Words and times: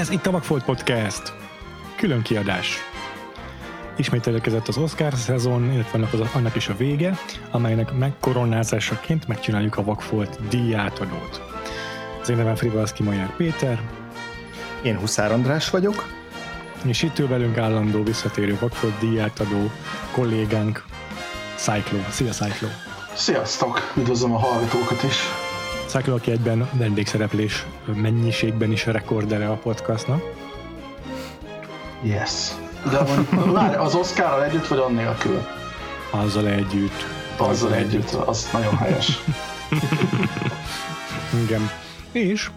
Ez 0.00 0.10
itt 0.10 0.26
a 0.26 0.30
Vagfolt 0.30 0.64
Podcast. 0.64 1.32
Külön 1.96 2.22
kiadás. 2.22 2.78
Ismét 3.96 4.26
elérkezett 4.26 4.68
az 4.68 4.76
Oscar 4.76 5.14
szezon, 5.14 5.72
illetve 5.72 5.98
annak, 5.98 6.12
az, 6.12 6.20
annak 6.34 6.56
is 6.56 6.68
a 6.68 6.76
vége, 6.76 7.18
amelynek 7.50 7.92
megkoronázásaként 7.92 9.28
megcsináljuk 9.28 9.76
a 9.76 9.84
Vagfolt 9.84 10.48
díjátadót. 10.48 11.42
Az 12.20 12.28
én 12.28 12.36
nevem 12.36 12.54
Frivalszki 12.54 13.02
Majár 13.02 13.36
Péter. 13.36 13.80
Én 14.82 14.98
Huszár 14.98 15.32
András 15.32 15.70
vagyok. 15.70 16.06
És 16.84 17.02
itt 17.02 17.18
ül 17.18 17.28
velünk 17.28 17.58
állandó 17.58 18.02
visszatérő 18.02 18.56
Vagfolt 18.60 18.98
díjátadó 18.98 19.70
kollégánk 20.12 20.84
Cyclo. 21.56 21.98
Szia 22.10 22.32
Cyclo! 22.32 22.68
Sziasztok! 23.14 23.92
Üdvözlöm 23.96 24.32
a 24.32 24.38
hallgatókat 24.38 25.02
is! 25.02 25.39
Cyclo, 25.90 26.14
aki 26.14 26.30
egyben 26.30 26.68
vendégszereplés 26.72 27.66
mennyiségben 27.94 28.72
is 28.72 28.86
rekordere 28.86 29.50
a 29.50 29.54
podcastnak. 29.56 30.22
Yes. 32.02 32.48
De 32.90 33.02
van, 33.02 33.48
már 33.52 33.78
az 33.80 33.94
Oscarral 33.94 34.44
együtt, 34.44 34.66
vagy 34.66 34.78
annélkül? 34.78 35.46
Azzal 36.10 36.48
együtt. 36.48 36.90
Azzal, 37.36 37.48
Azzal 37.48 37.74
együtt. 37.74 37.92
együtt, 37.92 38.12
az 38.12 38.48
nagyon 38.52 38.76
helyes. 38.76 39.18
Igen. 41.44 41.70
És 42.12 42.50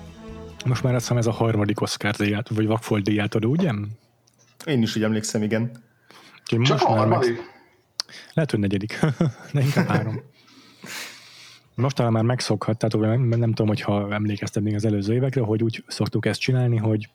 most 0.66 0.84
már 0.84 0.94
azt 0.94 1.02
hiszem 1.02 1.18
ez 1.18 1.28
a 1.28 1.32
harmadik 1.32 1.82
Oscar 1.82 2.16
díját, 2.16 2.50
vagy 2.50 2.68
Vakfolt 2.68 3.04
díját 3.04 3.36
adó, 3.36 3.50
ugye? 3.50 3.72
Én 4.66 4.82
is 4.82 4.96
úgy 4.96 5.04
emlékszem, 5.04 5.44
igen. 5.44 5.72
Én 6.52 6.64
Csak 6.64 6.82
a 6.82 6.86
harmadik? 6.88 7.36
Meg... 7.38 7.46
Lehet, 8.34 8.52
hogy 8.52 8.60
negyedik, 8.60 9.00
de 9.54 9.62
inkább 9.62 9.88
három. 9.88 10.22
Most 11.76 11.96
talán 11.96 12.12
már 12.12 12.24
megszokhattátok, 12.24 13.02
nem, 13.02 13.22
nem 13.22 13.50
tudom, 13.50 13.68
hogyha 13.68 14.14
emlékeztem 14.14 14.64
még 14.64 14.76
az 14.76 14.86
előző 14.86 15.14
évekre, 15.14 15.42
hogy 15.42 15.64
úgy 15.64 15.84
szoktuk 15.88 16.26
ezt 16.26 16.40
csinálni, 16.40 16.78
hogy 16.78 17.10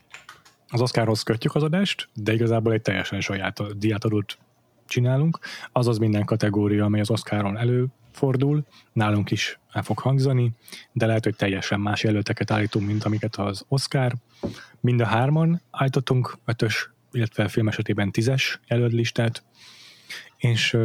az 0.68 0.80
Oscarhoz 0.80 1.22
kötjük 1.22 1.54
az 1.54 1.62
adást, 1.62 2.08
de 2.14 2.32
igazából 2.32 2.72
egy 2.72 2.82
teljesen 2.82 3.20
saját 3.20 3.78
diátadót 3.78 4.38
csinálunk, 4.86 5.38
azaz 5.72 5.98
minden 5.98 6.24
kategória, 6.24 6.84
amely 6.84 7.00
az 7.00 7.10
Oscaron 7.10 7.56
előfordul, 7.56 8.64
nálunk 8.92 9.30
is 9.30 9.58
el 9.72 9.82
fog 9.82 9.98
hangzani, 9.98 10.52
de 10.92 11.06
lehet, 11.06 11.24
hogy 11.24 11.36
teljesen 11.36 11.80
más 11.80 12.02
jelölteket 12.02 12.50
állítunk, 12.50 12.86
mint 12.86 13.04
amiket 13.04 13.36
az 13.36 13.64
Oscar. 13.68 14.14
Mind 14.80 15.00
a 15.00 15.06
hárman 15.06 15.60
állítottunk 15.70 16.38
ötös, 16.44 16.90
illetve 17.12 17.48
film 17.48 17.68
esetében 17.68 18.10
tízes 18.10 18.60
jelölt 18.68 19.42
és 20.36 20.76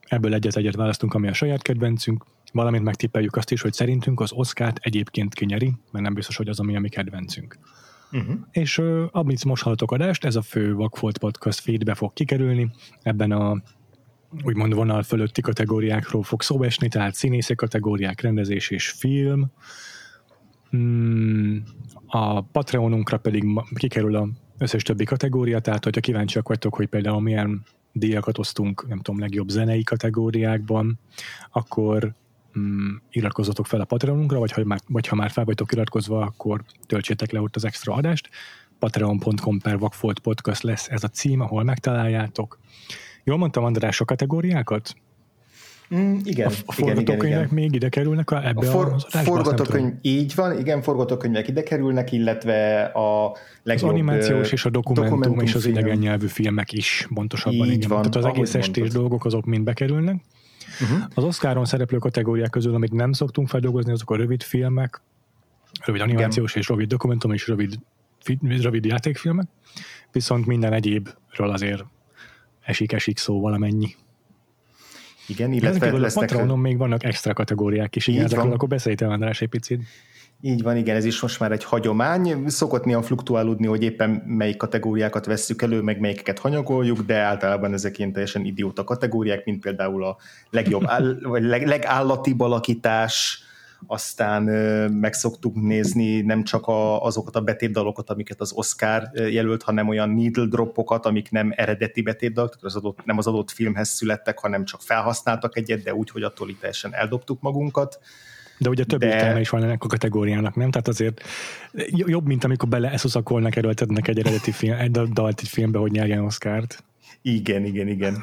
ebből 0.00 0.34
egyet-egyet 0.34 0.74
választunk, 0.74 1.14
ami 1.14 1.28
a 1.28 1.32
saját 1.32 1.62
kedvencünk, 1.62 2.24
valamint 2.52 2.84
megtippeljük 2.84 3.36
azt 3.36 3.50
is, 3.50 3.60
hogy 3.60 3.72
szerintünk 3.72 4.20
az 4.20 4.32
Oszkárt 4.32 4.78
egyébként 4.82 5.34
kinyeri, 5.34 5.72
mert 5.90 6.04
nem 6.04 6.14
biztos, 6.14 6.36
hogy 6.36 6.48
az, 6.48 6.60
ami 6.60 6.76
a 6.76 6.80
mi 6.80 6.88
kedvencünk. 6.88 7.58
Uh-huh. 8.12 8.34
És 8.50 8.78
uh, 8.78 9.04
amit 9.10 9.44
most 9.44 9.62
hallottok 9.62 9.92
adást, 9.92 10.24
ez 10.24 10.36
a 10.36 10.42
fő 10.42 10.74
Vagfolt 10.74 11.18
Podcast 11.18 11.60
feedbe 11.60 11.94
fog 11.94 12.12
kikerülni, 12.12 12.70
ebben 13.02 13.32
a 13.32 13.62
úgymond 14.44 14.74
vonal 14.74 15.02
fölötti 15.02 15.40
kategóriákról 15.40 16.22
fog 16.22 16.42
szó 16.42 16.62
esni, 16.62 16.88
tehát 16.88 17.14
színészek 17.14 17.56
kategóriák, 17.56 18.20
rendezés 18.20 18.70
és 18.70 18.90
film. 18.90 19.50
Mm, 20.76 21.56
a 22.06 22.40
Patreonunkra 22.40 23.18
pedig 23.18 23.44
kikerül 23.74 24.16
a 24.16 24.28
összes 24.58 24.82
többi 24.82 25.04
kategória, 25.04 25.60
tehát 25.60 25.84
hogyha 25.84 26.00
kíváncsiak 26.00 26.48
vagytok, 26.48 26.74
hogy 26.74 26.86
például 26.86 27.20
milyen 27.20 27.62
díjakat 27.92 28.38
osztunk, 28.38 28.88
nem 28.88 29.00
tudom, 29.00 29.20
legjobb 29.20 29.48
zenei 29.48 29.82
kategóriákban, 29.82 30.98
akkor 31.50 32.14
mm, 32.58 32.94
iratkozzatok 33.10 33.66
fel 33.66 33.80
a 33.80 33.84
Patreonunkra, 33.84 34.38
vagy 34.38 34.52
ha, 34.52 34.64
már, 34.64 34.80
vagy 34.88 35.06
ha 35.06 35.16
már 35.16 35.30
fel 35.30 35.44
vagytok 35.44 35.72
iratkozva, 35.72 36.20
akkor 36.20 36.64
töltsétek 36.86 37.30
le 37.30 37.40
ott 37.40 37.56
az 37.56 37.64
extra 37.64 37.94
adást. 37.94 38.28
patreon.com 38.78 39.58
per 39.58 39.78
Vagfolt 39.78 40.18
Podcast 40.18 40.62
lesz 40.62 40.88
ez 40.88 41.04
a 41.04 41.08
cím, 41.08 41.40
ahol 41.40 41.62
megtaláljátok. 41.62 42.58
Jól 43.24 43.38
mondtam, 43.38 43.64
András, 43.64 44.00
a 44.00 44.04
kategóriákat? 44.04 44.94
Mm, 45.94 46.16
igen, 46.24 46.46
a 46.46 46.72
forgatókönyvek 46.72 47.22
igen, 47.22 47.38
igen. 47.38 47.48
még 47.54 47.74
ide 47.74 47.88
kerülnek 47.88 48.30
a, 48.30 48.46
ebbe 48.46 48.66
a 48.66 48.70
for, 48.70 48.92
az 48.92 49.04
adásba? 49.04 49.34
Forgatókönyv, 49.34 49.92
így 50.00 50.34
van, 50.34 50.58
igen, 50.58 50.82
forgatókönyvek 50.82 51.48
ide 51.48 51.62
kerülnek, 51.62 52.12
illetve 52.12 52.82
a 52.82 53.36
legjobb... 53.62 53.88
Az 53.88 53.94
animációs 53.94 54.52
és 54.52 54.64
a 54.64 54.70
dokumentum, 54.70 55.20
dokumentum 55.20 55.46
és 55.46 55.54
az 55.54 55.66
idegen 55.66 55.98
nyelvű 55.98 56.26
filmek 56.26 56.72
is 56.72 57.08
pontosabban. 57.14 57.66
Így 57.66 57.72
igen. 57.72 57.88
van, 57.88 57.98
Tehát 57.98 58.16
az 58.16 58.24
egész 58.24 58.54
estés 58.54 58.88
dolgok 58.88 59.24
azok 59.24 59.44
mind 59.44 59.64
bekerülnek. 59.64 60.22
Uh-huh. 60.80 61.04
Az 61.14 61.24
Oscaron 61.24 61.64
szereplő 61.64 61.98
kategóriák 61.98 62.50
közül, 62.50 62.74
amit 62.74 62.92
nem 62.92 63.12
szoktunk 63.12 63.48
feldolgozni, 63.48 63.92
azok 63.92 64.10
a 64.10 64.16
rövid 64.16 64.42
filmek, 64.42 65.02
rövid 65.84 66.00
animációs 66.00 66.50
Igen. 66.50 66.62
és 66.62 66.68
rövid 66.68 66.88
dokumentum 66.88 67.32
és 67.32 67.48
rövid, 67.48 67.78
rövid 68.40 68.84
játékfilmek, 68.84 69.46
viszont 70.12 70.46
minden 70.46 70.72
egyébről 70.72 71.50
azért 71.50 71.84
esik-esik 72.60 73.18
szó 73.18 73.40
valamennyi. 73.40 73.94
Igen, 75.26 75.52
illetve 75.52 75.68
Ezekből 75.68 76.00
lesznek... 76.00 76.30
a 76.30 76.32
Patronon 76.32 76.58
még 76.58 76.76
vannak 76.76 77.04
extra 77.04 77.32
kategóriák 77.32 77.96
is, 77.96 78.06
igen, 78.06 78.24
ezekről 78.24 78.52
akkor 78.52 78.68
beszélj 78.68 78.94
te, 78.94 79.06
András, 79.06 79.40
egy 79.40 79.48
picit. 79.48 79.82
Így 80.44 80.62
van, 80.62 80.76
igen, 80.76 80.96
ez 80.96 81.04
is 81.04 81.20
most 81.20 81.40
már 81.40 81.52
egy 81.52 81.64
hagyomány. 81.64 82.48
Szokott 82.48 82.84
néha 82.84 83.02
fluktuálódni, 83.02 83.66
hogy 83.66 83.82
éppen 83.82 84.10
melyik 84.26 84.56
kategóriákat 84.56 85.26
vesszük 85.26 85.62
elő, 85.62 85.80
meg 85.80 86.00
melyikeket 86.00 86.38
hanyagoljuk, 86.38 87.00
de 87.00 87.16
általában 87.18 87.72
ezek 87.72 87.98
ilyen 87.98 88.12
teljesen 88.12 88.44
idióta 88.44 88.84
kategóriák, 88.84 89.44
mint 89.44 89.60
például 89.60 90.04
a 90.04 90.16
legjobb, 90.50 90.82
áll, 90.86 91.18
vagy 91.22 91.42
leg, 91.42 91.66
legállatibb 91.66 92.40
alakítás, 92.40 93.42
aztán 93.86 94.42
meg 94.92 95.12
szoktuk 95.12 95.54
nézni 95.54 96.20
nem 96.20 96.44
csak 96.44 96.66
a, 96.66 97.02
azokat 97.02 97.36
a 97.36 97.40
betétdalokat, 97.40 98.10
amiket 98.10 98.40
az 98.40 98.52
Oscar 98.52 99.10
jelölt, 99.14 99.62
hanem 99.62 99.88
olyan 99.88 100.10
needle 100.10 100.46
dropokat, 100.46 101.06
amik 101.06 101.30
nem 101.30 101.52
eredeti 101.56 102.02
betétdalok, 102.02 102.50
tehát 102.50 102.64
az 102.64 102.76
adott, 102.76 103.04
nem 103.04 103.18
az 103.18 103.26
adott 103.26 103.50
filmhez 103.50 103.88
születtek, 103.88 104.38
hanem 104.38 104.64
csak 104.64 104.80
felhasználtak 104.80 105.56
egyet, 105.56 105.82
de 105.82 105.94
úgy, 105.94 106.10
hogy 106.10 106.22
attól 106.22 106.48
itt 106.48 106.58
teljesen 106.58 106.94
eldobtuk 106.94 107.40
magunkat 107.40 107.98
de 108.58 108.68
ugye 108.68 108.84
több 108.84 109.00
de... 109.00 109.06
értelme 109.06 109.40
is 109.40 109.48
van 109.48 109.62
ennek 109.62 109.84
a 109.84 109.86
kategóriának, 109.86 110.54
nem? 110.54 110.70
Tehát 110.70 110.88
azért 110.88 111.22
jobb, 111.86 112.26
mint 112.26 112.44
amikor 112.44 112.68
bele 112.68 112.90
eszuszakolnak, 112.90 113.56
erőltetnek 113.56 114.08
egy 114.08 114.18
eredeti 114.18 114.52
film, 114.52 114.78
egy 114.78 114.90
dalt 114.90 115.40
egy 115.40 115.48
filmbe, 115.48 115.78
hogy 115.78 115.90
nyerjen 115.90 116.24
Oscárt. 116.24 116.84
Igen, 117.22 117.64
igen, 117.64 117.88
igen. 117.88 118.22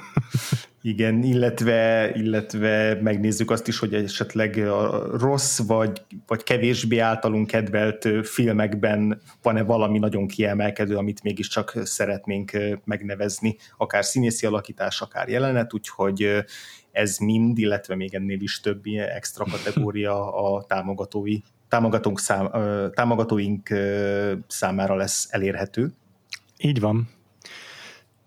Igen, 0.82 1.24
illetve, 1.24 2.12
illetve 2.16 3.02
megnézzük 3.02 3.52
azt 3.52 3.68
is, 3.68 3.80
hogy 3.80 3.94
esetleg 3.94 4.58
a 4.58 5.18
rossz 5.18 5.60
vagy, 5.60 6.02
vagy 6.28 6.44
kevésbé 6.44 6.98
általunk 6.98 7.48
kedvelt 7.48 8.08
filmekben 8.24 9.22
van-e 9.42 9.64
valami 9.64 10.00
nagyon 10.00 10.28
kiemelkedő, 10.28 10.96
amit 10.96 11.24
mégiscsak 11.24 11.74
szeretnénk 11.84 12.52
megnevezni, 12.86 13.58
akár 13.78 14.06
színészi 14.06 14.46
alakítás, 14.46 15.02
akár 15.02 15.30
jelenet, 15.30 15.74
úgyhogy 15.74 16.44
ez 16.92 17.18
mind, 17.18 17.58
illetve 17.58 17.96
még 17.96 18.14
ennél 18.14 18.42
is 18.42 18.60
több 18.60 18.86
ilyen 18.86 19.10
extra 19.10 19.46
kategória 19.46 20.34
a 20.34 20.64
támogatói, 20.64 21.38
támogatónk 21.68 22.20
szám, 22.20 22.50
támogatóink 22.94 23.70
számára 24.48 24.96
lesz 24.96 25.28
elérhető. 25.32 25.94
Így 26.58 26.80
van. 26.80 27.10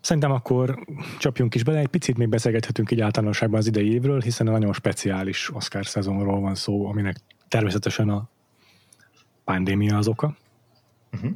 Szerintem 0.00 0.32
akkor 0.32 0.86
csapjunk 1.18 1.54
is 1.54 1.64
bele, 1.64 1.78
egy 1.78 1.88
picit 1.88 2.16
még 2.16 2.28
beszélgethetünk 2.28 2.90
így 2.90 3.00
általánosságban 3.00 3.58
az 3.58 3.66
idei 3.66 3.92
évről, 3.92 4.20
hiszen 4.20 4.46
nagyon 4.46 4.72
speciális 4.72 5.54
Oscar 5.54 5.86
szezonról 5.86 6.40
van 6.40 6.54
szó, 6.54 6.86
aminek 6.86 7.16
természetesen 7.48 8.08
a 8.08 8.28
pandémia 9.44 9.96
az 9.96 10.08
oka. 10.08 10.36
Uh-huh. 11.12 11.30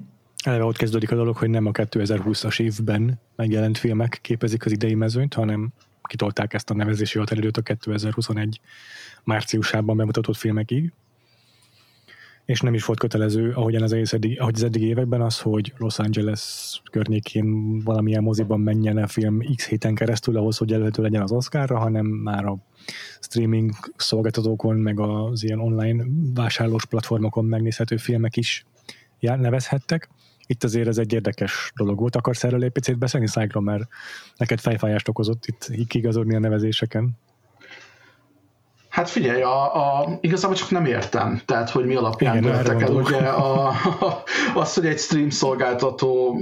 Eleve 0.45 0.65
ott 0.65 0.77
kezdődik 0.77 1.11
a 1.11 1.15
dolog, 1.15 1.37
hogy 1.37 1.51
nem 1.51 1.67
a 1.67 1.71
2020-as 1.71 2.61
évben 2.61 3.21
megjelent 3.37 3.79
filmek 3.79 4.19
képezik 4.23 4.65
az 4.65 4.73
idei 4.73 4.95
mezőnyt, 4.95 5.35
hanem 5.35 5.73
kitolták 6.07 6.55
ezt 6.55 6.71
a 6.71 6.75
nevezési 6.75 7.19
határidőt 7.19 7.57
a 7.57 7.63
2021 7.63 8.61
márciusában 9.25 9.97
bemutatott 9.97 10.37
filmekig. 10.37 10.93
És 12.45 12.61
nem 12.61 12.75
is 12.75 12.85
volt 12.85 12.99
kötelező, 12.99 13.53
ahogyan 13.53 13.83
az, 13.83 14.13
eddig, 14.13 14.41
ahogy 14.41 14.55
az 14.55 14.63
eddig 14.63 14.83
években 14.83 15.21
az, 15.21 15.41
hogy 15.41 15.73
Los 15.77 15.99
Angeles 15.99 16.83
környékén 16.91 17.79
valamilyen 17.79 18.23
moziban 18.23 18.61
menjen 18.61 18.97
a 18.97 19.07
film 19.07 19.41
x 19.55 19.67
héten 19.67 19.95
keresztül 19.95 20.37
ahhoz, 20.37 20.57
hogy 20.57 20.73
elérhető 20.73 21.03
legyen 21.03 21.23
az 21.23 21.33
Oscarra, 21.33 21.79
hanem 21.79 22.07
már 22.07 22.45
a 22.45 22.59
streaming 23.21 23.73
szolgáltatókon, 23.97 24.77
meg 24.77 25.01
az 25.01 25.43
ilyen 25.43 25.61
online 25.61 26.05
vásárlós 26.35 26.87
platformokon 26.87 27.45
megnézhető 27.45 27.97
filmek 27.97 28.37
is 28.37 28.65
nevezhettek 29.21 30.09
itt 30.47 30.65
azért 30.65 30.89
ez 30.89 30.99
egy 30.99 31.13
érdekes 31.13 31.73
dolog 31.77 31.99
volt. 31.99 32.17
Akarsz 32.17 32.45
erről 32.45 32.65
egy 32.65 32.71
picit 32.71 32.99
beszélni, 32.99 33.29
Szájkról, 33.29 33.63
mert 33.63 33.89
neked 34.37 34.61
fejfájást 34.61 35.09
okozott 35.09 35.47
itt 35.47 35.87
kigazodni 35.89 36.35
a 36.35 36.39
nevezéseken? 36.39 37.19
Hát 38.97 39.11
figyelj, 39.11 39.43
a, 39.43 39.75
a, 39.75 40.19
igazából 40.21 40.57
csak 40.57 40.71
nem 40.71 40.85
értem, 40.85 41.41
tehát 41.45 41.71
hogy 41.71 41.85
mi 41.85 41.95
alapján 41.95 42.41
döntek 42.41 42.81
el. 42.81 42.93
Ugye 42.93 43.17
a, 43.17 43.67
a, 43.67 44.23
az, 44.55 44.75
hogy 44.75 44.87
egy 44.87 44.99
stream 44.99 45.31
szolgáltató, 45.31 46.41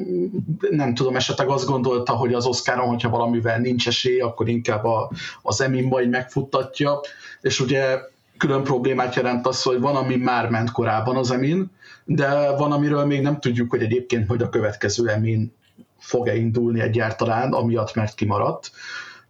nem 0.70 0.94
tudom, 0.94 1.16
esetleg 1.16 1.48
azt 1.48 1.66
gondolta, 1.66 2.12
hogy 2.12 2.32
az 2.32 2.46
Oscaron, 2.46 2.88
hogyha 2.88 3.08
valamivel 3.08 3.58
nincs 3.58 3.88
esély, 3.88 4.20
akkor 4.20 4.48
inkább 4.48 4.84
a, 4.84 5.10
az 5.42 5.60
Emin 5.60 5.88
majd 5.88 6.08
megfuttatja, 6.08 7.00
és 7.40 7.60
ugye 7.60 7.98
külön 8.36 8.62
problémát 8.62 9.14
jelent 9.14 9.46
az, 9.46 9.62
hogy 9.62 9.80
van, 9.80 9.96
ami 9.96 10.16
már 10.16 10.48
ment 10.48 10.70
korábban 10.70 11.16
az 11.16 11.30
emin, 11.30 11.70
de 12.04 12.56
van, 12.56 12.72
amiről 12.72 13.04
még 13.04 13.22
nem 13.22 13.40
tudjuk, 13.40 13.70
hogy 13.70 13.82
egyébként 13.82 14.28
hogy 14.28 14.42
a 14.42 14.48
következő 14.48 15.08
emin 15.08 15.52
fog-e 15.98 16.36
indulni 16.36 16.80
egyáltalán, 16.80 17.52
amiatt, 17.52 17.94
mert 17.94 18.14
kimaradt. 18.14 18.70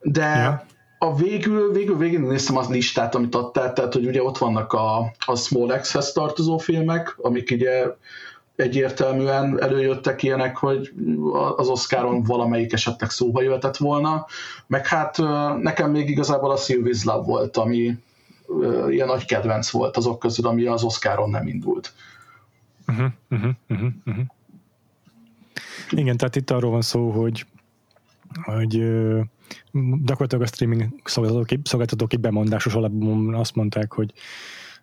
De 0.01 0.27
ja. 0.27 0.65
a 0.99 1.17
végül, 1.17 1.73
végül 1.73 1.97
végén 1.97 2.21
néztem 2.21 2.57
az 2.57 2.69
listát, 2.69 3.15
amit 3.15 3.35
adtál, 3.35 3.73
tehát 3.73 3.93
hogy 3.93 4.07
ugye 4.07 4.23
ott 4.23 4.39
vannak 4.39 4.73
a, 4.73 5.13
a 5.27 5.37
Small 5.37 5.79
X-hez 5.79 6.13
tartozó 6.13 6.59
filmek, 6.59 7.15
amik 7.23 7.51
ugye 7.51 7.85
egyértelműen 8.57 9.63
előjöttek 9.63 10.23
ilyenek, 10.23 10.57
hogy 10.57 10.93
az 11.57 11.69
Oscaron 11.69 12.23
valamelyik 12.23 12.73
esetleg 12.73 13.11
szóba 13.11 13.43
jöhetett 13.43 13.77
volna, 13.77 14.27
meg 14.67 14.87
hát 14.87 15.19
nekem 15.61 15.91
még 15.91 16.11
igazából 16.11 16.51
a 16.51 16.59
Sylvie's 16.59 17.05
Love 17.05 17.27
volt, 17.27 17.57
ami 17.57 17.99
ilyen 18.89 19.07
nagy 19.07 19.25
kedvenc 19.25 19.71
volt 19.71 19.97
azok 19.97 20.19
közül, 20.19 20.47
ami 20.47 20.67
az 20.67 20.83
Oscaron 20.83 21.31
nem 21.31 21.47
indult. 21.47 21.93
Uh-huh, 22.87 23.11
uh-huh, 23.31 23.55
uh-huh. 24.07 24.25
Igen, 25.91 26.17
tehát 26.17 26.37
itt 26.37 26.51
arról 26.51 26.71
van 26.71 26.83
szó, 26.83 27.11
hogy 27.11 27.47
hogy 28.43 28.79
gyakorlatilag 30.03 30.43
a 30.43 30.47
streaming 30.47 30.89
szolgáltatók, 31.05 31.67
szolgáltatók 31.67 32.21
bemondásos 32.21 32.75
alapban 32.75 33.35
azt 33.35 33.55
mondták, 33.55 33.93
hogy 33.93 34.13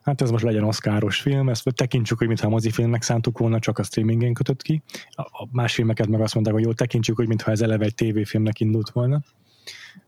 hát 0.02 0.22
ez 0.22 0.32
most 0.32 0.44
legyen 0.44 0.64
oszkáros 0.64 1.22
film, 1.22 1.50
ezt 1.50 1.74
tekintsük, 1.76 2.18
hogy 2.18 2.28
mintha 2.28 2.48
a 2.48 2.50
mozifilmnek 2.50 3.02
szántuk 3.02 3.38
volna, 3.38 3.60
csak 3.60 3.80
a 3.80 3.84
streamingen 3.84 4.34
kötött 4.34 4.62
ki. 4.62 4.82
A 5.12 5.48
más 5.52 5.74
filmeket 5.74 6.08
meg 6.08 6.22
azt 6.22 6.34
mondták, 6.34 6.56
hogy 6.56 6.64
jó, 6.64 6.74
tekintsük, 6.74 7.16
hogy 7.16 7.28
mintha 7.28 7.52
ez 7.52 7.62
eleve 7.62 7.86
egy 7.86 7.96
tévéfilmnek 7.96 8.60
indult 8.60 8.90
volna. 8.90 9.22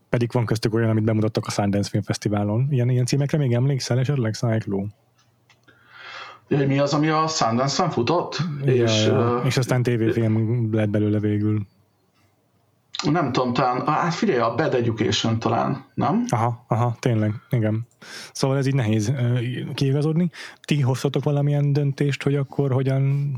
Pedig 0.08 0.32
van 0.32 0.46
köztük 0.46 0.74
olyan, 0.74 0.90
amit 0.90 1.04
bemutattak 1.04 1.46
a 1.46 1.50
Sundance 1.50 1.90
Film 1.90 2.02
Fesztiválon. 2.02 2.66
Ilyen, 2.70 2.90
ilyen 2.90 3.06
címekre 3.06 3.38
még 3.38 3.52
emlékszel 3.52 3.98
esetleg, 3.98 4.34
Cyclo? 4.34 4.86
Mi 6.48 6.78
az, 6.78 6.92
ami 6.92 7.08
a 7.08 7.26
Sundance-en 7.26 7.90
futott? 7.90 8.38
Ja, 8.64 8.72
és, 8.72 9.06
ja. 9.06 9.38
Uh, 9.38 9.46
és 9.46 9.56
aztán 9.56 9.82
tévéfilm 9.82 10.68
lett 10.72 10.88
belőle 10.88 11.18
végül. 11.18 11.66
Nem 13.10 13.32
tudom, 13.32 13.52
talán, 13.52 13.86
hát 13.86 14.14
figyelj, 14.14 14.38
a 14.38 14.54
Bad 14.54 14.74
Education 14.74 15.38
talán, 15.38 15.84
nem? 15.94 16.24
Aha, 16.28 16.64
aha, 16.68 16.96
tényleg, 16.98 17.34
igen. 17.50 17.86
Szóval 18.32 18.56
ez 18.56 18.66
így 18.66 18.74
nehéz 18.74 19.12
kiigazodni. 19.74 20.30
Ti 20.60 20.80
hoztatok 20.80 21.24
valamilyen 21.24 21.72
döntést, 21.72 22.22
hogy 22.22 22.34
akkor 22.34 22.72
hogyan 22.72 23.34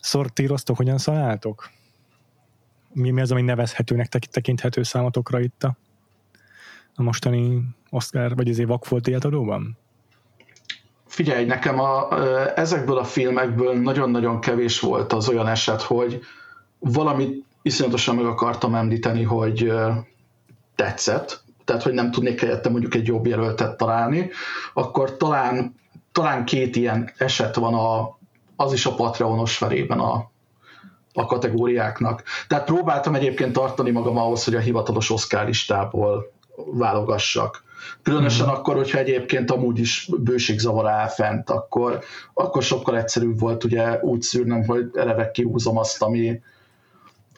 szortíroztok, 0.00 0.76
hogyan 0.76 0.98
szaláltok? 0.98 1.70
Mi, 2.92 3.10
mi 3.10 3.20
az, 3.20 3.32
ami 3.32 3.42
nevezhetőnek 3.42 4.08
tekinthető 4.08 4.82
számotokra 4.82 5.40
itt 5.40 5.64
a, 5.64 5.76
a 6.94 7.02
mostani 7.02 7.62
Oscar, 7.90 8.36
vagy 8.36 8.48
azért 8.48 8.68
vakfolt 8.68 9.24
adóban? 9.24 9.78
Figyelj, 11.10 11.44
nekem 11.44 11.80
a, 11.80 12.08
ezekből 12.58 12.98
a 12.98 13.04
filmekből 13.04 13.80
nagyon-nagyon 13.80 14.40
kevés 14.40 14.80
volt 14.80 15.12
az 15.12 15.28
olyan 15.28 15.48
eset, 15.48 15.82
hogy 15.82 16.20
valamit 16.78 17.44
iszonyatosan 17.62 18.14
meg 18.14 18.24
akartam 18.24 18.74
említeni, 18.74 19.22
hogy 19.22 19.72
tetszett, 20.74 21.42
tehát 21.64 21.82
hogy 21.82 21.92
nem 21.92 22.10
tudnék 22.10 22.40
helyette 22.40 22.68
mondjuk 22.68 22.94
egy 22.94 23.06
jobb 23.06 23.26
jelöltet 23.26 23.76
találni, 23.76 24.30
akkor 24.74 25.16
talán, 25.16 25.74
talán 26.12 26.44
két 26.44 26.76
ilyen 26.76 27.10
eset 27.16 27.54
van 27.54 27.74
a, 27.74 28.18
az 28.56 28.72
is 28.72 28.86
a 28.86 28.94
Patreonos 28.94 29.56
felében 29.56 29.98
a, 29.98 30.30
a 31.12 31.26
kategóriáknak. 31.26 32.22
Tehát 32.48 32.64
próbáltam 32.64 33.14
egyébként 33.14 33.52
tartani 33.52 33.90
magam 33.90 34.16
ahhoz, 34.16 34.44
hogy 34.44 34.54
a 34.54 34.60
hivatalos 34.60 35.10
Oscar 35.10 35.46
listából 35.46 36.32
válogassak. 36.72 37.68
Különösen 38.02 38.46
mm. 38.46 38.50
akkor, 38.50 38.76
hogyha 38.76 38.98
egyébként 38.98 39.50
amúgy 39.50 39.78
is 39.78 40.10
bőségzavar 40.18 40.86
áll 40.86 41.08
fent, 41.08 41.50
akkor, 41.50 42.00
akkor 42.34 42.62
sokkal 42.62 42.98
egyszerűbb 42.98 43.38
volt 43.40 43.64
ugye 43.64 43.98
úgy 44.00 44.22
szűrnem, 44.22 44.64
hogy 44.64 44.90
eleve 44.94 45.30
kihúzom 45.30 45.76
azt, 45.78 46.02
ami, 46.02 46.40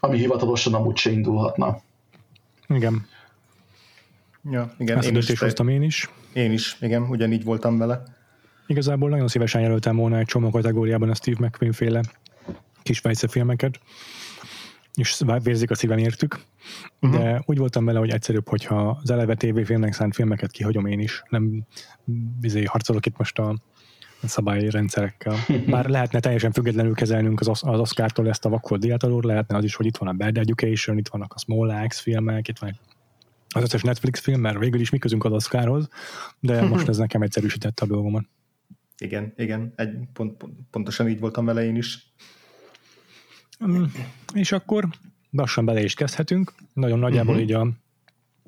ami 0.00 0.18
hivatalosan 0.18 0.74
amúgy 0.74 0.96
se 0.96 1.10
indulhatna. 1.10 1.80
Igen. 2.68 3.06
Ja, 4.50 4.74
igen. 4.78 4.98
Ezt 4.98 5.08
én 5.08 5.16
is 5.16 5.38
hoztam 5.38 5.68
én 5.68 5.82
is. 5.82 6.10
Én 6.32 6.52
is, 6.52 6.76
igen, 6.80 7.02
ugyanígy 7.02 7.44
voltam 7.44 7.78
vele. 7.78 8.02
Igazából 8.66 9.08
nagyon 9.08 9.28
szívesen 9.28 9.60
jelöltem 9.60 9.96
volna 9.96 10.18
egy 10.18 10.26
csomó 10.26 10.50
kategóriában 10.50 11.10
a 11.10 11.14
Steve 11.14 11.46
McQueen 11.46 11.72
féle 11.72 12.00
kis 12.82 13.02
filmeket, 13.28 13.78
és 14.94 15.22
vérzik 15.42 15.70
a 15.70 15.74
szívem 15.74 15.98
értük, 15.98 16.38
uh-huh. 17.00 17.20
de 17.20 17.42
úgy 17.46 17.58
voltam 17.58 17.84
vele, 17.84 17.98
hogy 17.98 18.10
egyszerűbb, 18.10 18.48
hogyha 18.48 18.98
az 19.02 19.10
eleve 19.10 19.34
tévéfilmnek 19.34 19.92
szánt 19.92 20.14
filmeket 20.14 20.50
kihagyom 20.50 20.86
én 20.86 21.00
is, 21.00 21.22
nem 21.28 21.66
bizony 22.40 22.66
harcolok 22.66 23.06
itt 23.06 23.16
most 23.16 23.38
a 23.38 23.56
szabályrendszerekkel. 24.22 25.36
Bár 25.68 25.86
lehetne 25.86 26.20
teljesen 26.20 26.52
függetlenül 26.52 26.94
kezelnünk 26.94 27.40
az, 27.40 27.48
az 27.48 27.78
Oscar-tól 27.78 28.28
ezt 28.28 28.44
a 28.44 28.48
vakfolt 28.48 28.80
diátalót, 28.80 29.24
lehetne 29.24 29.56
az 29.56 29.64
is, 29.64 29.74
hogy 29.74 29.86
itt 29.86 29.96
van 29.96 30.08
a 30.08 30.12
Bad 30.12 30.38
Education, 30.38 30.98
itt 30.98 31.08
vannak 31.08 31.34
a 31.34 31.38
Small 31.38 31.70
Axe 31.70 32.02
filmek, 32.02 32.48
itt 32.48 32.58
van 32.58 32.78
az 33.54 33.62
összes 33.62 33.82
Netflix 33.82 34.20
film, 34.20 34.40
mert 34.40 34.58
végül 34.58 34.80
is 34.80 34.90
mi 34.90 34.98
közünk 34.98 35.24
az 35.24 35.32
Oscarhoz, 35.32 35.88
de 36.40 36.62
most 36.72 36.88
ez 36.88 36.96
nekem 36.96 37.22
egyszerűsítette 37.22 37.84
a 37.84 37.88
dolgomat. 37.88 38.24
Igen, 38.98 39.32
igen, 39.36 39.72
egy, 39.76 39.98
pont, 40.12 40.36
pont, 40.36 40.54
pontosan 40.70 41.08
így 41.08 41.20
voltam 41.20 41.44
vele 41.44 41.64
én 41.64 41.76
is. 41.76 42.12
Mm, 43.66 43.84
és 44.34 44.52
akkor 44.52 44.88
lassan 45.30 45.64
bele 45.64 45.82
is 45.82 45.94
kezdhetünk. 45.94 46.52
Nagyon 46.72 46.98
nagyjából 46.98 47.34
uh-huh. 47.34 47.48
így 47.48 47.52
a, 47.52 47.68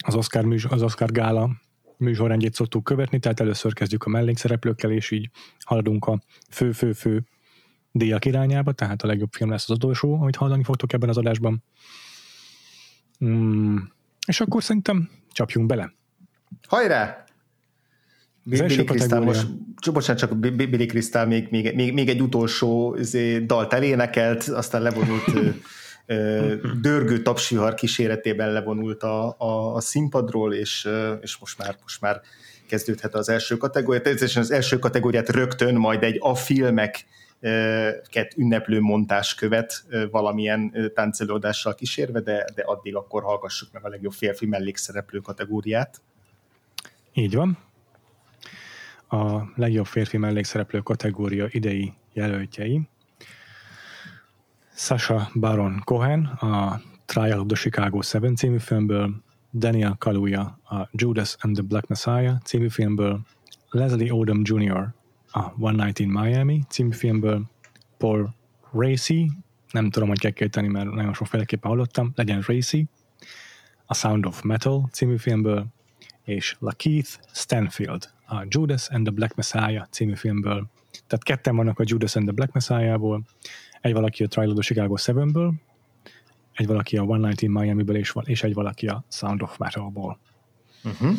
az, 0.04 0.14
Oscar 0.14 0.44
műs, 0.44 0.64
az 0.64 0.82
Oscar 0.82 1.10
gála 1.10 1.50
műsorrendjét 1.96 2.54
szoktuk 2.54 2.84
követni, 2.84 3.18
tehát 3.18 3.40
először 3.40 3.72
kezdjük 3.72 4.04
a 4.04 4.08
mellékszereplőkkel, 4.08 4.90
és 4.90 5.10
így 5.10 5.30
haladunk 5.64 6.06
a 6.06 6.20
fő-fő-fő 6.50 7.26
díjak 7.92 8.24
irányába, 8.24 8.72
tehát 8.72 9.02
a 9.02 9.06
legjobb 9.06 9.32
film 9.32 9.50
lesz 9.50 9.70
az 9.70 9.76
utolsó, 9.76 10.20
amit 10.20 10.36
hallani 10.36 10.62
fogtok 10.62 10.92
ebben 10.92 11.08
az 11.08 11.16
adásban. 11.16 11.64
Mm, 13.24 13.76
és 14.26 14.40
akkor 14.40 14.62
szerintem 14.62 15.10
csapjunk 15.32 15.66
bele. 15.66 15.92
Hajrá! 16.68 17.23
Billy 18.44 18.84
Crystal 18.84 19.20
most, 19.20 19.46
bocsánat, 19.92 20.20
csak 20.20 20.36
Billy 20.36 20.86
Crystal 20.86 21.26
még, 21.26 21.48
még, 21.50 21.74
még, 21.74 21.92
még 21.92 22.08
egy 22.08 22.20
utolsó 22.20 22.96
izé, 22.98 23.38
dalt 23.38 23.72
elénekelt, 23.72 24.42
aztán 24.42 24.82
levonult 24.82 25.24
dörgő 26.80 27.22
tapsihar 27.22 27.74
kíséretében 27.74 28.52
levonult 28.52 29.02
a, 29.02 29.34
a, 29.38 29.74
a 29.74 29.80
színpadról, 29.80 30.54
és, 30.54 30.88
és 31.20 31.36
most, 31.36 31.58
már, 31.58 31.76
most 31.82 32.00
már 32.00 32.20
kezdődhet 32.68 33.14
az 33.14 33.28
első 33.28 33.56
kategória. 33.56 34.00
Természetesen 34.00 34.42
az 34.42 34.50
első 34.50 34.78
kategóriát 34.78 35.28
rögtön 35.28 35.74
majd 35.74 36.02
egy 36.02 36.16
a 36.20 36.34
filmek 36.34 37.06
ünneplő 38.36 38.80
montás 38.80 39.34
követ 39.34 39.84
valamilyen 40.10 40.90
táncelőadással 40.94 41.74
kísérve, 41.74 42.20
de, 42.20 42.44
de 42.54 42.62
addig 42.62 42.96
akkor 42.96 43.22
hallgassuk 43.22 43.72
meg 43.72 43.84
a 43.84 43.88
legjobb 43.88 44.12
férfi 44.12 44.46
mellékszereplő 44.46 45.18
kategóriát. 45.18 46.00
Így 47.14 47.34
van. 47.34 47.58
A 49.08 49.42
legjobb 49.56 49.86
férfi 49.86 50.16
mellékszereplő 50.16 50.80
kategória 50.80 51.46
idei 51.50 51.92
jelöltjei 52.12 52.88
Sasha 54.76 55.30
Baron 55.34 55.82
Cohen 55.84 56.24
a 56.24 56.80
Trial 57.04 57.40
of 57.40 57.46
the 57.46 57.56
Chicago 57.56 58.00
7 58.00 58.36
című 58.36 58.58
filmből, 58.58 59.22
Daniel 59.52 59.96
Kaluuya 59.98 60.58
a 60.64 60.88
Judas 60.92 61.36
and 61.40 61.54
the 61.54 61.62
Black 61.62 61.86
Messiah 61.86 62.38
című 62.44 62.68
filmből, 62.68 63.20
Leslie 63.70 64.14
Odom 64.14 64.40
Jr. 64.42 64.94
a 65.30 65.52
One 65.58 65.84
Night 65.84 65.98
in 65.98 66.08
Miami 66.08 66.62
című 66.68 66.92
filmből, 66.92 67.42
Paul 67.98 68.34
Racy, 68.72 69.30
nem 69.70 69.90
tudom, 69.90 70.08
hogy 70.08 70.18
kell 70.18 70.30
kérteni, 70.30 70.68
mert 70.68 70.90
nagyon 70.90 71.14
sokféleképpen 71.14 71.70
hallottam, 71.70 72.12
legyen 72.14 72.44
Racy, 72.46 72.86
a 73.86 73.94
Sound 73.94 74.26
of 74.26 74.42
Metal 74.42 74.88
című 74.92 75.16
filmből, 75.16 75.66
és 76.24 76.56
Lakeith 76.58 77.10
Stanfield 77.32 78.13
a 78.26 78.44
Judas 78.48 78.88
and 78.88 79.04
the 79.04 79.14
Black 79.14 79.34
Messiah 79.34 79.86
című 79.90 80.14
filmből. 80.14 80.66
Tehát 81.06 81.24
ketten 81.24 81.56
vannak 81.56 81.78
a 81.78 81.84
Judas 81.86 82.16
and 82.16 82.24
the 82.24 82.34
Black 82.34 82.52
Messiah-ból, 82.52 83.22
egy 83.80 83.92
valaki 83.92 84.24
a 84.24 84.26
Trial 84.26 84.50
of 84.50 84.64
Chicago 84.64 84.94
7-ből, 84.96 85.52
egy 86.52 86.66
valaki 86.66 86.96
a 86.96 87.02
One 87.02 87.26
Night 87.26 87.42
in 87.42 87.50
Miami-ből, 87.50 87.96
és, 87.96 88.14
és 88.24 88.42
egy 88.42 88.54
valaki 88.54 88.86
a 88.86 89.04
Sound 89.08 89.42
of 89.42 89.58
Metal-ból. 89.58 90.18
Uh-huh. 90.84 91.16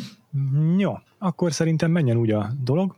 Jó, 0.78 1.00
akkor 1.18 1.54
szerintem 1.54 1.92
menjen 1.92 2.18
úgy 2.18 2.32
a 2.32 2.52
dolog, 2.62 2.96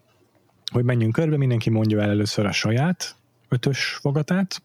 hogy 0.71 0.83
menjünk 0.83 1.13
körbe, 1.13 1.37
mindenki 1.37 1.69
mondja 1.69 2.01
el 2.01 2.09
először 2.09 2.45
a 2.45 2.51
saját 2.51 3.15
ötös 3.49 3.97
fogatát, 4.01 4.61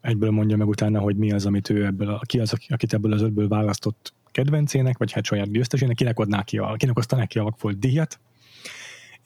egyből 0.00 0.30
mondja 0.30 0.56
meg 0.56 0.68
utána, 0.68 1.00
hogy 1.00 1.16
mi 1.16 1.32
az, 1.32 1.46
amit 1.46 1.70
ő 1.70 1.84
ebből, 1.84 2.20
ki 2.24 2.38
az, 2.38 2.54
akit 2.68 2.92
ebből 2.92 3.12
az 3.12 3.22
ötből 3.22 3.48
választott 3.48 4.12
kedvencének, 4.30 4.98
vagy 4.98 5.12
hát 5.12 5.24
saját 5.24 5.50
győztesének, 5.50 5.96
kinek 5.96 6.18
adná 6.18 6.42
ki 6.42 6.58
a, 6.58 6.74
kinek 6.76 6.98
osztaná 6.98 7.26
ki 7.26 7.38
a 7.38 7.42
vakfolt 7.42 7.78
díjat, 7.78 8.20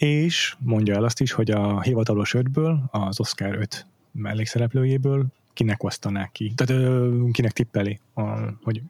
és 0.03 0.57
mondja 0.59 0.95
el 0.95 1.05
azt 1.05 1.21
is, 1.21 1.33
hogy 1.33 1.51
a 1.51 1.81
hivatalos 1.81 2.35
ötből, 2.35 2.83
az 2.91 3.21
Oscar 3.21 3.55
5 3.55 3.87
mellékszereplőjéből 4.13 5.27
kinek 5.53 5.83
osztaná 5.83 6.27
ki, 6.27 6.53
tehát 6.55 6.83
ö, 6.83 7.25
kinek 7.33 7.53
tippeli, 7.53 8.01
a, 8.15 8.23
hogy 8.63 8.83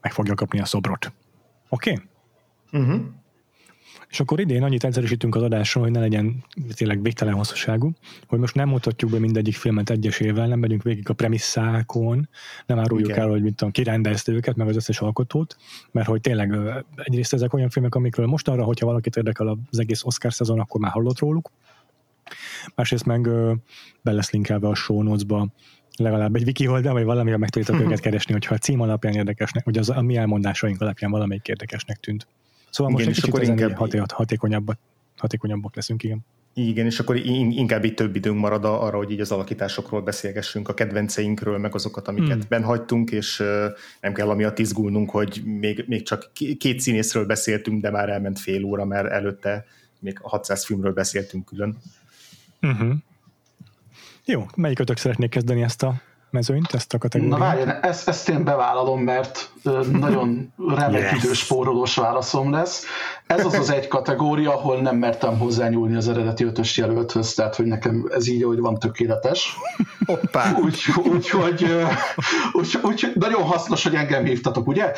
meg 0.00 0.12
fogja 0.12 0.34
kapni 0.34 0.60
a 0.60 0.64
szobrot. 0.64 1.12
Oké? 1.68 1.90
Okay? 1.90 2.82
Uh-huh. 2.82 3.04
És 4.14 4.20
akkor 4.20 4.40
idén 4.40 4.62
annyit 4.62 4.84
egyszerűsítünk 4.84 5.34
az 5.34 5.42
adáson, 5.42 5.82
hogy 5.82 5.90
ne 5.92 6.00
legyen 6.00 6.44
tényleg 6.74 7.02
végtelen 7.02 7.34
hosszúságú, 7.34 7.92
hogy 8.26 8.38
most 8.38 8.54
nem 8.54 8.68
mutatjuk 8.68 9.10
be 9.10 9.18
mindegyik 9.18 9.54
filmet 9.54 9.90
egyesével, 9.90 10.46
nem 10.46 10.58
megyünk 10.58 10.82
végig 10.82 11.08
a 11.08 11.12
premisszákon, 11.12 12.28
nem 12.66 12.78
áruljuk 12.78 13.08
Igen. 13.08 13.20
el, 13.20 13.28
hogy 13.28 13.42
mit 13.42 13.54
tudom, 13.54 13.72
kirendezte 13.72 14.32
őket, 14.32 14.56
meg 14.56 14.68
az 14.68 14.76
összes 14.76 15.00
alkotót, 15.00 15.56
mert 15.90 16.06
hogy 16.06 16.20
tényleg 16.20 16.58
egyrészt 16.96 17.32
ezek 17.32 17.54
olyan 17.54 17.68
filmek, 17.68 17.94
amikről 17.94 18.26
most 18.26 18.48
arra, 18.48 18.64
hogyha 18.64 18.86
valakit 18.86 19.16
érdekel 19.16 19.58
az 19.70 19.78
egész 19.78 20.04
Oscar 20.04 20.32
szezon, 20.32 20.60
akkor 20.60 20.80
már 20.80 20.92
hallott 20.92 21.18
róluk. 21.18 21.50
Másrészt 22.74 23.04
meg 23.04 23.28
be 24.02 24.12
lesz 24.12 24.30
linkelve 24.30 24.68
a 24.68 24.74
show 24.74 25.02
notes-ba 25.02 25.48
legalább 25.96 26.34
egy 26.34 26.44
wiki 26.44 26.66
oldal, 26.66 26.92
vagy 26.92 27.04
valamivel 27.04 27.38
meg 27.38 27.50
tudjátok 27.50 27.80
őket 27.86 28.00
keresni, 28.00 28.32
hogyha 28.32 28.54
a 28.54 28.58
cím 28.58 28.80
alapján 28.80 29.14
érdekesnek, 29.14 29.64
vagy 29.64 29.78
az 29.78 29.90
a 29.90 30.02
mi 30.02 30.16
elmondásaink 30.16 30.80
alapján 30.80 31.10
valamelyik 31.10 31.48
érdekesnek 31.48 31.96
tűnt. 31.96 32.26
Szóval 32.74 32.92
igen, 32.92 33.06
most 33.06 33.18
egy 33.18 33.24
kicsit 33.24 33.34
akkor 33.34 33.42
inkább... 33.42 33.76
haté- 33.76 34.12
hatékonyabbak, 34.12 34.78
hatékonyabbak 35.16 35.76
leszünk, 35.76 36.02
igen. 36.02 36.18
Igen, 36.54 36.86
és 36.86 36.98
akkor 36.98 37.16
inkább 37.16 37.84
itt 37.84 37.96
több 37.96 38.16
időnk 38.16 38.40
marad 38.40 38.64
arra, 38.64 38.96
hogy 38.96 39.10
így 39.10 39.20
az 39.20 39.32
alakításokról 39.32 40.02
beszélgessünk, 40.02 40.68
a 40.68 40.74
kedvenceinkről, 40.74 41.58
meg 41.58 41.74
azokat, 41.74 42.08
amiket 42.08 42.32
hmm. 42.32 42.46
benhagytunk, 42.48 43.10
és 43.10 43.42
nem 44.00 44.12
kell 44.12 44.28
amiatt 44.28 44.58
izgulnunk, 44.58 45.10
hogy 45.10 45.42
még, 45.44 45.84
még 45.88 46.02
csak 46.02 46.30
két 46.58 46.80
színészről 46.80 47.26
beszéltünk, 47.26 47.82
de 47.82 47.90
már 47.90 48.08
elment 48.08 48.38
fél 48.38 48.64
óra, 48.64 48.84
mert 48.84 49.10
előtte 49.10 49.66
még 50.00 50.18
600 50.22 50.64
filmről 50.64 50.92
beszéltünk 50.92 51.44
külön. 51.44 51.76
Uh-huh. 52.62 52.94
Jó, 54.24 54.46
melyik 54.56 54.78
ötök 54.78 54.96
szeretnék 54.96 55.30
kezdeni 55.30 55.62
ezt 55.62 55.82
a 55.82 56.00
mezőnyt, 56.34 56.74
ezt 56.74 56.94
a 56.94 56.98
kategóriát? 56.98 57.38
Na 57.38 57.44
várj, 57.44 57.70
ezt, 57.80 58.08
ezt 58.08 58.28
én 58.28 58.44
bevállalom, 58.44 59.00
mert 59.00 59.50
nagyon 59.92 60.52
remek 60.76 61.00
yes. 61.00 61.22
időspórolós 61.22 61.94
válaszom 61.94 62.52
lesz. 62.52 62.84
Ez 63.26 63.44
az 63.44 63.54
az 63.54 63.70
egy 63.70 63.88
kategória, 63.88 64.52
ahol 64.52 64.80
nem 64.80 64.96
mertem 64.96 65.38
hozzányúlni 65.38 65.96
az 65.96 66.08
eredeti 66.08 66.44
ötös 66.44 66.76
jelölthöz, 66.76 67.34
tehát 67.34 67.56
hogy 67.56 67.66
nekem 67.66 68.10
ez 68.14 68.26
így, 68.28 68.42
hogy 68.42 68.58
van 68.58 68.78
tökéletes. 68.78 69.56
Hoppá! 70.06 70.56
Úgyhogy 70.62 71.06
úgy, 71.06 71.30
úgy, 71.32 71.66
úgy, 72.52 72.78
úgy, 72.82 73.12
nagyon 73.14 73.42
hasznos, 73.42 73.82
hogy 73.82 73.94
engem 73.94 74.24
hívtatok, 74.24 74.66
ugye? 74.66 74.92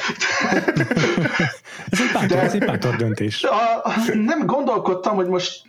ez 1.90 2.00
egy 2.00 2.12
bátor, 2.12 2.38
ez 2.38 2.52
egy 2.52 2.64
bátor 2.64 2.96
döntés. 2.96 3.42
A, 3.42 3.90
nem 4.14 4.46
gondolkodtam, 4.46 5.14
hogy 5.14 5.26
most 5.26 5.62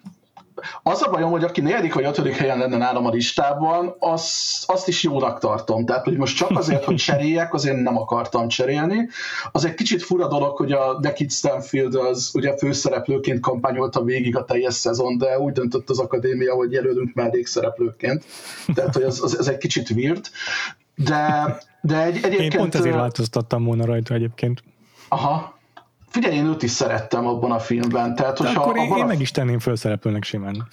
az 0.83 1.01
a 1.01 1.09
bajom, 1.09 1.31
hogy 1.31 1.43
aki 1.43 1.61
negyedik 1.61 1.93
vagy 1.93 2.05
ötödik 2.05 2.35
helyen 2.35 2.57
lenne 2.57 2.77
nálam 2.77 3.05
a 3.05 3.09
listában, 3.09 3.95
az, 3.99 4.63
azt 4.67 4.87
is 4.87 5.03
jónak 5.03 5.39
tartom. 5.39 5.85
Tehát, 5.85 6.03
hogy 6.03 6.17
most 6.17 6.37
csak 6.37 6.49
azért, 6.57 6.83
hogy 6.83 6.95
cseréljek, 6.95 7.53
azért 7.53 7.81
nem 7.81 7.97
akartam 7.97 8.47
cserélni. 8.47 9.09
Az 9.51 9.65
egy 9.65 9.73
kicsit 9.73 10.03
fura 10.03 10.27
dolog, 10.27 10.57
hogy 10.57 10.71
a 10.71 10.99
Dekid 10.99 11.31
Stanfield 11.31 11.95
az 11.95 12.31
ugye 12.33 12.57
főszereplőként 12.57 13.39
kampányolta 13.39 14.03
végig 14.03 14.37
a 14.37 14.45
teljes 14.45 14.73
szezon, 14.73 15.17
de 15.17 15.39
úgy 15.39 15.53
döntött 15.53 15.89
az 15.89 15.99
akadémia, 15.99 16.53
hogy 16.53 16.71
jelölünk 16.71 17.13
mellékszereplőként. 17.13 18.25
Tehát, 18.73 18.93
hogy 18.93 19.03
az, 19.03 19.23
az, 19.23 19.35
az 19.39 19.49
egy 19.49 19.57
kicsit 19.57 19.89
weird. 19.89 20.25
De, 20.95 21.57
de 21.81 22.03
egy, 22.03 22.15
egyébként... 22.15 22.53
Én 22.53 22.59
pont 22.59 22.75
ezért 22.75 22.95
változtattam 22.95 23.63
volna 23.63 23.85
rajta 23.85 24.13
egyébként. 24.13 24.63
Aha, 25.07 25.56
Figyelj, 26.17 26.35
én 26.35 26.45
őt 26.45 26.63
is 26.63 26.71
szerettem 26.71 27.27
abban 27.27 27.51
a 27.51 27.59
filmben. 27.59 28.15
Tehát, 28.15 28.37
hogyha 28.37 28.61
akkor 28.61 28.77
én, 28.77 28.83
én 28.95 29.03
a... 29.03 29.05
meg 29.05 29.21
is 29.21 29.31
tenném 29.31 29.59
fölszereplőnek 29.59 30.23
simán. 30.23 30.67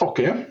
Oké. 0.00 0.28
Okay. 0.28 0.46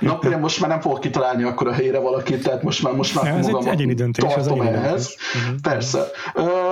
Na, 0.00 0.18
én 0.24 0.38
most 0.38 0.60
már 0.60 0.70
nem 0.70 0.80
fogok 0.80 1.00
kitalálni 1.00 1.42
akkor 1.42 1.68
a 1.68 1.72
helyre 1.72 1.98
valakit, 1.98 2.42
tehát 2.42 2.62
most 2.62 2.82
már, 2.82 2.94
most 2.94 3.14
már 3.14 3.24
ja, 3.24 3.38
ez 3.38 3.46
egy 3.46 3.66
egyéni 3.66 3.94
döntés, 3.94 4.34
tartom 4.34 4.60
ehhez. 4.60 4.82
Döntés. 4.82 5.16
Uh-huh. 5.34 5.60
Persze. 5.60 6.06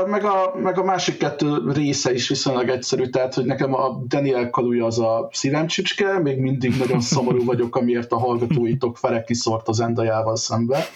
Meg 0.07 0.25
a, 0.25 0.55
meg 0.63 0.79
a 0.79 0.85
másik 0.85 1.19
kettő 1.19 1.71
része 1.73 2.13
is 2.13 2.29
viszonylag 2.29 2.69
egyszerű, 2.69 3.07
tehát 3.07 3.35
hogy 3.35 3.45
nekem 3.45 3.75
a 3.75 4.03
Daniel 4.07 4.51
Kaluja 4.51 4.87
az 4.87 4.99
a 4.99 5.29
szívemcsicske, 5.33 6.19
még 6.19 6.39
mindig 6.39 6.77
nagyon 6.79 7.01
szomorú 7.01 7.45
vagyok, 7.45 7.77
amiért 7.77 8.13
a 8.13 8.19
hallgatóitok 8.19 8.97
fele 8.97 9.25
kiszort 9.25 9.69
az 9.69 9.81
endajával 9.81 10.37
szembe 10.37 10.87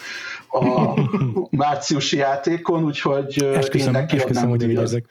a 0.50 0.94
márciusi 1.50 2.16
játékon, 2.16 2.84
úgyhogy 2.84 3.44
esküszöm, 3.54 3.94
én 3.94 4.00
neki 4.00 4.18
adnám 4.18 4.48
hogy 4.48 4.62
így. 4.62 5.04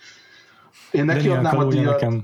Én 0.92 1.06
neki 1.06 1.28
Daniel 1.28 1.46
adnám 1.46 1.68
a 1.68 1.70
díjat. 1.70 1.92
Nekem 1.92 2.24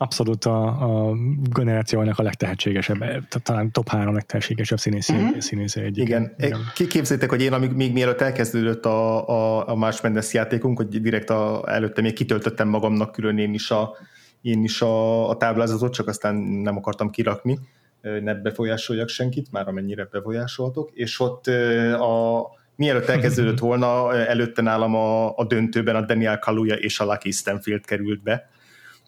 abszolút 0.00 0.44
a, 0.44 0.66
a 0.66 1.14
generációnak 1.50 2.18
a 2.18 2.22
legtehetségesebb, 2.22 3.28
talán 3.42 3.72
top 3.72 3.88
három 3.88 4.14
legtehetségesebb 4.14 4.78
színészi, 4.78 5.14
uh-huh. 5.14 5.38
színészi 5.38 5.80
egyik. 5.80 6.04
Igen. 6.04 6.34
Igen. 6.38 6.60
Kiképzétek, 6.74 7.30
hogy 7.30 7.42
én 7.42 7.52
amíg 7.52 7.72
még 7.72 7.92
mielőtt 7.92 8.20
elkezdődött 8.20 8.84
a, 8.84 9.28
a, 9.28 9.68
a 9.68 9.76
Más 9.76 10.00
Mendes 10.00 10.32
játékunk, 10.32 10.76
hogy 10.76 11.00
direkt 11.00 11.30
a, 11.30 11.62
előtte 11.66 12.00
még 12.00 12.12
kitöltöttem 12.12 12.68
magamnak 12.68 13.12
külön 13.12 13.38
én 13.38 13.54
is 13.54 13.70
a, 13.70 13.96
én 14.40 14.64
is 14.64 14.82
a, 14.82 15.28
a 15.28 15.36
táblázatot, 15.36 15.92
csak 15.92 16.08
aztán 16.08 16.34
nem 16.36 16.76
akartam 16.76 17.10
kirakni 17.10 17.58
ne 18.00 18.34
befolyásoljak 18.34 19.08
senkit, 19.08 19.52
már 19.52 19.68
amennyire 19.68 20.08
befolyásoltok, 20.10 20.90
és 20.92 21.20
ott 21.20 21.46
a, 21.46 22.42
mielőtt 22.76 23.08
elkezdődött 23.08 23.58
volna, 23.68 24.14
előtte 24.14 24.62
nálam 24.62 24.94
a, 24.94 25.36
a 25.36 25.44
döntőben 25.44 25.96
a 25.96 26.00
Daniel 26.00 26.38
Kaluja 26.38 26.74
és 26.74 27.00
a 27.00 27.04
Lucky 27.04 27.30
Stanfield 27.30 27.84
került 27.84 28.22
be, 28.22 28.50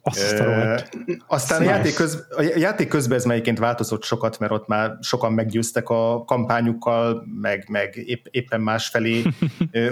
azt 0.04 0.32
e, 0.32 0.86
aztán 1.26 1.60
a 1.60 1.64
játék, 1.64 1.94
köz, 1.94 2.26
a 2.36 2.42
játék 2.42 2.88
közben 2.88 3.18
ez 3.18 3.24
melyiként 3.24 3.58
változott 3.58 4.04
sokat, 4.04 4.38
mert 4.38 4.52
ott 4.52 4.66
már 4.66 4.96
sokan 5.00 5.32
meggyőztek 5.32 5.88
a 5.88 6.24
kampányukkal, 6.24 7.26
meg, 7.40 7.64
meg 7.68 7.96
épp, 7.96 8.26
éppen 8.30 8.60
másfelé 8.60 9.22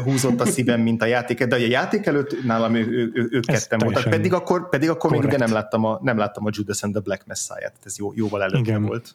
húzott 0.05 0.41
a 0.41 0.47
szívem, 0.47 0.81
mint 0.81 1.03
a 1.03 1.07
játék, 1.07 1.45
de 1.45 1.55
a 1.55 1.59
játék 1.59 2.07
előtt 2.07 2.45
nálam 2.45 2.75
ő, 2.75 2.87
ő, 2.87 3.11
ő, 3.15 3.29
ők 3.31 3.45
ketten 3.45 3.79
voltak, 3.79 4.11
pedig 4.11 4.33
akkor, 4.33 4.69
pedig 4.69 4.89
akkor 4.89 5.11
még 5.11 5.25
ugye 5.25 5.37
nem 5.37 5.53
láttam, 5.53 5.85
a, 5.85 5.99
nem 6.03 6.19
láttam 6.19 6.47
a 6.47 6.51
Judas 6.53 6.83
and 6.83 6.93
the 6.93 7.03
Black 7.03 7.27
Messiah-t, 7.27 7.77
ez 7.85 7.99
jó, 7.99 8.13
jóval 8.15 8.43
előtte 8.43 8.59
Igen. 8.59 8.83
volt. 8.83 9.15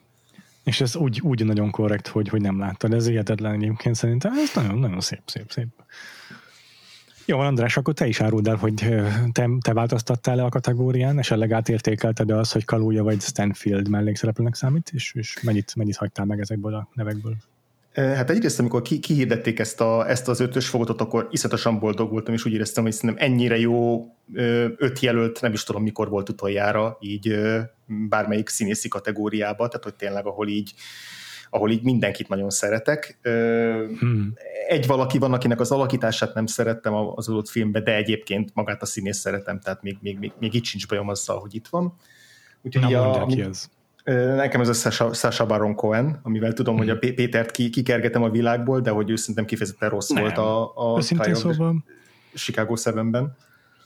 És 0.63 0.81
ez 0.81 0.95
úgy, 0.95 1.21
úgy 1.23 1.45
nagyon 1.45 1.71
korrekt, 1.71 2.07
hogy, 2.07 2.29
hogy 2.29 2.41
nem 2.41 2.59
láttad, 2.59 2.93
ez 2.93 3.07
hihetetlen 3.07 3.53
egyébként 3.53 3.95
szerintem, 3.95 4.31
ez 4.33 4.51
nagyon, 4.55 4.79
nagyon 4.79 5.01
szép, 5.01 5.21
szép, 5.25 5.51
szép. 5.51 5.67
Jó, 7.27 7.39
András, 7.39 7.77
akkor 7.77 7.93
te 7.93 8.07
is 8.07 8.21
áruld 8.21 8.47
el, 8.47 8.55
hogy 8.55 8.73
te, 9.31 9.49
te 9.61 9.73
változtattál 9.73 10.35
le 10.35 10.43
a 10.43 10.49
kategórián, 10.49 11.19
esetleg 11.19 11.51
átértékelted 11.51 12.31
az, 12.31 12.51
hogy 12.51 12.65
Kaluja 12.65 13.03
vagy 13.03 13.21
Stanfield 13.21 13.89
mellékszereplőnek 13.89 14.55
számít, 14.55 14.91
és, 14.93 15.13
és 15.13 15.37
mennyit, 15.41 15.75
mennyit 15.75 15.95
hagytál 15.95 16.25
meg 16.25 16.39
ezekből 16.39 16.73
a 16.73 16.89
nevekből? 16.93 17.35
Hát 17.93 18.29
egyrészt, 18.29 18.59
amikor 18.59 18.81
ki, 18.81 18.99
kihirdették 18.99 19.59
ezt, 19.59 19.81
a, 19.81 20.09
ezt 20.09 20.27
az 20.27 20.39
ötös 20.39 20.67
fogotot, 20.67 21.01
akkor 21.01 21.27
iszatosan 21.31 21.79
boldog 21.79 22.11
voltam, 22.11 22.33
és 22.33 22.45
úgy 22.45 22.53
éreztem, 22.53 22.83
hogy 22.83 22.91
szerintem 22.91 23.25
ennyire 23.27 23.57
jó 23.59 24.05
öt 24.77 24.99
jelölt, 24.99 25.41
nem 25.41 25.53
is 25.53 25.63
tudom 25.63 25.83
mikor 25.83 26.09
volt 26.09 26.29
utoljára, 26.29 26.97
így 26.99 27.39
bármelyik 28.09 28.49
színészi 28.49 28.87
kategóriába, 28.87 29.67
tehát 29.67 29.83
hogy 29.83 29.95
tényleg, 29.95 30.25
ahol 30.25 30.47
így 30.47 30.73
ahol 31.49 31.71
így 31.71 31.83
mindenkit 31.83 32.27
nagyon 32.27 32.49
szeretek. 32.49 33.19
Hmm. 33.99 34.33
Egy 34.67 34.87
valaki 34.87 35.17
van, 35.17 35.33
akinek 35.33 35.59
az 35.59 35.71
alakítását 35.71 36.33
nem 36.33 36.45
szerettem 36.45 36.93
az 36.93 37.29
adott 37.29 37.49
filmben, 37.49 37.83
de 37.83 37.95
egyébként 37.95 38.51
magát 38.53 38.81
a 38.81 38.85
színész 38.85 39.17
szeretem, 39.17 39.59
tehát 39.59 39.81
még, 39.81 39.97
még, 40.01 40.19
még, 40.19 40.31
még 40.39 40.53
itt 40.53 40.63
sincs 40.63 40.87
bajom 40.87 41.09
azzal, 41.09 41.39
hogy 41.39 41.55
itt 41.55 41.67
van. 41.67 41.93
Úgyhogy 42.61 42.91
Na, 42.91 43.11
a, 43.11 43.25
ki 43.25 43.41
ez? 43.41 43.69
Nekem 44.35 44.61
ez 44.61 44.69
a 44.69 44.73
Sasha, 44.73 45.13
Sasha 45.13 45.45
Baron 45.45 45.75
Cohen, 45.75 46.19
amivel 46.23 46.53
tudom, 46.53 46.75
hmm. 46.75 46.87
hogy 46.87 46.93
a 46.93 47.13
Pétert 47.13 47.51
ki, 47.51 47.69
kikergetem 47.69 48.23
a 48.23 48.29
világból, 48.29 48.79
de 48.79 48.89
hogy 48.89 49.09
ő 49.09 49.15
szerintem 49.15 49.45
kifejezetten 49.45 49.89
rossz 49.89 50.09
nem. 50.09 50.23
volt 50.23 50.37
a, 50.37 50.75
a 50.75 51.01
szóval... 51.01 51.83
Chicago 52.33 52.73
7-ben. 52.77 53.35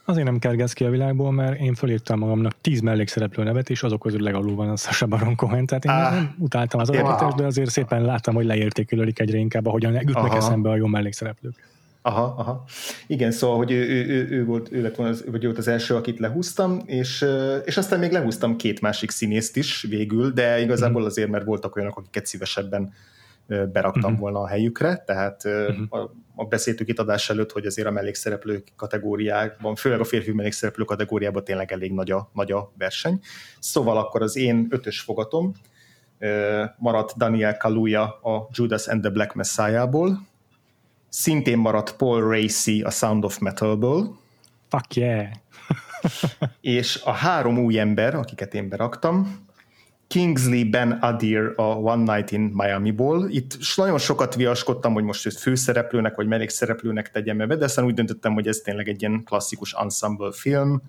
Azért 0.10 0.26
nem 0.26 0.40
kergesz 0.40 0.74
ki 0.74 0.84
a 0.84 0.90
világból, 0.90 1.32
mert 1.32 1.60
én 1.60 1.74
fölírtam 1.74 2.20
magamnak 2.20 2.54
tíz 2.62 2.80
mellékszereplő 2.80 3.44
nevet, 3.44 3.70
és 3.70 3.84
azok 3.84 4.02
közül 4.02 4.22
legalul 4.22 4.56
van 4.56 4.70
a 4.70 4.76
Sasha 4.76 5.06
Baron 5.06 5.36
Cohen, 5.36 5.66
tehát 5.66 5.86
én 5.86 5.92
ah, 5.92 6.12
nem 6.12 6.36
utáltam 6.38 6.80
az 6.80 6.90
alakítást, 6.90 7.36
de 7.36 7.46
azért 7.46 7.70
szépen 7.70 8.02
láttam, 8.02 8.36
hogy 8.36 8.46
leértékelődik 8.46 9.20
egyre 9.20 9.38
inkább, 9.38 9.66
ahogyan 9.66 9.96
ütnek 9.96 10.16
aha. 10.16 10.36
eszembe 10.36 10.70
a 10.70 10.76
jó 10.76 10.86
mellékszereplők. 10.86 11.54
Aha, 12.02 12.36
aha. 12.38 12.64
Igen, 13.08 13.32
szóval, 13.32 13.58
hogy 13.58 13.72
ő, 13.72 13.88
ő, 13.88 14.06
ő, 14.06 14.28
ő, 14.30 14.46
volt, 14.46 14.72
ő 14.72 14.82
lett 14.82 14.96
volna 14.96 15.12
az, 15.12 15.24
vagy 15.32 15.44
volt 15.44 15.58
az 15.58 15.68
első, 15.68 15.96
akit 15.96 16.20
lehúztam, 16.20 16.82
és, 16.86 17.26
és 17.66 17.78
aztán 17.78 18.00
még 18.00 18.12
lehúztam 18.12 18.56
két 18.56 18.82
másik 18.82 19.10
színészt 19.10 19.58
is 19.58 19.86
végül, 19.90 20.32
de 20.32 20.62
igazából 20.62 21.02
mhm. 21.02 21.10
azért, 21.10 21.30
mert 21.30 21.46
voltak 21.46 21.76
olyanok, 21.76 21.98
akiket 21.98 22.26
szívesebben 22.26 22.94
beraktam 23.72 24.04
uh-huh. 24.04 24.20
volna 24.20 24.40
a 24.40 24.48
helyükre, 24.48 25.04
tehát 25.06 25.46
uh-huh. 25.46 26.02
a, 26.02 26.12
a 26.36 26.46
beszéltük 26.46 26.88
itt 26.88 27.00
adás 27.00 27.30
előtt, 27.30 27.52
hogy 27.52 27.66
azért 27.66 27.88
a 27.88 27.92
mellékszereplők 27.92 28.68
kategóriákban, 28.76 29.76
főleg 29.76 30.00
a 30.00 30.04
férfi 30.04 30.32
mellékszereplő 30.32 30.84
kategóriában 30.84 31.44
tényleg 31.44 31.72
elég 31.72 31.94
nagy 31.94 32.12
a, 32.12 32.30
nagy 32.34 32.52
a 32.52 32.72
verseny. 32.78 33.20
Szóval 33.60 33.98
akkor 33.98 34.22
az 34.22 34.36
én 34.36 34.68
ötös 34.70 35.00
fogatom 35.00 35.54
maradt 36.78 37.18
Daniel 37.18 37.58
Kaluuya 37.58 38.04
a 38.04 38.48
Judas 38.52 38.88
and 38.88 39.02
the 39.02 39.10
Black 39.12 39.34
Messiah-ból, 39.34 40.28
szintén 41.10 41.58
maradt 41.58 41.96
Paul 41.96 42.30
Racy 42.30 42.82
a 42.82 42.90
Sound 42.90 43.24
of 43.24 43.38
Metal-ból, 43.38 44.18
Fuck 44.70 44.96
yeah! 44.96 45.28
és 46.62 47.02
a 47.04 47.12
három 47.12 47.58
új 47.58 47.80
ember, 47.80 48.16
akiket 48.16 48.54
én 48.54 48.70
beraktam, 48.70 49.48
Kingsley 50.10 50.70
Ben 50.70 50.92
Adir 50.92 51.54
a 51.56 51.62
One 51.62 52.14
Night 52.16 52.32
in 52.32 52.52
Miami-ból. 52.54 53.30
Itt 53.30 53.58
nagyon 53.76 53.98
sokat 53.98 54.36
viaskodtam, 54.36 54.94
hogy 54.94 55.04
most 55.04 55.26
őt 55.26 55.38
főszereplőnek 55.38 56.16
vagy 56.16 56.28
mellékszereplőnek 56.28 57.12
tegyem 57.12 57.38
be, 57.38 57.56
de 57.56 57.66
aztán 57.66 57.86
úgy 57.86 57.94
döntöttem, 57.94 58.34
hogy 58.34 58.48
ez 58.48 58.58
tényleg 58.58 58.88
egy 58.88 59.02
ilyen 59.02 59.24
klasszikus 59.24 59.74
ensemble 59.74 60.32
film. 60.32 60.82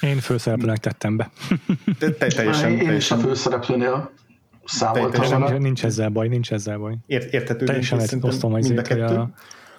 Én 0.00 0.18
főszereplőnek 0.18 0.78
tettem 0.78 1.16
be. 1.16 1.30
Te, 1.98 2.10
te, 2.10 2.26
teljesen, 2.26 2.70
Én, 2.70 2.78
teljesen, 2.78 2.96
is 2.96 3.10
a 3.10 3.16
főszereplőnél 3.16 4.10
számoltam 4.64 5.10
Teljesen 5.10 5.40
nincs, 5.40 5.62
nincs 5.62 5.84
ezzel 5.84 6.08
baj, 6.08 6.28
nincs 6.28 6.52
ezzel 6.52 6.78
baj. 6.78 6.96
ért, 7.06 7.32
érthető. 7.32 7.64
Teljesen 7.64 7.98
osztom 8.20 8.52
mind 8.52 8.64
a 8.64 8.68
azért, 8.68 8.88
hogy 8.88 8.98
kettő. 8.98 9.14
a 9.14 9.32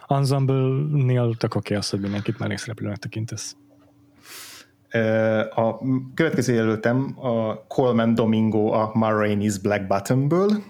Ensemble-nél 0.08 1.36
tök 1.38 1.56
oké 1.56 1.76
az, 1.76 1.90
hogy 1.90 2.00
mindenkit 2.00 2.40
mellékszereplőnek 2.40 2.98
tekintesz. 2.98 3.56
A 5.56 5.78
következő 6.14 6.54
jelöltem 6.54 7.16
a 7.20 7.68
Coleman 7.68 8.16
Domingo 8.16 8.72
a 8.72 8.92
Ma 8.94 9.10
Rainey's 9.12 9.56
Black 9.62 9.88
Bottomből, 9.88 10.64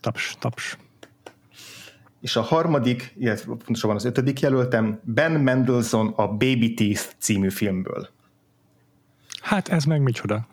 Taps, 0.00 0.36
taps. 0.38 0.76
és 2.20 2.36
a 2.36 2.40
harmadik, 2.40 3.14
illetve 3.18 3.46
pontosabban 3.46 3.96
az 3.96 4.04
ötödik 4.04 4.40
jelöltem 4.40 5.00
Ben 5.02 5.32
Mendelsohn 5.32 6.12
a 6.16 6.26
Baby 6.28 6.74
Teeth 6.74 7.04
című 7.18 7.50
filmből. 7.50 8.08
Hát 9.42 9.68
ez 9.68 9.84
meg 9.84 10.02
micsoda. 10.02 10.46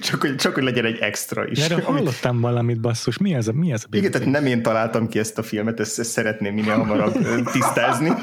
Csak 0.00 0.20
hogy, 0.20 0.34
csak 0.34 0.54
hogy 0.54 0.62
legyen 0.62 0.84
egy 0.84 0.98
extra 0.98 1.46
is. 1.46 1.58
Erről 1.58 1.80
hallottam 1.80 2.40
valamit, 2.40 2.80
basszus. 2.80 3.18
Mi 3.18 3.34
ez 3.34 3.48
a, 3.48 3.52
mi 3.52 3.72
ez 3.72 3.84
a 3.90 3.96
Igen, 3.96 4.10
tehát 4.10 4.28
nem 4.28 4.46
én 4.46 4.62
találtam 4.62 5.08
ki 5.08 5.18
ezt 5.18 5.38
a 5.38 5.42
filmet, 5.42 5.80
ezt, 5.80 5.98
ezt 5.98 6.10
szeretném 6.10 6.54
minél 6.54 6.74
hamarabb 6.74 7.12
tisztázni. 7.52 8.12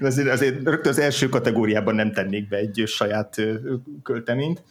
Azért, 0.00 0.28
azért 0.28 0.64
rögtön 0.64 0.92
az 0.92 0.98
első 0.98 1.28
kategóriában 1.28 1.94
nem 1.94 2.12
tennék 2.12 2.48
be 2.48 2.56
egy 2.56 2.82
saját 2.86 3.36
költeményt. 4.02 4.62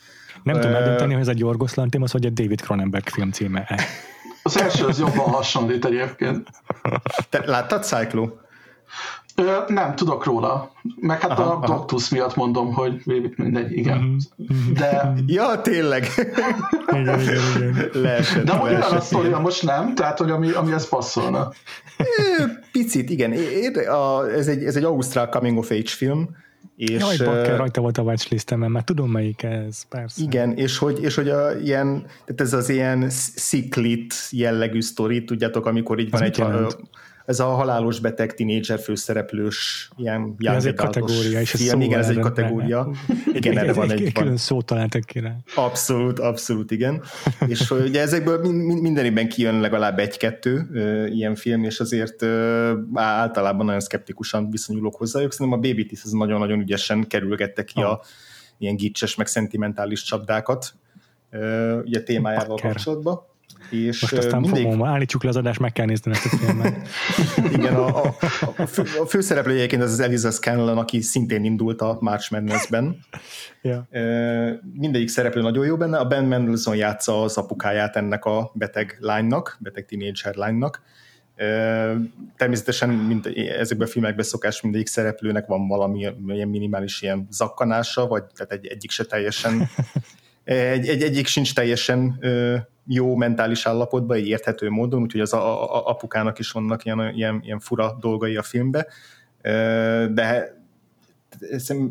Nem 0.44 0.56
tudom 0.56 0.72
Ö, 0.72 0.76
eldönteni, 0.76 1.12
hogy 1.14 1.22
ez 1.22 1.28
egy 1.28 1.40
Yorgos 1.40 1.74
Lanthimos, 1.74 2.12
vagy 2.12 2.26
egy 2.26 2.34
David 2.34 2.62
Cronenberg 2.62 3.08
film 3.10 3.32
címe. 3.32 3.64
-e. 3.68 3.80
Az 4.44 4.62
első 4.62 4.86
az 4.86 5.00
jobban 5.00 5.30
hasonlít 5.30 5.86
egyébként. 5.86 6.48
Te 7.30 7.44
láttad 7.46 7.84
Cyclo? 7.84 8.30
Ö, 9.36 9.58
nem, 9.68 9.96
tudok 9.96 10.26
róla. 10.26 10.72
Meg 11.00 11.22
hát 11.22 11.32
Aha, 11.32 11.52
a. 11.52 11.66
Doctus 11.66 12.10
miatt 12.10 12.36
mondom, 12.36 12.74
hogy 12.74 13.02
végig 13.04 13.34
mindegy, 13.38 13.72
igen. 13.72 14.16
De, 14.74 15.14
Ja, 15.26 15.62
tényleg. 15.62 16.08
Igen, 16.92 17.20
igen, 17.20 17.40
igen. 17.56 17.90
leesett, 17.94 18.44
de 18.46 18.52
hogy 18.52 18.70
olyan 18.70 18.82
a 18.82 18.84
leesett. 18.86 19.02
sztoria 19.02 19.40
most 19.40 19.64
nem, 19.64 19.96
tehát 19.96 20.18
hogy 20.18 20.30
ami, 20.32 20.52
ami 20.52 20.72
ez 20.72 20.90
passzolna. 20.90 21.52
Picit, 22.72 23.10
igen. 23.10 23.32
Ez 24.38 24.48
egy, 24.48 24.64
ez 24.64 24.76
egy 24.76 24.84
ausztrál 24.84 25.30
coming 25.30 25.58
of 25.58 25.72
age 25.72 25.90
film, 25.90 26.30
és 26.78 27.00
Jaj, 27.00 27.18
bakker, 27.18 27.58
rajta 27.58 27.82
volt 27.82 27.98
a 27.98 28.02
watchlistemen, 28.02 28.72
mert 28.72 28.86
tudom 28.86 29.12
melyik 29.12 29.44
ez, 29.44 29.84
persze. 29.90 30.24
Igen, 30.24 30.58
és 30.58 30.78
hogy, 30.78 31.04
és 31.04 31.16
hogy 31.16 31.30
a, 31.30 31.58
ilyen, 31.58 32.06
tehát 32.26 32.42
ez 32.42 32.54
az 32.54 32.70
ilyen 32.70 33.10
sziklit 33.10 34.14
jellegű 34.32 34.82
sztori, 34.82 35.24
tudjátok, 35.24 35.66
amikor 35.66 36.00
így 36.00 36.10
van 36.10 36.22
Ez 36.22 36.28
egy, 36.28 36.38
jelent? 36.38 36.78
Ez 37.28 37.40
a 37.40 37.46
halálos 37.46 38.00
beteg 38.00 38.34
tinédzser 38.34 38.80
főszereplős 38.80 39.90
ilyen 39.96 40.36
Ja, 40.38 40.52
ez 40.54 40.66
egy 40.66 40.74
kategória, 40.74 41.40
és 41.40 41.52
film. 41.52 41.80
szó 41.80 41.86
Igen, 41.86 42.00
ez 42.00 42.10
egy 42.10 42.20
kategória. 42.20 42.92
Igen, 43.34 43.58
erre 43.58 43.74
van 43.74 43.92
egy, 43.92 44.02
egy, 44.06 44.14
külön 44.14 44.38
szót 44.38 44.66
találtak 44.66 45.02
ki 45.02 45.20
rá. 45.20 45.36
Abszolút, 45.56 46.20
abszolút, 46.20 46.72
igen. 46.72 47.02
És 47.48 47.68
hogy 47.68 47.88
ugye 47.88 48.02
ezekből 48.02 48.40
min- 48.40 48.66
min- 48.66 48.82
minden 48.82 49.06
évben 49.06 49.30
kijön 49.30 49.60
legalább 49.60 50.00
egy-kettő 50.00 50.68
ilyen 51.14 51.36
film, 51.36 51.64
és 51.64 51.80
azért 51.80 52.24
általában 52.94 53.66
nagyon 53.66 53.82
szkeptikusan 53.82 54.50
viszonyulok 54.50 54.96
hozzájuk. 54.96 55.32
Szerintem 55.34 55.60
a 55.60 55.62
Baby 55.62 55.86
Teeth 55.86 56.06
az 56.06 56.12
nagyon-nagyon 56.12 56.60
ügyesen 56.60 57.08
kerülgette 57.08 57.64
ki 57.64 57.82
a 57.82 58.02
ilyen 58.58 58.76
gicses, 58.76 59.16
meg 59.16 59.28
szentimentális 59.28 60.04
csapdákat 60.04 60.74
ugye 61.84 62.04
témájával 62.04 62.48
Bakker. 62.48 62.72
kapcsolatban. 62.72 63.20
És 63.70 64.02
Most 64.02 64.18
aztán 64.18 64.42
mindig, 64.42 64.64
fogom, 64.64 64.84
állítsuk 64.84 65.24
le 65.24 65.30
az 65.30 65.36
adást, 65.36 65.60
meg 65.60 65.72
kell 65.72 65.86
nézni 65.86 66.12
ezt 66.12 66.26
a 66.26 66.30
filmet. 66.30 66.88
igen, 67.58 67.76
a, 67.76 68.04
a, 68.04 68.16
a, 68.58 68.66
fő, 68.66 68.84
a 69.02 69.06
főszereplő 69.06 69.54
egyébként 69.54 69.82
az 69.82 69.92
az 69.92 70.00
Eliza 70.00 70.32
Scanlon, 70.32 70.78
aki 70.78 71.02
szintén 71.02 71.44
indult 71.44 71.82
a 71.82 71.98
March 72.00 72.32
Madness-ben. 72.32 72.98
Ö, 73.92 74.52
mindegyik 74.74 75.08
szereplő 75.08 75.42
nagyon 75.42 75.66
jó 75.66 75.78
benne, 75.78 75.98
a 75.98 76.06
Ben 76.06 76.26
Mendelsohn 76.26 76.78
játsza 76.78 77.22
az 77.22 77.38
apukáját 77.38 77.96
ennek 77.96 78.26
a 78.26 78.52
beteg 78.54 78.98
lánynak, 79.00 79.58
beteg 79.60 79.86
teenager 79.86 80.36
lánynak. 80.36 80.82
Természetesen 82.38 82.90
mind, 82.90 83.32
ezekben 83.60 83.88
a 83.88 83.92
filmekben 83.92 84.26
szokás 84.26 84.62
mindegyik 84.62 84.88
szereplőnek 84.88 85.46
van 85.46 85.68
valami 85.68 86.14
ilyen 86.28 86.48
minimális 86.48 87.02
ilyen 87.02 87.28
zakkanása, 87.32 88.08
vagy 88.08 88.24
tehát 88.36 88.52
egy, 88.52 88.66
egyik 88.66 88.92
se 88.92 89.06
teljesen 89.06 89.70
egy, 90.44 90.88
egy, 90.88 91.02
egyik 91.02 91.28
sincs 91.28 91.54
teljesen 91.54 92.20
jó 92.88 93.16
mentális 93.16 93.66
állapotban, 93.66 94.18
egy 94.18 94.28
érthető 94.28 94.70
módon, 94.70 95.02
úgyhogy 95.02 95.22
az 95.22 95.34
a, 95.34 95.62
a, 95.62 95.76
a 95.76 95.90
apukának 95.90 96.40
is 96.40 96.52
vannak 96.52 96.86
ilyen, 96.86 97.12
ilyen, 97.16 97.42
ilyen 97.44 97.60
fura 97.60 97.98
dolgai 98.00 98.36
a 98.36 98.44
filmbe, 98.44 98.88
de 100.14 100.56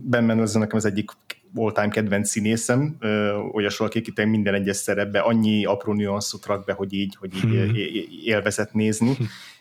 Ben 0.03 0.25
Mendelsohn 0.25 0.59
nekem 0.59 0.77
az 0.77 0.85
egyik 0.85 1.11
all-time 1.55 1.89
kedvenc 1.89 2.29
színészem, 2.29 2.97
ö, 3.01 3.35
olyas 3.53 3.77
valaki, 3.77 3.99
aki 3.99 4.13
tényleg 4.13 4.35
minden 4.35 4.55
egyes 4.55 4.77
szerepbe 4.77 5.19
annyi 5.19 5.65
apró 5.65 5.93
nüanszot 5.93 6.47
rak 6.47 6.65
be, 6.65 6.73
hogy 6.73 6.93
így, 6.93 7.17
hogy 7.19 7.35
így 7.35 7.43
Hmm. 7.43 7.75
élvezet 8.25 8.73
nézni. 8.73 9.17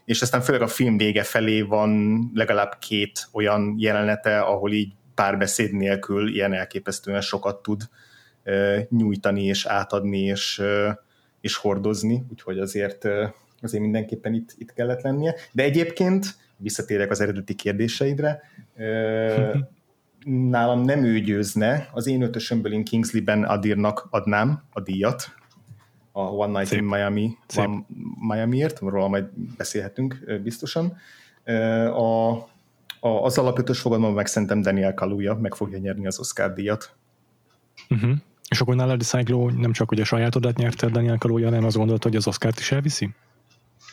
És 0.06 0.22
aztán 0.22 0.42
főleg 0.42 0.62
a 0.62 0.68
film 0.68 0.98
vége 0.98 1.24
felé 1.24 1.62
van 1.62 2.20
legalább 2.34 2.78
két 2.80 3.28
olyan 3.32 3.76
jelenete, 3.78 4.40
ahol 4.40 4.72
így 4.72 4.94
párbeszéd 5.16 5.74
nélkül 5.74 6.34
ilyen 6.34 6.54
elképesztően 6.54 7.22
sokat 7.22 7.62
tud 7.62 7.82
nyújtani 8.90 9.44
és 9.44 9.66
átadni 9.66 10.20
és, 10.20 10.62
és 11.46 11.56
hordozni, 11.56 12.26
úgyhogy 12.32 12.60
azért, 12.60 13.06
azért 13.62 13.84
mindenképpen 13.84 14.34
itt, 14.34 14.56
itt 14.58 14.74
kellett 14.74 15.02
lennie. 15.02 15.36
De 15.52 15.64
egyébként, 15.64 16.26
visszatérek 16.58 17.12
az 17.12 17.22
eredeti 17.22 17.56
kérdéseidre, 17.56 18.42
nálam 20.56 20.82
nem 20.82 21.04
ő 21.04 21.20
győzne, 21.20 21.90
az 21.94 22.08
én 22.08 22.22
ötösömből 22.22 22.74
én 22.74 22.84
Kingsley 22.84 23.24
Ben 23.24 23.44
Adirnak 23.44 24.08
adnám 24.10 24.64
a 24.72 24.82
díjat, 24.82 25.36
a 26.12 26.22
One 26.22 26.52
Night 26.52 26.68
Szép. 26.68 26.80
in 26.80 26.86
Miami, 26.86 27.38
Szép. 27.48 27.66
One, 27.66 27.86
Miamiért, 28.20 28.80
róla 28.80 29.08
majd 29.08 29.26
beszélhetünk 29.58 30.40
biztosan. 30.44 30.98
A, 31.94 32.32
a, 33.00 33.24
az 33.24 33.38
alapötös 33.38 33.80
fogadalom 33.80 34.14
meg 34.14 34.28
szerintem 34.28 34.62
Daniel 34.62 34.94
Kaluuya 34.94 35.36
meg 35.36 35.56
fogja 35.56 35.78
nyerni 35.78 36.08
az 36.08 36.20
Oscar 36.20 36.54
díjat. 36.54 36.96
Uh-huh. 37.90 38.16
És 38.50 38.62
akkor 38.62 38.76
nálad 38.76 39.02
a 39.02 39.04
Cyclo 39.04 39.50
nem 39.50 39.72
csak 39.72 39.90
hogy 39.90 40.00
a 40.00 40.06
sajátodat 40.06 40.58
nyerte 40.58 40.90
Daniel 40.90 41.18
Kaluuya, 41.18 41.46
hanem 41.46 41.66
azt 41.66 41.78
gondolt, 41.78 42.04
hogy 42.04 42.16
az 42.16 42.28
Oscárt 42.28 42.60
is 42.60 42.72
elviszi? 42.72 43.10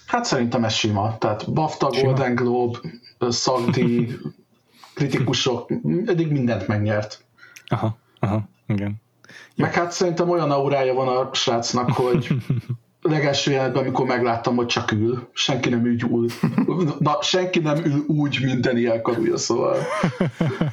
Hát 0.06 0.24
szerintem 0.24 0.64
ez 0.64 0.72
sima. 0.72 1.18
Tehát 1.18 1.52
BAFTA, 1.52 1.92
Sima. 1.92 2.06
Golden 2.06 2.34
Globe, 2.34 2.78
szakdíj, 3.18 4.16
kritikusok, 4.94 5.70
eddig 6.06 6.30
mindent 6.30 6.66
megnyert. 6.66 7.24
Aha, 7.66 7.96
aha, 8.18 8.48
igen. 8.66 9.00
Meg 9.56 9.74
hát 9.74 9.92
szerintem 9.92 10.30
olyan 10.30 10.50
aurája 10.50 10.94
van 10.94 11.08
a 11.08 11.34
srácnak, 11.34 11.90
hogy 11.90 12.26
legelső 13.02 13.50
jelenetben, 13.50 13.82
amikor 13.82 14.06
megláttam, 14.06 14.56
hogy 14.56 14.66
csak 14.66 14.92
ül, 14.92 15.28
senki 15.32 15.68
nem 15.68 15.86
ül 15.86 15.96
úgy, 16.08 16.32
na, 16.98 17.18
senki 17.22 17.58
nem 17.58 17.76
ül 17.84 18.04
úgy, 18.06 18.38
mint 18.42 18.60
Daniel 18.60 19.00
Kaluuya, 19.00 19.36
szóval 19.36 19.76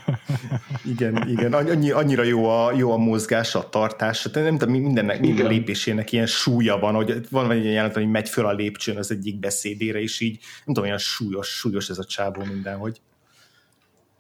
Igen, 0.86 1.28
igen, 1.28 1.54
annyi, 1.54 1.92
annyira 1.92 2.24
jó 2.24 2.50
a, 2.50 2.72
jó 2.76 2.92
a 2.92 2.98
mozgás, 2.98 3.56
a 3.56 3.70
tartás, 3.70 4.22
tehát 4.22 4.50
nem 4.50 4.58
tudom, 4.58 4.82
mindennek, 4.82 5.20
minden 5.20 5.46
Igen. 5.46 5.52
lépésének 5.52 6.12
ilyen 6.12 6.26
súlya 6.26 6.80
van, 6.80 6.94
hogy 6.94 7.28
van 7.30 7.52
egy 7.52 7.62
ilyen 7.62 7.74
jelenet, 7.74 7.96
hogy 7.96 8.10
megy 8.10 8.30
föl 8.30 8.46
a 8.46 8.54
lépcsőn 8.54 8.98
az 8.98 9.12
egyik 9.12 9.40
beszédére, 9.40 10.02
és 10.02 10.20
így, 10.20 10.40
nem 10.66 10.66
tudom, 10.66 10.84
olyan 10.84 10.98
súlyos, 10.98 11.48
súlyos 11.48 11.90
ez 11.90 11.98
a 11.98 12.04
csávó 12.04 12.44
mindenhogy. 12.44 13.02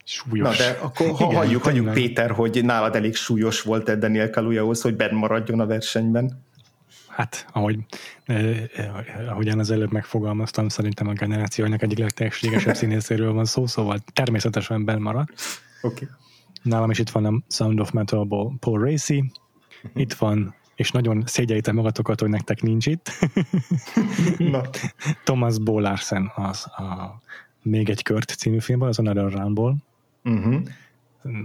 Súlyos. 0.03 0.57
Na 0.57 0.63
de 0.63 0.77
akkor 0.85 1.07
ha 1.07 1.25
Igen, 1.25 1.35
halljuk, 1.35 1.63
halljuk. 1.63 1.93
Péter, 1.93 2.31
hogy 2.31 2.63
nálad 2.63 2.95
elég 2.95 3.15
súlyos 3.15 3.61
volt 3.61 3.89
Ed 3.89 3.99
Daniel 3.99 4.29
Kaluuyahoz, 4.29 4.81
hogy 4.81 4.95
benn 4.95 5.15
maradjon 5.15 5.59
a 5.59 5.65
versenyben. 5.65 6.47
Hát, 7.19 7.45
ahogy, 7.53 7.79
eh, 8.25 8.63
eh, 8.75 9.29
ahogyan 9.29 9.59
az 9.59 9.71
előbb 9.71 9.91
megfogalmaztam, 9.91 10.69
szerintem 10.69 11.07
a 11.07 11.13
generációnak 11.13 11.81
egyik 11.81 11.97
legtehetségesebb 11.97 12.75
színészéről 12.81 13.33
van 13.33 13.45
szó, 13.45 13.65
szóval 13.65 13.99
természetesen 14.13 14.85
benn 14.85 15.01
marad. 15.01 15.29
Oké. 15.81 16.03
Okay. 16.03 16.15
Nálam 16.61 16.89
is 16.89 16.99
itt 16.99 17.09
van 17.09 17.25
a 17.25 17.41
Sound 17.47 17.79
of 17.79 17.91
Metal-ból 17.91 18.55
Paul 18.59 18.79
Racy, 18.79 19.31
itt 19.93 20.13
van, 20.13 20.55
és 20.75 20.91
nagyon 20.91 21.23
szégyeljétek 21.25 21.73
magatokat, 21.73 22.19
hogy 22.19 22.29
nektek 22.29 22.61
nincs 22.61 22.85
itt, 22.85 23.11
Na, 24.51 24.61
Thomas 25.23 25.57
Bo 25.57 25.79
Larsen 25.79 26.31
az 26.35 26.65
a 26.65 27.19
Még 27.61 27.89
egy 27.89 28.03
kört 28.03 28.29
című 28.29 28.59
filmből, 28.59 28.87
az 28.87 28.99
Another 28.99 29.31
Roundból. 29.31 29.75
uh-huh. 30.23 30.61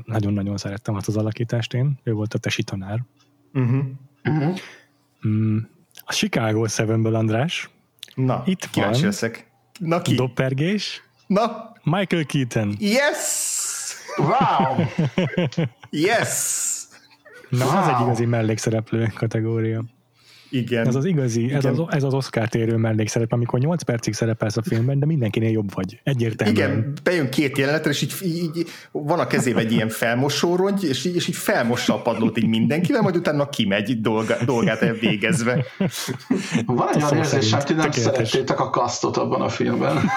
Nagyon-nagyon 0.04 0.56
szerettem 0.56 0.94
azt 0.94 1.08
az 1.08 1.16
alakítást 1.16 1.74
én, 1.74 1.98
ő 2.02 2.12
volt 2.12 2.34
a 2.34 2.38
tesi 2.38 2.62
tanár. 2.62 3.04
Uh-huh. 3.54 3.84
uh-huh. 4.24 4.56
Mm, 5.28 5.58
a 6.04 6.12
Chicago 6.12 6.64
7-ből 6.68 7.14
András, 7.14 7.70
Na, 8.14 8.42
Itt 8.46 8.70
kíváncsi 8.70 9.00
van. 9.00 9.08
leszek. 9.08 9.50
Na 9.78 10.02
ki? 10.02 10.14
doppergés, 10.14 11.02
Na, 11.26 11.72
Michael 11.82 12.24
Keaton. 12.24 12.74
yes! 12.78 13.52
Wow! 14.16 14.84
Yes! 15.90 16.62
Na, 17.48 17.64
wow. 17.64 17.76
az 17.76 17.88
egy 17.88 18.00
igazi 18.00 18.24
mellékszereplő 18.24 19.12
kategória. 19.14 19.84
Igen. 20.50 20.86
Ez 20.86 20.94
az 20.94 21.04
igazi, 21.04 21.44
Igen. 21.44 21.56
Ez, 21.56 21.64
az, 21.64 21.78
ez 21.88 22.02
az 22.02 22.14
Oscar 22.14 22.48
térő 22.48 22.76
mellékszerep, 22.76 23.32
amikor 23.32 23.58
8 23.58 23.82
percig 23.82 24.14
szerepelsz 24.14 24.56
a 24.56 24.62
filmben, 24.62 24.98
de 24.98 25.06
mindenkinél 25.06 25.50
jobb 25.50 25.74
vagy. 25.74 26.00
Egyértelműen. 26.02 26.70
Igen, 26.70 26.92
bejön 27.02 27.30
két 27.30 27.58
jelenetre, 27.58 27.90
és 27.90 28.02
így, 28.02 28.14
így 28.22 28.66
van 28.92 29.18
a 29.18 29.26
kezében 29.26 29.64
egy 29.64 29.72
ilyen 29.72 29.88
felmosórongy, 29.88 30.84
és 30.84 31.04
így, 31.04 31.14
és 31.14 31.28
így 31.28 31.36
felmossa 31.36 31.94
a 31.94 32.02
padlót 32.02 32.38
így 32.38 32.46
mindenkivel, 32.46 33.02
majd 33.02 33.16
utána 33.16 33.48
kimegy 33.48 34.00
dolga, 34.00 34.36
dolgát 34.44 34.82
elvégezve. 34.82 35.64
Van 36.66 36.88
egy 36.94 37.02
olyan 37.02 37.16
érzésem, 37.16 37.60
hogy 37.66 37.76
nem 37.76 37.90
szerettétek 37.90 38.60
a 38.60 38.70
kasztot 38.70 39.16
abban 39.16 39.40
a 39.40 39.48
filmben. 39.48 40.10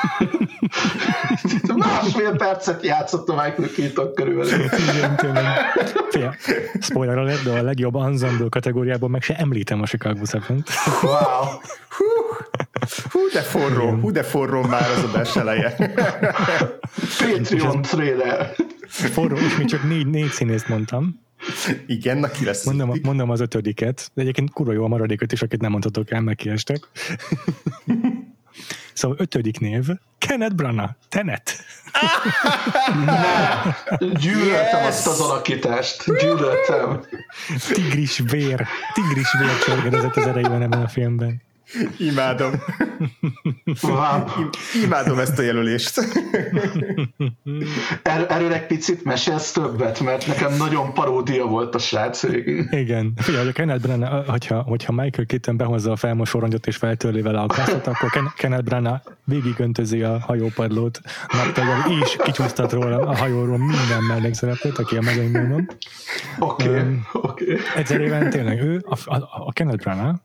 Másfél 1.75 2.35
percet 2.35 2.83
játszott 2.83 3.29
a 3.29 3.33
Michael 3.33 3.69
Keaton 3.75 4.13
körül. 4.13 4.45
Igen, 4.45 5.15
tényleg. 5.15 6.37
Spoiler 6.79 7.17
alert, 7.17 7.43
de 7.43 7.51
a 7.51 7.61
legjobb 7.61 7.95
ensemble 7.95 8.47
kategóriában 8.49 9.09
meg 9.09 9.21
se 9.21 9.35
említem 9.35 9.81
a 9.81 9.85
Chicago 9.85 10.25
Seven. 10.27 10.63
Wow. 11.01 11.61
Hú, 11.97 12.05
hú, 13.11 13.19
de 13.33 13.41
forró, 13.41 13.99
hú, 14.01 14.11
de 14.11 14.23
forró 14.23 14.61
már 14.61 14.89
az 14.89 15.03
adás 15.03 15.35
eleje. 15.35 15.75
Patreon 17.19 17.81
trailer. 17.81 18.55
Forró, 18.87 19.35
és 19.35 19.57
még 19.57 19.67
csak 19.67 19.83
négy, 19.83 20.07
négy 20.07 20.29
színészt 20.29 20.67
mondtam. 20.67 21.19
Igen, 21.87 22.17
na 22.17 22.27
ki 22.27 22.45
lesz 22.45 22.65
mondom, 22.65 22.91
mondom 23.03 23.29
az 23.29 23.39
ötödiket, 23.39 24.11
de 24.13 24.21
egyébként 24.21 24.51
kurva 24.51 24.71
jó 24.71 24.83
a 24.83 24.87
maradékot 24.87 25.31
is, 25.31 25.41
akit 25.41 25.61
nem 25.61 25.71
mondhatok 25.71 26.11
el, 26.11 26.21
meg 26.21 26.35
kiestek. 26.35 26.87
Szóval 28.97 29.17
ötödik 29.19 29.59
név, 29.59 29.87
Kenneth 30.17 30.55
Branagh, 30.55 30.91
Tenet. 31.09 31.55
Gyűlöltem 33.99 34.83
yes. 34.83 34.87
azt 34.87 35.07
az 35.07 35.19
alakítást, 35.19 36.03
gyűlöltem. 36.19 37.03
Tigris 37.73 38.19
vér, 38.19 38.67
tigris 38.93 39.33
vér 39.39 39.57
csörgedezett 39.65 40.15
az 40.15 40.27
erejében 40.27 40.61
ebben 40.61 40.81
a 40.81 40.87
filmben. 40.87 41.41
Imádom. 41.97 42.51
Wow. 43.81 44.23
Imádom 44.83 45.19
ezt 45.19 45.39
a 45.39 45.41
jelölést. 45.41 45.99
Er, 48.03 48.25
erről 48.29 48.53
egy 48.53 48.65
picit 48.65 49.03
mesélsz 49.03 49.51
többet, 49.51 49.99
mert 49.99 50.27
nekem 50.27 50.57
nagyon 50.57 50.93
paródia 50.93 51.45
volt 51.45 51.75
a 51.75 51.79
srác 51.79 52.21
végén. 52.21 52.67
Igen. 52.71 53.13
Figyelj, 53.15 53.43
hogy 53.43 53.53
a 53.53 53.57
Kenneth 53.57 53.81
Branagh, 53.81 54.29
hogyha, 54.29 54.61
hogyha 54.61 54.91
Michael 54.91 55.25
Keaton 55.25 55.57
behozza 55.57 55.91
a 55.91 55.95
felmosorongyot 55.95 56.67
és 56.67 56.75
feltörli 56.75 57.21
vele 57.21 57.39
a 57.39 57.45
kasszot, 57.45 57.87
akkor 57.87 58.09
Ken, 58.09 58.31
Kenneth 58.35 58.63
Branagh 58.63 59.01
végigöntözi 59.23 60.01
a 60.01 60.19
hajópadlót 60.19 61.01
naptagyal, 61.33 61.77
és 62.01 62.15
kicsúsztat 62.23 62.71
róla 62.71 62.99
a 62.99 63.15
hajóról 63.15 63.57
minden 63.57 64.03
mellékszereplőt, 64.07 64.77
aki 64.77 64.97
a 64.97 65.01
mezőnyben 65.01 65.69
Oké, 66.39 66.67
okay, 66.67 66.81
um, 66.81 67.07
oké. 67.13 67.43
Okay. 67.43 67.65
Egyszerűen 67.75 68.29
tényleg 68.29 68.61
ő, 68.61 68.83
a, 68.85 69.15
a, 69.15 69.15
a 69.45 69.51
Kenneth 69.53 69.83
Branagh, 69.83 70.19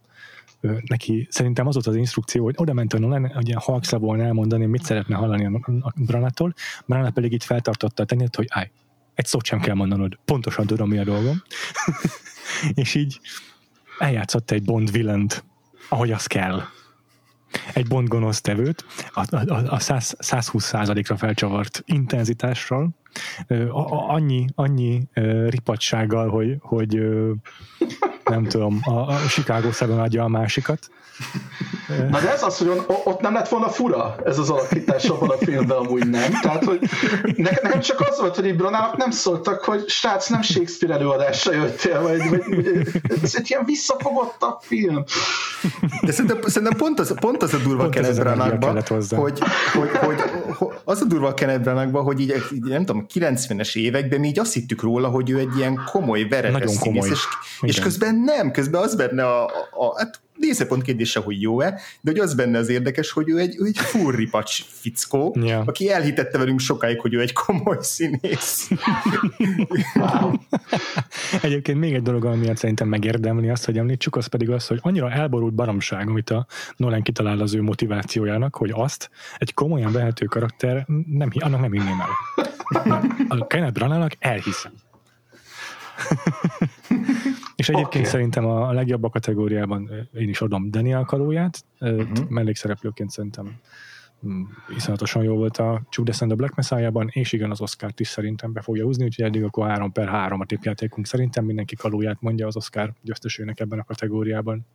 neki 0.86 1.26
szerintem 1.30 1.66
az 1.66 1.74
volt 1.74 1.86
az 1.86 1.96
instrukció, 1.96 2.44
hogy 2.44 2.54
oda 2.56 2.72
ment 2.72 2.92
a 2.92 2.98
Nolan, 2.98 3.32
hogy 3.32 3.46
ilyen 3.46 3.60
halkszavon 3.62 4.20
elmondani, 4.20 4.66
mit 4.66 4.84
szeretne 4.84 5.16
hallani 5.16 5.44
a 5.80 5.92
Branattól, 5.96 6.54
Branat 6.86 7.12
pedig 7.12 7.32
itt 7.32 7.42
feltartotta 7.42 8.02
a 8.02 8.06
tenyét, 8.06 8.36
hogy 8.36 8.46
állj, 8.50 8.70
egy 9.14 9.26
szót 9.26 9.44
sem 9.44 9.60
kell 9.60 9.74
mondanod, 9.74 10.18
pontosan 10.24 10.66
tudom, 10.66 10.88
mi 10.88 10.98
a 10.98 11.04
dolgom. 11.04 11.42
és 12.82 12.94
így 12.94 13.20
eljátszott 13.98 14.50
egy 14.50 14.62
Bond 14.62 14.90
villent, 14.90 15.44
ahogy 15.88 16.10
az 16.10 16.26
kell. 16.26 16.62
Egy 17.74 17.86
Bond 17.86 18.08
gonosz 18.08 18.40
tevőt, 18.40 18.84
a, 19.12 19.36
a, 19.36 19.74
a 19.74 19.78
100, 19.78 20.16
120 20.18 20.64
százalékra 20.64 21.16
felcsavart 21.16 21.82
intenzitással, 21.86 22.90
annyi, 23.88 24.46
annyi 24.54 25.02
ripatsággal, 25.48 26.28
hogy, 26.28 26.56
hogy 26.60 27.02
nem 28.32 28.44
tudom, 28.44 28.80
a, 28.84 28.90
a 28.90 29.26
Chicago 29.28 29.68
7 29.78 29.82
adja 29.82 30.24
a 30.24 30.28
másikat. 30.28 30.90
Na 32.10 32.20
de 32.20 32.32
ez 32.32 32.42
az, 32.42 32.58
hogy 32.58 32.82
ott 33.04 33.20
nem 33.20 33.34
lett 33.34 33.48
volna 33.48 33.68
fura 33.68 34.16
ez 34.24 34.38
az 34.38 34.50
alakítás 34.50 35.04
abban 35.04 35.28
a 35.28 35.36
filmben, 35.36 35.76
amúgy 35.76 36.08
nem. 36.08 36.30
Tehát, 36.42 36.64
hogy 36.64 36.80
nekem 37.36 37.80
csak 37.80 38.00
az 38.00 38.20
volt, 38.20 38.34
hogy 38.34 38.46
Ibronának 38.46 38.96
nem 38.96 39.10
szóltak, 39.10 39.64
hogy 39.64 39.88
srác, 39.88 40.28
nem 40.28 40.42
Shakespeare 40.42 40.94
előadásra 40.94 41.52
jöttél, 41.52 42.02
vagy, 42.02 42.28
vagy, 42.28 42.42
vagy 42.54 43.18
ez 43.22 43.34
egy 43.34 43.50
ilyen 43.50 43.64
visszafogottabb 43.64 44.58
film. 44.60 45.04
De 46.02 46.12
szerintem, 46.12 46.40
szerintem 46.42 46.78
pont, 46.78 47.00
az, 47.00 47.14
pont 47.20 47.42
az 47.42 47.54
a 47.54 47.58
durva 47.58 47.88
Kenneth 47.88 48.20
Branagban, 48.20 48.82
hogy, 49.08 49.08
hogy, 49.08 49.38
hogy, 49.72 49.90
hogy, 50.00 50.68
az 50.84 51.00
a 51.00 51.04
durva 51.04 51.34
Kenneth 51.34 51.62
Branagban, 51.62 52.02
hogy 52.04 52.20
így, 52.20 52.34
így, 52.52 52.62
nem 52.62 52.84
tudom, 52.84 53.06
90-es 53.14 53.76
években 53.76 54.20
mi 54.20 54.28
így 54.28 54.38
azt 54.38 54.52
hittük 54.52 54.82
róla, 54.82 55.08
hogy 55.08 55.30
ő 55.30 55.38
egy 55.38 55.56
ilyen 55.56 55.80
komoly, 55.92 56.22
veretes 56.22 56.70
színész, 56.70 57.10
és, 57.10 57.20
és 57.60 57.80
közben 57.80 58.14
nem, 58.24 58.50
közben 58.50 58.82
az 58.82 58.94
benne 58.94 59.24
a, 59.24 59.44
a, 59.44 59.50
a 59.70 59.98
hát 59.98 60.20
nézőpont 60.42 60.82
kérdése, 60.82 61.20
hogy 61.20 61.42
jó-e, 61.42 61.80
de 62.00 62.10
hogy 62.10 62.20
az 62.20 62.34
benne 62.34 62.58
az 62.58 62.68
érdekes, 62.68 63.10
hogy 63.10 63.28
ő 63.28 63.38
egy, 63.38 63.56
ő 63.58 63.64
egy 63.64 63.78
furripacs 63.78 64.62
fickó, 64.64 65.36
yeah. 65.40 65.68
aki 65.68 65.90
elhitette 65.90 66.38
velünk 66.38 66.60
sokáig, 66.60 67.00
hogy 67.00 67.14
ő 67.14 67.20
egy 67.20 67.32
komoly 67.32 67.76
színész. 67.80 68.70
wow. 69.94 70.32
Egyébként 71.42 71.78
még 71.78 71.94
egy 71.94 72.02
dolog, 72.02 72.24
amiatt 72.24 72.56
szerintem 72.56 72.88
megérdemli 72.88 73.48
azt, 73.48 73.64
hogy 73.64 73.78
említsük, 73.78 74.16
az 74.16 74.26
pedig 74.26 74.50
az, 74.50 74.66
hogy 74.66 74.78
annyira 74.82 75.10
elborult 75.10 75.54
baromság, 75.54 76.08
amit 76.08 76.30
a 76.30 76.46
Nolan 76.76 77.02
kitalál 77.02 77.40
az 77.40 77.54
ő 77.54 77.62
motivációjának, 77.62 78.56
hogy 78.56 78.70
azt 78.74 79.10
egy 79.38 79.54
komolyan 79.54 79.92
vehető 79.92 80.24
karakter 80.24 80.86
nem, 81.06 81.30
annak 81.38 81.60
nem 81.60 81.72
hinném 81.72 82.00
el. 82.00 82.08
A 83.28 83.46
Kenneth 83.46 83.72
Branagh 83.72 84.14
elhiszem. 84.18 84.72
És 87.62 87.68
egyébként 87.68 88.06
okay. 88.06 88.10
szerintem 88.10 88.46
a 88.46 88.72
legjobb 88.72 89.04
a 89.04 89.08
kategóriában 89.08 89.90
én 90.14 90.28
is 90.28 90.40
adom 90.40 90.70
Daniel 90.70 91.04
Kalóját, 91.04 91.64
uh-huh. 91.80 92.28
mellékszereplőként 92.28 93.10
szerintem 93.10 93.60
mm, 94.26 94.42
iszonyatosan 94.76 95.22
jó 95.22 95.36
volt 95.36 95.56
a 95.56 95.82
Judas 95.90 96.20
and 96.20 96.30
the 96.30 96.36
Black 96.36 96.54
Messiah-ban, 96.54 97.08
és 97.12 97.32
igen, 97.32 97.50
az 97.50 97.60
Oscar-t 97.60 98.00
is 98.00 98.08
szerintem 98.08 98.52
be 98.52 98.60
fogja 98.60 98.84
húzni, 98.84 99.04
úgyhogy 99.04 99.24
eddig 99.24 99.42
akkor 99.42 99.68
3 99.68 99.92
per 99.92 100.08
3 100.08 100.40
a 100.40 100.44
tippjátékunk. 100.44 101.06
Szerintem 101.06 101.44
mindenki 101.44 101.76
kalóját 101.76 102.20
mondja 102.20 102.46
az 102.46 102.56
Oscar 102.56 102.92
győztesőnek 103.02 103.60
ebben 103.60 103.78
a 103.78 103.84
kategóriában. 103.84 104.66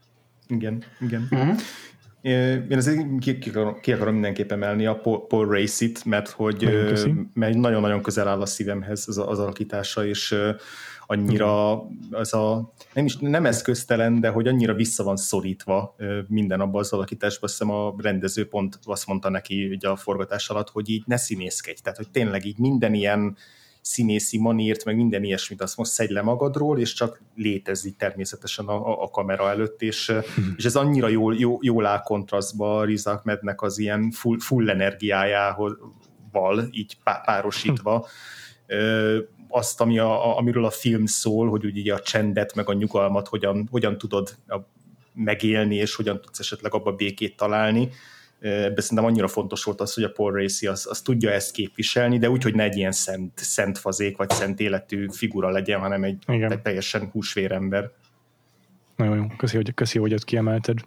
Igen, 0.48 0.84
igen. 1.00 1.28
Uh-huh. 1.32 1.58
Én 2.70 2.78
azért 2.78 3.20
ki, 3.20 3.38
ki, 3.38 3.50
akarom, 3.50 3.80
ki 3.80 3.92
akarom 3.94 4.14
mindenképp 4.14 4.52
emelni 4.52 4.86
a 4.86 4.96
Paul, 4.96 5.28
Paul 5.28 5.48
Race-it, 5.48 6.06
mert 6.06 6.30
hogy 6.30 6.70
mert 7.34 7.56
nagyon-nagyon 7.56 8.02
közel 8.02 8.28
áll 8.28 8.42
a 8.42 8.46
szívemhez 8.46 9.06
az, 9.08 9.18
az 9.18 9.40
alakítása, 9.40 10.06
és 10.06 10.36
annyira 11.10 11.82
az 12.12 12.34
a, 12.34 12.74
nem, 12.94 13.06
is, 13.06 13.18
nem 13.18 13.46
eszköztelen, 13.46 14.20
de 14.20 14.30
hogy 14.30 14.48
annyira 14.48 14.74
vissza 14.74 15.04
van 15.04 15.16
szorítva 15.16 15.96
minden 16.28 16.62
abban 16.62 16.80
az 16.80 16.92
alakításban, 16.94 17.50
azt 17.50 17.58
hiszem 17.58 17.74
a 17.76 17.96
rendező 17.98 18.48
pont 18.48 18.80
azt 18.84 19.08
mondta 19.08 19.30
neki 19.30 19.68
ugye 19.68 19.90
a 19.90 19.96
forgatás 19.96 20.50
alatt, 20.50 20.70
hogy 20.70 20.90
így 20.90 21.04
ne 21.06 21.18
színészkedj, 21.18 21.82
tehát 21.82 21.98
hogy 21.98 22.10
tényleg 22.10 22.46
így 22.46 22.58
minden 22.58 22.94
ilyen 22.94 23.38
színészi 23.82 24.38
manírt, 24.38 24.86
meg 24.86 24.96
minden 24.96 25.24
ilyesmit, 25.24 25.62
azt 25.62 25.78
most 25.78 25.92
szedj 25.92 26.14
le 26.14 26.22
magadról, 26.22 26.80
és 26.80 26.94
csak 26.94 27.22
létezni 27.36 27.92
természetesen 27.92 28.66
a, 28.66 29.04
a 29.04 29.10
kamera 29.10 29.50
előtt, 29.50 29.82
és, 29.82 30.08
hmm. 30.08 30.54
és 30.58 30.66
ez 30.66 30.76
annyira 30.76 31.08
jól, 31.08 31.36
jól, 31.36 31.60
jól 31.62 31.86
áll 31.86 32.02
kontrasztba 32.02 32.84
Riz 32.84 33.08
Ahmednek 33.08 33.62
az 33.62 33.78
ilyen 33.78 34.12
full, 34.12 34.40
full 34.40 34.70
energiájával, 34.70 35.78
így 36.72 36.98
párosítva, 37.04 38.08
azt, 39.48 39.82
ami 39.82 40.00
a, 40.00 40.38
amiről 40.38 40.66
a 40.66 40.70
film 40.70 41.06
szól, 41.06 41.50
hogy 41.50 41.66
ugye 41.66 41.94
a 41.94 42.00
csendet, 42.00 42.56
meg 42.56 42.70
a 42.70 42.74
nyugalmat 42.74 43.28
hogyan, 43.28 43.68
hogyan 43.72 43.98
tudod 43.98 44.36
megélni, 45.14 45.76
és 45.76 45.96
hogyan 45.96 46.22
tudsz 46.22 46.40
esetleg 46.40 46.74
abba 46.74 46.92
békét 46.92 47.36
találni. 47.36 47.90
Ebben 48.40 48.76
szerintem 48.76 49.06
annyira 49.06 49.28
fontos 49.28 49.64
volt 49.64 49.82
az, 49.82 49.94
hogy 49.94 50.04
a 50.04 50.12
Paul 50.12 50.32
Racy 50.32 50.68
az, 50.68 50.88
az 50.90 51.02
tudja 51.02 51.32
ezt 51.32 51.52
képviselni, 51.52 52.18
de 52.18 52.30
úgy, 52.30 52.44
hogy 52.44 52.56
ne 52.56 52.64
egy 52.64 52.78
ilyen 52.78 52.92
szent, 52.92 53.32
szent 53.36 53.78
fazék, 53.78 54.18
vagy 54.18 54.30
szent 54.30 54.60
életű 54.60 55.08
figura 55.12 55.50
legyen, 55.50 55.80
hanem 55.80 56.04
egy 56.04 56.24
Igen. 56.28 56.62
teljesen 56.62 57.10
húsvérember. 57.12 57.92
Nagyon 58.96 59.16
jó. 59.16 59.26
Köszi, 59.38 59.56
hogy, 59.56 59.74
köszi, 59.74 60.00
hogy 60.00 60.14
ezt 60.14 60.24
kiemelted. 60.24 60.78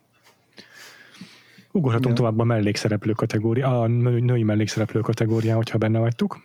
Ugorhatunk 1.72 2.16
tovább 2.16 2.38
a 2.38 2.44
mellékszereplő 2.44 3.12
kategória, 3.12 3.80
a 3.80 3.86
női 3.86 4.42
mellékszereplő 4.42 5.00
kategóriá, 5.00 5.54
hogyha 5.54 5.78
benne 5.78 5.98
vagytok. 5.98 6.40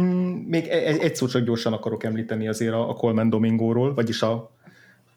Mm, 0.00 0.32
még 0.46 0.66
egy, 0.66 0.98
egy 0.98 1.16
szót 1.16 1.30
csak 1.30 1.44
gyorsan 1.44 1.72
akarok 1.72 2.04
említeni 2.04 2.48
azért 2.48 2.72
a, 2.72 2.88
a 2.88 2.94
Coleman 2.94 3.28
Domingóról, 3.28 3.94
vagyis 3.94 4.22
a, 4.22 4.50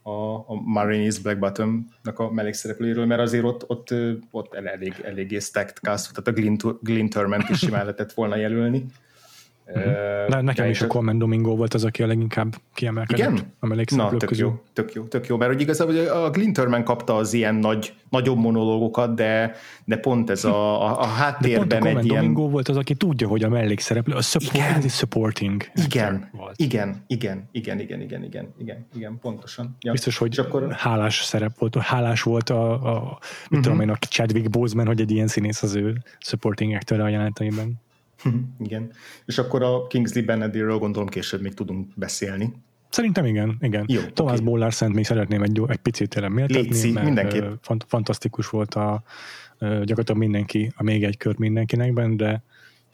a, 0.01 0.33
a 0.33 0.61
Marines 0.65 1.19
Black 1.19 1.39
Bottom-nak 1.39 2.19
a 2.19 2.31
mellékszereplőjéről, 2.31 3.05
mert 3.05 3.21
azért 3.21 3.43
ott, 3.43 3.69
ott, 3.69 3.93
ott 4.31 4.53
elég, 4.53 4.93
eléggé 5.03 5.39
stacked 5.39 5.77
cast, 5.77 6.13
tehát 6.13 6.27
a 6.27 6.77
Glyn 6.81 7.09
Turment 7.09 7.49
is 7.49 7.57
simán 7.57 7.81
lehetett 7.81 8.13
volna 8.13 8.35
jelölni. 8.35 8.85
Uh-huh. 9.75 10.27
Ne, 10.27 10.41
nekem 10.41 10.69
is 10.69 10.82
a 10.82 10.88
Colman 10.88 11.17
Domingo 11.17 11.56
volt 11.56 11.73
az, 11.73 11.84
aki 11.84 12.03
a 12.03 12.08
leginkább 12.08 12.56
kiemelkedett. 12.73 13.32
Igen? 13.60 13.86
Na, 13.95 14.10
tök 14.10 14.30
közül. 14.30 14.45
jó, 14.45 14.62
tök 14.73 14.93
jó, 14.93 15.03
tök 15.03 15.27
jó, 15.27 15.38
mert 15.38 15.51
hogy 15.51 15.62
igazából 15.62 15.95
a 15.97 16.30
Glinterman 16.30 16.84
kapta 16.84 17.15
az 17.15 17.34
ilyen 17.34 17.56
nagy, 17.56 17.93
nagyobb 18.10 18.38
monológokat, 18.38 19.15
de, 19.15 19.56
de 19.86 19.97
pont 19.97 20.30
ez 20.30 20.43
a, 20.43 20.82
a, 20.82 21.01
a 21.01 21.06
háttérben 21.06 21.67
de 21.67 21.77
pont 21.77 21.95
a 21.95 21.99
egy 21.99 22.06
ilyen... 22.06 22.21
Domingo 22.21 22.49
volt 22.49 22.67
az, 22.67 22.77
aki 22.77 22.95
tudja, 22.95 23.27
hogy 23.27 23.43
a 23.43 23.49
mellékszereplő, 23.49 24.15
a 24.15 24.21
support, 24.21 24.56
igen. 24.56 24.82
supporting. 24.82 25.63
Igen, 25.86 26.30
volt. 26.32 26.53
igen, 26.56 27.03
igen, 27.08 27.47
igen, 27.51 27.80
igen, 27.80 28.01
igen, 28.01 28.23
igen, 28.23 28.53
igen, 28.60 28.88
igen, 28.95 29.17
pontosan. 29.21 29.75
Ja. 29.80 29.91
Biztos, 29.91 30.17
hogy 30.17 30.39
akkor... 30.39 30.71
hálás 30.71 31.23
szerep 31.23 31.58
volt, 31.58 31.75
hálás 31.75 32.21
volt 32.21 32.49
a, 32.49 32.71
a 32.71 32.75
uh-huh. 32.75 33.17
mit 33.49 33.62
tudom 33.62 33.77
mhm. 33.77 33.88
én, 33.88 33.89
a 33.89 33.97
Chadwick 34.10 34.49
Boseman, 34.49 34.86
hogy 34.86 35.01
egy 35.01 35.12
ilyen 35.12 35.27
színész 35.27 35.63
az 35.63 35.75
ő 35.75 36.03
supporting 36.19 36.73
actor 36.73 36.99
a 36.99 37.08
jeleneteiben. 37.08 37.86
igen. 38.65 38.91
És 39.25 39.38
akkor 39.38 39.63
a 39.63 39.88
Kingsley 39.88 40.25
Benedéről 40.25 40.77
gondolom 40.77 41.08
később 41.08 41.41
még 41.41 41.53
tudunk 41.53 41.88
beszélni. 41.95 42.53
Szerintem 42.89 43.25
igen, 43.25 43.58
igen. 43.62 43.86
Jó, 43.88 44.01
Tomás 44.13 44.34
okay. 44.34 44.45
Bollár 44.45 44.73
szent 44.73 44.93
még 44.93 45.06
szeretném 45.06 45.43
egy, 45.43 45.62
egy 45.67 45.77
picit 45.77 46.10
tényleg 46.10 46.32
méltatni, 46.32 46.62
Léci, 46.62 46.91
mert 46.91 47.06
mindenképp. 47.06 47.51
Fant- 47.62 47.86
fantasztikus 47.88 48.49
volt 48.49 48.73
a 48.73 49.03
gyakorlatilag 49.60 50.17
mindenki, 50.17 50.71
a 50.75 50.84
még 50.84 51.03
egy 51.03 51.17
kör 51.17 51.38
mindenkinek 51.38 51.93
benne, 51.93 52.15
de 52.15 52.43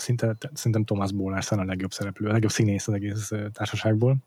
szinte, 0.04 0.36
szerintem 0.54 0.84
Tomás 0.84 1.12
Bollár 1.12 1.44
a 1.50 1.64
legjobb 1.64 1.92
szereplő, 1.92 2.28
a 2.28 2.32
legjobb 2.32 2.52
színész 2.52 2.88
az 2.88 2.94
egész 2.94 3.32
társaságból. 3.54 4.18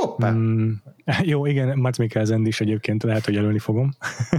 Hoppá. 0.00 0.30
Mm, 0.30 0.72
jó, 1.22 1.46
igen, 1.46 1.78
Matt 1.78 1.98
Mikkelsen 1.98 2.46
is 2.46 2.60
egyébként 2.60 3.02
lehet, 3.02 3.24
hogy 3.24 3.34
jelölni 3.34 3.58
fogom. 3.58 3.90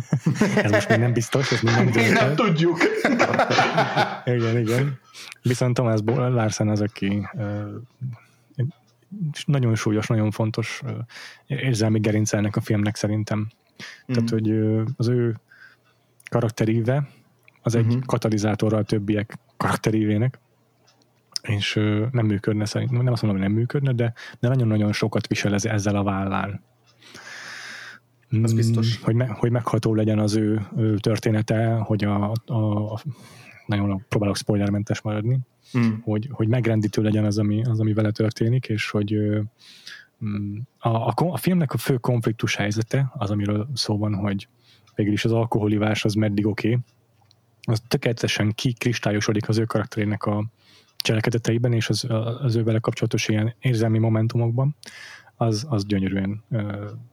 ez 0.63 0.71
most 0.71 0.89
még 0.89 0.99
nem 0.99 1.13
biztos, 1.13 1.51
ez 1.51 1.62
még 1.62 1.73
nem 1.73 1.86
Mi 1.86 2.10
nem 2.10 2.36
tudjuk. 2.36 2.77
igen, 4.36 4.58
igen. 4.58 4.99
Viszont 5.41 5.73
Tomás 5.73 5.99
Larsen 6.06 6.69
az, 6.69 6.82
aki 6.82 7.27
nagyon 9.45 9.75
súlyos, 9.75 10.08
nagyon 10.08 10.32
fontos 10.32 10.82
érzelmi 11.47 11.99
gerincelnek 11.99 12.56
a 12.56 12.62
filmnek 12.62 12.95
szerintem. 12.95 13.39
Mm. 13.39 14.13
Tehát, 14.13 14.30
hogy 14.30 14.51
az 14.97 15.08
ő 15.08 15.39
karakteríve 16.30 17.08
az 17.62 17.75
egy 17.75 17.86
uh-huh. 17.86 18.06
katalizátorra 18.06 18.77
a 18.77 18.84
többiek 18.84 19.38
karakterívének, 19.58 20.39
és 21.41 21.73
nem 22.12 22.25
működne 22.25 22.65
szerintem, 22.65 23.04
nem 23.04 23.13
azt 23.13 23.21
mondom, 23.21 23.41
hogy 23.41 23.49
nem 23.49 23.60
működne, 23.60 23.93
de, 23.93 24.13
de 24.39 24.47
nagyon-nagyon 24.47 24.93
sokat 24.93 25.27
visel 25.27 25.54
ez, 25.54 25.65
ezzel 25.65 25.95
a 25.95 26.04
vállán. 26.04 26.62
Az 28.43 28.54
biztos. 28.54 28.99
Hogy, 29.01 29.15
me, 29.15 29.25
hogy 29.25 29.51
megható 29.51 29.95
legyen 29.95 30.19
az 30.19 30.36
ő, 30.36 30.67
ő 30.77 30.97
története, 30.97 31.73
hogy 31.73 32.04
a, 32.04 32.32
a, 32.45 32.93
a 32.93 33.01
nagyon 33.65 34.06
próbálok 34.10 34.38
spoilermentes 34.38 35.01
maradni, 35.01 35.39
mm. 35.77 35.91
hogy, 36.04 36.30
hogy 36.32 36.47
megrendítő 36.47 37.01
legyen 37.01 37.25
az 37.25 37.38
ami, 37.38 37.63
az, 37.63 37.80
ami 37.80 37.93
vele 37.93 38.12
történik, 38.12 38.65
és 38.65 38.89
hogy 38.89 39.15
mm, 40.25 40.58
a, 40.77 40.89
a, 40.89 41.13
a 41.15 41.38
filmnek 41.38 41.73
a 41.73 41.77
fő 41.77 41.97
konfliktus 41.97 42.56
helyzete, 42.56 43.12
az, 43.13 43.32
amiről 43.32 43.69
szó 43.73 43.97
van, 43.97 44.15
hogy 44.15 44.47
végül 44.95 45.13
is 45.13 45.25
az 45.25 45.32
alkoholivás 45.32 46.06
az 46.06 46.13
meddig 46.13 46.45
oké, 46.45 46.67
okay, 46.67 46.82
az 47.62 47.82
tökéletesen 47.88 48.51
kikristályosodik 48.51 49.49
az 49.49 49.58
ő 49.58 49.63
karakterének 49.63 50.25
a 50.25 50.45
cselekedeteiben, 51.01 51.73
és 51.73 51.89
az, 51.89 52.05
az 52.41 52.55
ő 52.55 52.63
vele 52.63 52.79
kapcsolatos 52.79 53.27
ilyen 53.27 53.55
érzelmi 53.59 53.97
momentumokban, 53.97 54.75
az, 55.35 55.65
az, 55.69 55.85
gyönyörűen, 55.85 56.43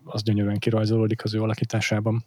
az 0.05 0.23
gyönyörűen 0.23 0.59
kirajzolódik 0.59 1.25
az 1.25 1.35
ő 1.35 1.43
alakításában. 1.43 2.25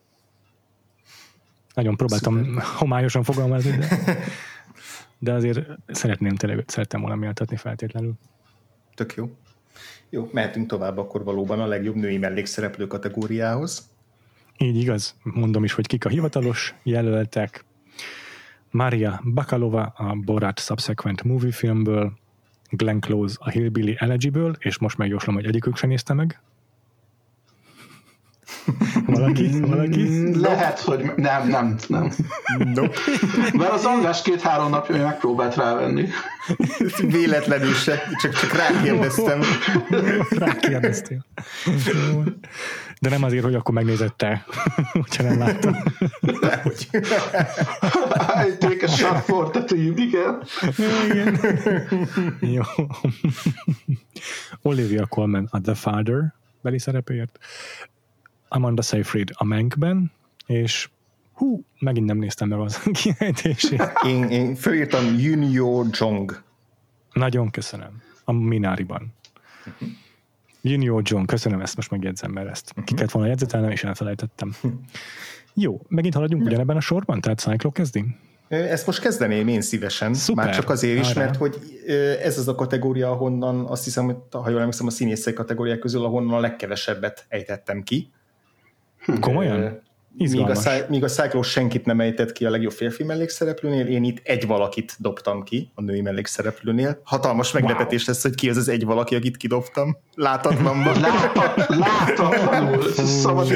Nagyon 1.74 1.98
próbáltam 1.98 2.44
Szuper. 2.44 2.64
homályosan 2.82 3.24
fogalmazni, 3.24 3.78
de, 3.78 4.18
de 5.20 5.34
azért 5.34 5.60
szeretném 5.88 6.36
tényleg, 6.36 6.64
szerettem 6.68 7.02
volna 7.02 7.16
méltatni 7.16 7.56
feltétlenül. 7.56 8.14
Tök 8.96 9.14
jó. 9.14 9.36
Jó, 10.10 10.30
mehetünk 10.32 10.68
tovább 10.68 10.98
akkor 10.98 11.24
valóban 11.24 11.60
a 11.60 11.66
legjobb 11.66 11.96
női 11.96 12.18
mellékszereplő 12.18 12.88
kategóriához. 12.88 13.90
Így 14.58 14.78
igaz, 14.78 15.16
mondom 15.24 15.64
is, 15.64 15.74
hogy 15.74 15.88
kik 15.88 16.06
a 16.06 16.10
hivatalos 16.10 16.76
jelöltek. 16.84 17.66
Maria 18.72 19.22
Bakalova 19.24 19.94
a 19.98 20.16
Borat 20.16 20.60
Subsequent 20.60 21.24
Movie 21.24 21.52
filmből, 21.52 22.14
Glenn 22.70 23.00
Close 23.00 23.36
a 23.40 23.50
Hillbilly 23.50 23.96
Elegy-ből, 23.98 24.56
és 24.60 24.78
most 24.78 24.98
megjóslom, 24.98 25.36
hogy 25.36 25.46
egyikük 25.46 25.78
sem 25.78 25.90
nézte 25.90 26.14
meg. 26.14 26.42
Valaki? 29.06 29.60
Valaki? 29.60 30.34
Lehet, 30.40 30.80
hogy 30.80 31.12
nem, 31.16 31.48
nem, 31.48 31.76
nem. 31.88 32.12
Nope. 32.58 32.98
Mert 33.54 33.72
az 33.72 33.86
András 33.86 34.22
két-három 34.22 34.70
napja 34.70 35.04
megpróbált 35.04 35.56
rávenni. 35.56 36.08
Véletlenül 37.02 37.74
se, 37.74 38.04
csak, 38.22 38.34
csak 38.34 38.52
rákérdeztem. 38.54 39.42
Rákérdeztél. 40.30 41.26
De 43.00 43.10
nem 43.10 43.24
azért, 43.24 43.44
hogy 43.44 43.56
akkor 43.56 43.74
megnézett 43.74 44.18
te, 44.18 44.46
hogyha 45.02 45.24
nem 45.24 45.40
láttam. 45.40 45.76
Egy 48.44 48.58
take 48.58 48.86
a 48.86 48.88
shot 48.88 49.20
for 49.20 49.50
the 49.50 49.64
team, 49.64 49.94
igen. 49.98 50.44
igen. 51.10 51.40
Jó. 52.40 52.62
Olivia 54.62 55.06
Colman 55.06 55.48
a 55.52 55.62
The 55.62 55.76
Father 55.76 56.34
beli 56.62 56.80
szerepéért. 56.80 57.40
Amanda 58.54 58.82
Seyfried 58.82 59.30
a 59.34 59.44
Mankben, 59.44 60.12
és 60.46 60.90
hú, 61.34 61.66
megint 61.80 62.06
nem 62.06 62.18
néztem 62.18 62.48
meg 62.48 62.60
az 62.60 62.82
kiejtését. 63.02 63.92
Én, 64.06 64.24
én 64.24 64.56
fölírtam 64.56 65.20
Junior 65.20 65.86
Jong. 65.92 66.44
Nagyon 67.14 67.50
köszönöm. 67.50 68.02
A 68.24 68.32
Mináriban. 68.32 69.14
Uh-huh. 69.66 69.90
Junior 70.62 71.02
John, 71.06 71.26
köszönöm 71.26 71.62
ezt, 71.62 71.76
most 71.76 71.92
megjegyzem, 71.92 72.32
mert 72.32 72.50
ezt 72.50 72.70
uh-huh. 72.70 72.86
ki 72.86 72.94
kellett 72.94 73.12
volna 73.12 73.28
jegyzetelnem, 73.28 73.72
és 73.72 73.84
elfelejtettem. 73.84 74.56
Jó, 75.54 75.82
megint 75.88 76.14
haladjunk 76.14 76.46
ugyanebben 76.46 76.78
a 76.78 76.82
sorban, 76.82 77.22
tehát 77.22 77.40
Cyclo 77.40 77.72
kezdi? 77.72 78.06
Ezt 78.48 78.86
most 78.86 79.02
kezdeném 79.02 79.48
én 79.48 79.62
szívesen, 79.62 80.14
Szuper. 80.14 80.46
már 80.46 80.56
csak 80.56 80.70
azért 80.70 81.00
is, 81.00 81.10
Arra. 81.10 81.20
mert 81.20 81.36
hogy 81.36 81.60
ez 82.24 82.38
az 82.38 82.48
a 82.48 82.56
kategória, 82.56 83.12
ahonnan 83.12 83.66
azt 83.66 83.84
hiszem, 83.84 84.06
hogy 84.06 84.16
ha 84.32 84.50
jól 84.50 84.60
emlékszem, 84.60 84.88
a 84.88 84.90
színészek 84.90 85.34
kategóriák 85.34 85.80
közül, 85.80 86.04
ahonnan 86.04 86.34
a 86.34 86.40
legkevesebbet 86.40 87.26
ejtettem 87.28 87.84
ki. 87.84 88.12
Komolyan? 89.20 89.82
Míg 90.18 90.40
a, 90.40 90.72
míg 90.90 91.04
a 91.04 91.08
Cyclo 91.08 91.42
senkit 91.42 91.86
nem 91.86 92.00
ejtett 92.00 92.32
ki 92.32 92.46
a 92.46 92.50
legjobb 92.50 92.72
férfi 92.72 93.04
mellékszereplőnél, 93.04 93.88
én 93.88 94.04
itt 94.04 94.22
egy 94.24 94.48
valakit 94.48 94.96
dobtam 95.00 95.44
ki 95.44 95.72
a 95.76 95.82
női 95.82 96.02
mellékszereplőnél. 96.02 97.02
Hatalmas 97.04 97.52
meglepetés 97.52 98.00
wow. 98.00 98.14
lesz, 98.14 98.22
hogy 98.22 98.36
ki 98.36 98.50
az 98.50 98.58
az 98.58 98.70
egy 98.70 98.86
valaki, 98.86 99.16
akit 99.16 99.38
kidobtam. 99.38 99.98
Látatlanban. 100.16 101.00
Látatlanul. 101.68 102.92
Szabad 102.92 103.52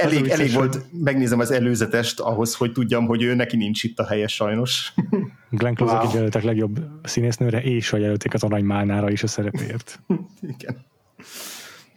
elég, 0.00 0.28
elég 0.28 0.52
volt, 0.52 0.78
megnézem 1.02 1.38
az 1.38 1.50
előzetest 1.50 2.20
ahhoz, 2.20 2.54
hogy 2.54 2.72
tudjam, 2.72 3.06
hogy 3.06 3.22
ő 3.22 3.34
neki 3.34 3.56
nincs 3.56 3.82
itt 3.82 3.98
a 3.98 4.06
helye 4.06 4.26
sajnos. 4.26 4.94
Glenn 5.50 5.74
Close, 5.74 5.94
wow. 5.94 6.14
jelöltek 6.14 6.42
legjobb 6.42 6.80
színésznőre, 7.02 7.62
és 7.62 7.92
a 7.92 7.96
jelölték 7.96 8.34
az 8.34 8.42
aranymálnára 8.42 9.10
is 9.10 9.22
a 9.22 9.26
szerepért. 9.26 10.00
Igen. 10.40 10.90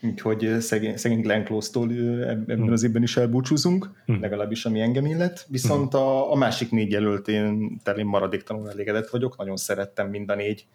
Úgyhogy 0.05 0.59
szegény, 0.59 0.97
szegény 0.97 1.21
Glenn 1.21 1.43
Close-tól 1.43 1.91
ebben 2.23 2.57
hmm. 2.57 2.71
az 2.71 2.83
évben 2.83 3.03
is 3.03 3.17
elbúcsúzunk, 3.17 3.89
hmm. 4.05 4.21
legalábbis 4.21 4.65
ami 4.65 4.81
engem 4.81 5.05
illet. 5.05 5.45
Viszont 5.49 5.93
hmm. 5.93 6.01
a, 6.01 6.31
a 6.31 6.35
másik 6.35 6.71
négy 6.71 6.91
jelölt 6.91 7.27
én 7.27 7.79
terén 7.83 8.05
maradéktalanul 8.05 8.69
elégedett 8.69 9.09
vagyok, 9.09 9.37
nagyon 9.37 9.55
szerettem 9.55 10.09
mind 10.09 10.29
a 10.29 10.35
négy 10.35 10.67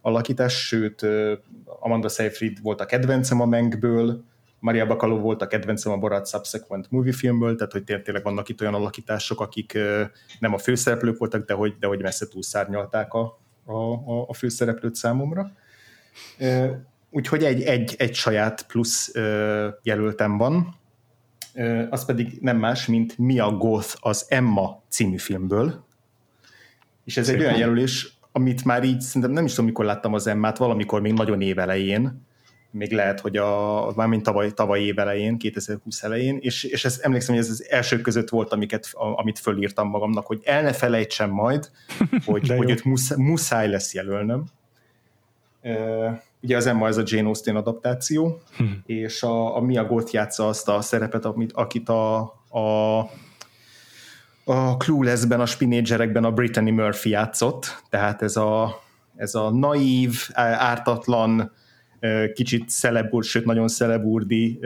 alakítás, 0.00 0.66
sőt 0.66 1.06
Amanda 1.80 2.08
Seyfried 2.08 2.62
volt 2.62 2.80
a 2.80 2.86
kedvencem 2.86 3.40
a 3.40 3.46
Menkből, 3.46 4.24
Maria 4.58 4.86
Bacalov 4.86 5.20
volt 5.20 5.42
a 5.42 5.46
kedvencem 5.46 5.92
a 5.92 5.96
Borat 5.96 6.28
Subsequent 6.28 6.90
movie 6.90 7.12
filmből, 7.12 7.56
tehát 7.56 7.72
hogy 7.72 7.84
tényleg 7.84 8.22
vannak 8.22 8.48
itt 8.48 8.60
olyan 8.60 8.74
alakítások, 8.74 9.40
akik 9.40 9.78
nem 10.38 10.54
a 10.54 10.58
főszereplők 10.58 11.18
voltak, 11.18 11.46
de 11.46 11.54
hogy, 11.54 11.74
de 11.78 11.86
hogy 11.86 12.02
messze 12.02 12.28
túlszárnyalták 12.28 13.12
a, 13.14 13.40
a, 13.64 13.74
a 14.26 14.34
főszereplőt 14.34 14.94
számomra 14.94 15.52
úgyhogy 17.10 17.44
egy, 17.44 17.62
egy, 17.62 17.94
egy 17.98 18.14
saját 18.14 18.66
plusz 18.66 19.14
ö, 19.14 19.68
jelöltem 19.82 20.36
van, 20.36 20.74
ö, 21.54 21.82
az 21.90 22.04
pedig 22.04 22.38
nem 22.40 22.56
más, 22.56 22.86
mint 22.86 23.18
Mia 23.18 23.50
Goth 23.50 23.96
az 24.00 24.26
Emma 24.28 24.82
című 24.88 25.16
filmből, 25.16 25.84
és 27.04 27.16
ez 27.16 27.26
Szépen. 27.26 27.40
egy 27.40 27.46
olyan 27.46 27.58
jelölés, 27.58 28.18
amit 28.32 28.64
már 28.64 28.84
így 28.84 29.00
szerintem 29.00 29.30
nem 29.30 29.44
is 29.44 29.50
tudom, 29.50 29.66
mikor 29.66 29.84
láttam 29.84 30.14
az 30.14 30.26
Emmát, 30.26 30.58
valamikor 30.58 31.00
még 31.00 31.12
nagyon 31.12 31.40
évelején, 31.40 32.28
még 32.70 32.92
lehet, 32.92 33.20
hogy 33.20 33.36
a, 33.36 33.92
mármint 33.96 34.22
tavaly, 34.22 34.50
tavaly 34.50 34.80
év 34.80 34.98
elején, 34.98 35.38
2020 35.38 36.02
elején, 36.02 36.38
és, 36.40 36.64
és 36.64 36.84
ezt 36.84 37.00
emlékszem, 37.00 37.34
hogy 37.34 37.44
ez 37.44 37.50
az 37.50 37.66
első 37.70 38.00
között 38.00 38.28
volt, 38.28 38.52
amiket, 38.52 38.88
amit 38.92 39.38
fölírtam 39.38 39.88
magamnak, 39.88 40.26
hogy 40.26 40.40
el 40.44 40.62
ne 40.62 40.72
felejtsem 40.72 41.30
majd, 41.30 41.70
hogy, 42.26 42.48
hogy 42.48 42.70
őt 42.70 42.84
muszáj, 42.84 43.18
muszáj 43.18 43.68
lesz 43.68 43.94
jelölnöm 43.94 44.44
ugye 46.42 46.56
az 46.56 46.66
Emma 46.66 46.86
ez 46.86 46.96
a 46.96 47.02
Jane 47.04 47.26
Austen 47.26 47.56
adaptáció, 47.56 48.40
hmm. 48.56 48.82
és 48.86 49.22
a, 49.22 49.56
a 49.56 49.60
Mia 49.60 49.84
Goth 49.84 50.12
játsza 50.12 50.48
azt 50.48 50.68
a 50.68 50.80
szerepet, 50.80 51.24
amit, 51.24 51.52
akit 51.52 51.88
a, 51.88 52.18
a, 52.48 52.98
a 54.44 54.76
Clueless-ben, 54.76 55.40
a 55.40 55.46
Spinégerekben 55.46 56.24
a 56.24 56.32
Brittany 56.32 56.72
Murphy 56.72 57.10
játszott, 57.10 57.82
tehát 57.88 58.22
ez 58.22 58.36
a, 58.36 58.82
ez 59.16 59.34
a 59.34 59.50
naív, 59.50 60.28
ártatlan, 60.34 61.52
kicsit 62.32 62.68
szelebúr, 62.68 63.24
sőt 63.24 63.44
nagyon 63.44 63.68
szelebúrdi 63.68 64.60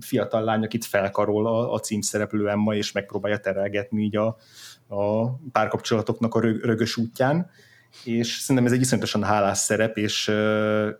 fiatal 0.00 0.44
lány, 0.44 0.64
akit 0.64 0.84
felkarol 0.84 1.46
a, 1.46 1.72
a 1.72 1.78
címszereplő 1.78 2.48
Emma, 2.48 2.74
és 2.74 2.92
megpróbálja 2.92 3.38
terelgetni 3.38 4.02
így 4.02 4.16
a, 4.16 4.26
a 4.88 5.32
párkapcsolatoknak 5.52 6.34
a 6.34 6.40
rögös 6.40 6.96
útján 6.96 7.50
és 8.04 8.38
szerintem 8.38 8.66
ez 8.66 8.72
egy 8.72 8.80
iszonyatosan 8.80 9.22
hálás 9.22 9.58
szerep, 9.58 9.96
és, 9.96 10.32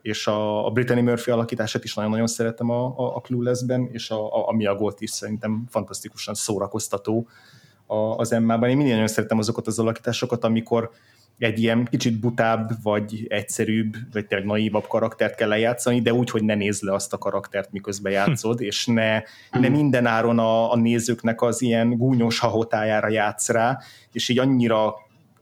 és 0.03 0.27
a, 0.27 0.67
a 0.67 0.71
Brittany 0.71 1.05
Murphy 1.05 1.31
alakítását 1.31 1.85
is 1.85 1.95
nagyon-nagyon 1.95 2.27
szeretem 2.27 2.71
a, 2.71 2.87
a, 2.97 3.17
a 3.17 3.21
Clueless-ben, 3.21 3.89
és 3.93 4.11
a, 4.11 4.35
a, 4.35 4.49
a 4.49 4.53
Mia 4.53 4.75
Gold 4.75 4.97
is 4.99 5.11
szerintem 5.11 5.65
fantasztikusan 5.69 6.35
szórakoztató 6.35 7.29
a, 7.87 7.97
az 7.97 8.33
Emmában. 8.33 8.69
Én 8.69 8.77
mindig 8.77 8.93
nagyon 8.93 9.09
szeretem 9.09 9.39
azokat 9.39 9.67
az 9.67 9.79
alakításokat, 9.79 10.45
amikor 10.45 10.91
egy 11.39 11.59
ilyen 11.59 11.85
kicsit 11.91 12.21
butább, 12.21 12.71
vagy 12.83 13.27
egyszerűbb, 13.29 13.95
vagy 14.13 14.27
tényleg 14.27 14.47
naívabb 14.47 14.87
karaktert 14.87 15.35
kell 15.35 15.49
lejátszani, 15.49 16.01
de 16.01 16.13
úgy, 16.13 16.31
hogy 16.31 16.45
ne 16.45 16.55
nézd 16.55 16.83
le 16.83 16.93
azt 16.93 17.13
a 17.13 17.19
karaktert, 17.19 17.73
miközben 17.73 18.13
játszod, 18.13 18.61
és 18.61 18.87
ne, 18.87 19.23
ne 19.51 19.69
minden 19.69 20.07
áron 20.07 20.39
a, 20.39 20.73
a 20.73 20.77
nézőknek 20.77 21.43
az 21.43 21.63
ilyen 21.63 21.97
gúnyos 21.97 22.39
hahotájára 22.39 23.09
játsz 23.09 23.49
rá, 23.49 23.79
és 24.13 24.29
így 24.29 24.39
annyira 24.39 24.95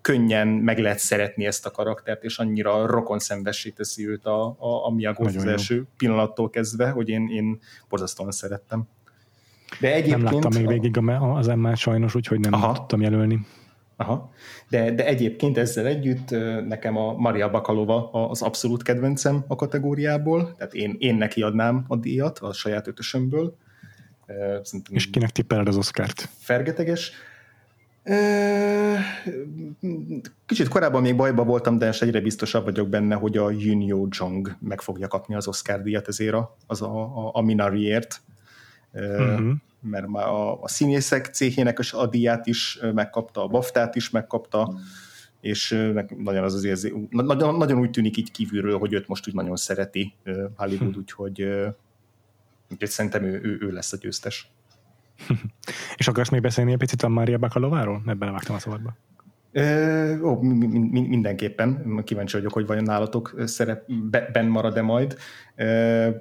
könnyen 0.04 0.48
meg 0.48 0.78
lehet 0.78 0.98
szeretni 0.98 1.46
ezt 1.46 1.66
a 1.66 1.70
karaktert, 1.70 2.24
és 2.24 2.38
annyira 2.38 2.86
rokon 2.86 3.18
szembessé 3.18 3.70
teszi 3.70 4.08
őt 4.08 4.24
a, 4.24 4.46
a, 4.46 4.86
a 4.86 4.90
Miyagi 4.90 5.24
az 5.36 5.44
első 5.44 5.74
jó. 5.74 5.82
pillanattól 5.96 6.50
kezdve, 6.50 6.90
hogy 6.90 7.08
én, 7.08 7.28
én 7.28 7.58
borzasztóan 7.88 8.30
szerettem. 8.30 8.88
De 9.80 9.92
egyébként... 9.92 10.22
Nem 10.22 10.32
láttam 10.32 10.52
még 10.54 10.66
végig 10.68 10.96
az 11.20 11.48
emmát 11.48 11.76
sajnos, 11.76 12.14
úgyhogy 12.14 12.40
nem 12.40 12.52
Aha. 12.52 12.72
tudtam 12.72 13.00
jelölni. 13.00 13.46
Aha. 13.96 14.32
De, 14.68 14.90
de 14.90 15.06
egyébként 15.06 15.58
ezzel 15.58 15.86
együtt 15.86 16.30
nekem 16.66 16.96
a 16.96 17.12
Maria 17.12 17.50
Bakalova 17.50 18.10
az 18.10 18.42
abszolút 18.42 18.82
kedvencem 18.82 19.44
a 19.46 19.56
kategóriából, 19.56 20.54
tehát 20.56 20.74
én, 20.74 20.96
én 20.98 21.14
neki 21.14 21.42
adnám 21.42 21.84
a 21.88 21.96
díjat 21.96 22.38
a 22.38 22.52
saját 22.52 22.86
ötösömből. 22.86 23.56
Szerintem 24.62 24.94
És 24.94 25.10
kinek 25.10 25.30
tippeled 25.30 25.68
az 25.68 25.76
Oscárt? 25.76 26.28
Fergeteges. 26.38 27.12
Kicsit 30.46 30.68
korábban 30.68 31.02
még 31.02 31.16
bajba 31.16 31.44
voltam, 31.44 31.78
de 31.78 31.92
egyre 32.00 32.20
biztosabb 32.20 32.64
vagyok 32.64 32.88
benne, 32.88 33.14
hogy 33.14 33.36
a 33.36 33.50
Yun 33.50 34.08
Jong 34.10 34.56
meg 34.60 34.80
fogja 34.80 35.08
kapni 35.08 35.34
az 35.34 35.48
Oscar 35.48 35.82
díjat 35.82 36.08
ezért 36.08 36.34
a, 36.34 36.56
az 36.66 36.82
a, 36.82 37.00
a, 37.02 37.30
a 37.32 37.40
Minariért. 37.40 38.22
Uh-huh. 38.92 39.52
Mert 39.80 40.06
már 40.06 40.26
a, 40.26 40.62
a 40.62 40.68
színészek 40.68 41.26
céhének 41.26 41.78
a 41.92 42.06
díját 42.06 42.46
is 42.46 42.78
megkapta, 42.94 43.42
a 43.42 43.48
baftát 43.48 43.94
is 43.94 44.10
megkapta, 44.10 44.60
uh-huh. 44.60 44.80
és 45.40 45.90
nagyon 46.18 46.44
az 46.44 46.54
az 46.54 46.64
érzé, 46.64 47.08
nagyon, 47.10 47.56
nagyon 47.56 47.78
úgy 47.78 47.90
tűnik 47.90 48.16
így 48.16 48.30
kívülről, 48.30 48.78
hogy 48.78 48.92
őt 48.92 49.08
most 49.08 49.28
úgy 49.28 49.34
nagyon 49.34 49.56
szereti 49.56 50.14
Hollywood, 50.56 50.88
uh-huh. 50.88 50.96
úgyhogy, 50.96 51.42
úgyhogy 52.70 52.88
szerintem 52.88 53.24
ő, 53.24 53.40
ő, 53.42 53.58
ő 53.60 53.70
lesz 53.70 53.92
a 53.92 53.96
győztes. 53.96 54.50
És 55.96 56.08
akarsz 56.08 56.28
még 56.28 56.40
beszélni 56.40 56.72
egy 56.72 56.78
picit 56.78 57.02
a 57.02 57.08
Mária 57.08 57.38
Bakalováról? 57.38 58.02
Ebben 58.06 58.32
vágtam 58.32 58.54
a 58.54 58.58
szabadba. 58.58 58.96
Ö, 59.56 60.20
ó, 60.20 60.40
mindenképpen. 60.90 62.02
Kíváncsi 62.04 62.37
vagyok, 62.37 62.52
hogy 62.52 62.66
vajon 62.66 62.82
nálatok 62.82 63.34
szerepben 63.44 64.46
marad-e 64.46 64.82
majd. 64.82 65.16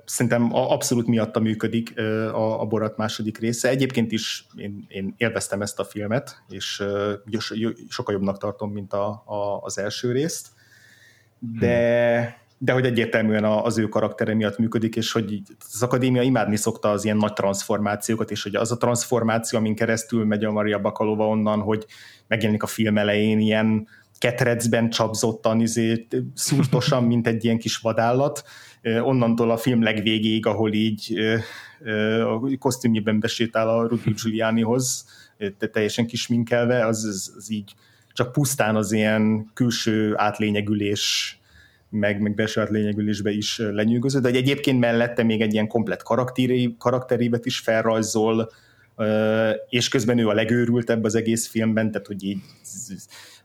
Szerintem 0.06 0.54
abszolút 0.54 1.08
miatta 1.08 1.40
működik 1.40 2.00
a, 2.00 2.62
a 2.62 2.66
Borat 2.66 2.98
második 2.98 3.38
része. 3.38 3.70
Egyébként 3.70 4.12
is 4.12 4.48
én, 4.56 4.86
én 4.88 5.14
élveztem 5.18 5.62
ezt 5.62 5.80
a 5.80 5.84
filmet, 5.84 6.44
és 6.50 6.84
sokkal 7.90 8.14
jobbnak 8.14 8.38
tartom, 8.38 8.72
mint 8.72 8.94
a, 8.94 9.24
a, 9.26 9.60
az 9.62 9.78
első 9.78 10.12
részt. 10.12 10.48
De... 11.60 12.43
De 12.64 12.72
hogy 12.72 12.86
egyértelműen 12.86 13.44
az 13.44 13.78
ő 13.78 13.88
karaktere 13.88 14.34
miatt 14.34 14.58
működik, 14.58 14.96
és 14.96 15.12
hogy 15.12 15.42
az 15.74 15.84
akadémia 15.84 16.22
imádni 16.22 16.56
szokta 16.56 16.90
az 16.90 17.06
ilyen 17.06 17.18
nagy 17.18 17.34
transformációkat, 17.34 18.32
és 18.32 18.44
hogy 18.44 18.56
az 18.56 18.72
a 18.72 18.78
transformáció, 18.78 19.60
amin 19.60 19.76
keresztül 19.76 20.26
megy 20.26 20.44
a 20.44 20.52
Maria 20.52 20.80
Bakalova 20.80 21.28
onnan, 21.28 21.60
hogy 21.60 21.86
megjelenik 22.28 22.64
a 22.64 22.68
film 22.68 22.98
elején 22.98 23.40
ilyen 23.40 23.88
ketrecben 24.18 24.90
csapzottan, 24.90 25.60
izé, 25.60 26.08
szúrtosan, 26.34 27.04
mint 27.04 27.28
egy 27.28 27.44
ilyen 27.44 27.58
kis 27.58 27.78
vadállat, 27.78 28.44
onnantól 29.02 29.52
a 29.52 29.58
film 29.58 29.84
legvégéig, 29.84 30.46
ahol 30.46 30.74
így 30.74 31.20
a 32.26 32.58
kosztümjében 32.58 33.20
besétál 33.20 33.70
a 33.70 33.88
Rudy 33.88 34.14
Giulianihoz, 34.24 35.06
teljesen 35.72 36.08
kisminkelve, 36.08 36.86
az, 36.86 37.04
az, 37.04 37.34
az 37.38 37.52
így 37.52 37.74
csak 38.14 38.32
pusztán 38.32 38.76
az 38.76 38.92
ilyen 38.92 39.52
külső 39.54 40.14
átlényegülés 40.16 41.38
meg, 41.94 42.22
meg 42.22 42.34
belső 42.34 42.68
lényegülésbe 42.70 43.32
is 43.32 43.58
lenyűgöző, 43.58 44.20
de 44.20 44.30
egyébként 44.30 44.80
mellette 44.80 45.24
még 45.24 45.42
egy 45.42 45.54
ilyen 45.54 45.68
komplet 45.68 46.04
karakteri, 46.04 46.76
karakterévet 46.80 47.46
is 47.46 47.60
felrajzol, 47.60 48.52
és 49.70 49.88
közben 49.88 50.18
ő 50.18 50.28
a 50.28 50.34
legőrültebb 50.34 51.04
az 51.04 51.16
egész 51.16 51.48
filmben, 51.48 51.92
tehát 51.92 52.08
hogy 52.08 52.24
így 52.24 52.38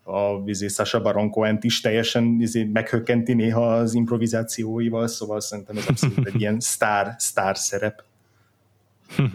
a 0.03 0.43
vizé 0.43 0.69
Sasha 0.69 1.01
Baron 1.01 1.31
Cohen 1.31 1.59
is 1.61 1.81
teljesen 1.81 2.37
izé, 2.41 2.65
meghökkenti 2.65 3.35
néha 3.35 3.73
az 3.73 3.95
improvizációival, 3.95 5.07
szóval 5.07 5.41
szerintem 5.41 5.77
ez 5.77 5.87
abszolút 5.89 6.27
egy 6.27 6.41
ilyen 6.41 6.61
sztár, 6.61 7.15
sztár 7.19 7.57
szerep. 7.57 8.05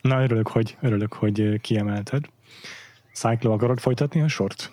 Na, 0.00 0.22
örülök, 0.22 0.48
hogy, 0.48 0.76
örülök, 0.80 1.12
hogy 1.12 1.60
kiemelted. 1.60 2.24
Cyclo, 3.12 3.52
akarod 3.52 3.78
folytatni 3.78 4.20
a 4.20 4.28
sort? 4.28 4.72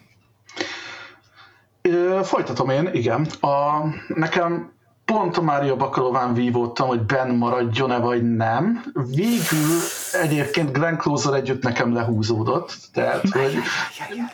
Folytatom 2.24 2.70
én, 2.70 2.90
igen. 2.94 3.28
A, 3.42 3.84
nekem 4.08 4.72
pont 5.06 5.38
a 5.38 5.42
Mária 5.42 5.76
Bakalován 5.76 6.34
vívódtam, 6.34 6.88
hogy 6.88 7.02
Ben 7.02 7.30
maradjon-e 7.30 7.98
vagy 7.98 8.36
nem. 8.36 8.84
Végül 9.10 9.78
egyébként 10.22 10.72
Glenn 10.72 10.98
Closer 10.98 11.34
együtt 11.34 11.64
nekem 11.64 11.94
lehúzódott, 11.94 12.78
tehát 12.94 13.30
hogy 13.30 13.58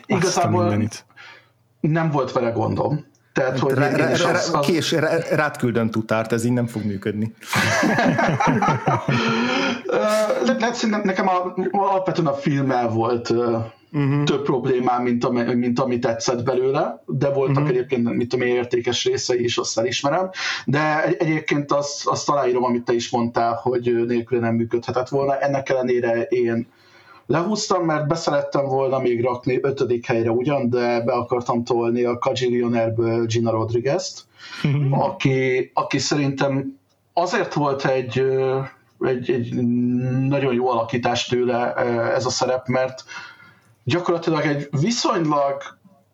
igazából 0.06 0.78
nem 1.80 2.12
volt 2.12 2.32
vele 2.32 2.50
gondom. 2.50 3.06
Tehát, 3.34 3.60
hogy 3.60 3.74
rá, 3.74 3.90
rá, 3.90 4.16
rá, 4.16 4.32
az, 4.32 4.52
az... 4.54 4.66
Kés, 4.66 4.92
rá, 4.92 5.18
rád 5.32 5.58
küldön 5.58 5.92
tutárt, 5.92 6.32
ez 6.32 6.46
így 6.46 6.52
nem 6.52 6.68
fog 6.68 6.84
működni. 6.84 7.36
Lehet, 10.46 11.04
nekem 11.04 11.28
a, 11.28 11.54
alapvetően 11.72 12.28
a 12.28 12.34
filmmel 12.34 12.88
volt 12.88 13.34
uh-huh. 13.94 14.24
több 14.24 14.44
problémám, 14.44 15.04
mint, 15.04 15.24
ami, 15.24 15.54
mint 15.54 15.80
ami 15.80 16.00
tetszett 16.00 16.44
belőle, 16.44 17.04
de 17.06 17.30
voltak 17.30 17.56
uh-huh. 17.56 17.70
egyébként, 17.70 18.14
mit 18.14 18.30
tudom, 18.30 18.48
értékes 18.48 19.06
részei 19.06 19.44
is, 19.44 19.58
azt 19.58 19.80
elismerem, 19.80 20.30
de 20.66 21.04
egy, 21.04 21.16
egyébként 21.20 21.72
azt, 21.72 22.08
azt 22.08 22.30
aláírom, 22.30 22.64
amit 22.64 22.84
te 22.84 22.94
is 22.94 23.10
mondtál, 23.10 23.54
hogy 23.54 24.06
nélkül 24.08 24.40
nem 24.40 24.56
működhetett 24.56 25.10
volna. 25.10 25.40
Ennek 25.40 25.70
ellenére 25.70 26.22
én 26.22 26.68
lehúztam, 27.26 27.86
mert 27.86 28.08
beszerettem 28.08 28.66
volna 28.66 29.00
még 29.00 29.24
rakni 29.24 29.60
ötödik 29.62 30.06
helyre 30.06 30.32
ugyan, 30.32 30.70
de 30.70 31.02
be 31.02 31.14
akartam 31.14 31.64
tolni 31.64 32.04
a 32.04 32.18
Kajillionaire-ből 32.18 33.26
Gina 33.26 33.52
Rodriguez-t, 33.52 34.26
uh-huh. 34.64 35.04
aki, 35.04 35.72
aki 35.74 35.98
szerintem 35.98 36.80
azért 37.14 37.54
volt 37.54 37.86
egy 37.86 38.24
egy, 39.00 39.32
egy 39.32 39.54
nagyon 40.28 40.54
jó 40.54 40.70
alakítás 40.70 41.26
tőle 41.26 41.74
ez 42.14 42.26
a 42.26 42.30
szerep, 42.30 42.68
mert 42.68 43.04
gyakorlatilag 43.84 44.46
egy 44.46 44.68
viszonylag 44.82 45.62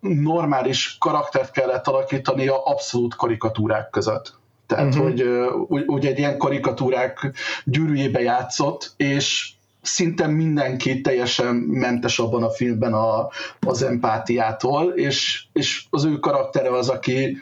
normális 0.00 0.96
karaktert 0.98 1.50
kellett 1.50 1.86
alakítani 1.86 2.48
a 2.48 2.64
abszolút 2.64 3.14
karikatúrák 3.14 3.90
között. 3.90 4.38
Tehát, 4.66 4.94
uh-huh. 4.94 5.04
hogy 5.04 5.22
úgy, 5.68 5.84
úgy 5.86 6.06
egy 6.06 6.18
ilyen 6.18 6.38
karikatúrák 6.38 7.32
gyűrűjébe 7.64 8.20
játszott, 8.20 8.92
és 8.96 9.52
szinte 9.82 10.26
mindenki 10.26 11.00
teljesen 11.00 11.54
mentes 11.54 12.18
abban 12.18 12.42
a 12.42 12.50
filmben 12.50 12.92
a, 12.92 13.28
az 13.60 13.82
empátiától, 13.82 14.92
és, 14.92 15.44
és 15.52 15.84
az 15.90 16.04
ő 16.04 16.18
karaktere 16.18 16.70
az, 16.70 16.88
aki 16.88 17.36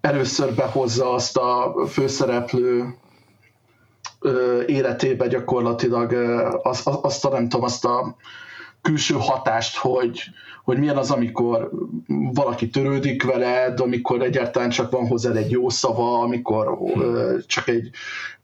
először 0.00 0.54
behozza 0.54 1.12
azt 1.12 1.36
a 1.36 1.74
főszereplő 1.88 2.94
életébe 4.66 5.26
gyakorlatilag 5.26 6.12
azt, 6.62 6.86
azt 6.86 7.24
a 7.24 7.28
nem 7.28 7.48
tudom, 7.48 7.64
azt 7.64 7.84
a 7.84 8.16
külső 8.84 9.14
hatást, 9.18 9.76
hogy, 9.76 10.22
hogy 10.64 10.78
milyen 10.78 10.96
az, 10.96 11.10
amikor 11.10 11.70
valaki 12.32 12.68
törődik 12.68 13.24
veled, 13.24 13.80
amikor 13.80 14.22
egyáltalán 14.22 14.70
csak 14.70 14.90
van 14.90 15.06
hozzá 15.06 15.32
egy 15.32 15.50
jó 15.50 15.68
szava, 15.68 16.18
amikor 16.18 16.78
ö, 16.94 17.36
csak 17.46 17.68
egy 17.68 17.90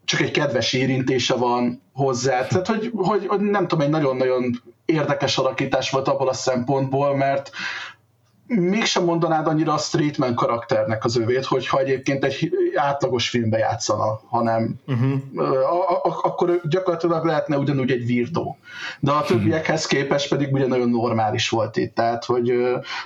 csak 0.05 0.21
egy 0.21 0.31
kedves 0.31 0.73
érintése 0.73 1.35
van 1.35 1.83
hozzá. 1.93 2.47
Tehát, 2.47 2.67
hogy, 2.67 2.91
hogy, 2.95 3.27
hogy 3.27 3.41
nem 3.41 3.67
tudom, 3.67 3.85
egy 3.85 3.91
nagyon-nagyon 3.91 4.63
érdekes 4.85 5.39
alakítás 5.39 5.91
volt 5.91 6.09
abból 6.09 6.29
a 6.29 6.33
szempontból, 6.33 7.17
mert 7.17 7.51
mégsem 8.57 9.05
mondanád 9.05 9.47
annyira 9.47 9.73
a 9.73 9.79
Streetman 9.79 10.35
karakternek 10.35 11.05
az 11.05 11.17
övét, 11.17 11.45
hogyha 11.45 11.79
egyébként 11.79 12.25
egy 12.25 12.51
átlagos 12.75 13.29
filmbe 13.29 13.59
játszana, 13.59 14.21
hanem 14.29 14.75
uh-huh. 14.87 15.21
akkor 16.23 16.61
gyakorlatilag 16.69 17.25
lehetne 17.25 17.59
ugyanúgy 17.59 17.91
egy 17.91 18.07
virtó. 18.07 18.59
De 19.01 19.13
a 19.13 19.23
többiekhez 19.23 19.87
képest 19.87 20.29
pedig 20.29 20.53
ugye 20.53 20.67
nagyon 20.67 20.89
normális 20.89 21.49
volt 21.49 21.77
itt, 21.77 21.95
tehát 21.95 22.25
hogy 22.25 22.53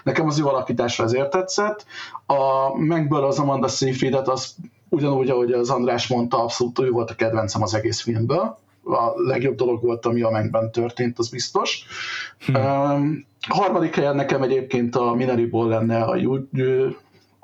nekem 0.03 0.26
az 0.26 0.38
jó 0.38 0.49
alakításra 0.49 1.05
ezért 1.05 1.30
tetszett. 1.30 1.84
A 2.26 2.76
Megből 2.78 3.24
az 3.24 3.38
Amanda 3.38 3.68
Seyfriedet 3.68 4.28
az 4.28 4.55
ugyanúgy, 4.88 5.30
ahogy 5.30 5.53
az 5.53 5.70
András 5.70 6.07
mondta, 6.07 6.42
abszolút 6.42 6.78
ő 6.78 6.90
volt 6.90 7.11
a 7.11 7.14
kedvencem 7.14 7.62
az 7.62 7.74
egész 7.74 8.01
filmből. 8.01 8.59
A 8.85 9.12
legjobb 9.14 9.57
dolog 9.57 9.82
volt, 9.82 10.07
ami 10.07 10.22
a 10.22 10.30
Megben 10.30 10.72
történt, 10.72 11.18
az 11.18 11.28
biztos. 11.28 11.85
Hmm. 12.47 12.55
Um, 12.55 13.26
a 13.49 13.55
harmadik 13.55 13.95
helyen 13.95 14.16
nekem 14.16 14.43
egyébként 14.43 14.97
a 14.97 15.14
Minariból 15.14 15.68
lenne 15.68 16.03
a 16.03 16.16
Yu, 16.16 16.49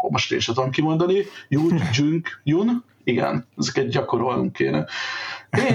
most 0.09 0.33
én 0.33 0.39
sem 0.39 0.55
tudom 0.55 0.71
kimondani, 0.71 1.25
Yu 1.49 1.69
Jung 1.97 2.27
Yun, 2.43 2.85
igen, 3.05 3.47
ezeket 3.59 3.89
gyakorolnunk 3.89 4.53
kéne. 4.53 4.87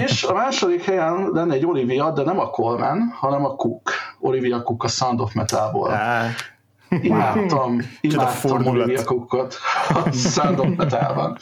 És 0.04 0.24
a 0.24 0.32
második 0.32 0.82
helyen 0.82 1.30
lenne 1.32 1.54
egy 1.54 1.66
Olivia, 1.66 2.10
de 2.10 2.22
nem 2.22 2.38
a 2.38 2.50
Coleman, 2.50 3.12
hanem 3.14 3.44
a 3.44 3.56
Cook. 3.56 3.90
Olivia 4.20 4.62
Cook 4.62 4.84
a 4.84 4.88
Sound 4.88 5.20
of 5.20 5.34
Metalból. 5.34 5.90
Imádtam, 7.02 7.80
imádtam 8.00 8.66
Olivia 8.66 9.04
Cookot 9.04 9.56
a 9.88 10.66
Metalban. 10.76 11.38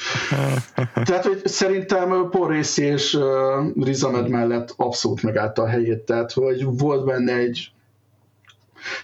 Tehát, 1.05 1.25
hogy 1.25 1.47
szerintem 1.47 2.29
Paul 2.31 2.49
Racy 2.49 2.83
és 2.83 3.15
uh, 3.15 3.85
Riz 3.85 4.03
Ahmed 4.03 4.29
mellett 4.29 4.75
abszolút 4.77 5.23
megállta 5.23 5.63
a 5.63 5.69
helyét, 5.69 5.99
tehát, 5.99 6.33
hogy 6.33 6.65
volt 6.65 7.05
benne 7.05 7.33
egy 7.33 7.69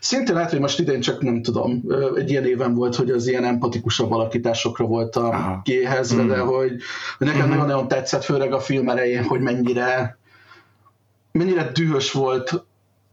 Szintén 0.01 0.35
lehet, 0.35 0.51
hogy 0.51 0.61
most 0.61 0.81
idén 0.81 1.01
csak 1.01 1.23
nem 1.23 1.43
tudom, 1.43 1.83
egy 2.17 2.31
ilyen 2.31 2.45
éven 2.45 2.75
volt, 2.75 2.97
hogy 2.97 3.11
az 3.11 3.27
ilyen 3.27 3.45
empatikusabb 3.45 4.11
alakításokra 4.11 4.85
voltam 4.85 5.61
kiéhezve, 5.63 6.23
mm. 6.23 6.29
de 6.29 6.39
hogy, 6.39 6.73
hogy 7.19 7.27
nekem 7.27 7.47
mm. 7.47 7.51
nagyon-nagyon 7.51 7.89
tetszett, 7.89 8.25
főleg 8.25 8.53
a 8.53 8.61
film 8.61 8.89
elején, 8.89 9.25
hogy 9.25 9.41
mennyire 9.41 10.19
mennyire 11.33 11.71
dühös 11.73 12.13
volt 12.13 12.65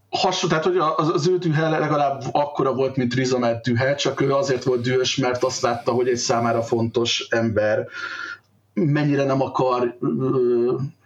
hasonló, 0.09 0.55
tehát 0.55 0.63
hogy 0.63 0.77
az, 0.97 1.09
az 1.13 1.27
ő 1.27 1.37
dühe 1.37 1.69
legalább 1.69 2.23
akkora 2.31 2.73
volt, 2.73 2.95
mint 2.95 3.13
Rizomet 3.13 3.63
dühe, 3.63 3.95
csak 3.95 4.21
ő 4.21 4.33
azért 4.33 4.63
volt 4.63 4.81
dühös, 4.81 5.15
mert 5.15 5.43
azt 5.43 5.61
látta, 5.61 5.91
hogy 5.91 6.07
egy 6.07 6.17
számára 6.17 6.61
fontos 6.61 7.27
ember 7.29 7.87
mennyire 8.73 9.23
nem 9.23 9.41
akar 9.41 9.97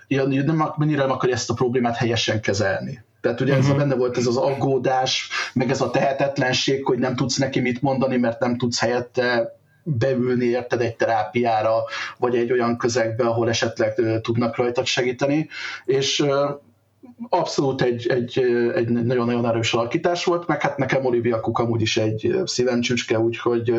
nem, 0.08 0.74
mennyire 0.78 1.02
nem 1.02 1.12
akar 1.12 1.30
ezt 1.30 1.50
a 1.50 1.54
problémát 1.54 1.96
helyesen 1.96 2.42
kezelni. 2.42 3.04
Tehát 3.22 3.42
ugye 3.42 3.52
uh-huh. 3.52 3.66
ez 3.66 3.72
a 3.72 3.76
mhm. 3.76 3.84
benne 3.88 4.00
volt 4.00 4.18
ez 4.18 4.28
az 4.28 4.38
aggódás, 4.38 5.30
meg 5.54 5.70
ez 5.70 5.82
a 5.82 5.92
tehetetlenség, 5.92 6.86
hogy 6.86 7.00
nem 7.00 7.16
tudsz 7.16 7.38
neki 7.38 7.60
mit 7.60 7.82
mondani, 7.82 8.18
mert 8.18 8.40
nem 8.40 8.58
tudsz 8.58 8.80
helyette 8.80 9.56
beülni 9.84 10.46
érted 10.46 10.82
egy 10.82 10.96
terápiára, 10.96 11.84
vagy 12.18 12.36
egy 12.36 12.52
olyan 12.52 12.78
közegbe, 12.78 13.24
ahol 13.24 13.50
esetleg 13.50 13.94
tudnak 14.22 14.56
rajtad 14.56 14.86
segíteni, 14.86 15.50
és 15.86 16.26
abszolút 17.30 17.82
egy, 17.82 18.08
egy, 18.08 18.38
egy 18.76 18.90
nagyon-nagyon 18.90 19.46
erős 19.46 19.74
alakítás 19.74 20.26
volt, 20.26 20.48
meg 20.48 20.62
hát 20.62 20.78
nekem 20.78 21.06
Olivia 21.06 21.40
Cook 21.40 21.60
amúgy 21.60 21.82
is 21.82 21.98
egy 21.98 22.42
szívemcsücske, 22.46 23.20
úgyhogy 23.20 23.74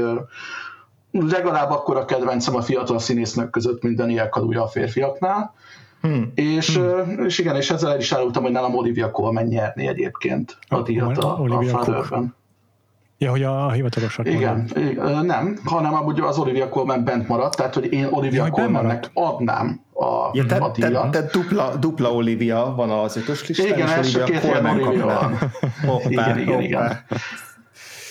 legalább 1.10 1.70
akkor 1.70 1.96
a 1.96 2.04
kedvencem 2.04 2.56
a 2.56 2.62
fiatal 2.62 2.98
színésznek 2.98 3.50
között, 3.50 3.82
mint 3.82 3.96
Daniel 3.96 4.28
Kaluja 4.28 4.62
a 4.62 4.66
férfiaknál, 4.66 5.54
Hmm. 6.02 6.32
És, 6.34 6.76
hmm. 6.76 7.24
és 7.24 7.38
igen, 7.38 7.56
és 7.56 7.70
ezzel 7.70 7.90
el 7.90 7.98
is 7.98 8.12
árultam, 8.12 8.42
hogy 8.42 8.52
nálam 8.52 8.74
Olivia 8.74 9.10
Colman 9.10 9.44
nyerni 9.44 9.86
egyébként 9.86 10.58
a 10.68 10.82
díjat 10.82 11.18
a, 11.18 11.40
a 11.42 11.62
Fatherben. 11.62 12.34
Ja, 13.22 13.30
hogy 13.30 13.42
a 13.42 13.70
hivatalosak. 13.70 14.28
Igen, 14.28 14.70
igen, 14.74 15.24
nem, 15.26 15.58
hanem 15.64 15.94
amúgy 15.94 16.20
az 16.20 16.38
Olivia 16.38 16.68
Colman 16.68 17.04
bent 17.04 17.28
maradt, 17.28 17.56
tehát 17.56 17.74
hogy 17.74 17.92
én 17.92 18.08
Olivia 18.10 18.44
ja, 18.44 18.50
Colmannek 18.50 19.10
adnám 19.14 19.80
a, 19.94 20.30
ja, 20.32 20.46
te, 20.46 20.56
a 20.56 20.70
díjat. 20.70 21.10
Te, 21.10 21.22
te 21.22 21.28
dupla, 21.32 21.76
dupla 21.76 22.12
Olivia 22.12 22.72
van 22.76 22.90
az 22.90 23.16
ötös 23.16 23.46
listán, 23.46 23.66
igen, 23.66 23.88
és 24.02 24.14
Olivia 24.14 24.24
két 24.24 24.50
Colman 24.50 24.82
Olivia 24.82 25.04
van. 25.06 25.38
Hoppá, 25.86 26.08
igen, 26.08 26.38
igen, 26.38 26.46
hoppá. 26.46 26.62
igen. 26.62 26.98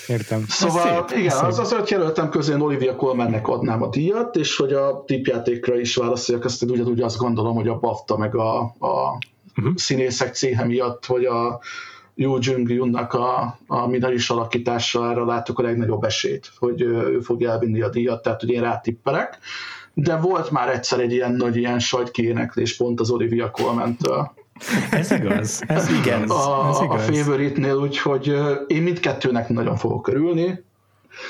Értem. 0.07 0.43
Szóval 0.47 1.05
szép, 1.07 1.17
igen, 1.19 1.29
szép. 1.29 1.43
az 1.43 1.59
az 1.59 1.71
öt 1.71 1.89
jelöltem 1.89 2.29
közé 2.29 2.53
én 2.53 2.59
Olivia 2.59 2.95
Colmannek 2.95 3.47
adnám 3.47 3.81
a 3.81 3.87
díjat, 3.87 4.35
és 4.35 4.57
hogy 4.57 4.73
a 4.73 5.03
tipjátékra 5.05 5.79
is 5.79 5.95
válaszoljak, 5.95 6.45
azt 6.45 6.63
ugyanúgy 6.63 7.01
azt 7.01 7.17
gondolom, 7.17 7.55
hogy 7.55 7.67
a 7.67 7.79
BAFTA 7.79 8.17
meg 8.17 8.35
a, 8.35 8.59
a 8.59 9.17
uh-huh. 9.57 9.75
színészek 9.75 10.33
céhe 10.33 10.65
miatt, 10.65 11.05
hogy 11.05 11.25
a 11.25 11.59
Yu 12.15 12.37
Jung 12.39 12.69
Yunnak 12.69 13.13
a, 13.13 13.57
a 13.67 13.87
mineris 13.87 14.29
alakítására 14.29 15.25
látok 15.25 15.59
a 15.59 15.61
legnagyobb 15.61 16.03
esélyt, 16.03 16.51
hogy 16.57 16.81
ő 16.81 17.19
fogja 17.19 17.51
elvinni 17.51 17.81
a 17.81 17.89
díjat, 17.89 18.21
tehát 18.21 18.39
hogy 18.39 18.49
én 18.49 18.61
rátippelek. 18.61 19.37
De 19.93 20.17
volt 20.17 20.51
már 20.51 20.69
egyszer 20.69 20.99
egy 20.99 21.11
ilyen 21.11 21.31
nagy 21.31 21.55
ilyen 21.55 21.79
sajtkéneklés 21.79 22.75
pont 22.75 22.99
az 22.99 23.09
Olivia 23.09 23.51
Colman-től 23.51 24.31
ez 24.91 25.11
igaz, 25.11 25.61
ez 25.67 25.89
igen. 25.89 26.29
A, 26.29 26.69
ez 26.69 26.81
igaz. 26.81 27.07
a 27.07 27.13
favorite-nél, 27.13 27.75
úgyhogy 27.75 28.35
én 28.67 28.81
mindkettőnek 28.81 29.49
nagyon 29.49 29.75
fogok 29.75 30.07
örülni. 30.07 30.63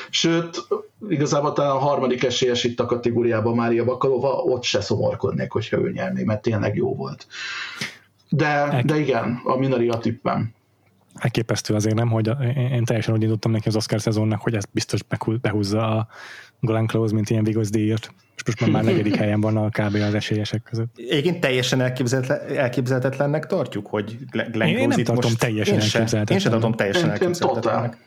Sőt, 0.09 0.67
igazából 1.09 1.53
talán 1.53 1.71
a 1.71 1.79
harmadik 1.79 2.23
esélyes 2.23 2.63
itt 2.63 2.79
a 2.79 2.86
kategóriában 2.86 3.55
Mária 3.55 3.84
Bakalova, 3.84 4.29
ott 4.29 4.63
se 4.63 4.82
szomorkodnék, 4.82 5.51
hogyha 5.51 5.77
ő 5.77 5.91
nyerné, 5.91 6.23
mert 6.23 6.41
tényleg 6.41 6.75
jó 6.75 6.95
volt. 6.95 7.27
De, 8.29 8.82
de 8.86 8.99
igen, 8.99 9.41
a 9.43 9.55
Minari 9.57 9.89
a 9.89 9.97
tippem. 9.97 10.53
Elképesztő 11.16 11.74
azért 11.74 11.95
nem, 11.95 12.09
hogy 12.09 12.32
én 12.55 12.84
teljesen 12.84 13.14
úgy 13.14 13.22
indultam 13.22 13.51
neki 13.51 13.68
az 13.68 13.76
Oscar 13.76 14.01
szezonnak, 14.01 14.41
hogy 14.41 14.55
ezt 14.55 14.70
biztos 14.72 14.99
behúzza 15.41 15.97
a 15.97 16.07
Glenn 16.59 16.86
Close, 16.86 17.14
mint 17.14 17.30
ilyen 17.30 17.43
díjat 17.70 18.14
és 18.36 18.43
most 18.45 18.59
már, 18.59 18.70
már 18.70 18.84
negyedik 18.84 19.16
helyen 19.16 19.41
van 19.41 19.57
a 19.57 19.70
kb. 19.70 19.95
az 19.95 20.14
esélyesek 20.14 20.64
között. 20.64 20.93
Igen, 20.95 21.39
teljesen 21.39 21.82
elképzelhetetlennek 21.82 23.45
tartjuk, 23.45 23.88
hogy 23.88 24.18
Glenn 24.32 24.68
Én, 24.70 24.78
én 24.78 24.88
nem 24.88 25.03
tartom 25.03 25.16
most... 25.16 25.39
teljesen 25.39 25.74
én 25.74 25.80
elképzelhetetlennek. 25.80 26.32
Én 26.32 26.39
sem 26.39 26.51
tartom 26.51 26.72
teljesen 26.72 27.09
elképzelhetetlennek. 27.09 27.97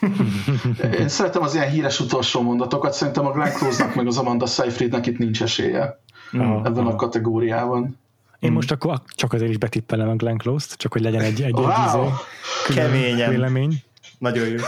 Én 1.00 1.08
szeretem 1.08 1.42
az 1.42 1.54
ilyen 1.54 1.70
híres 1.70 2.00
utolsó 2.00 2.42
mondatokat, 2.42 2.92
szerintem 2.92 3.26
a 3.26 3.30
Glenn 3.30 3.52
Close-nak 3.52 3.94
meg 3.94 4.06
az 4.06 4.18
Amanda 4.18 4.46
Seyfriednek 4.46 5.06
itt 5.06 5.18
nincs 5.18 5.42
esélye 5.42 5.98
aha, 6.32 6.62
ebben 6.64 6.84
aha. 6.84 6.92
a 6.92 6.96
kategóriában. 6.96 7.98
Én 8.38 8.52
most 8.52 8.70
akkor 8.70 9.02
csak 9.06 9.32
azért 9.32 9.50
is 9.50 9.58
betippelem 9.58 10.08
a 10.08 10.14
Glenn 10.14 10.36
Close-t, 10.36 10.76
csak 10.76 10.92
hogy 10.92 11.02
legyen 11.02 11.20
egy, 11.20 11.42
egy, 11.42 11.52
wow. 11.52 11.70
egy 11.70 11.76
izé, 11.86 12.12
Keményen. 12.74 13.30
vélemény. 13.30 13.82
Nagyon 14.18 14.48
jó. 14.48 14.56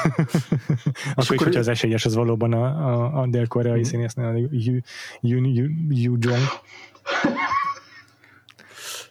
akkor 1.15 1.35
is, 1.35 1.43
hogyha 1.43 1.59
az 1.59 1.69
esélyes 1.69 2.05
az 2.05 2.15
valóban 2.15 2.53
a, 2.53 2.65
a, 2.65 3.21
a 3.21 3.27
dél-koreai 3.27 3.79
mm. 3.79 3.83
színésznél, 3.83 4.27
a 4.27 4.33
Yu, 4.33 4.79
Yu, 5.21 5.53
Yu, 5.53 5.67
Yu 5.89 6.17
Jong. 6.19 6.43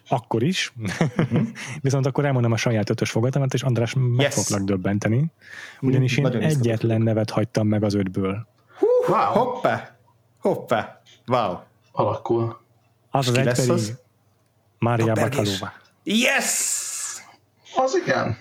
Akkor 0.09 0.43
is. 0.43 0.73
Mm-hmm. 0.79 1.43
Viszont 1.81 2.05
akkor 2.05 2.25
elmondom 2.25 2.51
a 2.51 2.57
saját 2.57 2.89
ötös 2.89 3.09
fogatamat, 3.09 3.53
és 3.53 3.63
András 3.63 3.93
meg 3.93 4.19
yes. 4.19 4.33
foglak 4.33 4.67
döbbenteni. 4.67 5.25
Ugyanis 5.81 6.17
én 6.17 6.23
Nagyon 6.23 6.41
egyetlen 6.41 7.01
nevet 7.01 7.29
hagytam 7.29 7.67
meg 7.67 7.83
az 7.83 7.93
ötből. 7.93 8.47
Hú, 8.77 9.13
wow. 9.13 9.33
Hoppá! 9.33 9.97
Hoppá! 10.39 11.01
Wow! 11.27 11.55
Alakul. 11.91 12.59
Az 13.09 13.27
az 13.27 13.37
egy 13.37 13.45
pedig 13.45 13.69
az? 13.69 13.99
Mária 14.79 15.13
Bakalova. 15.13 15.73
Yes! 16.03 16.85
Az 17.75 18.01
igen. 18.05 18.37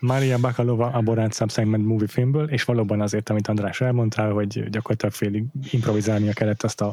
Maria 0.00 0.38
Bakalova 0.38 0.86
a 0.86 1.00
Borán 1.00 1.30
Subsegment 1.30 1.86
movie 1.86 2.08
filmből, 2.08 2.48
és 2.48 2.64
valóban 2.64 3.00
azért, 3.00 3.30
amit 3.30 3.48
András 3.48 3.80
elmondtál, 3.80 4.32
hogy 4.32 4.68
gyakorlatilag 4.68 5.14
félig 5.14 5.44
improvizálnia 5.70 6.32
kellett 6.32 6.62
azt, 6.62 6.80
a, 6.80 6.92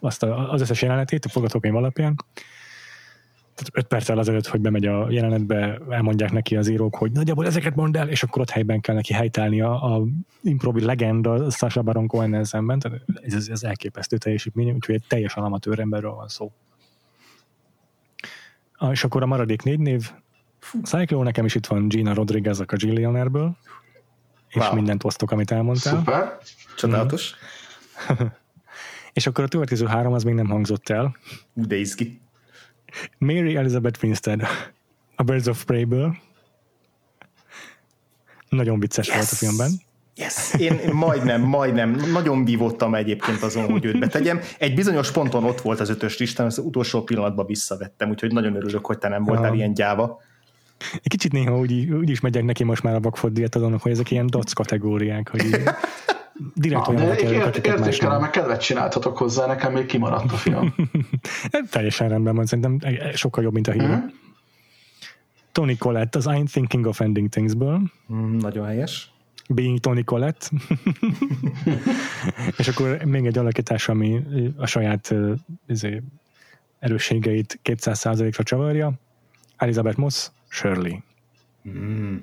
azt 0.00 0.22
a, 0.22 0.52
az 0.52 0.60
összes 0.60 0.82
jelenetét 0.82 1.24
a 1.24 1.28
forgatókönyv 1.28 1.76
alapján. 1.76 2.14
Tehát 3.54 3.70
öt 3.72 3.86
perccel 3.86 4.18
azelőtt, 4.18 4.46
hogy 4.46 4.60
bemegy 4.60 4.86
a 4.86 5.10
jelenetbe, 5.10 5.78
elmondják 5.88 6.32
neki 6.32 6.56
az 6.56 6.68
írók, 6.68 6.96
hogy 6.96 7.12
nagyjából 7.12 7.46
ezeket 7.46 7.74
mondd 7.74 7.96
el, 7.96 8.08
és 8.08 8.22
akkor 8.22 8.42
ott 8.42 8.50
helyben 8.50 8.80
kell 8.80 8.94
neki 8.94 9.12
helytállni 9.12 9.60
a, 9.60 9.96
a 9.96 10.02
improvi 10.42 10.84
legenda 10.84 11.50
Sasha 11.50 11.82
Baron 11.82 12.06
cohen 12.06 12.44
szemben. 12.44 12.78
Tehát 12.78 13.00
ez, 13.22 13.48
ez 13.48 13.62
elképesztő 13.62 14.16
teljesítmény, 14.16 14.70
úgyhogy 14.70 14.94
egy 14.94 15.04
teljesen 15.08 15.42
amatőr 15.42 15.78
emberről 15.78 16.12
van 16.12 16.28
szó. 16.28 16.52
És 18.90 19.04
akkor 19.04 19.22
a 19.22 19.26
maradék 19.26 19.62
négy 19.62 19.78
név, 19.78 20.10
Cyclo, 20.82 21.22
nekem 21.22 21.44
is 21.44 21.54
itt 21.54 21.66
van 21.66 21.88
Gina 21.88 22.14
Rodriguez 22.14 22.60
a 22.60 22.64
Gillionaire-ből, 22.64 23.56
és 24.48 24.64
wow. 24.64 24.74
mindent 24.74 25.04
osztok, 25.04 25.30
amit 25.30 25.50
elmondtál. 25.50 25.96
Szuper, 25.96 26.38
csodálatos. 26.76 27.34
és 29.12 29.26
akkor 29.26 29.44
a 29.44 29.48
következő 29.48 29.86
három 29.86 30.12
az 30.12 30.22
még 30.22 30.34
nem 30.34 30.46
hangzott 30.46 30.88
el. 30.88 31.16
De 31.52 31.76
izgi. 31.76 32.20
Mary 33.18 33.56
Elizabeth 33.56 34.04
Winstead 34.04 34.42
a 35.16 35.22
Birds 35.22 35.46
of 35.46 35.64
Prey-ből. 35.64 36.16
Nagyon 38.48 38.80
vicces 38.80 39.06
yes. 39.06 39.16
volt 39.16 39.28
a 39.30 39.34
filmben. 39.34 39.70
Yes, 40.20 40.54
én, 40.58 40.80
majdnem, 40.92 41.40
majdnem, 41.40 41.96
nagyon 42.12 42.44
vívottam 42.44 42.94
egyébként 42.94 43.42
azon, 43.42 43.70
hogy 43.70 43.84
őt 43.84 43.98
betegyem. 43.98 44.40
Egy 44.58 44.74
bizonyos 44.74 45.10
ponton 45.10 45.44
ott 45.44 45.60
volt 45.60 45.80
az 45.80 45.88
ötös 45.88 46.18
listán, 46.18 46.46
az 46.46 46.58
utolsó 46.58 47.02
pillanatban 47.02 47.46
visszavettem, 47.46 48.10
úgyhogy 48.10 48.32
nagyon 48.32 48.54
örülök, 48.54 48.86
hogy 48.86 48.98
te 48.98 49.08
nem 49.08 49.24
voltál 49.24 49.46
ja. 49.46 49.54
ilyen 49.54 49.74
gyáva. 49.74 50.20
Egy 50.92 51.08
kicsit 51.08 51.32
néha 51.32 51.58
úgy, 51.58 51.90
úgy 51.90 52.10
is 52.10 52.20
megyek 52.20 52.44
neki 52.44 52.64
most 52.64 52.82
már 52.82 52.94
a 52.94 53.00
Bakford 53.00 53.32
dietadónak, 53.32 53.82
hogy 53.82 53.92
ezek 53.92 54.10
ilyen 54.10 54.26
doc 54.26 54.52
kategóriák, 54.52 55.28
hogy 55.30 55.42
direkt 56.54 56.86
ah, 56.86 56.94
olyan 56.94 57.16
ért, 57.16 57.56
Értékelem, 57.66 58.20
meg 58.20 58.30
kedvet 58.30 58.60
csináltatok 58.60 59.18
hozzá, 59.18 59.46
nekem 59.46 59.72
még 59.72 59.86
kimaradt 59.86 60.32
a 60.32 60.36
film. 60.36 60.74
Teljesen 61.70 62.08
rendben 62.08 62.34
van, 62.34 62.46
szerintem 62.46 62.78
sokkal 63.14 63.44
jobb, 63.44 63.52
mint 63.52 63.68
a 63.68 63.72
hír. 63.72 63.82
Mm-hmm. 63.82 64.06
Tony 65.52 65.78
Collette, 65.78 66.18
az 66.18 66.26
I'm 66.28 66.50
Thinking 66.50 66.86
of 66.86 67.00
Ending 67.00 67.28
Things-ből. 67.28 67.80
Mm, 68.12 68.36
nagyon 68.36 68.66
helyes. 68.66 69.09
Being 69.54 69.78
Tony 69.78 70.04
Collette. 70.04 70.46
és 72.58 72.68
akkor 72.68 73.04
még 73.04 73.26
egy 73.26 73.38
alakítás, 73.38 73.88
ami 73.88 74.22
a 74.56 74.66
saját 74.66 75.14
izé, 75.66 76.02
erősségeit 76.78 77.60
200%-ra 77.64 78.42
csavarja. 78.42 78.92
Elizabeth 79.56 79.98
Moss, 79.98 80.28
Shirley. 80.48 80.96
Mm. 81.68 82.16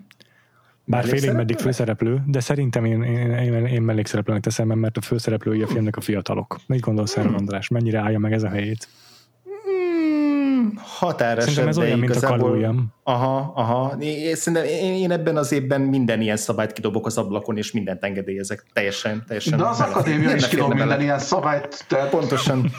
Bár 0.84 1.06
félig 1.06 1.32
meddig 1.32 1.58
főszereplő, 1.58 2.24
de 2.26 2.40
szerintem 2.40 2.86
én, 2.86 3.04
én, 3.04 3.32
én, 3.32 3.66
én 3.66 3.82
mellékszereplőnek 3.82 4.44
teszem, 4.44 4.68
mert 4.68 4.98
a 4.98 5.02
főszereplői 5.02 5.62
a 5.62 5.68
filmnek 5.68 5.96
a 5.96 6.02
fiatalok. 6.02 6.60
Mit 6.66 6.80
gondolsz 6.80 7.18
erről, 7.18 7.36
András? 7.36 7.68
Mennyire 7.68 8.00
állja 8.00 8.20
meg 8.20 8.34
ez 8.34 8.44
a 8.44 8.50
helyét? 8.50 8.88
Határeset. 10.78 11.54
Szerintem 11.54 11.68
ez 11.68 11.78
olyan, 11.78 12.00
mint 12.00 12.16
a 12.16 12.28
kalójam. 12.28 12.94
Aha, 13.04 13.52
aha. 13.56 13.96
Én, 14.00 14.36
szerintem 14.36 14.64
én 14.82 15.12
ebben 15.12 15.38
az 15.38 15.52
évben 15.52 15.82
minden 15.82 16.22
ilyen 16.22 16.38
szabályt 16.38 16.74
kidobok 16.74 17.06
az 17.06 17.18
ablakon, 17.18 17.58
és 17.58 17.72
mindent 17.72 18.04
engedélyezek. 18.04 18.66
Teljesen, 18.74 19.24
teljesen. 19.28 19.58
De 19.58 19.68
az 19.68 19.80
akadémia 19.80 20.36
is 20.36 20.48
kidob 20.48 20.74
minden 20.74 21.02
ilyen 21.02 21.20
szabályt. 21.20 21.86
Tehát... 21.88 22.10
Pontosan. 22.10 22.72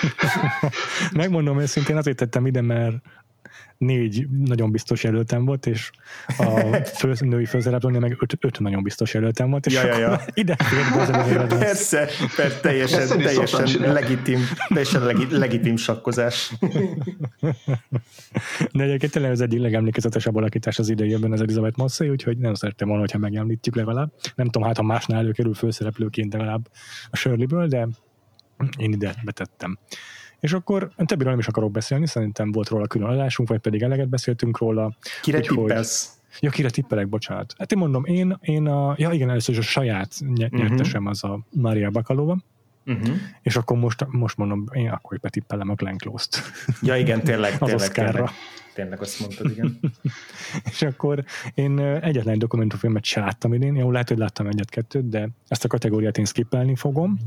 Megmondom 1.16 1.60
őszintén, 1.60 1.96
azért 1.96 2.16
tettem 2.16 2.46
ide, 2.46 2.60
mert 2.60 2.94
négy 3.78 4.26
nagyon 4.44 4.70
biztos 4.70 5.02
jelöltem 5.02 5.44
volt, 5.44 5.66
és 5.66 5.90
a 6.26 6.60
fő, 6.98 7.12
női 7.20 7.44
főszereplőnél 7.44 8.00
meg 8.00 8.16
öt, 8.20 8.36
öt 8.40 8.60
nagyon 8.60 8.82
biztos 8.82 9.14
jelöltem 9.14 9.50
volt, 9.50 9.66
és 9.66 9.74
ja, 9.74 9.86
ja, 9.86 9.98
ja. 9.98 10.20
ide 10.34 10.56
Persze, 11.48 12.08
persze, 12.36 12.60
teljesen, 12.60 13.18
teljesen 13.18 13.92
legitim, 13.92 14.40
teljesen 14.68 15.04
legi, 15.04 15.26
legitim 15.30 15.76
sakkozás. 15.76 16.52
De 18.72 18.82
egyébként 18.82 19.12
tényleg 19.12 19.30
az 19.30 19.40
egyik 19.40 19.60
legemlékezetesebb 19.60 20.36
alakítás 20.36 20.78
az 20.78 20.88
idejében 20.88 21.32
az 21.32 21.40
Elizabeth 21.40 21.78
Mossé, 21.78 22.08
úgyhogy 22.08 22.38
nem 22.38 22.54
szerettem 22.54 22.86
volna, 22.88 23.02
hogyha 23.02 23.18
megemlítjük 23.18 23.76
legalább. 23.76 24.12
Nem 24.34 24.46
tudom, 24.46 24.68
hát 24.68 24.76
ha 24.76 24.82
másnál 24.82 25.18
előkerül 25.18 25.54
főszereplőként 25.54 26.32
legalább 26.32 26.68
a 27.10 27.16
Shirley-ből, 27.16 27.68
de 27.68 27.88
én 28.78 28.92
ide 28.92 29.14
betettem. 29.24 29.78
És 30.40 30.52
akkor 30.52 30.90
többiről 30.96 31.30
nem 31.30 31.38
is 31.38 31.48
akarok 31.48 31.70
beszélni, 31.70 32.06
szerintem 32.06 32.52
volt 32.52 32.68
róla 32.68 32.86
külön 32.86 33.08
adásunk, 33.08 33.48
vagy 33.48 33.58
pedig 33.58 33.82
eleget 33.82 34.08
beszéltünk 34.08 34.58
róla. 34.58 34.96
Kire 35.22 35.38
úgy, 35.38 35.46
tippelsz? 35.46 36.10
Ja, 36.40 36.50
kire 36.50 36.70
tippelek, 36.70 37.08
bocsánat. 37.08 37.54
Hát 37.58 37.72
én 37.72 37.78
mondom, 37.78 38.04
én, 38.04 38.38
én 38.40 38.66
a, 38.66 38.94
ja 38.98 39.10
igen, 39.10 39.30
először 39.30 39.54
is 39.54 39.60
a 39.60 39.64
saját 39.64 40.14
nyertesem 40.34 41.06
uh-huh. 41.06 41.08
az 41.08 41.24
a 41.24 41.40
Maria 41.50 41.90
Bakalova, 41.90 42.36
Uh-huh. 42.86 43.16
És 43.42 43.56
akkor 43.56 43.76
most, 43.78 44.06
most 44.10 44.36
mondom, 44.36 44.64
én 44.72 44.88
akkor 44.88 45.18
betippelem 45.18 45.70
a 45.70 45.74
Glenn 45.74 45.96
Close-t. 45.96 46.42
Ja 46.82 46.96
igen, 46.96 47.22
tényleg, 47.22 47.56
az 47.60 47.68
tényleg, 47.68 47.92
tényleg, 47.92 48.30
tényleg 48.74 49.00
azt 49.00 49.20
mondtad, 49.20 49.50
igen. 49.50 49.78
és 50.70 50.82
akkor 50.82 51.24
én 51.54 51.78
egyetlen 51.78 52.38
dokumentumfilmet 52.38 53.04
se 53.04 53.20
láttam 53.20 53.52
idén, 53.52 53.74
jó, 53.76 53.90
lehet, 53.90 54.08
hogy 54.08 54.18
láttam 54.18 54.46
egyet-kettőt, 54.46 55.08
de 55.08 55.28
ezt 55.48 55.64
a 55.64 55.68
kategóriát 55.68 56.18
én 56.18 56.24
skippelni 56.24 56.76
fogom. 56.76 57.18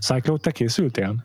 Cyclone, 0.00 0.40
te 0.40 0.50
készültél? 0.50 1.24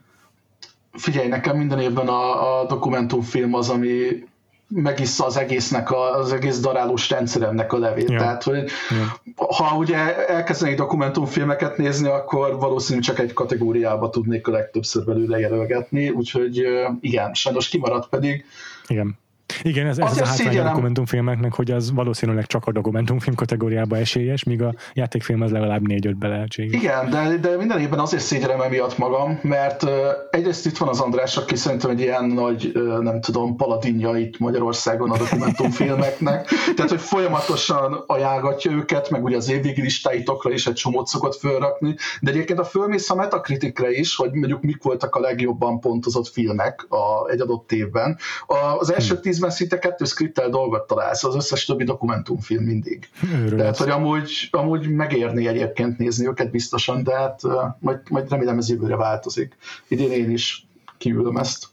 Figyelj, 0.93 1.27
nekem 1.27 1.57
minden 1.57 1.79
évben 1.79 2.07
a, 2.07 2.59
a 2.59 2.65
dokumentumfilm 2.65 3.53
az, 3.53 3.69
ami 3.69 4.23
megissza 4.67 5.25
az 5.25 5.37
egésznek, 5.37 5.91
a, 5.91 6.17
az 6.17 6.33
egész 6.33 6.59
darálós 6.59 7.09
rendszeremnek 7.09 7.73
a 7.73 7.77
levét. 7.77 8.09
Ja. 8.09 8.19
Tehát, 8.19 8.43
hogy 8.43 8.63
ja. 8.89 9.45
ha 9.55 9.77
ugye 9.77 10.27
elkezdenék 10.27 10.77
dokumentumfilmeket 10.77 11.77
nézni, 11.77 12.07
akkor 12.07 12.59
valószínűleg 12.59 13.07
csak 13.07 13.19
egy 13.19 13.33
kategóriába 13.33 14.09
tudnék 14.09 14.47
a 14.47 14.51
legtöbbször 14.51 15.05
belőle 15.05 15.39
jelölgetni, 15.39 16.09
úgyhogy 16.09 16.67
igen, 16.99 17.33
sajnos 17.33 17.69
kimaradt 17.69 18.09
pedig. 18.09 18.45
Igen. 18.87 19.19
Igen, 19.61 19.87
ez, 19.87 19.97
ez 19.97 20.11
az 20.11 20.21
a 20.21 20.25
hátrány 20.25 20.59
a 20.59 20.63
dokumentumfilmeknek, 20.63 21.53
hogy 21.53 21.71
az 21.71 21.91
valószínűleg 21.91 22.45
csak 22.45 22.65
a 22.65 22.71
dokumentumfilm 22.71 23.35
kategóriába 23.35 23.97
esélyes, 23.97 24.43
míg 24.43 24.61
a 24.61 24.73
játékfilm 24.93 25.41
az 25.41 25.51
legalább 25.51 25.87
négy-ötbe 25.87 26.27
lehetséges. 26.27 26.81
Igen, 26.81 27.09
de, 27.09 27.37
de 27.41 27.57
minden 27.57 27.79
évben 27.79 27.99
azért 27.99 28.23
szégyelem 28.23 28.61
emiatt 28.61 28.97
magam, 28.97 29.39
mert 29.41 29.83
uh, 29.83 29.89
egyrészt 30.31 30.65
itt 30.65 30.77
van 30.77 30.89
az 30.89 30.99
András, 30.99 31.37
aki 31.37 31.55
szerintem 31.55 31.89
egy 31.89 31.99
ilyen 31.99 32.25
nagy, 32.25 32.71
uh, 32.75 32.99
nem 32.99 33.21
tudom, 33.21 33.55
paladinja 33.55 34.17
itt 34.17 34.39
Magyarországon 34.39 35.11
a 35.11 35.17
dokumentumfilmeknek, 35.17 36.47
tehát 36.75 36.91
hogy 36.91 37.01
folyamatosan 37.01 38.03
ajánlgatja 38.07 38.71
őket, 38.71 39.09
meg 39.09 39.23
ugye 39.23 39.37
az 39.37 39.49
évvégi 39.49 39.81
listáitokra 39.81 40.51
is 40.51 40.67
egy 40.67 40.73
csomót 40.73 41.07
szokott 41.07 41.35
fölrakni, 41.35 41.95
de 42.21 42.31
egyébként 42.31 42.59
a 42.59 42.63
fölmész 42.63 43.09
a 43.09 43.15
Metacriticre 43.15 43.91
is, 43.91 44.15
hogy 44.15 44.31
mondjuk 44.31 44.61
mik 44.61 44.83
voltak 44.83 45.15
a 45.15 45.19
legjobban 45.19 45.79
pontozott 45.79 46.27
filmek 46.27 46.85
a, 46.89 47.29
egy 47.29 47.41
adott 47.41 47.71
évben. 47.71 48.17
A, 48.47 48.55
az 48.55 48.93
első 48.93 49.13
hmm. 49.13 49.21
tíz 49.21 49.39
tízben 49.41 49.57
szinte 49.57 49.79
kettő 49.79 50.05
skriptel 50.05 50.49
dolgot 50.49 50.87
találsz, 50.87 51.23
az 51.23 51.35
összes 51.35 51.65
többi 51.65 51.83
dokumentumfilm 51.83 52.63
mindig. 52.63 53.09
Őrület. 53.33 53.57
Tehát, 53.57 53.77
hogy 53.77 53.89
amúgy, 53.89 54.47
amúgy 54.51 54.89
megérni 54.89 55.47
egyébként 55.47 55.97
nézni 55.97 56.27
őket 56.27 56.51
biztosan, 56.51 57.03
de 57.03 57.15
hát 57.15 57.41
majd, 57.79 57.99
majd 58.09 58.29
remélem 58.29 58.57
ez 58.57 58.69
jövőre 58.69 58.95
változik. 58.95 59.57
Idén 59.87 60.11
én 60.11 60.29
is 60.29 60.67
kiülöm 60.97 61.37
ezt. 61.37 61.69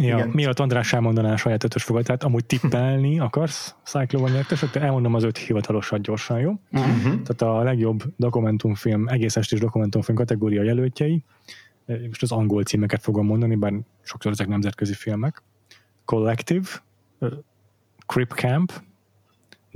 Ja, 0.00 0.16
Igen. 0.16 0.28
miatt 0.28 0.58
András 0.58 0.92
elmondaná 0.92 1.32
a 1.32 1.36
saját 1.36 1.64
ötös 1.64 1.82
fogat, 1.82 2.04
tehát 2.04 2.22
amúgy 2.22 2.44
tippelni 2.44 3.20
akarsz 3.28 3.74
Cyclone 3.84 4.32
nyertes, 4.32 4.62
akkor 4.62 4.82
elmondom 4.82 5.14
az 5.14 5.22
öt 5.22 5.38
hivatalosat 5.38 6.00
gyorsan, 6.00 6.38
jó? 6.38 6.54
Uh-huh. 6.72 7.02
Tehát 7.02 7.42
a 7.42 7.62
legjobb 7.62 8.02
dokumentumfilm, 8.16 9.08
egész 9.08 9.36
estés 9.36 9.60
dokumentumfilm 9.60 10.16
kategória 10.16 10.62
jelöltjei, 10.62 11.24
most 11.86 12.22
az 12.22 12.32
angol 12.32 12.62
címeket 12.62 13.02
fogom 13.02 13.26
mondani, 13.26 13.54
bár 13.54 13.72
sokszor 14.02 14.32
ezek 14.32 14.46
nemzetközi 14.46 14.94
filmek. 14.94 15.42
Collective, 16.04 16.68
Crip 18.06 18.32
Camp, 18.32 18.72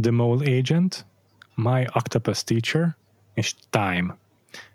The 0.03 0.11
Mole 0.11 0.59
Agent, 0.59 1.07
My 1.55 1.86
Octopus 1.92 2.44
Teacher 2.44 2.97
és 3.34 3.55
Time. 3.70 4.16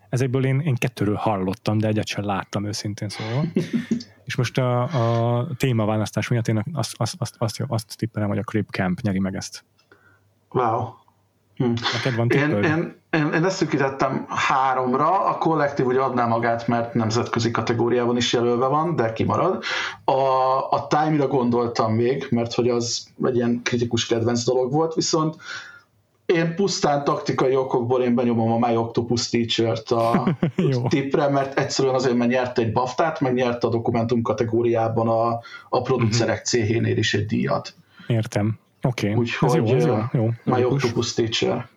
Ezekből 0.10 0.46
én, 0.46 0.60
én 0.60 0.76
kettőről 0.76 1.16
hallottam, 1.16 1.78
de 1.78 1.88
egyet 1.88 2.08
sem 2.08 2.26
láttam 2.26 2.66
őszintén 2.66 3.10
szóval. 3.10 3.46
és 4.26 4.36
most 4.36 4.58
a, 4.58 4.82
a 5.38 5.48
témaválasztás 5.58 6.28
miatt 6.28 6.48
én 6.48 6.64
azt, 6.74 6.94
azt, 6.98 7.16
azt, 7.18 7.36
azt, 7.38 7.64
azt 7.68 7.98
tippelem, 7.98 8.30
hogy 8.30 8.38
a 8.38 8.44
Crip 8.44 8.70
Camp 8.70 9.00
nyeri 9.00 9.20
meg 9.20 9.36
ezt. 9.36 9.64
Wow. 10.50 10.94
Hm. 11.62 11.74
Neked 11.94 12.16
van 12.16 12.30
én, 12.30 12.64
én, 12.64 12.96
én, 13.10 13.34
én 13.34 13.46
ezt 13.46 13.56
szűkítettem 13.56 14.26
háromra, 14.30 15.26
a 15.26 15.38
kollektív 15.38 15.86
ugye 15.86 16.00
adná 16.00 16.26
magát, 16.26 16.68
mert 16.68 16.94
nemzetközi 16.94 17.52
kategóriában 17.52 18.18
is 18.18 18.34
jelölve 18.34 18.68
van, 18.68 18.96
de 18.96 19.14
kimarad. 19.14 19.64
A, 20.04 20.22
a 20.70 20.88
Time-ra 20.90 21.28
gondoltam 21.28 21.94
még, 21.94 22.28
mert 22.30 22.54
hogy 22.54 22.70
az 22.70 23.08
egy 23.24 23.36
ilyen 23.36 23.62
kritikus 23.64 24.06
kedvenc 24.06 24.44
dolog 24.44 24.72
volt, 24.72 24.94
viszont 24.94 25.36
én 26.26 26.56
pusztán 26.56 27.04
taktikai 27.04 27.56
okokból 27.56 28.02
én 28.02 28.16
benyomom 28.16 28.64
a 28.64 28.68
My 28.68 28.76
Octopus 28.76 29.30
Teacher-t 29.30 29.92
a 29.92 30.38
tippre, 30.90 31.28
mert 31.28 31.60
egyszerűen 31.60 31.96
azért, 31.96 32.16
mert 32.16 32.30
nyert 32.30 32.58
egy 32.58 32.72
baftát, 32.72 33.20
meg 33.20 33.34
nyert 33.34 33.64
a 33.64 33.70
dokumentum 33.70 34.22
kategóriában 34.22 35.08
a, 35.08 35.40
a 35.70 35.82
producerek 35.82 36.42
uh-huh. 36.44 36.48
céhénél 36.48 36.98
is 36.98 37.14
egy 37.14 37.26
díjat. 37.26 37.74
Értem. 38.08 38.60
Oké, 38.82 39.10
okay. 39.10 39.20
Úgyhogy 39.20 39.50
ez 39.50 39.70
jó, 39.70 39.76
ez 39.76 39.86
jó, 39.86 39.98
jó. 40.12 40.30
My 40.44 40.64
Octopus 40.64 41.14
Teacher. 41.14 41.50
Yep. 41.50 41.70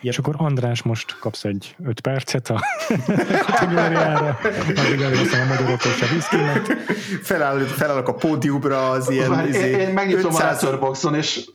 És 0.00 0.18
akkor 0.18 0.34
András, 0.38 0.82
most 0.82 1.18
kapsz 1.18 1.44
egy 1.44 1.76
öt 1.84 2.00
percet 2.00 2.48
a 2.48 2.60
kategóriára, 3.46 4.38
addig 4.76 5.00
először 5.00 5.40
a 5.40 5.44
magyarokról 5.44 5.92
se 5.92 6.06
viszkinek. 6.14 6.66
Feláll, 7.22 7.58
felállok 7.58 8.08
a 8.08 8.14
pódiumra 8.14 8.90
az 8.90 9.10
ilyen... 9.10 9.30
Már 9.30 9.48
izé, 9.48 9.70
én, 9.70 9.78
én 9.78 9.92
megnyitom 9.92 10.30
500, 10.30 10.62
a 10.62 10.66
Letterboxon, 10.66 11.14
és 11.14 11.50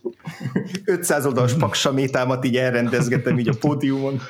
500 0.86 1.26
oldalas 1.26 1.54
paksamétámat 1.54 2.46
így 2.46 2.58
elrendezgetem 2.58 3.40
így 3.40 3.50
a 3.50 3.54
pódiumon. 3.60 4.22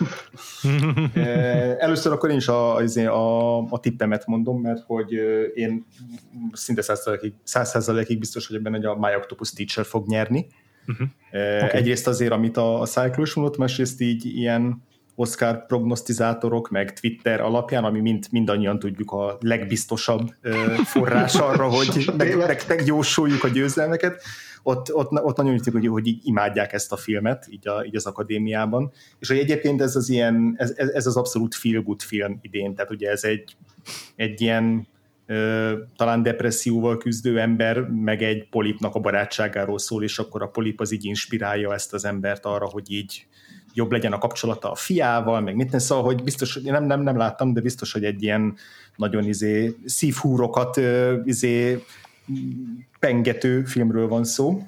Először 1.78 2.12
akkor 2.12 2.30
én 2.30 2.38
is 2.38 2.48
a, 2.48 2.76
a, 2.76 2.84
izé, 2.84 3.06
a, 3.06 3.58
a 3.58 3.80
tippemet 3.80 4.26
mondom, 4.26 4.62
mert 4.62 4.84
hogy 4.86 5.12
én 5.54 5.86
szinte 6.52 6.82
100%-ig 7.46 8.20
biztos 8.20 8.48
vagyok 8.48 8.64
benne, 8.64 8.76
hogy 8.76 8.86
a 8.86 8.98
My 9.00 9.16
Octopus 9.16 9.52
Teacher 9.52 9.86
fog 9.86 10.08
nyerni 10.08 10.48
Uh-huh. 10.88 11.08
Okay. 11.30 11.80
Egyrészt 11.80 12.08
azért, 12.08 12.32
amit 12.32 12.58
a, 12.58 12.82
a 12.82 12.86
Cyclus 12.86 13.34
mondott, 13.34 13.58
másrészt 13.58 14.02
így 14.02 14.26
ilyen 14.26 14.84
Oscar 15.16 15.66
prognosztizátorok, 15.66 16.70
meg 16.70 17.00
Twitter 17.00 17.42
alapján, 17.42 17.84
ami 17.84 18.00
mind, 18.00 18.26
mindannyian 18.32 18.80
tudjuk 18.80 19.12
a 19.12 19.38
legbiztosabb 19.40 20.34
forrás 20.84 21.36
arra, 21.36 21.70
hogy 21.70 22.06
meg, 22.18 22.38
meg, 22.38 22.64
megjósoljuk 22.68 23.44
a 23.44 23.48
győzelmeket, 23.48 24.22
ott, 24.64 24.94
ott, 24.94 25.12
ott 25.12 25.38
nagyon 25.38 25.54
úgy 25.54 25.68
hogy, 25.72 25.88
hogy 25.88 26.08
így 26.08 26.20
imádják 26.24 26.74
ezt 26.74 26.92
a 26.92 26.98
filmet, 26.98 27.48
így, 27.50 27.68
a, 27.68 27.84
így 27.86 27.96
az 27.96 28.06
akadémiában, 28.06 28.92
és 29.20 29.28
hogy 29.28 29.38
egyébként 29.38 29.82
ez 29.82 29.96
az 29.96 30.10
ilyen, 30.10 30.54
ez, 30.58 30.74
ez 30.78 31.06
az 31.06 31.18
abszolút 31.18 31.56
feel 31.56 31.82
good 31.82 32.02
film 32.02 32.40
idén, 32.42 32.76
tehát 32.76 32.92
ugye 32.92 33.10
ez 33.10 33.24
egy, 33.24 33.56
egy 34.16 34.42
ilyen 34.42 34.88
talán 35.96 36.24
depresszióval 36.24 36.98
küzdő 36.98 37.40
ember, 37.40 37.80
meg 37.80 38.22
egy 38.22 38.48
polipnak 38.50 38.96
a 38.96 39.00
barátságáról 39.00 39.80
szól, 39.80 40.04
és 40.04 40.20
akkor 40.20 40.42
a 40.42 40.48
polip 40.48 40.80
az 40.80 40.92
így 40.92 41.06
inspirálja 41.06 41.74
ezt 41.74 41.94
az 41.94 42.06
embert 42.06 42.46
arra, 42.46 42.66
hogy 42.66 42.92
így 42.92 43.26
jobb 43.74 43.92
legyen 43.92 44.14
a 44.14 44.18
kapcsolata 44.18 44.72
a 44.72 44.76
fiával, 44.76 45.42
meg 45.42 45.56
mit 45.56 45.80
szóval, 45.80 46.04
hogy 46.04 46.24
biztos, 46.24 46.60
nem, 46.64 46.84
nem, 46.84 47.02
nem 47.02 47.18
láttam, 47.18 47.54
de 47.54 47.62
biztos, 47.62 47.92
hogy 47.92 48.04
egy 48.04 48.24
ilyen 48.24 48.56
nagyon 48.96 49.24
izé, 49.24 49.76
szívhúrokat 49.86 50.80
izé, 51.24 51.84
pengető 53.00 53.64
filmről 53.64 54.08
van 54.08 54.24
szó, 54.24 54.62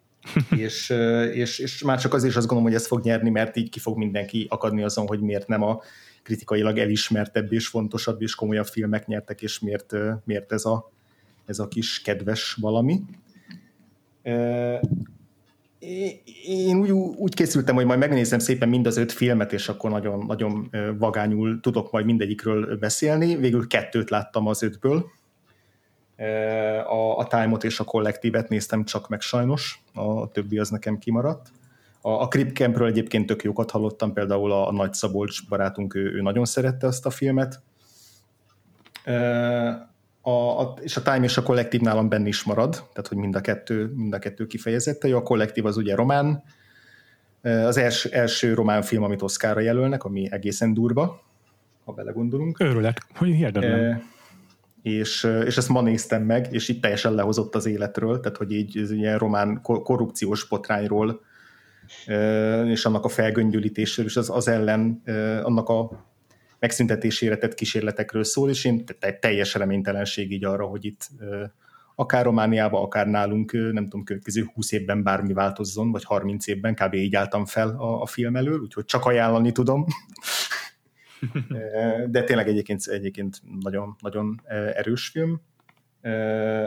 és, 0.56 0.94
és, 1.32 1.58
és 1.58 1.82
már 1.82 2.00
csak 2.00 2.14
azért 2.14 2.30
is 2.30 2.36
azt 2.36 2.46
gondolom, 2.46 2.72
hogy 2.72 2.80
ez 2.80 2.86
fog 2.86 3.04
nyerni, 3.04 3.30
mert 3.30 3.56
így 3.56 3.70
ki 3.70 3.78
fog 3.78 3.96
mindenki 3.96 4.46
akadni 4.50 4.82
azon, 4.82 5.06
hogy 5.06 5.20
miért 5.20 5.48
nem 5.48 5.62
a 5.62 5.80
kritikailag 6.22 6.78
elismertebb 6.78 7.52
és 7.52 7.66
fontosabb 7.66 8.22
és 8.22 8.34
komolyabb 8.34 8.66
filmek 8.66 9.06
nyertek, 9.06 9.42
és 9.42 9.58
miért, 9.58 9.94
miért 10.24 10.52
ez, 10.52 10.64
a, 10.64 10.90
ez 11.46 11.58
a 11.58 11.68
kis 11.68 12.02
kedves 12.02 12.54
valami. 12.60 13.02
Én 16.44 16.76
úgy, 16.76 16.90
úgy 16.90 17.34
készültem, 17.34 17.74
hogy 17.74 17.84
majd 17.84 17.98
megnézem 17.98 18.38
szépen 18.38 18.68
mind 18.68 18.86
az 18.86 18.96
öt 18.96 19.12
filmet, 19.12 19.52
és 19.52 19.68
akkor 19.68 19.90
nagyon, 19.90 20.24
nagyon 20.26 20.70
vagányul 20.98 21.60
tudok 21.60 21.90
majd 21.90 22.04
mindegyikről 22.04 22.76
beszélni. 22.76 23.36
Végül 23.36 23.66
kettőt 23.66 24.10
láttam 24.10 24.46
az 24.46 24.62
ötből. 24.62 25.10
A, 26.86 27.18
a 27.18 27.26
Time-ot 27.26 27.64
és 27.64 27.80
a 27.80 27.84
Kollektívet 27.84 28.48
néztem 28.48 28.84
csak 28.84 29.08
meg 29.08 29.20
sajnos, 29.20 29.82
a 29.94 30.28
többi 30.28 30.58
az 30.58 30.70
nekem 30.70 30.98
kimaradt. 30.98 31.52
A, 32.04 32.10
a 32.10 32.28
Crip 32.28 32.56
Campről 32.56 32.88
egyébként 32.88 33.26
tök 33.26 33.42
jókat 33.42 33.70
hallottam, 33.70 34.12
például 34.12 34.52
a, 34.52 34.68
a 34.68 34.72
Nagy 34.72 34.92
Szabolcs 34.92 35.48
barátunk, 35.48 35.94
ő, 35.94 36.14
ő 36.14 36.22
nagyon 36.22 36.44
szerette 36.44 36.86
azt 36.86 37.06
a 37.06 37.10
filmet. 37.10 37.62
A, 40.20 40.30
a, 40.30 40.78
és 40.80 40.96
a 40.96 41.02
Time 41.02 41.22
és 41.22 41.36
a 41.36 41.42
Kollektív 41.42 41.80
nálam 41.80 42.08
benne 42.08 42.28
is 42.28 42.42
marad, 42.42 42.70
tehát 42.70 43.08
hogy 43.08 43.16
mind 43.16 43.34
a 43.34 43.40
kettő, 43.40 43.92
mind 43.94 44.14
a 44.14 44.18
kettő 44.18 44.46
kifejezette. 44.46 45.08
Jó, 45.08 45.16
a 45.16 45.22
Kollektív 45.22 45.66
az 45.66 45.76
ugye 45.76 45.94
román, 45.94 46.42
az 47.42 47.76
első, 47.76 48.08
első 48.12 48.54
román 48.54 48.82
film, 48.82 49.02
amit 49.02 49.22
Oszkára 49.22 49.60
jelölnek, 49.60 50.04
ami 50.04 50.28
egészen 50.30 50.74
durva, 50.74 51.22
ha 51.84 51.92
belegondolunk. 51.92 52.60
Örülök, 52.60 52.96
hogy 53.14 53.28
hihetetlen. 53.28 54.02
és, 54.82 55.28
és 55.44 55.56
ezt 55.56 55.68
ma 55.68 55.80
néztem 55.80 56.22
meg, 56.22 56.48
és 56.50 56.68
itt 56.68 56.82
teljesen 56.82 57.14
lehozott 57.14 57.54
az 57.54 57.66
életről, 57.66 58.20
tehát 58.20 58.36
hogy 58.36 58.52
így 58.52 58.78
ez 58.78 58.90
ilyen 58.90 59.18
román 59.18 59.60
korrupciós 59.62 60.48
potrányról 60.48 61.20
és 62.66 62.84
annak 62.84 63.04
a 63.04 63.08
felgöngyölítésről, 63.08 64.06
és 64.06 64.16
az, 64.16 64.30
az 64.30 64.48
ellen, 64.48 65.02
annak 65.42 65.68
a 65.68 66.06
megszüntetésére 66.58 67.36
tett 67.36 67.54
kísérletekről 67.54 68.24
szól, 68.24 68.50
és 68.50 68.64
én 68.64 68.84
teljes 69.20 69.54
reménytelenség 69.54 70.32
így 70.32 70.44
arra, 70.44 70.64
hogy 70.64 70.84
itt 70.84 71.08
akár 71.94 72.24
Romániában, 72.24 72.82
akár 72.82 73.06
nálunk, 73.06 73.52
nem 73.52 73.84
tudom, 73.84 74.04
következő 74.04 74.50
20 74.54 74.72
évben 74.72 75.02
bármi 75.02 75.32
változzon, 75.32 75.92
vagy 75.92 76.04
30 76.04 76.46
évben, 76.46 76.74
kb. 76.74 76.94
így 76.94 77.14
álltam 77.14 77.44
fel 77.44 77.68
a, 77.68 78.02
a 78.02 78.06
film 78.06 78.36
elől, 78.36 78.60
úgyhogy 78.60 78.84
csak 78.84 79.04
ajánlani 79.04 79.52
tudom. 79.52 79.86
De 82.10 82.24
tényleg 82.24 82.48
egyébként, 82.48 82.86
egyébként 82.86 83.42
nagyon, 83.60 83.96
nagyon 84.00 84.40
erős 84.74 85.08
film. 85.08 85.40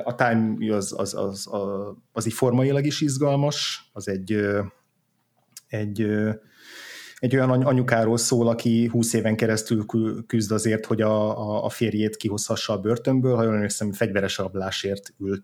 A 0.03 0.15
Time 0.15 0.75
az, 0.75 0.93
az, 0.97 1.13
az, 1.13 1.47
az, 1.51 1.95
az 2.11 2.25
így 2.25 2.33
formailag 2.33 2.85
is 2.85 3.01
izgalmas, 3.01 3.89
az 3.93 4.07
egy 4.07 4.47
egy, 5.67 6.07
egy 7.19 7.35
olyan 7.35 7.49
anyukáról 7.49 8.17
szól, 8.17 8.47
aki 8.47 8.85
20 8.85 9.13
éven 9.13 9.35
keresztül 9.35 9.85
küzd 10.27 10.51
azért, 10.51 10.85
hogy 10.85 11.01
a, 11.01 11.65
a, 11.65 11.69
férjét 11.69 12.15
kihozhassa 12.15 12.73
a 12.73 12.79
börtönből, 12.79 13.35
ha 13.35 13.43
jól 13.43 13.53
emlékszem, 13.53 13.91
fegyveres 13.91 14.37
rablásért 14.37 15.13
ül 15.19 15.43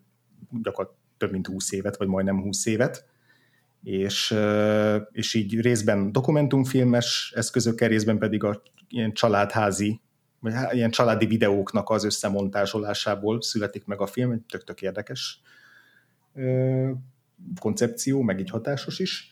gyakorlatilag 0.50 1.00
több 1.18 1.32
mint 1.32 1.48
20 1.48 1.72
évet, 1.72 1.98
vagy 1.98 2.08
majdnem 2.08 2.42
20 2.42 2.66
évet, 2.66 3.06
és, 3.84 4.36
és 5.12 5.34
így 5.34 5.62
részben 5.62 6.12
dokumentumfilmes 6.12 7.34
eszközökkel, 7.36 7.88
részben 7.88 8.18
pedig 8.18 8.44
a 8.44 8.62
ilyen 8.90 9.14
családházi, 9.14 10.02
vagy 10.40 10.54
ilyen 10.72 10.92
családi 10.92 11.26
videóknak 11.26 11.90
az 11.90 12.04
összemontázsolásából 12.04 13.42
születik 13.42 13.86
meg 13.86 14.02
a 14.02 14.08
film, 14.08 14.46
tök-tök 14.50 14.82
érdekes 14.82 15.42
koncepció, 17.60 18.22
meg 18.22 18.40
így 18.40 18.50
hatásos 18.50 19.00
is 19.00 19.31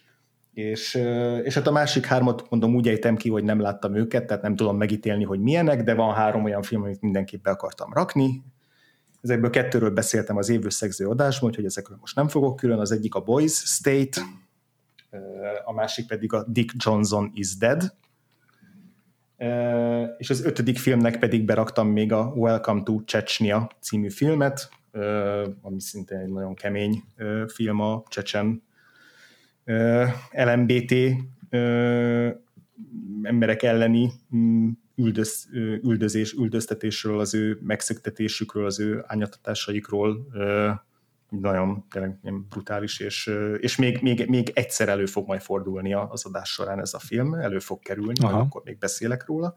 és, 0.53 0.95
és 1.43 1.53
hát 1.53 1.67
a 1.67 1.71
másik 1.71 2.05
hármat 2.05 2.49
mondom 2.49 2.75
úgy 2.75 2.87
ejtem 2.87 3.15
ki, 3.15 3.29
hogy 3.29 3.43
nem 3.43 3.59
láttam 3.59 3.95
őket, 3.95 4.25
tehát 4.25 4.43
nem 4.43 4.55
tudom 4.55 4.77
megítélni, 4.77 5.23
hogy 5.23 5.39
milyenek, 5.39 5.83
de 5.83 5.93
van 5.93 6.13
három 6.13 6.43
olyan 6.43 6.61
film, 6.61 6.81
amit 6.81 7.01
mindenképp 7.01 7.43
be 7.43 7.51
akartam 7.51 7.93
rakni. 7.93 8.43
Ezekből 9.21 9.49
kettőről 9.49 9.89
beszéltem 9.89 10.37
az 10.37 10.49
évőszegző 10.49 11.07
adásban, 11.07 11.49
úgyhogy 11.49 11.65
ezekről 11.65 11.97
most 11.99 12.15
nem 12.15 12.27
fogok 12.27 12.55
külön. 12.55 12.79
Az 12.79 12.91
egyik 12.91 13.15
a 13.15 13.19
Boys 13.19 13.53
State, 13.53 14.21
a 15.65 15.73
másik 15.73 16.07
pedig 16.07 16.33
a 16.33 16.43
Dick 16.47 16.73
Johnson 16.77 17.31
is 17.33 17.57
Dead, 17.57 17.93
és 20.17 20.29
az 20.29 20.45
ötödik 20.45 20.77
filmnek 20.77 21.19
pedig 21.19 21.45
beraktam 21.45 21.87
még 21.87 22.11
a 22.11 22.33
Welcome 22.35 22.83
to 22.83 23.01
Chechnya 23.05 23.69
című 23.79 24.09
filmet, 24.09 24.69
ami 25.61 25.81
szintén 25.81 26.17
egy 26.17 26.31
nagyon 26.31 26.53
kemény 26.53 27.03
film 27.47 27.79
a 27.79 28.03
csecsen 28.07 28.63
LMBT 30.31 30.93
emberek 33.23 33.63
elleni 33.63 34.11
mm, 34.35 34.69
üldöz, 34.95 35.47
üldözés, 35.83 36.33
üldöztetésről, 36.33 37.19
az 37.19 37.33
ő 37.33 37.59
megszöktetésükről, 37.61 38.65
az 38.65 38.79
ő 38.79 39.03
ányatatásaikról 39.07 40.27
nagyon 41.29 41.85
tényleg 41.89 42.19
brutális, 42.49 42.99
és, 42.99 43.31
és 43.57 43.75
még, 43.75 44.01
még, 44.01 44.25
még 44.29 44.51
egyszer 44.53 44.89
elő 44.89 45.05
fog 45.05 45.27
majd 45.27 45.41
fordulni 45.41 45.93
az 45.93 46.25
adás 46.25 46.49
során 46.49 46.79
ez 46.79 46.93
a 46.93 46.99
film, 46.99 47.33
elő 47.33 47.59
fog 47.59 47.79
kerülni, 47.79 48.19
majd 48.21 48.35
akkor 48.35 48.61
még 48.65 48.77
beszélek 48.77 49.25
róla. 49.25 49.53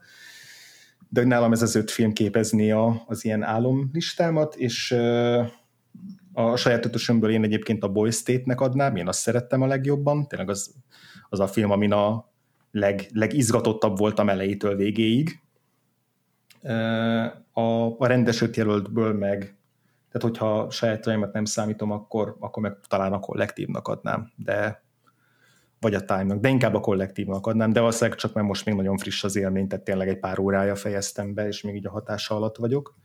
De 1.09 1.23
nálam 1.23 1.51
ez 1.51 1.61
az 1.61 1.75
öt 1.75 1.91
film 1.91 2.13
képezni 2.13 2.71
a, 2.71 3.03
az 3.07 3.25
ilyen 3.25 3.43
álomlistámat, 3.43 4.55
és 4.55 4.95
a 6.33 6.55
saját 6.55 6.85
ötösömből 6.85 7.31
én 7.31 7.43
egyébként 7.43 7.83
a 7.83 7.91
Boy 7.91 8.11
State-nek 8.11 8.61
adnám, 8.61 8.95
én 8.95 9.07
azt 9.07 9.19
szerettem 9.19 9.61
a 9.61 9.67
legjobban, 9.67 10.27
tényleg 10.27 10.49
az, 10.49 10.75
az 11.29 11.39
a 11.39 11.47
film, 11.47 11.71
amin 11.71 11.91
a 11.91 12.31
leg, 12.71 13.07
legizgatottabb 13.13 13.97
voltam 13.97 14.29
elejétől 14.29 14.75
végéig. 14.75 15.39
A, 17.51 17.61
a 17.97 18.05
rendes 18.05 18.41
öt 18.41 18.55
jelöltből 18.55 19.13
meg, 19.13 19.57
tehát 20.11 20.37
hogyha 20.37 20.69
saját 20.69 21.31
nem 21.33 21.45
számítom, 21.45 21.91
akkor, 21.91 22.35
akkor 22.39 22.63
meg 22.63 22.77
talán 22.87 23.13
a 23.13 23.19
kollektívnak 23.19 23.87
adnám, 23.87 24.31
de 24.35 24.83
vagy 25.79 25.93
a 25.93 26.05
time 26.05 26.35
de 26.35 26.49
inkább 26.49 26.73
a 26.73 26.79
kollektívnak 26.79 27.47
adnám, 27.47 27.73
de 27.73 27.79
valószínűleg 27.79 28.19
csak 28.19 28.33
mert 28.33 28.47
most 28.47 28.65
még 28.65 28.75
nagyon 28.75 28.97
friss 28.97 29.23
az 29.23 29.35
élmény, 29.35 29.67
tehát 29.67 29.85
tényleg 29.85 30.07
egy 30.07 30.19
pár 30.19 30.39
órája 30.39 30.75
fejeztem 30.75 31.33
be, 31.33 31.47
és 31.47 31.61
még 31.61 31.75
így 31.75 31.85
a 31.85 31.91
hatása 31.91 32.35
alatt 32.35 32.57
vagyok. 32.57 32.95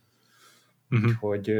Uh-huh. 0.91 1.09
Úgyhogy 1.09 1.53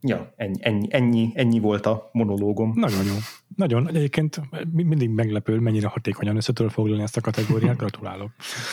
ja, 0.00 0.32
ennyi, 0.36 0.56
ennyi, 0.60 0.86
ennyi, 0.90 1.32
ennyi 1.34 1.58
volt 1.58 1.86
a 1.86 2.10
monológom. 2.12 2.72
Nagyon 2.74 3.04
jó. 3.04 3.14
Nagyon. 3.56 3.88
Egyébként 3.88 4.40
mindig 4.72 5.10
meglepő, 5.10 5.58
mennyire 5.58 5.86
hatékonyan 5.86 6.36
össze 6.36 6.52
tudod 6.52 6.72
foglalni 6.72 7.02
ezt 7.02 7.16
a 7.16 7.20
kategóriát. 7.20 7.76
Gratulálok. 7.82 8.30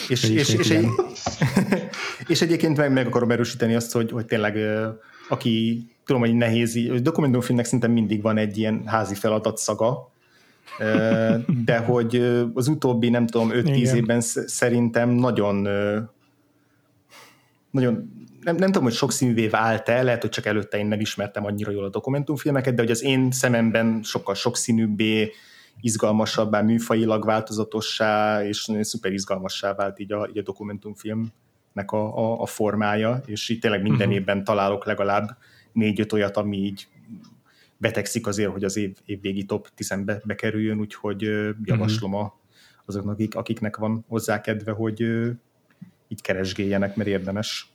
és, 0.09 0.23
és, 0.29 0.53
és, 0.53 0.69
egy, 0.69 0.87
és 2.27 2.41
egyébként 2.41 2.77
meg, 2.77 2.93
meg 2.93 3.07
akarom 3.07 3.31
erősíteni 3.31 3.75
azt, 3.75 3.91
hogy, 3.91 4.11
hogy 4.11 4.25
tényleg 4.25 4.57
aki 5.29 5.85
tudom, 6.05 6.21
hogy 6.21 6.33
nehéz, 6.33 6.79
dokumentumfilmnek 7.01 7.65
szinte 7.65 7.87
mindig 7.87 8.21
van 8.21 8.37
egy 8.37 8.57
ilyen 8.57 8.81
házi 8.85 9.15
feladat 9.15 9.57
szaga, 9.57 10.11
de 11.65 11.77
hogy 11.77 12.15
az 12.53 12.67
utóbbi, 12.67 13.09
nem 13.09 13.27
tudom, 13.27 13.49
5-10 13.53 13.93
évben 13.93 14.21
szerintem 14.21 15.09
nagyon 15.09 15.67
nagyon 17.71 18.24
nem, 18.45 18.55
nem 18.55 18.71
tudom, 18.71 18.83
hogy 18.83 18.93
sokszínűvé 18.93 19.47
vált-e, 19.47 20.03
lehet, 20.03 20.21
hogy 20.21 20.29
csak 20.29 20.45
előtte 20.45 20.77
én 20.77 20.85
nem 20.85 20.99
ismertem 20.99 21.45
annyira 21.45 21.71
jól 21.71 21.83
a 21.83 21.89
dokumentumfilmeket, 21.89 22.75
de 22.75 22.81
hogy 22.81 22.91
az 22.91 23.03
én 23.03 23.31
szememben 23.31 23.99
sokkal 24.03 24.35
sokszínűbbé, 24.35 25.31
izgalmasabbá, 25.81 26.61
műfajilag 26.61 27.25
változatossá, 27.25 28.43
és 28.43 28.71
szuper 28.81 29.11
izgalmassá 29.11 29.73
vált 29.73 29.99
így 29.99 30.11
a, 30.11 30.27
így 30.29 30.37
a 30.37 30.41
dokumentumfilmnek 30.41 31.91
a, 31.91 32.17
a, 32.17 32.41
a 32.41 32.45
formája, 32.45 33.21
és 33.25 33.49
így 33.49 33.59
tényleg 33.59 33.81
minden 33.81 34.07
uh-huh. 34.07 34.15
évben 34.15 34.43
találok 34.43 34.85
legalább 34.85 35.37
négy-öt 35.73 36.13
olyat, 36.13 36.37
ami 36.37 36.57
így 36.57 36.87
betegszik 37.77 38.27
azért, 38.27 38.51
hogy 38.51 38.63
az 38.63 38.77
év, 38.77 38.97
évvégi 39.05 39.43
top 39.43 39.67
10-be 39.77 40.21
bekerüljön, 40.25 40.79
úgyhogy 40.79 41.21
javaslom 41.63 42.13
uh-huh. 42.13 42.27
a, 42.27 42.39
azoknak, 42.85 43.13
akik, 43.13 43.35
akiknek 43.35 43.77
van 43.77 44.05
hozzá 44.07 44.41
kedve, 44.41 44.71
hogy 44.71 45.01
így 46.07 46.21
keresgéljenek, 46.21 46.95
mert 46.95 47.09
érdemes. 47.09 47.74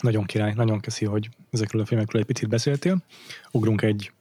Nagyon 0.00 0.24
király, 0.24 0.52
nagyon 0.52 0.80
köszi, 0.80 1.04
hogy 1.04 1.28
ezekről 1.50 1.82
a 1.82 1.84
filmekről 1.84 2.20
egy 2.20 2.26
picit 2.26 2.48
beszéltél. 2.48 3.02
Ugrunk 3.50 3.82
egy 3.82 4.12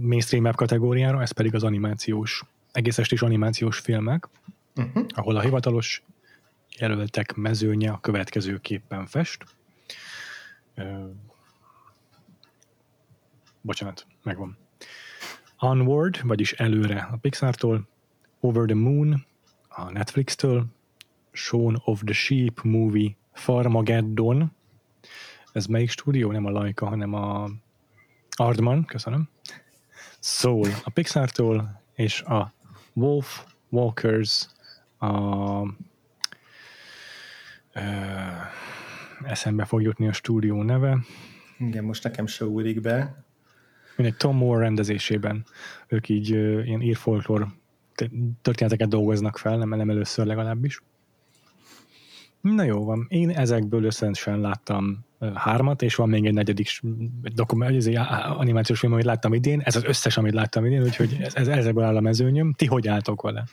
mainstream 0.00 0.52
kategóriára, 0.52 1.22
ez 1.22 1.30
pedig 1.30 1.54
az 1.54 1.62
animációs, 1.62 2.44
egész 2.72 2.98
estés 2.98 3.22
animációs 3.22 3.78
filmek, 3.78 4.28
uh-huh. 4.76 5.04
ahol 5.08 5.36
a 5.36 5.40
hivatalos 5.40 6.02
jelöltek 6.78 7.34
mezőnye 7.34 7.90
a 7.90 8.00
következőképpen 8.00 9.06
fest. 9.06 9.44
Bocsánat, 13.60 14.06
megvan. 14.22 14.56
Onward, 15.58 16.26
vagyis 16.26 16.52
előre 16.52 17.08
a 17.12 17.16
Pixar-tól, 17.16 17.88
Over 18.40 18.64
the 18.66 18.74
Moon 18.74 19.26
a 19.68 19.90
Netflix-től, 19.90 20.66
Shaun 21.32 21.82
of 21.84 22.02
the 22.04 22.14
Sheep 22.14 22.60
movie 22.62 23.16
Farmageddon. 23.38 24.52
Ez 25.52 25.66
melyik 25.66 25.90
stúdió? 25.90 26.32
Nem 26.32 26.46
a 26.46 26.50
Laika, 26.50 26.86
hanem 26.86 27.14
a 27.14 27.50
Ardman, 28.36 28.84
köszönöm. 28.84 29.28
Soul 30.20 30.68
a 30.84 30.90
Pixar-tól, 30.90 31.82
és 31.94 32.22
a 32.22 32.52
Wolf 32.92 33.44
Walkers 33.68 34.46
a 34.98 35.62
ö, 37.72 37.80
eszembe 39.24 39.64
fog 39.64 39.82
jutni 39.82 40.08
a 40.08 40.12
stúdió 40.12 40.62
neve. 40.62 40.98
Igen, 41.58 41.84
most 41.84 42.04
nekem 42.04 42.26
se 42.26 42.46
úrik 42.46 42.80
be. 42.80 43.24
Mindegy 43.96 44.16
Tom 44.16 44.36
Moore 44.36 44.62
rendezésében. 44.62 45.44
Ők 45.88 46.08
így 46.08 46.32
ö, 46.32 46.62
ilyen 46.62 46.80
írfolklór 46.80 47.46
történeteket 48.42 48.88
dolgoznak 48.88 49.38
fel, 49.38 49.56
nem, 49.56 49.68
nem 49.68 49.90
először 49.90 50.26
legalábbis. 50.26 50.82
Na 52.40 52.62
jó 52.62 52.84
van, 52.84 53.06
én 53.08 53.30
ezekből 53.30 53.84
összesen 53.84 54.40
láttam 54.40 55.06
hármat, 55.34 55.82
és 55.82 55.94
van 55.94 56.08
még 56.08 56.26
egy 56.26 56.34
negyedik 56.34 56.68
dokument, 57.34 57.76
ez 57.76 57.86
egy 57.86 57.98
animációs 58.36 58.78
film, 58.78 58.92
amit 58.92 59.04
láttam 59.04 59.34
idén, 59.34 59.60
ez 59.60 59.76
az 59.76 59.84
összes, 59.84 60.16
amit 60.16 60.32
láttam 60.32 60.64
idén, 60.64 60.82
úgyhogy 60.82 61.16
ez, 61.20 61.34
ez 61.34 61.48
ezekből 61.48 61.84
áll 61.84 61.96
a 61.96 62.00
mezőnyöm. 62.00 62.52
Ti 62.52 62.66
hogy 62.66 62.88
álltok 62.88 63.22
vele? 63.22 63.44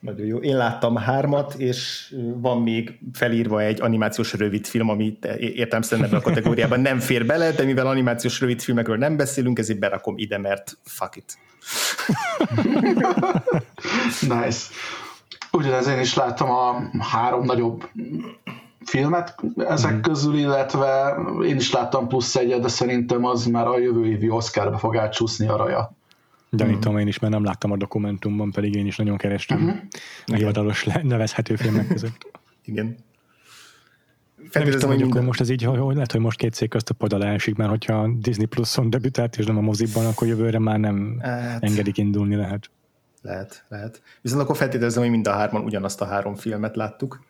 Nagyon 0.00 0.26
jó. 0.26 0.38
Én 0.38 0.56
láttam 0.56 0.96
hármat, 0.96 1.54
és 1.54 2.12
van 2.34 2.62
még 2.62 2.98
felírva 3.12 3.62
egy 3.62 3.80
animációs 3.80 4.32
rövidfilm, 4.32 4.88
ami 4.88 5.18
értem 5.38 5.82
szerint 5.82 6.12
a 6.12 6.20
kategóriában 6.20 6.80
nem 6.80 6.98
fér 6.98 7.26
bele, 7.26 7.52
de 7.52 7.64
mivel 7.64 7.86
animációs 7.86 8.40
rövidfilmekről 8.40 8.96
nem 8.96 9.16
beszélünk, 9.16 9.58
ezért 9.58 9.78
berakom 9.78 10.18
ide, 10.18 10.38
mert 10.38 10.78
fuck 10.82 11.16
it. 11.16 11.38
nice. 14.40 14.66
Ugyanez 15.52 15.86
én 15.86 16.00
is 16.00 16.14
láttam 16.14 16.50
a 16.50 16.82
három 16.98 17.44
nagyobb 17.44 17.88
filmet 18.84 19.34
ezek 19.56 19.92
mm. 19.94 20.00
közül, 20.00 20.38
illetve 20.38 21.16
én 21.46 21.56
is 21.56 21.72
láttam 21.72 22.08
plusz 22.08 22.36
egyet, 22.36 22.60
de 22.60 22.68
szerintem 22.68 23.24
az 23.24 23.46
már 23.46 23.66
a 23.66 23.78
jövő 23.78 24.06
évi 24.06 24.30
Oscarba 24.30 24.78
fog 24.78 24.96
átcsúszni 24.96 25.48
a 25.48 25.56
raja. 25.56 25.92
Gyanítom 26.50 26.98
én 26.98 27.06
is, 27.06 27.18
mert 27.18 27.32
nem 27.32 27.44
láttam 27.44 27.70
a 27.70 27.76
dokumentumban, 27.76 28.50
pedig 28.50 28.74
én 28.74 28.86
is 28.86 28.96
nagyon 28.96 29.16
kerestem 29.16 29.64
uh-huh. 29.64 29.80
a 30.26 30.34
hivatalos 30.34 30.84
nevezhető 31.02 31.56
filmek 31.56 31.88
között. 31.88 32.26
Igen. 32.64 32.96
Nem 34.52 34.66
is 34.66 34.74
tudom, 34.74 34.90
hogy 34.90 35.00
minden... 35.00 35.24
most 35.24 35.40
ez 35.40 35.50
így, 35.50 35.62
hogy 35.62 35.94
lehet, 35.94 36.12
hogy 36.12 36.20
most 36.20 36.38
két 36.38 36.54
cég 36.54 36.68
közt 36.68 36.90
a 36.90 36.94
pad 36.94 37.12
alá 37.12 37.32
esik, 37.32 37.56
mert 37.56 37.70
hogyha 37.70 38.08
Disney 38.18 38.46
Plus-on 38.46 38.90
debütált, 38.90 39.36
és 39.36 39.46
nem 39.46 39.56
a 39.56 39.60
moziban, 39.60 40.06
akkor 40.06 40.26
jövőre 40.28 40.58
már 40.58 40.78
nem 40.78 41.18
hát, 41.20 41.62
engedik 41.62 41.98
indulni 41.98 42.34
lehet. 42.34 42.70
Lehet, 43.22 43.64
lehet. 43.68 44.02
Viszont 44.20 44.42
akkor 44.42 44.56
feltételezem, 44.56 45.02
hogy 45.02 45.10
mind 45.10 45.26
a 45.26 45.32
hárman 45.32 45.64
ugyanazt 45.64 46.00
a 46.00 46.04
három 46.04 46.34
filmet 46.34 46.76
láttuk. 46.76 47.20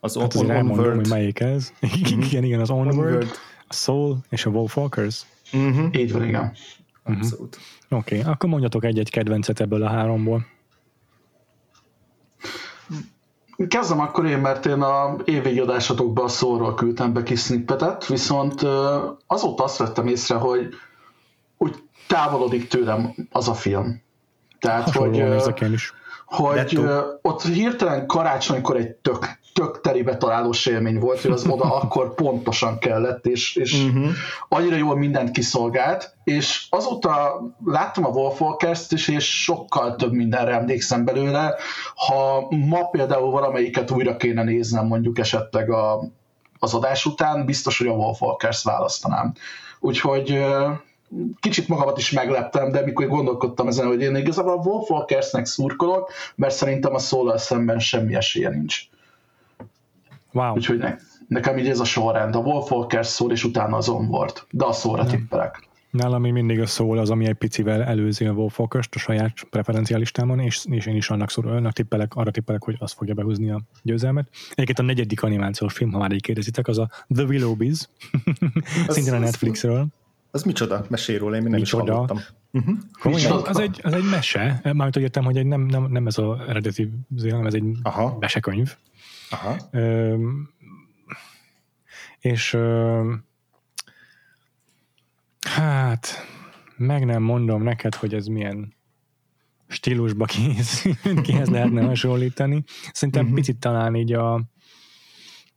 Az 0.00 0.16
hát 0.16 0.34
On, 0.34 0.50
on, 0.50 0.70
Onward. 0.70 0.94
hogy 0.94 1.08
melyik 1.08 1.40
ez. 1.40 1.72
Mm-hmm. 1.86 2.20
igen, 2.20 2.44
igen, 2.44 2.60
az 2.60 2.70
Onward, 2.70 2.98
Onward, 2.98 3.30
a 3.68 3.74
Soul 3.74 4.18
és 4.28 4.46
a 4.46 4.50
Wolfwalkers. 4.50 5.26
Mm-hmm. 5.56 5.86
Így 5.92 6.12
van, 6.12 6.24
igen. 6.24 6.52
Abszolút. 7.04 7.56
Mm-hmm. 7.56 8.00
Oké, 8.00 8.18
okay, 8.18 8.32
akkor 8.32 8.48
mondjatok 8.48 8.84
egy-egy 8.84 9.10
kedvencet 9.10 9.60
ebből 9.60 9.82
a 9.82 9.88
háromból. 9.88 10.46
Kezdem 13.68 14.00
akkor 14.00 14.26
én, 14.26 14.38
mert 14.38 14.66
én 14.66 14.80
a 14.80 15.16
évvégi 15.24 15.58
adásatokban 15.58 16.24
a 16.24 16.28
szóról 16.28 16.74
küldtem 16.74 17.12
be 17.12 17.22
kis 17.22 17.40
snippetet, 17.40 18.06
viszont 18.06 18.62
azóta 19.26 19.64
azt 19.64 19.78
vettem 19.78 20.06
észre, 20.06 20.34
hogy 20.34 20.68
úgy 21.58 21.74
távolodik 22.06 22.68
tőlem 22.68 23.14
az 23.30 23.48
a 23.48 23.54
film. 23.54 24.04
Tehát, 24.58 24.90
hogy, 24.90 25.16
is. 25.72 25.92
hogy 26.26 26.80
ott 27.22 27.42
hirtelen 27.42 28.06
karácsonykor 28.06 28.76
egy 28.76 28.90
tök 28.90 29.38
tök 29.56 29.80
teribe 29.80 30.16
találós 30.16 30.66
élmény 30.66 30.98
volt, 30.98 31.20
hogy 31.20 31.30
az 31.30 31.46
oda 31.46 31.74
akkor 31.80 32.14
pontosan 32.14 32.78
kellett, 32.78 33.26
és, 33.26 33.56
és 33.56 33.72
uh-huh. 33.72 34.08
annyira 34.48 34.76
jól 34.76 34.96
mindent 34.96 35.30
kiszolgált, 35.30 36.14
és 36.24 36.66
azóta 36.70 37.40
láttam 37.64 38.04
a 38.04 38.08
Wolf 38.08 38.40
Walkers-t 38.40 38.92
is, 38.92 39.08
és 39.08 39.42
sokkal 39.42 39.96
több 39.96 40.12
mindenre 40.12 40.54
emlékszem 40.54 41.04
belőle. 41.04 41.54
Ha 41.94 42.46
ma 42.50 42.88
például 42.88 43.30
valamelyiket 43.30 43.90
újra 43.90 44.16
kéne 44.16 44.42
néznem, 44.42 44.86
mondjuk 44.86 45.18
esetleg 45.18 45.70
a, 45.70 46.00
az 46.58 46.74
adás 46.74 47.06
után, 47.06 47.44
biztos, 47.44 47.78
hogy 47.78 47.86
a 47.88 47.92
Wolf 47.92 48.20
Walkers 48.20 48.62
választanám. 48.62 49.32
Úgyhogy 49.80 50.44
kicsit 51.40 51.68
magamat 51.68 51.98
is 51.98 52.10
megleptem, 52.10 52.72
de 52.72 52.84
mikor 52.84 53.06
gondolkodtam 53.06 53.68
ezen, 53.68 53.86
hogy 53.86 54.00
én 54.00 54.16
igazából 54.16 54.52
a 54.52 54.62
Wolf 54.68 54.90
Walkersnek 54.90 55.46
szurkolok, 55.46 56.10
mert 56.34 56.54
szerintem 56.54 56.94
a 56.94 56.98
szólal 56.98 57.38
szemben 57.38 57.78
semmi 57.78 58.14
esélye 58.14 58.48
nincs. 58.48 58.80
Wow. 60.32 60.54
Úgyhogy 60.54 60.78
ne, 60.78 60.96
nekem 61.28 61.58
így 61.58 61.68
ez 61.68 61.80
a 61.80 61.84
sorrend. 61.84 62.34
A 62.34 62.38
Wolf 62.38 62.70
Walker 62.70 63.06
szól, 63.06 63.32
és 63.32 63.44
utána 63.44 63.76
az 63.76 63.88
Onward. 63.88 64.42
De 64.50 64.64
a 64.64 64.72
szóra 64.72 65.02
Nem. 65.02 65.10
tippelek. 65.10 65.68
Nálam 65.90 66.20
még 66.20 66.32
mindig 66.32 66.60
a 66.60 66.66
szól 66.66 66.98
az, 66.98 67.10
ami 67.10 67.26
egy 67.26 67.34
picivel 67.34 67.82
előzi 67.82 68.24
a 68.24 68.32
Wolf 68.32 68.60
a 68.60 68.98
saját 68.98 69.32
preferencialistámon, 69.50 70.38
és, 70.38 70.64
és 70.70 70.86
én 70.86 70.96
is 70.96 71.10
annak, 71.10 71.30
szól, 71.30 71.48
annak 71.48 71.72
tippelek, 71.72 72.14
arra 72.14 72.30
tippelek, 72.30 72.62
hogy 72.62 72.76
az 72.78 72.92
fogja 72.92 73.14
behúzni 73.14 73.50
a 73.50 73.60
győzelmet. 73.82 74.28
Egyébként 74.50 74.78
a 74.78 74.82
negyedik 74.82 75.22
animációs 75.22 75.72
film, 75.72 75.92
ha 75.92 75.98
már 75.98 76.12
így 76.12 76.22
kérdezitek, 76.22 76.68
az 76.68 76.78
a 76.78 76.88
The 77.14 77.24
Willowbiz, 77.24 77.88
szintén 78.88 79.14
a 79.14 79.18
Netflixről. 79.18 79.86
Az 80.36 80.42
micsoda? 80.42 80.84
Mesél 80.88 81.18
róla, 81.18 81.36
én 81.36 81.42
még 81.42 81.50
nem 81.50 81.60
micsoda? 81.60 81.82
is 81.82 81.90
hallottam. 81.90 82.18
Uh-huh. 82.52 83.48
Az, 83.48 83.58
egy, 83.58 83.80
az 83.82 83.92
egy 83.92 84.04
mese, 84.10 84.60
mármint 84.62 84.94
hogy 84.94 85.02
értem, 85.02 85.24
hogy 85.24 85.36
egy 85.36 85.46
nem, 85.46 85.60
nem, 85.60 85.84
nem 85.90 86.06
ez 86.06 86.18
a 86.18 86.44
eredeti, 86.48 86.90
hanem 87.20 87.46
ez 87.46 87.54
egy 87.54 87.64
Aha. 87.82 88.16
mesekönyv. 88.20 88.76
Aha. 89.30 89.56
Ö, 89.70 90.16
és 92.20 92.52
ö, 92.52 93.12
hát 95.40 96.08
meg 96.76 97.04
nem 97.04 97.22
mondom 97.22 97.62
neked, 97.62 97.94
hogy 97.94 98.14
ez 98.14 98.26
milyen 98.26 98.74
stílusba 99.66 100.24
kész, 100.34 100.86
kihez 101.22 101.48
lehetne 101.48 101.82
hasonlítani. 101.82 102.64
Szerintem 102.92 103.22
uh-huh. 103.22 103.38
picit 103.38 103.58
talán 103.58 103.94
így 103.94 104.12
a 104.12 104.42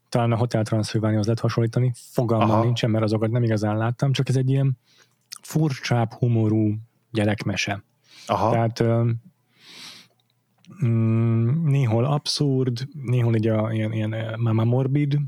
talán 0.09 0.31
a 0.31 0.37
Hotel 0.37 0.63
Transylvaniahoz 0.63 1.25
lehet 1.25 1.41
hasonlítani. 1.41 1.91
Fogalmam 1.95 2.49
Aha. 2.49 2.63
nincsen, 2.63 2.89
mert 2.89 3.03
azokat 3.03 3.31
nem 3.31 3.43
igazán 3.43 3.77
láttam, 3.77 4.11
csak 4.11 4.29
ez 4.29 4.35
egy 4.35 4.49
ilyen 4.49 4.77
furcsább 5.41 6.13
humorú 6.13 6.75
gyerekmese. 7.11 7.83
Aha. 8.25 8.51
Tehát 8.51 8.83
mm, 10.85 11.67
néhol 11.67 12.05
abszurd, 12.05 12.87
néhol 13.03 13.35
így 13.35 13.47
a, 13.47 13.73
ilyen, 13.73 13.93
ilyen 13.93 14.15
mama 14.39 14.63
morbid, 14.63 15.19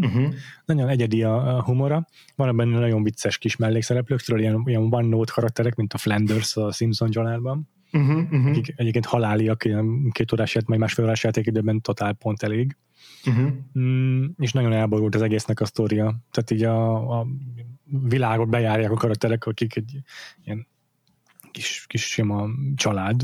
uh-huh. 0.00 0.34
nagyon 0.64 0.88
egyedi 0.88 1.22
a, 1.22 1.56
a 1.56 1.62
humora. 1.62 2.06
Van 2.36 2.56
benne 2.56 2.78
nagyon 2.78 3.02
vicces 3.02 3.38
kis 3.38 3.56
mellékszereplők, 3.56 4.20
tudod, 4.20 4.40
ilyen, 4.40 4.62
ilyen 4.64 4.86
one 4.90 5.08
note 5.08 5.32
karakterek, 5.34 5.74
mint 5.74 5.92
a 5.92 5.98
Flanders 5.98 6.56
a 6.56 6.72
Simpson 6.72 7.10
családban. 7.10 7.68
Uh-huh, 7.92 8.22
uh-huh. 8.22 8.46
Akik 8.46 8.74
egyébként 8.76 9.06
haláliak, 9.06 9.64
ilyen 9.64 10.10
két 10.10 10.32
órás, 10.32 10.56
majd 10.66 10.80
másfél 10.80 11.04
órás 11.04 11.24
játékidőben 11.24 11.80
totál 11.80 12.12
pont 12.12 12.42
elég. 12.42 12.76
Uh-huh. 13.26 13.50
Mm, 13.78 14.26
és 14.38 14.52
nagyon 14.52 14.72
elborult 14.72 15.14
az 15.14 15.22
egésznek 15.22 15.60
a 15.60 15.64
sztória. 15.64 16.20
Tehát 16.30 16.50
így 16.50 16.62
a, 16.64 17.20
a 17.20 17.26
világot 17.84 18.48
bejárják 18.48 18.90
a 18.90 18.94
karakterek, 18.96 19.46
akik 19.46 19.76
egy 19.76 20.00
ilyen 20.44 20.66
kis, 21.50 21.84
kis 21.86 22.02
sima 22.02 22.48
család, 22.74 23.22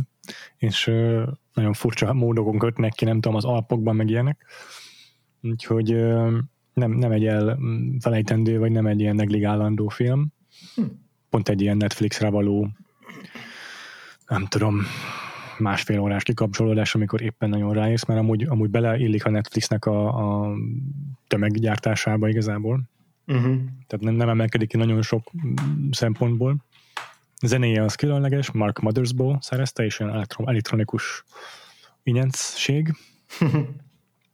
és 0.56 0.86
ö, 0.86 1.30
nagyon 1.54 1.72
furcsa 1.72 2.12
módokon 2.12 2.58
kötnek 2.58 2.92
ki, 2.92 3.04
nem 3.04 3.20
tudom, 3.20 3.36
az 3.36 3.44
Alpokban 3.44 3.96
meg 3.96 4.10
ilyenek. 4.10 4.44
Úgyhogy 5.42 5.92
ö, 5.92 6.38
nem, 6.72 6.90
nem 6.90 7.12
egy 7.12 7.26
elfelejtendő, 7.26 8.58
vagy 8.58 8.70
nem 8.70 8.86
egy 8.86 9.00
ilyen 9.00 9.14
negligálandó 9.14 9.88
film. 9.88 10.32
Hm. 10.74 10.82
Pont 11.28 11.48
egy 11.48 11.60
ilyen 11.60 11.76
Netflixre 11.76 12.28
való 12.28 12.70
nem 14.26 14.46
tudom, 14.46 14.82
másfél 15.58 16.00
órás 16.00 16.22
kikapcsolódás, 16.22 16.94
amikor 16.94 17.22
éppen 17.22 17.48
nagyon 17.48 17.72
rájössz, 17.72 18.04
mert 18.04 18.20
amúgy, 18.20 18.42
amúgy 18.42 18.70
beleillik 18.70 19.24
a 19.24 19.30
Netflixnek 19.30 19.84
a, 19.84 20.06
a 20.06 20.54
tömeggyártásába 21.26 22.28
igazából. 22.28 22.80
Uh-huh. 23.26 23.56
Tehát 23.86 24.04
nem, 24.04 24.14
nem 24.14 24.28
emelkedik 24.28 24.68
ki 24.68 24.76
nagyon 24.76 25.02
sok 25.02 25.30
szempontból. 25.90 26.64
A 27.38 27.46
zenéje 27.46 27.82
az 27.82 27.94
különleges, 27.94 28.50
Mark 28.50 28.78
Mothersbaugh 28.78 29.40
szerezte, 29.40 29.84
és 29.84 30.00
olyan 30.00 30.26
elektronikus 30.44 31.24
ingyenszség. 32.02 32.94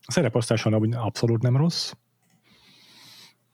A 0.05 0.13
szereposztáson 0.13 0.93
abszolút 0.93 1.43
nem 1.43 1.57
rossz. 1.57 1.93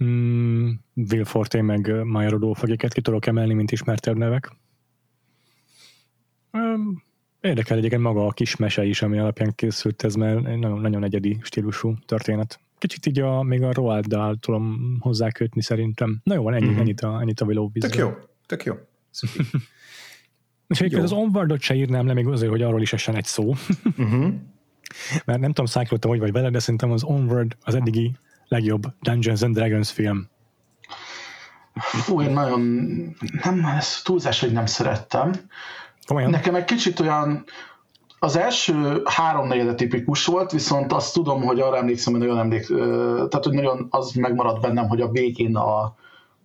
Mm, 0.05 0.71
Will 0.95 1.25
Forte 1.25 1.63
meg 1.63 2.05
Maya 2.05 2.31
Rodolph, 2.31 2.63
akiket 2.63 2.93
ki 2.93 3.01
tudok 3.01 3.27
emelni, 3.27 3.55
mint 3.55 3.73
ismertebb 3.73 4.17
nevek. 4.17 4.57
Um, 6.53 7.03
Érdekel 7.41 7.77
egyébként 7.77 8.03
maga 8.03 8.27
a 8.27 8.33
kis 8.33 8.57
mese 8.57 8.85
is, 8.85 9.03
ami 9.03 9.19
alapján 9.19 9.55
készült 9.55 10.03
ez, 10.03 10.15
mert 10.15 10.43
nagyon, 10.43 10.81
nagyon 10.81 11.05
egyedi 11.05 11.39
stílusú 11.43 11.95
történet. 12.07 12.61
Kicsit 12.79 13.07
így 13.07 13.21
a, 13.21 13.43
még 13.43 13.63
a 13.63 13.73
Roald-dal 13.73 14.37
tudom 14.37 14.97
hozzákötni 15.01 15.63
szerintem. 15.63 16.21
Na 16.25 16.35
jó, 16.35 16.43
van, 16.43 16.55
ennyi, 16.55 16.67
mm-hmm. 16.67 16.79
ennyit 16.79 17.01
a, 17.01 17.21
ennyit 17.21 17.41
a 17.41 17.45
Willow 17.45 17.71
Tök 17.71 17.97
jó, 17.97 18.13
tök 18.47 18.65
jó. 18.65 18.75
És 20.69 20.81
egyébként 20.81 21.03
az 21.03 21.13
Onwardot 21.13 21.61
se 21.61 21.75
írnám 21.75 22.07
le 22.07 22.13
még 22.13 22.27
azért, 22.27 22.51
hogy 22.51 22.63
arról 22.63 22.81
is 22.81 22.93
essen 22.93 23.15
egy 23.15 23.25
szó. 23.25 23.55
Uh-huh. 23.97 24.33
Mert 25.27 25.41
nem 25.41 25.49
tudom, 25.49 25.67
szájkoltam, 25.67 26.11
hogy 26.11 26.21
vagy 26.21 26.33
vele, 26.33 26.51
de 26.51 26.59
szerintem 26.59 26.91
az 26.91 27.05
Onward 27.05 27.57
az 27.61 27.75
eddigi 27.75 28.17
legjobb 28.49 28.83
Dungeons 29.01 29.43
and 29.43 29.55
Dragons 29.55 29.91
film. 29.91 30.29
Fú, 31.81 32.23
én 32.23 32.31
nagyon, 32.31 32.61
nem, 33.43 33.65
ez 33.65 34.03
túlzás, 34.03 34.41
hogy 34.41 34.53
nem 34.53 34.67
szerettem. 34.67 35.33
Komolyan? 36.09 36.31
Nekem 36.31 36.55
egy 36.55 36.65
kicsit 36.65 37.01
olyan, 37.01 37.45
az 38.19 38.37
első 38.37 39.03
három 39.05 39.47
negyede 39.47 39.75
tipikus 39.75 40.27
volt, 40.27 40.51
viszont 40.51 40.93
azt 40.93 41.15
tudom, 41.15 41.43
hogy 41.43 41.61
arra 41.61 41.77
emlékszem, 41.77 42.13
hogy 42.13 42.23
nagyon 42.23 42.39
emlék, 42.39 42.67
tehát 43.29 43.45
hogy 43.45 43.53
nagyon 43.53 43.87
az 43.91 44.13
megmaradt 44.13 44.61
bennem, 44.61 44.89
hogy 44.89 45.01
a 45.01 45.09
végén 45.09 45.57
a, 45.57 45.95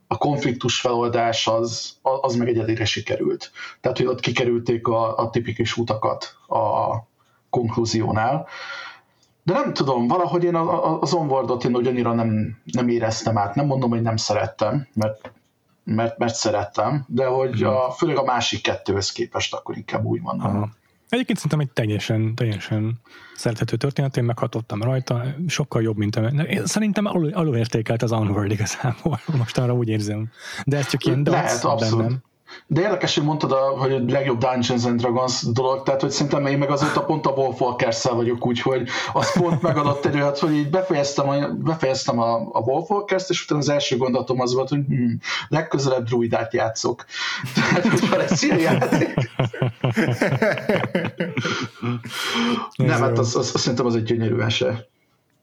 a 0.07 0.17
konfliktus 0.17 0.79
feloldás 0.79 1.47
az, 1.47 1.97
az 2.01 2.35
meg 2.35 2.47
egyedére 2.47 2.85
sikerült. 2.85 3.51
Tehát, 3.81 3.97
hogy 3.97 4.07
ott 4.07 4.19
kikerülték 4.19 4.87
a, 4.87 5.17
a 5.17 5.29
tipikus 5.29 5.77
utakat 5.77 6.35
a 6.47 6.95
konklúziónál. 7.49 8.47
De 9.43 9.53
nem 9.53 9.73
tudom, 9.73 10.07
valahogy 10.07 10.43
én 10.43 10.55
az 10.55 11.13
onboardot 11.13 11.63
én 11.63 11.75
ugyannyira 11.75 12.13
nem, 12.13 12.57
nem 12.63 12.87
éreztem 12.87 13.37
át. 13.37 13.55
Nem 13.55 13.65
mondom, 13.65 13.89
hogy 13.89 14.01
nem 14.01 14.17
szerettem, 14.17 14.87
mert, 14.93 15.31
mert, 15.83 16.17
mert 16.17 16.35
szerettem, 16.35 17.05
de 17.07 17.25
hogy 17.25 17.63
a, 17.63 17.91
főleg 17.91 18.17
a 18.17 18.23
másik 18.23 18.61
kettőhöz 18.61 19.11
képest 19.11 19.53
akkor 19.53 19.77
inkább 19.77 20.05
úgy. 20.05 20.19
Aha. 20.23 20.69
Egyébként 21.09 21.37
szerintem 21.37 21.59
egy 21.59 21.71
teljesen, 21.71 22.35
teljesen 22.35 22.99
szerethető 23.35 23.75
történet, 23.75 24.17
én 24.17 24.23
meghatottam 24.23 24.81
rajta, 24.81 25.23
sokkal 25.47 25.81
jobb, 25.81 25.97
mint 25.97 26.15
a... 26.15 26.21
Én 26.27 26.65
szerintem 26.65 27.05
alul, 27.05 27.33
alulértékelt 27.33 28.01
az 28.01 28.11
Onward 28.11 28.51
igazából, 28.51 29.19
mostanra 29.37 29.73
úgy 29.73 29.89
érzem. 29.89 30.31
De 30.65 30.77
ez 30.77 30.87
csak 30.87 31.05
ilyen 31.05 31.21
Lehet, 31.25 31.63
abszolút. 31.63 32.05
Bennem. 32.05 32.23
De 32.67 32.81
érdekes, 32.81 33.15
hogy 33.15 33.23
mondtad, 33.23 33.51
a, 33.51 33.57
hogy 33.57 33.93
a 33.93 33.99
legjobb 34.07 34.37
Dungeons 34.37 34.85
and 34.85 34.99
Dragons 34.99 35.41
dolog, 35.41 35.83
tehát 35.83 36.01
hogy 36.01 36.09
szerintem 36.09 36.45
én 36.45 36.57
meg 36.57 36.69
azóta 36.69 37.03
pont 37.03 37.25
a 37.25 37.29
Wolf 37.29 37.61
walkers 37.61 38.03
vagyok, 38.03 38.45
úgyhogy 38.45 38.89
az 39.13 39.39
pont 39.39 39.61
megadott 39.61 40.05
egy 40.05 40.15
olyat, 40.15 40.39
hogy 40.39 40.53
így 40.53 40.69
befejeztem 40.69 41.29
a, 41.29 41.47
befejeztem 41.47 42.19
a, 42.19 42.35
a 42.35 42.59
Wolf 42.59 42.89
Walkers-t, 42.89 43.29
és 43.29 43.43
utána 43.43 43.59
az 43.59 43.69
első 43.69 43.97
gondolatom 43.97 44.39
az 44.39 44.53
volt, 44.53 44.69
hogy 44.69 44.85
hm, 44.87 45.13
legközelebb 45.47 46.05
druidát 46.05 46.53
játszok. 46.53 47.05
Tehát, 47.53 47.87
hogy 47.87 48.09
van 48.09 48.19
egy 48.19 48.43
ilyen 48.43 48.59
játék. 48.59 49.13
Nem, 52.75 53.01
hát 53.01 53.17
az, 53.17 53.35
az, 53.35 53.51
az, 53.53 53.61
szerintem 53.61 53.85
az 53.85 53.95
egy 53.95 54.03
gyönyörű 54.03 54.39
eset. 54.39 54.91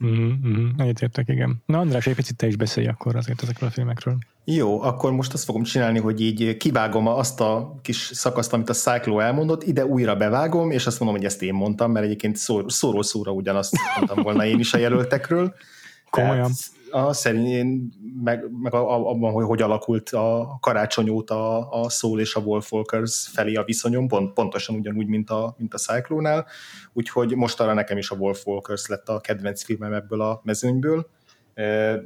Uh-huh, 0.00 0.32
uh-huh. 0.44 0.68
Egyetértek, 0.76 1.28
igen. 1.28 1.62
Na 1.66 1.78
András, 1.78 2.06
egy 2.06 2.14
picit 2.14 2.36
te 2.36 2.46
is 2.46 2.56
beszélj 2.56 2.86
akkor 2.86 3.16
azért 3.16 3.42
ezekről 3.42 3.68
a 3.68 3.72
filmekről. 3.72 4.18
Jó, 4.44 4.82
akkor 4.82 5.12
most 5.12 5.32
azt 5.32 5.44
fogom 5.44 5.62
csinálni, 5.62 5.98
hogy 5.98 6.20
így 6.20 6.56
kivágom 6.56 7.06
azt 7.06 7.40
a 7.40 7.78
kis 7.82 8.10
szakaszt, 8.12 8.52
amit 8.52 8.68
a 8.68 8.72
Cyclo 8.72 9.18
elmondott, 9.18 9.62
ide 9.62 9.86
újra 9.86 10.16
bevágom, 10.16 10.70
és 10.70 10.86
azt 10.86 11.00
mondom, 11.00 11.18
hogy 11.18 11.26
ezt 11.26 11.42
én 11.42 11.54
mondtam, 11.54 11.92
mert 11.92 12.04
egyébként 12.04 12.36
szóról 12.66 13.02
szóra 13.02 13.32
ugyanazt 13.32 13.76
mondtam 13.96 14.22
volna 14.24 14.46
én 14.46 14.58
is 14.58 14.74
a 14.74 14.78
jelöltekről. 14.78 15.54
Komolyan? 16.10 16.34
Tehát, 16.36 16.50
a, 16.90 17.12
szerint 17.12 17.46
én, 17.46 17.92
meg, 18.24 18.44
meg 18.62 18.74
abban, 18.74 19.32
hogy 19.32 19.44
hogy 19.44 19.62
alakult 19.62 20.10
a 20.10 20.58
karácsony 20.60 21.08
óta 21.08 21.68
a, 21.68 21.82
a 21.82 21.88
Soul 21.88 22.20
és 22.20 22.34
a 22.34 22.40
Wolfwalkers 22.40 23.28
felé 23.32 23.54
a 23.54 23.64
viszonyom, 23.64 24.08
pont, 24.08 24.32
pontosan 24.32 24.76
ugyanúgy, 24.76 25.06
mint 25.06 25.30
a, 25.30 25.54
mint 25.58 25.74
a 25.74 25.78
Cyclone-nál, 25.78 26.46
úgyhogy 26.92 27.34
most 27.36 27.60
arra 27.60 27.74
nekem 27.74 27.98
is 27.98 28.10
a 28.10 28.16
Wolfwalkers 28.16 28.86
lett 28.86 29.08
a 29.08 29.20
kedvenc 29.20 29.62
filmem 29.62 29.92
ebből 29.92 30.20
a 30.20 30.40
mezőnyből. 30.44 31.08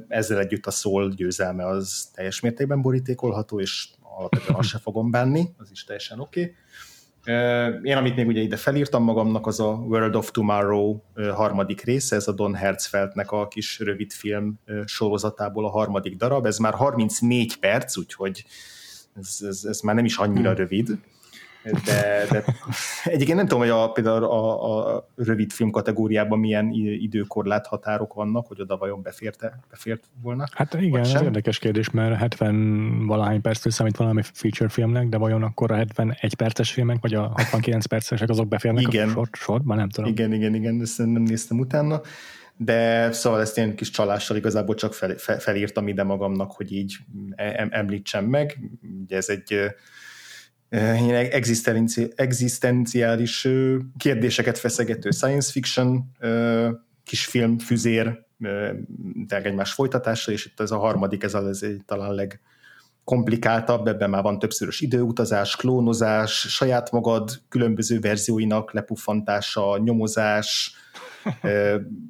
Ezzel 0.07 0.39
együtt 0.39 0.65
a 0.65 0.71
Soul 0.71 1.09
győzelme 1.09 1.67
az 1.67 2.09
teljes 2.13 2.39
mértékben 2.39 2.81
borítékolható, 2.81 3.59
és 3.59 3.89
alapvetően 4.17 4.59
azt 4.59 4.69
se 4.69 4.77
fogom 4.77 5.11
bánni, 5.11 5.53
az 5.57 5.71
is 5.71 5.83
teljesen 5.83 6.19
oké. 6.19 6.41
Okay. 6.41 6.55
Én, 7.83 7.97
amit 7.97 8.15
még 8.15 8.27
ugye 8.27 8.41
ide 8.41 8.55
felírtam 8.55 9.03
magamnak, 9.03 9.47
az 9.47 9.59
a 9.59 9.71
World 9.87 10.15
of 10.15 10.31
Tomorrow 10.31 10.99
harmadik 11.33 11.81
része, 11.81 12.15
ez 12.15 12.27
a 12.27 12.31
Don 12.31 12.55
Hertzfeldnek 12.55 13.31
a 13.31 13.47
kis 13.47 13.79
rövid 13.79 14.11
film 14.11 14.59
sorozatából 14.85 15.65
a 15.65 15.69
harmadik 15.69 16.15
darab, 16.15 16.45
ez 16.45 16.57
már 16.57 16.73
34 16.73 17.59
perc, 17.59 17.97
úgyhogy 17.97 18.45
ez, 19.19 19.37
ez, 19.47 19.63
ez 19.63 19.79
már 19.79 19.95
nem 19.95 20.05
is 20.05 20.17
annyira 20.17 20.49
hmm. 20.49 20.57
rövid 20.57 20.97
de, 21.71 22.25
de 22.29 22.43
egyébként 23.13 23.37
nem 23.37 23.47
tudom, 23.47 23.59
hogy 23.59 23.69
a, 23.69 23.91
például 23.91 24.23
a, 24.23 24.95
a 24.95 25.07
rövid 25.15 25.51
film 25.51 25.71
kategóriában 25.71 26.39
milyen 26.39 26.69
időkorlát 26.73 27.67
határok 27.67 28.13
vannak, 28.13 28.47
hogy 28.47 28.61
oda 28.61 28.77
vajon 28.77 29.01
beférte, 29.01 29.59
befért 29.69 30.03
volna. 30.21 30.45
Hát 30.51 30.73
igen, 30.73 30.99
ez 30.99 31.21
érdekes 31.21 31.59
kérdés, 31.59 31.89
mert 31.89 32.19
70 32.19 33.05
valahány 33.05 33.41
perctől 33.41 33.71
számít 33.71 33.97
valami 33.97 34.21
feature 34.33 34.69
filmnek, 34.69 35.07
de 35.09 35.17
vajon 35.17 35.43
akkor 35.43 35.71
a 35.71 35.75
71 35.75 36.35
perces 36.35 36.71
filmek, 36.71 36.97
vagy 37.01 37.13
a 37.13 37.31
69 37.35 37.85
percesek 37.85 38.29
azok 38.29 38.47
beférnek 38.47 38.81
igen. 38.81 39.07
a 39.07 39.11
sor, 39.11 39.27
sorban, 39.31 39.77
nem 39.77 39.89
tudom. 39.89 40.09
Igen, 40.09 40.33
igen, 40.33 40.55
igen, 40.55 40.81
ezt 40.81 40.97
nem 40.97 41.21
néztem 41.21 41.59
utána 41.59 42.01
de 42.57 43.11
szóval 43.11 43.41
ezt 43.41 43.57
ilyen 43.57 43.75
kis 43.75 43.89
csalással 43.89 44.37
igazából 44.37 44.75
csak 44.75 44.93
fel, 44.93 45.17
fel, 45.17 45.39
felírtam 45.39 45.87
ide 45.87 46.03
magamnak, 46.03 46.51
hogy 46.51 46.71
így 46.71 46.97
említsem 47.69 48.25
meg. 48.25 48.59
Ugye 49.03 49.15
ez 49.15 49.29
egy 49.29 49.75
egzisztenciális 52.15 53.47
kérdéseket 53.97 54.57
feszegető 54.57 55.09
science 55.09 55.51
fiction 55.51 56.11
kisfilm, 57.03 57.57
füzér, 57.57 58.25
de 59.27 59.41
egymás 59.41 59.73
folytatása, 59.73 60.31
és 60.31 60.45
itt 60.45 60.59
ez 60.59 60.71
a 60.71 60.77
harmadik, 60.77 61.23
ez 61.23 61.33
az 61.33 61.63
egy 61.63 61.81
talán 61.85 62.13
leg, 62.13 62.41
komplikáltabb, 63.03 63.87
ebben 63.87 64.09
már 64.09 64.23
van 64.23 64.39
többszörös 64.39 64.81
időutazás, 64.81 65.55
klónozás, 65.55 66.45
saját 66.49 66.91
magad 66.91 67.41
különböző 67.49 67.99
verzióinak 67.99 68.73
lepuffantása, 68.73 69.77
nyomozás, 69.77 70.75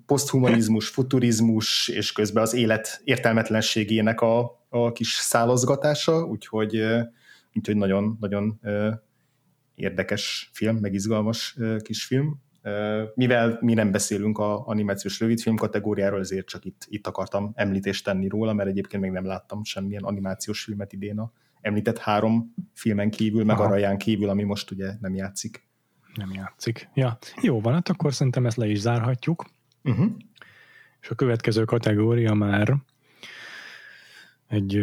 poszthumanizmus, 0.05 0.87
futurizmus, 0.87 1.87
és 1.87 2.11
közben 2.11 2.43
az 2.43 2.53
élet 2.53 3.01
értelmetlenségének 3.03 4.21
a, 4.21 4.65
a 4.69 4.91
kis 4.91 5.13
szálozgatása, 5.13 6.25
úgyhogy 6.25 6.83
úgyhogy 7.55 7.77
nagyon, 7.77 8.17
nagyon 8.19 8.59
érdekes 9.75 10.49
film, 10.53 10.77
meg 10.77 10.93
izgalmas 10.93 11.57
kis 11.81 12.05
film. 12.05 12.43
Mivel 13.15 13.57
mi 13.61 13.73
nem 13.73 13.91
beszélünk 13.91 14.37
a 14.37 14.67
animációs 14.67 15.19
rövidfilm 15.19 15.55
kategóriáról, 15.55 16.19
ezért 16.19 16.47
csak 16.47 16.65
itt, 16.65 16.85
itt 16.89 17.07
akartam 17.07 17.51
említést 17.55 18.03
tenni 18.03 18.27
róla, 18.27 18.53
mert 18.53 18.69
egyébként 18.69 19.01
még 19.03 19.11
nem 19.11 19.25
láttam 19.25 19.63
semmilyen 19.63 20.03
animációs 20.03 20.63
filmet 20.63 20.93
idén 20.93 21.19
a 21.19 21.31
említett 21.61 21.97
három 21.97 22.53
filmen 22.73 23.09
kívül, 23.09 23.43
meg 23.43 23.55
Aha. 23.55 23.65
a 23.65 23.69
Raján 23.69 23.97
kívül, 23.97 24.29
ami 24.29 24.43
most 24.43 24.71
ugye 24.71 24.93
nem 24.99 25.15
játszik. 25.15 25.67
Nem 26.15 26.31
játszik. 26.33 26.89
Ja, 26.93 27.17
jó 27.41 27.61
van, 27.61 27.73
hát 27.73 27.89
akkor 27.89 28.13
szerintem 28.13 28.45
ezt 28.45 28.57
le 28.57 28.67
is 28.67 28.79
zárhatjuk. 28.79 29.45
Uh-huh. 29.83 30.11
És 31.01 31.09
a 31.09 31.15
következő 31.15 31.63
kategória 31.63 32.33
már 32.33 32.75
egy, 34.47 34.79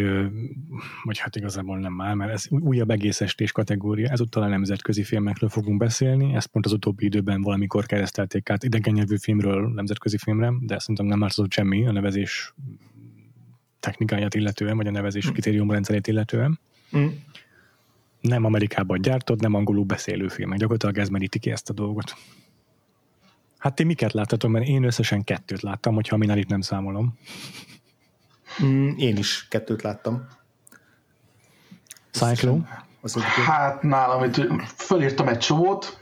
vagy 1.03 1.19
hát 1.19 1.37
igazából 1.37 1.79
nem 1.79 1.93
már, 1.93 2.15
mert 2.15 2.33
ez 2.33 2.47
újabb 2.51 2.91
egész 2.91 3.21
estés 3.21 3.53
kategória, 3.53 4.11
ezúttal 4.11 4.43
a 4.43 4.49
nemzetközi 4.49 5.03
filmekről 5.03 5.49
fogunk 5.49 5.79
beszélni, 5.79 6.35
ezt 6.35 6.47
pont 6.47 6.67
az 6.67 6.73
utóbbi 6.73 7.05
időben 7.05 7.43
valamikor 7.43 7.87
keresztelték 7.87 8.51
át 8.51 8.65
idegen 8.65 8.95
nyelvű 8.95 9.17
filmről 9.17 9.73
nemzetközi 9.73 10.19
filmre, 10.19 10.53
de 10.61 10.79
szerintem 10.79 11.07
nem 11.07 11.21
változott 11.21 11.53
semmi 11.53 11.87
a 11.87 11.93
nevezés 11.93 12.55
technikáját 13.81 14.35
illetően, 14.35 14.77
vagy 14.77 14.87
a 14.87 14.91
nevezés 14.91 15.29
mm. 15.29 15.33
kritériumrendszerét 15.33 16.07
illetően. 16.07 16.61
Mm. 16.97 17.07
Nem 18.21 18.45
Amerikában 18.45 19.01
gyártott, 19.01 19.41
nem 19.41 19.55
angolul 19.55 19.85
beszélő 19.85 20.29
filmek. 20.29 20.59
Gyakorlatilag 20.59 20.99
ez 20.99 21.09
meríti 21.09 21.39
ki 21.39 21.51
ezt 21.51 21.71
a 21.71 21.73
dolgot. 21.73 22.15
Hát 23.59 23.75
ti 23.75 23.85
miket 23.85 24.13
láttatok, 24.13 24.51
mert 24.51 24.67
én 24.67 24.85
összesen 24.85 25.25
kettőt 25.25 25.61
láttam, 25.61 25.95
hogyha 25.95 26.17
a 26.21 26.37
itt 26.37 26.49
nem 26.49 26.61
számolom. 26.61 27.19
Mm, 28.63 28.91
én 28.97 29.17
is 29.17 29.47
kettőt 29.49 29.83
láttam. 29.83 30.27
Cyclone? 32.11 32.87
Hát 33.47 33.83
nálam 33.83 34.25
itt 34.25 34.41
fölírtam 34.77 35.29
egy 35.29 35.39
csomót, 35.39 35.99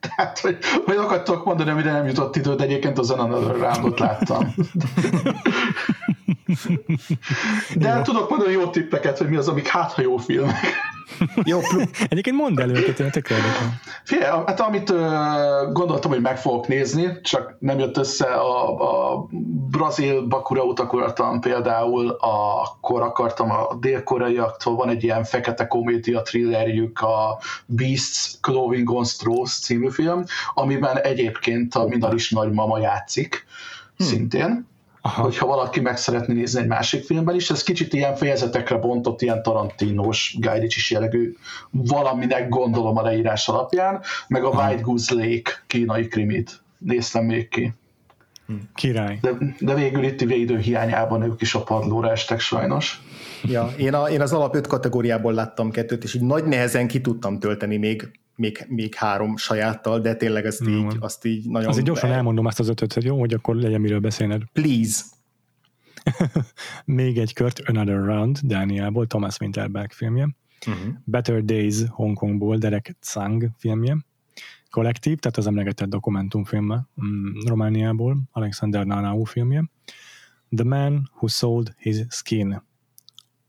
tehát, 0.00 0.38
hogy, 0.38 0.58
hogy 0.84 0.96
akartok 0.96 1.44
mondani, 1.44 1.70
amire 1.70 1.92
nem 1.92 2.06
jutott 2.06 2.36
idő, 2.36 2.54
de 2.54 2.64
egyébként 2.64 2.98
azon 2.98 3.18
a 3.18 3.56
rámot 3.56 3.98
láttam. 3.98 4.54
De 7.74 8.02
tudok 8.02 8.30
mondani 8.30 8.52
jó 8.52 8.70
tippeket, 8.70 9.18
hogy 9.18 9.28
mi 9.28 9.36
az, 9.36 9.48
amik 9.48 9.66
hát, 9.66 9.92
ha 9.92 10.02
jó 10.02 10.16
filmek. 10.16 10.91
Jó, 11.44 11.60
Egyébként 12.08 12.36
mondd 12.36 12.60
elő 12.60 12.74
őket, 12.74 13.00
én 13.00 13.10
tök 13.10 13.26
Figyelj, 14.04 14.42
hát 14.46 14.60
amit 14.60 14.92
gondoltam, 15.72 16.10
hogy 16.10 16.20
meg 16.20 16.38
fogok 16.38 16.68
nézni, 16.68 17.20
csak 17.22 17.56
nem 17.58 17.78
jött 17.78 17.96
össze 17.96 18.26
a, 18.26 19.12
a 19.12 19.26
brazil 19.70 20.26
bakura 20.26 20.62
akartam 20.76 21.40
például, 21.40 22.08
a, 22.08 22.62
akkor 22.62 23.02
akartam 23.02 23.50
a 23.50 23.74
dél-koreaiaktól, 23.80 24.74
van 24.74 24.88
egy 24.88 25.02
ilyen 25.02 25.24
fekete 25.24 25.66
komédia 25.66 26.22
thrillerjük, 26.22 27.00
a 27.00 27.38
Beasts 27.66 28.40
Clothing 28.40 28.90
on 28.90 29.04
Straws 29.04 29.58
című 29.58 29.90
film, 29.90 30.24
amiben 30.54 30.98
egyébként 30.98 31.74
a 31.74 31.86
Minaris 31.86 32.30
nagymama 32.30 32.78
játszik, 32.78 33.46
hmm. 33.96 34.06
szintén 34.06 34.70
Aha. 35.04 35.22
hogyha 35.22 35.46
valaki 35.46 35.80
meg 35.80 35.96
szeretné 35.96 36.34
nézni 36.34 36.60
egy 36.60 36.66
másik 36.66 37.04
filmben 37.04 37.34
is, 37.34 37.50
ez 37.50 37.62
kicsit 37.62 37.92
ilyen 37.92 38.14
fejezetekre 38.16 38.76
bontott, 38.76 39.22
ilyen 39.22 39.42
Tarantinos, 39.42 40.36
Guy 40.38 40.58
Ritchie 40.58 40.98
jellegű 40.98 41.34
valaminek 41.70 42.48
gondolom 42.48 42.96
a 42.96 43.02
leírás 43.02 43.48
alapján, 43.48 44.00
meg 44.28 44.44
a 44.44 44.48
Aha. 44.48 44.68
White 44.68 44.82
Goose 44.82 45.14
Lake 45.14 45.50
kínai 45.66 46.08
krimit 46.08 46.62
néztem 46.78 47.24
még 47.24 47.48
ki. 47.48 47.74
Hm. 48.46 48.54
Király. 48.74 49.18
De, 49.22 49.30
de 49.58 49.74
végül 49.74 50.04
itt 50.04 50.20
idő 50.20 50.58
hiányában 50.58 51.22
ők 51.22 51.40
is 51.40 51.54
a 51.54 51.62
padlóra 51.62 52.10
estek 52.10 52.40
sajnos. 52.40 53.02
Ja, 53.42 53.72
én, 53.76 53.94
a, 53.94 54.08
én 54.08 54.20
az 54.20 54.32
alap 54.32 54.54
öt 54.54 54.66
kategóriából 54.66 55.32
láttam 55.32 55.70
kettőt, 55.70 56.04
és 56.04 56.14
így 56.14 56.22
nagy 56.22 56.44
nehezen 56.44 56.88
ki 56.88 57.00
tudtam 57.00 57.38
tölteni 57.38 57.76
még 57.76 58.10
még, 58.36 58.64
még 58.68 58.94
három 58.94 59.36
sajáttal, 59.36 60.00
de 60.00 60.14
tényleg 60.14 60.44
ezt 60.44 60.68
így, 60.68 60.84
mm. 60.84 61.00
azt 61.00 61.24
így 61.24 61.48
nagyon... 61.48 61.68
Azért 61.68 61.86
gyorsan 61.86 62.08
be... 62.08 62.14
elmondom 62.14 62.46
ezt 62.46 62.60
az 62.60 62.68
ötöt, 62.68 62.92
hogy 62.92 63.04
jó, 63.04 63.18
hogy 63.18 63.34
akkor 63.34 63.56
legyen 63.56 63.80
miről 63.80 64.00
beszélned. 64.00 64.42
Please. 64.52 65.02
még 66.84 67.18
egy 67.18 67.32
kört, 67.32 67.58
Another 67.58 68.04
Round, 68.04 68.38
Dániából, 68.42 69.06
Thomas 69.06 69.40
Winterberg 69.40 69.92
filmje. 69.92 70.28
Uh-huh. 70.66 70.94
Better 71.04 71.44
Days, 71.44 71.76
Hongkongból, 71.88 72.56
Derek 72.56 72.96
Tsang 73.00 73.50
filmje. 73.56 73.96
Kollektív, 74.70 75.18
tehát 75.18 75.36
az 75.36 75.46
emlegetett 75.46 75.88
dokumentumfilme 75.88 76.86
mm, 77.04 77.46
Romániából, 77.46 78.16
Alexander 78.30 78.86
Nanau 78.86 79.24
filmje. 79.24 79.70
The 80.56 80.64
Man 80.64 81.10
Who 81.14 81.28
Sold 81.28 81.74
His 81.78 81.96
Skin, 82.08 82.62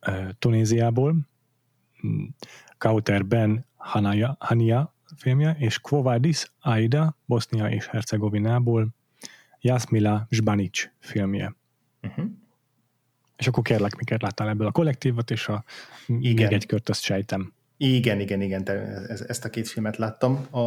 uh, 0.07 0.29
Tunéziából. 0.39 1.15
Mm, 2.07 2.23
Kauter 2.77 3.25
Ben 3.25 3.65
Hanaya, 3.83 4.35
Hania 4.39 4.93
filmje, 5.17 5.55
és 5.59 5.79
Kvovadis 5.79 6.51
Aida, 6.61 7.17
Bosznia 7.25 7.69
és 7.69 7.87
Hercegovinából, 7.87 8.87
Jasmila 9.61 10.27
Zsbanic 10.29 10.89
filmje. 10.99 11.55
Uh-huh. 12.01 12.25
És 13.35 13.47
akkor 13.47 13.63
kérlek, 13.63 13.95
miket 13.95 14.21
láttál 14.21 14.49
ebből 14.49 14.67
a 14.67 14.71
kollektívat, 14.71 15.31
és 15.31 15.47
a 15.47 15.63
igen. 16.07 16.33
még 16.33 16.53
egy 16.53 16.65
kört 16.65 16.89
azt 16.89 17.01
sejtem. 17.01 17.53
Igen, 17.77 18.19
igen, 18.19 18.41
igen, 18.41 18.63
te, 18.63 18.73
ezt 19.27 19.45
a 19.45 19.49
két 19.49 19.67
filmet 19.67 19.97
láttam 19.97 20.47
a, 20.49 20.59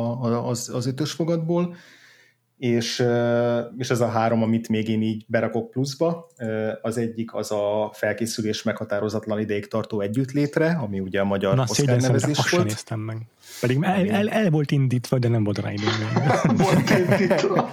az, 0.49 0.69
az 0.69 0.87
ötös 0.87 1.13
fogadból 1.13 1.77
és, 2.59 3.05
és 3.79 3.91
ez 3.91 4.01
a 4.01 4.09
három, 4.09 4.43
amit 4.43 4.69
még 4.69 4.89
én 4.89 5.03
így 5.03 5.25
berakok 5.29 5.71
pluszba, 5.71 6.27
az 6.83 6.97
egyik 6.99 7.35
az 7.35 7.51
a 7.51 7.91
felkészülés 7.93 8.63
meghatározatlan 8.63 9.41
ideig 9.41 9.69
tartó 9.69 10.01
együttlétre, 10.01 10.79
ami 10.83 11.01
ugye 11.01 11.21
a 11.21 11.25
magyar 11.25 11.55
Na, 11.55 11.65
Oscar 11.69 11.97
nevezés 12.01 12.51
volt. 12.51 12.65
néztem 12.65 13.01
meg. 13.01 13.17
Pedig 13.61 13.79
el, 13.83 14.09
el, 14.09 14.29
el, 14.29 14.51
volt 14.51 14.71
indítva, 14.71 15.19
de 15.19 15.29
nem 15.29 15.45
volt 15.45 15.59
rá 15.59 15.73
idő. 15.73 15.85
volt 16.65 16.91
indítva. 16.91 17.73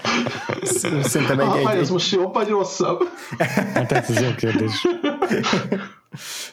Szerintem 1.01 1.39
egy, 1.39 1.57
egy, 1.57 1.67
egy... 1.67 1.77
ez 1.77 1.89
most 1.89 2.11
jobb 2.11 2.33
vagy 2.33 2.47
rosszabb? 2.47 2.99
Hát 3.73 3.91
ez 3.91 4.09
az 4.09 4.21
jó 4.21 4.29
kérdés. 4.35 4.87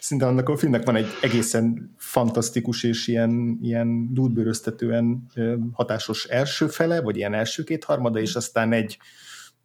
Szinte 0.00 0.26
annak 0.26 0.48
a 0.48 0.56
filmnek 0.56 0.84
van 0.84 0.96
egy 0.96 1.06
egészen 1.22 1.94
fantasztikus 1.96 2.82
és 2.82 3.06
ilyen, 3.06 3.58
ilyen 3.62 4.14
dúdbőröztetően 4.14 5.26
hatásos 5.72 6.24
első 6.24 6.66
fele, 6.66 7.00
vagy 7.00 7.16
ilyen 7.16 7.34
első 7.34 7.64
két 7.64 7.84
harmada, 7.84 8.20
és 8.20 8.34
aztán 8.34 8.72
egy 8.72 8.98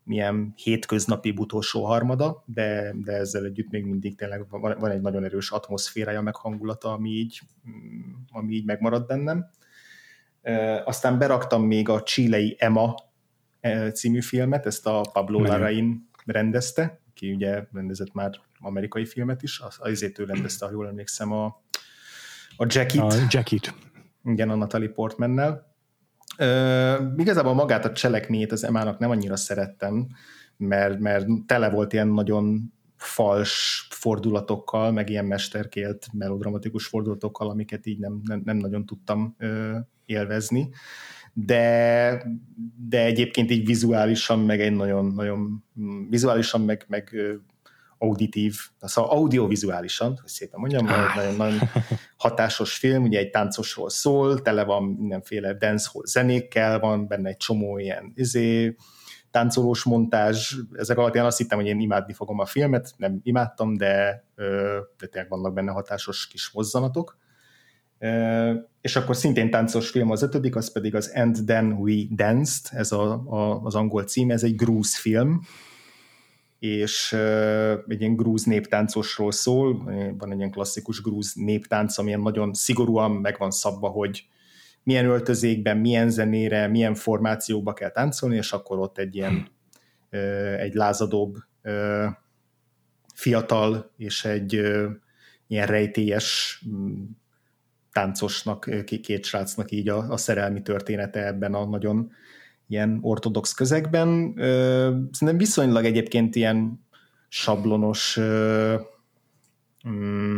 milyen 0.03 0.53
hétköznapi 0.55 1.33
utolsó 1.37 1.85
harmada, 1.85 2.43
de, 2.45 2.93
de 3.03 3.11
ezzel 3.11 3.45
együtt 3.45 3.71
még 3.71 3.85
mindig 3.85 4.15
tényleg 4.15 4.45
van, 4.49 4.75
van 4.79 4.91
egy 4.91 5.01
nagyon 5.01 5.23
erős 5.23 5.51
atmoszférája, 5.51 6.21
meg 6.21 6.35
hangulata, 6.35 6.91
ami 6.91 7.09
így, 7.09 7.41
mm, 7.69 8.11
ami 8.31 8.53
így 8.53 8.65
megmarad 8.65 9.05
bennem. 9.05 9.45
Aztán 10.85 11.17
beraktam 11.17 11.63
még 11.63 11.89
a 11.89 12.03
Chilei 12.03 12.55
Emma 12.59 12.95
című 13.93 14.21
filmet, 14.21 14.65
ezt 14.65 14.87
a 14.87 15.01
Pablo 15.13 15.39
Larraín 15.39 16.09
rendezte, 16.25 16.99
ki 17.15 17.33
ugye 17.33 17.63
rendezett 17.73 18.13
már 18.13 18.31
amerikai 18.59 19.05
filmet 19.05 19.43
is, 19.43 19.59
az, 19.59 19.75
azért 19.79 20.19
ő 20.19 20.23
rendezte, 20.23 20.65
ha 20.65 20.71
jól 20.71 20.87
emlékszem, 20.87 21.31
a, 21.31 21.45
a 22.57 22.65
Jackit. 22.67 23.01
A 23.01 23.13
Jackit. 23.29 23.73
Igen, 24.23 24.49
a 24.49 24.55
Natalie 24.55 24.89
Portmannel. 24.89 25.73
Uh, 26.37 27.13
igazából 27.17 27.53
magát 27.53 27.85
a 27.85 27.91
cselekményét 27.91 28.51
az 28.51 28.63
Emának 28.63 28.99
nem 28.99 29.09
annyira 29.09 29.35
szerettem, 29.35 30.07
mert, 30.57 30.99
mert 30.99 31.27
tele 31.45 31.69
volt 31.69 31.93
ilyen 31.93 32.07
nagyon 32.07 32.73
fals 32.97 33.87
fordulatokkal, 33.89 34.91
meg 34.91 35.09
ilyen 35.09 35.25
mesterkélt 35.25 36.07
melodramatikus 36.13 36.87
fordulatokkal, 36.87 37.49
amiket 37.49 37.85
így 37.85 37.99
nem, 37.99 38.21
nem, 38.23 38.41
nem 38.45 38.57
nagyon 38.57 38.85
tudtam 38.85 39.35
uh, 39.39 39.75
élvezni. 40.05 40.69
De, 41.37 42.23
de 42.89 43.03
egyébként 43.03 43.51
így 43.51 43.65
vizuálisan, 43.65 44.39
meg 44.39 44.61
egy 44.61 44.71
nagyon, 44.71 45.05
nagyon 45.05 45.63
vizuálisan, 46.09 46.61
meg, 46.61 46.85
meg 46.87 47.15
auditív, 47.97 48.55
szóval 48.79 49.11
audiovizuálisan, 49.11 50.07
hogy 50.07 50.29
szépen 50.29 50.59
mondjam, 50.59 50.87
ah. 50.87 51.15
nagyon, 51.15 51.35
nagyon 51.35 51.59
hatásos 52.17 52.77
film, 52.77 53.03
ugye 53.03 53.19
egy 53.19 53.29
táncosról 53.29 53.89
szól, 53.89 54.41
tele 54.41 54.63
van 54.63 54.83
mindenféle 54.83 55.53
dancehall 55.53 56.05
zenékkel, 56.05 56.79
van 56.79 57.07
benne 57.07 57.29
egy 57.29 57.37
csomó 57.37 57.77
ilyen 57.77 58.11
izé, 58.15 58.75
táncolós 59.31 59.83
montázs, 59.83 60.55
ezek 60.73 60.97
alapján 60.97 61.25
azt 61.25 61.37
hittem, 61.37 61.57
hogy 61.57 61.67
én 61.67 61.79
imádni 61.79 62.13
fogom 62.13 62.39
a 62.39 62.45
filmet, 62.45 62.93
nem 62.97 63.19
imádtam, 63.23 63.77
de, 63.77 64.25
de 64.97 65.07
tényleg 65.07 65.29
vannak 65.29 65.53
benne 65.53 65.71
hatásos 65.71 66.27
kis 66.27 66.51
mozzanatok. 66.51 67.17
És 68.85 68.95
akkor 68.95 69.15
szintén 69.15 69.49
táncos 69.49 69.89
film 69.89 70.11
az 70.11 70.21
ötödik, 70.21 70.55
az 70.55 70.71
pedig 70.71 70.95
az 70.95 71.11
And 71.15 71.37
Then 71.45 71.71
We 71.71 72.03
Danced, 72.09 72.65
ez 72.71 72.91
a, 72.91 73.23
a, 73.25 73.61
az 73.63 73.75
angol 73.75 74.03
cím, 74.03 74.31
ez 74.31 74.43
egy 74.43 74.55
grúz 74.55 74.95
film, 74.97 75.41
és 76.59 77.13
egy 77.87 78.01
ilyen 78.01 78.15
grúz 78.15 78.43
néptáncosról 78.43 79.31
szól, 79.31 79.83
van 80.17 80.31
egy 80.31 80.37
ilyen 80.37 80.51
klasszikus 80.51 81.01
grúz 81.01 81.33
néptánc, 81.33 81.97
amilyen 81.97 82.19
nagyon 82.19 82.53
szigorúan 82.53 83.11
meg 83.11 83.35
van 83.37 83.51
szabva, 83.51 83.87
hogy 83.87 84.27
milyen 84.83 85.05
öltözékben, 85.05 85.77
milyen 85.77 86.09
zenére, 86.09 86.67
milyen 86.67 86.95
formációba 86.95 87.73
kell 87.73 87.91
táncolni, 87.91 88.35
és 88.35 88.51
akkor 88.51 88.79
ott 88.79 88.97
egy 88.97 89.15
ilyen 89.15 89.47
egy 90.57 90.73
lázadóbb 90.73 91.35
fiatal 93.13 93.91
és 93.97 94.25
egy 94.25 94.53
ilyen 95.47 95.67
rejtélyes 95.67 96.61
mm, 96.69 97.03
táncosnak, 97.95 98.69
két 99.01 99.25
srácnak 99.25 99.71
így 99.71 99.89
a, 99.89 100.09
a 100.09 100.17
szerelmi 100.17 100.61
története 100.61 101.25
ebben 101.25 101.53
a 101.53 101.65
nagyon 101.65 102.11
ilyen 102.67 102.99
ortodox 103.01 103.53
közegben. 103.53 104.33
Szerintem 105.11 105.37
viszonylag 105.37 105.85
egyébként 105.85 106.35
ilyen 106.35 106.85
sablonos 107.27 108.19
mm, 109.89 110.37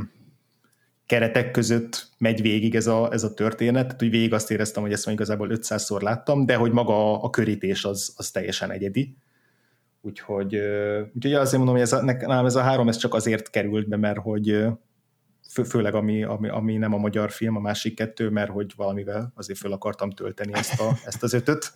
keretek 1.06 1.52
között 1.52 2.08
megy 2.18 2.42
végig 2.42 2.76
ez 2.76 2.88
a, 2.88 3.12
ez 3.12 3.24
a 3.24 3.34
történet, 3.34 3.86
tehát 3.86 4.00
hogy 4.00 4.10
végig 4.10 4.34
azt 4.34 4.52
éreztem, 4.52 4.84
hogy 4.84 4.92
ezt 4.92 5.06
már 5.06 5.16
igazából 5.16 5.50
500-szor 5.52 6.02
láttam, 6.02 6.46
de 6.46 6.56
hogy 6.56 6.72
maga 6.72 7.22
a 7.22 7.30
körítés 7.30 7.86
az, 7.86 8.14
az 8.18 8.32
teljesen 8.32 8.72
egyedi. 8.72 9.16
Úgyhogy, 10.02 10.56
úgyhogy 11.14 11.34
azért 11.34 11.58
mondom, 11.58 11.76
hogy 11.76 11.84
ez 11.84 11.94
a, 11.94 12.04
nálam 12.04 12.46
ez 12.46 12.56
a 12.56 12.62
három 12.62 12.88
ez 12.88 12.98
csak 12.98 13.14
azért 13.14 13.50
került 13.50 13.88
be, 13.88 13.98
mert 13.98 14.20
hogy 14.20 14.68
fő, 15.50 15.64
főleg 15.64 15.96
ami, 15.96 16.24
ami, 16.24 16.50
ami 16.50 16.78
nem 16.78 16.94
a 16.94 16.98
magyar 16.98 17.32
film, 17.32 17.56
a 17.56 17.60
másik 17.60 17.96
kettő, 17.96 18.30
mert 18.30 18.50
hogy 18.50 18.74
valamivel 18.76 19.32
azért 19.36 19.60
föl 19.60 19.72
akartam 19.72 20.10
tölteni 20.10 20.54
ezt, 20.54 20.80
a, 20.80 20.92
ezt 21.06 21.24
az 21.24 21.34
ötöt. 21.34 21.74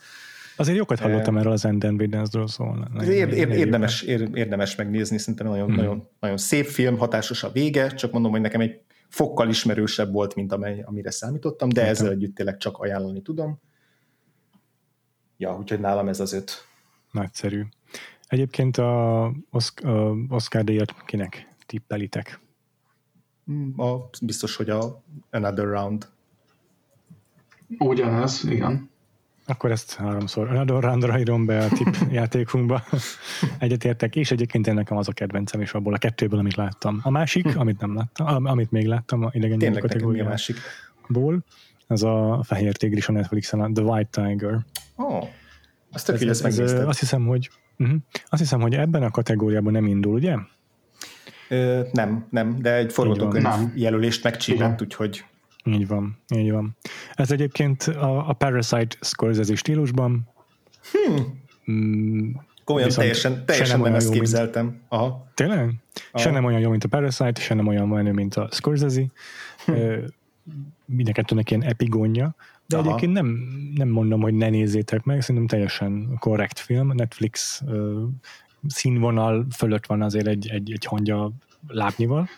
Azért 0.56 0.78
jókat 0.78 1.00
hallottam 1.00 1.38
erről 1.38 1.52
az 1.52 1.66
Enden 1.66 1.98
Vidence-ről 1.98 2.48
szólni. 2.48 2.86
Ér, 3.06 3.34
ér, 3.34 3.50
érdemes, 3.50 4.02
ér, 4.02 4.30
érdemes 4.34 4.76
megnézni, 4.76 5.18
szerintem 5.18 5.48
nagyon, 5.48 5.66
hmm. 5.66 5.76
nagyon, 5.76 6.10
nagyon 6.20 6.38
szép 6.38 6.66
film, 6.66 6.98
hatásos 6.98 7.44
a 7.44 7.52
vége, 7.52 7.88
csak 7.88 8.12
mondom, 8.12 8.32
hogy 8.32 8.42
nekem 8.42 8.62
egy 8.62 8.82
fokkal 9.10 9.50
ismerősebb 9.50 10.12
volt, 10.12 10.36
mint 10.36 10.52
amely, 10.52 10.82
amire 10.86 11.12
számítottam, 11.12 11.70
de 11.70 11.86
ezzel 11.86 12.12
együtt 12.12 12.36
tényleg 12.36 12.58
csak 12.58 12.78
ajánlani 12.78 13.22
tudom. 13.22 13.60
Ja, 15.38 15.58
úgyhogy 15.58 15.80
nálam 15.80 16.08
ez 16.08 16.20
az 16.20 16.34
öt. 16.34 16.68
Nagyszerű. 17.12 17.64
Egyébként 18.28 18.78
a 18.78 19.34
Oscar 20.30 20.64
díjat 20.64 20.96
kinek 21.06 21.48
tippelitek? 21.66 22.41
A, 23.78 23.96
biztos, 24.22 24.56
hogy 24.56 24.70
a 24.70 25.04
Another 25.32 25.66
Round. 25.66 26.08
Ugyanez, 27.78 28.44
igen. 28.50 28.90
Akkor 29.46 29.72
ezt 29.72 29.94
háromszor 29.94 30.48
Radorrandra 30.48 31.20
írom 31.20 31.46
be 31.46 31.64
a 31.64 31.68
tip 31.68 31.96
játékunkba. 32.12 32.84
Egyetértek, 33.60 34.16
és 34.16 34.32
egyébként 34.32 34.68
én 34.68 34.74
nekem 34.74 34.98
az 34.98 35.08
a 35.08 35.12
kedvencem, 35.12 35.62
és 35.62 35.74
abból 35.74 35.94
a 35.94 35.98
kettőből, 35.98 36.40
amit 36.40 36.56
láttam. 36.56 37.00
A 37.04 37.10
másik, 37.10 37.56
amit 37.56 37.80
nem 37.80 37.96
láttam, 37.96 38.46
amit 38.46 38.72
még 38.72 38.88
láttam, 38.88 39.24
a 39.24 39.30
idegen 39.34 39.58
Tényleg 39.58 39.82
kategória. 39.82 40.26
a 40.26 40.28
másik. 40.28 40.56
Ból, 41.08 41.44
az 41.88 42.04
a 42.04 42.40
Fehér 42.44 42.76
Tigris 42.78 43.08
a 43.08 43.12
Netflixen, 43.12 43.60
a 43.60 43.72
The 43.72 43.84
White 43.84 44.22
Tiger. 44.22 44.60
Oh, 44.96 45.28
azt 45.92 46.06
tök, 46.06 46.22
ez, 46.22 46.42
ez, 46.42 46.60
ez, 46.60 46.88
azt 46.88 47.00
hiszem, 47.00 47.26
hogy 47.26 47.50
uh-huh, 47.78 47.98
azt 48.26 48.42
hiszem, 48.42 48.62
hogy 48.62 48.74
ebben 48.74 49.04
a 49.04 49.12
kategóriában 49.12 49.72
nem 49.72 49.86
indul, 49.86 50.14
ugye? 50.14 50.36
Ö, 51.52 51.82
nem, 51.92 52.26
nem, 52.30 52.58
de 52.62 52.76
egy 52.76 52.94
forgatókönyv 52.94 53.46
jelölést 53.76 54.24
megcsillant, 54.24 54.82
úgyhogy 54.82 55.26
így 55.64 55.88
van, 55.88 56.18
így 56.36 56.52
van. 56.52 56.78
Ez 57.14 57.32
egyébként 57.32 57.82
a, 57.82 58.30
a 58.30 58.34
Parasite 58.34 58.96
Scorsese 59.02 59.56
stílusban. 59.56 60.28
Hmm. 60.92 61.42
Mm, 61.72 62.32
Komolyan 62.64 62.90
teljesen, 62.90 63.46
teljesen 63.46 63.80
nem, 63.80 63.88
nem 63.88 63.96
ezt 63.96 64.12
képzeltem. 64.12 64.66
Mint... 64.66 64.78
Aha. 64.88 65.28
Tényleg? 65.34 65.74
Aha. 66.12 66.24
Se 66.24 66.32
nem 66.32 66.46
olyan 66.46 66.60
jó, 66.60 66.70
mint 66.70 66.84
a 66.84 66.88
Parasite, 66.88 67.42
se 67.42 67.54
nem 67.54 67.68
olyan 67.68 67.88
menő, 67.88 68.12
mint 68.12 68.36
a 68.36 68.50
Scorsese. 68.52 69.06
Hm. 69.66 69.74
Mindenkettőnek 70.86 71.50
ilyen 71.50 71.64
epigónja. 71.64 72.36
De 72.66 72.78
Aha. 72.78 72.88
egyébként 72.88 73.14
nem, 73.14 73.38
nem 73.76 73.88
mondom, 73.88 74.22
hogy 74.22 74.34
ne 74.34 74.50
nézzétek 74.50 75.04
meg, 75.04 75.22
szerintem 75.22 75.48
teljesen 75.48 76.16
korrekt 76.20 76.60
film. 76.60 76.92
Netflix 76.96 77.62
színvonal 78.68 79.46
fölött 79.56 79.86
van 79.86 80.02
azért 80.02 80.28
egy, 80.28 80.50
egy, 80.50 80.72
egy 80.72 80.86
hangya 80.86 81.32
lábnyival. 81.68 82.30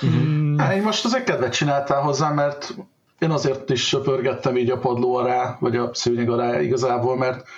Hmm. 0.00 0.58
Hát 0.58 0.74
én 0.74 0.82
most 0.82 1.04
azért 1.04 1.24
kedvet 1.24 1.52
csináltál 1.52 2.02
hozzá, 2.02 2.30
mert 2.30 2.74
én 3.18 3.30
azért 3.30 3.70
is 3.70 3.86
söpörgettem 3.86 4.56
így 4.56 4.70
a 4.70 4.78
padló 4.78 5.14
alá, 5.14 5.56
vagy 5.60 5.76
a 5.76 5.94
szőnyeg 5.94 6.30
alá 6.30 6.60
igazából, 6.60 7.16
mert 7.16 7.48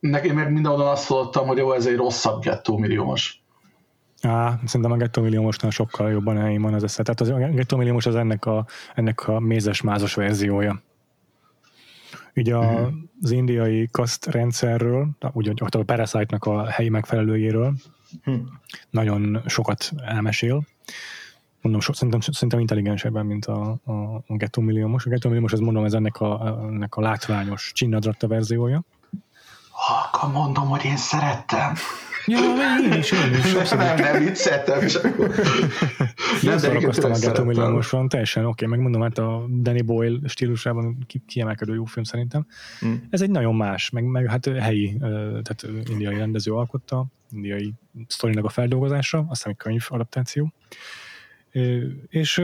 nekem 0.00 0.34
meg 0.34 0.52
mindenhol 0.52 0.88
azt 0.88 1.06
hallottam, 1.06 1.46
hogy 1.46 1.56
jó, 1.56 1.72
ez 1.72 1.86
egy 1.86 1.96
rosszabb 1.96 2.42
gettó 2.42 2.78
milliómos. 2.78 3.42
Á, 4.22 4.58
szerintem 4.64 4.92
a 4.92 4.96
gettó 4.96 5.22
milliómosnál 5.22 5.70
sokkal 5.70 6.10
jobban 6.10 6.36
helyén 6.36 6.62
van 6.62 6.74
az 6.74 6.82
esze. 6.82 7.02
Tehát 7.02 7.20
az, 7.20 7.28
a 7.28 7.48
gettó 7.48 7.76
milliómos 7.76 8.06
az 8.06 8.14
ennek 8.14 8.46
a, 8.46 8.66
ennek 8.94 9.28
a 9.28 9.40
mézes-mázos 9.40 10.14
verziója. 10.14 10.82
Ugye 12.36 12.54
a, 12.54 12.72
uh-huh. 12.72 12.92
az 13.22 13.30
indiai 13.30 13.88
kaszt 13.90 14.26
rendszerről, 14.26 15.08
ugye 15.32 15.52
a 15.56 15.82
Parasite-nak 15.82 16.44
a 16.44 16.70
helyi 16.70 16.88
megfelelőjéről 16.88 17.74
uh-huh. 18.26 18.44
nagyon 18.90 19.42
sokat 19.46 19.92
elmesél. 20.04 20.66
Mondom, 21.60 21.82
so, 21.82 21.92
szerintem, 21.92 22.20
szerintem 22.20 22.58
intelligensebben, 22.58 23.26
mint 23.26 23.46
a, 23.46 23.78
a, 23.84 23.92
a 24.14 24.22
Ghetto 24.26 24.60
Milliómos. 24.60 25.06
A 25.06 25.08
Ghetto 25.08 25.28
Milliómos, 25.28 25.52
az 25.52 25.58
mondom, 25.58 25.84
ez 25.84 25.92
ennek 25.92 26.20
a, 26.20 26.58
ennek 26.62 26.94
a 26.94 27.00
látványos 27.00 27.72
csinnadratta 27.74 28.28
verziója. 28.28 28.82
Halkan 29.70 30.30
mondom, 30.30 30.68
hogy 30.68 30.84
én 30.84 30.96
szerettem. 30.96 31.74
Ja, 32.26 32.38
én 32.84 32.92
is, 32.92 33.12
én 33.12 33.34
is. 33.34 33.68
Nem, 33.70 33.96
nem 33.96 34.24
vicceltem, 34.24 34.86
csak... 34.86 35.16
Nem 36.42 36.58
szórakoztam 36.58 37.12
a 37.12 37.18
Ghetto 37.18 37.44
Milliómoson, 37.44 38.08
teljesen 38.08 38.44
oké, 38.44 38.64
okay, 38.64 38.76
megmondom, 38.76 39.02
hát 39.02 39.18
a 39.18 39.46
Danny 39.48 39.84
Boyle 39.84 40.18
stílusában 40.28 40.98
ki, 41.06 41.22
kiemelkedő 41.26 41.74
jó 41.74 41.84
film 41.84 42.04
szerintem. 42.04 42.46
Mm. 42.86 42.94
Ez 43.10 43.20
egy 43.20 43.30
nagyon 43.30 43.54
más, 43.54 43.90
meg, 43.90 44.04
meg 44.04 44.26
hát 44.26 44.46
helyi, 44.46 44.96
tehát 45.42 45.66
indiai 45.90 46.16
rendező 46.16 46.52
alkotta, 46.52 47.06
indiai 47.32 47.74
sztorinak 48.06 48.44
a 48.44 48.48
feldolgozása, 48.48 49.18
azt 49.18 49.28
hiszem 49.28 49.50
egy 49.50 49.56
könyv 49.56 49.86
adaptáció. 49.88 50.52
És 52.08 52.42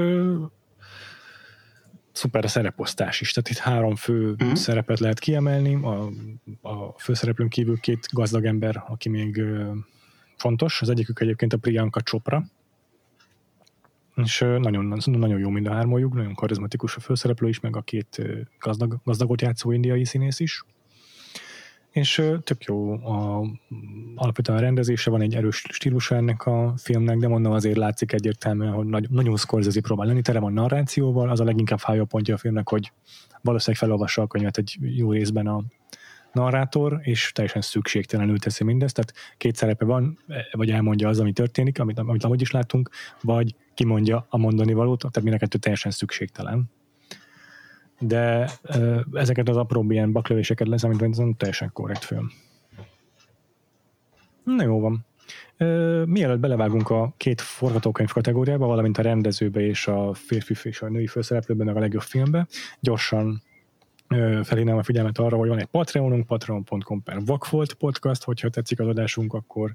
szuper 2.12 2.44
a 2.44 2.48
szereposztás 2.48 3.20
is, 3.20 3.32
tehát 3.32 3.50
itt 3.50 3.56
három 3.56 3.96
fő 3.96 4.36
mm. 4.44 4.52
szerepet 4.52 4.98
lehet 4.98 5.18
kiemelni, 5.18 5.74
a, 5.74 6.10
a 6.68 6.98
főszereplőn 6.98 7.48
kívül 7.48 7.80
két 7.80 8.08
gazdag 8.12 8.44
ember, 8.44 8.84
aki 8.88 9.08
még 9.08 9.42
fontos, 10.36 10.82
az 10.82 10.88
egyikük 10.88 11.20
egyébként 11.20 11.52
a 11.52 11.56
Priyanka 11.58 12.00
Chopra, 12.00 12.44
és 14.14 14.38
nagyon, 14.38 14.98
nagyon 15.04 15.38
jó 15.38 15.48
mind 15.48 15.66
a 15.66 15.72
hármójuk, 15.72 16.14
nagyon 16.14 16.34
karizmatikus 16.34 16.96
a 16.96 17.00
főszereplő 17.00 17.48
is, 17.48 17.60
meg 17.60 17.76
a 17.76 17.82
két 17.82 18.22
gazdag, 18.58 19.00
gazdagot 19.04 19.40
játszó 19.40 19.72
indiai 19.72 20.04
színész 20.04 20.40
is 20.40 20.64
és 21.90 22.22
tök 22.44 22.64
jó 22.64 22.92
a, 22.92 23.44
alapvetően 24.14 24.58
a 24.58 24.60
rendezése, 24.60 25.10
van 25.10 25.20
egy 25.20 25.34
erős 25.34 25.64
stílusa 25.68 26.14
ennek 26.14 26.46
a 26.46 26.74
filmnek, 26.76 27.16
de 27.16 27.28
mondom 27.28 27.52
azért 27.52 27.76
látszik 27.76 28.12
egyértelműen, 28.12 28.72
hogy 28.72 28.86
nagy, 28.86 29.10
nagyon 29.10 29.36
Scorsese 29.36 29.80
próbál 29.80 30.06
lenni, 30.06 30.22
tere 30.22 30.38
van 30.38 30.52
narrációval, 30.52 31.30
az 31.30 31.40
a 31.40 31.44
leginkább 31.44 31.78
fájó 31.78 32.04
pontja 32.04 32.34
a 32.34 32.38
filmnek, 32.38 32.68
hogy 32.68 32.92
valószínűleg 33.42 33.82
felolvassa 33.82 34.22
a 34.22 34.26
könyvet 34.26 34.58
egy 34.58 34.76
jó 34.80 35.12
részben 35.12 35.46
a 35.46 35.62
narrátor, 36.32 36.98
és 37.02 37.32
teljesen 37.34 37.62
szükségtelenül 37.62 38.38
teszi 38.38 38.64
mindezt, 38.64 38.94
tehát 38.94 39.12
két 39.36 39.56
szerepe 39.56 39.84
van, 39.84 40.18
vagy 40.52 40.70
elmondja 40.70 41.08
az, 41.08 41.20
ami 41.20 41.32
történik, 41.32 41.78
amit, 41.80 41.98
amit 41.98 42.24
amúgy 42.24 42.40
is 42.40 42.50
látunk, 42.50 42.90
vagy 43.20 43.54
kimondja 43.74 44.26
a 44.28 44.36
mondani 44.36 44.72
valót, 44.72 44.98
tehát 44.98 45.22
mind 45.22 45.34
a 45.34 45.38
kettő 45.38 45.58
teljesen 45.58 45.90
szükségtelen 45.90 46.70
de 48.00 48.50
ezeket 49.12 49.48
az 49.48 49.56
apró 49.56 49.86
ilyen 49.88 50.12
baklövéseket 50.12 50.68
leszámítva, 50.68 51.06
ez 51.06 51.18
teljesen 51.36 51.70
korrekt 51.72 52.04
film. 52.04 52.30
Na 54.44 54.62
jó 54.62 54.80
van. 54.80 55.06
Mielőtt 56.06 56.38
belevágunk 56.38 56.90
a 56.90 57.14
két 57.16 57.40
forgatókönyv 57.40 58.12
kategóriába, 58.12 58.66
valamint 58.66 58.98
a 58.98 59.02
rendezőbe 59.02 59.60
és 59.60 59.86
a 59.86 60.14
férfi 60.14 60.54
és 60.62 60.82
a 60.82 60.88
női 60.88 61.06
főszereplőben, 61.06 61.66
meg 61.66 61.76
a 61.76 61.80
legjobb 61.80 62.02
filmbe, 62.02 62.46
gyorsan 62.80 63.42
felhívnám 64.42 64.76
a 64.76 64.82
figyelmet 64.82 65.18
arra, 65.18 65.36
hogy 65.36 65.48
van 65.48 65.58
egy 65.58 65.66
Patreonunk, 65.66 66.26
patreon.com 66.26 67.02
per 67.02 67.24
Vakfolt 67.24 67.74
podcast, 67.74 68.24
hogyha 68.24 68.48
tetszik 68.48 68.80
az 68.80 68.86
adásunk, 68.86 69.32
akkor 69.32 69.74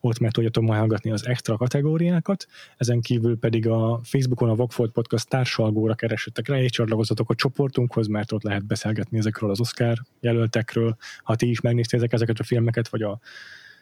ott 0.00 0.18
meg 0.18 0.30
tudjatok 0.30 0.62
majd 0.62 0.78
hallgatni 0.78 1.10
az 1.10 1.26
extra 1.26 1.56
kategóriákat, 1.56 2.46
ezen 2.76 3.00
kívül 3.00 3.38
pedig 3.38 3.68
a 3.68 4.00
Facebookon 4.02 4.48
a 4.48 4.54
Vakfolt 4.54 4.92
podcast 4.92 5.28
társalgóra 5.28 5.94
keresettek 5.94 6.48
rá, 6.48 6.60
és 6.60 6.70
csatlakozatok 6.70 7.30
a 7.30 7.34
csoportunkhoz, 7.34 8.06
mert 8.06 8.32
ott 8.32 8.42
lehet 8.42 8.66
beszélgetni 8.66 9.18
ezekről 9.18 9.50
az 9.50 9.60
Oscar 9.60 9.98
jelöltekről. 10.20 10.96
Ha 11.22 11.36
ti 11.36 11.50
is 11.50 11.60
megnéztétek 11.60 12.12
ezeket 12.12 12.38
a 12.38 12.44
filmeket, 12.44 12.88
vagy 12.88 13.02
a 13.02 13.18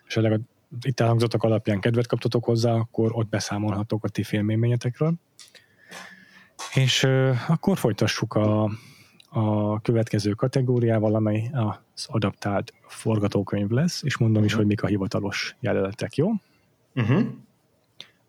esetleg 0.06 0.32
a 0.32 0.38
itt 0.80 1.00
elhangzottak 1.00 1.42
alapján 1.42 1.80
kedvet 1.80 2.06
kaptatok 2.06 2.44
hozzá, 2.44 2.72
akkor 2.72 3.10
ott 3.12 3.28
beszámolhatok 3.28 4.04
a 4.04 4.08
ti 4.08 4.22
filmélményetekről. 4.22 5.14
És 6.74 7.04
euh, 7.04 7.50
akkor 7.50 7.78
folytassuk 7.78 8.34
a 8.34 8.70
a 9.28 9.80
következő 9.80 10.30
kategóriával, 10.30 11.14
amely 11.14 11.50
az 11.52 12.06
adaptált 12.08 12.72
forgatókönyv 12.86 13.68
lesz, 13.68 14.02
és 14.02 14.16
mondom 14.16 14.44
is, 14.44 14.52
hogy 14.52 14.66
mik 14.66 14.82
a 14.82 14.86
hivatalos 14.86 15.56
jelöltek, 15.60 16.16
jó? 16.16 16.30
Uh-huh. 16.94 17.22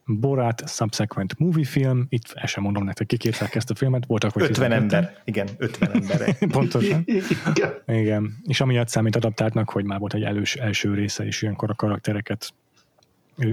Borat 0.06 0.70
Subsequent 0.70 1.40
Movie 1.40 1.66
Film, 1.66 2.06
itt 2.10 2.32
el 2.34 2.46
sem 2.46 2.64
mondom 2.64 2.84
nektek, 2.84 3.08
kik 3.08 3.24
írták 3.24 3.56
ezt 3.56 3.70
a 3.70 3.76
filmet, 3.76 4.06
voltak, 4.06 4.32
hogy 4.32 4.44
50 4.44 4.72
ember, 4.72 5.22
igen, 5.24 5.48
50 5.58 5.92
ember. 5.92 6.38
Pontosan. 6.52 7.04
igen. 7.06 7.74
igen. 7.86 8.38
És 8.44 8.62
amiatt 8.62 8.88
számít 8.88 9.16
adaptáltnak, 9.16 9.70
hogy 9.70 9.86
már 9.86 10.00
volt 10.00 10.14
egy 10.14 10.24
elős, 10.24 10.56
első 10.56 10.94
része, 10.94 11.26
és 11.26 11.42
ilyenkor 11.42 11.70
a 11.70 11.74
karaktereket 11.74 12.54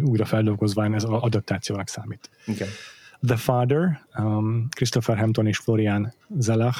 újra 0.03 0.25
feldolgozván 0.25 0.95
ez 0.95 1.05
adaptációnak 1.05 1.89
számít. 1.89 2.31
Igen. 2.47 2.69
The 3.27 3.37
Father, 3.37 4.01
um, 4.19 4.67
Christopher 4.71 5.19
Hampton 5.19 5.47
és 5.47 5.59
Florian 5.59 6.13
Zelach 6.39 6.79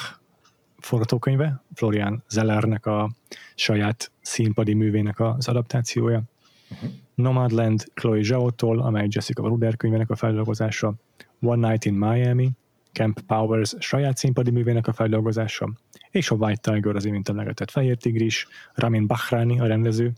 forgatókönyve, 0.85 1.63
Florian 1.73 2.23
Zellernek 2.29 2.85
a 2.85 3.11
saját 3.55 4.11
színpadi 4.21 4.73
művének 4.73 5.19
az 5.19 5.47
adaptációja. 5.47 6.23
Uh-huh. 6.71 6.89
Nomadland 7.15 7.83
Chloe 7.93 8.23
Zhao-tól, 8.23 8.79
amely 8.79 9.07
Jessica 9.09 9.41
Bruder 9.41 9.77
könyvének 9.77 10.09
a 10.09 10.15
feldolgozása, 10.15 10.93
One 11.41 11.67
Night 11.67 11.85
in 11.85 11.93
Miami, 11.93 12.51
Camp 12.91 13.19
Powers 13.19 13.73
saját 13.79 14.17
színpadi 14.17 14.51
művének 14.51 14.87
a 14.87 14.93
feldolgozása, 14.93 15.71
és 16.11 16.31
a 16.31 16.35
White 16.35 16.71
Tiger, 16.71 16.95
az 16.95 17.05
imént 17.05 17.29
emlegetett 17.29 17.71
Fehér 17.71 17.97
Tigris, 17.97 18.47
Ramin 18.73 19.07
Bahrani, 19.07 19.59
a 19.59 19.67
rendező 19.67 20.13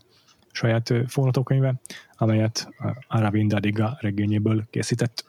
saját 0.52 0.94
forgatókönyve, 1.06 1.74
amelyet 2.16 2.68
Aravinda 3.08 3.60
Diga 3.60 3.96
regényéből 4.00 4.66
készített. 4.70 5.24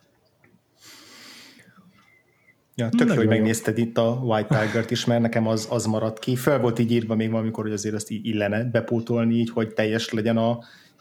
Ja, 2.79 2.89
tök 2.89 3.09
jó, 3.09 3.15
hogy 3.15 3.27
megnézted 3.27 3.77
itt 3.77 3.97
a 3.97 4.21
White 4.23 4.59
Tiger-t 4.59 4.91
is, 4.91 5.05
mert 5.05 5.21
nekem 5.21 5.47
az, 5.47 5.67
az 5.69 5.85
maradt 5.85 6.19
ki. 6.19 6.35
Fel 6.35 6.59
volt 6.59 6.79
így 6.79 6.91
írva 6.91 7.15
még 7.15 7.31
valamikor, 7.31 7.63
hogy 7.63 7.73
azért 7.73 7.95
azt 7.95 8.09
így 8.11 8.25
illene 8.25 8.63
bepótolni, 8.63 9.35
így, 9.35 9.49
hogy 9.49 9.73
teljes 9.73 10.09
legyen 10.11 10.37
a, 10.37 10.59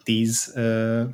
tíz 0.09 0.55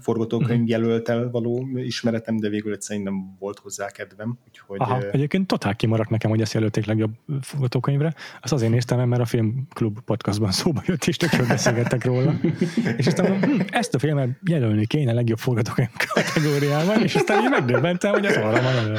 forgatókönyv 0.00 0.60
mhm. 0.60 0.68
jelöltel 0.68 1.30
való 1.30 1.68
ismeretem, 1.74 2.36
de 2.36 2.48
végül 2.48 2.72
egyszerűen 2.72 3.04
nem 3.04 3.36
volt 3.38 3.58
hozzá 3.58 3.86
kedvem. 3.86 4.38
Úgyhogy, 4.48 4.76
Aha, 4.80 5.10
egyébként 5.10 5.46
totál 5.46 5.76
kimaradt 5.76 6.10
nekem, 6.10 6.30
hogy 6.30 6.40
ezt 6.40 6.52
jelölték 6.52 6.86
legjobb 6.86 7.10
forgatókönyvre. 7.40 8.14
Azt 8.42 8.52
azért 8.52 8.70
néztem, 8.70 9.08
mert 9.08 9.22
a 9.22 9.24
Filmklub 9.24 10.00
podcastban 10.00 10.52
szóba 10.60 10.82
jött, 10.86 11.04
és 11.04 11.16
tökről 11.16 11.46
beszélgettek 11.46 12.04
róla. 12.04 12.34
és 12.98 13.06
aztán 13.06 13.30
mondom, 13.30 13.50
hm, 13.50 13.60
ezt 13.70 13.94
a 13.94 13.98
filmet 13.98 14.28
jelölni 14.46 14.86
kéne 14.86 15.10
a 15.10 15.14
legjobb 15.14 15.38
forgatókönyv 15.38 15.88
kategóriában, 16.14 17.02
és 17.02 17.14
aztán 17.14 17.42
így 17.42 17.50
megdöbbentem, 17.50 18.12
hogy 18.12 18.24
ez 18.24 18.36
arra 18.36 18.62
van 18.62 18.98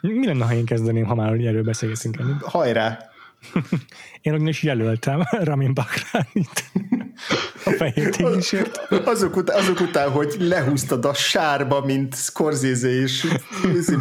Mi 0.00 0.26
lenne, 0.26 0.44
ha 0.44 0.54
én 0.54 0.64
kezdeném, 0.64 1.04
ha 1.04 1.14
már 1.14 1.32
erről 1.32 1.62
beszélgetünk? 1.62 2.16
Hajrá! 2.42 3.09
Én 4.22 4.32
ugyanis 4.32 4.62
jelöltem 4.62 5.22
Ramin 5.48 5.74
Bakránit 5.74 6.70
a 7.64 7.70
fehér 7.70 8.16
téglisért. 8.16 8.76
Azok, 9.04 9.36
után, 9.36 9.58
azok 9.58 9.80
után, 9.80 10.10
hogy 10.10 10.36
lehúztad 10.38 11.04
a 11.04 11.14
sárba, 11.14 11.84
mint 11.84 12.14
Scorsese 12.14 12.88
és 12.88 13.26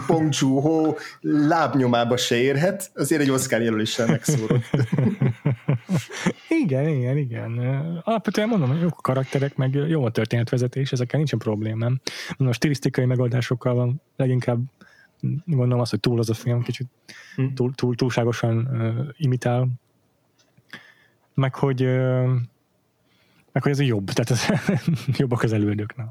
Pong 0.08 0.34
Joon-ho 0.40 0.96
lábnyomába 1.22 2.18
se 2.18 2.36
érhet, 2.36 2.92
azért 2.96 3.22
egy 3.22 3.30
Oscar 3.30 3.62
jelöléssel 3.62 4.08
megszórod. 4.08 4.64
igen, 6.64 6.88
igen, 6.88 7.18
igen. 7.18 7.60
Alapvetően 8.04 8.48
mondom, 8.48 8.70
hogy 8.70 8.82
jók 8.82 8.98
a 8.98 9.02
karakterek, 9.02 9.56
meg 9.56 9.74
jó 9.74 10.06
a 10.06 10.12
történetvezetés, 10.12 10.92
ezekkel 10.92 11.18
nincsen 11.18 11.40
problémám. 11.40 12.02
Mondom, 12.28 12.48
a 12.48 12.54
stilisztikai 12.54 13.06
megoldásokkal 13.06 13.74
van 13.74 14.02
leginkább 14.16 14.60
gondolom 15.46 15.80
azt, 15.80 15.92
hogy 15.92 16.00
túl 16.00 16.20
az 16.20 16.30
a 16.30 16.34
film, 16.34 16.62
kicsit 16.62 16.88
hm. 17.36 17.54
túl, 17.54 17.74
túl, 17.74 17.96
túlságosan 17.96 18.58
uh, 18.58 19.08
imitál, 19.18 19.68
meg 21.34 21.56
hogy 21.56 21.84
uh, 21.84 22.30
meg 23.52 23.64
hogy 23.64 23.72
ez 23.72 23.88
jobb, 23.88 24.10
tehát 24.10 24.32
ez 24.32 24.46
jobbak 25.20 25.44
az 25.44 25.54
elődöknek. 25.54 26.08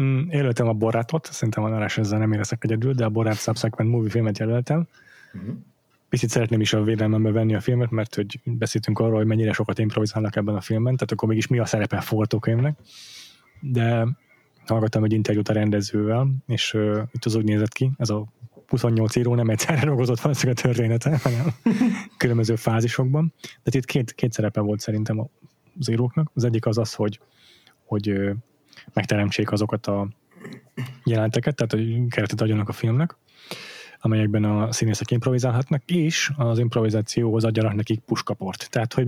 Mm, 0.00 0.30
jelöltem 0.30 0.68
a 0.68 0.72
Borátot, 0.72 1.28
szerintem 1.32 1.64
a 1.64 1.68
Narás 1.68 1.98
ezzel 1.98 2.18
nem 2.18 2.32
érezek 2.32 2.64
egyedül, 2.64 2.92
de 2.92 3.04
a 3.04 3.08
Borát 3.08 3.36
Subsequent 3.36 3.90
Movie 3.90 4.10
filmet 4.10 4.38
jelöltem. 4.38 4.86
Uh-huh. 5.34 5.54
Picit 6.08 6.30
szeretném 6.30 6.60
is 6.60 6.72
a 6.72 6.82
védelmembe 6.82 7.30
venni 7.30 7.54
a 7.54 7.60
filmet, 7.60 7.90
mert 7.90 8.14
hogy 8.14 8.40
beszéltünk 8.44 8.98
arról, 8.98 9.16
hogy 9.16 9.26
mennyire 9.26 9.52
sokat 9.52 9.78
improvizálnak 9.78 10.36
ebben 10.36 10.54
a 10.54 10.60
filmben, 10.60 10.94
tehát 10.94 11.12
akkor 11.12 11.28
mégis 11.28 11.46
mi 11.46 11.58
a 11.58 11.64
szerepe 11.64 11.96
a 11.96 12.00
forgatókönyvnek. 12.00 12.78
De 13.60 14.06
hallgattam 14.66 15.04
egy 15.04 15.12
interjút 15.12 15.48
a 15.48 15.52
rendezővel, 15.52 16.28
és 16.46 16.74
uh, 16.74 17.02
itt 17.12 17.24
az 17.24 17.34
úgy 17.34 17.44
nézett 17.44 17.72
ki, 17.72 17.90
ez 17.96 18.10
a 18.10 18.26
28 18.66 19.16
író 19.16 19.34
nem 19.34 19.48
egyszerre 19.48 19.84
dolgozott 19.84 20.20
valószínűleg 20.20 20.58
a 20.58 20.62
története, 20.62 21.18
hanem 21.22 21.54
különböző 22.16 22.56
fázisokban. 22.56 23.32
De 23.62 23.70
itt 23.74 23.84
két, 23.84 24.12
két 24.12 24.32
szerepe 24.32 24.60
volt 24.60 24.80
szerintem 24.80 25.30
az 25.78 25.90
íróknak. 25.90 26.30
Az 26.34 26.44
egyik 26.44 26.66
az 26.66 26.78
az, 26.78 26.94
hogy, 26.94 27.20
hogy 27.84 28.10
uh, 28.10 28.30
megteremtsék 28.92 29.52
azokat 29.52 29.86
a 29.86 30.08
jelenteket, 31.04 31.54
tehát 31.54 31.72
hogy 31.72 32.08
keretet 32.08 32.40
adjanak 32.40 32.68
a 32.68 32.72
filmnek, 32.72 33.16
amelyekben 34.00 34.44
a 34.44 34.72
színészek 34.72 35.10
improvizálhatnak, 35.10 35.82
és 35.84 36.30
az 36.36 36.58
improvizációhoz 36.58 37.44
adjanak 37.44 37.74
nekik 37.74 38.00
puskaport. 38.00 38.70
Tehát, 38.70 38.92
hogy 38.94 39.06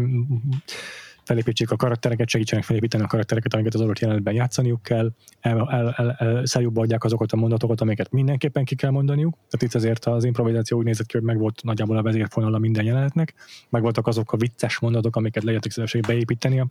felépítsék 1.27 1.71
a 1.71 1.77
karaktereket, 1.77 2.29
segítsenek 2.29 2.65
felépíteni 2.65 3.03
a 3.05 3.07
karaktereket, 3.07 3.55
amiket 3.55 3.75
az 3.75 3.81
adott 3.81 3.99
jelenetben 3.99 4.35
játszaniuk 4.35 4.83
kell, 4.83 5.11
el, 5.41 5.69
el, 5.71 5.95
el, 5.97 6.11
el 6.19 6.47
szájúba 6.47 6.83
adják 6.83 7.05
azokat 7.05 7.33
a 7.33 7.37
mondatokat, 7.37 7.81
amiket 7.81 8.11
mindenképpen 8.11 8.65
ki 8.65 8.75
kell 8.75 8.91
mondaniuk. 8.91 9.35
Tehát 9.35 9.63
itt 9.63 9.75
azért 9.75 10.05
az 10.05 10.25
improvizáció 10.25 10.79
úgy 10.79 10.85
nézett 10.85 11.07
ki, 11.07 11.17
hogy 11.17 11.27
meg 11.27 11.39
volt 11.39 11.63
nagyjából 11.63 11.97
a 11.97 12.03
vezérfonala 12.03 12.59
minden 12.59 12.85
jelenetnek, 12.85 13.35
meg 13.69 13.83
voltak 13.83 14.07
azok 14.07 14.33
a 14.33 14.37
vicces 14.37 14.79
mondatok, 14.79 15.17
amiket 15.17 15.43
legyetek 15.43 15.71
szívesek 15.71 16.07
beépíteni 16.07 16.61
a 16.61 16.67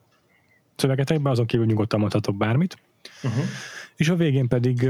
szövegetekbe, 0.76 1.30
azon 1.30 1.45
kívül 1.45 1.65
nyugodtan 1.65 1.99
mondhatok 1.99 2.38
bármit. 2.38 2.77
Uh-huh. 3.23 3.44
És 3.95 4.10
a 4.10 4.15
végén 4.15 4.48
pedig 4.48 4.90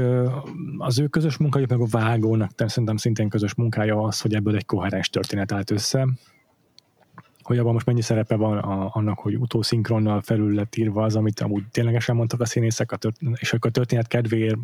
az 0.78 0.98
ő 0.98 1.06
közös 1.06 1.36
munkájuk, 1.36 1.70
meg 1.70 1.80
a 1.80 1.86
vágónak 1.90 2.50
szerintem 2.56 2.96
szintén 2.96 3.28
közös 3.28 3.54
munkája 3.54 4.02
az, 4.02 4.20
hogy 4.20 4.34
ebből 4.34 4.56
egy 4.56 4.66
koherens 4.66 5.10
történet 5.10 5.52
állt 5.52 5.70
össze, 5.70 6.08
hogy 7.46 7.58
abban 7.58 7.72
most 7.72 7.86
mennyi 7.86 8.02
szerepe 8.02 8.36
van 8.36 8.58
a, 8.58 8.90
annak, 8.92 9.18
hogy 9.18 9.34
utószinkronnal 9.34 10.20
felül 10.20 10.54
lett 10.54 10.76
írva 10.76 11.02
az, 11.02 11.16
amit 11.16 11.40
amúgy 11.40 11.62
ténylegesen 11.70 12.16
mondtak 12.16 12.40
a 12.40 12.44
színészek, 12.44 12.92
a 12.92 12.96
tört, 12.96 13.16
és 13.34 13.52
akkor 13.52 13.70
a 13.70 13.72
történet 13.72 14.06
kedvéért 14.06 14.56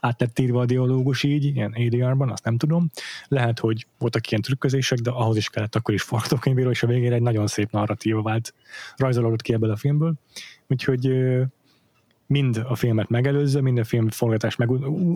át 0.00 0.20
lett 0.20 0.38
írva 0.38 0.60
a 0.60 0.64
dialógus 0.64 1.22
így, 1.22 1.44
ilyen 1.44 1.72
ADR-ban, 1.72 2.30
azt 2.30 2.44
nem 2.44 2.56
tudom. 2.56 2.90
Lehet, 3.28 3.58
hogy 3.58 3.86
voltak 3.98 4.30
ilyen 4.30 4.42
trükközések, 4.42 4.98
de 4.98 5.10
ahhoz 5.10 5.36
is 5.36 5.48
kellett 5.48 5.74
akkor 5.74 5.94
is 5.94 6.02
forgatókönyvíró, 6.02 6.70
és 6.70 6.82
a 6.82 6.86
végére 6.86 7.14
egy 7.14 7.22
nagyon 7.22 7.46
szép 7.46 7.70
narratíva 7.70 8.22
vált, 8.22 8.54
rajzolódott 8.96 9.42
ki 9.42 9.52
ebből 9.52 9.70
a 9.70 9.76
filmből. 9.76 10.14
Úgyhogy 10.68 11.12
mind 12.26 12.64
a 12.68 12.74
filmet 12.74 13.08
megelőzze, 13.08 13.60
mind 13.60 13.78
a 13.78 13.84
film 13.84 14.08
forgatás 14.08 14.56
meg 14.56 14.70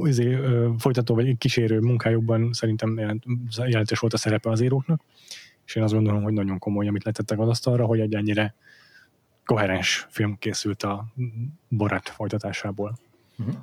izé, 0.04 0.38
folytató 0.78 1.14
vagy 1.14 1.38
kísérő 1.38 1.80
munkájukban 1.80 2.52
szerintem 2.52 2.98
jelent, 2.98 3.24
jelentős 3.66 3.98
volt 3.98 4.12
a 4.12 4.16
szerepe 4.16 4.50
az 4.50 4.60
íróknak 4.60 5.00
és 5.66 5.74
én 5.74 5.82
azt 5.82 5.92
gondolom, 5.92 6.22
hogy 6.22 6.32
nagyon 6.32 6.58
komoly, 6.58 6.88
amit 6.88 7.04
letettek 7.04 7.38
az 7.38 7.48
asztalra, 7.48 7.84
hogy 7.84 8.00
egy 8.00 8.14
ennyire 8.14 8.54
koherens 9.44 10.06
film 10.10 10.36
készült 10.38 10.82
a 10.82 11.06
Borat 11.68 12.08
folytatásából. 12.08 12.98
Uh-huh. 13.38 13.54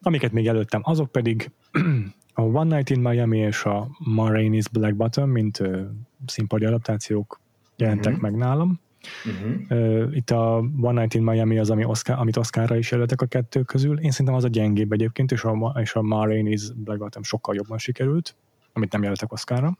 Amiket 0.00 0.32
még 0.32 0.46
előttem, 0.46 0.80
azok 0.84 1.12
pedig 1.12 1.50
a 2.34 2.42
One 2.42 2.76
Night 2.76 2.90
in 2.90 3.00
Miami 3.00 3.38
és 3.38 3.64
a 3.64 3.88
Ma 3.98 4.28
Rainey's 4.30 4.66
Black 4.72 4.96
Bottom, 4.96 5.30
mint 5.30 5.58
uh, 5.58 5.80
színpadi 6.26 6.64
adaptációk 6.64 7.40
jelentek 7.76 8.12
uh-huh. 8.12 8.30
meg 8.30 8.40
nálam. 8.40 8.80
Uh-huh. 9.24 9.80
Uh, 9.80 10.16
itt 10.16 10.30
a 10.30 10.64
One 10.80 11.00
Night 11.00 11.14
in 11.14 11.22
Miami 11.22 11.58
az, 11.58 11.70
ami 11.70 11.84
Oscar, 11.84 12.18
amit 12.18 12.36
Oscarra 12.36 12.76
is 12.76 12.90
jelöltek 12.90 13.20
a 13.20 13.26
kettő 13.26 13.62
közül. 13.62 14.00
Én 14.00 14.10
szerintem 14.10 14.34
az 14.34 14.44
a 14.44 14.48
gyengébb 14.48 14.92
egyébként, 14.92 15.32
és 15.32 15.44
a, 15.44 15.76
és 15.80 15.94
a 15.94 16.02
Ma 16.02 16.24
Rainey's 16.26 16.70
Black 16.74 16.98
Bottom 16.98 17.22
sokkal 17.22 17.54
jobban 17.54 17.78
sikerült, 17.78 18.36
amit 18.72 18.92
nem 18.92 19.02
jelöltek 19.02 19.32
Oscarra. 19.32 19.78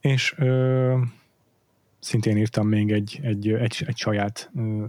És 0.00 0.34
ö, 0.38 0.96
szintén 1.98 2.36
írtam 2.36 2.68
még 2.68 2.92
egy, 2.92 3.20
egy, 3.22 3.48
egy, 3.48 3.84
egy 3.86 3.96
saját 3.96 4.50
ö, 4.56 4.84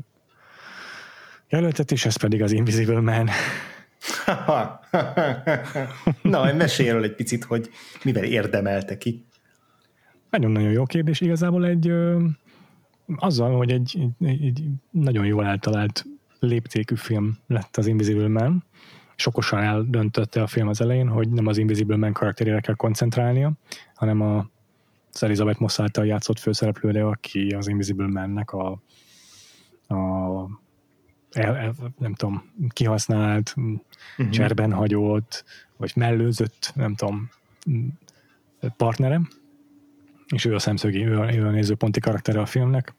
jelöltet, 1.50 1.92
és 1.92 2.06
ez 2.06 2.16
pedig 2.16 2.42
az 2.42 2.52
Invisible 2.52 3.00
Man. 3.00 3.30
Na, 6.22 6.54
mesélj 6.54 6.90
erről 6.90 7.04
egy 7.04 7.16
picit, 7.16 7.44
hogy 7.44 7.70
mivel 8.04 8.24
érdemelte 8.24 8.98
ki. 8.98 9.26
Nagyon-nagyon 10.30 10.72
jó 10.72 10.86
kérdés. 10.86 11.22
Igazából 11.22 11.66
egy 11.66 11.88
ö, 11.88 12.26
azzal, 13.16 13.58
hogy 13.58 13.72
egy, 13.72 14.00
egy, 14.20 14.46
egy 14.46 14.64
nagyon 14.92 15.26
jól 15.26 15.46
eltalált 15.46 16.06
léptékű 16.40 16.96
film 16.96 17.38
lett 17.48 17.78
az 17.78 17.88
Invisible 17.88 18.28
Man. 18.28 18.64
Sokosan 19.16 19.64
eldöntötte 19.64 20.42
a 20.42 20.48
film 20.48 20.68
az 20.68 20.82
elején, 20.82 21.08
hogy 21.08 21.30
nem 21.30 21.48
az 21.48 21.58
Invisible 21.58 21.96
Man 21.96 22.14
karakterére 22.14 22.60
kell 22.60 22.76
koncentrálnia, 22.76 23.52
hanem 23.94 24.22
a 24.22 24.50
Elizabeth 25.20 25.60
Moss 25.60 25.80
által 25.80 26.06
játszott 26.06 26.40
főszereplőre, 26.40 27.08
aki 27.08 27.48
az 27.48 27.68
Invisible 27.68 28.08
Man-nek 28.08 28.52
a, 28.52 28.82
a 29.88 29.96
el, 31.32 31.56
el, 31.56 31.74
nem 31.98 32.14
tudom, 32.14 32.52
kihasznált, 32.70 33.54
uh-huh. 33.58 34.30
cserben 34.30 34.74
hagyott, 34.74 35.44
vagy 35.78 35.92
mellőzött, 35.96 36.72
nem 36.76 36.96
tudom, 36.96 37.30
partnerem, 38.78 39.28
és 40.28 40.46
ő 40.46 40.56
a 40.56 40.60
szemszögi, 40.60 41.06
ő 41.06 41.20
a, 41.20 41.34
ő 41.34 41.46
a 41.46 41.52
nézőponti 41.52 42.00
karaktere 42.00 42.40
a 42.40 42.46
filmnek 42.46 42.94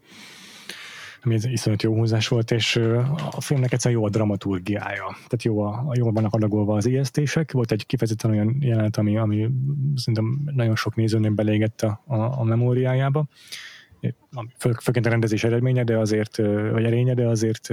ami 1.25 1.39
iszonyat 1.43 1.83
jó 1.83 1.95
húzás 1.95 2.29
volt, 2.29 2.51
és 2.51 2.77
a 3.31 3.41
filmnek 3.41 3.73
egyszerűen 3.73 4.01
jó 4.01 4.07
a 4.07 4.11
dramaturgiája. 4.11 5.05
Tehát 5.15 5.43
jó 5.43 5.61
a, 5.61 5.93
jól 5.95 6.13
vannak 6.13 6.35
adagolva 6.35 6.77
az 6.77 6.87
ijesztések. 6.87 7.53
Volt 7.53 7.73
egy 7.73 7.87
kifejezetten 7.87 8.31
olyan 8.31 8.57
jelenet, 8.61 8.97
ami, 8.97 9.17
ami 9.17 9.49
szerintem 9.95 10.41
nagyon 10.45 10.77
sok 10.77 10.95
nézőnél 10.95 11.31
belégett 11.31 11.81
a, 11.81 12.03
a, 12.07 12.17
a 12.41 12.45
memóriájába. 12.45 13.27
Fő, 14.59 14.73
főként 14.83 15.07
a 15.07 15.11
rendezés 15.11 15.45
eredménye, 15.45 15.85
de 15.85 15.99
azért, 15.99 16.37
vagy 16.73 16.85
erénye, 16.85 17.15
de 17.15 17.27
azért 17.27 17.69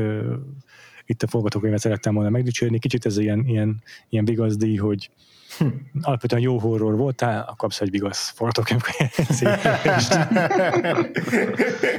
itt 1.10 1.24
a 1.24 1.28
forgatókönyvet 1.28 1.80
szerettem 1.80 2.14
volna 2.14 2.30
megdicsérni. 2.30 2.80
Kicsit 2.80 3.06
ez 3.06 3.18
ilyen, 3.18 3.44
ilyen, 3.48 3.84
ilyen 4.10 4.26
bigazdi, 4.26 4.76
hogy 4.76 5.10
hm. 5.58 5.68
alapvetően 6.02 6.42
jó 6.42 6.60
horror 6.60 6.96
voltál, 6.98 7.54
kapsz 7.58 7.82
egy 7.82 7.90
vigasz 7.90 8.30
forgatókönyv 8.30 8.82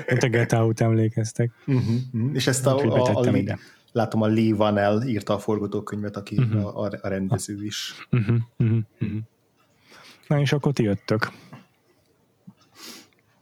Mint 0.09 0.23
a 0.23 0.29
Get 0.29 0.53
Out 0.53 0.81
emlékeztek. 0.81 1.51
Uh-huh, 1.67 1.85
uh-huh. 2.13 2.31
És 2.35 2.47
ezt 2.47 2.67
a, 2.67 2.79
a, 2.79 3.15
a, 3.15 3.21
a 3.21 3.37
ide. 3.37 3.59
látom 3.93 4.23
a 4.23 4.27
Lee 4.27 4.55
Vanell 4.55 5.03
írta 5.07 5.35
a 5.35 5.39
forgatókönyvet, 5.39 6.17
aki 6.17 6.37
uh-huh. 6.37 6.67
a, 6.67 6.91
a 7.01 7.09
rendező 7.09 7.65
is. 7.65 8.07
Uh-huh, 8.11 8.37
uh-huh, 8.59 8.79
uh-huh. 9.01 9.19
Na 10.27 10.41
és 10.41 10.53
akkor 10.53 10.73
ti 10.73 10.83
jöttök. 10.83 11.31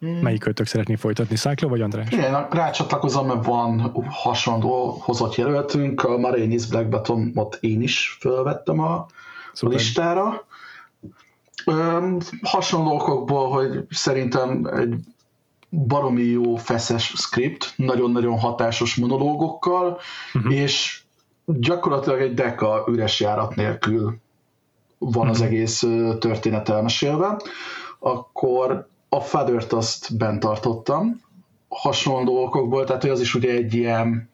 Hmm. 0.01 0.19
Melyik 0.21 0.41
kötök 0.41 0.67
szeretné 0.67 0.95
folytatni, 0.95 1.37
Cyclo 1.37 1.69
vagy 1.69 1.81
András? 1.81 2.11
Igen, 2.11 2.49
rácsatlakozom, 2.51 3.27
mert 3.27 3.45
van 3.45 3.93
hasonló 4.11 4.99
hozott 5.01 5.35
jelöltünk, 5.35 6.05
a 6.05 6.19
Marines 6.19 6.67
Black 6.67 6.89
Bottom-ot 6.89 7.59
én 7.61 7.83
is 7.83 8.17
felvettem 8.21 8.81
a, 8.81 8.95
a 9.53 9.69
listára. 9.69 10.47
Öm, 11.67 12.19
hasonló 12.43 12.95
okokból, 12.95 13.51
hogy 13.51 13.87
szerintem 13.91 14.65
egy 14.65 14.95
baromi 15.71 16.23
jó 16.23 16.57
feszes 16.57 17.13
script, 17.17 17.73
nagyon-nagyon 17.77 18.39
hatásos 18.39 18.95
monológokkal, 18.95 19.99
uh-huh. 20.35 20.55
és 20.55 21.03
gyakorlatilag 21.45 22.21
egy 22.21 22.35
deka 22.35 22.85
üres 22.89 23.21
járat 23.21 23.55
nélkül 23.55 24.17
van 24.99 25.11
uh-huh. 25.13 25.31
az 25.31 25.41
egész 25.41 25.79
történet 26.19 26.69
elmesélve, 26.69 27.41
akkor 27.99 28.89
a 29.09 29.21
Feathert 29.21 29.73
azt 29.73 30.17
bent 30.17 30.41
tartottam, 30.41 31.21
hasonló 31.69 32.43
okokból, 32.43 32.85
tehát 32.85 33.03
hogy 33.03 33.11
az 33.11 33.21
is 33.21 33.35
ugye 33.35 33.51
egy 33.51 33.75
ilyen 33.75 34.31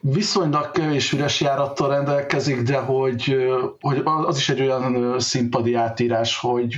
viszonylag 0.00 0.70
kevés 0.70 1.12
üres 1.12 1.40
járattal 1.40 1.88
rendelkezik, 1.88 2.62
de 2.62 2.78
hogy, 2.78 3.36
hogy 3.80 4.02
az 4.04 4.36
is 4.36 4.48
egy 4.48 4.60
olyan 4.60 5.18
színpadi 5.20 5.74
átírás, 5.74 6.38
hogy 6.38 6.76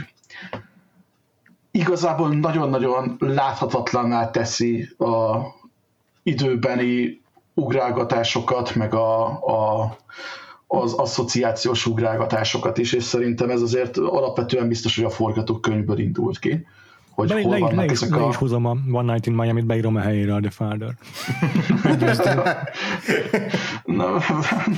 igazából 1.71 2.29
nagyon-nagyon 2.29 3.17
láthatatlanná 3.19 4.31
teszi 4.31 4.89
a 4.99 5.39
időbeni 6.23 7.21
ugrálgatásokat, 7.55 8.75
meg 8.75 8.95
a, 8.95 9.25
a, 9.27 9.97
az 10.67 10.93
asszociációs 10.93 11.87
ugrálgatásokat 11.87 12.79
is, 12.79 12.93
és 12.93 13.03
szerintem 13.03 13.51
ez 13.51 13.61
azért 13.61 13.97
alapvetően 13.97 14.69
biztos, 14.69 14.97
hogy 14.97 15.05
a 15.05 15.11
forgatókönyvből 15.11 15.99
indult 15.99 16.39
ki 16.39 16.67
hogy 17.17 17.29
le, 17.29 17.41
hol 17.43 17.53
le, 17.53 17.59
vannak 17.59 17.85
le, 17.85 17.93
ezek 17.93 18.11
le 18.11 18.23
a... 18.23 18.29
is 18.29 18.37
húzom 18.37 18.67
a 18.67 18.77
One 18.93 19.13
Night 19.13 19.27
in 19.27 19.33
Miami-t, 19.33 19.67
beírom 19.67 19.97
a 19.97 20.01
helyére 20.01 20.35
a 20.35 20.41
The 20.41 20.51
Father. 20.51 20.95
Na, 23.85 24.19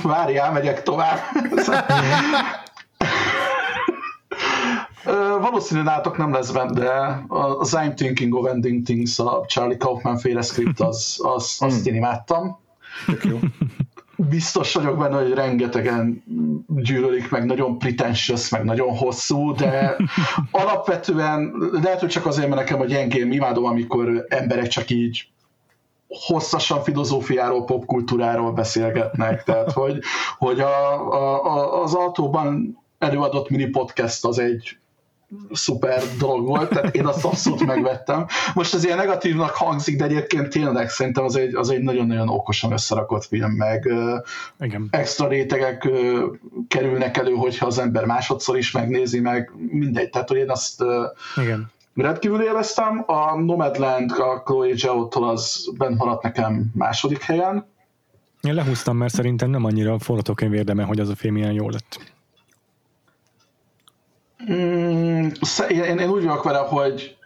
várjál, 0.03 0.51
megyek 0.51 0.83
tovább. 0.83 1.17
Valószínűleg 5.41 5.93
nátok 5.93 6.17
nem 6.17 6.33
lesz 6.33 6.51
benne, 6.51 6.73
de 6.73 7.23
az 7.27 7.77
I'm 7.77 7.93
Thinking 7.93 8.33
of 8.33 8.49
Ending 8.49 8.83
Things, 8.83 9.19
a 9.19 9.45
Charlie 9.47 9.77
Kaufman 9.77 10.17
féle 10.17 10.41
script, 10.41 10.79
az, 10.79 11.19
az, 11.23 11.57
azt 11.59 11.87
én 11.87 11.95
imádtam. 11.95 12.59
jó. 13.23 13.39
Biztos 14.27 14.73
vagyok 14.73 14.97
benne, 14.97 15.21
hogy 15.21 15.33
rengetegen 15.33 16.23
gyűlölik, 16.67 17.29
meg 17.29 17.45
nagyon 17.45 17.77
pretentious, 17.77 18.49
meg 18.49 18.63
nagyon 18.63 18.97
hosszú, 18.97 19.53
de 19.53 19.95
alapvetően 20.51 21.53
lehet, 21.71 21.99
hogy 21.99 22.09
csak 22.09 22.25
azért, 22.25 22.47
mert 22.47 22.61
nekem 22.61 22.81
a 22.81 22.85
gyengém 22.85 23.31
imádom, 23.31 23.65
amikor 23.65 24.25
emberek 24.29 24.67
csak 24.67 24.89
így 24.89 25.27
hosszasan 26.07 26.83
filozófiáról, 26.83 27.65
popkultúráról 27.65 28.51
beszélgetnek, 28.51 29.43
tehát 29.43 29.71
hogy, 29.71 29.99
hogy 30.37 30.59
a, 30.59 30.93
a, 31.13 31.45
a, 31.45 31.83
az 31.83 31.93
autóban 31.93 32.77
előadott 32.97 33.49
mini 33.49 33.65
podcast 33.65 34.25
az 34.25 34.39
egy 34.39 34.77
szuper 35.51 36.01
dolog 36.17 36.45
volt, 36.45 36.69
tehát 36.69 36.95
én 36.95 37.05
azt 37.05 37.25
abszolút 37.25 37.65
megvettem. 37.65 38.25
Most 38.53 38.73
ez 38.73 38.85
ilyen 38.85 38.97
negatívnak 38.97 39.49
hangzik, 39.49 39.97
de 39.97 40.03
egyébként 40.03 40.49
tényleg 40.49 40.89
szerintem 40.89 41.23
az 41.23 41.35
egy, 41.35 41.55
az 41.55 41.69
egy 41.69 41.81
nagyon-nagyon 41.81 42.29
okosan 42.29 42.71
összerakott 42.71 43.25
film, 43.25 43.51
meg 43.51 43.93
Igen. 44.59 44.87
extra 44.91 45.27
rétegek 45.27 45.89
kerülnek 46.67 47.17
elő, 47.17 47.33
hogyha 47.33 47.65
az 47.65 47.79
ember 47.79 48.05
másodszor 48.05 48.57
is 48.57 48.71
megnézi, 48.71 49.19
meg 49.19 49.51
mindegy. 49.69 50.09
Tehát, 50.09 50.27
hogy 50.27 50.37
én 50.37 50.49
azt 50.49 50.83
Igen. 51.35 51.71
rendkívül 51.95 52.41
élveztem. 52.41 53.03
A 53.07 53.39
Nomadland, 53.39 54.11
a 54.11 54.41
Chloe 54.43 54.75
Zhao-tól 54.75 55.29
az 55.29 55.69
bent 55.77 55.97
maradt 55.97 56.23
nekem 56.23 56.71
második 56.73 57.21
helyen. 57.21 57.67
Én 58.41 58.53
lehúztam, 58.53 58.97
mert 58.97 59.13
szerintem 59.13 59.49
nem 59.49 59.63
annyira 59.63 59.99
forgatókönyv 59.99 60.53
érdeme, 60.53 60.83
hogy 60.83 60.99
az 60.99 61.09
a 61.09 61.15
film 61.15 61.37
ilyen 61.37 61.51
jó 61.51 61.69
lett. 61.69 62.17
Mm, 64.51 65.27
én, 65.69 65.97
én 65.97 66.09
úgy 66.09 66.23
vagyok 66.23 66.43
vele, 66.43 66.57
hogy 66.57 67.17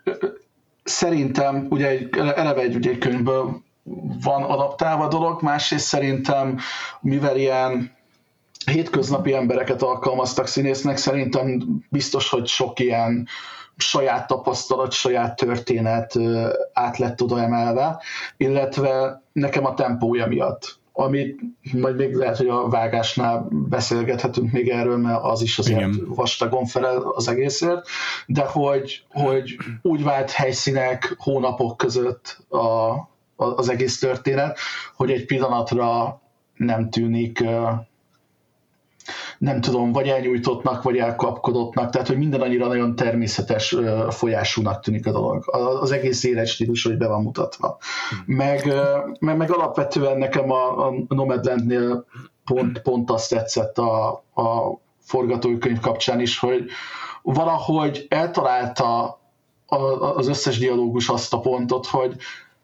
szerintem 0.83 1.67
ugye 1.69 1.87
egy, 1.87 2.17
eleve 2.17 2.61
egy, 2.61 2.75
ugye 2.75 2.89
egy 2.89 2.97
könyvből 2.97 3.61
van 4.23 4.43
adaptálva 4.43 5.03
a 5.03 5.07
dolog, 5.07 5.41
másrészt 5.41 5.85
szerintem, 5.85 6.57
mivel 7.01 7.37
ilyen 7.37 7.91
hétköznapi 8.65 9.33
embereket 9.33 9.81
alkalmaztak 9.81 10.47
színésznek, 10.47 10.97
szerintem 10.97 11.63
biztos, 11.89 12.29
hogy 12.29 12.47
sok 12.47 12.79
ilyen 12.79 13.27
saját 13.77 14.27
tapasztalat, 14.27 14.91
saját 14.91 15.35
történet 15.35 16.13
át 16.73 16.97
lett 16.97 17.21
oda 17.21 17.41
emelve, 17.41 18.01
illetve 18.37 19.21
nekem 19.31 19.65
a 19.65 19.73
tempója 19.73 20.27
miatt 20.27 20.81
amit 20.93 21.39
majd 21.73 21.95
még 21.95 22.13
lehet, 22.13 22.37
hogy 22.37 22.47
a 22.47 22.69
vágásnál 22.69 23.47
beszélgethetünk 23.51 24.51
még 24.51 24.69
erről, 24.69 24.97
mert 24.97 25.23
az 25.23 25.41
is 25.41 25.59
azért 25.59 25.77
Igen. 25.77 26.05
vastagon 26.07 26.65
felel 26.65 26.97
az 26.97 27.27
egészért, 27.27 27.87
de 28.25 28.45
hogy, 28.45 29.03
hogy 29.09 29.57
úgy 29.81 30.03
vált 30.03 30.31
helyszínek 30.31 31.15
hónapok 31.17 31.77
között 31.77 32.45
a, 32.49 32.93
az 33.35 33.69
egész 33.69 33.99
történet, 33.99 34.57
hogy 34.95 35.11
egy 35.11 35.25
pillanatra 35.25 36.21
nem 36.55 36.89
tűnik 36.89 37.43
nem 39.43 39.61
tudom, 39.61 39.91
vagy 39.91 40.07
elnyújtottnak, 40.07 40.83
vagy 40.83 40.97
elkapkodottnak, 40.97 41.89
tehát 41.89 42.07
hogy 42.07 42.17
minden 42.17 42.41
annyira 42.41 42.67
nagyon 42.67 42.95
természetes 42.95 43.75
folyásúnak 44.09 44.83
tűnik 44.83 45.07
a 45.07 45.11
dolog. 45.11 45.43
Az 45.81 45.91
egész 45.91 46.23
életstílus, 46.23 46.83
hogy 46.83 46.97
be 46.97 47.07
van 47.07 47.21
mutatva. 47.21 47.77
Meg, 48.25 48.73
meg, 49.19 49.37
meg 49.37 49.51
alapvetően 49.51 50.17
nekem 50.17 50.51
a, 50.51 50.87
a 50.87 50.93
Nomadlandnél 51.07 52.05
pont, 52.45 52.81
pont 52.81 53.09
azt 53.09 53.29
tetszett 53.29 53.77
a, 53.77 54.07
a 54.33 54.79
forgatókönyv 54.99 55.79
kapcsán 55.79 56.19
is, 56.19 56.39
hogy 56.39 56.65
valahogy 57.21 58.05
eltalálta 58.09 59.19
az 60.15 60.27
összes 60.27 60.57
dialógus 60.59 61.09
azt 61.09 61.33
a 61.33 61.39
pontot, 61.39 61.85
hogy 61.85 62.15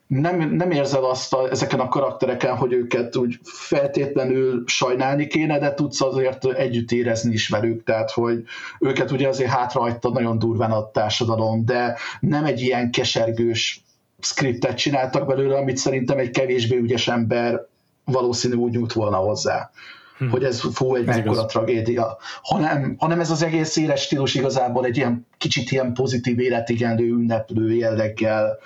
nem, 0.09 0.49
nem 0.49 0.71
érzel 0.71 1.03
azt 1.03 1.33
a, 1.33 1.49
ezeken 1.49 1.79
a 1.79 1.87
karaktereken, 1.87 2.55
hogy 2.55 2.73
őket 2.73 3.15
úgy 3.15 3.39
feltétlenül 3.43 4.63
sajnálni 4.65 5.27
kéne, 5.27 5.59
de 5.59 5.73
tudsz 5.73 6.01
azért 6.01 6.45
együtt 6.45 6.91
érezni 6.91 7.33
is 7.33 7.49
velük, 7.49 7.83
tehát 7.83 8.11
hogy 8.11 8.43
őket 8.79 9.11
ugye 9.11 9.27
azért 9.27 9.49
hátrahagyta 9.49 10.09
nagyon 10.09 10.39
durván 10.39 10.71
a 10.71 10.91
társadalom, 10.91 11.65
de 11.65 11.97
nem 12.19 12.45
egy 12.45 12.61
ilyen 12.61 12.91
kesergős 12.91 13.83
skriptet 14.19 14.77
csináltak 14.77 15.27
belőle, 15.27 15.57
amit 15.57 15.77
szerintem 15.77 16.17
egy 16.17 16.29
kevésbé 16.29 16.77
ügyes 16.77 17.07
ember 17.07 17.67
valószínű 18.05 18.55
úgy 18.55 18.71
nyújt 18.71 18.93
volna 18.93 19.17
hozzá. 19.17 19.71
Hm. 20.17 20.29
hogy 20.29 20.43
ez 20.43 20.61
fú, 20.73 20.95
egy 20.95 21.05
mekkora 21.05 21.45
tragédia, 21.45 22.17
hanem, 22.41 22.95
hanem 22.97 23.19
ez 23.19 23.31
az 23.31 23.43
egész 23.43 23.75
éles 23.75 24.01
stílus 24.01 24.35
igazából 24.35 24.85
egy 24.85 24.97
ilyen 24.97 25.27
kicsit 25.37 25.71
ilyen 25.71 25.93
pozitív 25.93 26.39
életigenlő 26.39 27.05
ünneplő 27.05 27.73
jelleggel 27.73 28.57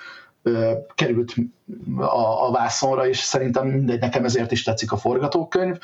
került 0.94 1.34
a, 1.96 2.46
a 2.46 2.50
vászonra, 2.52 3.08
és 3.08 3.18
szerintem 3.18 3.66
mindegy, 3.66 4.00
nekem 4.00 4.24
ezért 4.24 4.52
is 4.52 4.62
tetszik 4.62 4.92
a 4.92 4.96
forgatókönyv, 4.96 5.78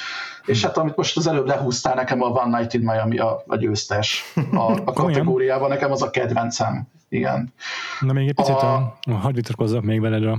és 0.46 0.64
hát 0.64 0.76
amit 0.76 0.96
most 0.96 1.16
az 1.16 1.26
előbb 1.26 1.46
lehúztál, 1.46 1.94
nekem 1.94 2.22
a 2.22 2.26
One 2.26 2.58
Night 2.58 2.74
in 2.74 2.80
Miami 2.80 3.18
a, 3.18 3.42
a 3.46 3.56
győztes 3.56 4.32
a, 4.52 4.72
a 4.84 4.92
kategóriában, 4.92 5.68
nekem 5.68 5.90
az 5.90 6.02
a 6.02 6.10
kedvencem, 6.10 6.88
igen. 7.08 7.52
Na 8.00 8.12
még 8.12 8.28
egy 8.28 8.34
picit, 8.34 8.54
a, 8.54 8.74
a, 8.74 8.96
a 9.00 9.12
hadd 9.12 9.34
vitatkozzak 9.34 9.82
még 9.82 10.00
veled 10.00 10.24
a, 10.24 10.38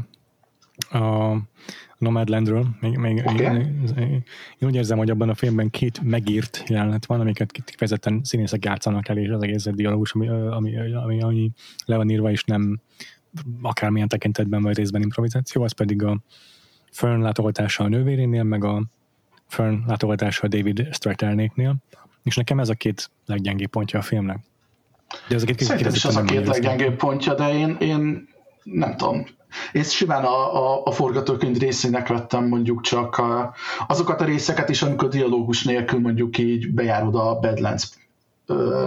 a 0.98 1.38
Nomadlandről. 1.98 2.65
Még, 2.80 2.98
még 2.98 3.23
okay. 3.26 3.45
én, 3.45 3.84
én, 3.98 4.23
úgy 4.60 4.76
érzem, 4.76 4.98
hogy 4.98 5.10
abban 5.10 5.30
a 5.30 5.34
filmben 5.34 5.69
két 5.69 6.02
megírt 6.03 6.64
jelenet 6.68 7.06
van, 7.06 7.19
amiket 7.19 7.52
kifejezetten 7.52 8.22
színészek 8.23 8.65
játszanak 8.65 9.07
el, 9.07 9.18
és 9.18 9.30
az 9.30 9.43
egész 9.43 9.65
egy 9.65 9.76
dialógus, 9.76 10.14
ami, 10.14 10.27
ami, 10.27 10.95
ami, 10.95 11.22
ami 11.22 11.52
le 11.85 11.95
van 11.95 12.10
írva, 12.10 12.31
és 12.31 12.43
nem 12.43 12.80
akármilyen 13.61 14.07
tekintetben 14.07 14.61
vagy 14.61 14.77
részben 14.77 15.01
improvizáció, 15.01 15.63
az 15.63 15.71
pedig 15.71 16.03
a 16.03 16.17
Fern 16.91 17.21
látogatása 17.21 17.83
a 17.83 17.87
nővérénél, 17.87 18.43
meg 18.43 18.63
a 18.63 18.83
Fern 19.47 19.83
látogatása 19.87 20.43
a 20.43 20.47
David 20.47 20.87
Stratternéknél, 20.91 21.75
és 22.23 22.35
nekem 22.35 22.59
ez 22.59 22.69
a 22.69 22.73
két 22.73 23.09
leggyengébb 23.25 23.69
pontja 23.69 23.99
a 23.99 24.01
filmnek. 24.01 24.39
De 25.27 25.35
ez 25.35 25.43
a 25.43 25.45
két 25.45 25.61
Szerintem 25.61 25.93
is 25.93 26.05
az 26.05 26.15
a 26.15 26.23
két 26.23 26.47
leggyengébb 26.47 26.95
pontja, 26.95 27.35
de 27.35 27.53
én, 27.53 27.77
én 27.79 28.27
nem 28.63 28.97
tudom, 28.97 29.25
én 29.71 29.83
simán 29.83 30.23
a, 30.23 30.55
a, 30.55 30.81
a 30.85 30.91
forgatókönyv 30.91 31.57
részének 31.57 32.07
vettem 32.07 32.47
mondjuk 32.47 32.81
csak 32.81 33.17
a, 33.17 33.53
azokat 33.87 34.21
a 34.21 34.25
részeket 34.25 34.69
is, 34.69 34.81
amikor 34.81 35.07
dialógus 35.07 35.63
nélkül 35.63 35.99
mondjuk 35.99 36.37
így 36.37 36.73
bejárod 36.73 37.15
a 37.15 37.39
Badlands 37.39 37.89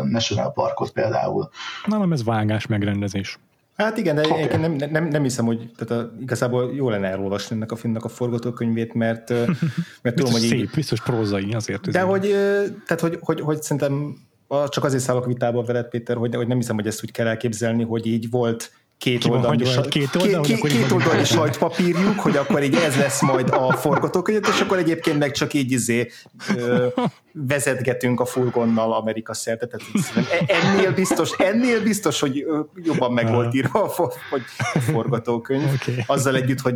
National 0.02 0.52
Parkot 0.52 0.90
például. 0.90 1.50
nem 1.86 2.12
ez 2.12 2.24
vágás, 2.24 2.66
megrendezés. 2.66 3.38
Hát 3.76 3.96
igen, 3.96 4.14
de 4.14 4.28
okay. 4.28 4.60
nem, 4.60 4.72
nem, 4.72 5.08
nem 5.08 5.22
hiszem, 5.22 5.44
hogy 5.44 5.70
tehát 5.76 6.04
a, 6.04 6.12
igazából 6.20 6.74
jó 6.74 6.88
lenne 6.88 7.08
elolvasni 7.08 7.56
ennek 7.56 7.72
a 7.72 7.76
filmnek 7.76 8.04
a 8.04 8.08
forgatókönyvét, 8.08 8.94
mert, 8.94 9.28
mert 10.02 10.16
tudom, 10.16 10.32
hogy 10.32 10.40
szép, 10.40 10.58
így, 10.58 10.70
biztos 10.74 11.02
prózai 11.02 11.52
azért. 11.52 11.90
De 11.90 12.00
hogy, 12.00 12.20
tehát, 12.86 13.00
hogy, 13.00 13.18
hogy, 13.20 13.40
hogy 13.40 13.62
szerintem 13.62 14.16
csak 14.68 14.84
azért 14.84 15.02
szállok 15.02 15.26
vitába 15.26 15.62
veled, 15.62 15.88
Péter, 15.88 16.16
hogy, 16.16 16.34
hogy 16.34 16.46
nem 16.46 16.56
hiszem, 16.56 16.74
hogy 16.74 16.86
ezt 16.86 17.04
úgy 17.04 17.10
kell 17.10 17.26
elképzelni, 17.26 17.84
hogy 17.84 18.06
így 18.06 18.30
volt 18.30 18.72
két 18.98 19.24
oldalnyi, 19.24 19.64
sa- 19.64 19.88
két 19.88 20.14
oldal, 20.14 20.42
két, 20.42 20.60
két, 20.60 20.72
két 20.72 20.90
oldalnyi 20.90 21.24
sajtpapírjuk, 21.24 22.20
hogy 22.20 22.36
akkor 22.36 22.62
így 22.62 22.74
ez 22.74 22.96
lesz 22.96 23.22
majd 23.22 23.48
a 23.50 23.72
forgatókönyv, 23.72 24.40
és 24.48 24.60
akkor 24.60 24.78
egyébként 24.78 25.18
meg 25.18 25.30
csak 25.32 25.54
így 25.54 25.72
izé, 25.72 26.10
ö, 26.56 26.86
vezetgetünk 27.32 28.20
a 28.20 28.24
furgonnal 28.24 28.92
Amerika 28.92 29.34
szerte. 29.34 29.66
Tehát 29.66 29.86
e- 30.30 30.54
ennél 30.54 30.92
biztos, 30.92 31.30
ennél 31.30 31.82
biztos, 31.82 32.20
hogy 32.20 32.44
jobban 32.74 33.12
meg 33.12 33.30
volt 33.30 33.54
írva 33.54 33.82
a, 33.82 34.12
hogy 34.30 34.42
a 34.74 34.78
forgatókönyv. 34.78 35.70
Okay. 35.82 36.02
Azzal 36.06 36.36
együtt, 36.36 36.60
hogy 36.60 36.74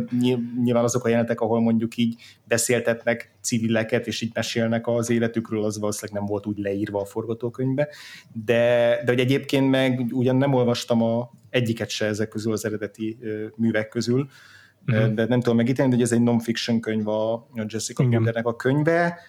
nyilván 0.63 0.83
azok 0.83 1.05
a 1.05 1.09
jelenetek, 1.09 1.41
ahol 1.41 1.61
mondjuk 1.61 1.97
így 1.97 2.21
beszéltetnek 2.43 3.31
civileket, 3.41 4.07
és 4.07 4.21
így 4.21 4.31
mesélnek 4.33 4.87
az 4.87 5.09
életükről, 5.09 5.63
az 5.63 5.79
valószínűleg 5.79 6.21
nem 6.21 6.29
volt 6.29 6.45
úgy 6.45 6.57
leírva 6.57 7.01
a 7.01 7.05
forgatókönyvbe. 7.05 7.87
De, 8.45 8.55
de 9.05 9.11
hogy 9.11 9.19
egyébként 9.19 9.69
meg 9.69 10.05
ugyan 10.11 10.35
nem 10.35 10.53
olvastam 10.53 11.03
a 11.03 11.29
egyiket 11.49 11.89
se 11.89 12.05
ezek 12.05 12.29
közül 12.29 12.51
az 12.51 12.65
eredeti 12.65 13.17
művek 13.55 13.89
közül, 13.89 14.29
uh-huh. 14.87 15.13
de 15.13 15.25
nem 15.25 15.39
tudom 15.39 15.57
megítélni, 15.57 15.91
hogy 15.91 16.01
ez 16.01 16.11
egy 16.11 16.21
non-fiction 16.21 16.79
könyv 16.79 17.07
a 17.07 17.47
Jessica 17.67 18.03
Biedernek 18.03 18.45
a 18.45 18.55
könyve, 18.55 19.19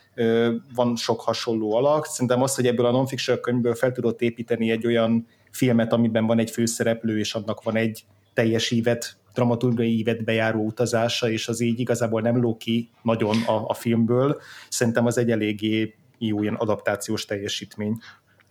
van 0.74 0.96
sok 0.96 1.20
hasonló 1.20 1.74
alak, 1.74 2.06
szerintem 2.06 2.42
az, 2.42 2.54
hogy 2.54 2.66
ebből 2.66 2.86
a 2.86 2.90
non-fiction 2.90 3.40
könyvből 3.40 3.74
fel 3.74 3.92
tudott 3.92 4.20
építeni 4.22 4.70
egy 4.70 4.86
olyan 4.86 5.26
filmet, 5.50 5.92
amiben 5.92 6.26
van 6.26 6.38
egy 6.38 6.50
főszereplő, 6.50 7.18
és 7.18 7.34
annak 7.34 7.62
van 7.62 7.76
egy 7.76 8.04
teljes 8.34 8.70
évet, 8.70 9.16
dramaturgiai 9.34 9.98
évet 9.98 10.24
bejáró 10.24 10.64
utazása, 10.64 11.30
és 11.30 11.48
az 11.48 11.60
így 11.60 11.80
igazából 11.80 12.20
nem 12.20 12.40
ló 12.40 12.56
ki 12.56 12.90
nagyon 13.02 13.36
a, 13.46 13.68
a 13.68 13.74
filmből. 13.74 14.40
Szerintem 14.68 15.06
az 15.06 15.18
egy 15.18 15.30
eléggé 15.30 15.94
jó 16.18 16.42
ilyen 16.42 16.54
adaptációs 16.54 17.24
teljesítmény. 17.24 17.98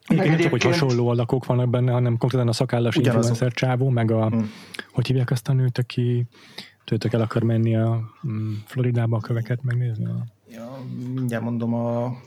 Igen, 0.10 0.28
nem 0.28 0.38
csak, 0.38 0.52
hogy 0.52 0.64
hasonló 0.64 1.08
alakok 1.08 1.46
vannak 1.46 1.70
benne, 1.70 1.92
hanem 1.92 2.18
konkrétan 2.18 2.48
a 2.48 2.54
szakállas 2.54 2.96
influencer 2.96 3.52
csávó, 3.52 3.90
meg 3.90 4.12
a, 4.12 4.26
hmm. 4.26 4.52
hogy 4.92 5.08
hívják 5.08 5.32
azt 5.32 5.48
a 5.48 5.54
nőt, 5.54 5.78
aki 5.78 6.26
tőtök 6.84 7.14
el 7.14 7.22
akar 7.22 7.44
menni 7.44 7.76
a 7.76 8.00
mm, 8.28 8.54
Floridába 8.66 9.18
a 9.18 9.20
köveket 9.20 9.64
megnézni? 9.64 10.06
A... 10.06 10.26
Ja, 10.52 10.78
mindjárt 11.14 11.44
mondom 11.44 11.74
a... 11.74 12.18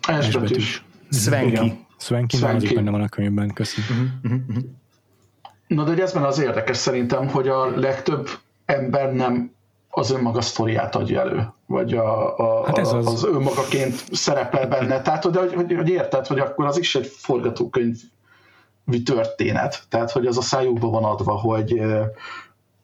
is. 0.49 0.85
Svenki. 1.11 1.79
Svenki, 1.99 2.37
Svenki. 2.37 2.67
az 2.67 2.73
benne 2.73 2.91
van 2.91 3.01
a 3.01 3.09
könyvben, 3.09 3.53
köszönöm. 3.53 4.21
Uh-huh, 4.25 4.41
uh-huh. 4.49 4.65
Na 5.67 5.85
de 5.85 6.03
ez 6.03 6.17
az 6.17 6.39
érdekes 6.39 6.77
szerintem, 6.77 7.29
hogy 7.29 7.49
a 7.49 7.81
legtöbb 7.81 8.29
ember 8.65 9.13
nem 9.13 9.53
az 9.89 10.11
önmaga 10.11 10.41
sztoriát 10.41 10.95
adja 10.95 11.21
elő, 11.21 11.53
vagy 11.73 11.95
a, 11.95 12.39
a, 12.39 12.67
hát 12.67 12.79
ez 12.79 12.93
az. 12.93 13.07
az 13.07 13.25
önmagaként 13.25 14.05
szerepel 14.13 14.67
benne. 14.67 15.03
Tehát, 15.03 15.25
hogy, 15.25 15.37
hogy, 15.55 15.75
hogy 15.75 15.89
érted, 15.89 16.27
hogy 16.27 16.39
akkor 16.39 16.67
az 16.67 16.79
is 16.79 16.95
egy 16.95 17.07
forgatókönyv 17.07 17.97
történet. 19.05 19.83
Tehát, 19.89 20.11
hogy 20.11 20.27
az 20.27 20.37
a 20.37 20.43
szájukba 20.43 20.91
van 20.91 21.05
adva, 21.05 21.33
hogy 21.33 21.83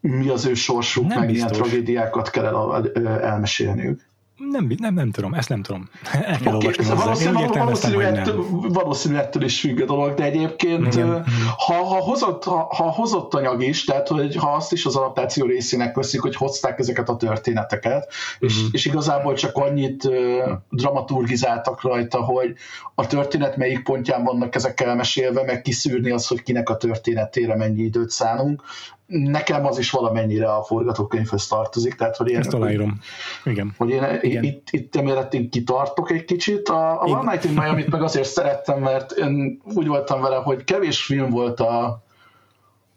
mi 0.01 0.29
az 0.29 0.47
ő 0.47 0.55
sorsuk, 0.55 1.07
nem 1.07 1.19
meg 1.19 1.31
milyen 1.31 1.49
tragédiákat 1.49 2.31
kell 2.31 2.45
el, 2.45 3.21
elmesélniük. 3.21 4.08
Nem, 4.39 4.73
nem, 4.79 4.95
nem 4.95 5.11
tudom, 5.11 5.35
ezt 5.35 5.49
nem 5.49 5.63
tudom. 5.63 5.89
El 6.13 6.39
kell 6.39 6.55
okay, 6.55 6.69
olvasni 6.69 6.95
valószínűleg, 6.95 7.49
valószínű, 7.53 8.01
ettől, 8.01 8.45
valószínű 8.69 9.17
ettől 9.17 9.43
is 9.43 9.61
függ 9.61 9.81
a 9.81 9.85
dolog, 9.85 10.15
de 10.15 10.25
egyébként 10.25 10.95
Igen. 10.95 11.25
ha, 11.57 11.75
ha, 11.75 12.01
hozott, 12.01 12.45
ha, 12.45 12.75
ha 12.75 12.91
hozott 12.91 13.35
anyag 13.35 13.63
is, 13.63 13.85
tehát 13.85 14.09
hogy 14.09 14.37
ha 14.37 14.51
azt 14.51 14.73
is 14.73 14.87
az 14.87 14.97
adaptáció 14.97 15.47
részének 15.47 15.95
veszik, 15.95 16.21
hogy 16.21 16.37
hozták 16.37 16.79
ezeket 16.79 17.09
a 17.09 17.17
történeteket, 17.17 18.13
és, 18.39 18.63
mhm. 18.63 18.67
és 18.73 18.85
igazából 18.85 19.35
csak 19.35 19.57
annyit 19.57 20.05
uh, 20.05 20.15
dramaturgizáltak 20.71 21.83
rajta, 21.83 22.21
hogy 22.21 22.55
a 22.95 23.07
történet 23.07 23.57
melyik 23.57 23.83
pontján 23.83 24.25
vannak 24.25 24.55
ezek 24.55 24.81
elmesélve, 24.81 25.45
meg 25.45 25.63
kiszűrni 25.63 26.11
az, 26.11 26.27
hogy 26.27 26.43
kinek 26.43 26.69
a 26.69 26.77
történetére 26.77 27.57
mennyi 27.57 27.83
időt 27.83 28.11
szánunk, 28.11 28.63
nekem 29.09 29.67
az 29.67 29.79
is 29.79 29.91
valamennyire 29.91 30.55
a 30.55 30.63
forgatókönyvhöz 30.63 31.47
tartozik, 31.47 31.95
tehát 31.95 32.17
hogy 32.17 32.31
én, 32.31 32.39
Ezt 32.39 32.53
aláírom. 32.53 32.99
Igen. 33.45 33.75
Hogy 33.77 33.91
én 33.91 34.19
Igen. 34.21 34.43
itt, 34.43 34.69
itt 34.71 34.97
emiatt 34.97 35.35
én 35.35 35.51
kitartok 35.51 36.11
egy 36.11 36.25
kicsit. 36.25 36.69
A, 36.69 37.03
a 37.03 37.05
One 37.05 37.31
Night 37.31 37.45
in 37.45 37.53
miami 37.53 37.85
meg 37.91 38.03
azért 38.03 38.29
szerettem, 38.29 38.81
mert 38.81 39.13
én 39.13 39.63
úgy 39.75 39.87
voltam 39.87 40.21
vele, 40.21 40.37
hogy 40.37 40.65
kevés 40.65 41.05
film 41.05 41.31
volt 41.31 41.61
a, 41.61 42.03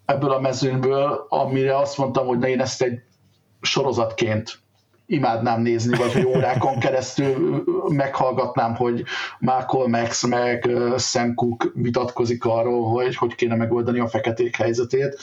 ebből 0.05 0.31
a 0.31 0.39
mezőnyből, 0.39 1.25
amire 1.29 1.77
azt 1.77 1.97
mondtam, 1.97 2.27
hogy 2.27 2.37
ne 2.37 2.49
én 2.49 2.61
ezt 2.61 2.81
egy 2.81 2.99
sorozatként 3.61 4.59
imádnám 5.11 5.61
nézni, 5.61 5.97
vagy 5.97 6.13
hogy 6.13 6.25
órákon 6.25 6.79
keresztül 6.85 7.63
meghallgatnám, 7.87 8.75
hogy 8.75 9.03
Malcolm 9.39 10.03
X 10.07 10.25
meg 10.25 10.69
Sam 10.97 11.33
Cook 11.33 11.71
vitatkozik 11.75 12.45
arról, 12.45 12.89
hogy 12.89 13.15
hogy 13.15 13.35
kéne 13.35 13.55
megoldani 13.55 13.99
a 13.99 14.07
feketék 14.07 14.55
helyzetét. 14.55 15.19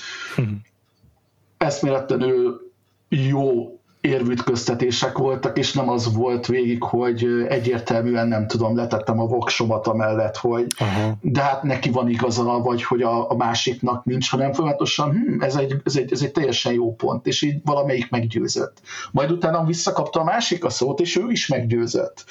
Eszméletlenül 1.58 2.72
jó 3.08 3.78
érvütköztetések 4.00 5.18
voltak, 5.18 5.58
és 5.58 5.72
nem 5.72 5.88
az 5.88 6.14
volt 6.14 6.46
végig, 6.46 6.82
hogy 6.82 7.26
egyértelműen 7.48 8.28
nem 8.28 8.46
tudom, 8.46 8.76
letettem 8.76 9.20
a 9.20 9.26
voksomat 9.26 9.86
amellett, 9.86 10.36
hogy 10.36 10.66
Aha. 10.78 11.16
de 11.20 11.40
hát 11.40 11.62
neki 11.62 11.90
van 11.90 12.08
igaza, 12.08 12.44
vagy 12.44 12.82
hogy 12.82 13.02
a, 13.02 13.30
a 13.30 13.36
másiknak 13.36 14.04
nincs, 14.04 14.30
hanem 14.30 14.52
folyamatosan 14.52 15.10
hm, 15.10 15.42
ez, 15.42 15.56
egy, 15.56 15.74
ez, 15.84 15.96
egy, 15.96 16.12
ez 16.12 16.22
egy 16.22 16.32
teljesen 16.32 16.72
jó 16.72 16.94
pont, 16.94 17.26
és 17.26 17.42
így 17.42 17.60
valamelyik 17.64 18.10
meggyőzött. 18.10 18.80
Majd 19.12 19.30
utána 19.30 19.64
visszakapta 19.64 20.20
a 20.20 20.24
másik 20.24 20.64
a 20.64 20.70
szót, 20.70 21.00
és 21.00 21.16
ő 21.16 21.30
is 21.30 21.46
meggyőzött. 21.46 22.24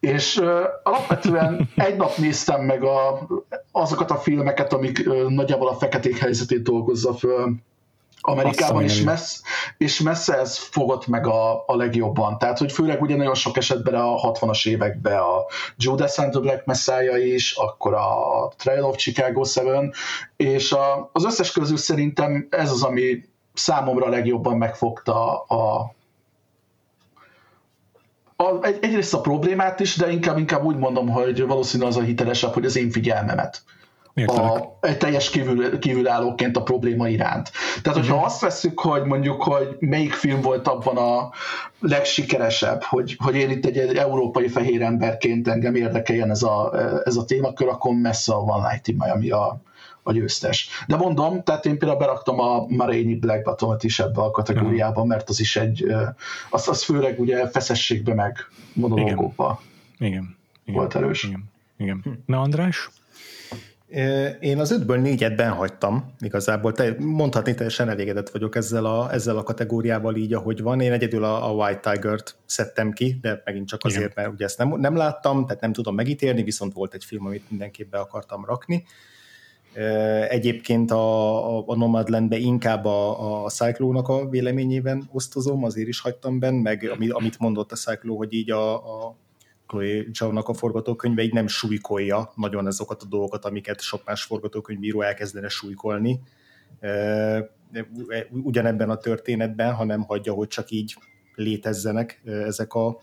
És 0.00 0.36
uh, 0.36 0.48
alapvetően 0.82 1.68
egy 1.76 1.96
nap 1.96 2.16
néztem 2.16 2.60
meg 2.64 2.82
a, 2.82 3.26
azokat 3.72 4.10
a 4.10 4.16
filmeket, 4.16 4.72
amik 4.72 5.02
uh, 5.06 5.28
nagyjából 5.28 5.68
a 5.68 5.74
feketék 5.74 6.18
helyzetét 6.18 6.62
dolgozza 6.62 7.14
föl, 7.14 7.54
Amerikában 8.20 8.84
is, 8.84 9.02
messz, 9.02 9.42
és 9.78 10.00
messze 10.00 10.38
ez 10.38 10.58
fogott 10.58 11.06
meg 11.06 11.26
a, 11.26 11.64
a 11.66 11.76
legjobban. 11.76 12.38
Tehát, 12.38 12.58
hogy 12.58 12.72
főleg 12.72 13.02
ugye 13.02 13.16
nagyon 13.16 13.34
sok 13.34 13.56
esetben 13.56 13.94
a 13.94 14.32
60-as 14.32 14.68
években 14.68 15.18
a 15.18 15.44
Judas 15.76 16.18
and 16.18 16.30
the 16.30 16.40
Black 16.40 16.64
Messiah 16.64 17.26
is, 17.26 17.52
akkor 17.52 17.94
a 17.94 18.08
Trail 18.56 18.84
of 18.84 18.96
Chicago 18.96 19.42
7, 19.44 19.96
és 20.36 20.72
a, 20.72 21.10
az 21.12 21.24
összes 21.24 21.52
közül 21.52 21.76
szerintem 21.76 22.46
ez 22.50 22.70
az, 22.70 22.82
ami 22.82 23.24
számomra 23.54 24.08
legjobban 24.08 24.56
megfogta 24.56 25.38
a, 25.38 25.94
a, 28.36 28.64
egy, 28.64 28.78
egyrészt 28.80 29.14
a 29.14 29.20
problémát 29.20 29.80
is, 29.80 29.96
de 29.96 30.10
inkább, 30.10 30.38
inkább 30.38 30.64
úgy 30.64 30.76
mondom, 30.76 31.08
hogy 31.08 31.46
valószínűleg 31.46 31.92
az 31.92 31.98
a 31.98 32.02
hitelesebb, 32.02 32.52
hogy 32.52 32.64
az 32.64 32.76
én 32.76 32.90
figyelmemet 32.90 33.62
a, 34.14 34.76
egy 34.80 34.98
teljes 34.98 35.30
kívül, 35.30 35.78
kívülállóként 35.78 36.56
a 36.56 36.62
probléma 36.62 37.08
iránt. 37.08 37.50
Tehát, 37.82 37.98
hogyha 37.98 38.14
uh-huh. 38.14 38.30
azt 38.30 38.40
veszük, 38.40 38.80
hogy 38.80 39.04
mondjuk, 39.04 39.42
hogy 39.42 39.76
melyik 39.78 40.12
film 40.12 40.40
volt 40.40 40.68
abban 40.68 40.96
a 40.96 41.30
legsikeresebb, 41.80 42.82
hogy, 42.82 43.16
hogy 43.18 43.34
én 43.34 43.50
itt 43.50 43.66
egy, 43.66 43.78
egy 43.78 43.96
európai 43.96 44.48
fehér 44.48 44.82
emberként 44.82 45.48
engem 45.48 45.74
érdekeljen 45.74 46.30
ez 46.30 46.42
a, 46.42 46.72
ez 47.04 47.16
a 47.16 47.24
témakör, 47.24 47.68
akkor 47.68 47.94
messze 47.94 48.32
a 48.32 48.38
One 48.38 48.68
Night 48.68 48.88
in 48.88 48.96
Miami 48.98 49.30
a, 49.30 49.60
a 50.02 50.12
győztes. 50.12 50.68
De 50.86 50.96
mondom, 50.96 51.42
tehát 51.42 51.66
én 51.66 51.78
például 51.78 51.98
beraktam 52.00 52.40
a 52.40 52.66
Marényi 52.68 53.14
Black 53.14 53.44
Bottom-et 53.44 53.84
is 53.84 54.00
ebbe 54.00 54.22
a 54.22 54.30
kategóriába, 54.30 55.04
mert 55.04 55.28
az 55.28 55.40
is 55.40 55.56
egy, 55.56 55.86
az, 56.50 56.68
az 56.68 56.82
főleg 56.82 57.20
ugye 57.20 57.48
feszességbe 57.48 58.14
meg 58.14 58.36
monológokba 58.72 59.60
Igen. 59.98 60.36
Igen. 60.64 60.78
volt 60.80 60.94
erős. 60.94 61.24
Igen. 61.24 61.44
Igen. 61.76 62.22
Na 62.26 62.40
András? 62.40 62.90
Én 64.40 64.58
az 64.58 64.70
ötből 64.70 65.00
négyet 65.00 65.36
benhagytam, 65.36 66.14
igazából 66.18 66.72
te, 66.72 66.96
mondhatni 66.98 67.54
teljesen 67.54 67.88
elégedett 67.88 68.30
vagyok 68.30 68.56
ezzel 68.56 68.84
a, 68.84 69.12
ezzel 69.12 69.36
a 69.36 69.42
kategóriával 69.42 70.16
így, 70.16 70.32
ahogy 70.32 70.62
van. 70.62 70.80
Én 70.80 70.92
egyedül 70.92 71.24
a, 71.24 71.48
a 71.48 71.52
White 71.52 71.92
Tiger-t 71.92 72.36
szedtem 72.46 72.92
ki, 72.92 73.18
de 73.20 73.42
megint 73.44 73.68
csak 73.68 73.84
azért, 73.84 74.10
Igen. 74.10 74.12
mert 74.16 74.32
ugye 74.32 74.44
ezt 74.44 74.58
nem, 74.58 74.80
nem 74.80 74.96
láttam, 74.96 75.46
tehát 75.46 75.60
nem 75.60 75.72
tudom 75.72 75.94
megítélni, 75.94 76.42
viszont 76.42 76.72
volt 76.72 76.94
egy 76.94 77.04
film, 77.04 77.26
amit 77.26 77.50
mindenképp 77.50 77.90
be 77.90 77.98
akartam 77.98 78.44
rakni. 78.44 78.84
Egyébként 80.28 80.90
a, 80.90 81.58
a, 81.58 81.64
a 81.66 81.76
Nomadlandbe 81.76 82.36
inkább 82.36 82.84
a, 82.84 83.44
a 83.44 83.48
cyclone 83.48 83.98
a 83.98 84.28
véleményében 84.28 85.08
osztozom, 85.12 85.64
azért 85.64 85.88
is 85.88 86.00
hagytam 86.00 86.38
benne, 86.38 86.60
meg 86.62 86.92
amit 87.10 87.38
mondott 87.38 87.72
a 87.72 87.76
Cyclone, 87.76 88.18
hogy 88.18 88.32
így 88.32 88.50
a, 88.50 88.74
a 88.74 89.16
Chloe 89.70 90.04
Zhao-nak 90.12 90.48
a 90.48 90.54
forgatókönyve 90.54 91.22
így 91.22 91.32
nem 91.32 91.46
súlykolja 91.46 92.32
nagyon 92.34 92.66
azokat 92.66 93.02
a 93.02 93.06
dolgokat, 93.06 93.44
amiket 93.44 93.80
sok 93.80 94.04
más 94.04 94.22
forgatókönyvíró 94.22 95.00
elkezdene 95.00 95.48
súlykolni 95.48 96.20
ugyanebben 98.30 98.90
a 98.90 98.96
történetben, 98.96 99.74
hanem 99.74 100.02
hagyja, 100.02 100.32
hogy 100.32 100.48
csak 100.48 100.70
így 100.70 100.96
létezzenek 101.34 102.20
ezek 102.24 102.74
a 102.74 102.98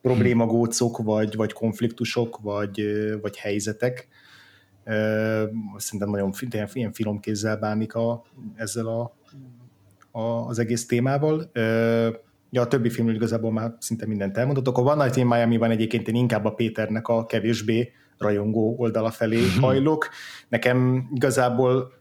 problémagócok, 0.00 0.98
vagy, 0.98 1.36
vagy 1.36 1.52
konfliktusok, 1.52 2.38
vagy, 2.42 2.82
vagy 3.20 3.36
helyzetek. 3.36 4.08
Szerintem 5.76 6.10
nagyon 6.10 6.32
ilyen 6.42 6.92
filmkézzel 6.92 7.56
bánik 7.56 7.94
a, 7.94 8.22
ezzel 8.54 8.86
a, 8.86 9.16
a, 10.10 10.20
az 10.20 10.58
egész 10.58 10.86
témával. 10.86 11.50
Ja, 12.50 12.60
a 12.60 12.66
többi 12.66 12.90
filmről 12.90 13.16
igazából 13.16 13.52
már 13.52 13.72
szinte 13.78 14.06
mindent 14.06 14.36
elmondottok. 14.36 14.78
A 14.78 14.80
One 14.80 15.04
Night 15.04 15.16
in 15.16 15.26
Miami 15.26 15.56
van 15.56 15.70
egyébként 15.70 16.08
én 16.08 16.14
inkább 16.14 16.44
a 16.44 16.54
Péternek 16.54 17.08
a 17.08 17.26
kevésbé 17.26 17.92
rajongó 18.18 18.74
oldala 18.78 19.10
felé 19.10 19.40
mm-hmm. 19.40 19.60
hajlok. 19.60 20.08
Nekem 20.48 21.08
igazából 21.14 21.92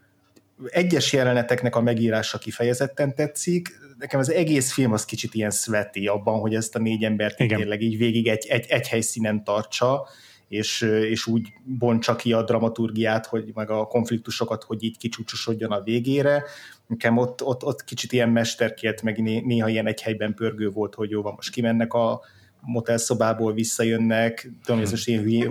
egyes 0.65 1.13
jeleneteknek 1.13 1.75
a 1.75 1.81
megírása 1.81 2.37
kifejezetten 2.37 3.15
tetszik, 3.15 3.79
nekem 3.99 4.19
az 4.19 4.31
egész 4.31 4.73
film 4.73 4.93
az 4.93 5.05
kicsit 5.05 5.33
ilyen 5.33 5.51
sveti 5.51 6.07
abban, 6.07 6.39
hogy 6.39 6.55
ezt 6.55 6.75
a 6.75 6.79
négy 6.79 7.03
embert 7.03 7.39
Igen. 7.39 7.57
tényleg 7.59 7.81
így 7.81 7.97
végig 7.97 8.27
egy, 8.27 8.45
egy, 8.45 8.65
egy 8.69 8.87
helyszínen 8.87 9.43
tartsa, 9.43 10.07
és, 10.47 10.81
és 10.81 11.27
úgy 11.27 11.47
bontsa 11.63 12.15
ki 12.15 12.33
a 12.33 12.43
dramaturgiát, 12.43 13.25
hogy 13.25 13.51
meg 13.53 13.69
a 13.69 13.85
konfliktusokat, 13.85 14.63
hogy 14.63 14.83
így 14.83 14.97
kicsúcsosodjon 14.97 15.71
a 15.71 15.81
végére. 15.81 16.43
Nekem 16.87 17.17
ott, 17.17 17.43
ott, 17.43 17.63
ott 17.63 17.83
kicsit 17.83 18.11
ilyen 18.11 18.29
mesterkért, 18.29 19.01
meg 19.01 19.21
néha 19.21 19.67
ilyen 19.67 19.87
egy 19.87 20.01
helyben 20.01 20.33
pörgő 20.33 20.69
volt, 20.69 20.95
hogy 20.95 21.09
jó, 21.09 21.21
van, 21.21 21.33
most 21.35 21.51
kimennek 21.51 21.93
a 21.93 22.21
motelszobából 22.61 23.53
visszajönnek, 23.53 24.49
tudom, 24.65 24.81
ez 24.81 24.89
most 24.89 25.07
ilyen 25.07 25.23
hülye, 25.23 25.47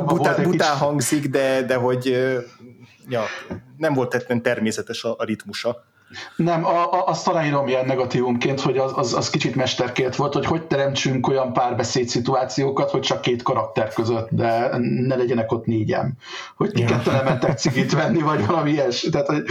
butá, 0.06 0.42
butá 0.42 0.74
hangzik, 0.74 1.28
de, 1.28 1.62
de 1.62 1.74
hogy 1.74 2.04
ja, 3.08 3.24
nem 3.76 3.94
volt 3.94 4.08
tetten 4.08 4.42
természetes 4.42 5.04
a, 5.04 5.14
a 5.18 5.24
ritmusa. 5.24 5.84
Nem, 6.36 6.64
a, 6.64 6.92
a, 6.92 7.06
azt 7.06 7.28
aláírom 7.28 7.66
ilyen 7.68 7.86
negatívumként, 7.86 8.60
hogy 8.60 8.78
az, 8.78 8.92
az, 8.94 9.14
az 9.14 9.30
kicsit 9.30 9.54
mesterkért 9.54 10.16
volt, 10.16 10.34
hogy 10.34 10.46
hogy 10.46 10.62
teremtsünk 10.62 11.28
olyan 11.28 11.52
párbeszéd 11.52 12.08
szituációkat, 12.08 12.90
hogy 12.90 13.00
csak 13.00 13.20
két 13.20 13.42
karakter 13.42 13.92
között, 13.92 14.28
de 14.30 14.78
ne 14.78 15.16
legyenek 15.16 15.52
ott 15.52 15.66
négyen. 15.66 16.16
Hogy 16.56 16.72
ki 16.72 16.84
ketten 16.84 17.14
elmentek 17.14 17.58
cigit 17.58 17.92
venni, 17.92 18.20
vagy 18.20 18.46
valami 18.46 18.70
ilyes. 18.70 19.00
Tehát, 19.00 19.26
hogy, 19.26 19.44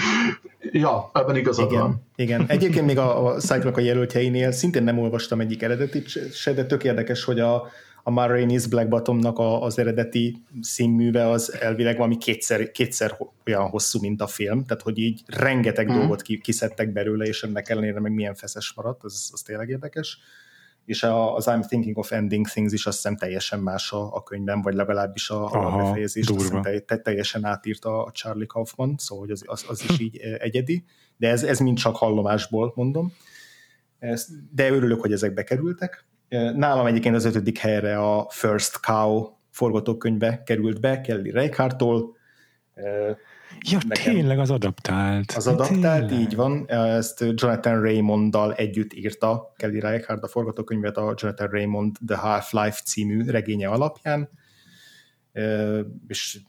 ja, 0.71 1.09
ebben 1.13 1.35
igazad 1.35 1.71
igen, 1.71 1.81
van. 1.81 2.05
Igen, 2.15 2.45
egyébként 2.47 2.85
még 2.85 2.97
a, 2.97 3.25
a 3.25 3.37
cycle 3.37 3.71
a 3.73 3.79
jelöltjeinél 3.79 4.51
szintén 4.51 4.83
nem 4.83 4.99
olvastam 4.99 5.39
egyik 5.39 5.61
eredetit 5.61 6.33
se, 6.33 6.53
de 6.53 6.65
tök 6.65 6.83
érdekes, 6.83 7.23
hogy 7.23 7.39
a, 7.39 7.67
a 8.07 8.11
Marraine's 8.11 8.65
Black 8.69 8.87
Bottomnak 8.87 9.39
a, 9.39 9.61
az 9.61 9.79
eredeti 9.79 10.43
színműve 10.61 11.29
az 11.29 11.53
elvileg 11.53 11.97
valami 11.97 12.17
kétszer, 12.17 12.71
kétszer 12.71 13.17
olyan 13.45 13.69
hosszú, 13.69 13.99
mint 13.99 14.21
a 14.21 14.27
film, 14.27 14.65
tehát 14.65 14.83
hogy 14.83 14.97
így 14.97 15.23
rengeteg 15.25 15.91
mm. 15.91 15.93
dolgot 15.93 16.21
kiszedtek 16.21 16.91
belőle, 16.91 17.25
és 17.25 17.43
ennek 17.43 17.69
ellenére 17.69 17.99
meg 17.99 18.13
milyen 18.13 18.35
feszes 18.35 18.73
maradt, 18.73 19.03
az, 19.03 19.29
az 19.33 19.41
tényleg 19.41 19.69
érdekes. 19.69 20.17
És 20.85 21.03
a, 21.03 21.35
az 21.35 21.45
I'm 21.47 21.65
Thinking 21.67 21.97
of 21.97 22.11
Ending 22.11 22.47
Things 22.47 22.73
is 22.73 22.85
azt 22.85 22.95
hiszem 22.95 23.17
teljesen 23.17 23.59
más 23.59 23.91
a, 23.91 24.15
a 24.15 24.23
könyvben, 24.23 24.61
vagy 24.61 24.73
legalábbis 24.73 25.29
a, 25.29 25.45
Aha, 25.45 25.67
a 25.67 25.83
befejezést 25.83 26.29
azt 26.29 26.85
te, 26.85 26.97
teljesen 26.97 27.45
átírta 27.45 28.03
a 28.03 28.11
Charlie 28.11 28.45
Kaufman, 28.45 28.95
szóval 28.97 29.23
hogy 29.25 29.33
az, 29.33 29.43
az, 29.45 29.65
az 29.67 29.83
is 29.89 29.99
így 29.99 30.17
egyedi, 30.17 30.83
de 31.17 31.29
ez, 31.29 31.43
ez 31.43 31.59
mind 31.59 31.77
csak 31.77 31.95
hallomásból 31.95 32.71
mondom. 32.75 33.13
Ezt, 33.99 34.29
de 34.55 34.69
örülök, 34.69 35.01
hogy 35.01 35.11
ezek 35.11 35.33
bekerültek. 35.33 36.06
Nálam 36.29 36.85
egyébként 36.85 37.15
az 37.15 37.25
ötödik 37.25 37.57
helyre 37.57 37.99
a 37.99 38.27
First 38.29 38.79
Cow 38.79 39.29
forgatókönyve 39.49 40.43
került 40.43 40.79
be, 40.79 41.01
Kelly 41.01 41.31
Reichardt-tól. 41.31 42.15
Ja, 43.59 43.77
Nekem 43.87 44.13
tényleg 44.13 44.39
az 44.39 44.51
adaptált. 44.51 45.31
Az 45.31 45.47
adaptált, 45.47 46.07
tényleg. 46.07 46.25
így 46.25 46.35
van. 46.35 46.69
Ezt 46.69 47.25
Jonathan 47.33 47.81
Raymonddal 47.81 48.53
együtt 48.53 48.93
írta 48.93 49.53
Kelly 49.55 49.79
Reichardt 49.79 50.23
a 50.23 50.27
forgatókönyvet 50.27 50.97
a 50.97 51.13
Jonathan 51.17 51.47
Raymond 51.47 51.95
The 52.05 52.17
Half-Life 52.17 52.81
című 52.83 53.25
regénye 53.25 53.67
alapján. 53.67 54.29
És 56.07 56.39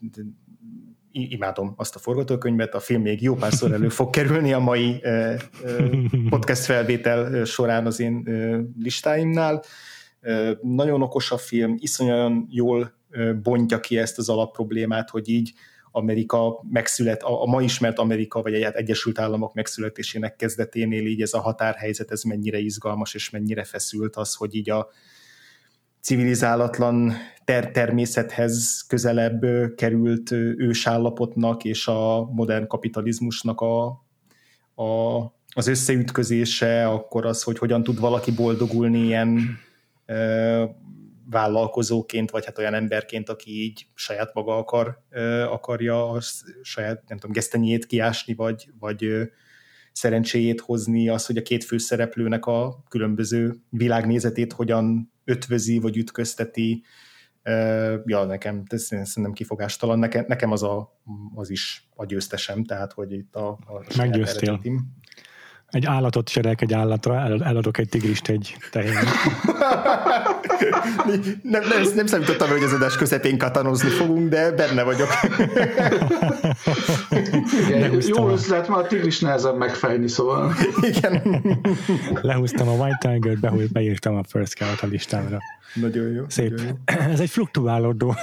imádom 1.12 1.74
azt 1.76 1.94
a 1.94 1.98
forgatókönyvet, 1.98 2.74
a 2.74 2.80
film 2.80 3.02
még 3.02 3.22
jó 3.22 3.34
párszor 3.34 3.72
elő 3.72 3.88
fog 3.88 4.10
kerülni 4.10 4.52
a 4.52 4.58
mai 4.58 5.02
podcast 6.28 6.64
felvétel 6.64 7.44
során 7.44 7.86
az 7.86 8.00
én 8.00 8.28
listáimnál. 8.78 9.62
Nagyon 10.62 11.02
okos 11.02 11.30
a 11.30 11.38
film, 11.38 11.74
iszonyan 11.78 12.46
jól 12.50 12.92
bontja 13.42 13.80
ki 13.80 13.98
ezt 13.98 14.18
az 14.18 14.28
alapproblémát, 14.28 15.10
hogy 15.10 15.28
így 15.28 15.52
Amerika 15.90 16.64
megszület, 16.70 17.22
a, 17.22 17.42
a 17.42 17.46
ma 17.46 17.62
ismert 17.62 17.98
Amerika, 17.98 18.42
vagy 18.42 18.54
egy 18.54 18.62
Egyesült 18.62 19.18
Államok 19.18 19.54
megszületésének 19.54 20.36
kezdeténél 20.36 21.06
így 21.06 21.22
ez 21.22 21.32
a 21.32 21.40
határhelyzet, 21.40 22.10
ez 22.10 22.22
mennyire 22.22 22.58
izgalmas 22.58 23.14
és 23.14 23.30
mennyire 23.30 23.64
feszült 23.64 24.16
az, 24.16 24.34
hogy 24.34 24.54
így 24.54 24.70
a 24.70 24.88
civilizálatlan 26.00 27.12
ter- 27.48 27.72
természethez 27.72 28.84
közelebb 28.88 29.44
került 29.74 30.30
ősállapotnak 30.56 31.64
és 31.64 31.86
a 31.86 32.24
modern 32.24 32.66
kapitalizmusnak 32.66 33.60
a, 33.60 33.86
a, 34.74 35.18
az 35.54 35.66
összeütközése, 35.66 36.88
akkor 36.88 37.26
az, 37.26 37.42
hogy 37.42 37.58
hogyan 37.58 37.82
tud 37.82 38.00
valaki 38.00 38.32
boldogulni 38.32 38.98
ilyen 38.98 39.58
ö, 40.06 40.64
vállalkozóként, 41.30 42.30
vagy 42.30 42.44
hát 42.44 42.58
olyan 42.58 42.74
emberként, 42.74 43.28
aki 43.28 43.62
így 43.62 43.86
saját 43.94 44.34
maga 44.34 44.56
akar, 44.56 45.02
ö, 45.10 45.42
akarja 45.42 46.10
a 46.10 46.20
saját, 46.62 47.02
nem 47.08 47.18
tudom, 47.18 47.32
gesztenyét 47.32 47.86
kiásni, 47.86 48.34
vagy, 48.34 48.68
vagy 48.78 49.04
ö, 49.04 49.22
szerencséjét 49.92 50.60
hozni, 50.60 51.08
az, 51.08 51.26
hogy 51.26 51.36
a 51.36 51.42
két 51.42 51.64
főszereplőnek 51.64 52.46
a 52.46 52.82
különböző 52.88 53.54
világnézetét 53.70 54.52
hogyan 54.52 55.12
ötvözi, 55.24 55.78
vagy 55.78 55.96
ütközteti, 55.96 56.82
ja, 58.04 58.24
nekem 58.24 58.62
ez 58.66 58.82
szerintem 58.82 59.32
kifogástalan. 59.32 59.98
Nekem, 59.98 60.24
nekem 60.28 60.52
az, 60.52 60.62
a, 60.62 61.00
az 61.34 61.50
is 61.50 61.88
a 61.96 62.04
győztesem, 62.04 62.64
tehát 62.64 62.92
hogy 62.92 63.12
itt 63.12 63.34
a, 63.34 63.48
a 63.48 63.84
Meggyőztél. 63.96 64.60
Egy 65.66 65.86
állatot 65.86 66.28
serek 66.28 66.60
egy 66.60 66.72
állatra, 66.72 67.14
eladok 67.44 67.78
egy 67.78 67.88
tigrist 67.88 68.28
egy 68.28 68.56
tehén. 68.70 68.94
nem, 71.42 71.62
nem, 71.68 71.82
nem 71.94 72.06
számítottam, 72.06 72.48
hogy 72.48 72.62
az 72.62 72.72
adás 72.72 72.96
közepén 72.96 73.38
katanozni 73.38 73.88
fogunk, 73.88 74.28
de 74.28 74.52
benne 74.52 74.82
vagyok. 74.82 75.08
Igen, 77.68 78.02
jó 78.06 78.30
üzlet, 78.30 78.68
már 78.68 78.78
a 78.78 78.86
tigris 78.86 79.20
nehezebb 79.20 79.56
megfejni, 79.56 80.08
szóval. 80.08 80.54
Igen. 80.80 81.42
Lehúztam 82.22 82.68
a 82.68 82.72
White 82.72 83.08
Tiger-t, 83.08 83.72
beírtam 83.72 84.16
a 84.16 84.22
First 84.28 84.50
Scout 84.50 84.80
a 84.80 84.86
listámra. 84.86 85.38
Nagyon 85.74 86.12
jó. 86.12 86.24
Szép. 86.28 86.50
Nagyon 86.50 86.66
jó. 86.66 86.74
Ez 87.12 87.20
egy 87.20 87.30
fluktuálódó 87.30 88.14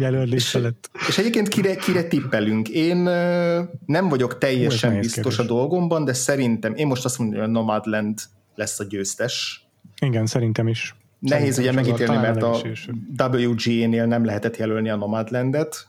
jelölés 0.00 0.52
lett. 0.52 0.90
És 1.08 1.18
egyébként 1.18 1.48
kire, 1.48 1.74
kire 1.74 2.02
tippelünk? 2.02 2.68
Én 2.68 2.96
nem 3.86 4.08
vagyok 4.08 4.38
teljesen 4.38 5.00
biztos 5.00 5.38
a 5.38 5.42
dolgomban, 5.42 6.04
de 6.04 6.12
szerintem, 6.12 6.74
én 6.74 6.86
most 6.86 7.04
azt 7.04 7.18
mondom, 7.18 7.38
hogy 7.38 7.48
a 7.48 7.50
Nomadland 7.52 8.18
lesz 8.54 8.80
a 8.80 8.84
győztes. 8.84 9.66
Igen, 10.00 10.26
szerintem 10.26 10.68
is. 10.68 10.96
Nehéz 11.18 11.58
ugye 11.58 11.72
megítélni, 11.72 12.16
mert 12.16 12.42
a 12.42 12.60
WGA-nél 13.16 14.06
nem 14.06 14.24
lehetett 14.24 14.56
jelölni 14.56 14.90
a 14.90 14.96
Nomadlandet, 14.96 15.88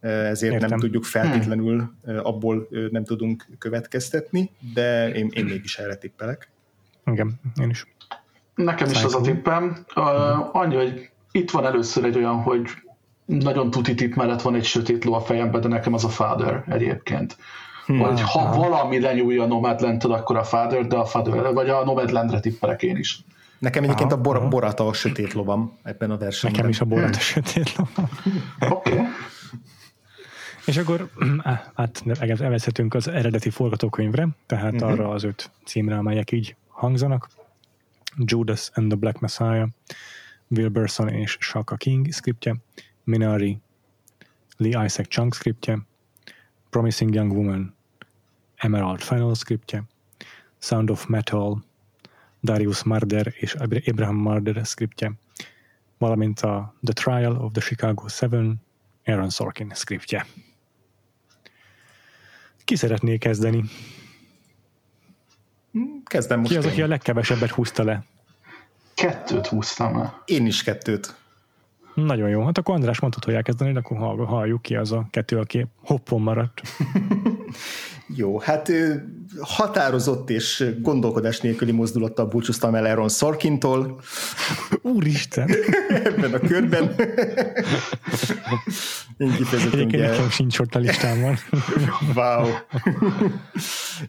ezért 0.00 0.52
Értem. 0.52 0.68
nem 0.68 0.78
tudjuk 0.78 1.04
feltétlenül 1.04 1.92
abból 2.22 2.68
nem 2.90 3.04
tudunk 3.04 3.46
következtetni, 3.58 4.50
de 4.74 5.08
én, 5.08 5.28
én 5.32 5.44
mégis 5.44 5.78
erre 5.78 5.94
tippelek. 5.94 6.50
Igen, 7.06 7.40
én 7.60 7.70
is. 7.70 7.86
Nekem 8.54 8.90
is 8.90 9.04
az 9.04 9.14
a 9.14 9.20
tippem. 9.20 9.84
Uh, 9.96 10.56
annyi, 10.56 10.74
hogy 10.74 11.10
itt 11.30 11.50
van 11.50 11.64
először 11.64 12.04
egy 12.04 12.16
olyan, 12.16 12.42
hogy 12.42 12.68
nagyon 13.24 13.70
tuti 13.70 13.94
tipp 13.94 14.14
mellett 14.14 14.42
van 14.42 14.54
egy 14.54 14.64
sötét 14.64 15.04
ló 15.04 15.12
a 15.12 15.20
fejemben, 15.20 15.60
de 15.60 15.68
nekem 15.68 15.94
az 15.94 16.04
a 16.04 16.08
Father 16.08 16.64
egyébként. 16.68 17.36
Hmm. 17.88 17.98
Hogy 17.98 18.20
ha 18.20 18.56
valami 18.56 19.00
lenyúlja 19.00 19.42
a 19.42 19.46
nomadland 19.46 20.04
akkor 20.04 20.36
a 20.36 20.44
Father, 20.44 20.86
de 20.86 20.96
a 20.96 21.04
Father, 21.04 21.52
vagy 21.52 21.68
a 21.68 21.84
Nomadlandre 21.84 22.40
tippelek 22.40 22.82
én 22.82 22.96
is. 22.96 23.24
Nekem 23.58 23.84
egyébként 23.84 24.12
a 24.12 24.20
bor- 24.20 24.48
Borata 24.48 24.86
a 24.86 24.92
sötét 24.92 25.32
lovam 25.32 25.78
ebben 25.82 26.10
a 26.10 26.16
versenyben. 26.16 26.52
Nekem 26.52 26.70
is 26.70 26.80
a 26.80 26.84
Borata 26.84 27.16
a 27.16 27.20
sötét 27.20 27.76
lovam. 27.76 28.10
Oké. 28.76 28.92
Okay. 28.92 29.06
És 30.66 30.76
akkor 30.76 31.08
hát 31.76 32.02
elvezhetünk 32.40 32.94
az 32.94 33.08
eredeti 33.08 33.50
forgatókönyvre, 33.50 34.28
tehát 34.46 34.72
uh-huh. 34.72 34.90
arra 34.90 35.08
az 35.08 35.24
öt 35.24 35.50
címre, 35.64 35.96
amelyek 35.96 36.32
így 36.32 36.56
hangzanak. 36.68 37.28
Judas 38.16 38.70
and 38.74 38.88
the 38.88 38.96
Black 38.96 39.20
Messiah, 39.20 39.68
Wilberson 40.48 41.08
és 41.08 41.36
Shaka 41.40 41.76
King 41.76 42.12
skriptje, 42.12 42.56
Minari, 43.04 43.58
Lee 44.56 44.84
Isaac 44.84 45.08
Chung 45.08 45.34
skriptje, 45.34 45.78
Promising 46.70 47.14
Young 47.14 47.32
Woman, 47.32 47.76
Emerald 48.58 49.00
Final 49.00 49.34
skriptje, 49.34 49.84
Sound 50.58 50.90
of 50.90 51.06
Metal, 51.06 51.64
Darius 52.40 52.82
Marder 52.82 53.34
és 53.36 53.54
Abraham 53.86 54.16
Marder 54.16 54.64
skriptje, 54.64 55.12
valamint 55.98 56.40
a 56.40 56.74
The 56.84 56.92
Trial 56.92 57.36
of 57.36 57.52
the 57.52 57.60
Chicago 57.60 58.08
Seven, 58.08 58.60
Aaron 59.04 59.30
Sorkin 59.30 59.70
skriptje. 59.74 60.26
Ki 62.64 62.76
szeretné 62.76 63.18
kezdeni? 63.18 63.64
Kezdem 66.04 66.38
most. 66.38 66.50
Ki 66.50 66.56
az, 66.58 66.64
én. 66.64 66.70
aki 66.70 66.82
a 66.82 66.86
legkevesebbet 66.86 67.50
húzta 67.50 67.84
le? 67.84 68.04
Kettőt 68.94 69.46
húztam 69.46 69.98
le. 69.98 70.22
Én 70.24 70.46
is 70.46 70.62
kettőt. 70.62 71.16
Nagyon 72.04 72.28
jó. 72.28 72.44
Hát 72.44 72.58
akkor 72.58 72.74
András 72.74 73.00
mondtad, 73.00 73.24
hogy 73.24 73.34
elkezdeni, 73.34 73.72
de 73.72 73.78
akkor 73.78 74.26
halljuk 74.26 74.62
ki 74.62 74.76
az 74.76 74.92
a 74.92 75.06
kettő, 75.10 75.38
aki 75.38 75.66
hoppon 75.80 76.20
maradt. 76.20 76.62
Jó, 78.16 78.38
hát 78.38 78.72
határozott 79.40 80.30
és 80.30 80.64
gondolkodás 80.80 81.40
nélküli 81.40 81.72
mozdulattal 81.72 82.26
búcsúztam 82.26 82.74
el 82.74 82.84
Aaron 82.84 83.08
Sorkintól. 83.08 84.00
Úristen! 84.82 85.50
Ebben 86.04 86.32
a 86.32 86.38
körben. 86.38 86.94
Én 89.16 89.32
kifejezetten 89.32 89.78
Egyébként 89.78 90.02
ugye... 90.02 90.08
nekem 90.08 90.30
sincs 90.30 90.58
ott 90.58 90.74
a 90.74 90.78
listámon. 90.78 91.36
wow! 92.14 92.46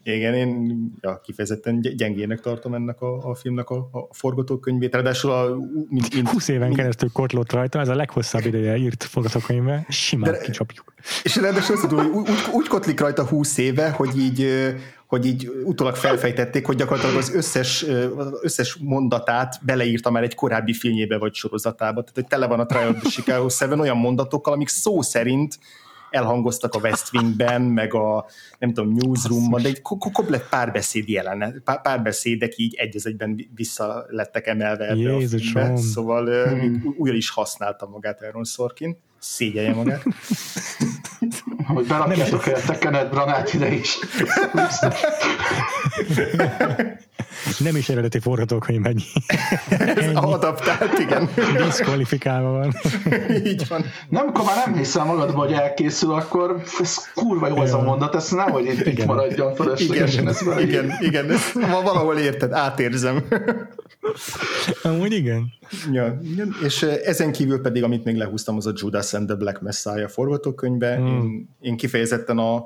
Igen, 0.04 0.34
én 0.34 0.80
ja, 1.02 1.20
kifejezetten 1.24 1.82
gyengének 1.82 2.40
tartom 2.40 2.74
ennek 2.74 3.02
a, 3.02 3.30
a 3.30 3.36
filmnek 3.36 3.70
a, 3.70 3.76
a 3.76 4.08
forgatókönyvét. 4.12 4.94
Ráadásul 4.94 5.32
a, 5.32 5.56
mint, 5.90 6.14
mint, 6.14 6.30
20 6.30 6.48
éven 6.48 6.68
mint... 6.68 6.80
keresztül 6.80 7.10
kotlott 7.12 7.52
rajta, 7.52 7.79
ez 7.82 7.88
a 7.88 7.96
leghosszabb 7.96 8.46
ideje 8.46 8.78
írt 8.78 9.04
forgatókönyve, 9.04 9.86
simán 9.90 10.32
De, 10.32 10.38
kicsapjuk. 10.38 10.94
És 11.24 11.36
ráadásul 11.36 11.76
azt 11.76 11.88
tudom, 11.88 12.12
hogy 12.12 12.30
úgy, 12.30 12.30
úgy 12.52 12.68
kotlik 12.68 13.00
rajta 13.00 13.26
20 13.26 13.58
éve, 13.58 13.90
hogy 13.90 14.18
így 14.18 14.48
hogy 15.10 15.26
így 15.26 15.52
utólag 15.64 15.96
felfejtették, 15.96 16.66
hogy 16.66 16.76
gyakorlatilag 16.76 17.18
az 17.18 17.34
összes, 17.34 17.86
összes 18.42 18.76
mondatát 18.76 19.60
beleírta 19.62 20.12
már 20.12 20.24
egy 20.24 20.36
korábbi 20.36 20.74
filmjébe 20.74 21.18
vagy 21.18 21.34
sorozatába. 21.34 22.02
Tehát, 22.02 22.16
hogy 22.16 22.28
tele 22.28 22.48
van 22.48 22.60
a 22.60 22.66
Trial 22.66 22.90
of 22.90 23.00
the 23.00 23.10
Chicago 23.10 23.48
7 23.60 23.80
olyan 23.80 23.98
mondatokkal, 23.98 24.54
amik 24.54 24.68
szó 24.68 25.02
szerint 25.02 25.60
elhangoztak 26.10 26.74
a 26.74 26.80
West 26.80 27.14
Wingben, 27.14 27.62
meg 27.62 27.94
a 27.94 28.26
nem 28.60 28.74
tudom, 28.74 28.94
newsroomban, 28.94 29.62
de 29.62 29.68
egy 29.68 29.82
komplet 29.82 30.50
párbeszéd 30.50 31.10
jelenet, 31.10 31.62
párbeszédek 31.82 32.58
így 32.58 32.76
egy 32.76 32.96
az 32.96 33.06
egyben 33.06 33.50
vissza 33.56 34.06
lettek 34.08 34.48
emelve 34.48 34.88
ebbe 34.88 35.16
a 35.16 35.20
filmbe, 35.20 35.78
szóval 35.78 36.48
hmm. 36.48 36.96
újra 36.98 37.16
is 37.16 37.30
használta 37.30 37.88
magát 37.88 38.22
Aaron 38.22 38.44
Sorkin 38.44 38.98
szégyelje 39.20 39.74
magát. 39.74 40.04
Hogy 41.68 41.88
berakjátok 41.88 42.46
a 42.68 42.78
Kenneth 42.78 43.10
Branát 43.10 43.54
ide 43.54 43.72
is. 43.72 44.00
Nem 47.60 47.76
is 47.76 47.90
eredeti 47.90 48.20
forgatókönyv 48.20 48.86
ennyi. 48.86 49.04
Ez 49.70 50.16
adaptált, 50.16 51.00
igen. 51.00 51.30
Diszkvalifikálva 51.58 52.52
van. 52.52 52.76
Így 53.46 53.68
van. 53.68 53.86
Nem, 54.10 54.28
akkor 54.28 54.46
már 54.46 54.66
nem 54.66 54.76
hiszel 54.76 55.06
magadba, 55.06 55.40
hogy 55.40 55.52
elkészül, 55.52 56.14
akkor 56.14 56.64
ez 56.80 57.12
kurva 57.14 57.48
jó 57.48 57.62
ez 57.62 57.74
a 57.74 57.82
mondat, 57.82 58.16
ez 58.16 58.30
nehogy 58.30 58.66
itt, 58.66 58.86
itt 58.86 59.06
maradjon 59.06 59.56
fölöslegesen. 59.56 60.28
Igen, 60.28 60.60
igen, 60.60 60.92
igen, 61.00 61.32
ezt 61.32 61.54
valahol 61.54 62.18
érted, 62.18 62.52
átérzem. 62.52 63.24
Amúgy 64.84 65.12
igen. 65.12 65.54
Ja, 65.92 66.20
igen. 66.24 66.56
És 66.64 66.82
ezen 66.84 67.32
kívül 67.32 67.62
pedig, 67.62 67.84
amit 67.84 68.04
még 68.04 68.16
lehúztam, 68.16 68.56
az 68.56 68.66
a 68.66 68.72
Judas 68.76 69.14
and 69.14 69.28
the 69.28 69.36
Black 69.36 69.62
Messiah 69.62 70.10
forgatókönyvbe. 70.10 70.96
Hmm. 70.96 71.08
Én, 71.08 71.50
én 71.60 71.78
kifejezetten 71.78 72.38
a 72.38 72.64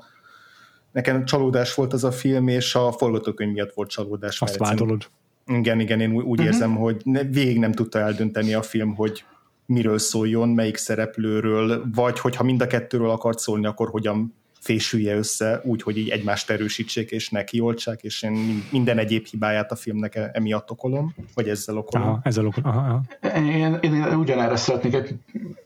nekem 0.94 1.26
csalódás 1.26 1.74
volt 1.74 1.94
az 1.94 2.04
a 2.04 2.12
film, 2.12 2.48
és 2.48 2.76
a 2.76 2.92
forgatókönyv 2.92 3.52
miatt 3.52 3.74
volt 3.74 3.90
csalódás. 3.90 4.42
Azt 4.42 4.58
vádolod. 4.58 5.10
Igen, 5.46 5.80
igen, 5.80 6.00
én 6.00 6.14
úgy 6.14 6.26
uh-huh. 6.26 6.46
érzem, 6.46 6.76
hogy 6.76 7.02
ne, 7.04 7.24
végig 7.24 7.60
nem 7.60 7.72
tudta 7.72 8.00
eldönteni 8.00 8.54
a 8.54 8.62
film, 8.62 8.96
hogy 8.96 9.24
miről 9.66 9.98
szóljon, 9.98 10.50
melyik 10.50 10.78
szereplőről, 10.78 11.84
vagy 11.96 12.20
hogyha 12.20 12.44
mind 12.44 12.62
a 12.62 12.68
kettőről 12.68 13.10
akart 13.10 13.40
szólni, 13.40 13.66
akkor 13.66 13.90
hogyan 13.90 14.36
fésülje 14.64 15.16
össze 15.16 15.62
úgy, 15.64 15.82
hogy 15.82 15.98
így 15.98 16.10
egymást 16.10 16.50
erősítsék 16.50 17.12
és 17.12 17.30
nekioltsák, 17.30 18.02
és 18.02 18.22
én 18.22 18.64
minden 18.72 18.98
egyéb 18.98 19.26
hibáját 19.26 19.72
a 19.72 19.76
filmnek 19.76 20.16
e- 20.16 20.30
emiatt 20.34 20.72
okolom, 20.72 21.16
vagy 21.34 21.50
ezzel 21.50 21.78
okolom. 21.78 22.08
Aha, 22.08 22.20
ezzel 22.24 22.46
okolom. 22.46 22.78
Aha, 22.78 23.04
aha. 23.22 23.38
Én, 23.40 23.78
én 23.82 24.04
ugyanerre 24.04 24.56
szeretnék 24.56 24.94
egy, 24.94 25.16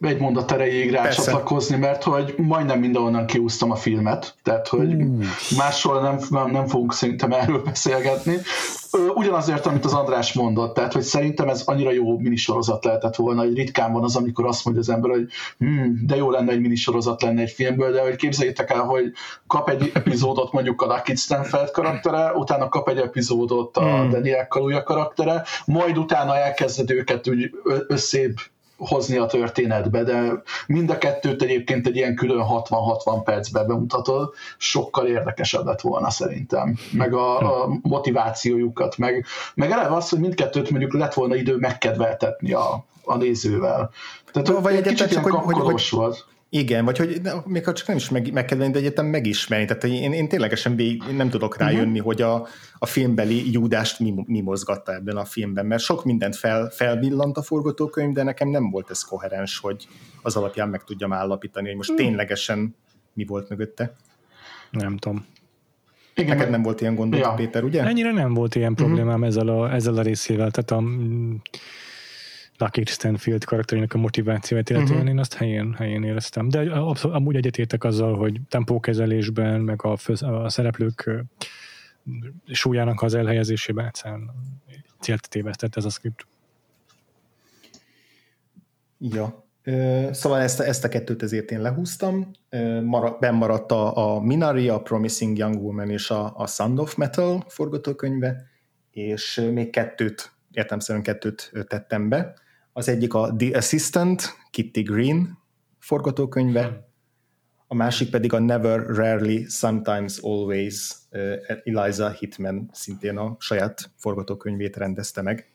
egy 0.01 0.19
mondat 0.19 0.51
erejéig 0.51 0.91
rácsatlakozni, 0.91 1.77
mert 1.77 2.03
hogy 2.03 2.35
majdnem 2.37 2.79
mindenonnan 2.79 3.25
kiúztam 3.25 3.71
a 3.71 3.75
filmet, 3.75 4.35
tehát 4.43 4.67
hogy 4.67 4.93
uh. 4.93 5.23
máshol 5.57 6.01
nem, 6.01 6.19
nem, 6.29 6.51
nem 6.51 6.67
fogunk 6.67 6.93
szerintem 6.93 7.31
erről 7.31 7.61
beszélgetni. 7.63 8.37
Ugyanazért, 9.15 9.65
amit 9.65 9.85
az 9.85 9.93
András 9.93 10.33
mondott, 10.33 10.73
tehát 10.73 10.93
hogy 10.93 11.01
szerintem 11.01 11.49
ez 11.49 11.61
annyira 11.65 11.91
jó 11.91 12.17
minisorozat 12.17 12.85
lehetett 12.85 13.15
volna, 13.15 13.41
hogy 13.41 13.55
ritkán 13.55 13.93
van 13.93 14.03
az, 14.03 14.15
amikor 14.15 14.45
azt 14.45 14.65
mondja 14.65 14.83
az 14.83 14.89
ember, 14.89 15.11
hogy 15.11 15.27
hm, 15.57 16.05
de 16.05 16.15
jó 16.15 16.31
lenne 16.31 16.51
egy 16.51 16.61
minisorozat 16.61 17.21
lenne 17.21 17.41
egy 17.41 17.51
filmből, 17.51 17.91
de 17.91 18.01
hogy 18.01 18.15
képzeljétek 18.15 18.71
el, 18.71 18.83
hogy 18.83 19.11
kap 19.47 19.69
egy 19.69 19.91
epizódot 19.93 20.51
mondjuk 20.51 20.81
a 20.81 20.85
Lucky 20.85 21.15
Stanfeld 21.15 21.71
karaktere, 21.71 22.31
utána 22.33 22.69
kap 22.69 22.89
egy 22.89 22.97
epizódot 22.97 23.77
a 23.77 23.99
hmm. 23.99 24.09
Daniel 24.09 24.47
Kaluja 24.47 24.83
karaktere, 24.83 25.43
majd 25.65 25.97
utána 25.97 26.37
elkezded 26.37 26.91
őket 26.91 27.27
úgy 27.27 27.51
összébb 27.87 28.35
hozni 28.77 29.17
a 29.17 29.25
történetbe, 29.25 30.03
de 30.03 30.41
mind 30.67 30.89
a 30.89 30.97
kettőt 30.97 31.41
egyébként 31.41 31.87
egy 31.87 31.95
ilyen 31.95 32.15
külön 32.15 32.45
60-60 32.49 33.21
percben 33.23 33.67
bemutatod, 33.67 34.33
sokkal 34.57 35.07
érdekesebb 35.07 35.65
lett 35.65 35.81
volna 35.81 36.09
szerintem, 36.09 36.77
meg 36.91 37.13
a, 37.13 37.61
a 37.63 37.79
motivációjukat, 37.81 38.97
meg, 38.97 39.25
meg 39.53 39.71
eleve 39.71 39.95
az, 39.95 40.09
hogy 40.09 40.19
mindkettőt 40.19 40.69
mondjuk 40.69 40.93
lett 40.93 41.13
volna 41.13 41.35
idő 41.35 41.55
megkedveltetni 41.55 42.53
a, 42.53 42.85
a 43.03 43.15
nézővel. 43.15 43.89
Tehát 44.31 44.61
vagy 44.61 44.75
egy 44.75 44.83
kicsit 44.83 45.11
csak, 45.11 45.23
hogy, 45.23 45.33
hogy, 45.33 45.55
hogy, 45.55 45.87
volt. 45.91 46.25
Igen, 46.49 46.85
vagy 46.85 46.97
hogy 46.97 47.21
még 47.45 47.63
csak 47.63 47.87
nem 47.87 47.97
is 47.97 48.09
meg, 48.09 48.31
megkedvelni, 48.33 48.73
de 48.73 48.79
egyetem 48.79 49.05
megismerni. 49.05 49.65
Tehát 49.65 49.83
én, 49.83 50.13
én 50.13 50.27
ténylegesen 50.27 50.79
én 50.79 51.15
nem 51.15 51.29
tudok 51.29 51.57
rájönni, 51.57 51.99
uh-huh. 51.99 52.05
hogy 52.05 52.21
a, 52.21 52.47
a 52.77 52.85
filmbeli 52.85 53.51
Júdást 53.51 53.99
mi, 53.99 54.13
mi 54.25 54.41
mozgatta 54.41 54.93
ebben 54.93 55.17
a 55.17 55.25
filmben, 55.25 55.65
mert 55.65 55.81
sok 55.81 56.05
mindent 56.05 56.35
fel, 56.35 56.69
felvillant 56.69 57.37
a 57.37 57.41
forgatókönyv, 57.41 58.13
de 58.13 58.23
nekem 58.23 58.49
nem 58.49 58.69
volt 58.69 58.89
ez 58.89 59.01
koherens, 59.01 59.59
hogy 59.59 59.87
az 60.21 60.35
alapján 60.35 60.69
meg 60.69 60.83
tudjam 60.83 61.13
állapítani, 61.13 61.67
hogy 61.67 61.75
most 61.75 61.89
uh-huh. 61.89 62.05
ténylegesen 62.05 62.75
mi 63.13 63.25
volt 63.25 63.49
mögötte. 63.49 63.95
Nem 64.71 64.97
tudom. 64.97 65.25
Igen, 66.15 66.37
Neked 66.37 66.51
nem 66.51 66.61
volt 66.61 66.81
ilyen 66.81 66.95
gondod, 66.95 67.19
ja. 67.19 67.33
Péter, 67.33 67.63
ugye? 67.63 67.83
Ennyire 67.83 68.11
nem 68.11 68.33
volt 68.33 68.55
ilyen 68.55 68.71
mhm. 68.71 68.81
problémám 68.81 69.13
uh-huh. 69.13 69.27
ezzel, 69.27 69.47
a, 69.47 69.73
ezzel 69.73 69.97
a 69.97 70.01
részével. 70.01 70.51
Tehát 70.51 70.71
a, 70.71 70.89
Lucky 72.57 72.85
Stanfield 72.85 73.43
karakterének 73.43 73.93
a 73.93 73.97
motivációt 73.97 74.69
illetően 74.69 74.91
uh-huh. 74.91 75.09
én 75.09 75.19
azt 75.19 75.33
helyén, 75.33 75.73
helyén 75.73 76.03
éreztem. 76.03 76.49
De 76.49 76.71
abszol, 76.71 77.13
amúgy 77.13 77.35
egyetértek 77.35 77.83
azzal, 77.83 78.17
hogy 78.17 78.39
tempókezelésben, 78.49 79.61
meg 79.61 79.83
a, 79.83 79.97
fő, 79.97 80.13
a 80.13 80.49
szereplők 80.49 81.09
súlyának 82.45 83.01
az 83.01 83.13
elhelyezésében 83.13 83.85
egyszerűen 83.85 84.31
célt 84.99 85.29
tévesztett 85.29 85.75
ez 85.75 85.85
a 85.85 85.89
script. 85.89 86.27
Ja. 88.99 89.45
Szóval 90.11 90.39
ezt, 90.39 90.59
ezt 90.59 90.83
a 90.83 90.87
kettőt 90.87 91.23
ezért 91.23 91.51
én 91.51 91.61
lehúztam. 91.61 92.31
Ben 93.19 93.35
maradt 93.35 93.71
a, 93.71 94.15
a 94.15 94.21
Minari, 94.21 94.69
a 94.69 94.81
Promising 94.81 95.37
Young 95.37 95.63
Woman 95.63 95.89
és 95.89 96.09
a, 96.09 96.33
a 96.35 96.47
Sound 96.47 96.79
of 96.79 96.95
Metal 96.95 97.43
forgatókönyve, 97.47 98.43
és 98.91 99.47
még 99.53 99.69
kettőt, 99.69 100.31
értem 100.51 101.01
kettőt 101.01 101.51
tettem 101.67 102.09
be. 102.09 102.33
Az 102.77 102.89
egyik 102.89 103.13
a 103.13 103.35
The 103.37 103.57
Assistant, 103.57 104.37
Kitty 104.49 104.81
Green 104.81 105.37
forgatókönyve, 105.79 106.89
a 107.67 107.75
másik 107.75 108.09
pedig 108.09 108.33
a 108.33 108.39
Never, 108.39 108.79
Rarely, 108.79 109.45
Sometimes, 109.49 110.17
Always 110.21 110.91
uh, 111.11 111.33
Eliza 111.63 112.09
Hitman 112.09 112.69
szintén 112.73 113.17
a 113.17 113.35
saját 113.39 113.91
forgatókönyvét 113.95 114.75
rendezte 114.75 115.21
meg. 115.21 115.49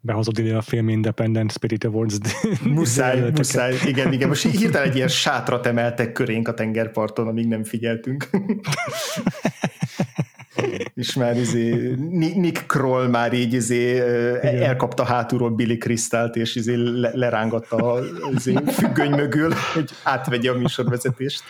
Behozod 0.00 0.38
ide 0.38 0.56
a 0.56 0.60
Film 0.60 0.88
Independent 0.88 1.52
Spirit 1.52 1.84
Awards 1.84 2.18
Muszáj, 2.64 3.30
muszáj, 3.30 3.76
igen, 3.86 4.12
igen. 4.12 4.28
Most 4.28 4.50
hirtelen 4.50 4.88
egy 4.88 4.96
ilyen 4.96 5.08
sátrat 5.08 5.66
emeltek 5.66 6.12
körénk 6.12 6.48
a 6.48 6.54
tengerparton, 6.54 7.26
amíg 7.26 7.48
nem 7.48 7.64
figyeltünk. 7.64 8.30
és 10.94 11.14
már 11.14 11.36
izé, 11.36 11.94
Nick 12.34 12.66
Kroll 12.66 13.08
már 13.08 13.32
így 13.32 13.52
izé, 13.52 13.98
elkapta 14.40 15.04
hátulról 15.04 15.50
Billy 15.50 15.76
Crystal-t, 15.76 16.36
és 16.36 16.54
izé 16.54 16.74
lerángatta 17.12 17.76
a 17.76 18.00
izé, 18.34 18.54
függöny 18.66 19.10
mögül, 19.10 19.52
hogy 19.74 19.90
átvegye 20.02 20.50
a 20.50 20.58
műsorvezetést. 20.58 21.42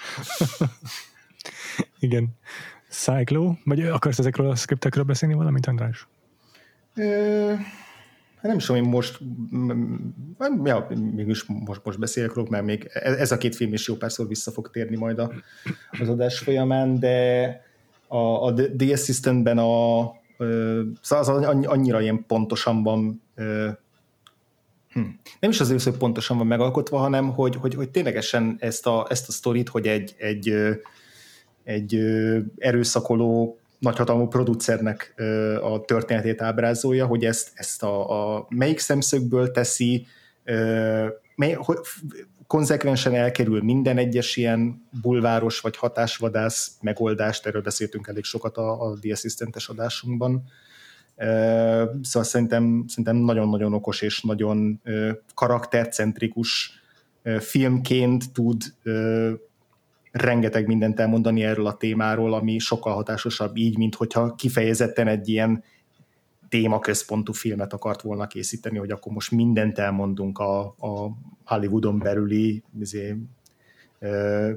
Igen. 1.98 2.28
Cyclo? 2.88 3.54
Vagy 3.64 3.80
akarsz 3.80 4.18
ezekről 4.18 4.50
a 4.50 4.54
skriptekről 4.54 5.04
beszélni 5.04 5.34
valamit, 5.34 5.66
András? 5.66 6.08
Nem 8.40 8.56
is 8.56 8.64
tudom, 8.64 8.82
hogy 8.82 8.90
most, 8.92 9.20
ja, 10.64 10.86
mégis 11.14 11.44
most, 11.44 11.80
most 11.84 11.98
beszélek 11.98 12.32
róla, 12.32 12.48
mert 12.50 12.64
még 12.64 12.90
e, 12.92 13.10
ez 13.10 13.32
a 13.32 13.36
két 13.36 13.56
film 13.56 13.72
is 13.72 13.88
jó 13.88 13.94
párszor 13.94 14.28
vissza 14.28 14.50
fog 14.50 14.70
térni 14.70 14.96
majd 14.96 15.18
a, 15.18 15.32
az 16.00 16.08
adás 16.08 16.38
folyamán, 16.38 16.98
de 16.98 17.46
a, 18.14 18.46
a 18.46 18.54
Assistant-ben 18.92 19.58
a, 19.58 20.12
szóval 21.00 21.24
az 21.24 21.28
annyira 21.66 22.00
ilyen 22.00 22.24
pontosan 22.26 22.82
van 22.82 23.22
hm. 24.88 25.00
nem 25.40 25.50
is 25.50 25.60
azért, 25.60 25.82
hogy 25.82 25.96
pontosan 25.96 26.36
van 26.36 26.46
megalkotva, 26.46 26.98
hanem 26.98 27.32
hogy, 27.32 27.56
hogy, 27.56 27.74
hogy 27.74 27.90
ténylegesen 27.90 28.56
ezt 28.58 28.86
a, 28.86 29.06
ezt 29.08 29.28
a 29.28 29.32
sztorit, 29.32 29.68
hogy 29.68 29.86
egy, 29.86 30.14
egy, 30.18 30.54
egy 31.64 31.94
erőszakoló 32.58 33.58
nagyhatalmú 33.78 34.26
producernek 34.26 35.14
a 35.62 35.80
történetét 35.80 36.42
ábrázolja, 36.42 37.06
hogy 37.06 37.24
ezt, 37.24 37.50
ezt 37.54 37.82
a, 37.82 38.34
a 38.36 38.46
melyik 38.48 38.78
szemszögből 38.78 39.50
teszi, 39.50 40.06
mely, 41.36 41.52
hogy, 41.52 41.78
konzekvensen 42.46 43.14
elkerül 43.14 43.62
minden 43.62 43.98
egyes 43.98 44.36
ilyen 44.36 44.88
bulváros 45.02 45.60
vagy 45.60 45.76
hatásvadász 45.76 46.76
megoldást, 46.80 47.46
erről 47.46 47.62
beszéltünk 47.62 48.06
elég 48.06 48.24
sokat 48.24 48.56
a, 48.56 48.80
a 48.80 48.98
The 49.00 49.12
Assistant-es 49.12 49.68
adásunkban. 49.68 50.44
Szóval 52.02 52.28
szerintem, 52.28 52.84
szerintem 52.88 53.16
nagyon-nagyon 53.16 53.74
okos 53.74 54.02
és 54.02 54.20
nagyon 54.20 54.80
karaktercentrikus 55.34 56.82
filmként 57.38 58.32
tud 58.32 58.62
rengeteg 60.10 60.66
mindent 60.66 61.00
elmondani 61.00 61.42
erről 61.42 61.66
a 61.66 61.76
témáról, 61.76 62.34
ami 62.34 62.58
sokkal 62.58 62.94
hatásosabb 62.94 63.56
így, 63.56 63.78
mint 63.78 63.94
hogyha 63.94 64.34
kifejezetten 64.34 65.08
egy 65.08 65.28
ilyen 65.28 65.64
témaközpontú 66.54 67.32
filmet 67.32 67.72
akart 67.72 68.02
volna 68.02 68.26
készíteni, 68.26 68.78
hogy 68.78 68.90
akkor 68.90 69.12
most 69.12 69.30
mindent 69.30 69.78
elmondunk 69.78 70.38
a, 70.38 70.60
a 70.60 71.10
Hollywoodon 71.44 71.98
belüli 71.98 72.62
izé, 72.78 73.16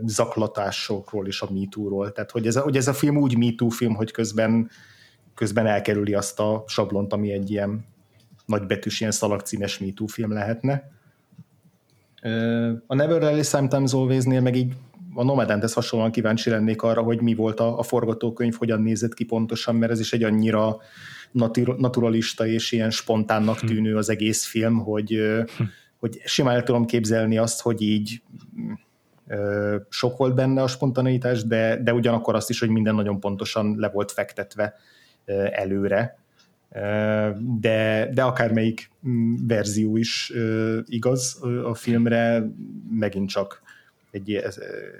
zaklatásokról 0.05 1.27
és 1.27 1.41
a 1.41 1.47
MeToo-ról. 1.51 2.11
Tehát, 2.11 2.31
hogy 2.31 2.47
ez 2.47 2.55
a, 2.55 2.61
hogy 2.61 2.77
ez 2.77 2.87
a 2.87 2.93
film 2.93 3.17
úgy 3.17 3.37
MeToo 3.37 3.69
film, 3.69 3.95
hogy 3.95 4.11
közben, 4.11 4.69
közben 5.33 5.65
elkerüli 5.65 6.13
azt 6.13 6.39
a 6.39 6.63
sablont, 6.67 7.13
ami 7.13 7.31
egy 7.31 7.49
ilyen 7.49 7.85
nagybetűs, 8.45 8.99
ilyen 8.99 9.11
szalagcímes 9.11 9.79
MeToo 9.79 10.07
film 10.07 10.31
lehetne. 10.31 10.91
A 12.87 12.95
Never 12.95 13.21
Really 13.21 13.43
Sometimes 13.43 13.93
Always-nél 13.93 14.41
meg 14.41 14.55
így 14.55 14.73
a 15.13 15.23
Nomadenthez 15.23 15.73
hasonlóan 15.73 16.11
kíváncsi 16.11 16.49
lennék 16.49 16.81
arra, 16.81 17.01
hogy 17.01 17.21
mi 17.21 17.35
volt 17.35 17.59
a, 17.59 17.79
a 17.79 17.83
forgatókönyv, 17.83 18.55
hogyan 18.55 18.81
nézett 18.81 19.13
ki 19.13 19.23
pontosan, 19.23 19.75
mert 19.75 19.91
ez 19.91 19.99
is 19.99 20.13
egy 20.13 20.23
annyira 20.23 20.77
naturalista 21.77 22.47
és 22.47 22.71
ilyen 22.71 22.89
spontánnak 22.89 23.59
hm. 23.59 23.65
tűnő 23.65 23.95
az 23.95 24.09
egész 24.09 24.45
film, 24.45 24.77
hogy, 24.77 25.09
hm. 25.57 25.63
hogy 25.99 26.21
simán 26.25 26.55
el 26.55 26.63
tudom 26.63 26.85
képzelni 26.85 27.37
azt, 27.37 27.61
hogy 27.61 27.81
így 27.81 28.21
sok 29.89 30.17
volt 30.17 30.35
benne 30.35 30.61
a 30.61 30.67
spontaneitás, 30.67 31.43
de, 31.43 31.81
de 31.83 31.93
ugyanakkor 31.93 32.35
azt 32.35 32.49
is, 32.49 32.59
hogy 32.59 32.69
minden 32.69 32.95
nagyon 32.95 33.19
pontosan 33.19 33.75
le 33.77 33.89
volt 33.89 34.11
fektetve 34.11 34.73
előre. 35.51 36.19
De, 37.59 38.09
de 38.13 38.23
akármelyik 38.23 38.91
mm, 39.07 39.35
verzió 39.47 39.97
is 39.97 40.33
igaz 40.85 41.43
a 41.63 41.73
filmre, 41.73 42.43
megint 42.89 43.29
csak 43.29 43.61
egy, 44.17 44.33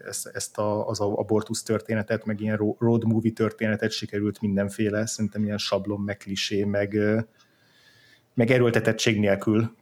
ezt, 0.06 0.30
ezt 0.34 0.58
a, 0.58 0.88
az 0.88 1.00
abortusz 1.00 1.64
történetet, 1.64 2.26
meg 2.26 2.42
ilyen 2.42 2.76
road 2.80 3.04
movie 3.06 3.32
történetet 3.32 3.92
sikerült 3.92 4.42
mindenféle, 4.42 5.06
szerintem 5.06 5.44
ilyen 5.44 5.58
sablon, 5.58 6.02
meg 6.02 6.18
klisé, 6.18 6.64
meg, 6.64 6.98
meg 8.34 8.52
erőltetettség 8.52 9.20
nélkül 9.20 9.76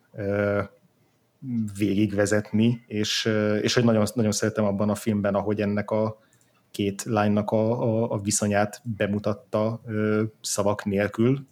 végigvezetni, 1.77 2.83
és, 2.87 3.29
és 3.61 3.73
hogy 3.73 3.83
nagyon, 3.83 4.05
nagyon 4.13 4.31
szeretem 4.31 4.65
abban 4.65 4.89
a 4.89 4.95
filmben, 4.95 5.35
ahogy 5.35 5.61
ennek 5.61 5.91
a 5.91 6.19
két 6.71 7.03
lánynak 7.03 7.51
a, 7.51 7.81
a, 7.81 8.11
a 8.11 8.19
viszonyát 8.19 8.81
bemutatta 8.83 9.81
szavak 10.41 10.85
nélkül, 10.85 11.47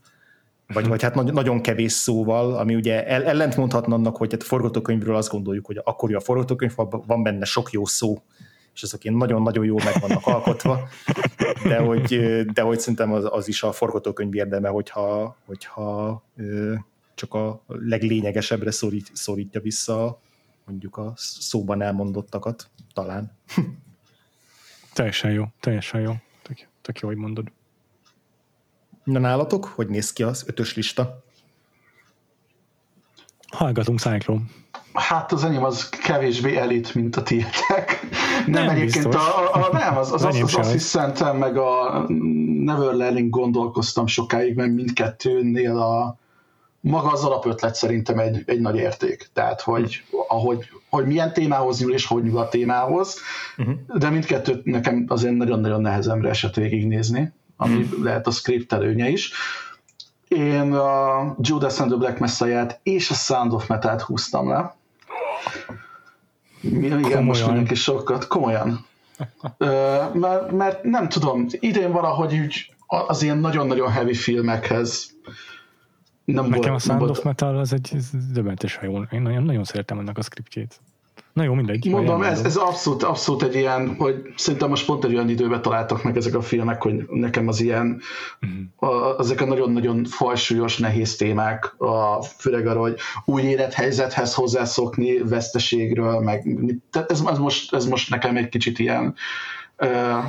vagy, 0.68 0.88
vagy 0.88 1.02
hát 1.02 1.16
nagyon 1.16 1.62
kevés 1.62 1.92
szóval, 1.92 2.56
ami 2.56 2.76
ugye 2.76 3.06
mondhatna 3.56 3.96
annak, 3.96 4.18
hogy 4.18 4.32
hát 4.32 4.42
a 4.42 4.46
forgatókönyvről 4.46 5.16
azt 5.16 5.30
gondoljuk, 5.30 5.66
hogy 5.66 5.82
akkor 5.84 6.16
a 6.16 6.20
forgatókönyv, 6.20 6.74
van 7.06 7.24
benne 7.24 7.46
sok 7.46 7.72
jó 7.72 7.86
szó, 7.86 8.22
és 8.74 8.84
azok 8.84 9.04
ilyen 9.04 9.18
nagyon-nagyon 9.18 9.66
jól 9.66 9.82
meg 9.84 10.00
vannak 10.00 10.28
alkotva, 10.28 10.88
de 11.64 11.78
hogy, 11.78 12.20
de 12.54 12.62
hogy 12.62 12.80
szerintem 12.80 13.12
az, 13.12 13.28
az 13.30 13.48
is 13.48 13.64
a 13.64 13.72
forgatókönyv 13.72 14.36
érdeme, 14.36 14.70
hogyha, 14.70 15.38
hogyha 15.46 16.24
csak 17.16 17.34
a 17.34 17.64
leglényegesebbre 17.68 18.72
szorít, 18.72 19.10
szorítja 19.14 19.62
vissza 19.62 20.20
mondjuk 20.66 20.98
a 20.98 21.14
szóban 21.16 21.82
elmondottakat, 21.82 22.70
talán. 22.94 23.38
Teljesen 24.94 25.32
jó, 25.32 25.46
teljesen 25.60 26.02
jó. 26.02 26.14
Tök, 26.42 26.68
tök 26.82 27.00
jó, 27.00 27.08
hogy 27.08 27.18
mondod. 27.18 27.52
Na 29.04 29.20
nálatok, 29.20 29.66
hogy 29.66 29.88
néz 29.88 30.14
ki 30.14 30.24
az 30.24 30.44
ötös 30.48 30.76
lista? 30.76 31.24
Hallgatunk 33.52 34.00
Cyclone. 34.00 34.42
Hát 34.94 35.32
az 35.32 35.44
enyém 35.44 35.64
az 35.64 35.90
kevésbé 35.90 36.56
elit, 36.56 36.96
mint 36.96 37.16
a 37.16 37.24
tietek. 37.24 38.00
Nem, 38.46 38.66
nem 38.66 38.70
egyébként 38.70 39.16
a, 39.16 39.54
a, 39.54 39.68
a, 39.68 39.70
nem, 39.72 39.98
az, 39.98 40.12
az, 40.12 40.24
az, 40.24 40.42
az 40.42 40.56
asszisztentem 40.56 41.38
meg 41.38 41.58
a 41.58 42.06
Neverlearning 42.64 43.30
gondolkoztam 43.30 44.08
sokáig, 44.08 44.56
mert 44.56 44.72
mindkettőnél 44.72 45.78
a 45.78 46.18
maga 46.80 47.12
az 47.12 47.24
alapötlet 47.24 47.76
szerintem 47.76 48.20
egy, 48.20 48.44
egy 48.46 48.60
nagy 48.60 48.76
érték. 48.76 49.30
Tehát, 49.34 49.62
hogy, 49.62 50.04
ahogy, 50.28 50.70
hogy 50.90 51.06
milyen 51.06 51.34
témához 51.34 51.80
nyúl 51.80 51.94
és 51.94 52.06
hogy 52.06 52.24
nyúl 52.24 52.38
a 52.38 52.50
témához, 52.50 53.20
uh-huh. 53.58 53.76
de 53.98 54.10
mindkettőt 54.10 54.66
nekem 54.66 55.06
azért 55.08 55.36
nagyon-nagyon 55.36 55.82
nehezemre 55.82 56.30
esett 56.30 56.56
végignézni 56.56 57.34
ami 57.58 57.86
hmm. 57.86 58.04
lehet 58.04 58.28
a 58.28 58.32
script 58.32 58.74
előnye 58.74 59.08
is. 59.08 59.32
Én 60.28 60.74
a 60.74 61.36
Judas 61.40 61.80
and 61.80 61.90
the 61.90 62.00
Black 62.00 62.20
messiah 62.20 62.72
és 62.84 63.10
a 63.10 63.14
Sound 63.14 63.54
of 63.54 63.68
Metal-t 63.68 64.02
húztam 64.02 64.50
le. 64.50 64.76
Igen, 66.62 67.02
komolyan. 67.02 67.24
most 67.24 67.46
mindenki 67.46 67.76
sokat. 67.76 68.28
Komolyan. 68.28 68.86
mert, 70.14 70.52
mert 70.52 70.84
nem 70.84 71.10
tudom, 71.10 71.46
idén 71.60 71.92
valahogy 71.92 72.34
úgy 72.34 72.74
az 72.88 73.24
ilyen 73.24 73.38
nagyon-nagyon 73.38 73.92
heavy 73.92 74.14
filmekhez 74.14 75.14
nem 76.26 76.46
Nekem 76.46 76.72
volt, 76.72 76.82
a 76.82 76.86
Sound 76.86 77.10
of 77.10 77.24
Metal 77.24 77.58
az 77.58 77.74
egy 77.74 77.98
döbbenetesen 78.32 78.90
jó. 78.90 79.02
Én 79.12 79.22
nagyon, 79.22 79.44
nagyon 79.44 79.64
szeretem 79.64 80.00
ennek 80.00 80.18
a 80.18 80.22
scriptjét. 80.22 80.80
Na 81.34 81.44
jó, 81.44 81.54
mindegy. 81.54 81.90
Mondom, 81.90 82.22
ez, 82.22 82.44
ez 82.44 82.56
abszolút, 82.56 83.04
abszolút 83.04 83.44
egy 83.44 83.56
ilyen, 83.56 83.96
hogy 83.96 84.34
szerintem 84.36 84.70
most 84.70 84.86
pont 84.86 85.04
egy 85.04 85.14
olyan 85.14 85.30
időben 85.30 85.62
találtak 85.62 86.04
meg 86.04 86.18
ezek 86.18 86.36
a 86.36 86.42
filmek, 86.42 86.82
hogy 86.82 87.06
nekem 87.10 87.48
az 87.48 87.62
ilyen, 87.62 88.02
uh-huh. 88.42 88.94
a, 88.94 89.20
ezek 89.20 89.42
a 89.42 89.46
nagyon-nagyon 89.46 90.06
fajsúlyos, 90.06 90.78
nehéz 90.78 91.16
témák, 91.16 91.76
a, 91.78 92.22
főleg 92.22 92.68
arra, 92.68 92.80
hogy 92.80 92.98
új 93.26 93.42
élethelyzethez 93.42 94.34
hozzászokni, 94.34 95.18
veszteségről, 95.18 96.20
meg 96.20 96.48
tehát 96.92 97.12
ez, 97.12 97.24
ez, 97.28 97.38
most, 97.38 97.74
ez 97.74 97.86
most 97.86 98.10
nekem 98.10 98.38
egy 98.38 98.50
kicsit 98.50 98.80
ilyen 98.80 99.16
uh, 99.78 100.24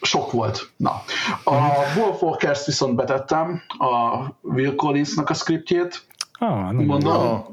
sok 0.00 0.32
volt. 0.32 0.70
Na. 0.76 1.02
A 1.44 1.54
mhm. 1.54 1.98
Wolf 1.98 2.22
Walkers 2.22 2.66
viszont 2.66 2.94
betettem 2.94 3.62
a 3.78 4.18
Will 4.40 4.74
Collinsnak 4.74 5.30
a 5.30 5.34
scriptjét. 5.34 6.06
Ah, 6.38 6.72
Mondom, 6.72 7.44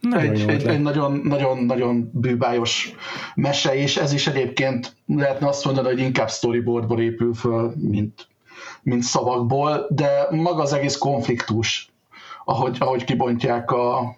egy, 0.00 0.44
egy, 0.48 0.66
egy 0.66 0.80
nagyon, 0.80 1.20
nagyon, 1.24 1.64
nagyon 1.64 2.10
bűbájos 2.14 2.94
mese, 3.34 3.74
és 3.74 3.96
ez 3.96 4.12
is 4.12 4.26
egyébként 4.26 4.96
lehetne 5.06 5.48
azt 5.48 5.64
mondani, 5.64 5.88
hogy 5.88 5.98
inkább 5.98 6.30
storyboardból 6.30 7.00
épül 7.00 7.34
föl, 7.34 7.72
mint, 7.76 8.28
mint 8.82 9.02
szavakból, 9.02 9.86
de 9.90 10.26
maga 10.30 10.62
az 10.62 10.72
egész 10.72 10.96
konfliktus, 10.96 11.92
ahogy, 12.44 12.76
ahogy 12.80 13.04
kibontják 13.04 13.70
a 13.70 14.16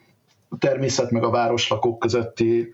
természet 0.58 1.10
meg 1.10 1.22
a 1.22 1.30
városlakók 1.30 1.98
közötti 1.98 2.72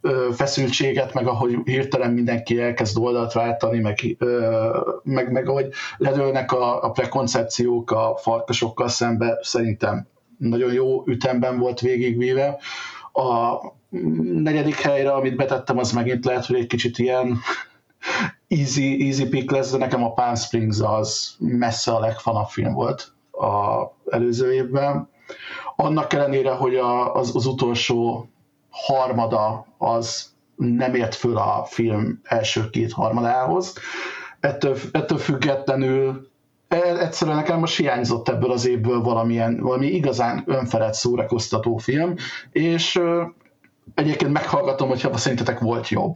ö, 0.00 0.28
feszültséget, 0.32 1.14
meg 1.14 1.26
ahogy 1.26 1.58
hirtelen 1.64 2.10
mindenki 2.10 2.60
elkezd 2.60 2.98
oldalt 2.98 3.32
váltani, 3.32 3.80
meg, 3.80 4.16
ö, 4.18 4.78
meg, 5.02 5.32
meg 5.32 5.48
ahogy 5.48 5.68
ledőlnek 5.96 6.52
a, 6.52 6.82
a 6.82 6.90
prekoncepciók 6.90 7.90
a 7.90 8.16
farkasokkal 8.16 8.88
szembe, 8.88 9.38
szerintem 9.42 10.06
nagyon 10.48 10.72
jó 10.72 11.02
ütemben 11.06 11.58
volt 11.58 11.80
végigvíve. 11.80 12.58
A 13.12 13.56
negyedik 14.32 14.74
helyre, 14.74 15.12
amit 15.12 15.36
betettem, 15.36 15.78
az 15.78 15.92
megint 15.92 16.24
lehet, 16.24 16.46
hogy 16.46 16.56
egy 16.56 16.66
kicsit 16.66 16.98
ilyen 16.98 17.38
easy, 18.48 19.06
easy 19.06 19.28
pick 19.28 19.50
lesz, 19.50 19.70
de 19.70 19.78
nekem 19.78 20.04
a 20.04 20.12
Palm 20.12 20.34
Springs 20.34 20.80
az 20.80 21.36
messze 21.38 21.92
a 21.92 22.00
legfanabb 22.00 22.48
film 22.48 22.72
volt 22.72 23.12
a 23.30 23.84
előző 24.10 24.52
évben. 24.52 25.08
Annak 25.76 26.12
ellenére, 26.12 26.50
hogy 26.50 26.74
a, 26.74 27.14
az, 27.14 27.36
az 27.36 27.46
utolsó 27.46 28.28
harmada 28.70 29.66
az 29.78 30.32
nem 30.56 30.94
ért 30.94 31.14
föl 31.14 31.36
a 31.36 31.64
film 31.64 32.20
első 32.22 32.70
két 32.70 32.92
harmadához. 32.92 33.74
Ettől, 34.40 34.76
ettől 34.92 35.18
függetlenül 35.18 36.28
egyszerűen 36.82 37.36
nekem 37.36 37.58
most 37.58 37.76
hiányzott 37.76 38.28
ebből 38.28 38.50
az 38.50 38.66
évből 38.66 39.00
valamilyen, 39.00 39.60
valami 39.60 39.86
igazán 39.86 40.42
önfelett 40.46 40.94
szórakoztató 40.94 41.76
film, 41.76 42.14
és 42.52 43.00
egyébként 43.94 44.32
meghallgatom, 44.32 44.88
hogyha 44.88 45.16
szerintetek 45.16 45.58
volt 45.58 45.88
jobb. 45.88 46.14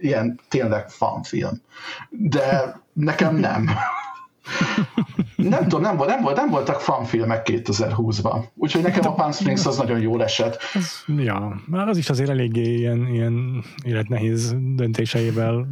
Ilyen 0.00 0.40
tényleg 0.48 0.88
fanfilm. 0.88 1.62
De 2.10 2.80
nekem 2.92 3.36
nem. 3.36 3.70
Nem 5.48 5.62
tudom, 5.62 5.80
nem, 5.80 5.96
volt, 5.96 6.08
nem, 6.08 6.22
volt, 6.22 6.36
nem 6.36 6.50
voltak 6.50 6.80
fanfilmek 6.80 7.48
2020-ban. 7.50 8.44
Úgyhogy 8.54 8.82
nekem 8.82 9.06
a 9.06 9.14
Palm 9.14 9.32
Springs 9.32 9.66
az 9.66 9.76
nagyon 9.76 10.00
jól 10.00 10.22
esett. 10.22 10.58
Az, 10.74 11.04
ja, 11.16 11.60
már 11.66 11.88
az 11.88 11.96
is 11.96 12.10
azért 12.10 12.30
eléggé 12.30 12.74
ilyen, 12.74 13.06
ilyen 13.06 13.64
életnehéz 13.84 14.54
döntéseivel 14.74 15.66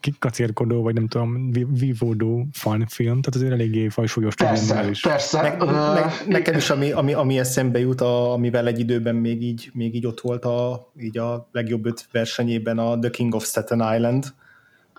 kikacérkodó, 0.00 0.82
vagy 0.82 0.94
nem 0.94 1.08
tudom, 1.08 1.50
vívódó 1.72 2.46
fanfilm, 2.52 3.20
tehát 3.20 3.34
azért 3.34 3.52
eléggé 3.52 3.88
fajsúlyos 3.88 4.34
persze, 4.34 4.88
is. 4.88 5.00
Persze, 5.00 5.56
uh, 5.60 5.94
meg, 5.94 6.12
Nekem 6.26 6.56
is, 6.56 6.70
ami, 6.70 6.90
ami, 6.90 7.12
ami 7.12 7.38
eszembe 7.38 7.78
jut, 7.78 8.00
a, 8.00 8.32
amivel 8.32 8.66
egy 8.66 8.78
időben 8.78 9.14
még 9.14 9.42
így, 9.42 9.70
még 9.72 9.94
így 9.94 10.06
ott 10.06 10.20
volt 10.20 10.44
a, 10.44 10.92
így 11.00 11.18
a 11.18 11.48
legjobb 11.52 11.86
öt 11.86 12.08
versenyében 12.12 12.78
a 12.78 12.98
The 12.98 13.10
King 13.10 13.34
of 13.34 13.44
Staten 13.44 13.94
Island, 13.94 14.34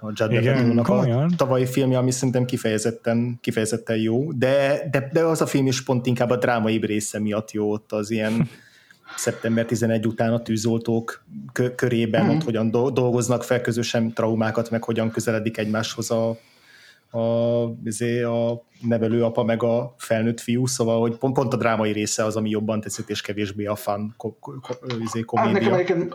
a 0.01 0.11
Judd 0.13 0.31
Igen, 0.31 0.77
a 0.77 1.25
tavalyi 1.35 1.65
filmje, 1.65 1.97
ami 1.97 2.11
szerintem 2.11 2.45
kifejezetten, 2.45 3.37
kifejezetten 3.41 3.97
jó, 3.97 4.31
de, 4.31 4.87
de, 4.91 5.09
de 5.13 5.23
az 5.23 5.41
a 5.41 5.45
film 5.45 5.67
is 5.67 5.83
pont 5.83 6.05
inkább 6.05 6.29
a 6.29 6.37
drámai 6.37 6.77
része 6.77 7.19
miatt 7.19 7.51
jó, 7.51 7.71
ott 7.71 7.91
az 7.91 8.09
ilyen 8.09 8.49
szeptember 9.15 9.65
11 9.65 10.07
után 10.07 10.33
a 10.33 10.41
tűzoltók 10.41 11.23
körében, 11.75 12.25
mm. 12.25 12.29
ott 12.29 12.43
hogyan 12.43 12.71
dolgoznak 12.71 13.43
fel 13.43 13.61
közösen 13.61 14.13
traumákat, 14.13 14.69
meg 14.69 14.83
hogyan 14.83 15.11
közeledik 15.11 15.57
egymáshoz 15.57 16.11
a, 16.11 16.29
a, 17.17 17.75
izé, 17.83 18.21
a 18.21 18.63
nevelőapa 18.81 19.43
meg 19.43 19.63
a 19.63 19.95
felnőtt 19.97 20.39
fiú, 20.39 20.65
szóval 20.65 20.99
hogy 20.99 21.17
pont, 21.17 21.33
pont 21.33 21.53
a 21.53 21.57
drámai 21.57 21.91
része 21.91 22.23
az, 22.23 22.35
ami 22.35 22.49
jobban 22.49 22.81
tetszett, 22.81 23.09
és 23.09 23.21
kevésbé 23.21 23.65
a 23.65 23.75
fan 23.75 24.13
ko, 24.17 24.37
ko, 24.39 24.57
izé, 25.03 25.21
komédia. 25.21 25.69
Hát 25.69 25.77
nekem 25.77 26.13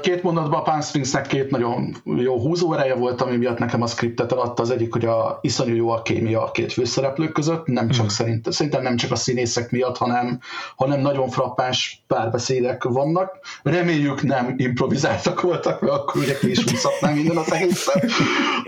két 0.00 0.22
mondatban 0.22 0.58
a 0.58 0.62
Palm 0.62 0.80
Springsnek 0.80 1.26
két 1.26 1.50
nagyon 1.50 1.96
jó 2.04 2.38
húzóereje 2.38 2.94
volt, 2.94 3.20
ami 3.20 3.36
miatt 3.36 3.58
nekem 3.58 3.82
a 3.82 3.86
skriptet 3.86 4.32
adta. 4.32 4.62
Az 4.62 4.70
egyik, 4.70 4.92
hogy 4.92 5.04
a 5.04 5.38
iszonyú 5.42 5.74
jó 5.74 5.90
a 5.90 6.02
kémia 6.02 6.44
a 6.44 6.50
két 6.50 6.72
főszereplők 6.72 7.32
között, 7.32 7.66
nem 7.66 7.88
csak 7.88 8.04
mm. 8.04 8.08
szerint, 8.08 8.52
szerintem 8.52 8.82
nem 8.82 8.96
csak 8.96 9.10
a 9.10 9.16
színészek 9.16 9.70
miatt, 9.70 9.96
hanem, 9.96 10.40
hanem 10.76 11.00
nagyon 11.00 11.28
frappáns 11.28 12.02
párbeszédek 12.06 12.84
vannak. 12.84 13.38
Reméljük 13.62 14.22
nem 14.22 14.54
improvizáltak 14.56 15.40
voltak, 15.40 15.80
mert 15.80 15.92
akkor 15.92 16.22
ugye 16.22 16.38
ki 16.38 16.50
is 16.50 16.64
húzhatnám 16.64 17.14
minden 17.14 17.36
az 17.36 17.52
egészen. 17.52 18.02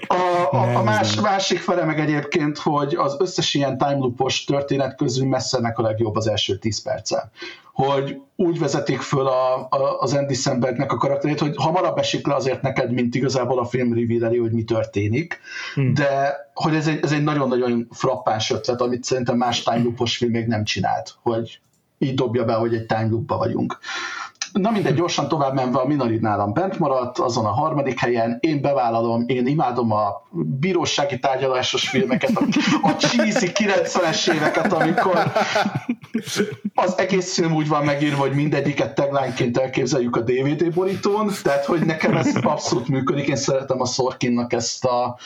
A, 0.06 0.55
a, 0.56 0.77
a 0.77 0.82
más, 0.82 1.20
másik 1.20 1.59
fele 1.59 1.85
meg 1.85 2.01
egyébként, 2.01 2.59
hogy 2.59 2.94
az 2.94 3.16
összes 3.18 3.55
ilyen 3.55 3.78
time 3.78 3.97
loopos 3.97 4.44
történet 4.44 4.97
közül 4.97 5.27
messze 5.27 5.72
a 5.74 5.82
legjobb 5.82 6.16
az 6.16 6.27
első 6.27 6.59
10 6.59 6.82
perccel 6.82 7.31
hogy 7.73 8.21
úgy 8.37 8.59
vezetik 8.59 9.01
föl 9.01 9.27
a, 9.27 9.67
a, 9.71 9.99
az 10.01 10.15
Andy 10.15 10.35
Sambergnek 10.35 10.93
a 10.93 10.97
karakterét, 10.97 11.41
hogy 11.41 11.55
hamarabb 11.57 11.99
esik 11.99 12.27
le 12.27 12.35
azért 12.35 12.63
neked, 12.63 12.93
mint 12.93 13.15
igazából 13.15 13.59
a 13.59 13.65
film 13.65 13.95
revealeri, 13.95 14.39
hogy 14.39 14.53
mi 14.53 14.65
történik, 14.65 15.41
hmm. 15.75 15.95
de 15.95 16.37
hogy 16.55 16.75
ez 16.75 16.87
egy, 16.87 16.99
ez 17.03 17.13
egy 17.13 17.23
nagyon-nagyon 17.23 17.89
frappáns 17.91 18.51
ötlet, 18.51 18.81
amit 18.81 19.05
szerintem 19.05 19.37
más 19.37 19.63
time 19.63 19.83
loopos 19.83 20.17
film 20.17 20.31
még 20.31 20.47
nem 20.47 20.65
csinált, 20.65 21.15
hogy 21.23 21.61
így 21.99 22.15
dobja 22.15 22.45
be, 22.45 22.55
hogy 22.55 22.75
egy 22.75 22.87
time 22.87 23.09
loopba 23.11 23.37
vagyunk. 23.37 23.79
Na 24.53 24.71
mindegy, 24.71 24.95
gyorsan 24.95 25.29
tovább 25.29 25.55
menve 25.55 25.79
a 25.79 25.87
Minari 25.87 26.17
nálam 26.17 26.53
bent 26.53 26.79
maradt, 26.79 27.19
azon 27.19 27.45
a 27.45 27.51
harmadik 27.51 27.99
helyen, 27.99 28.39
én 28.41 28.61
bevállalom, 28.61 29.25
én 29.27 29.47
imádom 29.47 29.93
a 29.93 30.23
bírósági 30.33 31.19
tárgyalásos 31.19 31.89
filmeket, 31.89 32.31
a, 32.35 32.45
a 32.83 32.97
cheesy 32.97 33.51
90-es 33.55 34.33
éveket, 34.33 34.73
amikor 34.73 35.33
az 36.74 36.99
egész 36.99 37.35
film 37.35 37.55
úgy 37.55 37.69
van 37.69 37.85
megírva, 37.85 38.20
hogy 38.20 38.32
mindegyiket 38.32 38.95
tagline 38.95 39.35
elképzeljük 39.53 40.16
a 40.16 40.20
DVD 40.20 40.74
borítón, 40.74 41.31
tehát 41.43 41.65
hogy 41.65 41.81
nekem 41.81 42.16
ez 42.16 42.35
abszolút 42.43 42.89
működik, 42.89 43.28
én 43.28 43.37
szeretem 43.37 43.81
a 43.81 43.87
Sorkinnak 43.87 44.53
ezt 44.53 44.85
a 44.85 45.19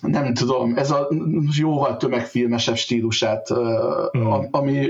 nem 0.00 0.34
tudom, 0.34 0.76
ez 0.76 0.90
a 0.90 1.08
jóval 1.58 1.96
tömegfilmesebb 1.96 2.76
stílusát, 2.76 3.48
mm. 4.18 4.26
ami 4.50 4.88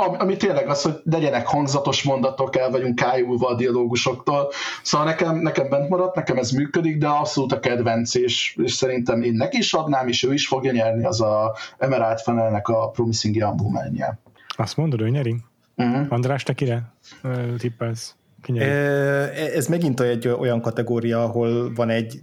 ami 0.00 0.36
tényleg 0.36 0.68
az, 0.68 0.82
hogy 0.82 1.00
legyenek 1.04 1.46
hangzatos 1.46 2.02
mondatok, 2.02 2.56
el 2.56 2.70
vagyunk 2.70 2.94
kájulva 2.94 3.48
a 3.48 3.54
dialógusoktól. 3.54 4.50
Szóval 4.82 5.06
nekem, 5.06 5.36
nekem 5.36 5.68
bent 5.68 5.88
maradt, 5.88 6.14
nekem 6.14 6.36
ez 6.36 6.50
működik, 6.50 6.98
de 6.98 7.08
abszolút 7.08 7.52
a 7.52 7.60
kedvenc, 7.60 8.14
és, 8.14 8.56
és 8.62 8.72
szerintem 8.72 9.22
én 9.22 9.32
neki 9.32 9.58
is 9.58 9.72
adnám, 9.72 10.08
és 10.08 10.22
ő 10.22 10.32
is 10.32 10.46
fogja 10.46 10.72
nyerni, 10.72 11.04
az 11.04 11.20
a 11.20 11.56
Emerald 11.78 12.18
Fennelnek 12.18 12.68
a 12.68 12.88
Promising 12.88 13.36
Young 13.36 13.60
woman 13.60 13.92
-je. 13.94 14.18
Azt 14.56 14.76
mondod, 14.76 15.00
hogy 15.00 15.10
nyeri? 15.10 15.36
Uh-huh. 15.76 16.06
András, 16.08 16.42
te 16.42 16.52
kire 16.52 16.92
tippelsz? 17.58 18.14
Ez 19.54 19.66
megint 19.66 20.00
egy 20.00 20.28
olyan 20.28 20.60
kategória, 20.60 21.22
ahol 21.22 21.74
van 21.74 21.88
egy 21.88 22.20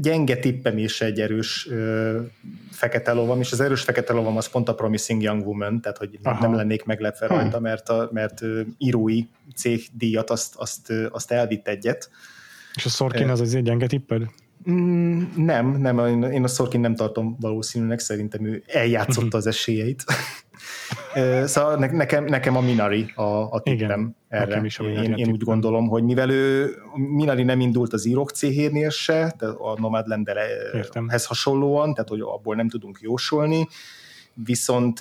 gyenge 0.00 0.36
tippem 0.36 0.78
és 0.78 1.00
egy 1.00 1.20
erős 1.20 1.66
ö, 1.70 2.20
fekete 2.70 3.12
lovam, 3.12 3.40
és 3.40 3.52
az 3.52 3.60
erős 3.60 3.82
fekete 3.82 4.12
lovam 4.12 4.36
az 4.36 4.48
pont 4.48 4.68
a 4.68 4.74
Promising 4.74 5.22
Young 5.22 5.46
Woman, 5.46 5.80
tehát 5.80 5.98
hogy 5.98 6.18
Aha. 6.22 6.40
nem 6.40 6.54
lennék 6.54 6.84
meglepve 6.84 7.26
hmm. 7.26 7.36
rajta, 7.36 7.60
mert, 7.60 7.88
a, 7.88 8.08
mert 8.12 8.40
írói 8.78 9.22
cégdíjat 9.56 10.30
azt, 10.30 10.54
azt, 10.56 10.92
azt 11.10 11.30
elvitt 11.30 11.68
egyet. 11.68 12.10
És 12.74 12.84
a 12.84 12.88
Sorkin 12.88 13.28
az 13.28 13.40
az 13.40 13.54
egy 13.54 13.62
gyenge 13.62 13.86
tipped? 13.86 14.22
Mm, 14.70 15.22
nem, 15.36 15.80
nem, 15.80 16.22
én 16.32 16.44
a 16.44 16.48
Sorkin 16.48 16.80
nem 16.80 16.94
tartom 16.94 17.36
valószínűleg, 17.40 17.98
szerintem 17.98 18.46
ő 18.46 18.62
eljátszotta 18.66 19.36
az 19.36 19.46
esélyeit. 19.46 20.04
szóval 21.44 21.76
nekem, 21.76 22.24
nekem 22.24 22.56
a 22.56 22.60
Minari 22.60 23.12
a, 23.14 23.22
a 23.22 23.60
tippem 23.60 24.14
erre. 24.28 24.60
Is 24.64 24.78
a 24.78 24.84
én, 24.84 25.12
én 25.12 25.30
úgy 25.30 25.42
gondolom, 25.42 25.88
hogy 25.88 26.02
mivel 26.02 26.30
ő 26.30 26.74
Minari 26.94 27.42
nem 27.42 27.60
indult 27.60 27.92
az 27.92 28.06
írok 28.06 28.30
céhénél 28.30 28.90
se, 28.90 29.12
tehát 29.12 29.42
a 29.42 29.74
Nomadlanderhez 29.78 31.24
hasonlóan, 31.26 31.94
tehát 31.94 32.08
hogy 32.08 32.20
abból 32.20 32.54
nem 32.54 32.68
tudunk 32.68 32.98
jósolni, 33.00 33.68
viszont 34.44 35.00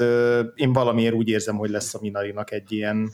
én 0.56 0.74
valamiért 0.74 1.14
úgy 1.14 1.30
érzem, 1.30 1.56
hogy 1.56 1.70
lesz 1.70 1.94
a 1.94 2.00
Minarinak 2.02 2.52
egy 2.52 2.72
ilyen 2.72 3.12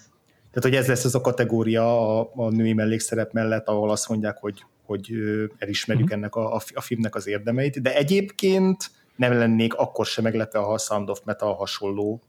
tehát, 0.51 0.69
hogy 0.69 0.75
ez 0.75 0.87
lesz 0.87 1.03
ez 1.03 1.15
a 1.15 1.21
kategória 1.21 2.19
a, 2.19 2.31
a 2.35 2.49
női 2.49 2.73
mellékszerep 2.73 3.31
mellett, 3.33 3.67
ahol 3.67 3.89
azt 3.89 4.09
mondják, 4.09 4.37
hogy, 4.37 4.65
hogy 4.85 5.11
elismerjük 5.57 6.05
uh-huh. 6.05 6.21
ennek 6.21 6.35
a, 6.35 6.55
a 6.73 6.81
filmnek 6.81 7.15
az 7.15 7.27
érdemeit, 7.27 7.81
de 7.81 7.95
egyébként 7.95 8.91
nem 9.15 9.33
lennék 9.33 9.73
akkor 9.73 10.05
sem 10.05 10.23
meglepve, 10.23 10.59
ha 10.59 10.73
a 10.73 10.77
Sound 10.77 11.09
of 11.09 11.21
Metal 11.25 11.53
hasonló 11.53 12.21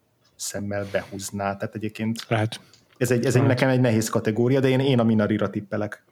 szemmel 0.43 0.87
behúzná. 0.93 1.57
Tehát 1.57 1.75
egyébként 1.75 2.25
Lehet. 2.29 2.61
ez, 2.97 3.11
egy, 3.11 3.25
ez 3.25 3.37
egy, 3.37 3.43
nekem 3.43 3.69
egy 3.69 3.81
nehéz 3.81 4.09
kategória, 4.09 4.61
de 4.61 4.69
én, 4.69 4.81
én 4.81 4.99
a 4.99 5.05
Minarira 5.05 5.51
tippelek. 5.51 6.05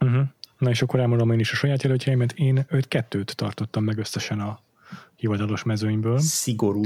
Uh-huh. 0.00 0.22
Na 0.58 0.70
és 0.70 0.82
akkor 0.82 1.00
elmondom 1.00 1.30
én 1.30 1.38
is 1.38 1.52
a 1.52 1.56
saját 1.56 1.82
jelöltjeimet. 1.82 2.32
Én 2.32 2.66
őt 2.68 2.88
kettőt 2.88 3.36
tartottam 3.36 3.84
meg 3.84 3.98
összesen 3.98 4.40
a 4.40 4.60
hivatalos 5.16 5.62
mezőnyből. 5.62 6.18
Szigorú. 6.18 6.82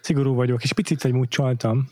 Szigorú 0.00 0.34
vagyok, 0.34 0.62
és 0.62 0.72
picit 0.72 1.04
egy 1.04 1.12
múlt 1.12 1.30
csaltam. 1.30 1.90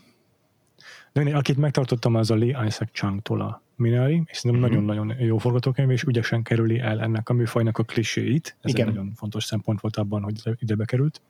De 1.11 1.21
én, 1.21 1.35
akit 1.35 1.57
megtartottam, 1.57 2.15
az 2.15 2.31
a 2.31 2.35
Lee 2.35 2.65
Isaac 2.65 2.91
Chang-tól 2.91 3.41
a 3.41 3.62
Minari, 3.75 4.23
és 4.25 4.37
szerintem 4.37 4.69
uh-huh. 4.69 4.85
nagyon-nagyon 4.85 5.25
jó 5.25 5.37
forgatókönyv, 5.37 5.89
és 5.89 6.03
ügyesen 6.03 6.43
kerüli 6.43 6.79
el 6.79 7.01
ennek 7.01 7.29
a 7.29 7.33
műfajnak 7.33 7.77
a 7.77 7.83
kliséit. 7.83 8.57
Ez 8.61 8.71
Igen. 8.71 8.87
egy 8.87 8.93
nagyon 8.93 9.13
fontos 9.15 9.43
szempont 9.43 9.81
volt 9.81 9.95
abban, 9.95 10.23
hogy 10.23 10.41
ide 10.59 10.75
bekerült. 10.75 11.21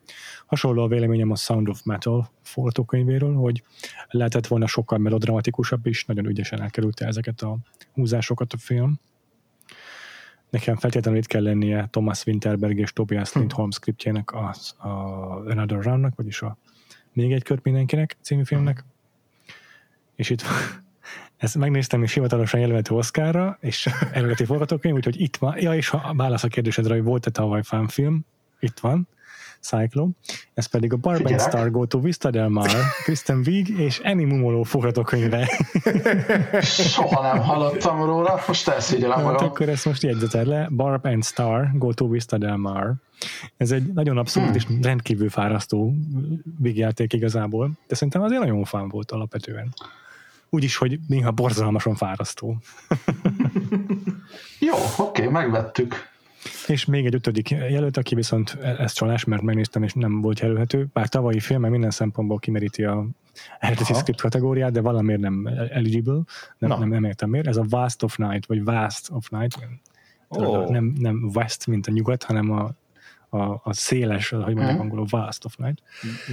Hasonló 0.46 0.82
a 0.82 0.88
véleményem 0.88 1.30
a 1.30 1.36
Sound 1.36 1.68
of 1.68 1.82
Metal 1.82 2.30
forgatókönyvéről, 2.42 3.34
hogy 3.34 3.62
lehetett 4.08 4.46
volna 4.46 4.66
sokkal 4.66 4.98
melodramatikusabb 4.98 5.86
is, 5.86 6.04
nagyon 6.04 6.26
ügyesen 6.26 6.60
elkerülte 6.60 7.06
ezeket 7.06 7.40
a 7.40 7.58
húzásokat 7.92 8.52
a 8.52 8.56
film. 8.56 9.00
Nekem 10.50 10.76
feltétlenül 10.76 11.20
itt 11.20 11.26
kell 11.26 11.42
lennie 11.42 11.88
Thomas 11.90 12.26
Winterberg 12.26 12.78
és 12.78 12.92
Tobias 12.92 13.32
hm. 13.32 13.38
Lindholm 13.38 13.70
scriptjének 13.70 14.30
a, 14.30 14.54
a 14.76 14.88
Another 15.46 15.82
Run-nak, 15.82 16.16
vagyis 16.16 16.42
a 16.42 16.56
Még 17.12 17.32
egy 17.32 17.42
kört 17.42 17.64
mindenkinek 17.64 18.16
című 18.20 18.44
filmnek. 18.44 18.84
És 20.16 20.30
itt 20.30 20.42
ezt 21.36 21.56
megnéztem 21.56 22.02
is 22.02 22.12
hivatalosan 22.12 22.60
jelölhető 22.60 22.94
Oscarra, 22.94 23.58
és 23.60 23.88
eredeti 24.12 24.44
forgatókönyv, 24.44 24.94
úgyhogy 24.94 25.20
itt 25.20 25.36
van. 25.36 25.54
Ja, 25.58 25.74
és 25.74 25.88
ha 25.88 26.12
válasz 26.16 26.44
a 26.44 26.48
kérdésedre, 26.48 26.94
hogy 26.94 27.02
volt-e 27.02 27.30
tavaly 27.30 27.62
fanfilm, 27.62 28.26
itt 28.60 28.78
van. 28.78 29.08
Cyclo, 29.64 30.08
ez 30.54 30.66
pedig 30.66 30.92
a 30.92 30.96
Barb 30.96 31.26
and 31.26 31.40
Star 31.40 31.70
Go 31.70 31.86
to 31.86 32.00
Vista 32.00 32.30
Del 32.30 32.48
Mar, 32.48 32.70
Kristen 33.04 33.42
Wiig 33.46 33.68
és 33.68 33.98
Annie 33.98 34.26
Mumolo 34.26 34.62
forgatókönyve. 34.62 35.48
Soha 36.62 37.22
nem 37.22 37.42
hallottam 37.42 38.04
róla, 38.04 38.40
most 38.46 38.68
elszégyelem 38.68 39.16
hát 39.16 39.24
magam. 39.24 39.46
akkor 39.46 39.68
ezt 39.68 39.84
most 39.84 40.02
jegyzeted 40.02 40.46
le, 40.46 40.68
Barb 40.70 41.06
and 41.06 41.24
Star 41.24 41.70
Go 41.74 41.92
to 41.92 42.08
Vista 42.08 42.38
Del 42.38 42.56
Mar. 42.56 42.94
Ez 43.56 43.70
egy 43.70 43.92
nagyon 43.92 44.18
abszolút 44.18 44.48
hmm. 44.48 44.76
és 44.78 44.84
rendkívül 44.86 45.30
fárasztó 45.30 45.94
vígjáték 46.58 47.12
igazából, 47.12 47.70
de 47.86 47.94
szerintem 47.94 48.22
azért 48.22 48.40
nagyon 48.40 48.64
fán 48.64 48.88
volt 48.88 49.10
alapvetően 49.10 49.74
úgyis, 50.54 50.76
hogy 50.76 50.98
néha 51.08 51.30
borzalmasan 51.30 51.94
fárasztó. 51.94 52.56
Jó, 54.58 54.74
oké, 54.98 55.22
okay, 55.22 55.32
megvettük. 55.32 55.94
És 56.66 56.84
még 56.84 57.06
egy 57.06 57.14
ötödik 57.14 57.50
jelölt, 57.50 57.96
aki 57.96 58.14
viszont 58.14 58.58
e- 58.62 58.76
ez 58.78 58.92
csalás, 58.92 59.24
mert 59.24 59.42
megnéztem, 59.42 59.82
és 59.82 59.92
nem 59.92 60.20
volt 60.20 60.40
jelölhető. 60.40 60.86
Bár 60.92 61.08
tavalyi 61.08 61.40
film, 61.40 61.60
mert 61.60 61.72
minden 61.72 61.90
szempontból 61.90 62.38
kimeríti 62.38 62.84
a 62.84 63.06
eredeti 63.58 63.94
script 63.94 64.20
kategóriát, 64.20 64.72
de 64.72 64.80
valamiért 64.80 65.20
nem 65.20 65.46
eligible, 65.70 66.22
nem, 66.58 66.78
nem, 66.78 66.88
nem 66.88 67.04
értem 67.04 67.30
miért. 67.30 67.46
Ez 67.46 67.56
a 67.56 67.64
Vast 67.68 68.02
of 68.02 68.16
Night, 68.16 68.46
vagy 68.46 68.64
Vast 68.64 69.10
of 69.10 69.28
Night. 69.28 69.68
Oh. 70.28 70.68
Nem, 70.68 70.94
nem 70.98 71.30
West, 71.34 71.66
mint 71.66 71.86
a 71.86 71.90
nyugat, 71.90 72.22
hanem 72.22 72.50
a, 72.50 72.70
a, 73.38 73.60
a 73.64 73.72
széles, 73.72 74.28
hogy 74.28 74.40
mondják 74.40 74.66
uh-huh. 74.66 74.80
angolul, 74.80 75.06
Vast 75.10 75.44
of 75.44 75.56
Night. 75.56 75.82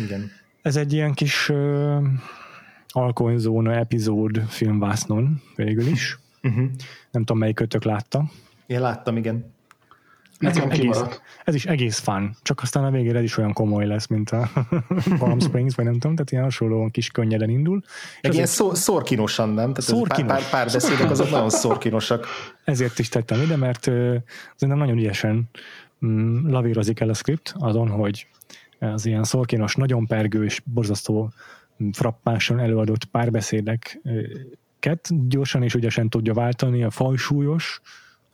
Igen. 0.05 0.31
Ez 0.61 0.75
egy 0.75 0.93
ilyen 0.93 1.13
kis 1.13 1.51
Alkoholzóna 2.91 3.73
epizód 3.73 4.41
filmvásznon 4.47 5.41
végül 5.55 5.87
is. 5.87 6.19
Uh-huh. 6.43 6.65
Nem 7.11 7.23
tudom, 7.23 7.37
melyik 7.37 7.55
kötök 7.55 7.83
látta. 7.83 8.23
Én 8.65 8.81
láttam, 8.81 9.17
igen. 9.17 9.53
Ez, 10.39 10.57
egész, 10.57 11.03
ez 11.43 11.55
is 11.55 11.65
egész 11.65 11.99
fán, 11.99 12.35
csak 12.41 12.61
aztán 12.61 12.83
a 12.83 12.91
végére 12.91 13.17
ez 13.17 13.23
is 13.23 13.37
olyan 13.37 13.53
komoly 13.53 13.85
lesz, 13.85 14.07
mint 14.07 14.29
a 14.29 14.49
Palm 15.19 15.39
Springs, 15.39 15.75
vagy 15.75 15.85
nem 15.85 15.93
tudom, 15.93 16.15
tehát 16.15 16.31
ilyen 16.31 16.43
hasonlóan 16.43 16.91
kis 16.91 17.09
könnyeden 17.09 17.49
indul. 17.49 17.83
Egy 18.21 18.33
ilyen 18.33 18.45
szó, 18.45 18.73
szorkinosan, 18.73 19.49
nem? 19.49 19.73
Tehát 19.73 19.89
szorkinos. 19.89 20.31
pár, 20.31 20.41
pár, 20.41 20.49
pár 20.49 20.71
beszédek 20.71 21.09
azok 21.09 21.29
nagyon 21.29 21.49
szorkinosak. 21.49 22.25
Ezért 22.63 22.99
is 22.99 23.09
tettem 23.09 23.41
ide, 23.41 23.55
mert 23.55 23.83
szerintem 23.83 24.77
nagyon 24.77 24.97
ügyesen 24.97 25.49
mm, 26.05 26.49
lavírozik 26.49 26.99
el 26.99 27.09
a 27.09 27.13
script 27.13 27.53
azon, 27.59 27.89
hogy 27.89 28.27
az 28.79 29.05
ilyen 29.05 29.23
szorkinos, 29.23 29.75
nagyon 29.75 30.05
pergős, 30.05 30.61
borzasztó 30.65 31.31
frappánsan 31.91 32.59
előadott 32.59 33.05
párbeszédeket 33.05 35.27
gyorsan 35.27 35.63
és 35.63 35.73
ügyesen 35.73 36.09
tudja 36.09 36.33
váltani 36.33 36.83
a 36.83 36.89
fajsúlyos, 36.89 37.81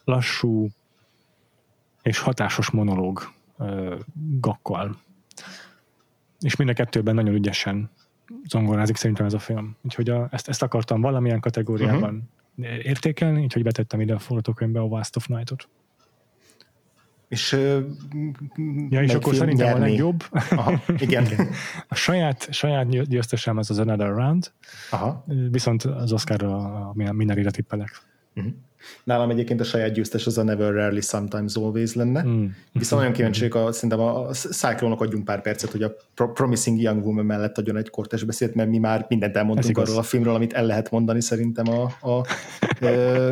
lassú 0.03 0.67
és 2.01 2.19
hatásos 2.19 2.69
monológ 2.69 3.33
gakkal. 4.39 4.97
És 6.39 6.55
mind 6.55 6.69
a 6.69 6.73
kettőben 6.73 7.15
nagyon 7.15 7.33
ügyesen 7.33 7.89
zongorázik 8.47 8.95
szerintem 8.95 9.25
ez 9.25 9.33
a 9.33 9.39
film. 9.39 9.75
Úgyhogy 9.81 10.09
a, 10.09 10.27
ezt, 10.31 10.47
ezt 10.47 10.61
akartam 10.61 11.01
valamilyen 11.01 11.39
kategóriában 11.39 12.29
uh-huh. 12.55 12.85
értékelni, 12.85 13.43
úgyhogy 13.43 13.63
betettem 13.63 14.01
ide 14.01 14.13
a 14.13 14.19
forgatókönyvbe 14.19 14.79
a 14.79 14.83
Wast 14.83 15.15
of 15.15 15.27
Night-ot. 15.27 15.69
És, 17.27 17.51
ja, 18.89 19.01
és 19.01 19.13
akkor 19.13 19.35
szerintem 19.35 19.67
nyerni. 19.67 19.81
a 19.81 19.85
legjobb. 19.85 20.23
Aha, 20.49 20.81
igen. 20.97 21.25
igen. 21.25 21.47
A 21.87 21.95
saját, 21.95 22.53
saját 22.53 23.07
győztesem 23.09 23.57
az 23.57 23.69
az 23.69 23.79
Another 23.79 24.07
Round, 24.07 24.51
Aha. 24.89 25.25
viszont 25.51 25.83
az 25.83 26.11
Oscarra 26.11 26.91
mindenre 26.93 27.51
tippelek. 27.51 28.01
Uh-huh. 28.37 28.53
Nálam 29.03 29.29
egyébként 29.29 29.59
a 29.59 29.63
saját 29.63 29.91
győztes 29.91 30.25
az 30.25 30.37
a 30.37 30.43
Never 30.43 30.73
Rarely 30.73 30.99
Sometimes 30.99 31.55
Always 31.55 31.93
lenne. 31.93 32.23
Mm. 32.23 32.45
Viszont 32.71 33.01
nagyon 33.01 33.15
kíváncsi 33.15 33.39
vagyok, 33.39 33.67
a, 33.67 33.71
szerintem 33.71 33.99
a 33.99 34.31
Cyclone-nak 34.31 35.01
adjunk 35.01 35.25
pár 35.25 35.41
percet, 35.41 35.71
hogy 35.71 35.83
a 35.83 35.95
Promising 36.13 36.81
Young 36.81 37.05
Woman 37.05 37.25
mellett 37.25 37.57
adjon 37.57 37.77
egy 37.77 37.89
kortes 37.89 38.23
beszélt, 38.23 38.55
mert 38.55 38.69
mi 38.69 38.77
már 38.77 39.05
mindent 39.09 39.35
elmondtunk 39.37 39.77
arról 39.77 39.97
a 39.97 40.03
filmről, 40.03 40.35
amit 40.35 40.53
el 40.53 40.65
lehet 40.65 40.91
mondani 40.91 41.21
szerintem 41.21 41.65
a, 41.69 41.83
a, 42.01 42.09
a 42.85 42.87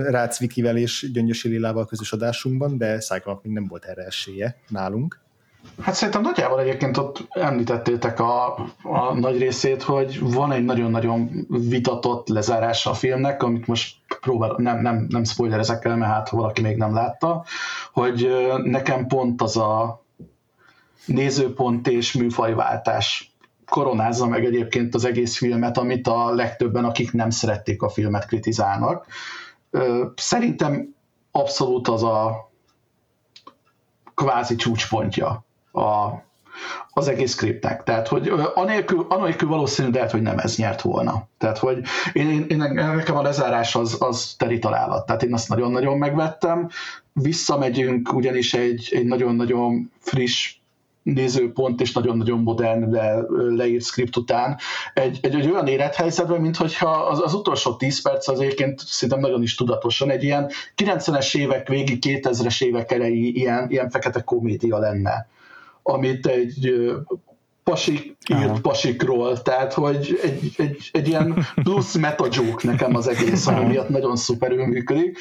Rácz 0.10 0.40
Vikivel 0.40 0.78
és 0.78 1.10
Gyöngyösi 1.14 1.48
Lilával 1.48 1.86
közös 1.86 2.12
adásunkban, 2.12 2.78
de 2.78 2.98
cyclone 2.98 3.40
még 3.44 3.54
nem 3.54 3.68
volt 3.68 3.86
erre 3.86 4.04
esélye 4.04 4.56
nálunk. 4.68 5.24
Hát 5.82 5.96
szerintem 5.96 6.22
nagyjából 6.22 6.60
egyébként 6.60 6.98
ott 6.98 7.28
említettétek 7.30 8.20
a, 8.20 8.54
a 8.84 9.14
nagy 9.14 9.38
részét, 9.38 9.84
hogy 9.84 10.20
van 10.20 10.52
egy 10.52 10.64
nagyon-nagyon 10.64 11.46
vitatott 11.48 12.28
lezárása 12.28 12.90
a 12.90 12.94
filmnek, 12.94 13.44
amit 13.44 13.68
most 13.68 13.96
próbál, 14.20 14.56
nem, 14.58 14.82
nem, 14.82 15.06
nem 15.10 15.24
spoiler 15.24 15.60
el, 15.82 15.96
mert 15.96 16.12
hát 16.12 16.30
ha 16.30 16.38
valaki 16.38 16.62
még 16.62 16.78
nem 16.78 16.94
látta, 16.94 17.46
hogy 17.94 18.30
nekem 18.64 19.08
pont 19.08 19.42
az 19.42 19.58
a 19.58 20.04
nézőpont 21.06 21.88
és 21.88 22.14
műfajváltás 22.14 23.36
koronázza 23.66 24.28
meg 24.28 24.46
egyébként 24.46 24.96
az 24.96 25.06
egész 25.06 25.38
filmet, 25.38 25.78
amit 25.78 26.08
a 26.08 26.34
legtöbben, 26.34 26.86
akik 26.86 27.12
nem 27.12 27.30
szerették 27.30 27.82
a 27.82 27.90
filmet, 27.90 28.26
kritizálnak. 28.26 29.06
Szerintem 30.16 30.96
abszolút 31.32 31.88
az 31.88 32.04
a 32.04 32.50
kvázi 34.16 34.56
csúcspontja 34.56 35.46
a, 35.76 36.24
az 36.90 37.08
egész 37.08 37.32
skriptnek. 37.32 37.84
Tehát, 37.84 38.08
hogy 38.08 38.32
anélkül, 38.54 39.06
anélkül 39.10 39.50
valószínű 39.50 39.90
lehet, 39.90 40.12
hogy 40.12 40.22
nem 40.22 40.38
ez 40.38 40.58
nyert 40.58 40.82
volna. 40.82 41.28
Tehát, 41.38 41.58
hogy 41.58 41.84
én, 42.14 42.30
én, 42.30 42.46
én 42.48 42.58
nekem 42.58 43.18
a 43.18 43.22
lezárás 43.22 43.76
az, 43.76 43.98
az 44.00 44.36
teri 44.38 44.60
találat. 44.60 45.06
Tehát 45.06 45.24
én 45.24 45.34
azt 45.34 45.50
nagyon-nagyon 45.50 45.98
megvettem. 45.98 46.70
Visszamegyünk 47.14 48.14
ugyanis 48.14 48.54
egy, 48.54 48.90
egy 48.92 49.06
nagyon-nagyon 49.06 49.92
friss 50.00 50.56
nézőpont 51.04 51.82
és 51.82 51.92
nagyon-nagyon 51.92 52.40
modern 52.40 52.92
le, 52.92 53.26
leírt 53.30 53.84
script 53.84 54.18
után 54.18 54.58
egy, 54.94 55.20
egy, 55.22 55.36
egy 55.36 55.50
olyan 55.50 55.68
élethelyzetben, 55.68 56.42
mint 56.42 56.56
hogyha 56.56 56.90
az, 56.90 57.22
az 57.22 57.34
utolsó 57.34 57.76
10 57.76 58.02
perc 58.02 58.28
az 58.28 58.40
egyébként 58.40 58.80
szerintem 58.80 59.20
nagyon 59.20 59.42
is 59.42 59.56
tudatosan 59.56 60.10
egy 60.10 60.24
ilyen 60.24 60.50
90-es 60.78 61.38
évek 61.38 61.68
végi, 61.68 61.98
2000-es 62.02 62.64
évek 62.64 62.92
elejé 62.92 63.28
ilyen, 63.28 63.70
ilyen 63.70 63.90
fekete 63.90 64.22
komédia 64.22 64.78
lenne 64.78 65.28
amit 65.88 66.28
egy 66.28 66.74
pasik 67.64 68.18
írt 68.30 68.50
Aha. 68.50 68.60
pasikról, 68.62 69.42
tehát 69.42 69.74
hogy 69.74 70.20
egy, 70.24 70.54
egy, 70.58 70.90
egy 70.92 71.08
ilyen 71.08 71.46
plusz 71.64 71.96
meta 71.96 72.28
joke 72.32 72.68
nekem 72.68 72.96
az 72.96 73.08
egész, 73.08 73.48
ami 73.48 73.66
miatt 73.66 73.90
nagyon 73.90 74.16
szuperül 74.16 74.66
működik. 74.66 75.18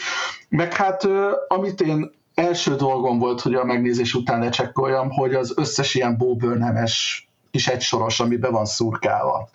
Meg 0.49 0.73
hát 0.73 1.09
amit 1.49 1.81
én 1.81 2.11
első 2.35 2.75
dolgom 2.77 3.19
volt, 3.19 3.41
hogy 3.41 3.55
a 3.55 3.65
megnézés 3.65 4.15
után 4.15 4.41
lecsekkoljam, 4.41 5.11
hogy 5.11 5.35
az 5.35 5.53
összes 5.57 5.95
ilyen 5.95 6.17
Bo 6.17 6.37
Burnham-es 6.37 7.29
kis 7.51 7.69
egysoros, 7.69 8.21
ami 8.21 8.37
be 8.37 8.49
van 8.49 8.65
szurkálva 8.65 9.49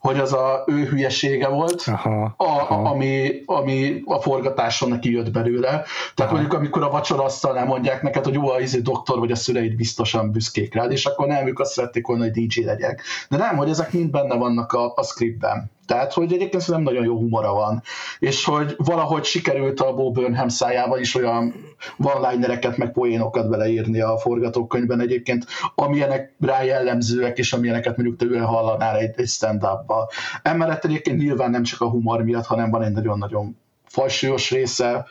hogy 0.00 0.18
az 0.18 0.32
a 0.32 0.64
ő 0.66 0.84
hülyesége 0.84 1.48
volt, 1.48 1.82
aha, 1.86 2.34
a, 2.36 2.44
aha. 2.44 2.74
Ami, 2.74 3.42
ami 3.46 4.02
a 4.04 4.20
forgatáson 4.20 4.88
neki 4.88 5.12
jött 5.12 5.30
belőle. 5.30 5.68
Tehát 6.14 6.32
aha. 6.32 6.32
mondjuk, 6.32 6.52
amikor 6.52 6.82
a 6.82 6.90
vacsorasztalnál 6.90 7.64
mondják 7.64 8.02
neked, 8.02 8.24
hogy 8.24 8.34
jó, 8.34 8.48
a 8.48 8.60
izé 8.60 8.80
doktor 8.80 9.18
vagy 9.18 9.30
a 9.30 9.36
szüleid 9.36 9.76
biztosan 9.76 10.30
büszkék 10.30 10.74
rád, 10.74 10.92
és 10.92 11.06
akkor 11.06 11.26
nem, 11.26 11.46
ők 11.46 11.58
azt 11.58 11.72
szerették 11.72 12.06
volna, 12.06 12.22
hogy 12.22 12.32
DJ 12.32 12.60
legyek. 12.60 13.02
De 13.28 13.36
nem, 13.36 13.56
hogy 13.56 13.68
ezek 13.68 13.92
mind 13.92 14.10
benne 14.10 14.36
vannak 14.36 14.72
a, 14.72 14.92
a 14.94 15.02
scriptben. 15.02 15.70
Tehát, 15.90 16.12
hogy 16.12 16.32
egyébként 16.32 16.68
nem 16.68 16.82
nagyon 16.82 17.04
jó 17.04 17.16
humora 17.16 17.52
van, 17.52 17.82
és 18.18 18.44
hogy 18.44 18.74
valahogy 18.76 19.24
sikerült 19.24 19.80
a 19.80 19.94
Bo 19.94 20.10
Burnham 20.10 20.48
szájával 20.48 20.98
is 20.98 21.14
olyan 21.14 21.54
one-linereket, 21.98 22.76
meg 22.76 22.92
poénokat 22.92 23.48
beleírni 23.48 24.00
a 24.00 24.18
forgatókönyvben 24.18 25.00
egyébként, 25.00 25.46
amilyenek 25.74 26.32
rá 26.40 26.62
jellemzőek, 26.62 27.38
és 27.38 27.52
amilyeneket 27.52 27.96
mondjuk 27.96 28.18
te 28.18 28.40
hallanál 28.40 28.96
egy, 28.96 29.14
egy 29.16 29.28
stand-upba. 29.28 30.10
Emellett 30.42 30.84
egyébként 30.84 31.18
nyilván 31.18 31.50
nem 31.50 31.62
csak 31.62 31.80
a 31.80 31.88
humor 31.88 32.22
miatt, 32.22 32.46
hanem 32.46 32.70
van 32.70 32.82
egy 32.82 32.92
nagyon-nagyon 32.92 33.56
fajsúlyos 33.84 34.50
része 34.50 35.06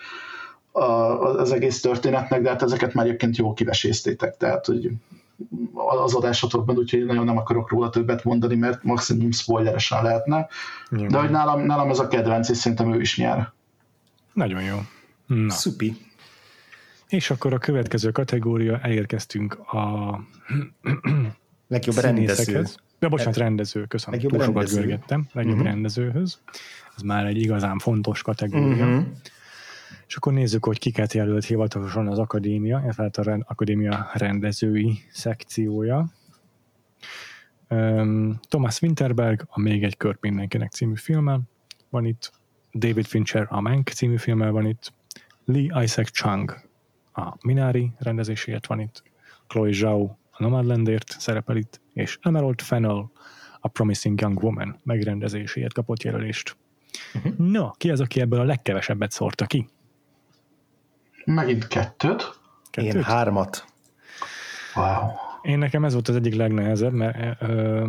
az 0.72 1.51
egész 1.51 1.81
történetnek, 1.81 2.41
de 2.41 2.49
hát 2.49 2.61
ezeket 2.61 2.93
már 2.93 3.06
egyébként 3.06 3.38
jól 3.38 3.53
kiveséztétek, 3.53 4.38
tehát 4.38 4.65
hogy 4.65 4.89
az 6.03 6.14
adásatokban, 6.14 6.78
úgyhogy 6.78 7.06
nagyon 7.06 7.26
nem 7.26 7.38
akarok 7.38 7.70
róla 7.70 7.90
többet 7.90 8.24
mondani, 8.24 8.56
mert 8.56 8.84
maximum 8.84 9.32
spoileresen 9.32 10.03
lehetne. 10.03 10.48
Jó. 10.91 11.07
De 11.07 11.20
hogy 11.20 11.30
nálam, 11.30 11.61
nálam 11.61 11.90
ez 11.90 11.99
a 11.99 12.07
kedvenc, 12.07 12.49
és 12.49 12.57
szerintem 12.57 12.94
ő 12.94 13.02
is 13.02 13.18
nyer. 13.18 13.52
Nagyon 14.34 14.61
jó. 14.61 14.78
Na. 15.26 15.49
Szupi. 15.49 15.98
És 17.07 17.30
akkor 17.30 17.53
a 17.53 17.57
következő 17.57 18.11
kategória, 18.11 18.80
elérkeztünk 18.80 19.53
a 19.53 20.20
legjobb 21.68 21.95
rendező. 21.95 22.66
Ja, 22.99 23.10
bocsánat, 23.10 23.38
rendező, 23.38 23.86
köszönöm. 23.86 24.20
Legjobb 24.20 24.41
Túl 24.41 24.44
sokat 24.44 24.74
görgettem. 24.74 25.28
Legjobb 25.32 25.53
uh-huh. 25.53 25.70
rendezőhöz. 25.70 26.40
Ez 26.95 27.02
már 27.02 27.26
egy 27.26 27.38
igazán 27.38 27.78
fontos 27.78 28.22
kategória. 28.22 28.86
Uh-huh. 28.86 29.06
És 30.07 30.16
akkor 30.16 30.34
nézzük, 30.34 30.66
hogy 30.66 30.80
kiket 30.80 31.14
jelölt 31.14 31.45
hivatalosan 31.45 32.07
az 32.07 32.20
akadémia, 32.20 32.80
illetve 32.84 33.03
hát 33.03 33.18
a 33.18 33.38
akadémia 33.48 34.10
rendezői 34.14 34.98
szekciója. 35.11 36.10
Um, 37.70 38.40
Thomas 38.48 38.82
Winterberg, 38.82 39.45
a 39.49 39.60
Még 39.60 39.84
egy 39.84 39.98
kör 39.98 40.18
mindenkinek 40.22 40.72
című 40.72 40.95
filmmel 40.95 41.41
van 41.90 42.06
itt, 42.06 42.32
David 42.74 43.06
Fincher, 43.06 43.45
a 43.49 43.61
Mank 43.61 43.90
című 43.90 44.18
filmmel 44.18 44.52
van 44.52 44.66
itt, 44.66 44.94
Lee 45.45 45.84
Isaac 45.84 46.11
Chung, 46.11 46.61
a 47.14 47.34
Minari 47.45 47.91
rendezéséért 47.98 48.68
van 48.68 48.80
itt, 48.80 49.03
Chloe 49.48 49.72
Zhao, 49.72 50.03
a 50.32 50.44
Nomadlandért 50.44 51.16
szerepel 51.20 51.56
itt, 51.56 51.82
és 51.94 52.18
Emerald 52.22 52.61
Fennell, 52.61 53.10
a 53.60 53.68
Promising 53.68 54.22
Young 54.22 54.44
Woman 54.44 54.80
megrendezéséért 54.84 55.74
kapott 55.74 56.03
jelölést. 56.03 56.57
Uh-huh. 57.14 57.38
No, 57.38 57.72
ki 57.72 57.91
az, 57.91 57.99
aki 57.99 58.22
ebből 58.22 58.40
a 58.40 58.44
legkevesebbet 58.44 59.11
szórta 59.11 59.45
ki? 59.45 59.68
Megint 61.25 61.67
kettőt. 61.67 62.39
kettőt? 62.69 62.93
Én 62.93 63.03
hármat. 63.03 63.65
Wow. 64.75 65.09
Én 65.41 65.57
nekem 65.57 65.85
ez 65.85 65.93
volt 65.93 66.07
az 66.07 66.15
egyik 66.15 66.35
legnehezebb, 66.35 66.93
mert 66.93 67.41
ö, 67.41 67.87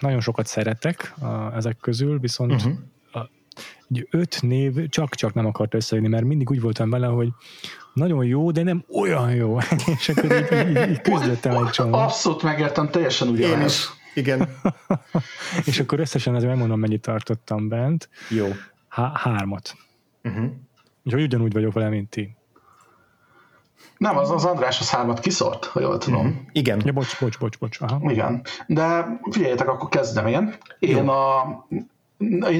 nagyon 0.00 0.20
sokat 0.20 0.46
szeretek 0.46 1.14
a, 1.20 1.54
ezek 1.54 1.76
közül, 1.76 2.18
viszont 2.18 2.52
uh-huh. 2.52 2.72
a, 3.12 3.30
egy 3.90 4.08
öt 4.10 4.42
név 4.42 4.88
csak-csak 4.88 5.34
nem 5.34 5.46
akart 5.46 5.74
összejönni, 5.74 6.08
mert 6.08 6.24
mindig 6.24 6.50
úgy 6.50 6.60
voltam 6.60 6.90
vele, 6.90 7.06
hogy 7.06 7.28
nagyon 7.92 8.24
jó, 8.24 8.50
de 8.50 8.62
nem 8.62 8.84
olyan 8.92 9.34
jó. 9.34 9.58
És 9.98 10.08
akkor 10.08 10.32
így, 10.32 10.68
így, 10.68 10.90
így 10.90 11.00
küzdöttem 11.00 11.64
egy 11.64 11.70
csomó. 11.70 11.98
Abszolút 11.98 12.42
megértem, 12.42 12.88
teljesen 12.90 13.28
ugyanaz. 13.28 13.58
Én 13.58 13.64
is. 13.64 13.88
Igen. 14.14 14.48
és 15.64 15.80
akkor 15.80 16.00
összesen 16.00 16.34
azért 16.34 16.50
megmondom, 16.50 16.80
mennyit 16.80 17.00
tartottam 17.00 17.68
bent. 17.68 18.08
Jó. 18.30 18.46
Há- 18.88 19.16
hármat. 19.16 19.76
Uh-huh. 20.22 20.50
Úgyhogy 21.04 21.22
ugyanúgy 21.22 21.52
vagyok 21.52 21.72
vele, 21.72 21.88
mint 21.88 22.10
ti. 22.10 22.36
Nem, 23.98 24.16
az, 24.16 24.30
az 24.30 24.44
András 24.44 24.80
az 24.80 24.90
hármat 24.90 25.20
kiszort, 25.20 25.64
ha 25.64 25.80
jól 25.80 25.98
tudom. 25.98 26.26
Mm. 26.26 26.30
Igen. 26.52 26.82
Ja, 26.84 26.92
bocs, 26.92 27.20
bocs, 27.20 27.38
bocs, 27.38 27.58
bocs. 27.58 27.80
Aha. 27.80 28.10
Igen. 28.10 28.42
De 28.66 29.18
figyeljetek, 29.30 29.68
akkor 29.68 29.88
kezdem 29.88 30.26
én. 30.26 30.54
Én 30.78 30.96
Jó. 30.96 31.08
a, 31.08 31.66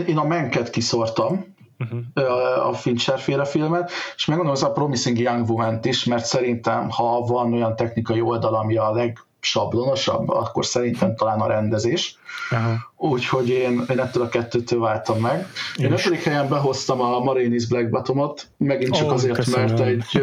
én 0.06 0.18
a 0.18 0.24
Menket 0.24 0.70
kiszortam, 0.70 1.54
uh-huh. 1.78 2.68
a 2.68 2.72
Fincher 2.72 3.18
féle 3.18 3.44
filmet, 3.44 3.90
és 4.16 4.24
megmondom, 4.24 4.54
az 4.54 4.62
a 4.62 4.72
Promising 4.72 5.18
Young 5.18 5.48
woman 5.48 5.78
is, 5.82 6.04
mert 6.04 6.24
szerintem, 6.24 6.90
ha 6.90 7.20
van 7.20 7.52
olyan 7.52 7.76
technikai 7.76 8.20
oldal, 8.20 8.54
ami 8.54 8.76
a 8.76 8.90
leg 8.90 9.18
sablonosabb, 9.46 10.28
akkor 10.28 10.66
szerintem 10.66 11.16
talán 11.16 11.40
a 11.40 11.46
rendezés. 11.46 12.18
Aha. 12.50 12.74
Úgyhogy 12.96 13.48
én, 13.48 13.84
én 13.88 13.98
ettől 13.98 14.22
a 14.22 14.28
kettőtől 14.28 14.80
váltam 14.80 15.18
meg. 15.18 15.46
Én, 15.76 15.92
ötödik 15.92 16.22
helyen 16.22 16.48
behoztam 16.48 17.00
a 17.00 17.18
Marinis 17.18 17.66
Black 17.66 17.90
Bottomot, 17.90 18.48
megint 18.56 18.94
csak 18.94 19.06
oh, 19.06 19.12
azért, 19.12 19.34
köszönöm. 19.34 19.66
mert 19.66 19.80
egy 19.80 20.04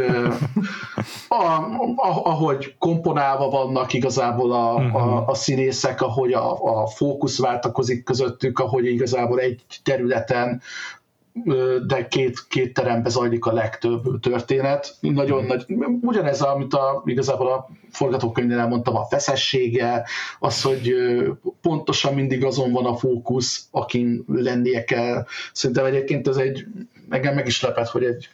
a, 1.28 1.44
a, 1.96 2.22
ahogy 2.24 2.76
komponálva 2.80 3.50
vannak 3.50 3.94
igazából 3.94 4.52
a, 4.52 4.74
uh-huh. 4.74 4.96
a, 4.96 5.06
mhm. 5.06 5.30
a 5.30 5.34
színészek, 5.34 6.02
ahogy 6.02 6.34
a, 6.34 6.82
a 6.82 6.88
fókusz 6.88 7.40
váltakozik 7.40 8.04
közöttük, 8.04 8.60
ahogy 8.60 8.86
igazából 8.86 9.40
egy 9.40 9.62
területen 9.84 10.62
de 11.88 12.08
két, 12.08 12.48
két 12.50 12.74
terembe 12.74 13.10
zajlik 13.10 13.46
a 13.46 13.54
legtöbb 13.54 14.20
történet. 14.20 14.96
Nagyon 15.00 15.44
mm. 15.44 15.48
nagy, 15.48 15.66
ugyanez, 16.02 16.42
amit 16.42 16.74
a, 16.74 17.04
igazából 17.06 17.52
a 17.52 17.70
forgatókönyvnél 17.90 18.60
elmondtam, 18.60 18.96
a 18.96 19.06
feszessége, 19.06 20.06
az, 20.40 20.62
hogy 20.62 20.96
pontosan 21.62 22.14
mindig 22.14 22.46
azon 22.46 22.72
van 22.72 22.86
a 22.86 22.96
fókusz, 22.96 23.68
akin 23.72 24.24
lennie 24.28 24.84
kell. 24.84 25.26
Szerintem 25.54 25.86
egyébként 25.86 26.28
ez 26.28 26.38
egy 26.38 26.66
engem 27.10 27.36
meg 27.36 27.48
is 27.48 27.62
lepett, 27.62 27.88
hogy 27.88 28.04
egy 28.04 28.30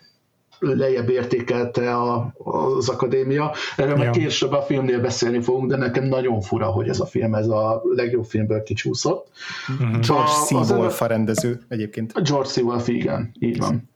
lejjebb 0.59 1.09
értékelte 1.09 1.95
a, 1.95 2.33
az 2.43 2.89
akadémia. 2.89 3.53
Erről 3.77 3.97
ja. 3.97 4.03
meg 4.03 4.09
később 4.09 4.51
a 4.51 4.61
filmnél 4.61 5.01
beszélni 5.01 5.41
fogunk, 5.41 5.69
de 5.69 5.77
nekem 5.77 6.03
nagyon 6.03 6.41
fura, 6.41 6.65
hogy 6.65 6.89
ez 6.89 6.99
a 6.99 7.05
film, 7.05 7.33
ez 7.33 7.47
a 7.47 7.81
legjobb 7.95 8.25
filmből 8.25 8.63
kicsúszott. 8.63 9.27
Mm-hmm. 9.71 9.99
George 9.99 10.31
C. 10.45 10.51
Wolf 10.51 11.01
a 11.01 11.05
rendező 11.05 11.61
egyébként. 11.67 12.13
George 12.23 12.49
C. 12.49 12.57
Wolf, 12.57 12.87
igen, 12.87 13.31
így 13.39 13.57
van. 13.57 13.89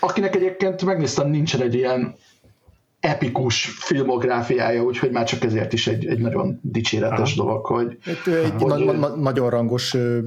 Akinek 0.00 0.36
egyébként 0.36 0.84
megnéztem, 0.84 1.30
nincsen 1.30 1.60
egy 1.60 1.74
ilyen 1.74 2.14
epikus 3.02 3.64
filmográfiája, 3.64 4.82
úgyhogy 4.82 5.10
már 5.10 5.24
csak 5.24 5.44
ezért 5.44 5.72
is 5.72 5.86
egy, 5.86 6.06
egy 6.06 6.18
nagyon 6.18 6.58
dicséretes 6.62 7.36
aha. 7.36 7.44
dolog, 7.44 7.66
hogy... 7.66 7.98
Egy, 8.04 8.34
egy 8.34 8.52
hogy 8.58 8.84
na, 8.84 8.92
na, 8.92 9.08
nagyon 9.16 9.50
rangos 9.50 9.94
uh, 9.94 10.18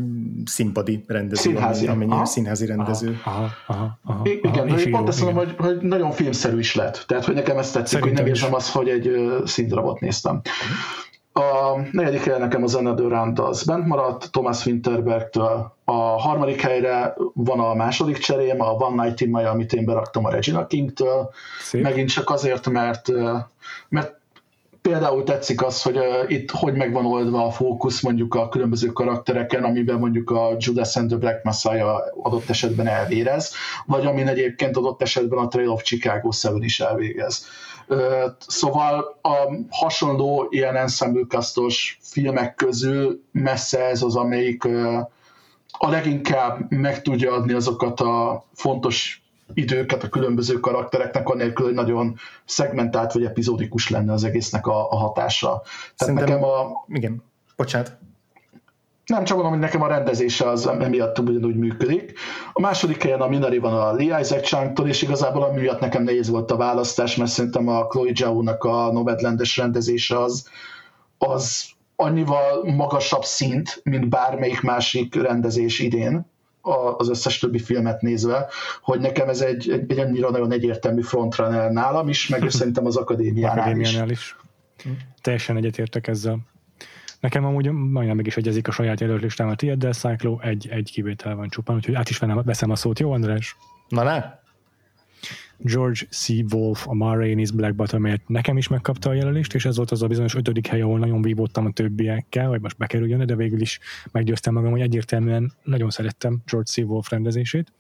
színpadi 0.45 1.03
rendező, 1.07 1.41
színházi, 1.41 1.87
amennyi 1.87 2.11
aha. 2.11 2.25
színházi 2.25 2.65
rendező. 2.65 3.19
Aha, 3.23 3.49
aha, 3.67 3.99
aha, 4.03 4.21
I, 4.25 4.39
igen, 4.43 4.69
aha, 4.69 4.89
pont 4.91 5.07
azt 5.07 5.21
mondom, 5.21 5.45
hogy, 5.45 5.55
hogy 5.57 5.77
nagyon 5.81 6.11
filmszerű 6.11 6.59
is 6.59 6.75
lett. 6.75 7.03
Tehát, 7.07 7.25
hogy 7.25 7.35
nekem 7.35 7.57
ezt 7.57 7.73
tetszik, 7.73 7.99
Szerintem 7.99 8.23
hogy 8.23 8.23
nem 8.23 8.33
érzem 8.33 8.53
azt, 8.53 8.71
hogy 8.71 8.89
egy 8.89 9.07
uh, 9.07 9.45
színdarabot 9.45 9.99
néztem. 9.99 10.41
A 11.39 11.79
negyedik 11.91 12.23
helyen 12.23 12.39
nekem 12.39 12.63
az 12.63 12.75
Another 12.75 13.07
Round 13.07 13.39
az 13.39 13.63
bent 13.63 13.85
maradt, 13.85 14.31
Thomas 14.31 14.65
Winterbergtől. 14.65 15.75
A 15.83 15.93
harmadik 15.93 16.61
helyre 16.61 17.15
van 17.33 17.59
a 17.59 17.73
második 17.73 18.17
cserém, 18.17 18.61
a 18.61 18.71
One 18.71 19.03
Night 19.03 19.21
in 19.21 19.29
Miami, 19.29 19.47
amit 19.47 19.73
én 19.73 19.85
beraktam 19.85 20.25
a 20.25 20.29
Regina 20.29 20.67
King-től. 20.67 21.29
Szép. 21.59 21.81
Megint 21.81 22.09
csak 22.09 22.29
azért, 22.29 22.69
mert, 22.69 23.11
mert 23.89 24.19
például 24.89 25.23
tetszik 25.23 25.63
az, 25.63 25.81
hogy 25.81 25.97
uh, 25.97 26.31
itt 26.31 26.51
hogy 26.51 26.73
megvan 26.73 27.05
oldva 27.05 27.45
a 27.45 27.51
fókusz 27.51 28.01
mondjuk 28.01 28.35
a 28.35 28.49
különböző 28.49 28.87
karaktereken, 28.87 29.63
amiben 29.63 29.99
mondjuk 29.99 30.29
a 30.29 30.55
Judas 30.57 30.95
and 30.95 31.07
the 31.09 31.17
Black 31.17 31.43
Messiah 31.43 32.01
adott 32.23 32.49
esetben 32.49 32.87
elvérez, 32.87 33.53
vagy 33.85 34.05
amin 34.05 34.27
egyébként 34.27 34.77
adott 34.77 35.01
esetben 35.01 35.39
a 35.39 35.47
Trail 35.47 35.69
of 35.69 35.83
Chicago 35.83 36.29
7 36.41 36.63
is 36.63 36.79
elvégez. 36.79 37.47
Szóval 38.47 39.19
a 39.21 39.35
hasonló 39.69 40.47
ilyen 40.49 40.75
ensemble 40.75 41.41
filmek 41.99 42.55
közül 42.55 43.21
messze 43.31 43.85
ez 43.85 44.01
az, 44.01 44.15
amelyik 44.15 44.65
a 45.77 45.89
leginkább 45.89 46.71
meg 46.71 47.01
tudja 47.01 47.33
adni 47.33 47.53
azokat 47.53 47.99
a 47.99 48.45
fontos 48.53 49.25
időket 49.53 50.03
a 50.03 50.09
különböző 50.09 50.59
karaktereknek, 50.59 51.29
anélkül, 51.29 51.65
hogy 51.65 51.73
nagyon 51.73 52.15
szegmentált 52.45 53.13
vagy 53.13 53.23
epizódikus 53.23 53.89
lenne 53.89 54.13
az 54.13 54.23
egésznek 54.23 54.67
a, 54.67 54.91
a 54.91 54.95
hatása. 54.95 55.47
Tehát 55.47 55.93
Szerintem, 55.95 56.25
nekem 56.27 56.43
a... 56.43 56.85
Igen, 56.87 57.23
bocsánat. 57.55 57.97
Nem 59.05 59.23
csak 59.23 59.35
mondom, 59.35 59.53
hogy 59.53 59.61
nekem 59.61 59.81
a 59.81 59.87
rendezése 59.87 60.49
az 60.49 60.67
emiatt 60.67 61.19
ugyanúgy 61.19 61.55
működik. 61.55 62.13
A 62.53 62.61
második 62.61 63.03
helyen 63.03 63.21
a 63.21 63.27
Minari 63.27 63.57
van 63.57 63.73
a 63.73 63.93
Lee 63.93 64.19
Isaac 64.19 64.47
Chang-tól, 64.47 64.87
és 64.87 65.01
igazából 65.01 65.43
amiatt 65.43 65.79
nekem 65.79 66.03
nehéz 66.03 66.29
volt 66.29 66.51
a 66.51 66.57
választás, 66.57 67.15
mert 67.15 67.31
szerintem 67.31 67.67
a 67.67 67.87
Chloe 67.87 68.11
Zhao-nak 68.15 68.63
a 68.63 68.91
Nomadlandes 68.91 69.57
rendezése 69.57 70.21
az, 70.21 70.49
az 71.17 71.65
annyival 71.95 72.71
magasabb 72.75 73.23
szint, 73.23 73.81
mint 73.83 74.09
bármelyik 74.09 74.61
másik 74.61 75.15
rendezés 75.15 75.79
idén, 75.79 76.25
az 76.97 77.09
összes 77.09 77.39
többi 77.39 77.59
filmet 77.59 78.01
nézve, 78.01 78.49
hogy 78.81 78.99
nekem 78.99 79.29
ez 79.29 79.41
egy, 79.41 79.69
egy, 79.69 79.91
egy 79.91 79.99
annyira 79.99 80.29
nagyon 80.29 80.51
egyértelmű 80.51 81.01
frontrunner 81.01 81.71
nálam 81.71 82.09
is, 82.09 82.27
meg 82.27 82.49
szerintem 82.49 82.85
az 82.85 82.95
akadémiánál, 82.95 83.59
akadémiánál 83.59 84.09
is. 84.09 84.35
is. 84.83 84.95
Teljesen 85.21 85.57
egyetértek 85.57 86.07
ezzel. 86.07 86.39
Nekem 87.19 87.45
amúgy 87.45 87.71
majdnem 87.71 88.15
meg 88.15 88.27
is 88.27 88.37
egyezik 88.37 88.67
a 88.67 88.71
saját 88.71 88.99
jelölt 88.99 89.39
a 89.39 89.55
tiéd, 89.55 89.77
de 89.77 89.91
Cyclo 89.91 90.39
egy, 90.39 90.67
egy 90.69 90.91
kivétel 90.91 91.35
van 91.35 91.49
csupán, 91.49 91.75
úgyhogy 91.75 91.93
át 91.93 92.09
is 92.09 92.17
veszem 92.17 92.69
a 92.69 92.75
szót. 92.75 92.99
Jó, 92.99 93.11
András? 93.11 93.55
Na 93.87 94.03
ne? 94.03 94.43
George 95.57 95.99
C. 96.09 96.27
Wolf 96.53 96.87
a 96.87 96.93
Ma 96.93 97.15
Rainey's 97.17 97.51
Black 97.53 97.75
Bottomért 97.75 98.27
nekem 98.27 98.57
is 98.57 98.67
megkapta 98.67 99.09
a 99.09 99.13
jelölést, 99.13 99.53
és 99.53 99.65
ez 99.65 99.75
volt 99.75 99.91
az 99.91 100.01
a 100.01 100.07
bizonyos 100.07 100.35
ötödik 100.35 100.67
hely, 100.67 100.81
ahol 100.81 100.99
nagyon 100.99 101.21
vívottam 101.21 101.65
a 101.65 101.71
többiekkel, 101.71 102.47
hogy 102.47 102.61
most 102.61 102.77
bekerüljön, 102.77 103.25
de 103.25 103.35
végül 103.35 103.61
is 103.61 103.79
meggyőztem 104.11 104.53
magam, 104.53 104.71
hogy 104.71 104.81
egyértelműen 104.81 105.53
nagyon 105.63 105.89
szerettem 105.89 106.41
George 106.45 106.69
C. 106.69 106.77
Wolf 106.77 107.09
rendezését. 107.09 107.71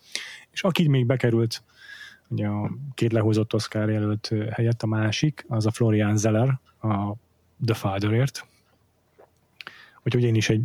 És 0.51 0.63
aki 0.63 0.87
még 0.87 1.05
bekerült, 1.05 1.63
ugye 2.27 2.47
a 2.47 2.71
két 2.93 3.11
lehozott 3.11 3.53
Oscar 3.53 3.89
jelölt 3.89 4.33
helyett, 4.51 4.83
a 4.83 4.87
másik, 4.87 5.45
az 5.47 5.65
a 5.65 5.71
Florian 5.71 6.17
Zeller, 6.17 6.59
a 6.81 7.13
The 7.65 7.73
Fatherért, 7.73 8.47
Úgyhogy 10.05 10.23
én 10.23 10.35
is 10.35 10.49
egy, 10.49 10.63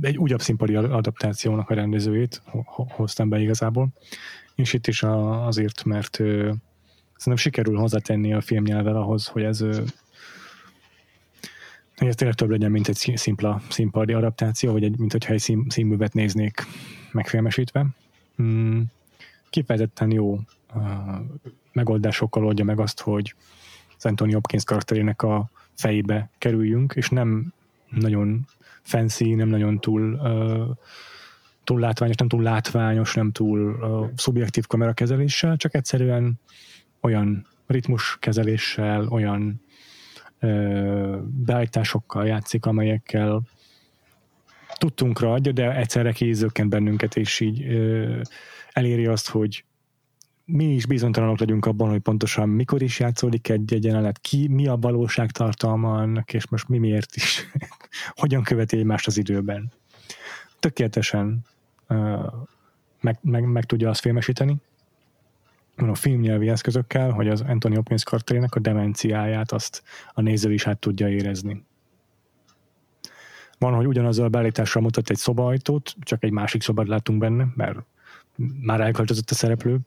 egy 0.00 0.18
újabb 0.18 0.40
színpadi 0.40 0.74
adaptációnak 0.74 1.70
a 1.70 1.74
rendezőjét 1.74 2.42
hoztam 2.88 3.28
be 3.28 3.40
igazából. 3.40 3.88
És 4.54 4.72
itt 4.72 4.86
is 4.86 5.02
a, 5.02 5.46
azért, 5.46 5.84
mert 5.84 6.18
ö, 6.18 6.52
szerintem 7.16 7.36
sikerül 7.36 7.76
hozzátenni 7.76 8.32
a 8.32 8.40
filmnyelvvel 8.40 8.96
ahhoz, 8.96 9.26
hogy 9.26 9.42
ez 9.42 9.64
hogy 11.96 12.08
ez 12.08 12.14
tényleg 12.14 12.36
több 12.36 12.50
legyen, 12.50 12.70
mint 12.70 12.88
egy 12.88 13.12
szimpla 13.14 13.60
színpadi 13.68 14.12
adaptáció, 14.12 14.72
vagy 14.72 14.84
egy, 14.84 14.98
mint 14.98 15.12
hogyha 15.12 15.32
egy 15.32 15.40
szín, 15.40 15.66
színművet 15.68 16.12
néznék 16.12 16.62
megfilmesítve. 17.12 17.86
Hmm, 18.36 18.84
kifejezetten 19.50 20.10
jó 20.10 20.40
uh, 20.74 20.82
megoldásokkal 21.72 22.44
oldja 22.44 22.64
meg 22.64 22.80
azt, 22.80 23.00
hogy 23.00 23.34
az 23.96 24.04
Anthony 24.04 24.32
Hopkins 24.32 24.64
karakterének 24.64 25.22
a 25.22 25.50
fejébe 25.74 26.30
kerüljünk, 26.38 26.92
és 26.96 27.08
nem 27.08 27.52
nagyon 27.90 28.46
fancy, 28.84 29.34
nem 29.34 29.48
nagyon 29.48 29.80
túl 29.80 30.18
túl 31.64 31.80
látványos, 31.80 32.16
nem 32.16 32.28
túl 32.28 32.42
látványos, 32.42 33.14
nem 33.14 33.32
túl 33.32 33.60
uh, 33.60 34.10
szubjektív 34.16 34.66
kamerakezeléssel, 34.66 35.56
csak 35.56 35.74
egyszerűen 35.74 36.40
olyan 37.00 37.46
ritmuskezeléssel, 37.66 39.06
olyan 39.08 39.62
uh, 40.40 41.16
beállításokkal 41.22 42.26
játszik, 42.26 42.66
amelyekkel 42.66 43.42
tudtunkra 44.78 45.32
adja, 45.32 45.52
de 45.52 45.76
egyszerre 45.76 46.12
kézőként 46.12 46.68
bennünket, 46.68 47.16
és 47.16 47.40
így 47.40 47.64
uh, 47.64 48.20
eléri 48.72 49.06
azt, 49.06 49.28
hogy 49.28 49.64
mi 50.46 50.64
is 50.64 50.86
bizonytalanok 50.86 51.38
legyünk 51.38 51.66
abban, 51.66 51.88
hogy 51.88 52.00
pontosan 52.00 52.48
mikor 52.48 52.82
is 52.82 53.00
játszódik 53.00 53.48
egy 53.48 53.84
jelenet, 53.84 54.18
ki, 54.18 54.48
mi 54.48 54.66
a 54.66 54.76
valóság 54.76 55.30
tartalma 55.30 55.94
annak, 55.94 56.32
és 56.32 56.48
most 56.48 56.68
mi 56.68 56.78
miért 56.78 57.16
is, 57.16 57.50
hogyan 58.08 58.42
követi 58.42 58.76
egymást 58.76 59.06
az 59.06 59.16
időben. 59.16 59.72
Tökéletesen 60.60 61.44
uh, 61.88 62.32
meg, 63.00 63.18
meg, 63.20 63.44
meg, 63.44 63.64
tudja 63.64 63.88
azt 63.88 64.00
filmesíteni, 64.00 64.56
a 65.76 65.94
filmnyelvi 65.94 66.48
eszközökkel, 66.48 67.10
hogy 67.10 67.28
az 67.28 67.40
Anthony 67.40 67.74
Hopkins 67.74 68.04
karakterének 68.04 68.54
a 68.54 68.60
demenciáját 68.60 69.52
azt 69.52 69.82
a 70.12 70.20
néző 70.20 70.52
is 70.52 70.66
át 70.66 70.78
tudja 70.78 71.08
érezni. 71.08 71.64
Van, 73.58 73.74
hogy 73.74 73.86
ugyanazzal 73.86 74.24
a 74.24 74.28
beállítással 74.28 74.82
mutat 74.82 75.10
egy 75.10 75.16
szobaajtót, 75.16 75.94
csak 76.00 76.24
egy 76.24 76.30
másik 76.30 76.62
szobát 76.62 76.88
látunk 76.88 77.18
benne, 77.18 77.46
mert 77.54 77.78
már 78.60 78.80
elköltözött 78.80 79.30
a 79.30 79.34
szereplő, 79.34 79.78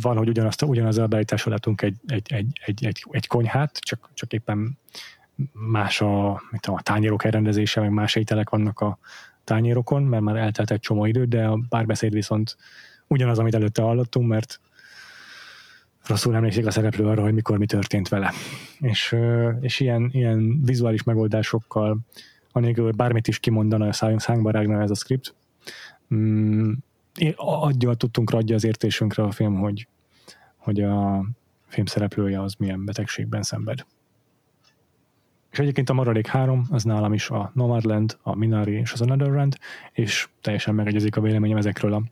van, 0.00 0.16
hogy 0.16 0.28
ugyanazt, 0.28 0.62
ugyanaz 0.62 0.98
a 0.98 1.06
beállítással 1.06 1.52
látunk 1.52 1.82
egy, 1.82 1.96
egy, 2.06 2.32
egy, 2.32 2.84
egy, 2.84 3.06
egy 3.10 3.26
konyhát, 3.26 3.78
csak, 3.78 4.10
csak 4.14 4.32
éppen 4.32 4.78
más 5.52 6.00
a, 6.00 6.42
mit 6.50 6.60
tudom, 6.60 6.78
a 6.78 6.82
tányérok 6.82 7.24
elrendezése, 7.24 7.80
meg 7.80 7.90
más 7.90 8.14
ételek 8.14 8.50
vannak 8.50 8.80
a 8.80 8.98
tányérokon, 9.44 10.02
mert 10.02 10.22
már 10.22 10.36
eltelt 10.36 10.70
egy 10.70 10.80
csomó 10.80 11.06
idő, 11.06 11.24
de 11.24 11.46
a 11.46 11.60
párbeszéd 11.68 12.12
viszont 12.12 12.56
ugyanaz, 13.06 13.38
amit 13.38 13.54
előtte 13.54 13.82
hallottunk, 13.82 14.28
mert 14.28 14.60
rosszul 16.06 16.34
emlékszik 16.34 16.66
a 16.66 16.70
szereplő 16.70 17.06
arra, 17.06 17.22
hogy 17.22 17.34
mikor 17.34 17.58
mi 17.58 17.66
történt 17.66 18.08
vele. 18.08 18.32
És, 18.78 19.16
és 19.60 19.80
ilyen, 19.80 20.08
ilyen 20.12 20.62
vizuális 20.64 21.02
megoldásokkal, 21.02 21.98
anélkül, 22.52 22.90
bármit 22.90 23.28
is 23.28 23.38
kimondana 23.38 23.88
a 23.88 23.92
szánkba 24.18 24.50
rágna 24.50 24.80
ez 24.82 24.90
a 24.90 24.94
script, 24.94 25.34
mm, 26.14 26.72
adja, 27.36 27.94
tudtunk 27.94 28.30
adja 28.30 28.54
az 28.54 28.64
értésünkre 28.64 29.22
a 29.22 29.30
film, 29.30 29.58
hogy, 29.58 29.86
hogy 30.56 30.80
a 30.80 31.24
film 31.66 31.86
szereplője 31.86 32.42
az 32.42 32.54
milyen 32.58 32.84
betegségben 32.84 33.42
szenved. 33.42 33.84
És 35.50 35.58
egyébként 35.58 35.90
a 35.90 35.92
maradék 35.92 36.26
három, 36.26 36.66
az 36.70 36.82
nálam 36.82 37.12
is 37.12 37.30
a 37.30 37.50
Nomadland, 37.54 38.18
a 38.22 38.36
Minari 38.36 38.72
és 38.72 38.92
az 38.92 39.00
Another 39.00 39.28
Rand, 39.32 39.56
és 39.92 40.28
teljesen 40.40 40.74
megegyezik 40.74 41.16
a 41.16 41.20
véleményem 41.20 41.56
ezekről 41.56 41.92
a 41.92 42.02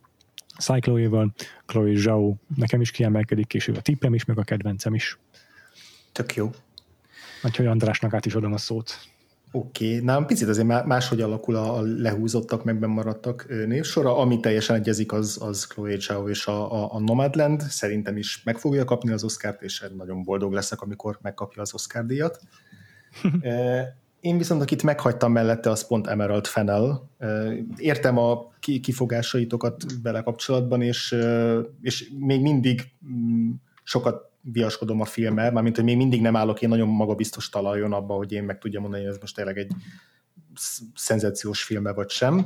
Cycloéval, 0.59 1.33
Chloe 1.65 1.95
Zhao 1.95 2.35
nekem 2.55 2.81
is 2.81 2.91
kiemelkedik, 2.91 3.53
és 3.53 3.67
ő 3.67 3.73
a 3.73 3.81
tippem 3.81 4.13
is, 4.13 4.25
meg 4.25 4.37
a 4.37 4.43
kedvencem 4.43 4.93
is. 4.93 5.19
Tök 6.11 6.35
jó. 6.35 6.49
Úgyhogy 7.43 7.65
Andrásnak 7.65 8.13
át 8.13 8.25
is 8.25 8.35
adom 8.35 8.53
a 8.53 8.57
szót. 8.57 8.97
Oké, 9.51 9.85
okay. 9.85 10.05
nálam 10.05 10.25
picit 10.25 10.47
azért 10.47 10.85
máshogy 10.85 11.21
alakul 11.21 11.55
a, 11.55 11.77
a 11.77 11.81
lehúzottak, 11.81 12.63
meg 12.63 12.87
maradtak 12.87 13.47
névsora. 13.67 14.17
Ami 14.17 14.39
teljesen 14.39 14.75
egyezik, 14.75 15.11
az, 15.11 15.37
az 15.41 15.67
Chloe 15.67 15.99
Zhao 15.99 16.29
és 16.29 16.45
a, 16.45 16.83
a, 16.83 16.93
a 16.93 16.99
Nomadland. 16.99 17.61
Szerintem 17.61 18.17
is 18.17 18.43
meg 18.43 18.57
fogja 18.57 18.85
kapni 18.85 19.11
az 19.11 19.23
Oscárt, 19.23 19.61
és 19.61 19.85
nagyon 19.97 20.23
boldog 20.23 20.53
leszek, 20.53 20.81
amikor 20.81 21.17
megkapja 21.21 21.61
az 21.61 21.73
Oscar 21.73 22.05
díjat. 22.05 22.39
én 24.19 24.37
viszont 24.37 24.61
akit 24.61 24.83
meghagytam 24.83 25.31
mellette, 25.31 25.69
az 25.69 25.87
pont 25.87 26.07
Emerald 26.07 26.47
Fennel. 26.47 27.09
Értem 27.77 28.17
a 28.17 28.51
kifogásaitokat 28.81 29.85
vele 30.03 30.21
kapcsolatban, 30.21 30.81
és, 30.81 31.15
és 31.81 32.11
még 32.19 32.41
mindig 32.41 32.81
mm, 33.11 33.49
sokat 33.83 34.29
viaskodom 34.41 35.01
a 35.01 35.05
filmmel, 35.05 35.51
mármint, 35.51 35.75
hogy 35.75 35.85
még 35.85 35.97
mindig 35.97 36.21
nem 36.21 36.35
állok 36.35 36.61
én 36.61 36.69
nagyon 36.69 36.87
magabiztos 36.87 37.49
talajon 37.49 37.93
abba, 37.93 38.13
hogy 38.13 38.31
én 38.31 38.43
meg 38.43 38.57
tudjam 38.57 38.81
mondani, 38.81 39.03
hogy 39.03 39.11
ez 39.11 39.19
most 39.21 39.35
tényleg 39.35 39.57
egy 39.57 39.71
szenzációs 40.95 41.63
filme 41.63 41.93
vagy 41.93 42.09
sem. 42.09 42.45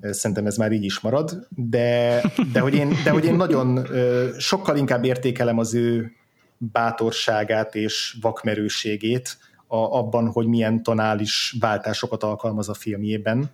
Szerintem 0.00 0.46
ez 0.46 0.56
már 0.56 0.72
így 0.72 0.84
is 0.84 1.00
marad, 1.00 1.46
de, 1.50 2.22
de, 2.52 2.60
hogy, 2.60 2.74
én, 2.74 2.92
de 3.04 3.10
hogy 3.10 3.24
én 3.24 3.34
nagyon 3.34 3.86
sokkal 4.38 4.76
inkább 4.76 5.04
értékelem 5.04 5.58
az 5.58 5.74
ő 5.74 6.12
bátorságát 6.58 7.74
és 7.74 8.16
vakmerőségét 8.20 9.38
a, 9.68 9.76
abban, 9.76 10.28
hogy 10.30 10.46
milyen 10.46 10.82
tonális 10.82 11.56
váltásokat 11.60 12.22
alkalmaz 12.22 12.68
a 12.68 12.74
filmjében, 12.74 13.50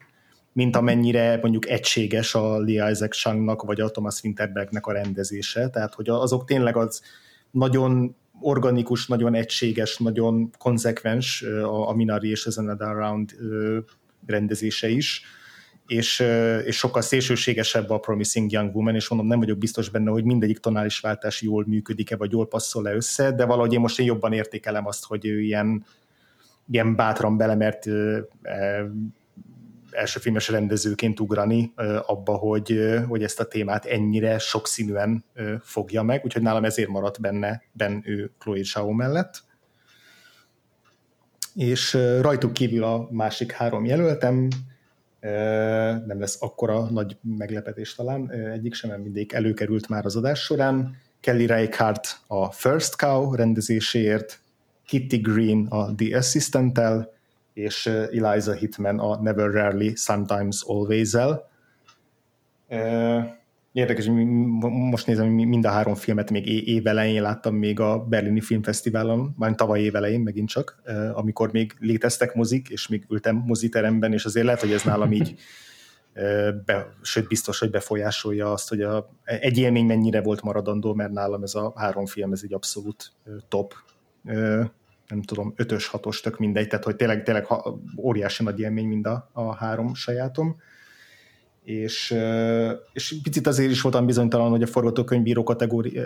mint 0.53 0.77
amennyire 0.77 1.39
mondjuk 1.43 1.69
egységes 1.69 2.35
a 2.35 2.59
Lee 2.59 2.91
Isaac 2.91 3.23
vagy 3.65 3.81
a 3.81 3.91
Thomas 3.91 4.23
Winterbergnek 4.23 4.86
a 4.86 4.93
rendezése, 4.93 5.69
tehát 5.69 5.95
hogy 5.95 6.09
azok 6.09 6.45
tényleg 6.45 6.77
az 6.77 7.03
nagyon 7.51 8.16
organikus, 8.41 9.07
nagyon 9.07 9.35
egységes, 9.35 9.99
nagyon 9.99 10.51
konzekvens 10.59 11.43
a, 11.43 11.89
a 11.89 11.95
Minari 11.95 12.31
és 12.31 12.47
az 12.47 12.59
Another 12.59 12.95
Round 12.95 13.35
rendezése 14.27 14.89
is, 14.89 15.23
és, 15.86 16.24
és 16.65 16.77
sokkal 16.77 17.03
szélsőségesebb 17.03 17.91
a 17.91 17.99
Promising 17.99 18.53
Young 18.53 18.77
Woman, 18.77 18.95
és 18.95 19.09
mondom, 19.09 19.28
nem 19.28 19.39
vagyok 19.39 19.59
biztos 19.59 19.89
benne, 19.89 20.11
hogy 20.11 20.24
mindegyik 20.24 20.59
tonális 20.59 21.01
váltás 21.01 21.43
jól 21.43 21.65
működik-e, 21.66 22.16
vagy 22.16 22.32
jól 22.32 22.49
passzol-e 22.49 22.95
össze, 22.95 23.32
de 23.32 23.45
valahogy 23.45 23.73
én 23.73 23.81
most 23.81 23.99
én 23.99 24.07
jobban 24.07 24.32
értékelem 24.32 24.86
azt, 24.86 25.05
hogy 25.05 25.27
ő 25.27 25.41
ilyen, 25.41 25.85
ilyen 26.70 26.97
bátran 26.97 27.36
belemert 27.36 27.86
elsőfilmes 29.91 30.49
rendezőként 30.49 31.20
ugrani 31.20 31.73
abba, 32.07 32.32
hogy, 32.36 32.81
hogy 33.09 33.23
ezt 33.23 33.41
a 33.41 33.47
témát 33.47 33.85
ennyire 33.85 34.39
sokszínűen 34.39 35.24
fogja 35.61 36.03
meg, 36.03 36.24
úgyhogy 36.24 36.43
nálam 36.43 36.65
ezért 36.65 36.89
maradt 36.89 37.20
benne, 37.20 37.62
benne 37.73 38.01
ő 38.05 38.31
Chloe 38.39 38.62
Zhao 38.62 38.91
mellett. 38.91 39.43
És 41.55 41.93
rajtuk 42.20 42.53
kívül 42.53 42.85
a 42.85 43.09
másik 43.11 43.53
három 43.53 43.85
jelöltem, 43.85 44.49
nem 46.07 46.20
lesz 46.20 46.43
akkora 46.43 46.91
nagy 46.91 47.16
meglepetés 47.23 47.95
talán, 47.95 48.31
egyik 48.31 48.74
sem, 48.74 49.01
mindig 49.01 49.32
előkerült 49.32 49.89
már 49.89 50.05
az 50.05 50.16
adás 50.16 50.41
során. 50.41 50.97
Kelly 51.20 51.47
Reichardt 51.47 52.20
a 52.27 52.51
First 52.51 52.97
Cow 52.97 53.35
rendezéséért, 53.35 54.41
Kitty 54.86 55.16
Green 55.16 55.66
a 55.66 55.94
The 55.94 56.16
Assistant-tel, 56.16 57.12
és 57.52 57.86
Eliza 57.86 58.52
Hitman 58.52 58.98
a 58.98 59.20
Never 59.23 59.51
Rarely, 59.51 59.93
Sometimes 59.94 60.62
Always-el. 60.66 61.51
Érdekes, 63.73 64.06
hogy 64.06 64.27
most 64.70 65.06
nézem, 65.06 65.28
mind 65.28 65.65
a 65.65 65.70
három 65.70 65.94
filmet 65.94 66.31
még 66.31 66.69
év 66.69 66.86
elején 66.86 67.23
láttam 67.23 67.55
még 67.55 67.81
a 67.81 67.98
Berlini 67.98 68.40
Filmfesztiválon, 68.40 69.35
majd 69.36 69.55
tavaly 69.55 69.81
év 69.81 69.97
elején 69.97 70.20
megint 70.20 70.48
csak, 70.48 70.82
amikor 71.15 71.52
még 71.52 71.74
léteztek 71.78 72.35
mozik, 72.35 72.69
és 72.69 72.89
még 72.89 73.05
ültem 73.09 73.36
moziteremben, 73.47 74.12
és 74.12 74.24
azért 74.24 74.44
lehet, 74.44 74.61
hogy 74.61 74.73
ez 74.73 74.82
nálam 74.82 75.12
így 75.12 75.35
be, 76.65 76.94
sőt 77.02 77.28
biztos, 77.28 77.59
hogy 77.59 77.70
befolyásolja 77.70 78.52
azt, 78.52 78.69
hogy 78.69 78.82
a, 78.82 79.11
egy 79.24 79.59
élmény 79.59 79.86
mennyire 79.86 80.23
volt 80.23 80.43
maradandó, 80.43 80.94
mert 80.94 81.12
nálam 81.12 81.43
ez 81.43 81.55
a 81.55 81.73
három 81.77 82.06
film, 82.06 82.32
ez 82.32 82.40
egy 82.44 82.55
abszolút 82.55 83.12
top 83.48 83.74
nem 85.09 85.22
tudom, 85.24 85.52
ötös, 85.56 85.86
hatos, 85.86 86.20
tök 86.20 86.38
mindegy, 86.38 86.68
tehát 86.68 86.84
hogy 86.84 86.96
tényleg, 86.96 87.22
tényleg 87.22 87.46
óriási 87.98 88.42
nagy 88.42 88.60
élmény 88.60 88.86
mind 88.86 89.06
a, 89.06 89.30
a 89.32 89.55
három 89.55 89.94
sajátom. 89.94 90.56
És, 91.64 92.14
és 92.92 93.14
picit 93.22 93.46
azért 93.46 93.70
is 93.70 93.80
voltam 93.80 94.06
bizonytalan, 94.06 94.51
hogy 94.51 94.62
a 94.62 94.66
forgatókönyvbíró 94.66 95.42
kategóri, 95.42 96.01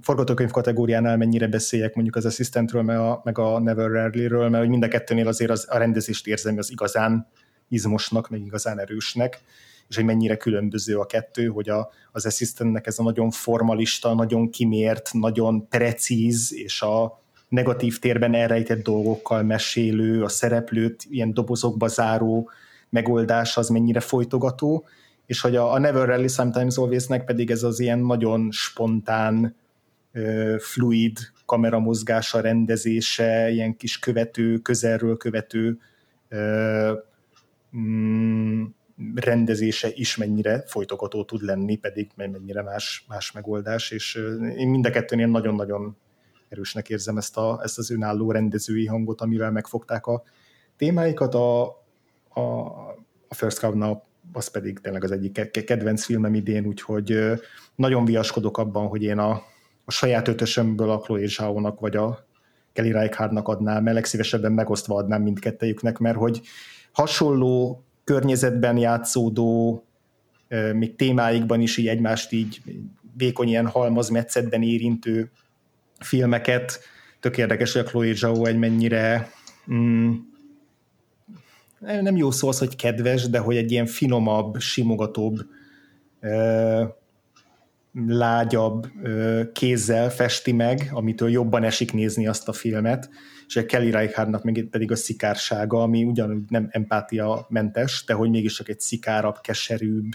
forgatókönyv 0.00 0.50
kategóriánál 0.50 1.16
mennyire 1.16 1.46
beszéljek 1.46 1.94
mondjuk 1.94 2.16
az 2.16 2.24
Assistantről, 2.24 2.82
meg 2.82 2.98
a, 2.98 3.20
meg 3.24 3.38
a 3.38 3.58
Never 3.58 3.90
Rarely-ről, 3.90 4.48
mert 4.48 4.62
hogy 4.62 4.70
mind 4.70 4.82
a 4.82 4.88
kettőnél 4.88 5.28
azért 5.28 5.50
az, 5.50 5.66
a 5.70 5.78
rendezést 5.78 6.26
érzem 6.26 6.58
az 6.58 6.70
igazán 6.70 7.28
izmosnak, 7.68 8.28
meg 8.28 8.40
igazán 8.40 8.80
erősnek, 8.80 9.40
és 9.88 9.96
hogy 9.96 10.04
mennyire 10.04 10.36
különböző 10.36 10.98
a 10.98 11.06
kettő, 11.06 11.46
hogy 11.46 11.68
a, 11.68 11.90
az 12.12 12.26
Assistantnek 12.26 12.86
ez 12.86 12.98
a 12.98 13.02
nagyon 13.02 13.30
formalista, 13.30 14.14
nagyon 14.14 14.50
kimért, 14.50 15.10
nagyon 15.12 15.68
precíz, 15.68 16.54
és 16.54 16.82
a, 16.82 17.21
negatív 17.52 17.98
térben 17.98 18.34
elrejtett 18.34 18.82
dolgokkal 18.82 19.42
mesélő, 19.42 20.22
a 20.22 20.28
szereplőt 20.28 21.04
ilyen 21.10 21.34
dobozokba 21.34 21.88
záró 21.88 22.50
megoldás 22.88 23.56
az 23.56 23.68
mennyire 23.68 24.00
folytogató, 24.00 24.84
és 25.26 25.40
hogy 25.40 25.56
a, 25.56 25.72
a 25.72 25.78
Never 25.78 26.06
Rally 26.06 26.28
Sometimes 26.28 26.76
Always-nek 26.76 27.24
pedig 27.24 27.50
ez 27.50 27.62
az 27.62 27.80
ilyen 27.80 27.98
nagyon 27.98 28.50
spontán, 28.50 29.54
fluid 30.58 31.18
kameramozgása, 31.46 32.40
rendezése, 32.40 33.50
ilyen 33.50 33.76
kis 33.76 33.98
követő, 33.98 34.58
közelről 34.58 35.16
követő 35.16 35.78
mm, 37.76 38.64
rendezése 39.14 39.88
is 39.94 40.16
mennyire 40.16 40.64
folytogató 40.66 41.24
tud 41.24 41.42
lenni, 41.42 41.76
pedig 41.76 42.10
mennyire 42.16 42.62
más, 42.62 43.04
más 43.08 43.32
megoldás, 43.32 43.90
és 43.90 44.14
én 44.56 44.68
mind 44.68 44.86
a 44.86 44.90
kettőnél 44.90 45.26
nagyon-nagyon 45.26 45.96
erősnek 46.52 46.88
érzem 46.88 47.16
ezt, 47.16 47.36
a, 47.36 47.60
ezt 47.62 47.78
az 47.78 47.90
önálló 47.90 48.30
rendezői 48.30 48.86
hangot, 48.86 49.20
amivel 49.20 49.50
megfogták 49.50 50.06
a 50.06 50.22
témáikat. 50.76 51.34
A, 51.34 51.62
a, 52.28 52.40
a 53.28 53.34
First 53.34 53.60
Cow 53.60 53.96
az 54.32 54.48
pedig 54.48 54.78
tényleg 54.78 55.04
az 55.04 55.10
egyik 55.10 55.64
kedvenc 55.64 56.04
filmem 56.04 56.34
idén, 56.34 56.66
úgyhogy 56.66 57.18
nagyon 57.74 58.04
viaskodok 58.04 58.58
abban, 58.58 58.86
hogy 58.86 59.02
én 59.02 59.18
a, 59.18 59.30
a 59.84 59.90
saját 59.90 60.28
ötösömből 60.28 60.90
a 60.90 60.98
Chloe 60.98 61.26
Zhao-nak 61.26 61.80
vagy 61.80 61.96
a 61.96 62.26
Kelly 62.72 62.90
Reichardnak 62.90 63.48
adnám, 63.48 63.82
mert 63.82 63.94
legszívesebben 63.94 64.52
megosztva 64.52 64.96
adnám 64.96 65.22
mindkettejüknek, 65.22 65.98
mert 65.98 66.16
hogy 66.16 66.40
hasonló 66.92 67.84
környezetben 68.04 68.76
játszódó, 68.76 69.84
még 70.72 70.96
témáikban 70.96 71.60
is 71.60 71.76
így 71.76 71.88
egymást 71.88 72.32
így 72.32 72.62
vékony 73.16 73.48
ilyen 73.48 73.66
halmazmetszetben 73.66 74.62
érintő 74.62 75.30
filmeket. 76.04 76.80
Tök 77.20 77.38
érdekes, 77.38 77.72
hogy 77.72 77.82
a 77.82 77.84
Chloe 77.84 78.14
Zhao 78.14 78.44
egy 78.44 78.58
mennyire 78.58 79.30
mm, 79.72 80.14
nem 81.78 82.16
jó 82.16 82.30
szó 82.30 82.48
az, 82.48 82.58
hogy 82.58 82.76
kedves, 82.76 83.28
de 83.28 83.38
hogy 83.38 83.56
egy 83.56 83.70
ilyen 83.70 83.86
finomabb, 83.86 84.58
simogatóbb, 84.58 85.36
ö, 86.20 86.84
lágyabb 88.06 88.86
ö, 89.02 89.42
kézzel 89.52 90.10
festi 90.10 90.52
meg, 90.52 90.90
amitől 90.92 91.30
jobban 91.30 91.64
esik 91.64 91.92
nézni 91.92 92.26
azt 92.26 92.48
a 92.48 92.52
filmet, 92.52 93.10
és 93.46 93.56
a 93.56 93.66
Kelly 93.66 93.90
Reichardt 93.90 94.42
még 94.42 94.68
pedig 94.68 94.90
a 94.90 94.96
szikársága, 94.96 95.82
ami 95.82 96.04
ugyanúgy 96.04 96.42
nem 96.48 96.68
empátia 96.70 97.46
mentes, 97.48 98.04
de 98.06 98.12
hogy 98.12 98.30
mégis 98.30 98.54
csak 98.54 98.68
egy 98.68 98.80
szikárabb, 98.80 99.40
keserűbb, 99.40 100.10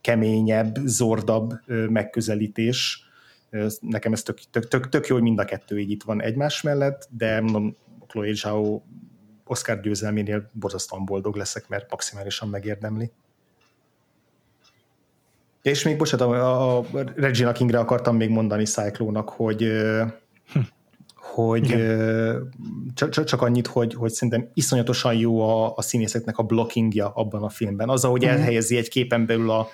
keményebb, 0.00 0.76
zordabb 0.84 1.52
megközelítés, 1.66 3.09
Nekem 3.80 4.12
ez 4.12 4.22
tök, 4.22 4.38
tök, 4.50 4.68
tök, 4.68 4.88
tök 4.88 5.06
jó, 5.06 5.14
hogy 5.14 5.24
mind 5.24 5.38
a 5.38 5.44
kettő 5.44 5.78
így 5.78 5.90
itt 5.90 6.02
van 6.02 6.22
egymás 6.22 6.62
mellett, 6.62 7.08
de 7.10 7.40
mondom, 7.40 7.76
Chloe 8.06 8.34
Zhao 8.34 8.82
Oscar 9.44 9.80
győzelménél 9.80 10.50
borzasztóan 10.52 11.04
boldog 11.04 11.36
leszek, 11.36 11.68
mert 11.68 11.90
maximálisan 11.90 12.48
megérdemli. 12.48 13.10
És 15.62 15.84
még, 15.84 15.96
bocsánat, 15.96 16.26
a, 16.26 16.78
a 16.78 16.84
Regina 17.14 17.52
Kingre 17.52 17.78
akartam 17.78 18.16
még 18.16 18.30
mondani 18.30 18.64
Cyclónak, 18.64 19.28
hogy 19.28 19.62
hm. 20.52 20.58
hogy 21.14 21.76
csak, 22.94 23.24
csak 23.24 23.42
annyit, 23.42 23.66
hogy, 23.66 23.94
hogy 23.94 24.10
szerintem 24.10 24.50
iszonyatosan 24.54 25.14
jó 25.14 25.40
a, 25.40 25.72
a 25.76 25.82
színészeknek 25.82 26.38
a 26.38 26.42
blockingja 26.42 27.08
abban 27.08 27.42
a 27.42 27.48
filmben. 27.48 27.88
Az, 27.88 28.04
ahogy 28.04 28.24
mm. 28.24 28.28
elhelyezi 28.28 28.76
egy 28.76 28.88
képen 28.88 29.26
belül 29.26 29.50
a, 29.50 29.68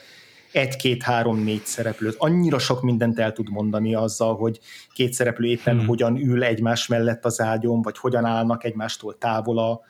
egy-két-három-négy 0.53 1.65
szereplőt. 1.65 2.15
Annyira 2.19 2.59
sok 2.59 2.83
mindent 2.83 3.19
el 3.19 3.33
tud 3.33 3.51
mondani 3.51 3.95
azzal, 3.95 4.37
hogy 4.37 4.61
két 4.93 5.13
szereplő 5.13 5.47
éppen 5.47 5.77
hmm. 5.77 5.87
hogyan 5.87 6.17
ül 6.17 6.45
egymás 6.45 6.87
mellett 6.87 7.25
az 7.25 7.41
ágyon, 7.41 7.83
vagy 7.83 7.99
hogyan 7.99 8.25
állnak 8.25 8.65
egymástól 8.65 9.19
távol 9.19 9.59
a, 9.59 9.81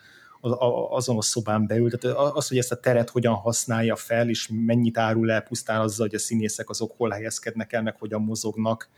azon 0.91 1.17
a 1.17 1.23
szobán 1.23 1.67
belül. 1.67 1.91
Tehát 1.91 2.17
az, 2.17 2.49
hogy 2.49 2.59
ezt 2.59 2.73
a 2.73 2.81
teret 2.81 3.11
hogyan 3.11 3.35
használja 3.35 3.97
fel, 3.97 4.29
és 4.29 4.51
mennyit 4.53 4.99
árul 4.99 5.31
el 5.31 5.43
pusztán 5.43 5.81
azzal, 5.81 6.07
hogy 6.07 6.15
a 6.15 6.19
színészek 6.19 6.69
azok 6.69 6.95
hol 6.97 7.11
helyezkednek 7.11 7.73
el, 7.73 7.83
meg 7.83 7.97
hogyan 7.99 8.23
mozognak 8.23 8.89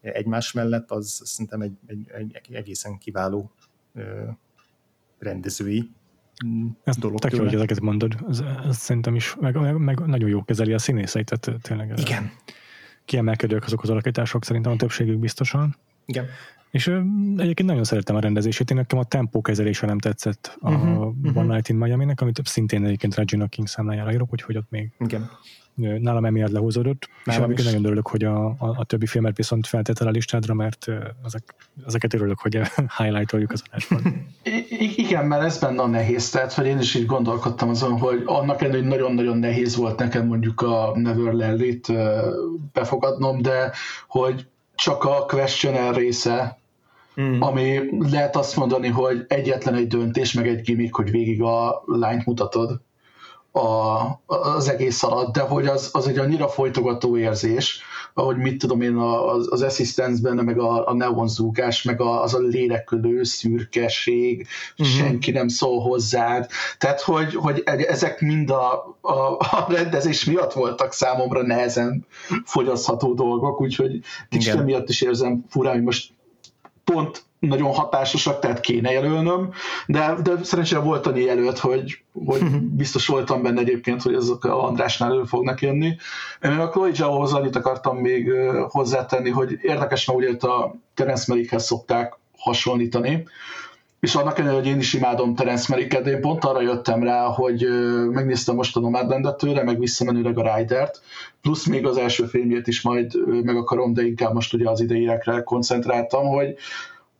egymás 0.00 0.52
mellett, 0.52 0.90
az 0.90 1.20
szerintem 1.24 1.60
egy, 1.60 1.78
egy, 1.86 2.10
egy 2.12 2.54
egészen 2.54 2.98
kiváló 2.98 3.50
rendezői 5.18 5.90
ez 6.84 6.96
dolog 6.96 7.18
tök 7.18 7.32
jó, 7.32 7.44
hogy 7.44 7.54
ezeket 7.54 7.80
mondod. 7.80 8.16
Ez, 8.28 8.42
ez 8.68 8.76
szerintem 8.76 9.14
is, 9.14 9.34
meg, 9.40 9.60
meg, 9.60 9.76
meg, 9.76 9.98
nagyon 9.98 10.28
jó 10.28 10.42
kezeli 10.42 10.72
a 10.72 10.78
színészeit, 10.78 11.32
tehát 11.34 11.60
tényleg 11.62 11.92
Igen. 11.98 12.30
kiemelkedők 13.04 13.64
azok 13.64 13.82
az 13.82 13.90
alakítások, 13.90 14.44
szerintem 14.44 14.72
a 14.72 14.76
többségük 14.76 15.18
biztosan. 15.18 15.76
Igen. 16.06 16.26
És 16.70 16.86
egyébként 17.36 17.68
nagyon 17.68 17.84
szerettem 17.84 18.16
a 18.16 18.20
rendezését, 18.20 18.70
én 18.70 18.76
nekem 18.76 18.98
a 18.98 19.04
tempó 19.04 19.40
kezelése 19.40 19.86
nem 19.86 19.98
tetszett 19.98 20.56
a 20.60 20.70
Mhm, 20.70 20.88
uh-huh, 20.88 21.14
mhm. 21.22 21.36
One 21.38 21.54
Night 21.54 21.68
in 21.68 21.76
Miami-nek, 21.76 22.20
amit 22.20 22.40
szintén 22.44 22.84
egyébként 22.84 23.14
Regina 23.14 23.46
King 23.46 23.68
számlájára 23.68 24.12
írok, 24.12 24.32
úgyhogy 24.32 24.56
ott 24.56 24.70
még 24.70 24.90
Igen. 24.98 25.30
nálam 25.74 26.24
emiatt 26.24 26.50
lehúzódott. 26.50 27.08
És 27.18 27.24
Nálam 27.24 27.42
egyébként 27.42 27.68
is. 27.68 27.74
nagyon 27.74 27.84
örülök, 27.84 28.08
hogy 28.08 28.24
a, 28.24 28.46
a, 28.46 28.56
a 28.58 28.84
többi 28.84 29.06
filmet 29.06 29.36
viszont 29.36 29.66
feltétel 29.66 30.06
a 30.06 30.10
listádra, 30.10 30.54
mert 30.54 30.86
ezek, 31.24 31.54
ezeket 31.86 32.14
örülök, 32.14 32.38
hogy 32.38 32.60
highlightoljuk 32.98 33.52
az 33.52 33.62
adásban. 33.66 34.02
Igen, 35.06 35.26
mert 35.26 35.42
ez 35.42 35.58
benne 35.58 35.82
a 35.82 35.86
nehéz, 35.86 36.30
tehát 36.30 36.52
hogy 36.52 36.66
én 36.66 36.78
is 36.78 36.94
így 36.94 37.06
gondolkodtam 37.06 37.68
azon, 37.68 37.98
hogy 37.98 38.22
annak 38.24 38.62
ellenére, 38.62 38.82
hogy 38.82 38.88
nagyon-nagyon 38.88 39.38
nehéz 39.38 39.76
volt 39.76 39.98
nekem 39.98 40.26
mondjuk 40.26 40.60
a 40.60 40.92
Neverland-it 40.94 41.88
ö, 41.88 42.30
befogadnom, 42.72 43.42
de 43.42 43.72
hogy 44.08 44.46
csak 44.74 45.04
a 45.04 45.24
questionnaire 45.26 45.96
része, 45.96 46.58
Mm. 47.20 47.40
ami 47.40 47.80
lehet 48.10 48.36
azt 48.36 48.56
mondani, 48.56 48.88
hogy 48.88 49.24
egyetlen 49.28 49.74
egy 49.74 49.86
döntés, 49.86 50.32
meg 50.32 50.48
egy 50.48 50.60
gimmick, 50.60 50.94
hogy 50.96 51.10
végig 51.10 51.42
a 51.42 51.82
lányt 51.86 52.26
mutatod 52.26 52.80
a, 53.52 54.04
az 54.26 54.68
egész 54.68 55.02
alatt, 55.02 55.32
de 55.34 55.40
hogy 55.40 55.66
az, 55.66 55.90
az 55.92 56.08
egy 56.08 56.18
annyira 56.18 56.48
folytogató 56.48 57.16
érzés, 57.16 57.80
ahogy 58.18 58.36
mit 58.36 58.58
tudom 58.58 58.80
én, 58.80 58.94
az, 58.94 59.46
az 59.50 59.62
assistance-ben, 59.62 60.44
meg 60.44 60.58
a, 60.58 60.88
a 60.88 60.94
neonzúgás, 60.94 61.82
meg 61.82 62.00
a, 62.00 62.22
az 62.22 62.34
a 62.34 62.38
lélekülő 62.38 63.22
szürkeség, 63.22 64.46
uh-huh. 64.78 64.96
senki 64.96 65.30
nem 65.30 65.48
szól 65.48 65.80
hozzád. 65.80 66.50
Tehát, 66.78 67.00
hogy, 67.00 67.34
hogy 67.34 67.62
ezek 67.64 68.20
mind 68.20 68.50
a, 68.50 68.96
a, 69.00 69.36
a 69.38 69.66
rendezés 69.68 70.24
miatt 70.24 70.52
voltak 70.52 70.92
számomra 70.92 71.42
nehezen 71.42 72.06
fogyasztható 72.44 73.14
dolgok, 73.14 73.60
úgyhogy 73.60 74.00
kicsit 74.28 74.52
Igen. 74.52 74.62
emiatt 74.62 74.88
is 74.88 75.00
érzem 75.00 75.44
furán, 75.48 75.74
hogy 75.74 75.82
most 75.82 76.12
pont 76.84 77.25
nagyon 77.38 77.72
hatásosak, 77.72 78.38
tehát 78.38 78.60
kéne 78.60 78.90
jelölnöm, 78.90 79.52
de, 79.86 80.14
de 80.22 80.32
szerencsére 80.42 80.80
volt 80.80 81.06
annyi 81.06 81.20
jelölt, 81.20 81.58
hogy, 81.58 81.98
hogy 82.26 82.42
biztos 82.60 83.06
voltam 83.06 83.42
benne 83.42 83.60
egyébként, 83.60 84.02
hogy 84.02 84.14
ezek 84.14 84.44
a 84.44 84.64
Andrásnál 84.64 85.10
elő 85.10 85.22
fognak 85.22 85.60
jönni. 85.60 85.96
Én 86.42 86.50
a 86.50 86.68
Chloe 86.68 86.92
Zhao-hoz 86.92 87.32
annyit 87.32 87.56
akartam 87.56 87.96
még 87.96 88.30
hozzátenni, 88.68 89.30
hogy 89.30 89.58
érdekes, 89.62 90.06
mert 90.06 90.18
ugye 90.18 90.48
a 90.48 90.74
Terence 90.94 91.24
Malickhez 91.28 91.64
szokták 91.64 92.18
hasonlítani, 92.38 93.26
és 94.00 94.14
annak 94.14 94.38
ellenére, 94.38 94.60
hogy 94.60 94.68
én 94.68 94.78
is 94.78 94.94
imádom 94.94 95.34
Terence 95.34 95.66
Malicket, 95.68 96.02
de 96.02 96.10
én 96.10 96.20
pont 96.20 96.44
arra 96.44 96.60
jöttem 96.60 97.02
rá, 97.02 97.24
hogy 97.24 97.66
megnéztem 98.10 98.54
most 98.54 98.76
a 98.76 98.80
Nomadlandet 98.80 99.36
tőle, 99.36 99.62
meg 99.62 99.78
visszamenőleg 99.78 100.38
a 100.38 100.56
Ridert, 100.56 101.00
plusz 101.42 101.66
még 101.66 101.86
az 101.86 101.96
első 101.96 102.24
filmjét 102.24 102.66
is 102.66 102.82
majd 102.82 103.12
meg 103.44 103.56
akarom, 103.56 103.94
de 103.94 104.02
inkább 104.02 104.34
most 104.34 104.54
ugye 104.54 104.70
az 104.70 104.80
ideiekre 104.80 105.42
koncentráltam, 105.42 106.26
hogy, 106.26 106.56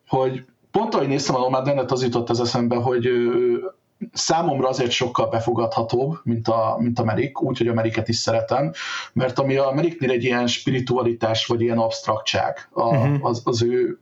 hogy 0.08 0.44
pont 0.70 0.94
ahogy 0.94 1.08
néztem 1.08 1.34
a 1.34 1.38
Nomadlandet, 1.38 1.92
az 1.92 2.02
jutott 2.02 2.30
az 2.30 2.40
eszembe, 2.40 2.76
hogy 2.76 3.08
számomra 4.12 4.68
azért 4.68 4.90
sokkal 4.90 5.28
befogadhatóbb, 5.28 6.18
mint 6.22 6.48
a, 6.48 6.76
mint 6.78 6.98
a 6.98 7.04
Merik, 7.04 7.42
úgyhogy 7.42 7.68
a 7.68 7.74
Meriket 7.74 8.08
is 8.08 8.16
szeretem, 8.16 8.72
mert 9.12 9.38
ami 9.38 9.56
a 9.56 9.70
Meriknél 9.74 10.10
egy 10.10 10.24
ilyen 10.24 10.46
spiritualitás, 10.46 11.46
vagy 11.46 11.60
ilyen 11.60 11.78
absztraktság 11.78 12.68
a, 12.72 12.88
uh-huh. 12.88 13.24
az, 13.24 13.42
az 13.44 13.62
ő, 13.62 13.98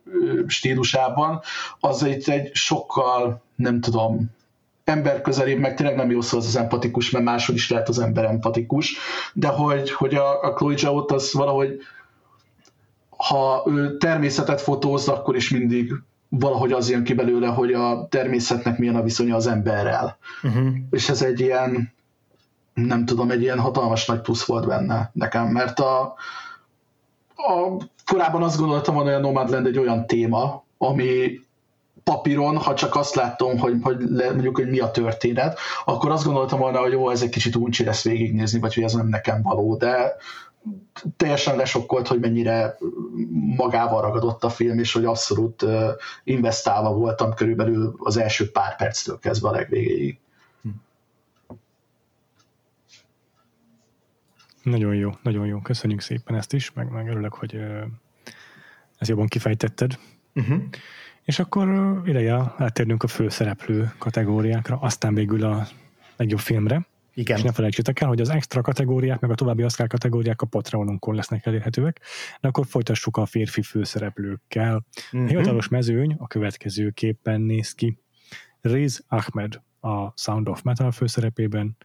stílusában, 0.46 1.40
az 1.80 2.02
egy, 2.02 2.30
egy 2.30 2.50
sokkal, 2.54 3.42
nem 3.56 3.80
tudom, 3.80 4.30
emberközelébb, 4.84 5.58
meg 5.58 5.74
tényleg 5.74 5.96
nem 5.96 6.10
jó 6.10 6.20
szó 6.20 6.38
az 6.38 6.46
az 6.46 6.56
empatikus, 6.56 7.10
mert 7.10 7.24
máshol 7.24 7.56
is 7.56 7.70
lehet 7.70 7.88
az 7.88 7.98
ember 7.98 8.24
empatikus, 8.24 8.96
de 9.32 9.48
hogy, 9.48 9.90
hogy 9.90 10.14
a, 10.14 10.42
a 10.42 10.52
Chloe 10.52 10.76
Zhao-t 10.76 11.12
az 11.12 11.32
valahogy 11.32 11.80
ha 13.28 13.64
ő 13.66 13.96
természetet 13.96 14.60
fotóz, 14.60 15.08
akkor 15.08 15.36
is 15.36 15.50
mindig 15.50 15.92
valahogy 16.28 16.72
az 16.72 16.90
jön 16.90 17.04
ki 17.04 17.14
belőle, 17.14 17.46
hogy 17.46 17.72
a 17.72 18.06
természetnek 18.08 18.78
milyen 18.78 18.96
a 18.96 19.02
viszonya 19.02 19.36
az 19.36 19.46
emberrel. 19.46 20.18
Uh-huh. 20.42 20.68
És 20.90 21.08
ez 21.08 21.22
egy 21.22 21.40
ilyen, 21.40 21.92
nem 22.74 23.04
tudom, 23.04 23.30
egy 23.30 23.42
ilyen 23.42 23.58
hatalmas 23.58 24.06
nagy 24.06 24.20
plusz 24.20 24.44
volt 24.44 24.66
benne 24.66 25.10
nekem, 25.12 25.46
mert 25.46 25.80
a, 25.80 26.00
a 27.34 27.76
korábban 28.06 28.42
azt 28.42 28.58
gondoltam, 28.58 28.94
hogy 28.94 29.08
a 29.08 29.18
Nomadland 29.18 29.66
egy 29.66 29.78
olyan 29.78 30.06
téma, 30.06 30.64
ami 30.78 31.40
papíron, 32.02 32.56
ha 32.56 32.74
csak 32.74 32.96
azt 32.96 33.14
láttam, 33.14 33.58
hogy, 33.58 33.74
hogy 33.82 33.96
le, 34.00 34.30
mondjuk, 34.30 34.56
hogy 34.56 34.68
mi 34.68 34.78
a 34.78 34.90
történet, 34.90 35.58
akkor 35.84 36.10
azt 36.10 36.24
gondoltam 36.24 36.58
volna, 36.58 36.78
hogy 36.78 36.92
jó, 36.92 37.10
ez 37.10 37.22
egy 37.22 37.28
kicsit 37.28 37.56
uncsi 37.56 37.84
lesz 37.84 38.04
végignézni, 38.04 38.60
vagy 38.60 38.74
hogy 38.74 38.82
ez 38.82 38.92
nem 38.92 39.08
nekem 39.08 39.42
való, 39.42 39.76
de 39.76 40.16
teljesen 41.16 41.56
lesokkolt, 41.56 42.08
hogy 42.08 42.20
mennyire 42.20 42.76
magával 43.56 44.02
ragadott 44.02 44.44
a 44.44 44.48
film, 44.48 44.78
és 44.78 44.92
hogy 44.92 45.04
abszolút 45.04 45.64
investálva 46.24 46.92
voltam 46.92 47.34
körülbelül 47.34 47.94
az 47.98 48.16
első 48.16 48.50
pár 48.50 48.76
perctől 48.76 49.18
kezdve 49.18 49.48
a 49.48 49.52
legvégéig. 49.52 50.18
Nagyon 54.62 54.94
jó, 54.94 55.10
nagyon 55.22 55.46
jó. 55.46 55.60
Köszönjük 55.60 56.00
szépen 56.00 56.36
ezt 56.36 56.52
is, 56.52 56.72
meg, 56.72 56.90
meg 56.90 57.08
örülök, 57.08 57.34
hogy 57.34 57.54
ö, 57.54 57.82
ezt 58.98 59.10
jobban 59.10 59.26
kifejtetted. 59.26 59.98
Uh-huh. 60.34 60.62
És 61.24 61.38
akkor 61.38 61.68
ideje 62.04 62.54
áttérnünk 62.56 63.02
a 63.02 63.06
főszereplő 63.06 63.92
kategóriákra, 63.98 64.78
aztán 64.80 65.14
végül 65.14 65.44
a 65.44 65.66
legjobb 66.16 66.38
filmre. 66.38 66.86
Igen. 67.14 67.36
És 67.36 67.42
ne 67.42 67.52
felejtsétek 67.52 68.00
el, 68.00 68.08
hogy 68.08 68.20
az 68.20 68.28
extra 68.28 68.60
kategóriák, 68.60 69.20
meg 69.20 69.30
a 69.30 69.34
további 69.34 69.64
Oscar 69.64 69.86
kategóriák 69.86 70.42
a 70.42 70.46
Patreonunkon 70.46 71.14
lesznek 71.14 71.46
elérhetőek. 71.46 72.00
De 72.40 72.48
akkor 72.48 72.66
folytassuk 72.66 73.16
a 73.16 73.26
férfi 73.26 73.62
főszereplőkkel. 73.62 74.84
Uh-huh. 74.94 75.22
A 75.22 75.26
hivatalos 75.26 75.68
mezőny 75.68 76.14
a 76.18 76.26
következőképpen 76.26 77.40
néz 77.40 77.72
ki. 77.72 77.98
Riz 78.60 79.04
Ahmed 79.08 79.62
a 79.80 80.12
Sound 80.16 80.48
of 80.48 80.62
Metal 80.62 80.90
főszerepében, 80.90 81.76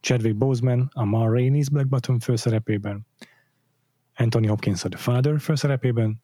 Chadwick 0.00 0.36
Boseman 0.36 0.90
a 0.92 1.04
Ma 1.04 1.28
Rainey's 1.28 1.68
Black 1.72 1.88
Bottom 1.88 2.20
főszerepében, 2.20 3.06
Anthony 4.14 4.48
Hopkins 4.48 4.84
a 4.84 4.88
The 4.88 4.98
Father 4.98 5.40
főszerepében, 5.40 6.20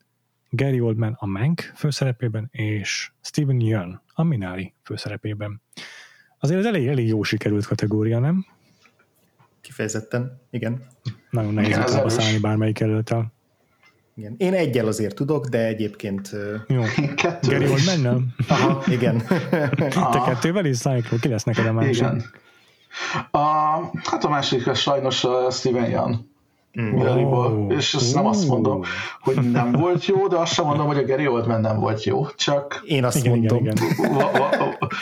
Gary 0.49 0.81
Oldman 0.81 1.17
a 1.19 1.27
Mank 1.27 1.61
főszerepében, 1.61 2.49
és 2.51 3.13
Steven 3.21 3.61
Yeun 3.61 4.03
a 4.15 4.23
Minari 4.23 4.75
főszerepében. 4.83 5.63
Azért 6.41 6.59
ez 6.59 6.65
elég, 6.67 6.87
elég 6.87 7.07
jó 7.07 7.23
sikerült 7.23 7.67
kategória, 7.67 8.19
nem? 8.19 8.47
Kifejezetten, 9.61 10.41
igen. 10.51 10.83
Nagyon 11.31 11.55
nehéz 11.55 11.77
erős. 11.77 12.13
szállni 12.13 12.39
bármelyik 12.39 12.81
előttel. 12.81 13.33
igen. 14.15 14.35
Én 14.39 14.55
egyel 14.55 14.87
azért 14.87 15.15
tudok, 15.15 15.47
de 15.47 15.67
egyébként... 15.67 16.31
Jó. 16.69 16.83
Kettő 17.15 17.49
Gary 17.51 17.65
is. 17.65 17.71
Oldmannel? 17.71 18.23
Aha, 18.49 18.83
igen. 18.87 19.23
Te 19.51 19.93
Ah. 19.95 20.25
kettővel 20.27 20.65
is 20.65 20.79
Cyclo, 20.79 21.17
ki 21.21 21.29
lesz 21.29 21.45
neked 21.45 21.67
a 21.67 21.73
másik? 21.73 21.95
Igen. 21.95 22.25
A, 23.31 23.41
hát 24.05 24.25
a 24.25 24.29
másik 24.29 24.67
a 24.67 24.75
sajnos 24.75 25.25
a 25.25 25.51
Steven 25.51 25.91
Young. 25.91 26.17
Mm. 26.81 26.97
Garyból. 26.97 27.53
Ó. 27.53 27.73
És 27.73 27.95
ezt 27.95 28.15
nem 28.15 28.27
azt 28.27 28.49
mondom, 28.49 28.83
hogy 29.21 29.51
nem 29.51 29.73
volt 29.83 30.05
jó, 30.07 30.27
de 30.29 30.37
azt 30.37 30.53
sem 30.53 30.65
mondom, 30.65 30.87
hogy 30.87 30.97
a 30.99 31.05
Gary 31.05 31.27
Oldman 31.29 31.61
nem 31.61 31.81
volt 31.81 32.05
jó. 32.05 32.27
Csak 32.29 32.83
Én 32.85 33.05
azt 33.05 33.17
Igen, 33.25 33.37
igen, 33.37 33.55
mondom. 33.55 33.75
igen. 33.97 34.13
va- 34.15 34.39
va- 34.39 34.57
va- 34.57 34.95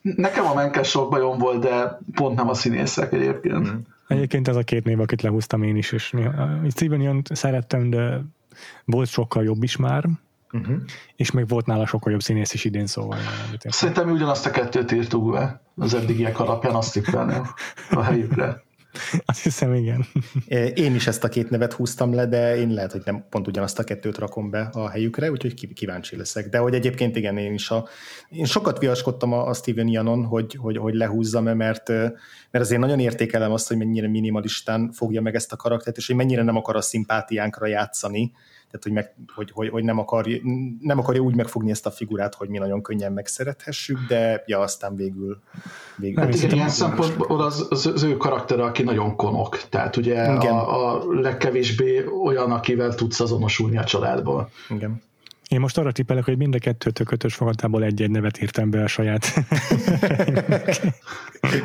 nekem 0.00 0.46
a 0.46 0.54
menkes 0.54 0.88
sok 0.88 1.10
bajom 1.10 1.38
volt, 1.38 1.60
de 1.60 1.98
pont 2.14 2.36
nem 2.36 2.48
a 2.48 2.54
színészek 2.54 3.12
egyébként. 3.12 3.70
Mm. 3.72 3.76
Egyébként 4.08 4.48
ez 4.48 4.56
a 4.56 4.62
két 4.62 4.84
név, 4.84 5.00
akit 5.00 5.22
lehúztam 5.22 5.62
én 5.62 5.76
is, 5.76 5.92
és 5.92 6.14
Steven 6.70 7.00
yeun 7.00 7.22
szerettem, 7.30 7.90
de 7.90 8.20
volt 8.84 9.08
sokkal 9.08 9.44
jobb 9.44 9.62
is 9.62 9.76
már, 9.76 10.04
Uh-huh. 10.52 10.76
és 11.16 11.30
még 11.30 11.48
volt 11.48 11.66
nála 11.66 11.86
sokkal 11.86 12.12
jobb 12.12 12.22
színész 12.22 12.54
is 12.54 12.64
idén, 12.64 12.86
szóval. 12.86 13.18
Szerintem 13.64 14.06
mi 14.06 14.12
ugyanazt 14.12 14.46
a 14.46 14.50
kettőt 14.50 14.92
írtuk 14.92 15.30
be 15.32 15.60
az 15.76 15.94
eddigiek 15.94 16.40
alapján, 16.40 16.74
azt 16.74 16.92
tippelném 16.92 17.42
a 17.90 18.02
helyükre. 18.02 18.62
Azt 19.24 19.42
hiszem, 19.42 19.74
igen. 19.74 20.06
Én 20.74 20.94
is 20.94 21.06
ezt 21.06 21.24
a 21.24 21.28
két 21.28 21.50
nevet 21.50 21.72
húztam 21.72 22.14
le, 22.14 22.26
de 22.26 22.56
én 22.56 22.70
lehet, 22.70 22.92
hogy 22.92 23.02
nem 23.04 23.24
pont 23.30 23.46
ugyanazt 23.46 23.78
a 23.78 23.84
kettőt 23.84 24.18
rakom 24.18 24.50
be 24.50 24.68
a 24.72 24.88
helyükre, 24.88 25.30
úgyhogy 25.30 25.54
kív- 25.54 25.72
kíváncsi 25.72 26.16
leszek. 26.16 26.48
De 26.48 26.58
hogy 26.58 26.74
egyébként 26.74 27.16
igen, 27.16 27.38
én 27.38 27.52
is 27.52 27.70
a, 27.70 27.88
én 28.30 28.44
sokat 28.44 28.78
viaskodtam 28.78 29.32
a, 29.32 29.54
Steven 29.54 29.88
Yanon, 29.88 30.24
hogy, 30.24 30.56
hogy, 30.60 30.76
hogy 30.76 30.94
lehúzzam-e, 30.94 31.54
mert, 31.54 31.88
mert 31.88 32.64
azért 32.64 32.80
nagyon 32.80 32.98
értékelem 32.98 33.52
azt, 33.52 33.68
hogy 33.68 33.76
mennyire 33.76 34.08
minimalistán 34.08 34.92
fogja 34.92 35.20
meg 35.20 35.34
ezt 35.34 35.52
a 35.52 35.56
karaktert, 35.56 35.96
és 35.96 36.06
hogy 36.06 36.16
mennyire 36.16 36.42
nem 36.42 36.56
akar 36.56 36.76
a 36.76 36.80
szimpátiánkra 36.80 37.66
játszani, 37.66 38.32
tehát 38.70 38.82
hogy, 38.82 38.92
meg, 38.92 39.14
hogy, 39.34 39.50
hogy, 39.50 39.68
hogy 39.68 39.84
nem, 39.84 39.98
akarja, 39.98 40.38
nem 40.80 40.98
akarja 40.98 41.20
úgy 41.20 41.34
megfogni 41.34 41.70
ezt 41.70 41.86
a 41.86 41.90
figurát, 41.90 42.34
hogy 42.34 42.48
mi 42.48 42.58
nagyon 42.58 42.82
könnyen 42.82 43.12
megszerethessük, 43.12 43.98
de 44.08 44.42
ja, 44.46 44.60
aztán 44.60 44.96
végül, 44.96 45.38
végül 45.96 46.22
Hát 46.22 46.34
igen, 46.34 46.50
ilyen 46.50 46.68
szempontból 46.68 47.40
az, 47.40 47.66
az, 47.70 47.86
az 47.86 48.02
ő 48.02 48.16
karaktere, 48.16 48.64
aki 48.64 48.82
nagyon 48.82 49.16
konok. 49.16 49.68
Tehát 49.68 49.96
ugye 49.96 50.34
Igen. 50.34 50.54
a, 50.54 50.94
a 50.94 51.04
legkevésbé 51.20 52.04
olyan, 52.24 52.52
akivel 52.52 52.94
tudsz 52.94 53.20
azonosulni 53.20 53.78
a 53.78 53.84
családból. 53.84 54.50
Igen. 54.68 55.02
Én 55.48 55.60
most 55.60 55.78
arra 55.78 55.92
tippelek, 55.92 56.24
hogy 56.24 56.36
mind 56.36 56.54
a 56.54 56.58
kettőtök 56.58 57.10
ötös 57.10 57.34
fogatából 57.34 57.84
egy-egy 57.84 58.10
nevet 58.10 58.42
írtam 58.42 58.70
be 58.70 58.82
a 58.82 58.86
saját. 58.86 59.26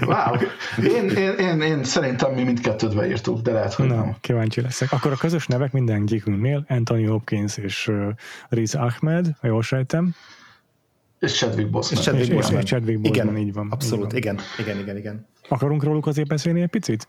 Wow. 0.02 0.36
Én, 0.84 1.10
én, 1.10 1.34
én, 1.38 1.62
én 1.62 1.84
szerintem 1.84 2.34
mi 2.34 2.44
mindketten 2.44 2.82
börtönbe 2.82 3.08
írtuk, 3.10 3.41
de 3.41 3.52
lehet, 3.52 3.74
hogy 3.74 3.88
Na, 3.88 3.95
nem. 3.95 4.16
kíváncsi 4.22 4.62
leszek. 4.62 4.91
Akkor 4.91 5.12
a 5.12 5.16
közös 5.16 5.48
nevek 5.48 5.72
mindegyikünknél 5.72 6.66
Anthony 6.68 7.08
Hopkins 7.08 7.58
és 7.58 7.88
uh, 7.88 8.08
Riz 8.49 8.76
Ahmed, 8.76 9.28
ha 9.40 9.48
jól 9.48 9.62
sejtem. 9.64 10.16
És 11.20 11.38
Chadwick 11.38 11.70
Boseman. 11.70 11.99
És 11.99 12.06
Chadwick 12.06 12.28
És, 12.28 12.30
és, 12.30 12.36
Boseman. 12.36 12.62
és 12.62 12.70
Chadwick 12.70 13.02
Boseman, 13.02 13.34
Igen, 13.36 13.48
így 13.48 13.53
van. 13.53 13.68
Abszolút, 13.70 14.14
így 14.14 14.26
van. 14.26 14.34
igen, 14.36 14.40
igen, 14.58 14.80
igen, 14.80 14.98
igen. 14.98 15.28
Akarunk 15.48 15.84
róluk 15.84 16.08
azért 16.08 16.28
beszélni 16.28 16.62
egy 16.62 16.70
picit? 16.70 17.08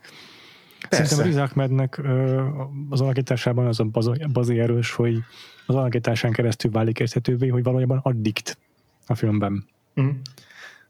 Persze. 0.89 1.05
Szerintem 1.05 1.27
Riz 1.27 1.51
Ahmednek 1.51 1.99
ö, 1.99 2.43
az 2.91 3.01
alakításában 3.01 3.67
az 3.67 3.81
a 3.81 3.87
bazi 4.33 4.59
erős, 4.59 4.93
hogy 4.93 5.19
az 5.67 5.75
alakításán 5.75 6.33
keresztül 6.33 6.71
válik 6.71 6.99
érthetővé, 6.99 7.49
hogy 7.49 7.63
valójában 7.63 8.01
addikt 8.03 8.59
a 9.07 9.15
filmben. 9.15 9.65
Mhm. 9.95 10.09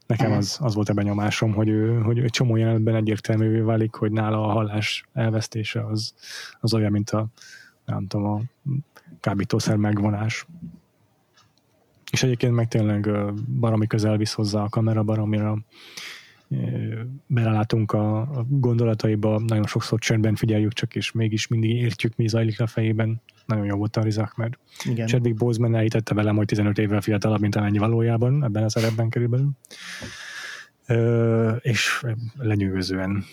Nekem 0.06 0.32
az, 0.32 0.58
az 0.60 0.74
volt 0.74 0.88
a 0.88 0.94
benyomásom, 0.94 1.52
hogy, 1.52 1.68
ő, 1.68 2.00
hogy 2.00 2.18
egy 2.18 2.30
csomó 2.30 2.56
jelenetben 2.56 2.94
egyértelművé 2.94 3.58
válik, 3.58 3.94
hogy 3.94 4.12
nála 4.12 4.48
a 4.48 4.52
hallás 4.52 5.04
elvesztése 5.12 5.86
az, 5.86 6.14
az 6.60 6.74
olyan, 6.74 6.90
mint 6.92 7.10
a 7.10 7.26
nem 7.84 8.06
tudom, 8.06 8.26
a 8.26 8.40
kábítószer 9.20 9.76
megvonás. 9.76 10.46
És 12.10 12.22
egyébként 12.22 12.54
meg 12.54 12.68
tényleg 12.68 13.10
baromi 13.60 13.86
közel 13.86 14.16
visz 14.16 14.32
hozzá 14.32 14.62
a 14.62 14.68
kamera, 14.68 15.02
baromira 15.02 15.58
belelátunk 17.26 17.92
a, 17.92 18.20
a 18.20 18.44
gondolataiba, 18.48 19.38
nagyon 19.38 19.66
sokszor 19.66 19.98
csendben 19.98 20.34
figyeljük 20.34 20.72
csak, 20.72 20.94
és 20.94 21.12
mégis 21.12 21.46
mindig 21.46 21.70
értjük, 21.70 22.16
mi 22.16 22.28
zajlik 22.28 22.60
a 22.60 22.66
fejében. 22.66 23.20
Nagyon 23.46 23.64
jó 23.64 23.76
volt 23.76 23.96
a 23.96 24.02
Riz 24.02 24.18
Ahmed. 24.18 24.58
igen. 24.84 25.06
Chadwick 25.06 25.36
Boseman 25.36 25.74
elhitette 25.74 26.14
velem, 26.14 26.36
hogy 26.36 26.46
15 26.46 26.78
évvel 26.78 27.00
fiatalabb, 27.00 27.40
mint 27.40 27.56
amennyi 27.56 27.78
valójában, 27.78 28.44
ebben 28.44 28.62
a 28.62 28.68
szerepben 28.68 29.08
körülbelül. 29.08 29.50
Ö, 30.86 31.50
és 31.60 32.04
lenyűgözően, 32.38 33.24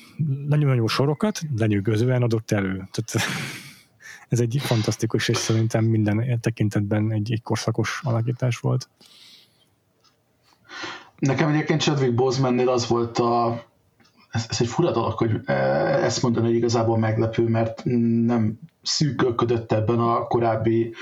nagyon 0.48 0.76
jó 0.76 0.88
sorokat, 0.88 1.41
lenyűgözően 1.57 2.22
adott 2.22 2.52
elő. 2.52 2.72
Tehát 2.76 3.27
ez 4.30 4.40
egy 4.40 4.57
fantasztikus, 4.60 5.27
és 5.27 5.38
szerintem 5.38 5.86
minden 5.86 6.40
tekintetben 6.41 7.11
egy, 7.11 7.31
egy 7.31 7.41
korszakos 7.41 8.02
alakítás 8.03 8.57
volt. 8.57 8.90
Nekem 11.19 11.49
egyébként 11.49 11.81
Chadwick 11.81 12.14
Bosemannél 12.14 12.69
az 12.69 12.88
volt 12.88 13.18
a 13.18 13.68
ez, 14.31 14.45
ez 14.49 14.61
egy 14.61 14.68
fura 14.68 14.91
dolog, 14.91 15.18
hogy 15.18 15.41
eh, 15.45 16.03
ezt 16.03 16.22
mondani, 16.22 16.45
hogy 16.45 16.56
igazából 16.56 16.98
meglepő, 16.98 17.48
mert 17.48 17.81
nem 18.26 18.60
szűkölködött 18.89 19.71
ebben 19.71 19.99
a 19.99 20.27
korábbi 20.27 20.93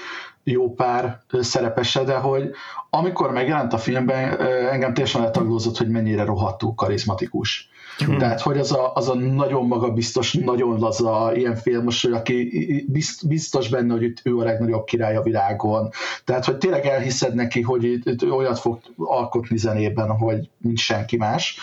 jó 0.44 0.74
pár 0.74 1.22
szerepese, 1.40 2.04
de 2.04 2.16
hogy 2.16 2.50
amikor 2.90 3.32
megjelent 3.32 3.74
a 3.74 3.78
filmben, 3.78 4.40
engem 4.72 4.94
teljesen 4.94 5.22
letaglózott, 5.22 5.78
hogy 5.78 5.90
mennyire 5.90 6.24
rohadtul 6.24 6.74
karizmatikus. 6.76 7.70
Hmm. 7.98 8.18
Tehát, 8.18 8.42
hogy 8.42 8.58
az 8.58 8.72
a, 8.72 8.94
az 8.94 9.10
a 9.10 9.16
nagyon 9.16 9.68
magabiztos, 9.68 10.34
nagyon 10.34 10.80
laza 10.80 11.32
ilyen 11.36 11.56
filmos, 11.56 12.02
hogy 12.02 12.12
aki 12.12 12.86
bizt, 12.88 13.28
biztos 13.28 13.70
benne, 13.70 13.94
hogy 13.94 14.04
itt 14.04 14.22
ő 14.24 14.38
a 14.38 14.44
legnagyobb 14.44 14.84
király 14.84 15.16
a 15.16 15.22
világon. 15.22 15.90
Tehát, 16.26 16.46
hogy 16.46 16.58
tényleg 16.58 16.86
elhiszed 16.86 17.36
neki, 17.36 17.62
hogy 17.62 17.84
itt, 17.84 18.06
itt 18.06 18.32
olyat 18.32 18.60
fog 18.60 18.80
alkotni 18.98 19.58
zenében, 19.58 20.10
hogy 20.10 20.50
mint 20.58 20.78
senki 20.78 21.18
más. 21.18 21.60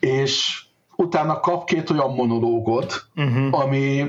És 0.00 0.64
utána 0.96 1.40
kap 1.40 1.64
két 1.64 1.90
olyan 1.90 2.14
monológot, 2.14 3.06
uh-huh. 3.16 3.60
ami 3.60 4.04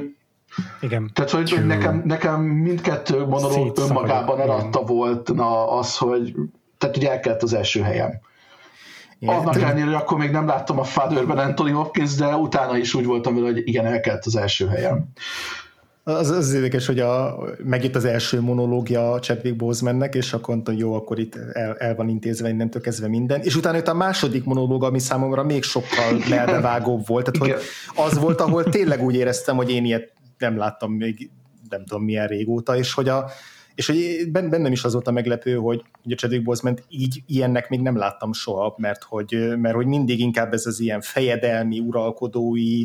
Igen. 0.82 1.11
tehát, 1.14 1.32
hogy, 1.32 1.52
hogy 1.52 1.65
nekem, 1.65 2.02
nekem 2.06 2.41
mindkettő 2.41 3.26
monológ 3.26 3.77
önmagában 3.77 4.38
igen. 4.38 4.49
eladta 4.49 4.82
volt 4.82 5.34
na, 5.34 5.72
az, 5.72 5.98
hogy 5.98 6.36
tehát 6.77 6.98
ugye 6.98 7.11
elkelt 7.11 7.44
az 7.44 7.53
első 7.53 7.82
helyem. 7.82 8.19
Igen. 9.19 9.36
Annak 9.36 9.56
ellenére, 9.56 9.86
hogy 9.86 9.94
akkor 9.94 10.18
még 10.18 10.32
nem 10.32 10.48
láttam 10.48 10.80
a 10.80 10.84
Fatherben 10.84 11.38
Anthony 11.38 11.72
Hopkins, 11.72 12.15
de 12.15 12.36
utána 12.36 12.77
is 12.77 12.94
úgy 12.94 13.06
voltam 13.06 13.36
vele, 13.36 13.45
hogy 13.45 13.61
igen, 13.68 13.86
elkelt 13.86 14.26
az 14.26 14.36
első 14.36 14.68
helyem. 14.68 15.10
Az, 16.07 16.30
az 16.30 16.53
érdekes, 16.53 16.86
hogy 16.86 16.99
a, 16.99 17.38
megjött 17.64 17.95
az 17.95 18.06
első 18.06 18.41
monológia 18.41 19.11
a 19.11 19.19
Chadwick 19.19 19.56
Bosemannek, 19.56 20.15
és 20.15 20.34
akkor 20.34 20.53
mondtam, 20.53 20.76
jó, 20.76 20.94
akkor 20.94 21.19
itt 21.19 21.36
el, 21.36 21.76
el 21.77 21.95
van 21.95 22.10
intézve 22.10 22.49
innentől 22.49 22.82
kezdve 22.82 23.07
minden, 23.07 23.41
és 23.41 23.56
utána 23.56 23.76
jött 23.76 23.88
a 23.88 23.94
második 23.94 24.44
monológ, 24.44 24.84
ami 24.84 24.99
számomra 24.99 25.44
még 25.44 25.64
sokkal 25.64 26.22
melbevágóbb 26.30 27.07
volt, 27.07 27.32
tehát 27.32 27.48
Igen. 27.48 27.57
hogy 27.95 28.06
az 28.06 28.19
volt, 28.19 28.41
ahol 28.41 28.64
tényleg 28.64 29.03
úgy 29.03 29.15
éreztem, 29.15 29.56
hogy 29.56 29.72
én 29.72 29.86
ilyet 29.86 30.11
nem 30.38 30.57
láttam 30.57 30.94
még 30.94 31.30
nem 31.70 31.86
tudom 31.86 32.03
milyen 32.03 32.28
régóta, 32.28 32.78
és 32.78 32.94
hogy 32.94 33.10
a 33.10 33.30
és 33.76 33.88
hogy 33.88 34.32
ben- 34.32 34.49
bennem 34.49 34.72
is 34.72 34.84
az 34.84 34.94
volt 34.94 35.07
a 35.07 35.12
meglepő, 35.12 35.56
hogy, 35.56 35.84
hogy 36.03 36.12
a 36.12 36.16
Chadwick 36.16 36.44
Boseman 36.44 36.80
így 36.90 37.24
ilyennek 37.28 37.70
még 37.70 37.82
nem 37.82 37.98
láttam 37.98 38.34
soha, 38.34 38.76
mert 38.78 39.03
hogy, 39.03 39.53
mert 39.57 39.76
hogy 39.76 39.86
mindig 39.86 40.20
inkább 40.20 40.53
ez 40.53 40.66
az 40.66 40.80
ilyen 40.80 41.02
fejedelmi, 41.02 41.80
uralkodói, 41.80 42.84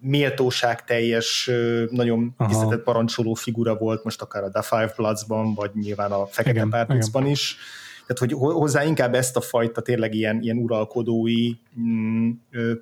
méltóságteljes, 0.00 1.48
ö, 1.48 1.84
nagyon 1.90 2.34
Aha. 2.36 2.48
tiszteletet 2.48 2.84
parancsoló 2.84 3.34
figura 3.34 3.76
volt, 3.76 4.04
most 4.04 4.22
akár 4.22 4.42
a 4.42 4.50
The 4.50 4.62
Five 4.62 4.92
Bloods-ban, 4.96 5.54
vagy 5.54 5.70
nyilván 5.74 6.12
a 6.12 6.26
Fekete 6.26 6.56
Igen, 6.56 6.70
Párducban 6.70 7.26
is. 7.26 7.56
Tehát, 8.06 8.18
hogy 8.18 8.32
ho- 8.32 8.58
hozzá 8.58 8.84
inkább 8.84 9.14
ezt 9.14 9.36
a 9.36 9.40
fajta 9.40 9.80
tényleg 9.80 10.14
ilyen, 10.14 10.42
ilyen 10.42 10.56
uralkodói 10.56 11.52
mm, 11.80 12.30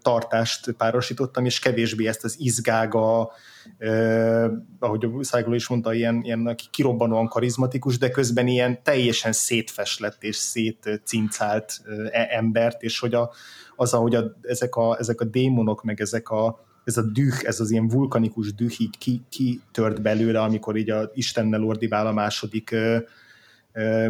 tartást 0.02 0.70
párosítottam, 0.72 1.44
és 1.44 1.58
kevésbé 1.58 2.06
ezt 2.06 2.24
az 2.24 2.36
izgága, 2.38 3.32
ö, 3.78 4.52
ahogy 4.78 5.04
a 5.04 5.24
Szájgól 5.24 5.54
is 5.54 5.68
mondta, 5.68 5.94
ilyen, 5.94 6.20
ilyen 6.22 6.56
kirobbanóan 6.70 7.28
karizmatikus, 7.28 7.98
de 7.98 8.10
közben 8.10 8.46
ilyen 8.46 8.82
teljesen 8.82 9.32
szétfeslett 9.32 10.22
és 10.22 10.36
szétcincált 10.36 11.80
ö, 11.84 12.06
e- 12.10 12.28
embert, 12.30 12.82
és 12.82 12.98
hogy 12.98 13.14
a, 13.14 13.30
az, 13.76 13.94
ahogy 13.94 14.14
a, 14.14 14.36
ezek, 14.42 14.74
a, 14.74 14.96
ezek 14.98 15.20
a 15.20 15.24
démonok, 15.24 15.82
meg 15.82 16.00
ezek 16.00 16.28
a, 16.28 16.64
ez 16.84 16.96
a 16.96 17.02
düh, 17.02 17.36
ez 17.42 17.60
az 17.60 17.70
ilyen 17.70 17.88
vulkanikus 17.88 18.54
düh 18.54 18.80
így 18.80 18.98
ki, 18.98 19.22
kitört 19.28 20.02
belőle, 20.02 20.40
amikor 20.40 20.76
így 20.76 20.90
a 20.90 21.10
Istennel 21.14 21.64
ordibál 21.64 22.06
a 22.06 22.12
második 22.12 22.70
ö, 22.70 22.98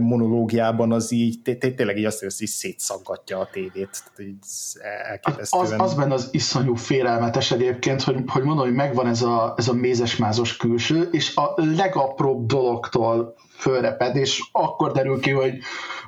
monológiában, 0.00 0.92
az 0.92 1.12
így 1.12 1.42
té- 1.42 1.58
té- 1.58 1.76
tényleg 1.76 1.98
így 1.98 2.04
azt 2.04 2.22
érzi, 2.22 2.36
hogy 2.38 2.48
szétszaggatja 2.48 3.38
a 3.38 3.48
tévét. 3.52 4.02
Tehát 4.16 4.30
így 4.30 4.36
Az, 4.40 4.80
elképesztően. 5.08 5.80
az 5.80 5.94
benne 5.94 6.14
az 6.14 6.28
iszonyú 6.32 6.74
félelmetes 6.74 7.50
egyébként, 7.50 8.02
hogy, 8.02 8.16
hogy 8.26 8.42
mondom, 8.42 8.64
hogy 8.64 8.74
megvan 8.74 9.06
ez 9.06 9.22
a, 9.22 9.54
ez 9.56 9.68
a 9.68 9.72
mézes-mázos 9.72 10.56
külső, 10.56 11.08
és 11.12 11.36
a 11.36 11.54
legapróbb 11.76 12.46
dologtól 12.46 13.34
fölreped, 13.58 14.16
és 14.16 14.40
akkor 14.52 14.92
derül 14.92 15.20
ki, 15.20 15.30
hogy, 15.30 15.58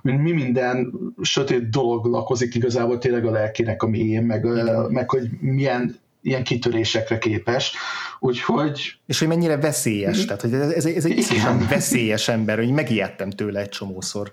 hogy 0.02 0.18
mi 0.18 0.32
minden 0.32 0.92
sötét 1.22 1.70
dolog 1.70 2.04
lakozik 2.06 2.54
igazából 2.54 2.98
tényleg 2.98 3.26
a 3.26 3.30
lelkének 3.30 3.82
a 3.82 3.86
mélyén, 3.86 4.22
meg, 4.22 4.44
meg 4.88 5.10
hogy 5.10 5.28
milyen 5.40 5.98
ilyen 6.22 6.44
kitörésekre 6.44 7.18
képes. 7.18 7.72
Úgyhogy 8.18 8.98
És 9.06 9.18
hogy 9.18 9.28
mennyire 9.28 9.56
veszélyes, 9.56 10.24
tehát 10.24 10.40
hogy 10.40 10.54
ez, 10.54 10.86
ez, 10.86 11.04
egy 11.04 11.26
Igen. 11.30 11.66
veszélyes 11.68 12.28
ember, 12.28 12.58
hogy 12.58 12.70
megijedtem 12.70 13.30
tőle 13.30 13.60
egy 13.60 13.68
csomószor. 13.68 14.32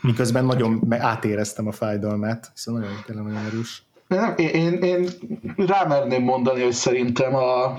Miközben 0.00 0.44
nagyon 0.44 0.86
átéreztem 0.88 1.66
a 1.66 1.72
fájdalmát, 1.72 2.50
hiszen 2.54 2.74
nagyon, 2.74 3.02
tényleg 3.06 3.24
nagyon 3.24 3.44
erős. 3.44 3.82
nem, 4.06 4.34
én, 4.36 4.48
én, 4.48 4.72
én 4.82 5.08
rámerném 5.56 6.22
mondani, 6.22 6.62
hogy 6.62 6.72
szerintem 6.72 7.34
a 7.34 7.78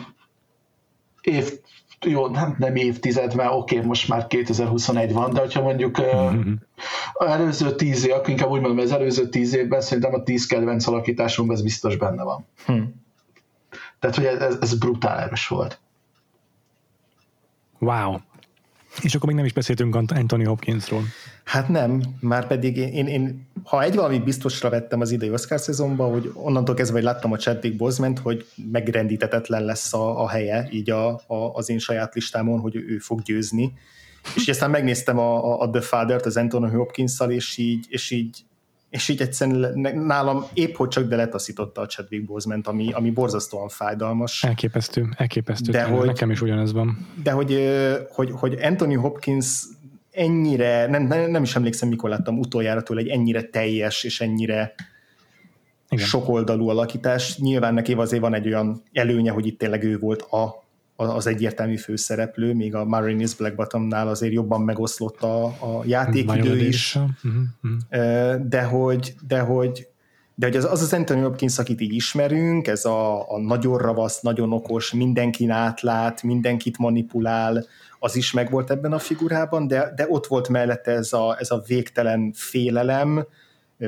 év, 1.22 1.52
jó, 2.06 2.28
nem, 2.28 2.56
nem 2.58 2.76
évtized, 2.76 3.36
mert 3.36 3.52
oké, 3.52 3.76
okay, 3.76 3.88
most 3.88 4.08
már 4.08 4.28
2021 4.28 5.14
van, 5.14 5.34
de 5.34 5.40
hogyha 5.40 5.62
mondjuk 5.62 5.98
uh, 5.98 6.34
az 7.14 7.28
előző 7.28 7.76
tíz 7.76 8.08
év, 8.08 8.14
inkább 8.26 8.50
úgy 8.50 8.62
mondom, 8.62 8.86
az 8.86 8.92
előző 8.92 9.30
tíz 9.30 9.56
évben 9.56 9.82
szerintem 9.82 10.14
a 10.14 10.24
tíz 10.24 10.46
kedvenc 10.46 10.88
alakításunk 10.88 11.52
ez 11.52 11.62
biztos 11.62 11.96
benne 11.96 12.24
van. 12.24 12.46
Hm. 12.66 12.82
Tehát, 14.04 14.18
hogy 14.18 14.26
ez, 14.26 14.58
ez 14.62 14.78
brutál 14.78 15.20
erős 15.20 15.48
volt. 15.48 15.80
Wow. 17.80 18.18
És 19.02 19.16
akkor 19.16 19.28
még 19.28 19.36
nem 19.36 19.46
is 19.46 19.54
beszéltünk 19.54 19.96
Ant- 19.96 20.12
Anthony 20.12 20.46
Hopkinsról. 20.46 21.02
Hát 21.44 21.70
nem, 21.70 22.04
már 22.20 22.48
pedig 22.48 22.78
én, 22.78 22.94
én, 22.94 23.08
én 23.08 23.48
ha 23.64 23.84
egy 23.84 23.96
valamit 23.96 24.24
biztosra 24.24 24.70
vettem 24.70 25.02
az 25.02 25.12
idei 25.12 25.32
Oscar 25.32 25.60
szezonban, 25.60 26.12
hogy 26.12 26.32
onnantól 26.34 26.76
kezdve, 26.76 26.96
hogy 26.96 27.06
láttam 27.06 27.32
a 27.32 27.38
Chadwick 27.38 27.76
Boseman, 27.76 28.18
hogy 28.18 28.48
megrendítetetlen 28.72 29.64
lesz 29.64 29.94
a, 29.94 30.22
a 30.22 30.30
helye 30.30 30.68
így 30.72 30.90
a, 30.90 31.08
a, 31.28 31.54
az 31.54 31.70
én 31.70 31.80
saját 31.80 32.14
listámon, 32.14 32.60
hogy 32.60 32.76
ő 32.76 32.98
fog 32.98 33.22
győzni. 33.22 33.74
És 34.36 34.42
így 34.42 34.50
aztán 34.50 34.70
megnéztem 34.70 35.18
a, 35.18 35.54
a, 35.54 35.62
a 35.62 35.70
The 35.70 35.82
Father-t 35.82 36.26
az 36.26 36.38
Anthony 36.38 36.70
Hopkins-szal, 36.70 37.32
és 37.32 37.58
így, 37.58 37.86
és 37.90 38.12
így 38.12 38.46
és 38.94 39.10
így 39.10 39.22
egyszerűen 39.22 39.80
nálam 39.98 40.46
épp 40.54 40.76
hogy 40.76 40.88
csak 40.88 41.08
de 41.08 41.16
letaszította 41.16 41.82
a 41.82 41.86
Chadwick 41.86 42.26
boseman 42.26 42.62
ami, 42.64 42.92
ami 42.92 43.12
borzasztóan 43.12 43.70
fájdalmas. 43.70 44.44
Elképesztő, 44.44 45.10
elképesztő. 45.18 45.72
De 45.72 45.78
tényleg. 45.84 45.98
hogy- 46.00 46.08
Nekem 46.08 46.32
is 46.32 46.42
ugyanez 46.42 46.72
van. 46.72 47.08
De 47.24 47.32
hogy, 47.32 47.70
hogy, 48.10 48.32
hogy 48.32 48.58
Anthony 48.62 48.96
Hopkins 48.96 49.64
ennyire, 50.12 50.88
nem, 50.88 51.04
nem, 51.04 51.44
is 51.44 51.56
emlékszem, 51.56 51.90
mikor 51.90 52.10
láttam 52.10 52.40
utoljára 52.40 52.84
tőle 52.84 53.00
egy 53.00 53.08
ennyire 53.08 53.44
teljes 53.44 54.04
és 54.04 54.22
ennyire 54.22 54.74
Igen. 55.90 56.06
sokoldalú 56.06 56.70
alakítás. 56.70 57.38
Nyilván 57.38 57.74
neki 57.74 57.94
azért 57.94 58.22
van 58.22 58.34
egy 58.34 58.48
olyan 58.48 58.84
előnye, 58.92 59.32
hogy 59.32 59.46
itt 59.48 59.58
tényleg 59.58 59.84
ő 59.84 59.98
volt 60.00 60.22
a, 60.22 60.63
az 60.96 61.28
egyértelmű 61.28 61.78
főszereplő, 61.78 62.54
míg 62.54 62.76
a 62.76 62.86
Mariners 62.86 63.36
Black 63.36 63.56
Bottomnál 63.56 64.08
azért 64.08 64.34
jobban 64.34 64.62
megoszlott 64.62 65.22
a, 65.22 65.46
a 65.46 65.82
játékidő 65.86 66.58
is. 66.58 66.98
Mhm, 67.22 67.36
mhm. 67.62 68.48
De 68.50 68.64
hogy, 68.64 69.16
de 69.28 69.40
hogy 69.40 69.88
de 70.36 70.46
hogy 70.46 70.56
az 70.56 70.66
az, 70.66 70.82
az 70.82 70.94
Anthony 70.94 71.22
Hopkins, 71.22 71.60
akit 71.60 71.82
így 71.82 71.94
ismerünk, 71.94 72.68
ez 72.68 72.86
a, 72.86 73.32
a 73.32 73.40
nagyon 73.40 73.78
ravasz, 73.78 74.22
nagyon 74.22 74.54
okos, 74.54 74.94
mindenkin 74.94 75.50
átlát, 75.50 76.24
mindenkit 76.24 76.78
manipulál, 76.78 77.66
az 78.00 78.16
is 78.16 78.32
megvolt 78.32 78.72
ebben 78.72 78.94
a 78.94 79.00
figurában, 79.00 79.68
de, 79.68 79.94
de 79.96 80.06
ott 80.10 80.28
volt 80.28 80.50
mellette 80.50 80.92
ez 80.92 81.14
a, 81.14 81.38
ez 81.40 81.52
a 81.52 81.64
végtelen 81.68 82.32
félelem, 82.36 83.26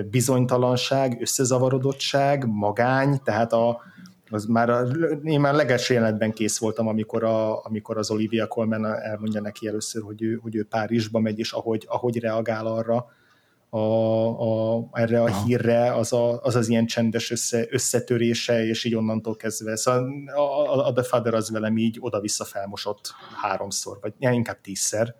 bizonytalanság, 0.09 1.17
összezavarodottság, 1.21 2.45
magány, 2.47 3.19
tehát 3.23 3.53
a, 3.53 3.81
az 4.29 4.45
már 4.45 4.69
a, 4.69 4.81
én 5.23 5.39
már 5.39 5.53
leges 5.53 5.89
jelenetben 5.89 6.31
kész 6.31 6.59
voltam, 6.59 6.87
amikor, 6.87 7.23
a, 7.23 7.65
amikor 7.65 7.97
az 7.97 8.11
Olivia 8.11 8.47
Colman 8.47 8.85
elmondja 8.85 9.41
neki 9.41 9.67
először, 9.67 10.01
hogy 10.01 10.21
ő, 10.21 10.39
hogy 10.41 10.55
ő 10.55 10.63
Párizsba 10.63 11.19
megy, 11.19 11.39
és 11.39 11.51
ahogy, 11.51 11.85
ahogy 11.89 12.19
reagál 12.19 12.65
arra, 12.65 13.05
a, 13.69 14.77
a, 14.77 14.87
erre 14.91 15.21
a 15.21 15.43
hírre, 15.43 15.93
az, 15.93 16.13
a, 16.13 16.41
az 16.41 16.55
az 16.55 16.69
ilyen 16.69 16.85
csendes 16.85 17.31
össze, 17.31 17.65
összetörése, 17.69 18.65
és 18.65 18.83
így 18.83 18.95
onnantól 18.95 19.35
kezdve. 19.35 19.75
Szóval 19.75 20.13
a, 20.35 20.39
a, 20.39 20.87
a 20.87 20.93
The 20.93 21.03
Father 21.03 21.33
az 21.33 21.51
velem 21.51 21.77
így 21.77 21.97
oda-vissza 21.99 22.45
felmosott 22.45 23.13
háromszor, 23.41 23.97
vagy 24.01 24.13
ja, 24.19 24.31
inkább 24.31 24.61
tízszer. 24.61 25.15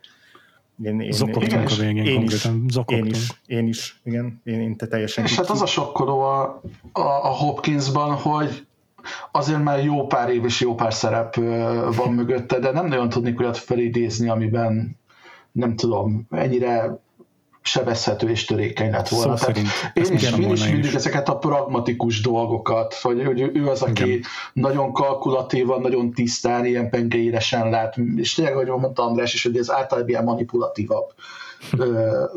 Én, 0.84 1.00
én, 1.00 1.12
Zokogtunk 1.12 1.70
a 1.70 1.76
végén 1.76 2.06
én 2.06 2.22
is, 2.22 2.46
én 2.86 3.06
is, 3.06 3.42
én 3.46 3.68
is, 3.68 4.02
igen, 4.04 4.42
én, 4.44 4.62
én 4.62 4.78
te 4.78 4.88
teljesen 4.88 5.24
És 5.24 5.36
hát 5.36 5.50
az 5.50 5.62
a 5.62 5.66
sokkoló 5.66 6.20
a, 6.20 6.62
a, 6.92 7.02
a 7.02 7.36
Hopkinsban, 7.36 8.14
hogy 8.14 8.68
azért 9.32 9.64
már 9.64 9.84
jó 9.84 10.08
pár 10.08 10.30
év 10.30 10.46
és 10.46 10.62
jó 10.62 10.76
pár 10.76 10.94
szerep 10.94 11.36
van 11.96 12.14
mögötte, 12.14 12.60
de 12.60 12.72
nem 12.72 12.88
nagyon 12.88 13.10
tudnék 13.10 13.40
olyat 13.40 13.58
felidézni, 13.58 14.30
amiben 14.30 15.00
nem 15.52 15.76
tudom, 15.76 16.28
ennyire 16.30 17.04
sebezhető 17.68 18.30
és 18.30 18.46
törékeny 18.46 18.92
lett 18.92 19.08
volna. 19.08 19.38
Szó 19.38 19.46
szerint, 19.46 19.68
én 19.94 20.14
is, 20.14 20.32
én 20.32 20.52
is 20.52 20.64
mindig 20.64 20.86
is. 20.86 20.94
ezeket 20.94 21.30
a 21.30 21.38
pragmatikus 21.38 22.22
dolgokat, 22.22 22.94
hogy, 22.94 23.26
hogy 23.26 23.52
ő 23.54 23.68
az, 23.68 23.82
aki 23.82 24.08
Igen. 24.08 24.22
nagyon 24.54 24.94
kalkulatívan, 24.94 25.82
nagyon 25.82 26.12
tisztán, 26.12 26.66
ilyen 26.66 26.90
pengeéresen 26.90 27.70
lát, 27.70 27.98
és 28.16 28.34
tényleg, 28.34 28.54
ahogy 28.54 28.68
mondta 28.68 29.04
András 29.04 29.34
is, 29.34 29.44
hogy 29.44 29.58
ez 29.58 29.72
általában 29.72 30.10
ilyen 30.10 30.24
manipulatívabb, 30.24 31.14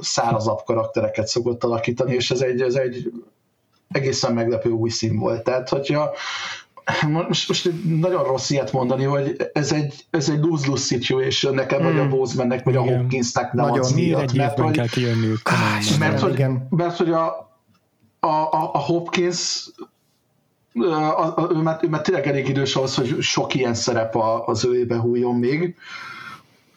szárazabb 0.00 0.58
karaktereket 0.64 1.26
szokott 1.26 1.64
alakítani, 1.64 2.14
és 2.14 2.30
ez 2.30 2.40
egy, 2.40 2.60
ez 2.60 2.74
egy 2.74 3.12
egészen 3.90 4.34
meglepő 4.34 4.70
új 4.70 4.90
szín 4.90 5.18
volt. 5.18 5.44
Tehát, 5.44 5.68
hogyha 5.68 6.10
most, 7.08 7.48
most 7.48 7.70
nagyon 7.84 8.24
rossz 8.24 8.50
ilyet 8.50 8.72
mondani, 8.72 9.04
hogy 9.04 9.50
ez 9.52 9.72
egy, 9.72 10.06
ez 10.10 10.28
egy 10.28 10.40
lose-lose 10.40 10.84
situation 10.84 11.54
nekem, 11.54 11.80
mm. 11.80 11.84
vagy 11.84 11.98
a 11.98 12.00
hmm. 12.00 12.10
Bozemannek, 12.10 12.64
vagy 12.64 12.74
Igen. 12.74 12.94
a 12.94 12.96
Hopkinsnek 12.96 13.52
nem 13.52 13.66
nagyon, 13.66 13.80
az 13.80 13.92
miatt. 13.92 14.32
Mert, 14.32 14.58
hogy, 14.58 14.72
kell 14.72 14.88
kijönniük. 14.88 15.40
Mert, 15.98 16.20
hogy, 16.20 16.44
mert, 16.70 16.96
hogy 16.96 17.10
a, 17.10 17.26
a, 18.20 18.26
a, 18.26 18.70
a 18.72 18.78
Hopkins 18.78 19.70
a, 20.74 21.24
a, 21.24 21.48
ő, 21.50 21.56
már, 21.56 21.78
ő 21.82 21.88
már 21.88 22.02
tényleg 22.02 22.26
elég 22.26 22.48
idős 22.48 22.76
ahhoz, 22.76 22.94
hogy 22.94 23.16
sok 23.20 23.54
ilyen 23.54 23.74
szerep 23.74 24.16
a, 24.16 24.46
az 24.46 24.64
őébe 24.64 24.96
hújjon 24.96 25.34
még. 25.34 25.76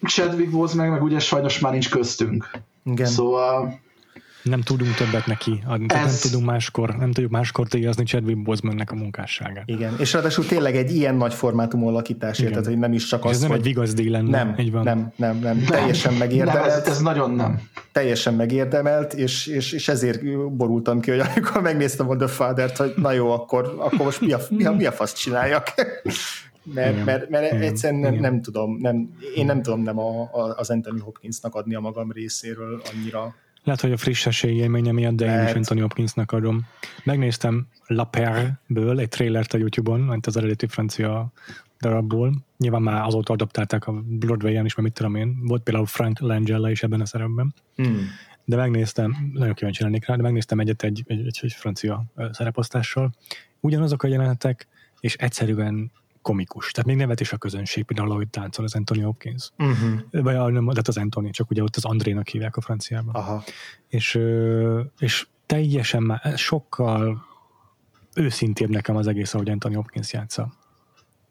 Chadwick 0.02 0.52
Boseman 0.52 0.86
meg, 0.86 0.94
meg 0.94 1.04
ugye 1.04 1.20
sajnos 1.20 1.60
már 1.60 1.72
nincs 1.72 1.90
köztünk. 1.90 2.52
Igen. 2.86 3.06
Szóval 3.06 3.80
nem 4.44 4.62
tudunk 4.62 4.96
többet 4.96 5.26
neki 5.26 5.64
adni, 5.66 5.86
Ez... 5.88 6.06
nem 6.06 6.32
tudunk 6.32 6.46
máskor, 6.46 6.96
nem 6.96 7.12
tudjuk 7.12 7.32
máskor 7.32 7.68
díjazni 7.68 8.04
Chadwick 8.04 8.42
Bosemannek 8.42 8.92
a 8.92 8.96
munkásságát. 8.96 9.64
Igen, 9.66 9.96
és 10.00 10.14
ráadásul 10.14 10.46
tényleg 10.46 10.76
egy 10.76 10.96
ilyen 10.96 11.16
nagy 11.16 11.34
formátum 11.34 11.86
alakításért, 11.86 12.50
tehát 12.50 12.66
hogy 12.66 12.78
nem 12.78 12.94
is 12.94 13.06
csak 13.08 13.26
az, 13.26 13.32
ez 13.32 13.42
nem 13.42 13.50
hogy... 13.50 13.60
egy 13.60 13.66
igaz 13.66 14.10
lenne. 14.10 14.44
Nem, 14.44 14.56
Így 14.58 14.72
van. 14.72 14.84
nem, 14.84 15.12
nem, 15.16 15.40
nem, 15.40 15.58
nem, 15.58 15.66
teljesen 15.66 16.14
megérdemelt. 16.14 16.68
Nem, 16.68 16.80
ez, 16.80 16.88
ez, 16.88 17.02
nagyon 17.02 17.32
nem. 17.32 17.62
Teljesen 17.92 18.34
megérdemelt, 18.34 19.14
és, 19.14 19.48
és, 19.48 19.72
és 19.72 19.88
ezért 19.88 20.22
borultam 20.52 21.00
ki, 21.00 21.10
hogy 21.12 21.20
amikor 21.36 21.62
megnéztem 21.62 22.10
a 22.10 22.16
The 22.16 22.28
Father-t, 22.28 22.78
hogy 22.78 22.94
na 22.96 23.12
jó, 23.12 23.32
akkor, 23.32 23.76
akkor 23.78 24.06
most 24.06 24.22
mi 24.22 24.32
a, 24.32 24.40
mi 24.50 24.66
a, 24.66 24.72
mi 24.72 24.86
a 24.86 24.92
fasz 24.92 25.14
csináljak? 25.14 25.74
mert, 26.64 26.92
igen, 26.94 27.06
mert, 27.06 27.30
mert 27.30 27.52
igen, 27.52 27.62
egyszerűen 27.62 28.00
nem, 28.00 28.16
nem 28.16 28.42
tudom, 28.42 28.78
nem, 28.82 29.10
én 29.36 29.46
nem 29.46 29.62
tudom 29.62 29.82
nem 29.82 30.00
a, 30.00 30.22
a, 30.22 30.56
az 30.58 30.70
Anthony 30.70 31.00
Hopkinsnak 31.00 31.56
adni 31.56 31.76
a 31.76 31.80
magam 31.80 32.12
részéről 32.12 32.82
annyira 32.94 33.36
lehet, 33.64 33.82
hogy 33.82 33.92
a 33.92 33.98
frissesség 33.98 34.56
élménye 34.56 34.92
miatt, 34.92 35.16
de 35.16 35.26
Lehet. 35.26 35.42
én 35.42 35.48
is 35.48 35.56
Anthony 35.56 35.82
Hopkinsnak 35.82 36.32
adom. 36.32 36.68
Megnéztem 37.04 37.68
La 37.88 38.10
Père-ből 38.12 39.00
egy 39.00 39.10
trailert 39.10 39.54
a 39.54 39.58
YouTube-on, 39.58 40.00
mint 40.00 40.28
az 40.28 40.38
eredeti 40.38 40.68
francia 40.68 41.32
darabból. 41.80 42.34
Nyilván 42.58 42.82
már 42.82 43.02
azóta 43.06 43.34
adaptálták 43.34 43.88
a 43.88 43.92
Broadway-en 44.06 44.66
is, 44.66 44.76
mert 44.76 44.88
mit 44.88 44.98
tudom 44.98 45.16
én. 45.16 45.38
Volt 45.42 45.64
például 45.64 45.86
Frank 45.86 46.20
Langella 46.20 46.72
is 46.72 46.84
ebben 46.84 47.02
a 47.02 47.06
szerepben. 47.06 47.54
Hmm. 47.76 48.08
De 48.46 48.56
megnéztem, 48.56 49.32
nagyon 49.34 49.54
kíváncsi 49.54 49.84
lennék 49.84 50.06
rá, 50.06 50.16
de 50.16 50.22
megnéztem 50.22 50.60
egyet 50.60 50.84
egy, 50.84 51.04
egy, 51.08 51.20
egy, 51.20 51.40
egy 51.42 51.54
francia 51.54 52.04
szereposztással. 52.32 53.12
Ugyanazok 53.60 54.04
a 54.04 54.08
jelenetek, 54.08 54.68
és 55.00 55.16
egyszerűen 55.16 55.92
komikus. 56.22 56.72
Tehát 56.72 56.90
még 56.90 56.98
nevet 56.98 57.20
is 57.20 57.32
a 57.32 57.38
közönség, 57.38 57.84
például 57.84 58.12
ahogy 58.12 58.28
táncol 58.28 58.66
az 58.66 58.76
Anthony 58.76 59.04
Hopkins. 59.04 59.52
Uh-huh. 59.58 60.24
Vagy 60.24 60.54
nem, 60.54 60.68
tehát 60.68 60.88
az 60.88 60.98
Anthony, 60.98 61.32
csak 61.32 61.50
ugye 61.50 61.64
ott 61.64 61.76
az 61.76 61.86
Andrénak 61.86 62.28
hívják 62.28 62.58
a 62.58 62.62
franciában. 62.62 63.16
Aha. 63.16 63.44
És, 63.88 64.20
és 65.00 65.28
teljesen 65.46 66.04
már 66.04 66.34
sokkal 66.36 67.26
őszintébb 68.16 68.70
nekem 68.70 68.96
az 68.96 69.08
egész, 69.08 69.34
ahogy 69.34 69.50
Anthony 69.50 69.76
Hopkins 69.76 70.14
játsza. 70.14 70.54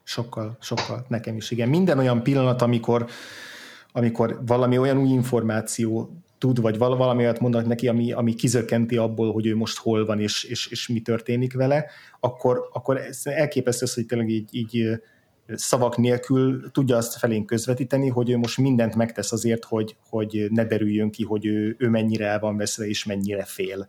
Sokkal, 0.02 0.56
sokkal, 0.60 1.04
nekem 1.08 1.36
is, 1.36 1.50
igen. 1.50 1.68
Minden 1.68 1.98
olyan 1.98 2.22
pillanat, 2.22 2.62
amikor, 2.62 3.06
amikor 3.92 4.40
valami 4.46 4.78
olyan 4.78 4.98
új 4.98 5.08
információ 5.08 6.22
tud, 6.40 6.60
vagy 6.60 6.78
valami 6.78 7.22
olyat 7.22 7.40
mondanak 7.40 7.66
neki, 7.66 7.88
ami, 7.88 8.12
ami 8.12 8.34
kizökkenti 8.34 8.96
abból, 8.96 9.32
hogy 9.32 9.46
ő 9.46 9.56
most 9.56 9.78
hol 9.78 10.04
van, 10.06 10.20
és, 10.20 10.44
és, 10.44 10.66
és 10.66 10.88
mi 10.88 11.00
történik 11.00 11.54
vele, 11.54 11.86
akkor, 12.20 12.68
akkor 12.72 12.96
ez 12.96 13.20
elképesztő 13.24 13.86
hogy 13.94 14.06
tényleg 14.06 14.28
így, 14.28 14.48
így 14.52 15.00
szavak 15.54 15.96
nélkül 15.96 16.70
tudja 16.70 16.96
azt 16.96 17.18
felénk 17.18 17.46
közvetíteni, 17.46 18.08
hogy 18.08 18.30
ő 18.30 18.36
most 18.36 18.58
mindent 18.58 18.94
megtesz 18.94 19.32
azért, 19.32 19.64
hogy, 19.64 19.96
hogy 20.08 20.46
ne 20.50 20.64
derüljön 20.64 21.10
ki, 21.10 21.24
hogy 21.24 21.46
ő, 21.46 21.76
ő 21.78 21.88
mennyire 21.88 22.26
el 22.26 22.38
van 22.38 22.56
veszve, 22.56 22.86
és 22.86 23.04
mennyire 23.04 23.44
fél. 23.44 23.88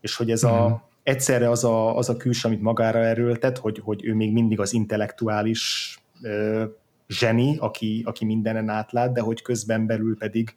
És 0.00 0.16
hogy 0.16 0.30
ez 0.30 0.42
a, 0.42 0.68
mhm. 0.68 0.74
egyszerre 1.02 1.50
az 1.50 1.64
a, 1.64 1.96
az 1.96 2.08
a 2.08 2.16
külső, 2.16 2.48
amit 2.48 2.60
magára 2.60 2.98
erőltet, 2.98 3.58
hogy, 3.58 3.80
hogy 3.84 4.04
ő 4.04 4.14
még 4.14 4.32
mindig 4.32 4.60
az 4.60 4.72
intellektuális 4.72 5.96
ö, 6.22 6.64
zseni, 7.08 7.56
aki, 7.58 8.02
aki 8.06 8.24
mindenen 8.24 8.68
átlát, 8.68 9.12
de 9.12 9.20
hogy 9.20 9.42
közben 9.42 9.86
belül 9.86 10.16
pedig 10.16 10.54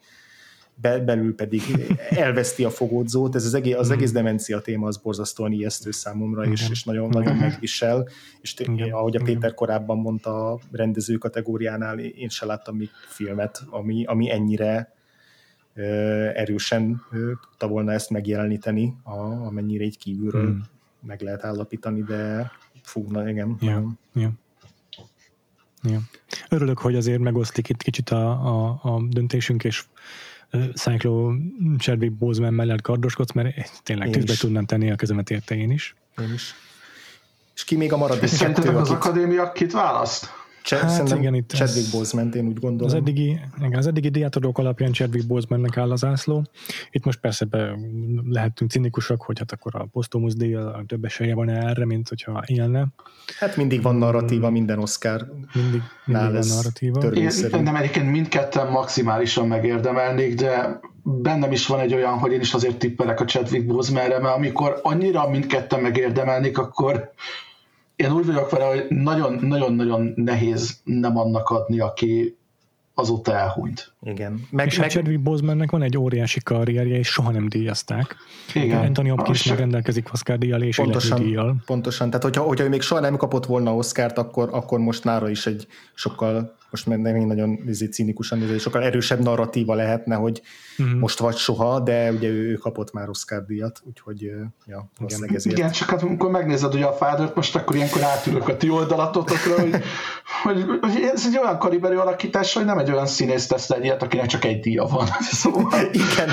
belül 0.82 1.36
pedig 1.36 1.62
elveszti 2.10 2.64
a 2.64 2.70
fogódzót. 2.70 3.36
Ez 3.36 3.46
az 3.46 3.54
egész, 3.54 3.76
az 3.76 3.92
egész 3.92 4.12
demencia 4.12 4.60
téma 4.60 4.88
az 4.88 4.98
borzasztóan 4.98 5.52
ijesztő 5.52 5.92
számomra, 5.92 6.46
és, 6.46 6.70
és 6.70 6.84
nagyon, 6.84 7.10
nagyon 7.10 7.36
megvisel. 7.36 8.08
És 8.42 8.54
t- 8.54 8.70
ahogy 8.92 9.16
a 9.16 9.24
Péter 9.24 9.54
korábban 9.54 9.98
mondta 9.98 10.52
a 10.52 10.60
rendező 10.72 11.18
kategóriánál, 11.18 12.00
én 12.00 12.30
sem 12.30 12.48
láttam 12.48 12.76
még 12.76 12.90
filmet, 13.08 13.64
ami, 13.70 14.06
ami 14.06 14.32
ennyire 14.32 14.94
erősen 16.34 17.02
tudta 17.42 17.68
volna 17.68 17.92
ezt 17.92 18.10
megjeleníteni, 18.10 18.96
a, 19.04 19.20
amennyire 19.20 19.84
így 19.84 19.98
kívülről 19.98 20.46
hmm. 20.46 20.64
meg 21.02 21.22
lehet 21.22 21.44
állapítani, 21.44 22.02
de 22.02 22.52
fú, 22.84 23.06
na 23.10 23.30
igen. 23.30 23.58
Ja, 23.62 23.98
ja. 24.14 24.32
Ja. 25.90 26.00
Örülök, 26.50 26.80
hogy 26.80 26.96
azért 26.96 27.20
megoszlik 27.20 27.70
itt 27.70 27.82
kicsit 27.82 28.10
a, 28.10 28.30
a, 28.30 28.80
a 28.82 29.02
döntésünk, 29.10 29.64
és 29.64 29.86
Cyclo 30.74 31.34
Chadwick 31.78 32.14
Boseman 32.14 32.54
mellett 32.54 32.82
kardoskodsz, 32.82 33.32
mert 33.32 33.82
tényleg 33.84 34.10
tűzbe 34.10 34.34
tudnám 34.40 34.66
tenni 34.66 34.92
a 34.92 34.96
kezemet 34.96 35.30
érte 35.30 35.56
én 35.56 35.72
is. 35.72 35.96
Én 36.22 36.34
is. 36.34 36.54
És 37.56 37.64
ki 37.64 37.76
még 37.76 37.94
a 37.94 37.98
maradék 37.98 38.38
kettő, 38.38 38.70
az 38.70 38.90
akadémia 38.90 39.52
kit 39.52 39.72
választ? 39.72 40.45
Ch- 40.66 40.80
hát 40.80 41.10
igen, 41.10 41.34
itt 41.34 41.52
Chadwick 41.52 41.92
Boseman, 41.92 42.32
én 42.34 42.48
úgy 42.48 42.60
gondolom. 42.60 42.86
Az 42.86 42.94
eddigi, 42.94 43.40
igen, 43.58 43.78
az 43.78 43.88
eddigi 43.88 44.10
diátadók 44.10 44.58
alapján 44.58 44.92
Chadwick 44.92 45.28
Bosemannek 45.28 45.78
áll 45.78 45.92
az 45.92 46.06
ászló. 46.06 46.44
Itt 46.92 47.06
most 47.06 47.20
persze 47.20 47.46
be 47.46 47.78
lehetünk 48.30 48.72
cinikusak, 48.72 49.22
hogy 49.22 49.40
hát 49.40 49.52
akkor 49.52 49.76
a 49.76 49.86
posztumusz 49.86 50.36
díj 50.36 50.58
több 50.88 51.06
esélye 51.06 51.36
van 51.36 51.50
erre, 51.50 51.86
mint 51.86 52.10
hogyha 52.10 52.44
élne. 52.46 52.88
Hát 53.40 53.56
mindig 53.56 53.82
van 53.82 53.96
narratíva 53.96 54.50
minden 54.50 54.80
Oscar. 54.80 55.32
Mindig, 55.54 55.82
mindig 56.06 56.32
van 56.32 56.48
narratíva. 56.48 57.00
Én, 57.02 57.64
nem, 57.64 57.76
egyébként 57.76 58.12
mindketten 58.12 58.72
maximálisan 58.72 59.48
megérdemelnék, 59.48 60.36
de 60.36 60.80
bennem 61.04 61.52
is 61.52 61.68
van 61.68 61.80
egy 61.80 61.94
olyan, 61.94 62.18
hogy 62.18 62.32
én 62.32 62.40
is 62.40 62.54
azért 62.54 62.78
tippelek 62.78 63.20
a 63.20 63.26
Chadwick 63.26 63.66
Bosemanre, 63.66 64.20
mert 64.20 64.36
amikor 64.36 64.80
annyira 64.84 65.30
mindketten 65.30 65.82
megérdemelnék, 65.82 66.58
akkor 66.58 67.14
én 67.96 68.12
úgy 68.12 68.26
vagyok 68.26 68.50
vele, 68.50 68.66
hogy 68.66 68.86
nagyon-nagyon 69.40 70.14
nehéz 70.16 70.80
nem 70.84 71.18
annak 71.18 71.50
adni, 71.50 71.80
aki 71.80 72.38
azóta 72.94 73.36
elhunyt. 73.36 73.94
Igen. 74.02 74.48
Meg, 74.50 74.66
és 74.66 74.74
hát 74.74 74.82
meg... 74.82 74.90
Chadwick 74.90 75.22
Bosemannek 75.22 75.72
van 75.72 75.82
egy 75.82 75.98
óriási 75.98 76.40
karrierje, 76.44 76.98
és 76.98 77.08
soha 77.08 77.32
nem 77.32 77.50
díjazták. 77.50 78.16
Igen. 78.54 78.86
Anthony 78.86 79.10
Hopkins 79.10 79.46
meg 79.46 79.58
rendelkezik 79.58 80.14
Oscar 80.14 80.38
díjjal 80.38 80.62
és 80.62 80.76
pontosan, 80.76 81.22
díjjal. 81.22 81.56
Pontosan, 81.66 82.08
tehát 82.10 82.24
hogyha, 82.24 82.44
hogyha 82.44 82.66
ő 82.66 82.70
még 82.70 82.82
soha 82.82 83.02
nem 83.02 83.18
kapott 83.18 83.46
volna 83.46 83.76
Oscárt, 83.76 84.18
akkor, 84.18 84.50
akkor 84.52 84.80
most 84.80 85.04
nára 85.04 85.30
is 85.30 85.46
egy 85.46 85.68
sokkal 85.94 86.56
most 86.84 87.04
még 87.04 87.26
nagyon 87.26 87.60
izé, 87.68 87.86
cínikusan 87.86 88.38
nézve, 88.38 88.58
sokkal 88.58 88.84
erősebb 88.84 89.20
narratíva 89.20 89.74
lehetne, 89.74 90.16
hogy 90.16 90.42
uh-huh. 90.78 91.00
most 91.00 91.20
vagy 91.20 91.36
soha, 91.36 91.80
de 91.80 92.12
ugye 92.12 92.28
ő, 92.28 92.50
ő 92.50 92.54
kapott 92.54 92.94
már 92.94 93.10
Oscar 93.10 93.46
díjat, 93.46 93.82
úgyhogy 93.84 94.22
ja, 94.66 94.92
igen. 95.08 95.36
ezért. 95.36 95.58
Igen, 95.58 95.72
csak 95.72 95.90
hát 95.90 96.02
amikor 96.02 96.30
megnézed 96.30 96.74
ugye 96.74 96.86
a 96.86 96.92
fádört, 96.94 97.36
most 97.36 97.56
akkor 97.56 97.76
ilyenkor 97.76 98.04
átülök 98.04 98.48
a 98.48 98.58
ti 98.58 98.70
oldalatotokra, 98.70 99.60
hogy, 99.60 99.84
hogy, 100.44 100.66
hogy, 100.82 101.10
ez 101.14 101.26
egy 101.28 101.38
olyan 101.38 101.58
kaliberű 101.58 101.96
alakítás, 101.96 102.54
hogy 102.54 102.66
nem 102.66 102.78
egy 102.78 102.92
olyan 102.92 103.08
színész 103.08 103.48
tesz 103.48 103.70
egy 103.70 103.84
ilyet, 103.84 104.04
akinek 104.04 104.26
csak 104.26 104.46
egy 104.46 104.60
díja 104.60 104.86
van. 104.86 105.08
Szóval... 105.42 105.80
Igen. 105.92 106.30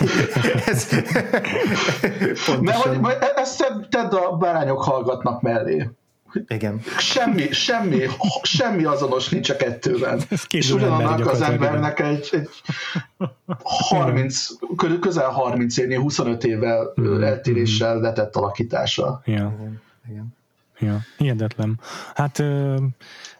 ez... 0.66 0.88
Mert 2.60 2.78
hogy, 2.78 3.16
ezt 3.36 3.78
tedd 3.90 4.14
a 4.14 4.36
bárányok 4.36 4.82
hallgatnak 4.82 5.40
mellé. 5.40 5.90
Igen. 6.48 6.80
Semmi, 6.98 7.52
semmi, 7.52 8.06
semmi 8.42 8.84
azonos 8.84 9.28
nincs 9.28 9.50
a 9.50 9.56
kettőben. 9.56 10.20
És 10.50 10.70
ugyanannak 10.70 11.26
az 11.26 11.40
embernek 11.40 12.00
egy, 12.00 12.28
egy 12.32 12.48
30, 13.62 14.46
közel 15.00 15.28
30 15.28 15.76
évnél, 15.76 16.00
25 16.00 16.44
évvel 16.44 16.92
mm. 17.00 17.22
eltéréssel 17.22 18.00
letett 18.00 18.36
alakítása. 18.36 19.22
Ja. 19.24 19.54
Igen. 19.58 19.82
Igen. 20.08 20.34
Ja, 20.78 21.00
hihetetlen. 21.16 21.80
Hát 22.14 22.38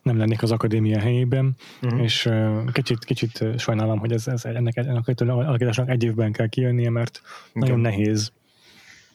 nem 0.02 0.18
lennék 0.18 0.42
az 0.42 0.50
akadémia 0.50 0.98
helyében, 0.98 1.54
uh-huh. 1.82 2.02
és 2.02 2.28
kicsit, 2.72 3.04
kicsit 3.04 3.44
sajnálom, 3.58 3.98
hogy 3.98 4.12
ez, 4.12 4.26
ez 4.26 4.44
ennek, 4.44 4.76
ennek 4.76 5.08
a 5.08 5.22
alakításnak 5.24 5.88
egy 5.88 6.04
évben 6.04 6.32
kell 6.32 6.46
kijönnie, 6.46 6.90
mert 6.90 7.20
Igen. 7.22 7.68
nagyon 7.68 7.80
nehéz 7.80 8.32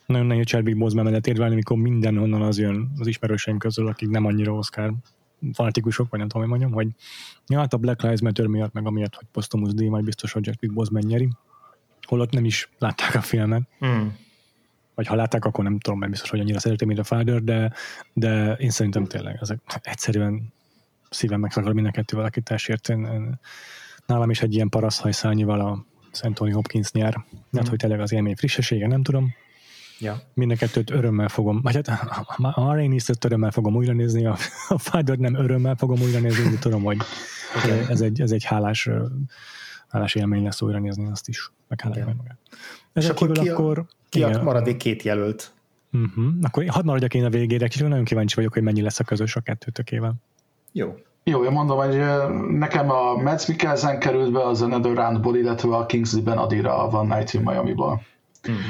nagyon 0.10 0.26
nehéz 0.26 0.46
Chadwick 0.46 0.78
Boseman 0.78 1.06
mellett 1.06 1.28
érvelni, 1.28 1.56
mikor 1.56 1.78
mindenhonnan 1.78 2.42
az 2.42 2.58
jön 2.58 2.92
az 2.98 3.08
ismerőseim 3.08 3.58
közül, 3.58 3.88
akik 3.88 4.10
nem 4.10 4.26
annyira 4.26 4.54
Oscar 4.54 4.94
fanatikusok, 5.54 6.10
vagy 6.10 6.20
nem 6.20 6.28
tudom, 6.28 6.50
hogy 6.50 6.60
mondjam, 6.60 6.72
hogy 6.72 6.88
ja, 7.48 7.60
hát 7.60 7.74
a 7.74 7.78
Black 7.78 8.02
Lives 8.02 8.22
Matter 8.22 8.46
miatt, 8.46 8.74
meg 8.74 8.86
amiatt, 8.86 9.16
hogy 9.16 9.26
Postumus 9.32 9.74
díj, 9.74 9.88
majd 9.88 10.04
biztos, 10.04 10.32
hogy 10.32 10.44
Chadwick 10.44 10.74
Boseman 10.74 11.04
nyeri. 11.06 11.30
Holott 12.08 12.32
nem 12.32 12.46
is 12.46 12.70
látták 12.78 13.16
a 13.16 13.22
filmet. 13.22 13.62
Mm. 13.86 14.08
Vagy 14.96 15.08
ha 15.08 15.16
látták, 15.16 15.46
akkor 15.46 15.64
nem 15.64 15.80
tudom, 15.80 16.00
mert 16.00 16.12
biztos, 16.12 16.30
hogy 16.30 16.40
annyira 16.40 16.60
szeretem, 16.60 16.88
mint 16.88 17.00
a 17.00 17.04
Father, 17.04 17.44
de, 17.44 17.74
de 18.14 18.54
én 18.54 18.70
szerintem 18.70 19.06
tényleg 19.06 19.38
ezek 19.42 19.60
egyszerűen 19.82 20.54
szívem 21.10 21.40
megszakad 21.40 21.74
mind 21.74 21.88
a 21.88 21.92
kettő 21.92 22.18
alakításért. 22.18 22.90
Én, 22.90 23.40
nálam 24.06 24.30
is 24.30 24.42
egy 24.42 24.54
ilyen 24.54 24.70
paraszthajszányival 24.70 25.60
a 25.60 25.86
Anthony 26.22 26.54
Hopkins 26.54 26.92
nyer. 26.92 27.26
Hát, 27.54 27.68
hogy 27.68 27.78
tényleg 27.78 28.00
az 28.00 28.12
élmény 28.12 28.36
frissessége, 28.36 28.88
nem 28.88 29.04
tudom. 29.04 29.34
Ja. 30.00 30.22
Mind 30.34 30.52
a 30.52 30.56
kettőt 30.56 30.92
örömmel 30.92 31.28
fogom, 31.28 31.62
vagy 31.62 31.76
hát 31.76 31.88
a 32.38 32.74
Rainis-t 32.74 33.26
örömmel 33.26 33.52
fogom 33.52 33.76
újra 33.76 33.94
nézni, 33.94 34.26
a, 34.26 34.36
a 34.68 34.78
father 34.78 35.18
nem 35.18 35.36
örömmel 35.36 35.76
fogom 35.76 36.02
újra 36.02 36.20
nézni, 36.20 36.50
de 36.50 36.60
tudom, 36.60 36.84
hogy 36.84 36.98
okay. 37.58 37.80
ez, 37.90 38.02
egy, 38.02 38.22
ez 38.22 38.32
egy 38.32 38.44
hálás, 38.44 38.90
hálás 39.88 40.16
élmény 40.16 40.44
lesz 40.44 40.62
újra 40.62 40.80
nézni 40.80 41.08
azt 41.12 41.28
is, 41.28 41.52
meg 41.68 41.82
hálás 41.82 42.06
meg 42.06 42.16
magát. 42.16 42.38
És 42.94 43.10
akkor 43.10 43.32
ki, 43.32 43.50
akkor, 43.50 43.86
ki 44.10 44.24
a 44.24 44.44
maradék 44.44 44.78
két 44.78 45.04
jelölt? 45.04 45.52
Uh-huh. 45.92 46.26
Akkor 46.42 46.68
hadd 46.68 46.86
maradjak 46.86 47.14
én 47.14 47.26
a 47.26 47.30
végére, 47.30 47.68
kicsit 47.68 47.88
nagyon 47.88 48.04
kíváncsi 48.04 48.36
vagyok, 48.36 48.54
hogy 48.54 48.64
mennyi 48.64 48.82
lesz 48.82 49.00
a 49.00 49.04
közös 49.04 49.36
a 49.36 49.40
kettőtökével. 49.40 50.14
Jó. 50.72 50.96
Jó, 51.24 51.44
én 51.44 51.52
mondom, 51.52 51.78
hogy 51.78 51.98
nekem 52.58 52.90
a 52.92 53.14
Mads 53.14 53.48
Mikkelsen 53.48 54.00
került 54.00 54.32
be 54.32 54.46
az 54.46 54.62
Another 54.62 54.94
Roundból, 54.94 55.38
illetve 55.38 55.76
a 55.76 55.86
Kingsley 55.86 56.24
Ben 56.24 56.38
Adira 56.38 56.78
a 56.78 57.00
One 57.00 57.16
Night 57.16 57.34
in 57.34 57.42
Miami-ból. 57.42 58.02
Uh-huh. 58.48 58.64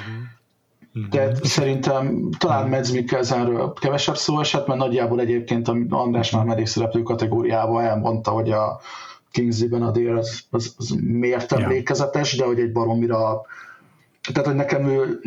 De 1.09 1.25
mm-hmm. 1.25 1.33
szerintem 1.41 2.29
talán. 2.37 2.69
Mads 2.69 2.91
Mikkelsenről 2.91 3.73
kevesebb 3.73 4.17
szó 4.17 4.39
esett, 4.39 4.67
mert 4.67 4.79
nagyjából 4.79 5.19
egyébként 5.19 5.67
a 5.67 5.77
András 5.89 6.31
már 6.31 6.45
mellékszereplő 6.45 7.01
kategóriában 7.01 7.83
elmondta, 7.83 8.31
hogy 8.31 8.51
a 8.51 8.79
Kingsley 9.31 9.69
Benadir 9.69 10.11
az, 10.11 10.43
az, 10.49 10.75
az 10.77 10.89
miért 11.01 11.51
emlékezetes, 11.51 12.35
de 12.35 12.45
hogy 12.45 12.59
egy 12.59 12.71
baromira 12.71 13.41
tehát, 14.33 14.47
hogy 14.47 14.55
nekem 14.55 14.87
ő 14.87 15.19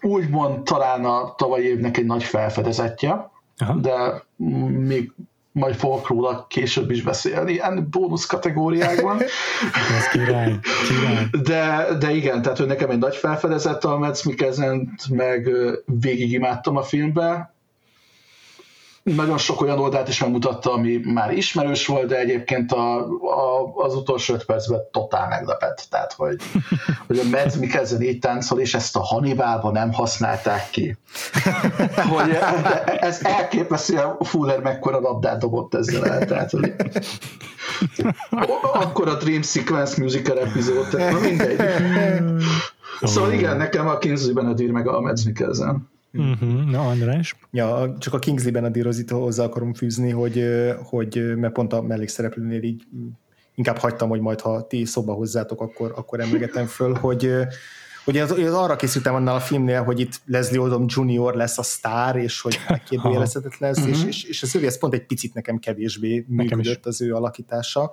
úgymond 0.00 0.62
talán 0.62 1.04
a 1.04 1.34
tavalyi 1.34 1.66
évnek 1.66 1.96
egy 1.96 2.04
nagy 2.04 2.22
felfedezetje, 2.22 3.30
Aha. 3.58 3.74
de 3.74 4.24
még 4.68 5.12
majd 5.52 5.74
fogok 5.74 6.08
róla 6.08 6.46
később 6.48 6.90
is 6.90 7.02
beszélni, 7.02 7.52
ilyen 7.52 7.88
bónusz 7.90 8.26
kategóriákban. 8.26 9.20
Ez 9.98 10.08
király, 10.12 10.58
király. 10.88 11.26
De, 11.42 11.96
de 11.98 12.10
igen, 12.10 12.42
tehát 12.42 12.60
ő 12.60 12.66
nekem 12.66 12.90
egy 12.90 12.98
nagy 12.98 13.16
felfedezett 13.16 13.84
a 13.84 13.98
Mads 13.98 14.22
mikkelsen 14.22 14.94
meg 15.08 15.50
végigimádtam 15.84 16.76
a 16.76 16.82
filmbe, 16.82 17.54
nagyon 19.02 19.38
sok 19.38 19.60
olyan 19.60 19.78
oldalt 19.78 20.08
is 20.08 20.20
megmutatta, 20.20 20.72
ami 20.72 21.00
már 21.04 21.32
ismerős 21.32 21.86
volt, 21.86 22.06
de 22.06 22.18
egyébként 22.18 22.72
a, 22.72 22.98
a, 22.98 23.72
az 23.74 23.94
utolsó 23.94 24.34
öt 24.34 24.44
percben 24.44 24.80
totál 24.90 25.28
meglepett. 25.28 25.86
Tehát, 25.90 26.12
hogy, 26.12 26.36
hogy 27.06 27.18
a 27.18 27.28
Mads 27.30 27.54
Mikkelsen 27.54 28.02
így 28.02 28.18
táncol, 28.18 28.60
és 28.60 28.74
ezt 28.74 28.96
a 28.96 29.00
Hannibalban 29.00 29.72
nem 29.72 29.92
használták 29.92 30.70
ki. 30.70 30.96
hogy 32.16 32.38
ez 33.00 33.24
elképesztő, 33.24 33.96
a 33.96 34.24
Fuller 34.24 34.60
mekkora 34.60 35.00
labdát 35.00 35.38
dobott 35.38 35.74
ezzel 35.74 36.06
el. 36.06 36.24
Tehát, 36.26 36.50
hogy 36.50 36.74
akkor 38.84 39.08
a 39.08 39.14
Dream 39.14 39.42
Sequence 39.42 40.02
musical 40.02 40.38
epizód, 40.38 40.88
tehát 40.88 41.20
mindegy. 41.20 41.60
Szóval 43.02 43.32
igen, 43.32 43.56
nekem 43.56 43.88
a 43.88 43.98
Kingsley 43.98 44.34
Benadir 44.34 44.70
meg 44.70 44.88
a 44.88 45.00
Mads 45.00 45.24
Mikkelsen. 45.24 45.89
Uh-huh. 46.12 46.70
Na, 46.70 46.88
András? 46.88 47.36
Ja, 47.50 47.96
csak 47.98 48.14
a 48.14 48.18
Kingsley-ben 48.18 48.64
a 48.64 48.68
Dirozit 48.68 49.10
hozzá 49.10 49.44
akarom 49.44 49.74
fűzni, 49.74 50.10
hogy, 50.10 50.44
hogy 50.82 51.36
mert 51.36 51.52
pont 51.52 51.72
a 51.72 51.82
mellékszereplőnél 51.82 52.62
így 52.62 52.82
inkább 53.54 53.76
hagytam, 53.76 54.08
hogy 54.08 54.20
majd 54.20 54.40
ha 54.40 54.66
ti 54.66 54.84
szóba 54.84 55.12
hozzátok, 55.12 55.60
akkor, 55.60 55.92
akkor 55.96 56.20
emlegetem 56.20 56.66
föl, 56.66 56.94
hogy, 56.94 57.34
hogy 58.04 58.18
az, 58.18 58.30
az 58.30 58.54
arra 58.54 58.76
készültem 58.76 59.14
annál 59.14 59.34
a 59.34 59.40
filmnél, 59.40 59.82
hogy 59.82 60.00
itt 60.00 60.20
Leslie 60.26 60.60
Odom 60.60 60.84
Jr. 60.86 61.34
lesz 61.34 61.58
a 61.58 61.62
sztár, 61.62 62.16
és 62.16 62.40
hogy 62.40 62.58
megkérdőjelezhetetlen 62.68 63.70
lesz, 63.70 63.86
uh-huh. 63.86 63.98
és, 63.98 64.04
és, 64.04 64.24
és 64.24 64.42
az 64.42 64.56
ő 64.56 64.66
ez 64.66 64.78
pont 64.78 64.94
egy 64.94 65.06
picit 65.06 65.34
nekem 65.34 65.58
kevésbé 65.58 66.24
nekem 66.28 66.58
működött 66.58 66.78
is. 66.78 66.84
az 66.86 67.00
ő 67.00 67.14
alakítása. 67.14 67.92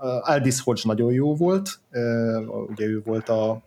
Uh, 0.00 0.30
Aldis 0.30 0.60
Hodge 0.60 0.82
nagyon 0.84 1.12
jó 1.12 1.34
volt, 1.34 1.80
uh, 1.92 2.70
ugye 2.70 2.86
ő 2.86 3.02
volt 3.04 3.28
a, 3.28 3.50
a 3.50 3.60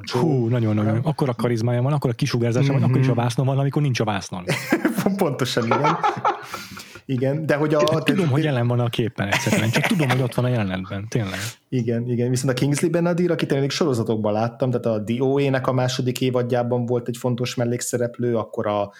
Joe. 0.00 0.22
Hú, 0.22 0.46
nagyon-nagyon. 0.48 1.00
Akkor 1.02 1.28
a 1.28 1.34
karizmája 1.34 1.82
van, 1.82 1.92
akkor 1.92 2.10
a 2.10 2.12
kisugárzása 2.12 2.72
mm-hmm. 2.72 2.80
van, 2.80 2.88
akkor 2.88 3.00
is 3.00 3.08
a 3.08 3.12
mhm. 3.12 3.20
vásznon 3.20 3.46
van, 3.46 3.58
amikor 3.58 3.82
nincs 3.82 4.00
a 4.00 4.04
vásznon. 4.04 4.44
Pontosan, 5.16 5.64
igen. 5.64 5.96
Igen, 7.08 7.46
de 7.46 7.54
hogy 7.54 7.74
a... 7.74 8.02
Tudom, 8.02 8.28
hogy 8.28 8.44
jelen 8.44 8.66
van 8.66 8.80
a 8.80 8.88
képen 8.88 9.26
egyszerűen, 9.26 9.70
csak 9.70 9.82
tudom, 9.82 10.08
hogy 10.08 10.22
ott 10.22 10.34
van 10.34 10.44
a 10.44 10.48
jelenetben, 10.48 11.08
tényleg. 11.08 11.38
Igen, 11.68 12.10
igen, 12.10 12.30
viszont 12.30 12.50
a 12.50 12.54
Kingsley 12.54 12.90
Benadir, 12.90 13.30
akit 13.30 13.52
én 13.52 13.68
sorozatokban 13.68 14.32
láttam, 14.32 14.70
tehát 14.70 14.86
a 14.86 15.12
DOE-nek 15.12 15.66
a 15.66 15.72
második 15.72 16.20
évadjában 16.20 16.86
volt 16.86 17.08
egy 17.08 17.16
fontos 17.16 17.54
mellékszereplő, 17.54 18.36
akkor 18.36 18.66
a, 18.66 18.92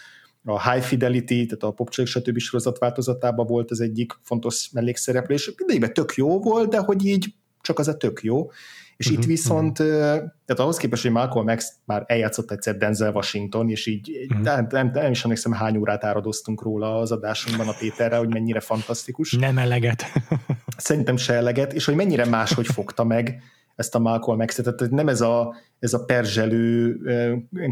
a 0.47 0.70
High 0.70 0.82
Fidelity, 0.82 1.47
tehát 1.47 1.62
a 1.62 1.70
Popcsolik 1.70 2.10
stb. 2.10 2.39
sorozat 2.39 2.78
változatában 2.78 3.47
volt 3.47 3.70
az 3.70 3.81
egyik 3.81 4.12
fontos 4.23 4.70
mellékszereplő, 4.73 5.35
és 5.35 5.52
mindegyikben 5.56 5.93
tök 5.93 6.14
jó 6.14 6.40
volt, 6.40 6.70
de 6.70 6.78
hogy 6.78 7.05
így 7.05 7.35
csak 7.60 7.78
az 7.78 7.89
a 7.89 7.97
tök 7.97 8.23
jó. 8.23 8.51
És 8.97 9.06
uh-huh, 9.06 9.23
itt 9.23 9.28
mhm, 9.28 9.36
viszont, 9.36 9.78
uh-huh. 9.78 9.94
tehát 10.44 10.59
ahhoz 10.59 10.77
képest, 10.77 11.02
hogy 11.02 11.10
Malcolm 11.10 11.56
X 11.56 11.73
már 11.85 12.05
eljátszott 12.06 12.51
egyszer 12.51 12.77
Denzel 12.77 13.12
Washington, 13.12 13.70
és 13.70 13.86
így 13.86 14.10
uh-huh. 14.28 14.44
nem, 14.44 14.66
nem, 14.70 14.90
nem 14.93 15.10
is 15.10 15.24
emlékszem, 15.24 15.52
hány 15.52 15.77
órát 15.77 16.05
áradoztunk 16.05 16.62
róla 16.62 16.98
az 16.98 17.12
adásunkban 17.12 17.68
a 17.68 17.74
Péterre, 17.78 18.16
hogy 18.16 18.28
mennyire 18.28 18.60
fantasztikus. 18.60 19.32
Nem 19.32 19.59
eleget. 19.59 20.05
Szerintem 20.77 21.16
se 21.16 21.35
eleget, 21.35 21.73
és 21.73 21.85
hogy 21.85 21.94
mennyire 21.94 22.24
máshogy 22.24 22.66
fogta 22.66 23.05
meg 23.05 23.43
ezt 23.77 23.94
a 23.94 23.98
Malcolm 23.98 24.47
x 24.47 24.55
tehát 24.55 24.90
nem 24.90 25.09
ez 25.09 25.20
a, 25.20 25.55
ez 25.78 25.93
a 25.93 26.05
perzselő, 26.05 26.97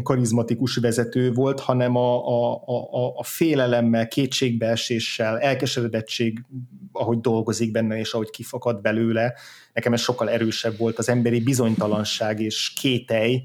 karizmatikus 0.03 0.75
vezető 0.75 1.31
volt, 1.31 1.59
hanem 1.59 1.95
a, 1.95 2.27
a, 2.27 2.53
a, 2.65 3.13
a 3.15 3.23
félelemmel, 3.23 4.07
kétségbeeséssel, 4.07 5.39
elkeseredettség, 5.39 6.45
ahogy 6.91 7.19
dolgozik 7.19 7.71
benne, 7.71 7.97
és 7.97 8.13
ahogy 8.13 8.29
kifakad 8.29 8.81
belőle. 8.81 9.33
Nekem 9.73 9.93
ez 9.93 10.01
sokkal 10.01 10.29
erősebb 10.29 10.77
volt 10.77 10.97
az 10.97 11.09
emberi 11.09 11.43
bizonytalanság 11.43 12.39
és 12.39 12.73
kételj 12.73 13.43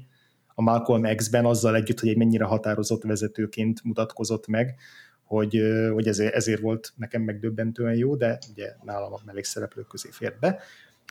a 0.55 0.61
Malcolm 0.61 1.15
X-ben, 1.15 1.45
azzal 1.45 1.75
együtt, 1.75 1.99
hogy 1.99 2.09
egy 2.09 2.17
mennyire 2.17 2.45
határozott 2.45 3.03
vezetőként 3.03 3.83
mutatkozott 3.83 4.47
meg, 4.47 4.75
hogy, 5.23 5.61
hogy 5.93 6.07
ezért, 6.07 6.33
ezért 6.33 6.61
volt 6.61 6.93
nekem 6.95 7.21
megdöbbentően 7.21 7.95
jó, 7.95 8.15
de 8.15 8.37
ugye 8.51 8.73
nálam 8.83 9.13
a 9.13 9.19
mellékszereplők 9.25 9.87
közé 9.87 10.09
fért 10.11 10.39
be. 10.39 10.59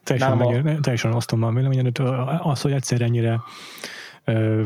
Teljesen, 0.04 0.36
meg, 0.36 0.66
a... 0.66 0.80
teljesen 0.80 1.12
osztom 1.12 1.42
a 1.42 1.50
véleményedet. 1.50 1.98
Az, 2.42 2.60
hogy 2.60 2.72
egyszer 2.72 3.00
ennyire 3.00 3.40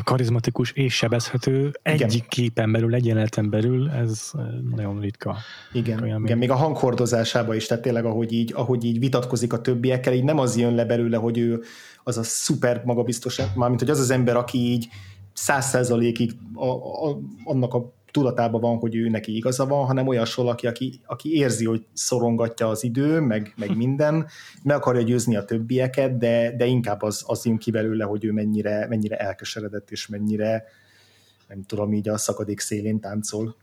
karizmatikus 0.05 0.73
és 0.73 0.95
sebezhető 0.95 1.59
igen. 1.59 2.03
egyik 2.03 2.29
képen 2.29 2.73
belül, 2.73 2.95
egy 2.95 3.07
jeleneten 3.07 3.51
belül, 3.51 3.91
ez 3.91 4.31
nagyon 4.75 5.01
ritka. 5.01 5.37
Igen, 5.73 6.07
igen 6.07 6.39
még. 6.39 6.51
a 6.51 6.55
hanghordozásában 6.55 7.57
is, 7.57 7.67
tehát 7.67 7.83
tényleg 7.83 8.05
ahogy 8.05 8.33
így, 8.33 8.53
ahogy 8.55 8.85
így 8.85 8.99
vitatkozik 8.99 9.53
a 9.53 9.61
többiekkel, 9.61 10.13
így 10.13 10.25
nem 10.25 10.39
az 10.39 10.57
jön 10.57 10.75
le 10.75 10.85
belőle, 10.85 11.17
hogy 11.17 11.39
ő 11.39 11.63
az 12.03 12.19
a 12.19 12.23
szuper 12.23 12.83
magabiztos, 12.85 13.41
mármint 13.55 13.81
hogy 13.81 13.91
az 13.91 13.99
az 13.99 14.11
ember, 14.11 14.37
aki 14.37 14.59
így 14.59 14.89
száz 15.33 15.67
százalékig 15.67 16.33
annak 17.45 17.75
a 17.75 17.93
tudatában 18.15 18.61
van, 18.61 18.77
hogy 18.77 18.97
ő 18.97 19.09
neki 19.09 19.37
igaza 19.37 19.67
van, 19.67 19.87
hanem 19.87 20.07
olyan 20.07 20.27
valaki, 20.35 20.67
aki, 20.67 21.01
aki 21.07 21.37
érzi, 21.37 21.65
hogy 21.65 21.85
szorongatja 21.93 22.69
az 22.69 22.85
idő, 22.85 23.21
meg, 23.21 23.55
meg 23.57 23.77
minden, 23.83 24.27
meg 24.63 24.77
akarja 24.77 25.03
győzni 25.03 25.37
a 25.37 25.45
többieket, 25.45 26.19
de, 26.19 26.57
de 26.57 26.65
inkább 26.65 27.03
az, 27.03 27.25
az 27.27 27.45
jön 27.45 27.59
ki 27.59 27.71
belőle, 27.71 28.05
hogy 28.05 28.25
ő 28.25 28.33
mennyire, 28.33 28.87
mennyire 28.89 29.17
elkeseredett, 29.17 29.91
és 29.91 30.07
mennyire 30.07 30.65
nem 31.49 31.63
tudom, 31.63 31.93
így 31.93 32.09
a 32.09 32.17
szakadék 32.17 32.61
szélén 32.61 33.01
táncol. 33.01 33.57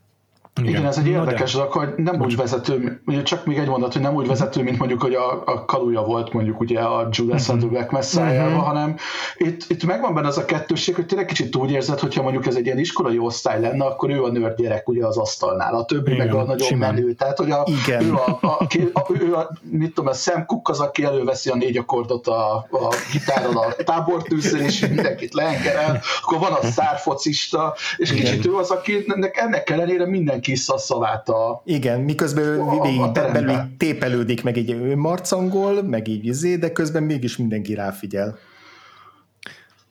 Igen, 0.60 0.70
Igen 0.70 0.86
ez 0.86 0.98
egy 0.98 1.06
érdekes 1.06 1.52
dolog, 1.52 1.72
hogy 1.72 1.88
nem 1.96 2.20
úgy 2.20 2.36
vezető, 2.36 3.02
ugye 3.06 3.22
csak 3.22 3.46
még 3.46 3.58
egy 3.58 3.68
mondat, 3.68 3.92
hogy 3.92 4.02
nem 4.02 4.14
úgy 4.14 4.26
vezető, 4.26 4.62
mint 4.62 4.78
mondjuk, 4.78 5.02
hogy 5.02 5.14
a, 5.14 5.42
a 5.44 5.64
kaluja 5.64 6.02
volt 6.02 6.32
mondjuk 6.32 6.60
ugye 6.60 6.80
a 6.80 7.08
Judas 7.10 7.48
and 7.48 7.60
the 7.60 7.68
Black 7.68 7.90
messiah 7.90 8.46
uh-huh. 8.46 8.62
hanem 8.62 8.96
itt, 9.36 9.64
itt 9.68 9.84
megvan 9.84 10.14
benne 10.14 10.26
az 10.26 10.38
a 10.38 10.44
kettőség, 10.44 10.94
hogy 10.94 11.06
tényleg 11.06 11.26
kicsit 11.26 11.56
úgy 11.56 11.70
érzed, 11.70 11.98
hogyha 11.98 12.22
mondjuk 12.22 12.46
ez 12.46 12.54
egy 12.54 12.66
ilyen 12.66 12.78
iskolai 12.78 13.18
osztály 13.18 13.60
lenne, 13.60 13.84
akkor 13.84 14.10
ő 14.10 14.22
a 14.22 14.30
nőr 14.30 14.54
gyerek 14.54 14.88
ugye 14.88 15.06
az 15.06 15.16
asztalnál, 15.16 15.74
a 15.74 15.84
többi 15.84 16.12
Igen, 16.12 16.26
meg 16.26 16.36
a 16.36 16.44
nagyon 16.44 16.66
simán. 16.66 16.94
menő, 16.94 17.12
tehát 17.12 17.38
hogy 17.38 17.50
a, 17.50 17.66
Igen. 17.84 18.04
ő 18.04 18.12
a, 18.12 18.38
a, 18.40 18.46
a, 18.46 18.66
a, 18.92 19.06
ő 19.20 19.34
a, 19.34 19.50
mit 19.62 19.94
tudom, 19.94 20.10
a 20.10 20.14
Sam 20.14 20.46
Cook 20.46 20.68
az, 20.68 20.80
aki 20.80 21.04
előveszi 21.04 21.50
a 21.50 21.54
négy 21.54 21.76
akkordot 21.76 22.26
a, 22.26 22.54
a 22.54 22.94
gitáron 23.12 23.56
a 23.56 23.72
tábortűzön, 23.84 24.60
és 24.60 24.80
mindenkit 24.80 25.34
leengerel, 25.34 26.00
akkor 26.22 26.38
van 26.38 26.52
a 26.52 26.64
szárfocista, 26.66 27.74
és 27.96 28.10
Igen. 28.10 28.24
kicsit 28.24 28.46
ő 28.46 28.54
az, 28.54 28.70
aki 28.70 29.04
ennek 29.32 29.70
ellenére 29.70 30.06
minden 30.06 30.40
szavát 30.54 31.28
a... 31.28 31.62
Igen, 31.64 32.00
miközben 32.00 32.44
ő 32.44 32.62
végig 32.82 33.12
belül 33.12 33.76
tépelődik, 33.76 34.42
meg 34.42 34.56
egy 34.56 34.94
marcangol, 34.96 35.82
meg 35.82 36.08
így 36.08 36.24
izé, 36.24 36.56
de 36.56 36.72
közben 36.72 37.02
mégis 37.02 37.36
mindenki 37.36 37.74
ráfigyel. 37.74 38.38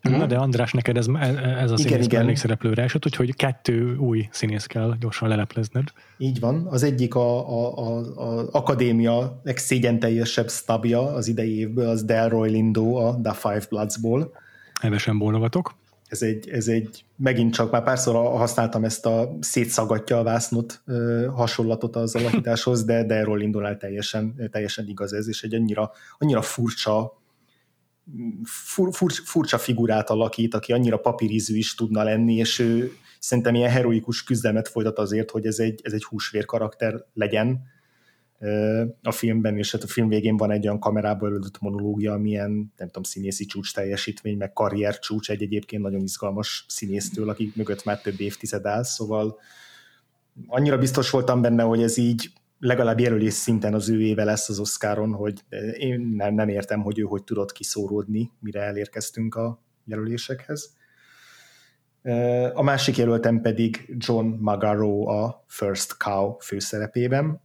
Na 0.02 0.26
de 0.26 0.38
András, 0.38 0.72
neked 0.72 0.98
ez, 0.98 1.06
ez 1.62 1.72
a 1.72 1.78
színész 1.78 2.06
igen, 2.06 2.22
mellékszereplőre 2.22 2.84
esett, 2.84 3.06
úgyhogy 3.06 3.36
kettő 3.36 3.96
új 3.96 4.28
színész 4.32 4.66
kell 4.66 4.96
gyorsan 5.00 5.30
leleplezned. 5.30 5.84
Így 6.18 6.40
van. 6.40 6.68
Az 6.70 6.84
egyik 6.84 7.16
a, 7.16 7.50
a, 7.50 7.78
a, 7.78 8.00
a 8.00 8.48
akadémia 8.52 9.42
legszégyenteljesebb 9.44 10.50
stabja 10.50 11.14
az 11.14 11.28
idei 11.28 11.58
évből, 11.60 11.90
az 11.90 12.04
Delroy 12.04 12.50
Lindo 12.50 12.96
a 12.96 13.20
The 13.24 13.34
Five 13.34 13.66
Bloodsból. 13.70 14.32
Hevesen 14.82 15.18
bólogatok 15.18 15.74
ez 16.12 16.22
egy, 16.22 16.50
ez 16.50 16.68
egy, 16.68 17.06
megint 17.16 17.54
csak 17.54 17.72
már 17.72 17.84
párszor 17.84 18.16
használtam 18.16 18.84
ezt 18.84 19.06
a 19.06 19.38
szétszagatja 19.40 20.20
a 20.20 20.24
vásznot 20.24 20.84
hasonlatot 21.36 21.96
az 21.96 22.16
alakításhoz, 22.16 22.84
de, 22.84 23.06
de 23.06 23.16
erről 23.16 23.42
indul 23.42 23.68
el 23.68 23.78
teljesen, 23.78 24.50
teljesen 24.52 24.88
igaz 24.88 25.14
ez, 25.14 25.28
és 25.28 25.44
egy 25.44 25.54
annyira, 25.54 25.92
annyira 26.18 26.42
furcsa 26.42 27.22
fur, 28.44 28.94
fur, 28.94 29.12
furcsa 29.12 29.58
figurát 29.58 30.10
alakít, 30.10 30.54
aki 30.54 30.74
annyira 30.74 30.98
papírizű 30.98 31.58
is 31.58 31.76
tudna 31.76 32.04
lenni, 32.04 32.36
és 32.36 32.60
ő 32.60 32.92
szerintem 33.20 33.56
ilyen 33.56 33.70
heroikus 33.70 34.24
küzdelmet 34.24 34.68
folytat 34.68 35.00
azért, 35.00 35.32
hogy 35.32 35.46
ez 35.46 35.60
egy, 35.60 35.80
ez 35.84 35.94
egy 35.94 36.04
húsvér 36.04 36.46
karakter 36.46 37.06
legyen, 37.14 37.62
a 39.02 39.12
filmben, 39.12 39.58
és 39.58 39.72
hát 39.72 39.84
a 39.84 39.88
film 39.88 40.08
végén 40.08 40.38
van 40.38 40.52
egy 40.52 40.66
olyan 40.66 40.80
kamerából 40.80 41.30
előtt 41.30 41.60
monológia, 41.60 42.14
amilyen, 42.14 42.50
nem 42.78 42.88
tudom, 42.88 43.04
színészi 43.04 43.46
csúcs 43.46 43.74
teljesítmény, 43.74 44.38
meg 44.38 44.54
karrier 44.54 45.00
csúcs 45.00 45.30
egy 45.30 45.42
egyébként 45.42 45.82
nagyon 45.82 46.02
izgalmas 46.02 46.66
színésztől, 46.68 47.30
aki 47.30 47.52
mögött 47.56 47.84
már 47.84 48.02
több 48.02 48.20
évtized 48.20 48.66
áll, 48.66 48.84
szóval 48.84 49.40
annyira 50.48 50.78
biztos 50.78 51.10
voltam 51.10 51.42
benne, 51.42 51.64
hogy 51.64 51.82
ez 51.82 51.98
így 51.98 52.32
legalább 52.60 53.00
jelölés 53.00 53.34
szinten 53.34 53.74
az 53.74 53.90
ő 53.90 54.02
éve 54.02 54.24
lesz 54.24 54.50
az 54.50 54.60
Oscaron, 54.60 55.14
hogy 55.14 55.44
én 55.78 56.00
nem, 56.00 56.34
nem 56.34 56.50
értem, 56.50 56.82
hogy 56.82 57.00
ő 57.00 57.04
hogy 57.04 57.24
tudott 57.24 57.52
kiszóródni, 57.52 58.32
mire 58.40 58.62
elérkeztünk 58.62 59.36
a 59.36 59.64
jelölésekhez. 59.86 60.76
A 62.54 62.62
másik 62.62 62.98
jelöltem 62.98 63.42
pedig 63.42 63.96
John 63.98 64.26
Magaro 64.40 65.08
a 65.08 65.44
First 65.48 65.98
Cow 65.98 66.38
főszerepében, 66.40 67.42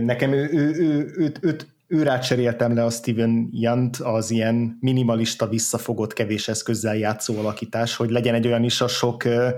Nekem 0.00 0.32
ő, 0.32 0.48
ő, 0.52 0.74
ő, 0.74 1.12
őt, 1.16 1.38
őt, 1.42 1.66
ő 1.86 2.02
rácseréltem 2.02 2.74
le 2.74 2.84
a 2.84 2.90
Steven 2.90 3.48
Yant 3.52 3.96
az 3.96 4.30
ilyen 4.30 4.78
minimalista, 4.80 5.48
visszafogott, 5.48 6.12
kevés 6.12 6.48
eszközzel 6.48 6.96
játszó 6.96 7.38
alakítás, 7.38 7.96
hogy 7.96 8.10
legyen 8.10 8.34
egy 8.34 8.46
olyan 8.46 8.64
is 8.64 8.80
a 8.80 8.88
sok 8.88 9.24
uh, 9.24 9.48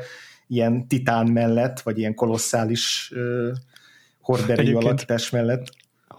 ilyen 0.47 0.89
titán 0.89 1.27
mellett, 1.27 1.81
vagy 1.81 1.99
ilyen 1.99 2.15
kolosszális 2.15 3.13
horderejű 4.21 4.75
alakítás 4.75 5.31
mellett 5.31 5.65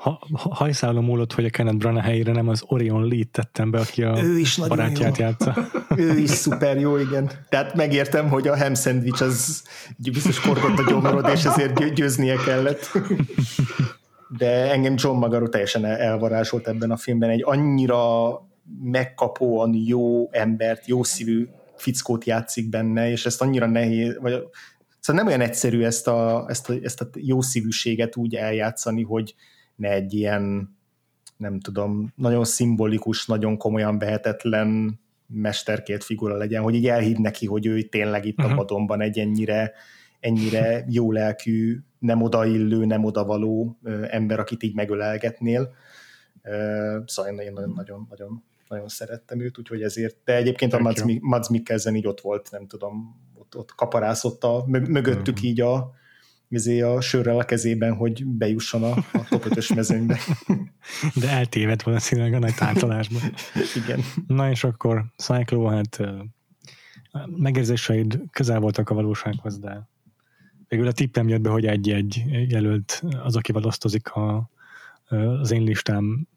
ha, 0.03 0.19
hajszálom 0.33 1.05
múlott, 1.05 1.33
hogy 1.33 1.45
a 1.45 1.49
Kenneth 1.49 1.77
Branagh 1.77 2.05
helyére 2.05 2.31
nem 2.31 2.47
az 2.47 2.63
Orion 2.67 3.07
Lee 3.07 3.23
tettem 3.31 3.71
be, 3.71 3.79
aki 3.79 4.03
a 4.03 4.23
ő 4.23 4.37
is 4.37 4.57
barátját 4.57 5.17
jó. 5.17 5.25
játsza. 5.25 5.55
ő 5.97 6.17
is 6.17 6.29
szuper 6.29 6.79
jó, 6.79 6.97
igen. 6.97 7.31
Tehát 7.49 7.75
megértem, 7.75 8.29
hogy 8.29 8.47
a 8.47 8.57
ham 8.57 8.75
sandwich 8.75 9.21
az 9.21 9.63
biztos 9.97 10.39
korgott 10.39 10.77
a 10.77 10.89
gyomrod, 10.89 11.29
és 11.33 11.45
ezért 11.45 11.93
győznie 11.93 12.35
kellett. 12.35 12.91
De 14.37 14.71
engem 14.71 14.95
John 14.97 15.17
Magaro 15.17 15.47
teljesen 15.47 15.85
elvarázsolt 15.85 16.67
ebben 16.67 16.91
a 16.91 16.97
filmben. 16.97 17.29
Egy 17.29 17.43
annyira 17.45 18.31
megkapóan 18.81 19.73
jó 19.85 20.31
embert, 20.31 20.87
jó 20.87 21.03
szívű 21.03 21.47
fickót 21.77 22.25
játszik 22.25 22.69
benne, 22.69 23.11
és 23.11 23.25
ezt 23.25 23.41
annyira 23.41 23.67
nehéz, 23.67 24.17
vagy 24.21 24.43
Szóval 24.99 25.23
nem 25.23 25.31
olyan 25.33 25.47
egyszerű 25.47 25.83
ezt 25.83 26.07
a, 26.07 26.45
ezt 26.47 26.69
a, 26.69 26.73
ezt 26.81 27.01
a 27.01 27.09
jó 27.13 27.41
szívűséget 27.41 28.15
úgy 28.15 28.35
eljátszani, 28.35 29.03
hogy, 29.03 29.35
ne 29.75 29.89
egy 29.89 30.13
ilyen, 30.13 30.75
nem 31.37 31.59
tudom, 31.59 32.13
nagyon 32.15 32.45
szimbolikus, 32.45 33.25
nagyon 33.25 33.57
komolyan 33.57 33.99
vehetetlen 33.99 34.99
mesterkért 35.27 36.03
figura 36.03 36.37
legyen, 36.37 36.61
hogy 36.61 36.75
így 36.75 36.87
elhidd 36.87 37.21
neki, 37.21 37.45
hogy 37.45 37.65
ő 37.65 37.81
tényleg 37.81 38.25
itt 38.25 38.37
uh-huh. 38.37 38.53
a 38.53 38.55
padonban 38.55 38.97
mhm. 38.97 39.05
egy 39.05 39.19
ennyire, 39.19 39.73
ennyire 40.19 40.85
jó 40.89 41.11
lelkű, 41.11 41.79
nem 41.99 42.21
odaillő, 42.21 42.85
nem 42.85 43.03
odavaló 43.03 43.79
ember, 44.09 44.39
akit 44.39 44.63
így 44.63 44.75
megölelgetnél. 44.75 45.73
Szóval 47.05 47.31
én 47.31 47.33
nagyon, 47.33 47.73
nagyon, 47.75 48.07
nagyon, 48.09 48.43
nagyon 48.67 48.87
szerettem 48.87 49.39
őt, 49.39 49.57
úgyhogy 49.57 49.81
ezért, 49.81 50.17
de 50.23 50.35
egyébként 50.35 50.73
a 50.73 50.79
Mads, 50.79 51.03
Mads 51.19 51.49
Mikkelsen 51.49 51.95
így 51.95 52.07
ott 52.07 52.21
volt, 52.21 52.51
nem 52.51 52.67
tudom, 52.67 53.21
ott, 53.33 53.55
ott 53.55 53.75
kaparászott 53.75 54.43
a, 54.43 54.63
mögöttük 54.67 55.35
uh-huh. 55.35 55.49
így 55.49 55.61
a, 55.61 55.93
izé 56.53 56.81
a 56.81 57.01
sörrel 57.01 57.39
a 57.39 57.43
kezében, 57.43 57.95
hogy 57.95 58.25
bejusson 58.25 58.83
a, 58.83 58.91
a 58.91 59.25
top 59.29 59.45
5 59.45 59.75
mezőnybe. 59.75 60.19
De 61.21 61.29
eltévedt 61.29 61.83
valószínűleg 61.83 62.33
a 62.33 62.39
nagy 62.39 62.55
táncolásban. 62.55 63.21
Igen. 63.83 63.99
Na 64.27 64.49
és 64.49 64.63
akkor 64.63 65.05
Cyclo, 65.17 65.65
hát 65.65 65.99
megérzéseid 67.25 68.19
közel 68.31 68.59
voltak 68.59 68.89
a 68.89 68.93
valósághoz, 68.93 69.59
de 69.59 69.89
végül 70.67 70.87
a 70.87 70.91
tippem 70.91 71.27
jött 71.27 71.41
be, 71.41 71.49
hogy 71.49 71.65
egy-egy 71.65 72.23
jelölt 72.49 73.03
az, 73.23 73.35
akivel 73.35 73.63
osztozik 73.63 74.09
a, 74.09 74.49
az 75.41 75.51
én 75.51 75.63
listám 75.63 76.27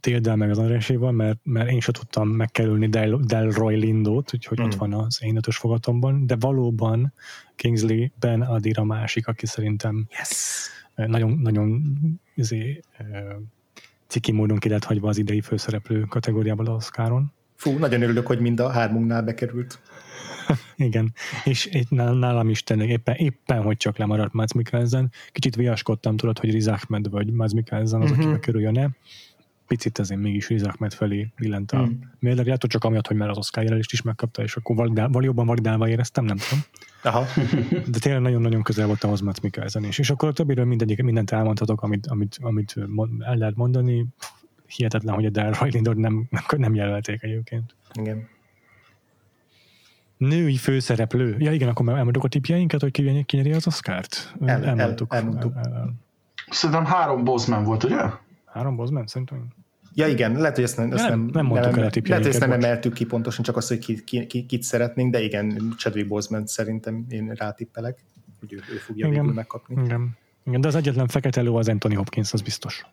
Téldel 0.00 0.36
meg 0.36 0.50
az 0.50 0.58
Andráséval, 0.58 1.12
mert, 1.12 1.38
mert 1.42 1.70
én 1.70 1.80
sem 1.80 1.94
tudtam 1.94 2.28
megkerülni 2.28 2.88
Del, 2.88 3.16
Delroy 3.16 3.76
Lindót, 3.76 4.34
úgyhogy 4.34 4.60
mm. 4.60 4.64
ott 4.64 4.74
hmm. 4.74 4.90
van 4.90 5.04
az 5.04 5.22
én 5.22 5.36
ötös 5.36 5.56
fogatomban, 5.56 6.26
de 6.26 6.36
valóban 6.40 7.12
Kingsley 7.56 8.06
Ben 8.18 8.42
Adir 8.42 8.78
a 8.78 8.84
másik, 8.84 9.26
aki 9.26 9.46
szerintem 9.46 10.06
yes. 10.18 10.68
nagyon, 10.94 11.38
nagyon 11.38 11.82
izé, 12.34 12.80
ciki 14.06 14.32
módon 14.32 14.58
ki 14.58 14.68
lett 14.68 14.84
hagyva 14.84 15.08
az 15.08 15.18
idei 15.18 15.40
főszereplő 15.40 16.00
kategóriából 16.00 16.66
az 16.66 16.74
Oscaron. 16.74 17.32
Fú, 17.56 17.78
nagyon 17.78 18.02
örülök, 18.02 18.26
hogy 18.26 18.40
mind 18.40 18.60
a 18.60 18.70
hármunknál 18.70 19.22
bekerült. 19.22 19.80
Igen, 20.76 21.12
és 21.44 21.70
nálam 21.90 22.48
is 22.48 22.62
tényleg 22.62 22.88
éppen, 22.88 23.14
éppen, 23.14 23.62
hogy 23.62 23.76
csak 23.76 23.98
lemaradt 23.98 24.32
Mads 24.32 24.52
Mikkelsen. 24.52 25.12
Kicsit 25.32 25.56
viaskodtam, 25.56 26.16
tudod, 26.16 26.38
hogy 26.38 26.50
Riz 26.50 26.68
Ahmed 26.68 27.10
vagy 27.10 27.32
Mads 27.32 27.52
Mikkelsen 27.52 28.00
az, 28.00 28.10
uh-huh. 28.10 28.24
aki 28.24 28.34
bekerüljön-e 28.34 28.90
picit 29.68 29.98
azért 29.98 30.20
mégis 30.20 30.48
Riz 30.48 30.62
Ahmed 30.62 30.92
felé 30.92 31.32
billent 31.36 31.72
a 31.72 31.78
hmm. 31.78 32.12
mérlegjátok, 32.18 32.70
csak 32.70 32.84
amiatt, 32.84 33.06
hogy 33.06 33.16
már 33.16 33.28
az 33.28 33.36
Oscar 33.36 33.62
jelölést 33.62 33.92
is 33.92 34.02
megkapta, 34.02 34.42
és 34.42 34.56
akkor 34.56 34.76
validál, 34.76 35.08
valóban 35.08 35.46
validálva 35.46 35.88
éreztem, 35.88 36.24
nem 36.24 36.36
tudom. 36.36 36.64
Aha. 37.02 37.24
De 37.92 37.98
tényleg 37.98 38.22
nagyon-nagyon 38.22 38.62
közel 38.62 38.86
volt 38.86 39.04
ahhoz 39.04 39.20
Matt 39.20 39.40
Mikkelsen 39.40 39.84
is. 39.84 39.98
És 39.98 40.10
akkor 40.10 40.28
a 40.28 40.32
többiről 40.32 40.64
mindegyik, 40.64 41.02
mindent 41.02 41.30
elmondhatok, 41.30 41.82
amit, 41.82 42.06
amit, 42.06 42.38
amit 42.40 42.74
el 43.20 43.36
lehet 43.36 43.56
mondani. 43.56 44.06
Hihetetlen, 44.66 45.14
hogy 45.14 45.24
a 45.24 45.30
Delroy 45.30 45.70
Lindor 45.70 45.96
nem, 45.96 46.28
nem, 46.30 46.44
nem 46.56 46.74
jelölték 46.74 47.22
egyébként. 47.22 47.74
Igen. 47.92 48.28
Női 50.16 50.56
főszereplő. 50.56 51.36
Ja 51.38 51.52
igen, 51.52 51.68
akkor 51.68 51.88
elmondjuk 51.88 52.24
a 52.24 52.28
tipjeinket, 52.28 52.80
hogy 52.80 52.90
ki, 52.90 53.24
ki 53.26 53.36
nyeri 53.36 53.52
az 53.52 53.66
Oscar-t. 53.66 54.34
El, 54.44 54.64
elmondtuk. 54.64 55.12
El, 55.12 55.18
elmondtuk. 55.18 55.52
El, 55.56 55.72
el, 55.72 55.74
el. 55.74 55.94
Szerintem 56.50 56.84
három 56.84 57.24
Bozman 57.24 57.64
volt, 57.64 57.84
ugye? 57.84 58.10
Három 58.44 58.76
Bozman, 58.76 59.06
szerintem. 59.06 59.48
Ja 59.98 60.06
igen, 60.06 60.32
lehet, 60.32 60.54
hogy 60.54 60.64
ezt 60.64 60.76
nem, 60.76 60.92
ezt 60.92 61.08
nem, 61.08 61.18
nem, 61.18 61.30
nem 61.32 61.46
mondtuk 61.46 61.70
nem, 61.70 61.82
el 61.82 61.90
a 61.94 62.00
Lehet, 62.04 62.24
hogy 62.24 62.32
ezt 62.32 62.40
nem 62.40 62.52
emeltük 62.52 62.92
ki 62.92 63.04
pontosan, 63.04 63.44
csak 63.44 63.56
azt, 63.56 63.68
hogy 63.68 63.78
ki, 63.78 64.04
ki, 64.04 64.26
ki, 64.26 64.46
kit 64.46 64.62
szeretnénk, 64.62 65.12
de 65.12 65.22
igen, 65.22 65.74
Chadwick 65.76 66.08
Boseman 66.08 66.46
szerintem 66.46 67.06
én 67.08 67.32
rátippelek, 67.34 67.98
hogy 68.40 68.52
ő, 68.52 68.56
ő 68.56 68.76
fogja 68.76 69.06
igen, 69.06 69.18
végül 69.18 69.34
megkapni. 69.34 69.84
Igen. 69.84 70.16
igen, 70.46 70.60
de 70.60 70.68
az 70.68 70.74
egyetlen 70.74 71.06
fekete 71.06 71.42
ló 71.42 71.56
az 71.56 71.68
Anthony 71.68 71.96
Hopkins, 71.96 72.32
az 72.32 72.40
biztos. 72.40 72.86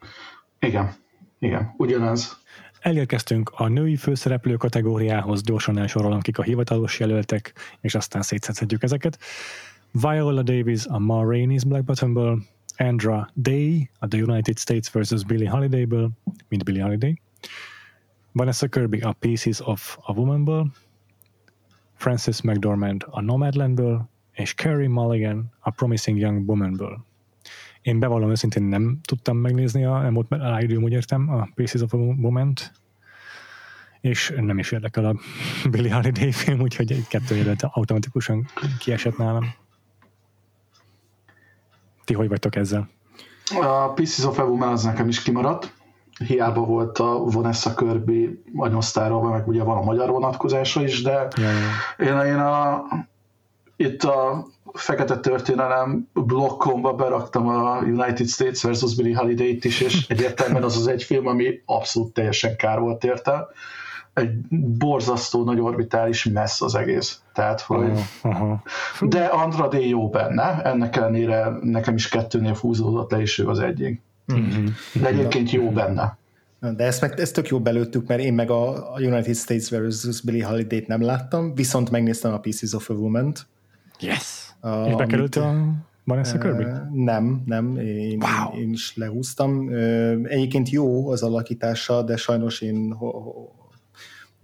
Igen, 0.60 0.94
igen, 1.40 1.74
ugyanaz. 1.78 2.42
elérkeztünk 2.80 3.52
a 3.56 3.68
női 3.68 3.96
főszereplő 3.96 4.56
kategóriához, 4.56 5.42
gyorsan 5.42 5.78
elsorolom 5.78 6.22
kik 6.22 6.38
a 6.38 6.44
hivatalos 6.44 7.00
jelöltek, 7.00 7.54
és 7.82 7.96
aztán 7.96 8.22
szétszedhetjük 8.22 8.84
ezeket. 8.84 9.20
Viola 9.92 10.42
Davis 10.42 10.86
a 10.86 11.00
Ma 11.00 11.24
Rainey's 11.26 11.64
Black 11.68 11.84
Bottomből, 11.84 12.44
Andra 12.78 13.30
Day 13.34 13.90
a 14.00 14.08
The 14.08 14.22
United 14.22 14.58
States 14.58 14.90
vs. 14.90 15.24
Billie 15.24 15.50
Holidayből, 15.50 16.10
mint 16.48 16.64
Billie 16.64 16.82
Holiday, 16.82 17.22
Vanessa 18.32 18.68
Kirby 18.68 19.00
a 19.00 19.12
Pieces 19.12 19.60
of 19.60 19.98
a 20.02 20.14
Womanből, 20.14 20.72
Francis 21.94 22.42
McDormand 22.42 23.06
a 23.10 23.22
Nomadlandből, 23.22 24.10
és 24.32 24.54
Carrie 24.54 24.90
Mulligan 24.90 25.52
a 25.60 25.70
Promising 25.70 26.18
Young 26.18 26.50
Womanből. 26.50 27.06
Én 27.82 28.00
bevallom 28.00 28.30
őszintén 28.30 28.64
nem 28.64 29.00
tudtam 29.04 29.38
megnézni, 29.38 29.86
a, 29.86 30.02
nem 30.02 30.14
volt 30.14 30.28
ráidőm, 30.30 30.84
úgy 30.84 30.92
értem, 30.92 31.30
a 31.30 31.50
Pieces 31.56 31.82
of 31.82 31.94
a 31.94 31.98
Moment, 31.98 32.72
és 34.02 34.34
nem 34.38 34.60
is 34.60 34.72
érdekel 34.72 35.06
a 35.06 35.16
Billy 35.72 35.90
Holiday 35.90 36.32
film, 36.32 36.60
úgyhogy 36.60 36.92
egy 36.92 37.08
kettő 37.08 37.36
évet 37.36 37.64
automatikusan 37.64 38.48
kiesett 38.80 39.18
nálam. 39.18 39.54
Ti 42.06 42.14
hogy 42.14 42.28
vagytok 42.28 42.56
ezzel? 42.56 42.90
A 43.62 43.94
Pieces 43.94 44.26
of 44.26 44.38
Woman 44.38 44.72
az 44.72 44.84
nekem 44.84 45.08
is 45.08 45.22
kimaradt. 45.22 45.74
Hiába 46.28 46.62
volt 46.62 47.00
a 47.00 47.24
Vanessa 47.24 47.74
Kirby 47.74 48.44
anyasztára, 48.56 49.22
meg 49.22 49.48
ugye 49.48 49.64
van 49.64 49.78
a 49.78 49.82
magyar 49.84 50.10
vonatkozása 50.10 50.84
is, 50.84 51.02
de 51.02 51.28
ja, 51.38 51.50
ja. 51.98 52.06
Én, 52.06 52.26
én 52.26 52.40
a, 52.40 52.86
itt 53.76 54.04
a 54.04 54.46
fekete 54.74 55.20
történelem 55.20 56.10
blokkomba 56.14 56.94
beraktam 56.94 57.48
a 57.48 57.78
United 57.78 58.28
States 58.28 58.64
vs. 58.64 58.96
Billy 58.96 59.12
Holiday-t 59.12 59.66
is, 59.66 59.82
és 59.82 60.08
egyértelműen 60.08 60.64
az 60.64 60.78
az 60.78 60.88
egy 60.88 61.04
film, 61.04 61.28
ami 61.28 61.62
abszolút 61.66 62.14
teljesen 62.14 62.56
kár 62.56 62.80
volt 62.80 63.04
érte. 63.04 63.48
Egy 64.16 64.32
borzasztó 64.78 65.44
nagy 65.44 65.60
orbitális 65.60 66.26
messz 66.26 66.62
az 66.62 66.76
egész. 66.76 67.22
Tehát, 67.34 67.62
hogy... 67.62 67.92
Uh-huh. 68.24 68.60
De 69.02 69.26
Andrade 69.26 69.80
jó 69.80 70.10
benne, 70.10 70.62
ennek 70.62 70.96
ellenére 70.96 71.58
nekem 71.62 71.96
is 71.96 72.10
kettőnél 72.10 72.54
fúzódott 72.54 73.12
le, 73.12 73.22
és 73.22 73.40
ő 73.40 73.48
az 73.48 73.60
egyik. 73.60 74.02
Uh-huh. 74.28 74.66
De 74.94 75.08
egyébként 75.08 75.52
jó 75.52 75.70
benne. 75.70 76.18
De 76.76 76.84
ezt, 76.84 77.02
meg, 77.02 77.20
ezt 77.20 77.34
tök 77.34 77.48
jó 77.48 77.60
belőttük, 77.60 78.08
mert 78.08 78.22
én 78.22 78.34
meg 78.34 78.50
a 78.50 78.94
United 78.98 79.36
States 79.36 79.70
vs. 79.70 80.22
Billy 80.22 80.40
Holiday-t 80.40 80.88
nem 80.88 81.02
láttam, 81.02 81.54
viszont 81.54 81.90
megnéztem 81.90 82.34
a 82.34 82.40
Pieces 82.40 82.74
of 82.74 82.90
a 82.90 82.94
Woman-t, 82.94 83.48
Yes! 84.00 84.54
A, 84.60 84.88
És 84.88 84.96
bekerült 84.96 85.36
amit, 85.36 85.50
a 85.50 85.74
Vanessa 86.04 86.38
Kirby? 86.38 86.66
Nem, 86.92 87.44
nem, 87.46 87.78
én, 87.78 88.22
wow. 88.22 88.60
én 88.60 88.72
is 88.72 88.96
lehúztam. 88.96 89.70
Egyébként 90.24 90.70
jó 90.70 91.10
az 91.10 91.24
alakítása, 91.24 92.02
de 92.02 92.18
sajnos 92.18 92.62
én 92.62 92.92
ho, 92.92 93.12
ho, 93.12 93.32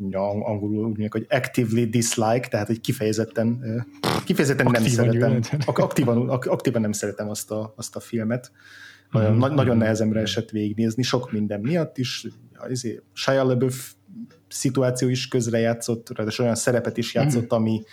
ja, 0.09 0.29
angolul 0.29 0.77
úgy 0.77 0.83
mondjuk, 0.83 1.13
hogy 1.13 1.25
actively 1.29 1.85
dislike, 1.85 2.47
tehát 2.47 2.67
hogy 2.67 2.81
kifejezetten, 2.81 3.63
kifejezetten 4.25 4.71
nem 4.71 4.83
szeretem, 4.83 5.59
aktívan, 5.65 6.29
aktívan 6.29 6.81
nem 6.81 6.91
szeretem 6.91 7.29
azt 7.29 7.51
a, 7.51 7.73
azt 7.75 7.95
a 7.95 7.99
filmet. 7.99 8.51
Mm-hmm. 9.17 9.37
Na, 9.37 9.47
nagyon 9.47 9.77
nehezemre 9.77 10.21
esett 10.21 10.49
végignézni, 10.49 11.03
sok 11.03 11.31
minden 11.31 11.59
miatt 11.59 11.97
is. 11.97 12.27
Izé, 12.69 13.01
Shia 13.13 13.43
LaBeouf 13.43 13.93
szituáció 14.47 15.07
is 15.07 15.27
közrejátszott, 15.27 16.17
ráadásul 16.17 16.43
olyan 16.43 16.57
szerepet 16.57 16.97
is 16.97 17.13
játszott, 17.13 17.53
mm. 17.53 17.57
ami 17.57 17.83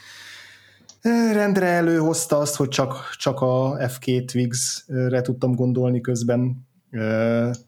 rendre 1.32 1.66
előhozta 1.66 2.38
azt, 2.38 2.56
hogy 2.56 2.68
csak, 2.68 3.14
csak 3.16 3.40
a 3.40 3.76
F2 3.76 4.24
Twigs-re 4.24 5.20
tudtam 5.20 5.54
gondolni 5.54 6.00
közben, 6.00 6.66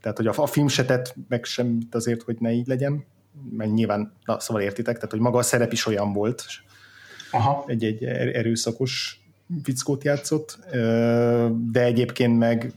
tehát 0.00 0.16
hogy 0.16 0.26
a, 0.26 0.32
a 0.36 0.46
film 0.46 0.68
se 0.68 0.84
tett 0.84 1.14
meg 1.28 1.44
semmit 1.44 1.94
azért, 1.94 2.22
hogy 2.22 2.36
ne 2.40 2.52
így 2.52 2.66
legyen, 2.66 3.04
meg 3.50 3.72
nyilván, 3.72 4.12
na, 4.24 4.40
szóval 4.40 4.62
értitek, 4.62 4.94
tehát 4.94 5.10
hogy 5.10 5.20
maga 5.20 5.38
a 5.38 5.42
szerep 5.42 5.72
is 5.72 5.86
olyan 5.86 6.12
volt, 6.12 6.44
Aha. 7.30 7.64
egy, 7.66 7.84
egy 7.84 8.04
er, 8.04 8.36
erőszakos 8.36 9.20
fickót 9.62 10.04
játszott, 10.04 10.58
de 11.70 11.82
egyébként 11.82 12.38
meg 12.38 12.72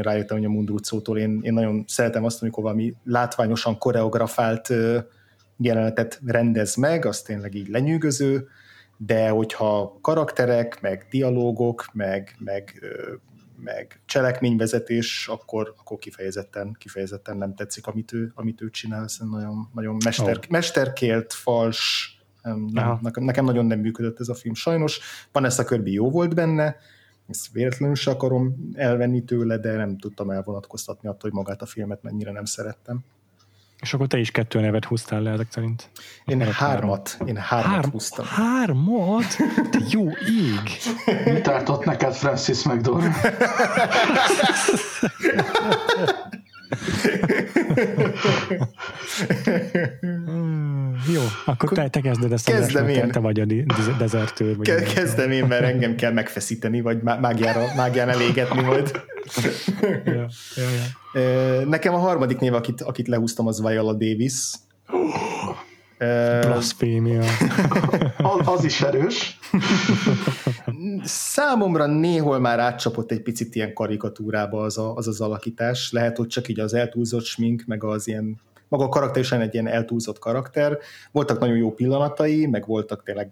rájöttem, 0.00 0.36
hogy 0.36 0.46
a 0.46 0.50
Mundrucótól 0.50 1.18
én, 1.18 1.40
én 1.42 1.52
nagyon 1.52 1.84
szeretem 1.86 2.24
azt, 2.24 2.42
amikor 2.42 2.62
valami 2.62 2.94
látványosan 3.04 3.78
koreografált 3.78 4.72
jelenetet 5.56 6.20
rendez 6.26 6.74
meg, 6.74 7.04
az 7.04 7.22
tényleg 7.22 7.54
így 7.54 7.68
lenyűgöző, 7.68 8.48
de 8.96 9.28
hogyha 9.28 9.98
karakterek, 10.00 10.80
meg 10.80 11.06
dialógok, 11.10 11.84
meg, 11.92 12.34
meg, 12.38 12.84
meg 13.62 14.00
cselekményvezetés, 14.04 15.28
akkor, 15.28 15.74
akkor 15.78 15.98
kifejezetten, 15.98 16.76
kifejezetten 16.78 17.36
nem 17.36 17.54
tetszik, 17.54 17.86
amit 17.86 18.12
ő, 18.12 18.32
amit 18.34 18.60
ő 18.60 18.70
csinál, 18.70 19.02
hiszen 19.02 19.28
nagyon, 19.28 19.68
nagyon 19.74 19.96
mester, 20.04 20.36
oh. 20.36 20.48
mesterkélt, 20.48 21.32
fals, 21.32 22.08
nem, 22.72 22.98
nekem, 23.02 23.24
nekem 23.24 23.44
nagyon 23.44 23.66
nem 23.66 23.80
működött 23.80 24.20
ez 24.20 24.28
a 24.28 24.34
film 24.34 24.54
sajnos. 24.54 25.00
Van 25.32 25.44
ezt 25.44 25.58
a 25.58 25.64
körbi 25.64 25.92
jó 25.92 26.10
volt 26.10 26.34
benne, 26.34 26.76
ezt 27.28 27.52
véletlenül 27.52 27.94
se 27.94 28.10
akarom 28.10 28.70
elvenni 28.74 29.24
tőle, 29.24 29.58
de 29.58 29.76
nem 29.76 29.98
tudtam 29.98 30.30
elvonatkoztatni 30.30 31.08
attól, 31.08 31.30
hogy 31.30 31.38
magát 31.38 31.62
a 31.62 31.66
filmet 31.66 32.02
mennyire 32.02 32.32
nem 32.32 32.44
szerettem. 32.44 33.04
És 33.80 33.94
akkor 33.94 34.06
te 34.06 34.18
is 34.18 34.30
kettő 34.30 34.60
nevet 34.60 34.84
húztál 34.84 35.22
le 35.22 35.30
ezek 35.30 35.46
szerint? 35.50 35.90
Én 36.24 36.52
hármat, 36.52 37.16
én 37.26 37.36
hármat 37.36 37.72
Hár, 37.72 37.84
húztam. 37.84 38.26
Hármat? 38.26 39.36
Te 39.70 39.78
jó 39.88 40.08
ég! 40.10 40.78
Mi 41.24 41.40
tartott 41.40 41.84
neked 41.84 42.14
Francis 42.14 42.62
McDormand? 42.62 43.14
Jó, 51.12 51.20
akkor 51.44 51.68
te, 51.68 51.88
te 51.88 52.00
kezded 52.00 52.32
ezt 52.32 52.48
a 52.48 52.52
kezdem 52.52 52.88
én. 52.88 53.10
Te 53.10 53.18
vagy 53.18 53.40
a 53.40 53.44
dezertőr. 53.98 54.56
Vagy 54.56 54.66
Ke- 54.66 54.92
kezdem 54.92 55.30
én, 55.30 55.44
mert 55.44 55.62
engem 55.62 55.94
kell 55.94 56.12
megfeszíteni, 56.12 56.80
vagy 56.80 57.02
mágiára, 57.02 57.64
mágián 57.76 58.08
elégetni 58.08 58.62
majd. 58.62 59.00
ja, 60.04 60.26
ja, 60.56 60.64
ja. 61.14 61.66
Nekem 61.66 61.94
a 61.94 61.98
harmadik 61.98 62.38
név, 62.38 62.54
akit, 62.54 62.80
akit 62.82 63.08
lehúztam, 63.08 63.46
az 63.46 63.62
Viola 63.62 63.92
Davis. 63.92 64.34
Blasfémia. 66.40 67.22
az, 68.18 68.46
az 68.48 68.64
is 68.64 68.80
erős. 68.80 69.38
Számomra 71.04 71.86
néhol 71.86 72.38
már 72.38 72.58
átcsapott 72.58 73.10
egy 73.10 73.22
picit 73.22 73.54
ilyen 73.54 73.72
karikatúrába 73.72 74.62
az, 74.62 74.78
a, 74.78 74.94
az 74.94 75.08
az 75.08 75.20
alakítás. 75.20 75.92
Lehet, 75.92 76.16
hogy 76.16 76.26
csak 76.26 76.48
így 76.48 76.60
az 76.60 76.74
eltúlzott 76.74 77.24
smink, 77.24 77.64
meg 77.66 77.84
az 77.84 78.08
ilyen 78.08 78.40
maga 78.68 78.84
a 78.84 78.88
karakter 78.88 79.22
is 79.22 79.32
egy 79.32 79.52
ilyen 79.54 79.68
eltúlzott 79.68 80.18
karakter. 80.18 80.78
Voltak 81.12 81.38
nagyon 81.38 81.56
jó 81.56 81.74
pillanatai, 81.74 82.46
meg 82.46 82.66
voltak 82.66 83.02
tényleg 83.02 83.30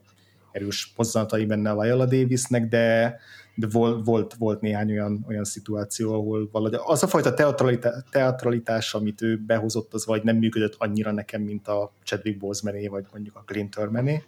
erős 0.52 0.92
mozzanatai 0.97 1.44
benne 1.44 1.70
a 1.70 1.80
Viola 1.80 2.06
Davisnek, 2.06 2.68
de, 2.68 3.18
de 3.58 3.66
volt, 3.70 4.04
volt, 4.04 4.34
volt 4.34 4.60
néhány 4.60 4.90
olyan, 4.90 5.24
olyan 5.28 5.44
szituáció, 5.44 6.12
ahol 6.12 6.48
valahogy 6.52 6.78
az 6.84 7.02
a 7.02 7.06
fajta 7.06 7.34
teatralitás, 7.34 8.02
teatralitás, 8.10 8.94
amit 8.94 9.22
ő 9.22 9.36
behozott, 9.46 9.94
az 9.94 10.06
vagy 10.06 10.22
nem 10.22 10.36
működött 10.36 10.74
annyira 10.78 11.12
nekem, 11.12 11.42
mint 11.42 11.68
a 11.68 11.92
Chadwick 12.04 12.38
Boseman 12.38 12.90
vagy 12.90 13.04
mondjuk 13.12 13.36
a 13.36 13.42
Clint 13.46 13.74
Turmané. 13.74 14.22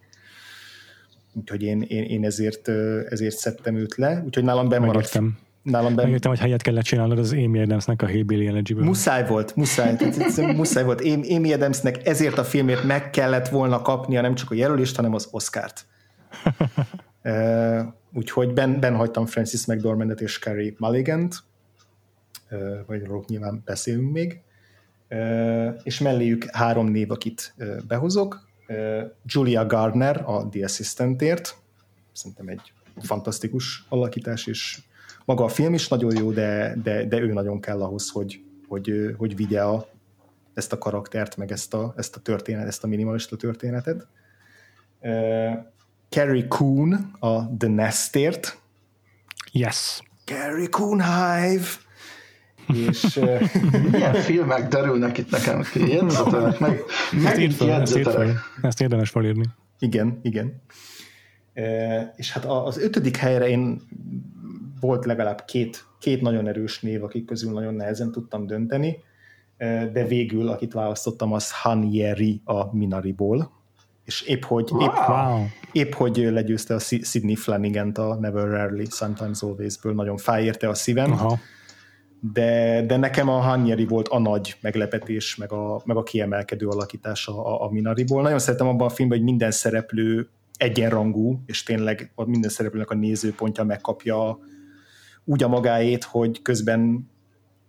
Úgyhogy 1.33 1.63
én, 1.63 1.83
én, 1.83 2.03
én 2.03 2.25
ezért, 2.25 2.69
ezért 3.09 3.37
szedtem 3.37 3.77
őt 3.77 3.95
le, 3.95 4.23
úgyhogy 4.25 4.45
nálam 4.45 4.69
bemaradt. 4.69 4.97
Megértem 4.97 5.39
Nálam 5.63 5.95
ben... 5.95 6.05
Megértem, 6.05 6.31
hogy 6.31 6.41
helyet 6.41 6.63
kellett 6.63 6.85
csinálnod 6.85 7.19
az 7.19 7.33
Amy 7.33 7.61
Adamsnek 7.61 8.03
a 8.03 8.07
Hillbilly 8.07 8.47
Elegy-ből. 8.47 8.85
Muszáj 8.85 9.27
volt, 9.27 9.57
muszáj. 9.57 9.97
muszáj 10.57 10.85
volt. 10.85 11.01
Amy 11.31 11.53
Adamsnek 11.53 12.07
ezért 12.07 12.39
a 12.39 12.45
filmért 12.45 12.85
meg 12.85 13.11
kellett 13.11 13.49
volna 13.49 13.83
kapnia 13.83 14.21
nem 14.21 14.35
csak 14.35 14.51
a 14.51 14.55
jelölést, 14.55 14.97
hanem 14.97 15.15
az 15.15 15.29
Oscárt. 15.31 15.87
Uh, 17.25 17.81
úgyhogy 18.15 18.53
ben, 18.53 18.81
ben 18.81 18.95
hagytam 18.95 19.27
Francis 19.27 19.67
McDormandet 19.67 20.21
és 20.21 20.39
Carrie 20.39 20.75
Mulligan-t, 20.79 21.35
uh, 22.51 22.79
vagy 22.87 23.05
róluk 23.05 23.27
nyilván 23.27 23.63
beszélünk 23.65 24.13
még, 24.13 24.41
uh, 25.11 25.81
és 25.83 25.99
melléjük 25.99 26.45
három 26.45 26.87
név, 26.87 27.11
akit 27.11 27.55
uh, 27.59 27.77
behozok. 27.89 28.49
Julia 29.25 29.67
Gardner 29.67 30.23
a 30.27 30.49
The 30.49 30.65
Assistantért, 30.65 31.57
szerintem 32.13 32.49
egy 32.49 32.73
fantasztikus 32.97 33.87
alakítás, 33.89 34.47
és 34.47 34.83
maga 35.25 35.45
a 35.45 35.49
film 35.49 35.75
is 35.75 35.89
nagyon 35.89 36.17
jó, 36.17 36.33
de, 36.33 36.77
de, 36.83 37.05
de 37.05 37.21
ő 37.21 37.33
nagyon 37.33 37.61
kell 37.61 37.83
ahhoz, 37.83 38.11
hogy, 38.11 38.45
hogy, 38.69 39.15
hogy 39.17 39.37
vigye 39.37 39.63
a, 39.63 39.89
ezt 40.55 40.73
a 40.73 40.79
karaktert, 40.79 41.37
meg 41.37 41.53
ezt 41.53 41.75
a, 41.75 41.95
ezt 41.97 42.17
a 42.17 42.21
történet, 42.21 42.67
ezt 42.67 42.85
a 42.85 42.87
minimalista 42.87 43.37
történetet. 43.37 44.07
Carrie 46.11 46.49
Coon 46.49 46.93
a 47.19 47.57
The 47.57 47.69
Nestért. 47.69 48.59
Yes. 49.53 50.01
Carrie 50.25 50.69
Coon 50.69 51.03
Hive. 51.03 51.69
És 52.75 53.21
milyen 53.91 54.15
filmek 54.15 54.69
derülnek 54.69 55.19
itt 55.19 55.31
nekem 55.31 55.63
ki? 55.73 55.93
Jegyzetelek 55.93 56.59
meg. 56.59 56.83
Ezt, 57.25 57.39
írd 57.39 57.53
fel, 57.53 57.81
ezt, 57.81 57.97
írd 57.97 58.37
ezt 58.63 58.81
érdemes 58.81 59.11
felírni. 59.11 59.45
Igen, 59.79 60.19
igen. 60.23 60.63
Uh, 61.55 62.03
és 62.17 62.33
hát 62.33 62.45
az 62.45 62.79
ötödik 62.79 63.17
helyre 63.17 63.49
én 63.49 63.83
volt 64.81 65.05
legalább 65.05 65.45
két, 65.45 65.85
két 65.99 66.21
nagyon 66.21 66.49
erős 66.49 66.81
név, 66.81 67.05
akik 67.05 67.25
közül 67.25 67.53
nagyon 67.53 67.75
nehezen 67.75 68.13
tudtam 68.13 68.47
dönteni. 68.47 68.97
de 69.93 70.05
végül, 70.09 70.49
akit 70.49 70.73
választottam, 70.73 71.33
az 71.33 71.53
Han 71.53 71.93
Yeri 71.93 72.41
a 72.45 72.77
Minariból, 72.77 73.60
és 74.05 74.21
épp 74.21 74.45
hogy, 74.45 74.71
wow. 74.71 74.83
épp, 74.83 75.09
wow. 75.09 75.47
épp 75.73 75.93
hogy 75.93 76.17
legyőzte 76.17 76.75
a 76.75 76.79
Sidney 76.79 77.35
flanagan 77.35 77.91
a 77.91 78.15
Never 78.15 78.49
Rarely, 78.49 78.87
Sometimes 78.91 79.43
Always-ből, 79.43 79.95
nagyon 79.95 80.17
fájérte 80.17 80.69
a 80.69 80.75
szívem, 80.75 81.13
Aha. 81.13 81.39
De, 82.33 82.83
de 82.87 82.97
nekem 82.97 83.29
a 83.29 83.41
Hanyeri 83.41 83.87
volt 83.87 84.09
a 84.09 84.19
nagy 84.19 84.57
meglepetés, 84.61 85.37
meg 85.37 85.53
a, 85.53 85.83
meg 85.85 85.97
a 85.97 86.03
kiemelkedő 86.03 86.69
alakítása 86.69 87.45
a, 87.45 87.65
a 87.67 87.71
Minariból. 87.71 88.23
Nagyon 88.23 88.39
szeretem 88.39 88.69
abban 88.69 88.87
a 88.87 88.91
filmben, 88.91 89.19
hogy 89.19 89.27
minden 89.27 89.51
szereplő 89.51 90.29
egyenrangú, 90.57 91.43
és 91.47 91.63
tényleg 91.63 92.13
minden 92.27 92.51
szereplőnek 92.51 92.91
a 92.91 92.95
nézőpontja 92.95 93.65
megkapja 93.65 94.39
úgy 95.25 95.43
a 95.43 95.49
magáét, 95.49 96.05
hogy 96.05 96.43
közben 96.43 97.10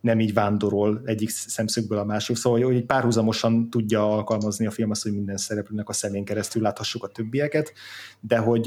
nem 0.01 0.19
így 0.19 0.33
vándorol 0.33 1.01
egyik 1.05 1.29
szemszögből 1.29 1.97
a 1.97 2.03
másik. 2.03 2.35
Szóval, 2.35 2.63
hogy 2.63 2.85
párhuzamosan 2.85 3.69
tudja 3.69 4.11
alkalmazni 4.11 4.65
a 4.65 4.71
film 4.71 4.89
azt, 4.89 5.03
hogy 5.03 5.13
minden 5.13 5.37
szereplőnek 5.37 5.89
a 5.89 5.93
szemén 5.93 6.25
keresztül 6.25 6.61
láthassuk 6.61 7.03
a 7.03 7.07
többieket, 7.07 7.73
de 8.19 8.37
hogy 8.37 8.63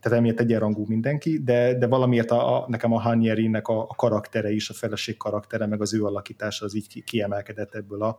tehát 0.00 0.18
emiatt 0.18 0.40
egyenrangú 0.40 0.84
mindenki, 0.88 1.42
de, 1.42 1.78
de 1.78 1.86
valamiért 1.86 2.30
a, 2.30 2.56
a, 2.56 2.66
nekem 2.68 2.92
a 2.92 3.00
Hanyerinek 3.00 3.68
a, 3.68 3.82
a 3.82 3.94
karaktere 3.96 4.50
is, 4.50 4.70
a 4.70 4.74
feleség 4.74 5.16
karaktere, 5.16 5.66
meg 5.66 5.80
az 5.80 5.94
ő 5.94 6.04
alakítása 6.04 6.64
az 6.64 6.74
így 6.74 7.04
kiemelkedett 7.04 7.74
ebből 7.74 8.02
a 8.02 8.18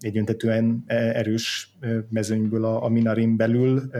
egyöntetően 0.00 0.84
erős 0.86 1.76
mezőnyből 2.08 2.64
a, 2.64 2.84
a 2.84 2.88
Minarin 2.88 3.36
belül. 3.36 3.90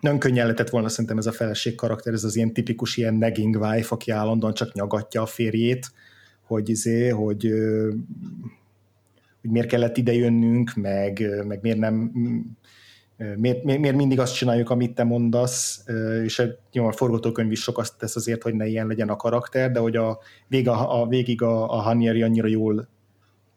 Nagyon 0.00 0.18
könnyen 0.18 0.44
lehetett 0.44 0.70
volna 0.70 0.88
szerintem 0.88 1.18
ez 1.18 1.26
a 1.26 1.32
feleség 1.32 1.74
karakter, 1.74 2.12
ez 2.12 2.24
az 2.24 2.36
ilyen 2.36 2.52
tipikus 2.52 2.96
ilyen 2.96 3.14
nagging 3.14 3.56
wife, 3.56 3.94
aki 3.94 4.10
állandóan 4.10 4.54
csak 4.54 4.72
nyagatja 4.72 5.22
a 5.22 5.26
férjét, 5.26 5.90
hogy 6.42 6.68
izé, 6.68 7.08
hogy, 7.08 7.50
hogy 9.40 9.50
miért 9.50 9.68
kellett 9.68 9.96
ide 9.96 10.12
jönnünk, 10.12 10.74
meg, 10.74 11.44
meg 11.46 11.58
miért 11.62 11.78
nem 11.78 12.12
miért, 13.36 13.64
miért, 13.64 13.96
mindig 13.96 14.20
azt 14.20 14.34
csináljuk, 14.34 14.70
amit 14.70 14.94
te 14.94 15.04
mondasz, 15.04 15.84
és 16.24 16.42
jó, 16.72 16.86
a 16.86 16.92
forgatókönyv 16.92 17.50
is 17.50 17.62
sokat 17.62 17.94
tesz 17.98 18.16
azért, 18.16 18.42
hogy 18.42 18.54
ne 18.54 18.66
ilyen 18.66 18.86
legyen 18.86 19.08
a 19.08 19.16
karakter, 19.16 19.70
de 19.70 19.78
hogy 19.78 19.96
a, 19.96 20.18
vég, 20.48 20.68
a, 20.68 21.00
a 21.00 21.06
végig 21.06 21.42
a, 21.42 21.72
a 21.72 21.76
Hanyeri 21.76 22.22
annyira 22.22 22.46
jól 22.46 22.88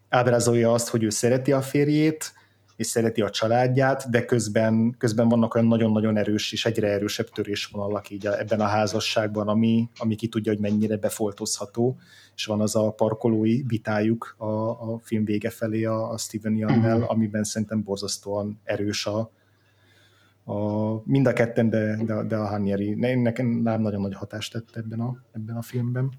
ábrázolja 0.09 0.73
azt, 0.73 0.89
hogy 0.89 1.03
ő 1.03 1.09
szereti 1.09 1.51
a 1.51 1.61
férjét, 1.61 2.33
és 2.79 2.87
szereti 2.87 3.21
a 3.21 3.29
családját, 3.29 4.09
de 4.09 4.25
közben, 4.25 4.95
közben 4.97 5.29
vannak 5.29 5.55
olyan 5.55 5.67
nagyon-nagyon 5.67 6.17
erős 6.17 6.51
és 6.51 6.65
egyre 6.65 6.87
erősebb 6.87 7.29
törésvonalak 7.29 8.09
így 8.09 8.25
ebben 8.25 8.59
a 8.59 8.65
házasságban, 8.65 9.47
ami, 9.47 9.89
ami 9.97 10.15
ki 10.15 10.27
tudja, 10.27 10.51
hogy 10.51 10.61
mennyire 10.61 10.97
befoltozható, 10.97 11.97
és 12.35 12.45
van 12.45 12.61
az 12.61 12.75
a 12.75 12.91
parkolói 12.91 13.61
vitájuk 13.67 14.35
a, 14.37 14.45
a 14.69 14.99
film 15.01 15.25
vége 15.25 15.49
felé 15.49 15.83
a, 15.83 16.11
a 16.11 16.17
Steven 16.17 16.55
Young-nel, 16.55 16.95
uh-huh. 16.95 17.11
amiben 17.11 17.43
szerintem 17.43 17.83
borzasztóan 17.83 18.59
erős 18.63 19.05
a, 19.05 19.31
a, 20.43 20.55
mind 21.05 21.27
a 21.27 21.33
ketten, 21.33 21.69
de, 21.69 22.03
de, 22.03 22.23
de 22.23 22.35
a 22.35 22.47
Hanyeri 22.47 22.93
nekem 23.15 23.47
nagyon 23.61 24.01
nagy 24.01 24.15
hatást 24.15 24.51
tett 24.51 24.75
ebben 24.75 24.99
a, 24.99 25.23
ebben 25.31 25.55
a 25.55 25.61
filmben. 25.61 26.11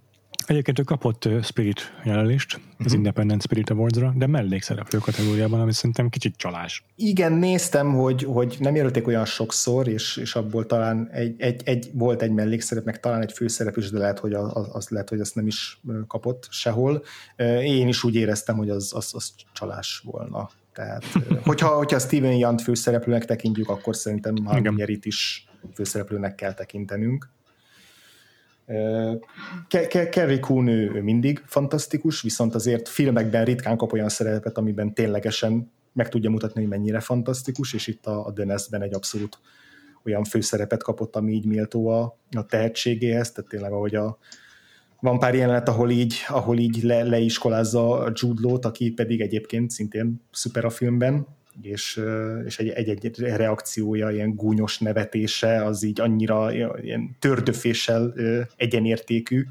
Egyébként 0.46 0.78
ő 0.78 0.82
kapott 0.82 1.28
Spirit 1.42 1.92
jelölést 2.04 2.54
uh-huh. 2.54 2.70
az 2.78 2.86
mhm. 2.86 2.94
Independent 2.94 3.42
Spirit 3.42 3.70
Awards-ra, 3.70 4.12
de 4.16 4.26
mellékszereplő 4.26 4.98
kategóriában, 4.98 5.60
ami 5.60 5.72
szerintem 5.72 6.08
kicsit 6.08 6.36
csalás. 6.36 6.84
Igen, 6.96 7.32
néztem, 7.32 7.92
hogy, 7.92 8.22
hogy 8.22 8.56
nem 8.58 8.74
jelölték 8.74 9.06
olyan 9.06 9.24
sokszor, 9.24 9.88
és, 9.88 10.16
és 10.16 10.34
abból 10.34 10.66
talán 10.66 11.08
egy, 11.12 11.40
egy, 11.40 11.62
egy, 11.64 11.90
volt 11.92 12.22
egy 12.22 12.32
mellékszerep, 12.32 12.84
meg 12.84 13.00
talán 13.00 13.20
egy 13.20 13.32
főszerep 13.32 13.76
is, 13.76 13.90
de 13.90 13.98
lehet, 13.98 14.18
hogy 14.18 14.32
az, 14.32 14.68
az 14.72 14.88
lehet, 14.88 15.08
hogy 15.08 15.20
azt 15.20 15.34
nem 15.34 15.46
is 15.46 15.80
kapott 16.06 16.46
sehol. 16.50 17.02
Én 17.62 17.88
is 17.88 18.04
úgy 18.04 18.14
éreztem, 18.14 18.56
hogy 18.56 18.70
az, 18.70 18.92
az, 18.94 19.10
az 19.14 19.32
csalás 19.52 20.02
volna. 20.04 20.50
Tehát, 20.72 21.04
hogyha, 21.44 21.68
hogyha 21.68 21.98
Steven 21.98 22.32
Yant 22.32 22.62
főszereplőnek 22.62 23.24
tekintjük, 23.24 23.68
akkor 23.68 23.96
szerintem 23.96 24.34
Nyerit 24.76 25.04
is 25.04 25.48
főszereplőnek 25.74 26.34
kell 26.34 26.52
tekintenünk. 26.54 27.28
Kerry 30.10 30.39
Coon 30.39 30.68
ő, 30.68 31.02
mindig 31.02 31.42
fantasztikus, 31.47 32.23
viszont 32.23 32.55
azért 32.55 32.89
filmekben 32.89 33.44
ritkán 33.44 33.76
kap 33.76 33.92
olyan 33.92 34.08
szerepet, 34.08 34.58
amiben 34.58 34.94
ténylegesen 34.94 35.73
meg 35.92 36.08
tudja 36.08 36.31
mutatni, 36.31 36.60
hogy 36.60 36.70
mennyire 36.70 37.00
fantasztikus, 37.00 37.73
és 37.73 37.86
itt 37.86 38.07
a, 38.07 38.26
a 38.26 38.32
Dennis-ben 38.32 38.82
egy 38.82 38.94
abszolút 38.94 39.39
olyan 40.05 40.24
főszerepet 40.24 40.82
kapott, 40.82 41.16
ami 41.16 41.32
így 41.32 41.47
méltó 41.47 41.89
a, 41.89 42.16
a 42.31 42.47
tehetségéhez, 42.47 43.32
tehát 43.32 43.50
tényleg 43.50 43.73
ahogy 43.73 43.94
a, 43.94 44.18
van 45.00 45.18
pár 45.18 45.34
jelenet, 45.34 45.68
ahol 45.68 45.90
így, 45.90 46.15
ahol 46.28 46.58
így 46.58 46.82
le, 46.82 47.02
leiskolázza 47.02 47.99
a 47.99 48.12
Jude 48.15 48.40
Law-t, 48.42 48.65
aki 48.65 48.90
pedig 48.90 49.20
egyébként 49.20 49.70
szintén 49.70 50.20
szuper 50.31 50.65
a 50.65 50.70
filmben, 50.70 51.26
és, 51.62 52.02
és 52.44 52.58
egy, 52.58 52.68
egy, 52.68 52.88
egy 52.88 53.18
reakciója, 53.18 54.10
ilyen 54.10 54.34
gúnyos 54.34 54.78
nevetése, 54.78 55.64
az 55.64 55.82
így 55.82 56.00
annyira 56.00 56.52
ilyen 56.82 57.16
tördöféssel 57.18 58.14
egyenértékű, 58.56 59.46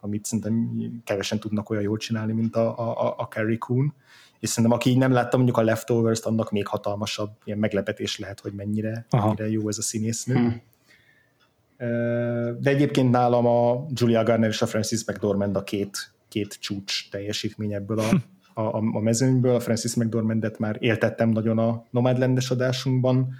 amit 0.00 0.24
szerintem 0.24 0.70
kevesen 1.04 1.40
tudnak 1.40 1.70
olyan 1.70 1.82
jól 1.82 1.96
csinálni, 1.96 2.32
mint 2.32 2.56
a, 2.56 2.78
a, 2.78 3.14
a 3.18 3.22
Carrie 3.22 3.58
Coon. 3.58 3.94
És 4.40 4.48
szerintem 4.48 4.78
aki 4.78 4.90
így 4.90 4.98
nem 4.98 5.12
látta 5.12 5.36
mondjuk 5.36 5.58
a 5.58 5.62
Leftovers-t, 5.62 6.24
annak 6.24 6.50
még 6.50 6.66
hatalmasabb 6.66 7.30
ilyen 7.44 7.58
meglepetés 7.58 8.18
lehet, 8.18 8.40
hogy 8.40 8.52
mennyire, 8.52 9.06
mennyire 9.10 9.50
jó 9.50 9.68
ez 9.68 9.78
a 9.78 9.82
színésznő. 9.82 10.34
Hmm. 10.34 10.62
De 12.60 12.70
egyébként 12.70 13.10
nálam 13.10 13.46
a 13.46 13.86
Julia 13.92 14.22
Garner 14.22 14.48
és 14.48 14.62
a 14.62 14.66
Francis 14.66 15.04
McDormand 15.06 15.56
a 15.56 15.62
két, 15.62 16.12
két 16.28 16.56
csúcs 16.60 17.10
teljesítmény 17.10 17.72
ebből 17.72 17.98
a, 17.98 18.08
a, 18.54 18.76
a 18.76 19.00
mezőnyből. 19.00 19.54
A 19.54 19.60
Francis 19.60 19.94
McDormandet 19.94 20.58
már 20.58 20.76
éltettem 20.78 21.28
nagyon 21.28 21.58
a 21.58 21.84
Nomadlandes 21.90 22.50
adásunkban. 22.50 23.34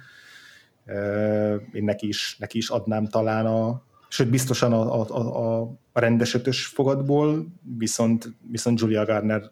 Én 1.73 1.83
neki 1.83 2.07
is, 2.07 2.35
neki 2.39 2.57
is 2.57 2.69
adnám 2.69 3.07
talán 3.07 3.45
a, 3.45 3.81
sőt 4.07 4.29
biztosan 4.29 4.73
a, 4.73 5.01
a, 5.01 5.05
a, 5.09 5.61
a 5.61 5.99
rendes 5.99 6.33
ötös 6.33 6.65
fogadból, 6.65 7.47
viszont, 7.77 8.33
viszont 8.51 8.79
Julia 8.79 9.05
Garner 9.05 9.51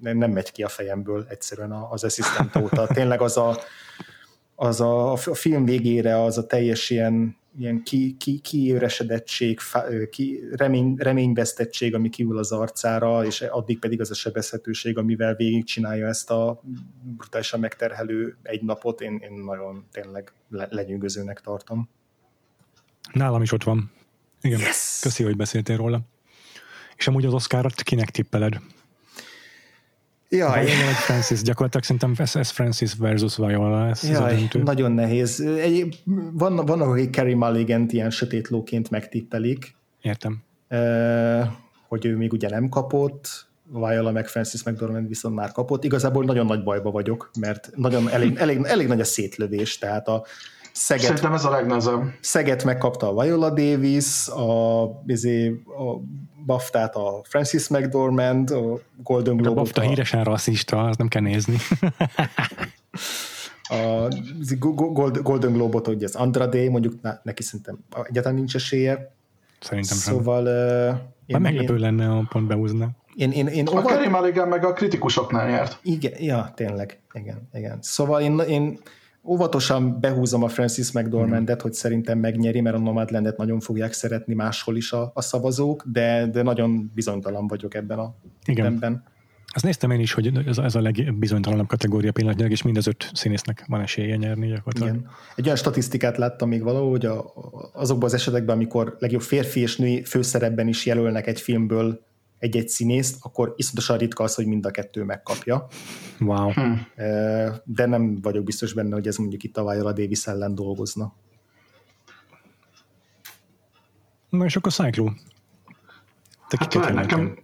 nem, 0.00 0.18
nem 0.18 0.30
megy 0.30 0.52
ki 0.52 0.62
a 0.62 0.68
fejemből 0.68 1.26
egyszerűen 1.28 1.72
az 1.72 2.04
asszisztent 2.04 2.56
óta. 2.56 2.86
Tényleg 2.94 3.20
az 3.20 3.36
a, 3.36 3.56
az 4.54 4.80
a, 4.80 5.12
a 5.12 5.16
film 5.16 5.64
végére 5.64 6.22
az 6.22 6.38
a 6.38 6.46
teljes 6.46 6.90
ilyen 6.90 7.36
ilyen 7.58 7.82
ki, 7.82 8.16
ki, 8.18 8.38
kiéresedettség, 8.38 9.60
ki, 10.10 10.40
remény, 10.52 10.94
reményvesztettség, 10.98 11.94
ami 11.94 12.08
kiül 12.08 12.38
az 12.38 12.52
arcára, 12.52 13.24
és 13.24 13.40
addig 13.40 13.78
pedig 13.78 14.00
az 14.00 14.10
a 14.10 14.14
sebezhetőség, 14.14 14.98
amivel 14.98 15.34
végigcsinálja 15.34 16.06
ezt 16.06 16.30
a 16.30 16.62
brutálisan 17.16 17.60
megterhelő 17.60 18.36
egy 18.42 18.62
napot, 18.62 19.00
én, 19.00 19.20
én 19.22 19.32
nagyon 19.32 19.84
tényleg 19.92 20.32
le, 20.48 20.68
lenyűgözőnek 20.70 21.40
tartom. 21.40 21.88
Nálam 23.12 23.42
is 23.42 23.52
ott 23.52 23.64
van. 23.64 23.90
Igen, 24.40 24.58
yes! 24.58 24.98
köszi, 25.02 25.22
hogy 25.22 25.36
beszéltél 25.36 25.76
róla. 25.76 26.00
És 26.96 27.06
amúgy 27.06 27.24
az 27.24 27.32
Oscarat 27.32 27.82
kinek 27.82 28.10
tippeled? 28.10 28.60
Jaj. 30.28 30.64
Viola 30.64 30.84
vagy 30.84 30.94
Francis, 30.94 31.42
gyakorlatilag 31.42 31.84
szerintem 31.84 32.40
ez, 32.40 32.50
Francis 32.50 32.94
versus 32.94 33.36
Viola. 33.36 33.88
Ez, 33.88 34.08
Jaj, 34.08 34.34
ez 34.34 34.62
nagyon 34.62 34.92
nehéz. 34.92 35.40
Egy, 35.40 36.02
van, 36.32 36.56
van, 36.56 36.80
akik 36.80 37.14
Carrie 37.14 37.36
mulligan 37.36 37.86
ilyen 37.88 38.10
sötét 38.10 38.48
lóként 38.48 38.90
megtippelik. 38.90 39.76
Értem. 40.00 40.42
hogy 41.88 42.06
ő 42.06 42.16
még 42.16 42.32
ugye 42.32 42.48
nem 42.48 42.68
kapott, 42.68 43.46
Viola 43.72 44.10
meg 44.10 44.28
Francis 44.28 44.62
McDormand 44.62 45.08
viszont 45.08 45.34
már 45.34 45.52
kapott. 45.52 45.84
Igazából 45.84 46.24
nagyon 46.24 46.46
nagy 46.46 46.62
bajba 46.62 46.90
vagyok, 46.90 47.30
mert 47.40 47.70
nagyon 47.74 48.08
elég, 48.10 48.36
elég, 48.36 48.60
elég 48.62 48.86
nagy 48.86 49.00
a 49.00 49.04
szétlövés, 49.04 49.78
tehát 49.78 50.08
a 50.08 50.24
Szeget, 50.72 51.04
Szerintem 51.04 51.32
ez 51.32 51.44
a 51.44 51.50
legnehezebb. 51.50 52.02
Szeget 52.20 52.64
megkapta 52.64 53.16
a 53.16 53.22
Viola 53.22 53.50
Davis, 53.50 54.28
a, 54.28 54.84
izé, 55.06 55.48
a 55.66 56.00
BAFTA-t 56.46 56.94
a 56.94 57.20
Francis 57.24 57.68
McDormand, 57.68 58.50
a 58.50 58.80
Golden 59.02 59.36
Globe-ot. 59.36 59.58
A 59.58 59.62
BAFTA 59.62 59.80
a... 59.80 59.84
híresen 59.84 60.24
rasszista, 60.24 60.84
azt 60.84 60.98
nem 60.98 61.08
kell 61.08 61.22
nézni. 61.22 61.56
a 63.68 64.08
Golden 65.22 65.52
Globe-ot, 65.52 65.88
ugye 65.88 66.04
az 66.04 66.14
Andrade, 66.14 66.70
mondjuk 66.70 66.94
neki 67.22 67.42
szerintem 67.42 67.78
egyáltalán 68.02 68.38
nincs 68.38 68.54
esélye. 68.54 69.14
Szerintem 69.60 69.96
szóval, 69.96 70.44
sem. 70.44 70.94
Uh, 70.94 71.00
én, 71.26 71.40
meglepő 71.40 71.74
én, 71.74 71.80
lenne, 71.80 72.10
a 72.10 72.26
pont 72.28 72.46
behúzna. 72.46 72.88
Én, 73.14 73.30
én, 73.30 73.46
én, 73.46 73.66
a 73.66 74.08
Mulligan 74.08 74.48
meg 74.48 74.64
a 74.64 74.72
kritikusoknál 74.72 75.48
nyert. 75.48 75.78
Igen, 75.82 76.12
ja, 76.18 76.52
tényleg, 76.54 76.98
igen, 77.12 77.48
igen. 77.52 77.78
Szóval 77.80 78.20
én, 78.20 78.38
én 78.38 78.78
óvatosan 79.26 80.00
behúzom 80.00 80.42
a 80.42 80.48
Francis 80.48 80.92
McDormandet, 80.92 81.58
mm. 81.58 81.62
hogy 81.62 81.72
szerintem 81.72 82.18
megnyeri, 82.18 82.60
mert 82.60 82.76
a 82.76 82.78
Nomadlandet 82.78 83.36
nagyon 83.36 83.60
fogják 83.60 83.92
szeretni 83.92 84.34
máshol 84.34 84.76
is 84.76 84.92
a, 84.92 85.10
a 85.14 85.20
szavazók, 85.20 85.84
de, 85.92 86.26
de 86.26 86.42
nagyon 86.42 86.90
bizonytalan 86.94 87.46
vagyok 87.46 87.74
ebben 87.74 87.98
a 87.98 88.14
Igen. 88.44 88.66
Ebben. 88.66 89.04
Azt 89.46 89.64
néztem 89.64 89.90
én 89.90 90.00
is, 90.00 90.12
hogy 90.12 90.40
ez, 90.46 90.58
ez 90.58 90.74
a 90.74 90.80
legbizonytalanabb 90.80 91.66
kategória 91.66 92.12
pillanatnyilag, 92.12 92.52
és 92.52 92.62
mind 92.62 92.76
az 92.76 92.86
öt 92.86 93.10
színésznek 93.12 93.64
van 93.68 93.80
esélye 93.80 94.16
nyerni 94.16 94.48
gyakorlatilag. 94.48 94.94
Igen. 94.94 95.10
Egy 95.36 95.44
olyan 95.44 95.56
statisztikát 95.56 96.16
láttam 96.16 96.48
még 96.48 96.62
valahol, 96.62 96.90
hogy 96.90 97.06
a, 97.06 97.32
azokban 97.72 98.08
az 98.08 98.14
esetekben, 98.14 98.54
amikor 98.54 98.96
legjobb 98.98 99.20
férfi 99.20 99.60
és 99.60 99.76
női 99.76 100.04
főszerepben 100.04 100.68
is 100.68 100.86
jelölnek 100.86 101.26
egy 101.26 101.40
filmből 101.40 102.00
egy-egy 102.38 102.68
színészt, 102.68 103.16
akkor 103.20 103.54
iszonyatosan 103.56 103.98
ritka 103.98 104.24
az, 104.24 104.34
hogy 104.34 104.46
mind 104.46 104.66
a 104.66 104.70
kettő 104.70 105.04
megkapja. 105.04 105.66
Wow. 106.20 106.50
Hm. 106.50 106.72
De 107.64 107.86
nem 107.86 108.20
vagyok 108.22 108.44
biztos 108.44 108.72
benne, 108.72 108.94
hogy 108.94 109.06
ez 109.06 109.16
mondjuk 109.16 109.42
itt 109.42 109.56
a 109.56 109.70
Viola 109.70 109.92
Davis 109.92 110.26
ellen 110.26 110.54
dolgozna. 110.54 111.12
Na 114.28 114.44
és 114.44 114.56
akkor 114.56 114.72
Cyclo. 114.72 115.10
Te 116.48 116.56
hát 116.58 116.94
nekem, 116.94 117.38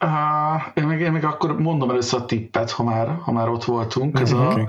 uh, 0.00 0.62
én, 0.74 0.84
még, 0.84 1.00
én 1.00 1.12
még 1.12 1.24
akkor 1.24 1.60
mondom 1.60 1.90
először 1.90 2.20
a 2.20 2.24
tippet, 2.24 2.70
ha 2.70 2.82
már, 2.82 3.08
ha 3.08 3.32
már 3.32 3.48
ott 3.48 3.64
voltunk. 3.64 4.20
Ez 4.20 4.32
okay. 4.32 4.62
a, 4.62 4.68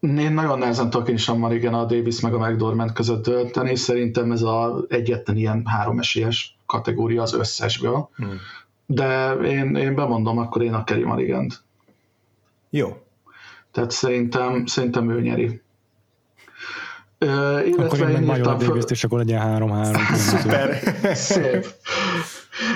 én 0.00 0.32
nagyon 0.32 0.58
nehezen 0.58 0.90
tudok 0.90 1.08
én 1.08 1.16
sem 1.16 1.38
már 1.38 1.52
igen 1.52 1.74
a 1.74 1.84
Davis 1.84 2.20
meg 2.20 2.34
a 2.34 2.48
McDormand 2.48 2.92
között 2.92 3.24
dönteni, 3.24 3.76
szerintem 3.76 4.32
ez 4.32 4.42
a 4.42 4.84
egyetlen 4.88 5.36
ilyen 5.36 5.66
három 5.66 5.98
esélyes 5.98 6.56
kategória 6.66 7.22
az 7.22 7.32
összesből. 7.32 8.08
Hmm. 8.16 8.36
De 8.90 9.32
én, 9.32 9.76
én 9.76 9.94
bemondom, 9.94 10.38
akkor 10.38 10.62
én 10.62 10.74
a 10.74 10.84
Kerry 10.84 11.04
Marigant. 11.04 11.62
Jó. 12.70 12.96
Tehát 13.72 13.90
szerintem, 13.90 14.66
szerintem 14.66 15.10
ő 15.10 15.20
nyeri. 15.20 15.62
Uh, 17.20 17.66
illetve 17.66 17.84
akkor 17.84 18.10
én, 18.10 18.16
én 18.16 18.22
meg 18.22 18.36
írtam 18.36 18.58
föl... 18.58 18.82
és 18.88 19.04
akkor 19.04 19.18
legyen 19.18 19.62
3-3. 19.62 20.14
Szuper. 20.14 20.80
Szép. 21.14 21.66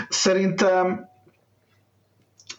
Szerintem 0.09 1.11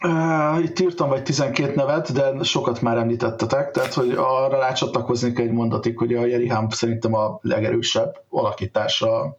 Uh, 0.04 0.62
itt 0.62 0.78
írtam 0.78 1.08
vagy 1.08 1.22
12 1.22 1.74
nevet, 1.74 2.12
de 2.12 2.42
sokat 2.42 2.80
már 2.80 2.96
említettetek, 2.96 3.70
tehát 3.70 3.94
hogy 3.94 4.10
arra 4.16 4.58
rácsatlakoznék 4.58 5.38
egy 5.38 5.50
mondatig, 5.50 5.98
hogy 5.98 6.14
a 6.14 6.26
Jerry 6.26 6.48
Hump 6.48 6.72
szerintem 6.72 7.14
a 7.14 7.38
legerősebb 7.42 8.22
alakítása 8.28 9.38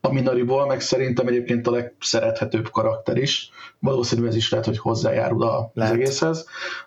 a 0.00 0.12
Minariból, 0.12 0.66
meg 0.66 0.80
szerintem 0.80 1.26
egyébként 1.26 1.66
a 1.66 1.70
legszerethetőbb 1.70 2.70
karakter 2.70 3.16
is. 3.16 3.50
Valószínű 3.78 4.26
ez 4.26 4.36
is 4.36 4.50
lehet, 4.50 4.66
hogy 4.66 4.78
hozzájárul 4.78 5.42
a, 5.42 5.70
az 5.74 5.90
egészhez. 5.90 6.46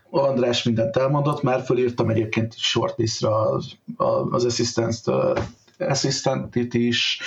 András 0.09 0.63
mindent 0.63 0.97
elmondott, 0.97 1.41
már 1.41 1.61
fölírtam 1.61 2.09
egyébként 2.09 2.57
shortlistra 2.57 3.39
az, 3.39 3.71
az 4.29 4.45
assistant, 4.45 5.01
is. 6.73 7.21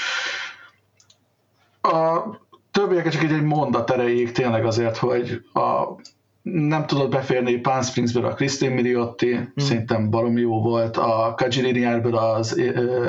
A 1.81 2.23
többieket 2.71 3.13
csak 3.13 3.23
egy, 3.23 3.33
egy 3.33 3.43
mondat 3.43 3.91
erejéig 3.91 4.33
tényleg 4.33 4.65
azért, 4.65 4.97
hogy 4.97 5.43
a, 5.53 5.85
nem 6.45 6.87
tudott 6.87 7.11
beférni 7.11 7.57
Palm 7.57 7.83
Springsből 7.83 8.25
a 8.25 8.35
Christine 8.35 8.75
Miliotti, 8.75 9.35
hmm. 9.35 9.53
szerintem 9.57 10.11
baromi 10.11 10.41
jó 10.41 10.63
volt, 10.63 10.97
a 10.97 11.35
Kajiriniárből 11.37 12.17
az 12.17 12.59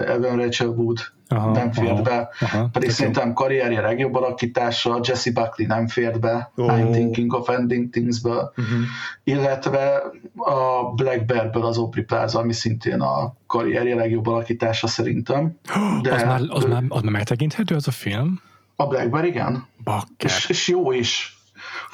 Evan 0.07 0.37
Rachel 0.37 0.67
Wood 0.67 0.97
aha, 1.27 1.51
nem 1.51 1.71
fért 1.71 1.89
aha, 1.89 2.01
be, 2.01 2.29
aha, 2.39 2.69
pedig 2.71 2.89
szerintem 2.89 3.33
karrierje 3.33 3.81
legjobb 3.81 4.15
alakítása, 4.15 4.99
Jesse 5.03 5.31
Buckley 5.31 5.67
nem 5.67 5.87
fért 5.87 6.19
be, 6.19 6.51
oh. 6.55 6.67
I'm 6.67 6.91
Thinking 6.91 7.33
of 7.33 7.49
Ending 7.49 7.89
Things-ből, 7.89 8.53
uh-huh. 8.57 8.79
illetve 9.23 10.03
a 10.35 10.93
Black 10.95 11.25
Bear-ből 11.25 11.65
az 11.65 11.77
Opry 11.77 12.01
Plaza, 12.01 12.39
ami 12.39 12.53
szintén 12.53 12.99
a 13.01 13.33
karrierje 13.47 13.95
legjobb 13.95 14.27
alakítása 14.27 14.87
szerintem. 14.87 15.59
De 16.01 16.13
az, 16.13 16.23
már, 16.23 16.41
az, 16.49 16.63
már, 16.63 16.83
az 16.87 17.01
már 17.01 17.11
megtekinthető 17.11 17.75
az 17.75 17.87
a 17.87 17.91
film? 17.91 18.41
A 18.75 18.87
Blackberry, 18.87 19.27
igen. 19.27 19.65
És, 20.17 20.49
és 20.49 20.67
jó 20.67 20.91
is. 20.91 21.37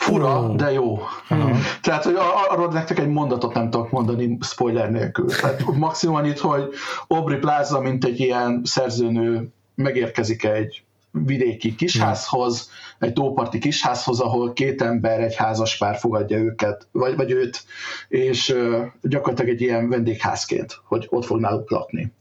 Fura, 0.01 0.39
oh. 0.39 0.55
de 0.55 0.71
jó. 0.71 0.99
Uh-huh. 1.30 1.57
Tehát, 1.81 2.03
hogy 2.03 2.15
arról 2.49 2.67
nektek 2.71 2.99
egy 2.99 3.07
mondatot 3.07 3.53
nem 3.53 3.69
tudok 3.69 3.91
mondani 3.91 4.38
spoiler 4.41 4.91
nélkül. 4.91 5.25
Tehát 5.25 5.63
maximum 5.73 6.15
annyit, 6.15 6.39
hogy 6.39 6.69
Aubrey 7.07 7.39
Plaza, 7.39 7.80
mint 7.80 8.05
egy 8.05 8.19
ilyen 8.19 8.61
szerzőnő 8.63 9.49
megérkezik 9.75 10.43
egy 10.43 10.83
vidéki 11.11 11.75
kisházhoz, 11.75 12.69
egy 12.99 13.13
tóparti 13.13 13.59
kisházhoz, 13.59 14.19
ahol 14.19 14.53
két 14.53 14.81
ember, 14.81 15.19
egy 15.19 15.35
házas 15.35 15.77
pár 15.77 15.97
fogadja 15.97 16.38
őket, 16.38 16.88
vagy, 16.91 17.15
vagy 17.15 17.31
őt, 17.31 17.63
és 18.07 18.55
gyakorlatilag 19.01 19.51
egy 19.51 19.61
ilyen 19.61 19.89
vendégházként, 19.89 20.81
hogy 20.83 21.07
ott 21.09 21.25
fog 21.25 21.39
náluk 21.39 21.71
lakni. 21.71 22.11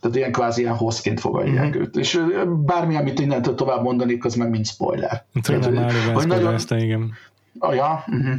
Tehát 0.00 0.16
ilyen 0.16 0.32
kvázi 0.32 0.60
ilyen 0.60 0.74
hozként 0.74 1.20
fogadják 1.20 1.68
mm-hmm. 1.68 1.80
őt. 1.80 1.96
És 1.96 2.20
bármi, 2.64 2.96
amit 2.96 3.18
innentől 3.18 3.54
tovább 3.54 3.82
mondanék, 3.82 4.24
az 4.24 4.34
meg 4.34 4.50
mind 4.50 4.66
spoiler. 4.66 5.24
Tudom, 5.42 5.72
már 5.72 5.92
nagyon, 6.26 6.58
igen. 6.68 7.12
Ah, 7.58 7.74
ja, 7.74 8.04
uh-huh. 8.06 8.34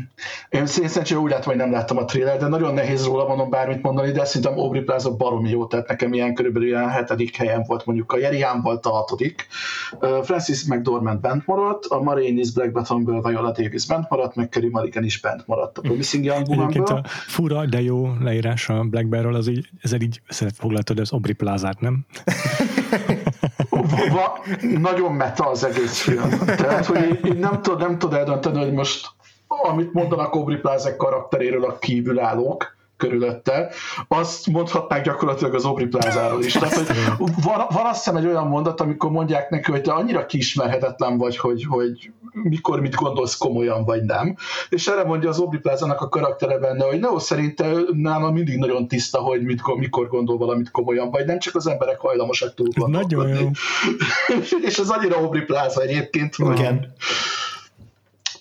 Én 0.49 0.65
szerintem 0.65 1.17
úgy 1.17 1.29
látom, 1.29 1.45
hogy 1.45 1.55
nem 1.55 1.71
láttam 1.71 1.97
a 1.97 2.05
trailer, 2.05 2.37
de 2.37 2.47
nagyon 2.47 2.73
nehéz 2.73 3.05
róla 3.05 3.27
mondom 3.27 3.49
bármit 3.49 3.81
mondani, 3.81 4.11
de 4.11 4.25
szerintem 4.25 4.59
Aubrey 4.59 4.81
Plaza 4.81 5.15
baromi 5.15 5.49
jó, 5.49 5.65
tehát 5.65 5.87
nekem 5.87 6.13
ilyen 6.13 6.33
körülbelül 6.33 6.67
ilyen 6.67 6.89
hetedik 6.89 7.35
helyen 7.35 7.63
volt 7.67 7.85
mondjuk 7.85 8.11
a 8.11 8.17
Jerián 8.17 8.61
volt 8.61 8.85
a 8.85 8.89
hatodik. 8.89 9.47
Uh, 9.99 10.23
Francis 10.23 10.63
McDormand 10.63 11.19
bent 11.19 11.47
maradt, 11.47 11.85
a 11.85 12.01
Marines 12.01 12.51
Black 12.51 12.71
Bottomből 12.71 13.21
Viola 13.21 13.51
Davis 13.51 13.85
bent 13.85 14.09
maradt, 14.09 14.35
meg 14.35 14.49
Kerry 14.49 14.69
Mulligan 14.69 15.03
is 15.03 15.19
bent 15.19 15.47
maradt 15.47 15.77
a 15.77 15.81
Promising 15.81 16.25
Young 16.25 16.47
Womanből. 16.47 16.83
a 16.83 17.01
fura, 17.07 17.65
de 17.65 17.81
jó 17.81 18.13
leírás 18.19 18.69
a 18.69 18.83
Black 18.83 19.07
Bear-ről, 19.07 19.35
az 19.35 19.47
így, 19.47 19.69
ezzel 19.81 20.01
így 20.01 20.21
foglaltad 20.53 20.99
az 20.99 21.11
Aubrey 21.11 21.33
Plázát, 21.33 21.79
nem? 21.79 22.05
va, 24.11 24.39
nagyon 24.59 25.13
meta 25.13 25.49
az 25.49 25.63
egész 25.63 25.99
film. 26.01 26.29
Tehát, 26.45 26.85
hogy 26.85 27.19
én 27.23 27.37
nem 27.37 27.61
tudom 27.61 27.79
nem 27.79 27.97
tud 27.97 28.13
eldönteni, 28.13 28.59
hogy 28.59 28.73
most 28.73 29.07
amit 29.47 29.93
mondanak 29.93 30.33
Aubrey 30.33 30.57
Plaza 30.57 30.95
karakteréről 30.95 31.65
a 31.65 31.77
kívülállók, 31.77 32.75
körülötte, 33.01 33.69
azt 34.07 34.47
mondhatnák 34.47 35.03
gyakorlatilag 35.03 35.53
az 35.53 35.65
Aubrey 35.65 35.87
Plázáról 35.87 36.43
is. 36.43 36.53
Tehát, 36.53 36.73
hogy 36.73 36.87
van, 37.47 37.65
van 37.69 37.85
azt 37.85 38.03
hiszem 38.03 38.15
egy 38.15 38.25
olyan 38.25 38.47
mondat, 38.47 38.81
amikor 38.81 39.11
mondják 39.11 39.49
neki, 39.49 39.71
hogy 39.71 39.81
te 39.81 39.91
annyira 39.91 40.25
kiismerhetetlen 40.25 41.17
vagy, 41.17 41.37
hogy, 41.37 41.65
hogy 41.69 42.11
mikor 42.33 42.81
mit 42.81 42.95
gondolsz 42.95 43.37
komolyan, 43.37 43.85
vagy 43.85 44.03
nem. 44.03 44.35
És 44.69 44.87
erre 44.87 45.03
mondja 45.03 45.29
az 45.29 45.39
Aubrey 45.39 45.59
Plázának 45.59 46.01
a 46.01 46.09
karaktere 46.09 46.57
benne, 46.57 46.85
hogy 46.85 46.99
no, 46.99 47.19
szerintem 47.19 47.85
nálam 47.91 48.33
mindig 48.33 48.57
nagyon 48.57 48.87
tiszta, 48.87 49.19
hogy 49.19 49.41
mit, 49.41 49.61
mikor 49.75 50.07
gondol 50.07 50.37
valamit 50.37 50.71
komolyan, 50.71 51.11
vagy 51.11 51.25
nem 51.25 51.39
csak 51.39 51.55
az 51.55 51.67
emberek 51.67 51.99
hajlamosak 51.99 52.53
túl 52.53 52.67
Nagyon 52.87 53.27
és 54.67 54.77
ez 54.77 54.89
annyira 54.89 55.17
Aubrey 55.17 55.41
Pláza 55.41 55.81
egyébként, 55.81 56.35
hogy... 56.35 56.59
Igen. 56.59 56.93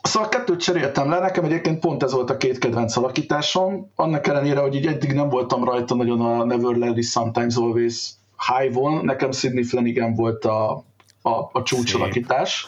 Szóval 0.03 0.29
kettőt 0.29 0.61
cseréltem 0.61 1.11
le, 1.11 1.19
nekem 1.19 1.45
egyébként 1.45 1.79
pont 1.79 2.03
ez 2.03 2.13
volt 2.13 2.31
a 2.31 2.37
két 2.37 2.59
kedvenc 2.59 2.97
alakításom, 2.97 3.91
annak 3.95 4.27
ellenére, 4.27 4.61
hogy 4.61 4.75
így 4.75 4.87
eddig 4.87 5.13
nem 5.13 5.29
voltam 5.29 5.65
rajta 5.65 5.95
nagyon 5.95 6.21
a 6.21 6.45
Never 6.45 6.97
It 6.97 7.05
Sometimes 7.05 7.57
Always 7.57 8.11
High-on, 8.49 9.05
nekem 9.05 9.33
Sidney 9.33 9.63
Flanagan 9.63 10.15
volt 10.15 10.45
a, 10.45 10.85
a, 11.23 11.31
a 11.53 11.63
csúcsalakítás 11.63 12.67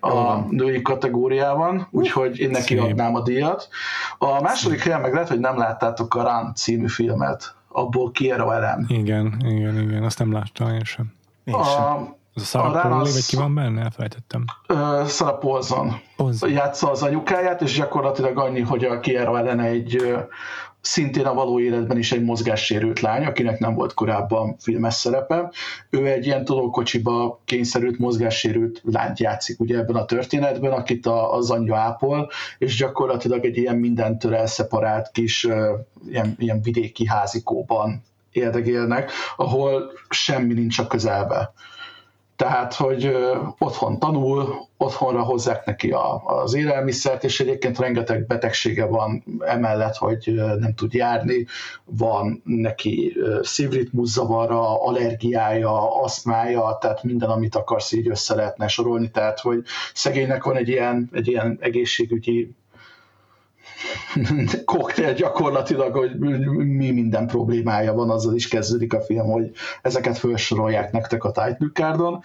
a 0.00 0.38
női 0.50 0.82
kategóriában, 0.82 1.88
úgyhogy 1.90 2.38
én 2.38 2.50
neki 2.50 2.74
Szép. 2.74 2.82
adnám 2.82 3.14
a 3.14 3.22
díjat. 3.22 3.68
A 4.18 4.40
második 4.40 4.80
helyen 4.80 5.00
meg 5.00 5.12
lehet, 5.12 5.28
hogy 5.28 5.40
nem 5.40 5.58
láttátok 5.58 6.14
a 6.14 6.22
Run 6.22 6.54
című 6.54 6.88
filmet, 6.88 7.54
abból 7.68 8.10
Kiera 8.10 8.54
Ellen. 8.54 8.86
Igen, 8.88 9.36
igen, 9.44 9.80
igen, 9.80 10.02
azt 10.02 10.18
nem 10.18 10.32
láttam 10.32 10.68
én 10.68 10.84
sem. 10.84 11.12
Én 11.44 11.54
a, 11.54 11.64
sem 11.64 12.14
az 12.34 12.42
a 12.42 12.44
Sarah 12.44 12.82
Pauli, 12.82 13.12
vagy 13.12 13.26
ki 13.26 13.36
van 13.36 13.54
benne? 13.54 13.82
Elfelejtettem. 13.82 14.44
Uh, 14.68 15.06
Sarah 15.06 15.38
Paulson. 15.38 16.00
Paulson. 16.16 16.50
Játsza 16.50 16.90
az 16.90 17.02
anyukáját, 17.02 17.62
és 17.62 17.76
gyakorlatilag 17.76 18.38
annyi, 18.38 18.60
hogy 18.60 18.84
a 18.84 19.00
Kiera 19.00 19.38
ellen 19.38 19.60
egy 19.60 20.14
szintén 20.84 21.26
a 21.26 21.34
való 21.34 21.60
életben 21.60 21.98
is 21.98 22.12
egy 22.12 22.22
mozgássérült 22.22 23.00
lány, 23.00 23.24
akinek 23.24 23.58
nem 23.58 23.74
volt 23.74 23.94
korábban 23.94 24.56
filmes 24.58 24.94
szerepe. 24.94 25.50
Ő 25.90 26.06
egy 26.06 26.26
ilyen 26.26 26.44
tolókocsiba 26.44 27.40
kényszerült 27.44 27.98
mozgássérült 27.98 28.80
lányt 28.84 29.18
játszik 29.18 29.60
ugye 29.60 29.78
ebben 29.78 29.96
a 29.96 30.04
történetben, 30.04 30.72
akit 30.72 31.06
a, 31.06 31.34
az 31.34 31.50
anyja 31.50 31.76
ápol, 31.76 32.30
és 32.58 32.76
gyakorlatilag 32.76 33.44
egy 33.44 33.56
ilyen 33.56 33.76
mindentől 33.76 34.34
elszeparált 34.34 35.10
kis 35.12 35.44
uh, 35.44 35.66
ilyen, 36.08 36.34
ilyen 36.38 36.62
vidéki 36.62 37.06
házikóban 37.06 38.02
érdegélnek, 38.32 39.10
ahol 39.36 39.92
semmi 40.08 40.54
nincs 40.54 40.78
a 40.78 40.86
közelbe 40.86 41.52
tehát, 42.36 42.74
hogy 42.74 43.16
otthon 43.58 43.98
tanul, 43.98 44.54
otthonra 44.76 45.22
hozzák 45.22 45.64
neki 45.64 45.90
a, 45.90 46.22
az 46.24 46.54
élelmiszert, 46.54 47.24
és 47.24 47.40
egyébként 47.40 47.78
rengeteg 47.78 48.26
betegsége 48.26 48.84
van 48.84 49.24
emellett, 49.38 49.96
hogy 49.96 50.34
nem 50.58 50.74
tud 50.74 50.94
járni, 50.94 51.46
van 51.84 52.42
neki 52.44 53.16
szívritmuszavara, 53.42 54.82
allergiája, 54.82 56.02
aszmája, 56.02 56.78
tehát 56.80 57.02
minden, 57.02 57.30
amit 57.30 57.54
akarsz 57.54 57.92
így 57.92 58.08
össze 58.08 58.34
lehetne 58.34 58.68
sorolni, 58.68 59.10
tehát, 59.10 59.40
hogy 59.40 59.62
szegénynek 59.94 60.44
van 60.44 60.56
egy 60.56 60.68
ilyen, 60.68 61.08
egy 61.12 61.28
ilyen 61.28 61.58
egészségügyi 61.60 62.54
koktél 64.64 65.12
gyakorlatilag, 65.12 65.94
hogy 65.94 66.18
mi 66.56 66.90
minden 66.90 67.26
problémája 67.26 67.92
van, 67.92 68.10
azzal 68.10 68.34
is 68.34 68.48
kezdődik 68.48 68.94
a 68.94 69.00
film, 69.00 69.26
hogy 69.26 69.50
ezeket 69.82 70.18
felsorolják 70.18 70.92
nektek 70.92 71.24
a 71.24 71.32
Cardon. 71.72 72.20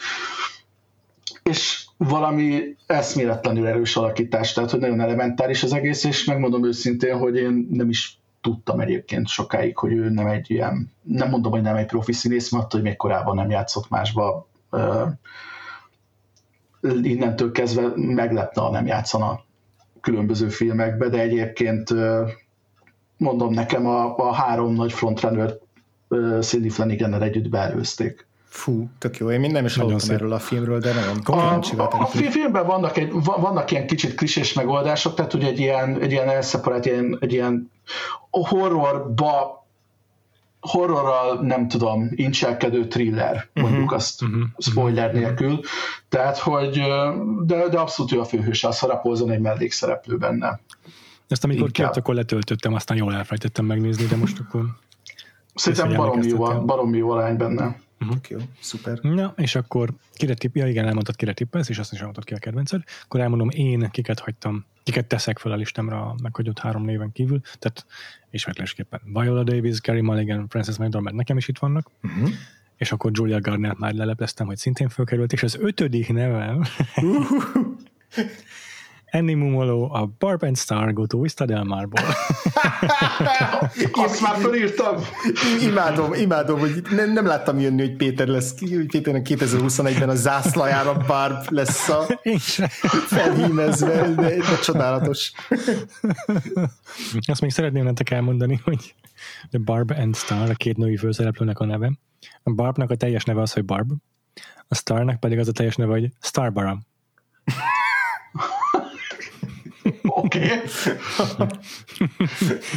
És 1.43 1.85
valami 1.97 2.75
eszméletlenül 2.85 3.67
erős 3.67 3.95
alakítás, 3.95 4.53
tehát 4.53 4.71
hogy 4.71 4.79
nagyon 4.79 5.01
elementáris 5.01 5.63
az 5.63 5.73
egész, 5.73 6.03
és 6.03 6.23
megmondom 6.23 6.65
őszintén, 6.65 7.17
hogy 7.17 7.35
én 7.35 7.67
nem 7.71 7.89
is 7.89 8.19
tudtam 8.41 8.79
egyébként 8.79 9.27
sokáig, 9.27 9.77
hogy 9.77 9.91
ő 9.91 10.09
nem 10.09 10.27
egy 10.27 10.51
ilyen, 10.51 10.91
nem 11.03 11.29
mondom, 11.29 11.51
hogy 11.51 11.61
nem 11.61 11.75
egy 11.75 11.85
profi 11.85 12.13
színész, 12.13 12.51
mert 12.51 12.71
hogy 12.71 12.81
még 12.81 12.95
korábban 12.95 13.35
nem 13.35 13.49
játszott 13.49 13.89
másba 13.89 14.47
innentől 17.01 17.51
kezdve 17.51 17.91
meglepne, 17.95 18.61
ha 18.61 18.71
nem 18.71 18.85
játszana 18.85 19.47
különböző 20.01 20.47
filmekbe, 20.49 21.09
de 21.09 21.19
egyébként 21.19 21.93
mondom 23.17 23.53
nekem 23.53 23.87
a, 23.87 24.17
a 24.17 24.33
három 24.33 24.73
nagy 24.73 24.93
frontrunner 24.93 25.57
Cindy 26.39 26.69
flanagan 26.69 27.21
együtt 27.21 27.49
beelőzték. 27.49 28.27
Fú, 28.49 28.89
tök 28.97 29.17
jó. 29.17 29.31
Én 29.31 29.51
nem 29.51 29.65
is 29.65 29.75
hallottam 29.75 30.15
erről 30.15 30.31
a 30.31 30.39
filmről, 30.39 30.79
de 30.79 30.93
nagyon 30.93 31.19
kíváncsi 31.23 31.75
a, 31.75 31.81
a, 31.81 32.01
a 32.01 32.05
filmben 32.05 32.65
vannak, 32.65 32.97
egy, 32.97 33.11
vannak 33.23 33.71
ilyen 33.71 33.87
kicsit 33.87 34.15
klisés 34.15 34.53
megoldások, 34.53 35.13
tehát 35.13 35.33
ugye 35.33 35.47
egy 35.47 35.59
ilyen, 35.59 36.01
egy 36.01 36.11
ilyen 36.11 36.29
elszeparált, 36.29 36.85
ilyen, 36.85 37.17
egy 37.19 37.33
ilyen 37.33 37.71
horrorba 38.29 39.58
horrorral, 40.59 41.39
nem 41.41 41.67
tudom, 41.67 42.09
incselkedő 42.15 42.87
thriller, 42.87 43.35
uh-huh, 43.35 43.69
mondjuk 43.69 43.91
azt 43.91 44.21
uh-huh, 44.21 44.41
spoiler 44.57 45.05
uh-huh. 45.05 45.21
nélkül. 45.21 45.59
Tehát, 46.09 46.37
hogy 46.37 46.81
de, 47.45 47.67
de 47.67 47.79
abszolút 47.79 48.11
ő 48.11 48.19
a 48.19 48.25
főhős, 48.25 48.63
az 48.63 48.79
harapózon 48.79 49.31
egy 49.31 49.39
mellékszereplő 49.39 50.17
benne. 50.17 50.59
Ezt 51.27 51.43
amikor 51.43 51.71
kért, 51.71 51.97
akkor 51.97 52.15
letöltöttem, 52.15 52.73
aztán 52.73 52.97
jól 52.97 53.13
elfelejtettem 53.13 53.65
megnézni, 53.65 54.05
de 54.05 54.15
most 54.15 54.39
akkor... 54.39 54.65
Szerintem 55.55 55.93
baromi 55.97 56.27
jó, 56.27 56.65
baromi 56.65 56.97
jó 56.97 57.09
arány 57.09 57.37
benne. 57.37 57.79
Uh-huh. 58.01 58.17
jó, 58.29 58.37
szuper. 58.59 58.99
Na, 59.01 59.33
és 59.37 59.55
akkor 59.55 59.89
kire 60.13 60.33
tipp, 60.33 60.55
ja 60.55 60.67
igen, 60.67 60.85
elmondtad 60.85 61.15
kire 61.15 61.33
tippelsz, 61.33 61.69
és 61.69 61.77
azt 61.77 61.91
is 61.91 61.97
elmondtad 61.97 62.23
ki 62.23 62.33
a 62.33 62.37
kedvenced. 62.37 62.81
Akkor 63.03 63.19
elmondom 63.19 63.49
én, 63.49 63.89
kiket 63.91 64.19
hagytam, 64.19 64.65
kiket 64.89 65.07
teszek 65.07 65.39
fel 65.39 65.51
a 65.51 65.55
listámra 65.55 66.01
a 66.01 66.15
meghagyott 66.21 66.59
három 66.59 66.83
néven 66.83 67.11
kívül. 67.11 67.39
Tehát 67.59 67.85
ismétlésképpen 68.29 69.01
Viola 69.03 69.43
Davis, 69.43 69.81
Gary 69.81 70.01
Mulligan, 70.01 70.47
Frances 70.47 70.77
McDormand 70.77 71.15
nekem 71.15 71.37
is 71.37 71.47
itt 71.47 71.57
vannak. 71.57 71.89
Uh-huh. 72.03 72.29
És 72.77 72.91
akkor 72.91 73.11
Julia 73.13 73.39
Garner 73.39 73.75
már 73.75 73.93
lelepleztem, 73.93 74.47
hogy 74.47 74.57
szintén 74.57 74.89
fölkerült, 74.89 75.33
és 75.33 75.43
az 75.43 75.57
ötödik 75.59 76.13
nevem 76.13 76.63
Annie 76.95 77.27
Mumolo 79.11 79.89
a 79.91 80.05
Barb 80.17 80.43
and 80.43 80.57
Star 80.57 80.93
Go 80.93 81.05
to 81.05 81.21
Vista 81.21 81.45
Del 81.45 81.63
Marból. 81.63 82.03
Azt 84.05 84.21
már 84.21 84.35
felírtam. 84.35 84.95
Imádom, 85.61 86.13
imádom, 86.13 86.59
hogy 86.59 86.81
nem, 86.89 87.13
nem 87.13 87.25
láttam 87.25 87.59
jönni, 87.59 87.81
hogy 87.81 87.95
Péter 87.95 88.27
lesz, 88.27 88.59
hogy 88.59 88.85
Péternek 88.85 89.25
2021-ben 89.29 90.09
a 90.09 90.15
zászlajára 90.15 90.97
Barb 91.07 91.49
lesz 91.49 91.89
a 91.89 92.05
felhímezve, 93.15 94.13
de, 94.13 94.35
de 94.35 94.59
csodálatos. 94.63 95.31
Azt 97.27 97.41
még 97.41 97.51
szeretném 97.51 97.83
nektek 97.83 98.09
elmondani, 98.09 98.61
hogy 98.63 98.95
The 99.49 99.59
Barb 99.59 99.91
and 99.91 100.15
Star, 100.15 100.49
a 100.49 100.53
két 100.53 100.77
női 100.77 100.97
főszereplőnek 100.97 101.59
a 101.59 101.65
neve. 101.65 101.91
A 102.43 102.51
Barbnak 102.51 102.89
a 102.89 102.95
teljes 102.95 103.23
neve 103.23 103.41
az, 103.41 103.53
hogy 103.53 103.65
Barb, 103.65 103.91
a 104.67 104.75
Starnak 104.75 105.19
pedig 105.19 105.39
az 105.39 105.47
a 105.47 105.51
teljes 105.51 105.75
neve, 105.75 105.91
hogy 105.91 106.11
Starbara. 106.21 106.79
Oké. 110.03 110.39
Okay. 110.43 110.57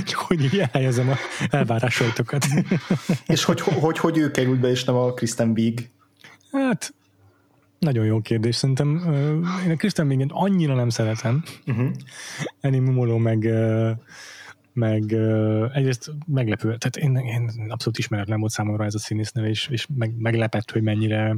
Csak 0.08 0.18
hogy 0.18 0.44
így 0.44 0.58
elhelyezem 0.58 1.08
a 1.08 1.16
elvárásaitokat. 1.50 2.46
és 3.26 3.44
hogy, 3.44 3.60
hogy, 3.60 3.98
hogy 3.98 4.18
ő 4.18 4.30
került 4.30 4.60
be, 4.60 4.68
és 4.68 4.84
nem 4.84 4.94
a 4.94 5.12
Kristen 5.12 5.50
Wiig? 5.50 5.90
Hát, 6.52 6.94
nagyon 7.78 8.04
jó 8.04 8.20
kérdés. 8.20 8.56
Szerintem 8.56 8.94
uh, 9.06 9.64
én 9.64 9.70
a 9.70 9.76
Kristen 9.76 10.06
Wiig-et 10.06 10.30
annyira 10.32 10.74
nem 10.74 10.88
szeretem. 10.88 11.42
Uh-huh. 11.66 11.90
Ennyi 12.60 12.78
Mumoló 12.78 13.16
meg 13.16 13.48
meg 14.72 15.02
uh, 15.02 15.76
egyrészt 15.76 16.12
meglepő, 16.26 16.76
tehát 16.76 16.96
én, 16.96 17.16
én 17.16 17.50
abszolút 17.68 17.98
ismeretlen 17.98 18.40
volt 18.40 18.52
számomra 18.52 18.84
ez 18.84 18.94
a 18.94 18.98
színésznő, 18.98 19.48
és, 19.48 19.68
és 19.70 19.86
meg, 19.94 20.14
meglepett, 20.18 20.70
hogy 20.70 20.82
mennyire 20.82 21.36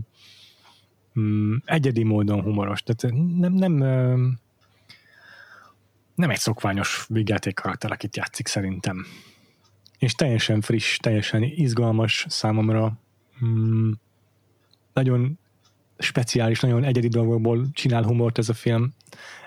um, 1.15 1.63
egyedi 1.65 2.03
módon 2.03 2.43
humoros. 2.43 2.83
Tehát 2.83 3.17
nem, 3.39 3.53
nem 3.53 3.81
uh, 3.81 4.21
nem 6.15 6.31
egy 6.31 6.39
szokványos 6.39 7.05
vígjáték 7.09 7.55
karakter, 7.55 7.93
akit 7.93 8.17
játszik 8.17 8.47
szerintem. 8.47 9.07
És 9.99 10.15
teljesen 10.15 10.61
friss, 10.61 10.97
teljesen 10.97 11.43
izgalmas 11.43 12.27
számomra. 12.29 12.99
Hmm, 13.39 14.01
nagyon 14.93 15.39
speciális, 15.99 16.61
nagyon 16.61 16.85
egyedi 16.85 17.09
dolgokból 17.09 17.67
csinál 17.73 18.03
humort 18.03 18.39
ez 18.39 18.49
a 18.49 18.55
film. 18.55 18.95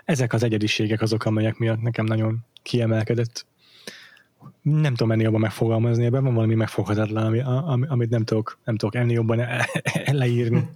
Ezek 0.05 0.33
az 0.33 0.43
egyediségek 0.43 1.01
azok, 1.01 1.25
amelyek 1.25 1.57
miatt 1.57 1.81
nekem 1.81 2.05
nagyon 2.05 2.45
kiemelkedett. 2.63 3.45
Nem 4.61 4.95
tudom 4.95 5.11
ennél 5.11 5.23
jobban 5.23 5.41
megfogalmazni, 5.41 6.05
ebben 6.05 6.23
van 6.23 6.33
valami 6.33 6.55
megfoghatatlan, 6.55 7.45
ami, 7.45 7.85
amit 7.87 8.09
nem 8.09 8.23
tudok, 8.23 8.59
nem 8.63 8.75
tudok 8.75 8.95
ennél 8.95 9.15
jobban 9.15 9.41
leírni. 10.05 10.69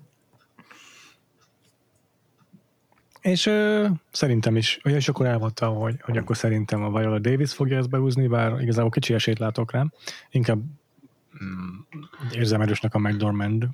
És 3.21 3.45
ö, 3.45 3.87
szerintem 4.11 4.55
is, 4.55 4.79
és 4.83 5.07
akkor 5.07 5.25
elmondta, 5.25 5.67
hogy, 5.67 5.95
hogy 6.01 6.17
akkor 6.17 6.37
szerintem 6.37 6.83
a 6.83 6.99
Viola 6.99 7.19
Davis 7.19 7.53
fogja 7.53 7.77
ezt 7.77 7.89
behúzni, 7.89 8.27
bár 8.27 8.61
igazából 8.61 8.89
kicsi 8.89 9.13
esélyt 9.13 9.39
látok 9.39 9.71
rá. 9.71 9.85
Inkább 10.31 10.59
mm, 11.43 11.79
érzem 12.31 12.61
erősnek 12.61 12.95
a 12.95 12.99
McDormand. 12.99 13.67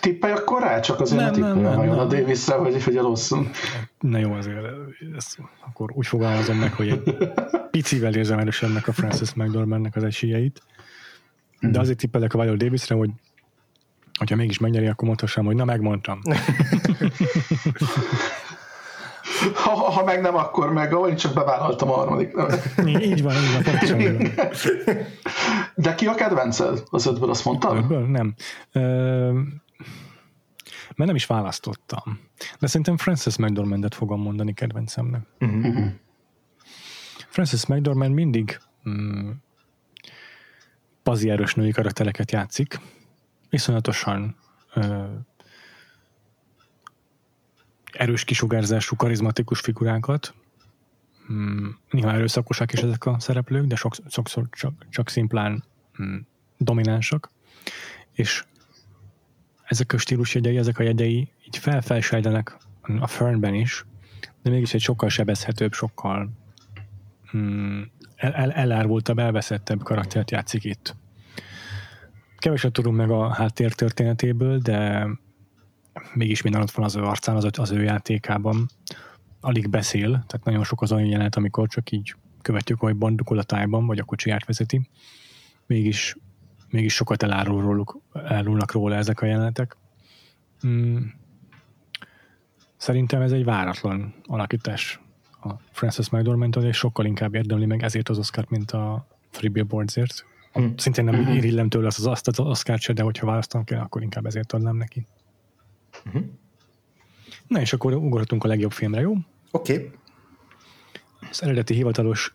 Tippelj 0.00 0.32
akkor 0.32 0.62
rá, 0.62 0.80
csak 0.80 1.00
azért 1.00 1.20
nem, 1.20 1.30
ne 1.30 1.54
tippelj 1.54 1.74
a 1.74 1.80
Viola 1.80 2.04
Davis-re, 2.04 2.54
hogy, 2.54 2.84
hogy 2.84 2.94
rosszul. 2.94 3.50
Na 3.98 4.18
jó, 4.18 4.32
azért 4.32 4.66
ezt 5.16 5.38
akkor 5.66 5.90
úgy 5.94 6.06
fogalmazom 6.06 6.56
meg, 6.56 6.72
hogy 6.72 6.88
egy 6.88 7.28
picivel 7.70 8.14
érzem 8.14 8.38
erősebbnek 8.38 8.88
a 8.88 8.92
Francis 8.92 9.34
McDormandnek 9.34 9.96
az 9.96 10.04
esélyeit. 10.04 10.62
De 11.60 11.68
mhm. 11.68 11.78
azért 11.78 11.98
tippelek 11.98 12.34
a 12.34 12.40
Viola 12.40 12.56
Davisre, 12.56 12.94
hogy 12.94 13.10
hogyha 14.20 14.36
mégis 14.36 14.58
megnyeri, 14.58 14.86
akkor 14.86 15.06
mondhassam, 15.06 15.44
hogy 15.44 15.56
na 15.56 15.64
megmondtam. 15.64 16.20
ha, 19.64 19.70
ha 19.70 20.04
meg 20.04 20.20
nem, 20.20 20.36
akkor 20.36 20.72
meg, 20.72 20.92
ahogy 20.92 21.16
csak 21.16 21.34
bevállaltam 21.34 21.90
a 21.90 21.94
harmadik 21.94 22.34
nevet. 22.34 22.74
így 22.86 23.22
van, 23.22 23.34
így 23.34 23.52
van, 23.52 23.62
pontosan. 23.62 24.32
De 25.74 25.94
ki 25.94 26.06
a 26.06 26.14
kedvenced? 26.14 26.82
Az 26.90 27.06
ötből 27.06 27.30
azt 27.30 27.44
mondtad? 27.44 27.76
Ötből? 27.76 28.06
Nem. 28.06 28.34
Ö, 28.72 28.80
mert 30.96 31.08
nem 31.08 31.14
is 31.14 31.26
választottam. 31.26 32.20
De 32.58 32.66
szerintem 32.66 32.96
Frances 32.96 33.36
McDormandet 33.36 33.94
fogom 33.94 34.22
mondani 34.22 34.52
kedvencemnek. 34.52 35.22
Uh-huh. 35.40 35.84
Frances 37.28 37.66
McDormand 37.66 38.14
mindig 38.14 38.60
mm, 38.88 39.30
erős 41.04 41.54
női 41.54 41.70
karaktereket 41.70 42.32
játszik, 42.32 42.80
iszonyatosan 43.50 44.36
ö, 44.74 45.04
erős 47.92 48.24
kisugárzású, 48.24 48.96
karizmatikus 48.96 49.60
figurákat. 49.60 50.34
Hmm, 51.26 51.78
néha 51.90 52.12
erőszakosak 52.12 52.72
is 52.72 52.80
ezek 52.80 53.06
a 53.06 53.18
szereplők, 53.18 53.66
de 53.66 53.76
sok, 53.76 53.94
sokszor 54.08 54.48
csak, 54.50 54.86
csak 54.88 55.08
szimplán 55.08 55.64
hmm, 55.92 56.26
dominánsak. 56.58 57.30
És 58.12 58.44
ezek 59.64 59.92
a 59.92 59.98
stílusjegyei, 59.98 60.56
ezek 60.56 60.78
a 60.78 60.82
jegyei 60.82 61.32
így 61.46 61.56
felfelsejlenek 61.56 62.56
a 63.00 63.06
Fernben 63.06 63.54
is, 63.54 63.84
de 64.42 64.50
mégis 64.50 64.74
egy 64.74 64.80
sokkal 64.80 65.08
sebezhetőbb, 65.08 65.72
sokkal 65.72 66.30
hmm, 67.30 67.90
el, 68.16 68.32
el, 68.32 68.52
elárvultabb, 68.52 69.18
elveszettebb 69.18 69.82
karaktert 69.82 70.30
játszik 70.30 70.64
itt. 70.64 70.96
Keveset 72.40 72.72
tudunk 72.72 72.96
meg 72.96 73.10
a 73.10 73.28
háttér 73.28 73.72
történetéből, 73.72 74.58
de 74.58 75.06
mégis 76.14 76.42
minden 76.42 76.60
ott 76.60 76.70
van 76.70 76.84
az 76.84 76.96
ő 76.96 77.02
arcán, 77.02 77.36
az, 77.36 77.46
az 77.58 77.70
ő 77.70 77.82
játékában. 77.82 78.66
Alig 79.40 79.70
beszél, 79.70 80.10
tehát 80.10 80.44
nagyon 80.44 80.64
sok 80.64 80.82
az 80.82 80.92
olyan 80.92 81.08
jelenet, 81.08 81.36
amikor 81.36 81.68
csak 81.68 81.90
így 81.90 82.14
követjük, 82.42 82.80
hogy 82.80 82.96
bandukol 82.96 83.38
a 83.38 83.42
tájban, 83.42 83.86
vagy 83.86 83.98
a 83.98 84.04
kocsiját 84.04 84.46
vezeti. 84.46 84.88
Mégis, 85.66 86.16
mégis 86.68 86.94
sokat 86.94 87.22
elárul 87.22 87.62
róluk, 87.62 87.98
elárulnak 88.12 88.72
róla 88.72 88.94
ezek 88.94 89.20
a 89.20 89.26
jelenetek. 89.26 89.76
Hmm. 90.60 91.14
Szerintem 92.76 93.20
ez 93.20 93.32
egy 93.32 93.44
váratlan 93.44 94.14
alakítás 94.26 95.00
a 95.42 95.52
Frances 95.70 96.10
mcdormand 96.10 96.56
és 96.62 96.76
sokkal 96.76 97.06
inkább 97.06 97.34
érdemli 97.34 97.66
meg 97.66 97.82
ezért 97.82 98.08
az 98.08 98.18
Oscar, 98.18 98.44
mint 98.48 98.70
a 98.70 99.06
Free 99.30 99.50
Billboardsért. 99.50 100.24
Hmm. 100.52 100.76
Szintén 100.76 101.04
nem 101.04 101.24
hmm. 101.24 101.34
irillem 101.34 101.68
tőle 101.68 101.86
azt 101.86 101.98
az, 101.98 102.06
azt 102.06 102.28
az 102.28 102.38
Oscar 102.38 102.78
se, 102.78 102.92
de 102.92 103.02
hogyha 103.02 103.26
választanom 103.26 103.66
kell, 103.66 103.80
akkor 103.80 104.02
inkább 104.02 104.26
ezért 104.26 104.52
adnám 104.52 104.76
neki. 104.76 105.06
Hmm. 106.12 106.38
Na 107.46 107.60
és 107.60 107.72
akkor 107.72 107.94
ugorhatunk 107.94 108.44
a 108.44 108.48
legjobb 108.48 108.72
filmre, 108.72 109.00
jó? 109.00 109.14
Oké. 109.50 109.72
Okay. 109.72 109.90
Az 111.30 111.42
eredeti 111.42 111.74
hivatalos 111.74 112.34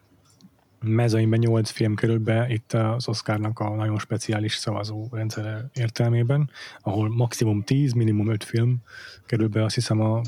mezőnyben 0.79 1.39
8 1.39 1.69
film 1.69 1.95
került 1.95 2.21
be 2.21 2.45
itt 2.49 2.73
az 2.73 3.07
Oscarnak 3.07 3.59
a 3.59 3.75
nagyon 3.75 3.99
speciális 3.99 4.55
szavazó 4.55 5.07
rendszere 5.11 5.69
értelmében, 5.73 6.49
ahol 6.79 7.09
maximum 7.09 7.63
10, 7.63 7.93
minimum 7.93 8.29
5 8.29 8.43
film 8.43 8.77
kerül 9.25 9.47
be 9.47 9.63
azt 9.63 9.75
hiszem 9.75 9.99
a 9.99 10.21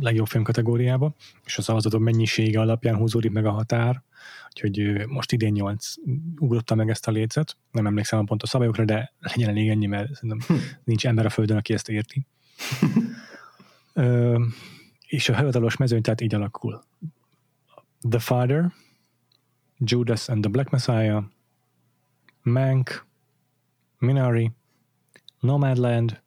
legjobb 0.00 0.26
film 0.26 0.42
kategóriába, 0.42 1.14
és 1.44 1.58
a 1.58 1.62
szavazatok 1.62 2.00
mennyisége 2.00 2.60
alapján 2.60 2.96
húzódik 2.96 3.32
meg 3.32 3.46
a 3.46 3.50
határ, 3.50 4.02
úgyhogy 4.54 5.06
most 5.06 5.32
idén 5.32 5.52
8 5.52 5.94
ugrotta 6.38 6.74
meg 6.74 6.90
ezt 6.90 7.08
a 7.08 7.10
lécet, 7.10 7.56
nem 7.70 7.86
emlékszem 7.86 8.18
a 8.18 8.24
pontos 8.24 8.48
szabályokra, 8.48 8.84
de 8.84 9.12
legyen 9.18 9.48
elég 9.48 9.68
ennyi, 9.68 9.86
mert 9.86 10.14
szerintem 10.14 10.56
hm. 10.56 10.62
nincs 10.84 11.06
ember 11.06 11.26
a 11.26 11.30
földön, 11.30 11.56
aki 11.56 11.72
ezt 11.72 11.88
érti. 11.88 12.26
Ö, 13.92 14.44
és 15.06 15.28
a 15.28 15.36
hivatalos 15.36 15.76
mezőny 15.76 16.02
tehát 16.02 16.20
így 16.20 16.34
alakul. 16.34 16.84
The 18.08 18.18
Father, 18.18 18.72
Judas 19.78 20.28
and 20.28 20.40
the 20.40 20.50
Black 20.50 20.70
Messiah, 20.70 21.24
Mank, 22.42 23.06
Minari, 23.98 24.52
Nomadland, 25.40 26.22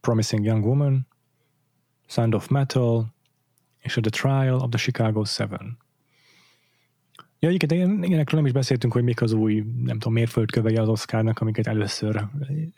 Promising 0.00 0.44
Young 0.44 0.64
Woman, 0.64 1.06
Sound 2.06 2.34
of 2.34 2.48
Metal, 2.48 3.14
és 3.78 3.96
a 3.96 4.00
The 4.00 4.10
Trial 4.10 4.54
of 4.54 4.68
the 4.68 4.78
Chicago 4.78 5.24
Seven. 5.24 5.78
Ja, 7.40 7.50
igen, 7.50 8.02
ilyenekről 8.02 8.40
nem 8.40 8.46
is 8.46 8.52
beszéltünk, 8.52 8.92
hogy 8.92 9.02
mik 9.02 9.22
az 9.22 9.32
új, 9.32 9.64
nem 9.84 9.98
tudom, 9.98 10.12
mérföldkövei 10.12 10.76
az 10.76 10.88
Oscarnak, 10.88 11.40
amiket 11.40 11.66
először 11.66 12.24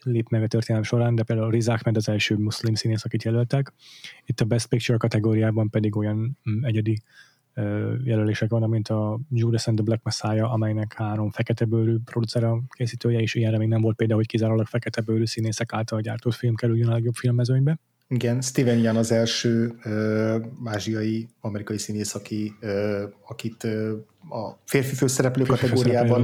lép 0.03 0.29
meg 0.29 0.43
a 0.43 0.47
történelem 0.47 0.87
során, 0.87 1.15
de 1.15 1.23
például 1.23 1.51
Riz 1.51 1.69
Ahmed 1.69 1.97
az 1.97 2.09
első 2.09 2.37
muszlim 2.37 2.75
színész, 2.75 3.05
akit 3.05 3.23
jelöltek. 3.23 3.73
Itt 4.25 4.41
a 4.41 4.45
Best 4.45 4.67
Picture 4.67 4.99
kategóriában 4.99 5.71
pedig 5.71 5.97
olyan 5.97 6.39
mm, 6.51 6.65
egyedi 6.65 7.03
jelölések 8.05 8.51
vannak, 8.51 8.69
mint 8.69 8.89
a 8.89 9.21
Judas 9.31 9.67
and 9.67 9.77
the 9.77 9.85
Black 9.85 10.03
Messiah, 10.03 10.53
amelynek 10.53 10.93
három 10.93 11.31
fekete 11.31 11.65
bőrű 11.65 11.97
producere 12.05 12.53
készítője, 12.69 13.21
és 13.21 13.35
ilyenre 13.35 13.59
még 13.59 13.69
nem 13.69 13.81
volt 13.81 13.97
például, 13.97 14.19
hogy 14.19 14.29
kizárólag 14.29 14.67
fekete 14.67 15.01
bőrű 15.01 15.25
színészek 15.25 15.73
által 15.73 16.01
gyártott 16.01 16.35
film 16.35 16.55
kerüljön 16.55 16.89
a 16.89 16.93
legjobb 16.93 17.15
filmmezőnybe. 17.15 17.79
Igen, 18.13 18.41
Steven 18.41 18.79
Yeun 18.79 18.97
az 18.97 19.13
első 19.13 19.75
ö, 19.83 20.39
ázsiai, 20.65 21.29
amerikai 21.41 21.79
színész, 21.79 22.15
aki, 22.15 22.55
ö, 22.61 23.05
akit 23.27 23.65
ö, 23.65 23.97
a 24.29 24.59
férfi 24.65 24.95
főszereplő 24.95 25.45
férfi 25.45 25.67
kategóriában 25.67 26.23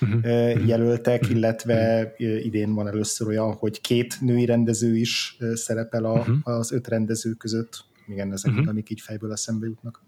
uh-huh. 0.00 0.66
jelöltek, 0.66 1.20
uh-huh. 1.20 1.36
illetve 1.36 2.02
uh-huh. 2.02 2.44
idén 2.44 2.74
van 2.74 2.86
először 2.86 3.26
olyan, 3.26 3.52
hogy 3.52 3.80
két 3.80 4.20
női 4.20 4.44
rendező 4.44 4.96
is 4.96 5.36
szerepel 5.54 6.04
a, 6.04 6.18
uh-huh. 6.18 6.36
az 6.42 6.72
öt 6.72 6.88
rendező 6.88 7.32
között. 7.32 7.84
Igen, 8.08 8.32
ezek, 8.32 8.52
uh-huh. 8.52 8.68
amik 8.68 8.90
így 8.90 9.00
fejből 9.00 9.32
eszembe 9.32 9.66
jutnak. 9.66 10.02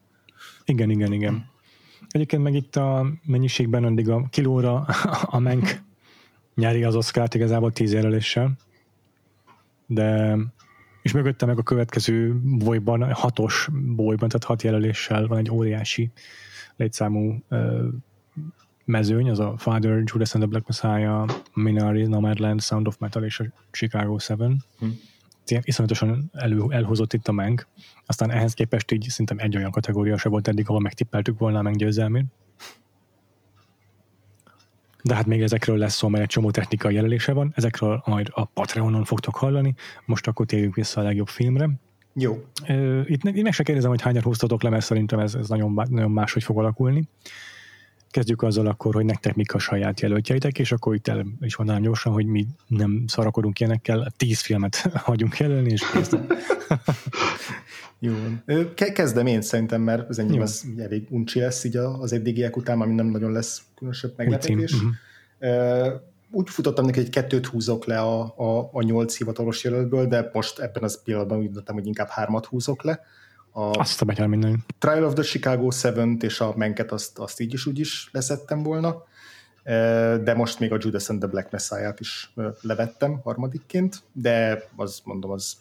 Igen, 0.64 0.90
igen, 0.90 1.12
igen. 1.12 1.50
Egyébként 2.08 2.42
meg 2.42 2.54
itt 2.54 2.76
a 2.76 3.06
mennyiségben 3.24 3.84
addig 3.84 4.08
a 4.08 4.26
kilóra 4.30 4.76
a 5.36 5.38
Menk 5.38 5.80
nyeri 6.54 6.84
az 6.84 6.94
Oscar-t 6.94 7.34
igazából 7.34 7.72
tíz 7.72 7.92
jelöléssel, 7.92 8.56
de 9.86 10.36
és 11.08 11.14
mögötte 11.14 11.46
meg 11.46 11.58
a 11.58 11.62
következő 11.62 12.40
bolyban, 12.42 13.12
hatos 13.12 13.68
bolyban, 13.96 14.28
tehát 14.28 14.44
hat 14.44 14.62
jelöléssel 14.62 15.26
van 15.26 15.38
egy 15.38 15.50
óriási 15.50 16.10
létszámú 16.76 17.42
uh, 17.50 17.84
mezőny, 18.84 19.30
az 19.30 19.38
a 19.38 19.54
Father, 19.56 20.02
Judas 20.04 20.34
and 20.34 20.42
the 20.42 20.46
Black 20.46 20.66
Messiah, 20.66 21.28
Minari, 21.54 22.06
Nomadland, 22.06 22.60
Sound 22.60 22.86
of 22.86 22.98
Metal 22.98 23.24
és 23.24 23.40
a 23.40 23.44
Chicago 23.70 24.16
7. 24.26 24.38
Hmm. 24.78 25.00
Iszonyatosan 25.62 26.30
elő, 26.32 26.64
elhozott 26.68 27.12
itt 27.12 27.28
a 27.28 27.32
Menk. 27.32 27.66
Aztán 28.06 28.30
ehhez 28.30 28.54
képest 28.54 28.92
így 28.92 29.06
szerintem 29.08 29.38
egy 29.38 29.56
olyan 29.56 29.70
kategória 29.70 30.16
se 30.16 30.28
volt 30.28 30.48
eddig, 30.48 30.68
ahol 30.68 30.80
megtippeltük 30.80 31.38
volna 31.38 31.58
a 31.58 31.62
Menk 31.62 31.76
győzelmét. 31.76 32.24
De 35.02 35.14
hát 35.14 35.26
még 35.26 35.42
ezekről 35.42 35.76
lesz 35.76 35.94
szó, 35.94 36.08
mert 36.08 36.22
egy 36.22 36.28
csomó 36.28 36.50
technikai 36.50 36.94
jelenlése 36.94 37.32
van, 37.32 37.52
ezekről 37.54 38.02
majd 38.06 38.28
a 38.30 38.44
Patreonon 38.44 39.04
fogtok 39.04 39.36
hallani. 39.36 39.74
Most 40.04 40.26
akkor 40.26 40.46
térjünk 40.46 40.74
vissza 40.74 41.00
a 41.00 41.04
legjobb 41.04 41.28
filmre. 41.28 41.70
Jó. 42.12 42.44
Itt, 43.04 43.24
itt 43.24 43.42
meg 43.42 43.52
se 43.52 43.62
kérdezem, 43.62 43.90
hogy 43.90 44.02
hányat 44.02 44.22
húztatok 44.22 44.62
le, 44.62 44.70
mert 44.70 44.84
szerintem 44.84 45.18
ez, 45.18 45.34
ez 45.34 45.48
nagyon, 45.48 45.86
nagyon 45.90 46.10
máshogy 46.10 46.42
fog 46.42 46.58
alakulni. 46.58 47.08
Kezdjük 48.10 48.42
azzal 48.42 48.66
akkor, 48.66 48.94
hogy 48.94 49.04
nektek 49.04 49.34
mik 49.34 49.54
a 49.54 49.58
saját 49.58 50.00
jelöltjeitek, 50.00 50.58
és 50.58 50.72
akkor 50.72 50.94
itt 50.94 51.08
el 51.08 51.26
is 51.40 51.56
mondanám 51.56 51.82
gyorsan, 51.82 52.12
hogy 52.12 52.26
mi 52.26 52.46
nem 52.66 53.04
szarakodunk 53.06 53.60
ilyenekkel, 53.60 54.12
tíz 54.16 54.40
filmet 54.40 54.76
hagyunk 54.94 55.38
jelölni, 55.38 55.70
és 55.70 55.82
Jó. 57.98 58.14
Kezdem 58.74 59.26
én 59.26 59.42
szerintem, 59.42 59.80
mert 59.80 60.08
az 60.08 60.18
enyém 60.18 60.40
az 60.40 60.66
elég 60.78 61.06
uncsi 61.10 61.40
lesz 61.40 61.64
így 61.64 61.76
az 61.76 62.12
eddigiek 62.12 62.56
után, 62.56 62.80
ami 62.80 62.94
nem 62.94 63.06
nagyon 63.06 63.32
lesz 63.32 63.62
különösebb 63.76 64.12
meglepetés. 64.16 64.72
Uh-huh. 64.72 66.00
Úgy 66.30 66.50
futottam 66.50 66.84
neki, 66.84 67.00
hogy 67.00 67.10
kettőt 67.10 67.46
húzok 67.46 67.84
le 67.84 68.00
a, 68.00 68.20
a, 68.36 68.70
a 68.72 68.82
nyolc 68.82 69.16
hivatalos 69.16 69.64
jelöltből, 69.64 70.06
de 70.06 70.30
most 70.32 70.58
ebben 70.58 70.82
az 70.82 71.02
pillanatban 71.02 71.38
úgy 71.38 71.50
döntem, 71.50 71.74
hogy 71.74 71.86
inkább 71.86 72.08
hármat 72.08 72.46
húzok 72.46 72.82
le. 72.82 73.00
A 73.52 73.60
azt 73.60 74.02
a 74.02 74.26
minden. 74.26 74.64
Trial 74.78 75.04
of 75.04 75.12
the 75.12 75.22
Chicago 75.22 75.68
7 75.82 76.22
és 76.22 76.40
a 76.40 76.52
Menket 76.56 76.92
azt, 76.92 77.18
azt 77.18 77.40
így 77.40 77.52
is 77.52 77.66
úgy 77.66 77.78
is 77.78 78.08
leszettem 78.12 78.62
volna, 78.62 79.02
de 80.22 80.34
most 80.34 80.58
még 80.58 80.72
a 80.72 80.76
Judas 80.80 81.08
and 81.08 81.18
the 81.20 81.28
Black 81.28 81.50
Messiah-t 81.50 82.00
is 82.00 82.32
levettem 82.60 83.20
harmadikként, 83.22 84.02
de 84.12 84.62
az 84.76 85.00
mondom, 85.04 85.30
az 85.30 85.56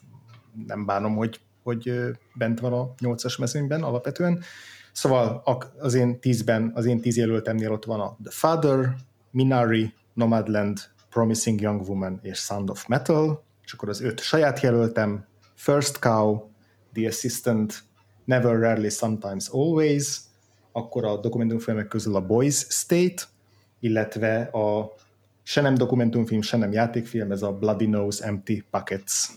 nem 0.67 0.85
bánom, 0.85 1.16
hogy 1.16 1.40
hogy 1.68 1.92
bent 2.34 2.60
van 2.60 2.74
a 2.74 2.94
nyolcas 3.00 3.38
mezőnyben 3.38 3.84
alapvetően. 3.84 4.44
Szóval 4.92 5.44
az 5.80 5.94
én 5.94 6.20
tízben, 6.20 6.72
az 6.76 6.86
én 6.86 7.02
tíz 7.02 7.18
jelöltemnél 7.18 7.72
ott 7.72 7.86
van 7.86 8.00
a 8.00 8.18
The 8.24 8.32
Father, 8.32 8.96
Minari, 9.32 9.94
Nomadland, 10.14 10.80
Promising 11.10 11.62
Young 11.62 11.90
Woman 11.90 12.20
és 12.22 12.38
Sound 12.38 12.70
of 12.70 12.88
Metal, 12.88 13.44
és 13.64 13.74
akkor 13.74 13.90
az 13.90 14.02
öt 14.02 14.20
saját 14.20 14.60
jelöltem, 14.60 15.26
First 15.56 16.00
Cow, 16.00 16.50
The 16.94 17.08
Assistant, 17.08 17.84
Never, 18.26 18.60
Rarely, 18.60 18.90
Sometimes, 18.90 19.48
Always, 19.52 20.20
akkor 20.72 21.06
a 21.06 21.18
dokumentumfilmek 21.18 21.88
közül 21.88 22.16
a 22.16 22.26
Boys 22.26 22.66
State, 22.70 23.24
illetve 23.80 24.42
a 24.42 24.94
se 25.44 25.62
nem 25.62 25.74
dokumentumfilm, 25.74 26.42
se 26.42 26.58
nem 26.58 26.72
játékfilm, 26.72 27.32
ez 27.32 27.42
a 27.42 27.52
Bloody 27.52 27.86
Nose 27.86 28.26
Empty 28.26 28.64
Pockets 28.72 29.28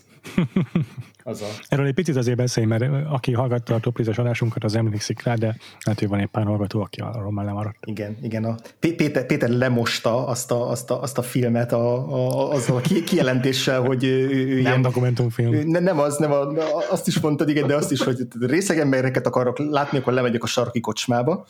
az 1.23 1.41
a... 1.41 1.45
Erről 1.67 1.85
egy 1.85 1.93
picit 1.93 2.15
azért 2.15 2.37
beszélj, 2.37 2.65
mert 2.65 2.83
aki 3.09 3.33
hallgatta 3.33 3.73
a 3.73 3.79
toprizes 3.79 4.17
adásunkat, 4.17 4.63
az 4.63 4.75
emlékszik 4.75 5.23
rá, 5.23 5.33
de 5.33 5.57
hát 5.79 5.99
hogy 5.99 6.07
van 6.07 6.19
egy 6.19 6.27
pár 6.27 6.45
hallgató, 6.45 6.81
aki 6.81 6.99
arról 6.99 7.31
már 7.31 7.45
lemaradt. 7.45 7.77
Igen, 7.85 8.17
igen. 8.21 8.43
A 8.43 8.55
Péter, 8.79 9.25
Péter 9.25 9.49
lemosta 9.49 10.27
azt 10.27 10.51
a, 10.51 10.69
azt 10.69 10.91
a, 10.91 11.01
azt 11.01 11.17
a 11.17 11.21
filmet 11.21 11.71
a, 11.71 12.13
a, 12.13 12.51
azzal 12.51 12.75
a 12.75 12.81
kijelentéssel, 13.05 13.81
hogy 13.81 14.03
ő, 14.03 14.29
ő 14.29 14.47
nem 14.47 14.57
ilyen, 14.57 14.81
dokumentumfilm. 14.81 15.69
Ne, 15.69 15.79
nem 15.79 15.99
az, 15.99 16.17
nem 16.17 16.31
a, 16.31 16.47
azt 16.89 17.07
is 17.07 17.19
mondtad, 17.19 17.49
igen, 17.49 17.67
de 17.67 17.75
azt 17.75 17.91
is, 17.91 18.03
hogy 18.03 18.27
részeg 18.39 18.79
embereket 18.79 19.27
akarok 19.27 19.57
látni, 19.57 19.97
akkor 19.97 20.13
lemegyek 20.13 20.43
a 20.43 20.47
sarki 20.47 20.79
kocsmába, 20.79 21.45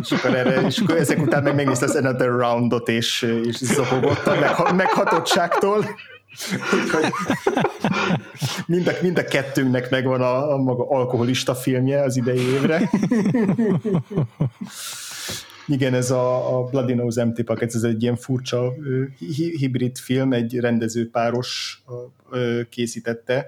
és 0.00 0.12
akkor, 0.12 0.34
erre, 0.34 0.60
és 0.60 0.78
akkor 0.78 0.96
ezek 0.96 1.22
után 1.22 1.42
meg 1.42 1.54
megnézte 1.54 1.84
az 1.84 1.94
Another 1.94 2.28
Roundot, 2.28 2.88
és, 2.88 3.22
és 3.44 3.56
zokogott 3.56 4.26
a 4.26 4.72
meghatottságtól. 4.72 5.86
Úgyhogy 6.82 7.04
mind, 8.66 8.86
a, 8.86 8.92
mind 9.02 9.18
a 9.18 9.24
kettőnknek 9.24 9.90
megvan 9.90 10.20
a, 10.20 10.52
a 10.52 10.56
maga 10.56 10.88
alkoholista 10.88 11.54
filmje 11.54 12.02
az 12.02 12.16
idei 12.16 12.40
évre. 12.40 12.90
Igen, 15.66 15.94
ez 15.94 16.10
a, 16.10 16.56
a 16.58 16.64
Bloody 16.64 16.94
Nose 16.94 17.20
Empty 17.20 17.42
Pockets, 17.42 17.74
ez 17.74 17.82
egy 17.82 18.02
ilyen 18.02 18.16
furcsa 18.16 18.72
hibrid 19.58 19.98
film, 19.98 20.32
egy 20.32 20.58
rendezőpáros 20.58 21.82
készítette, 22.68 23.46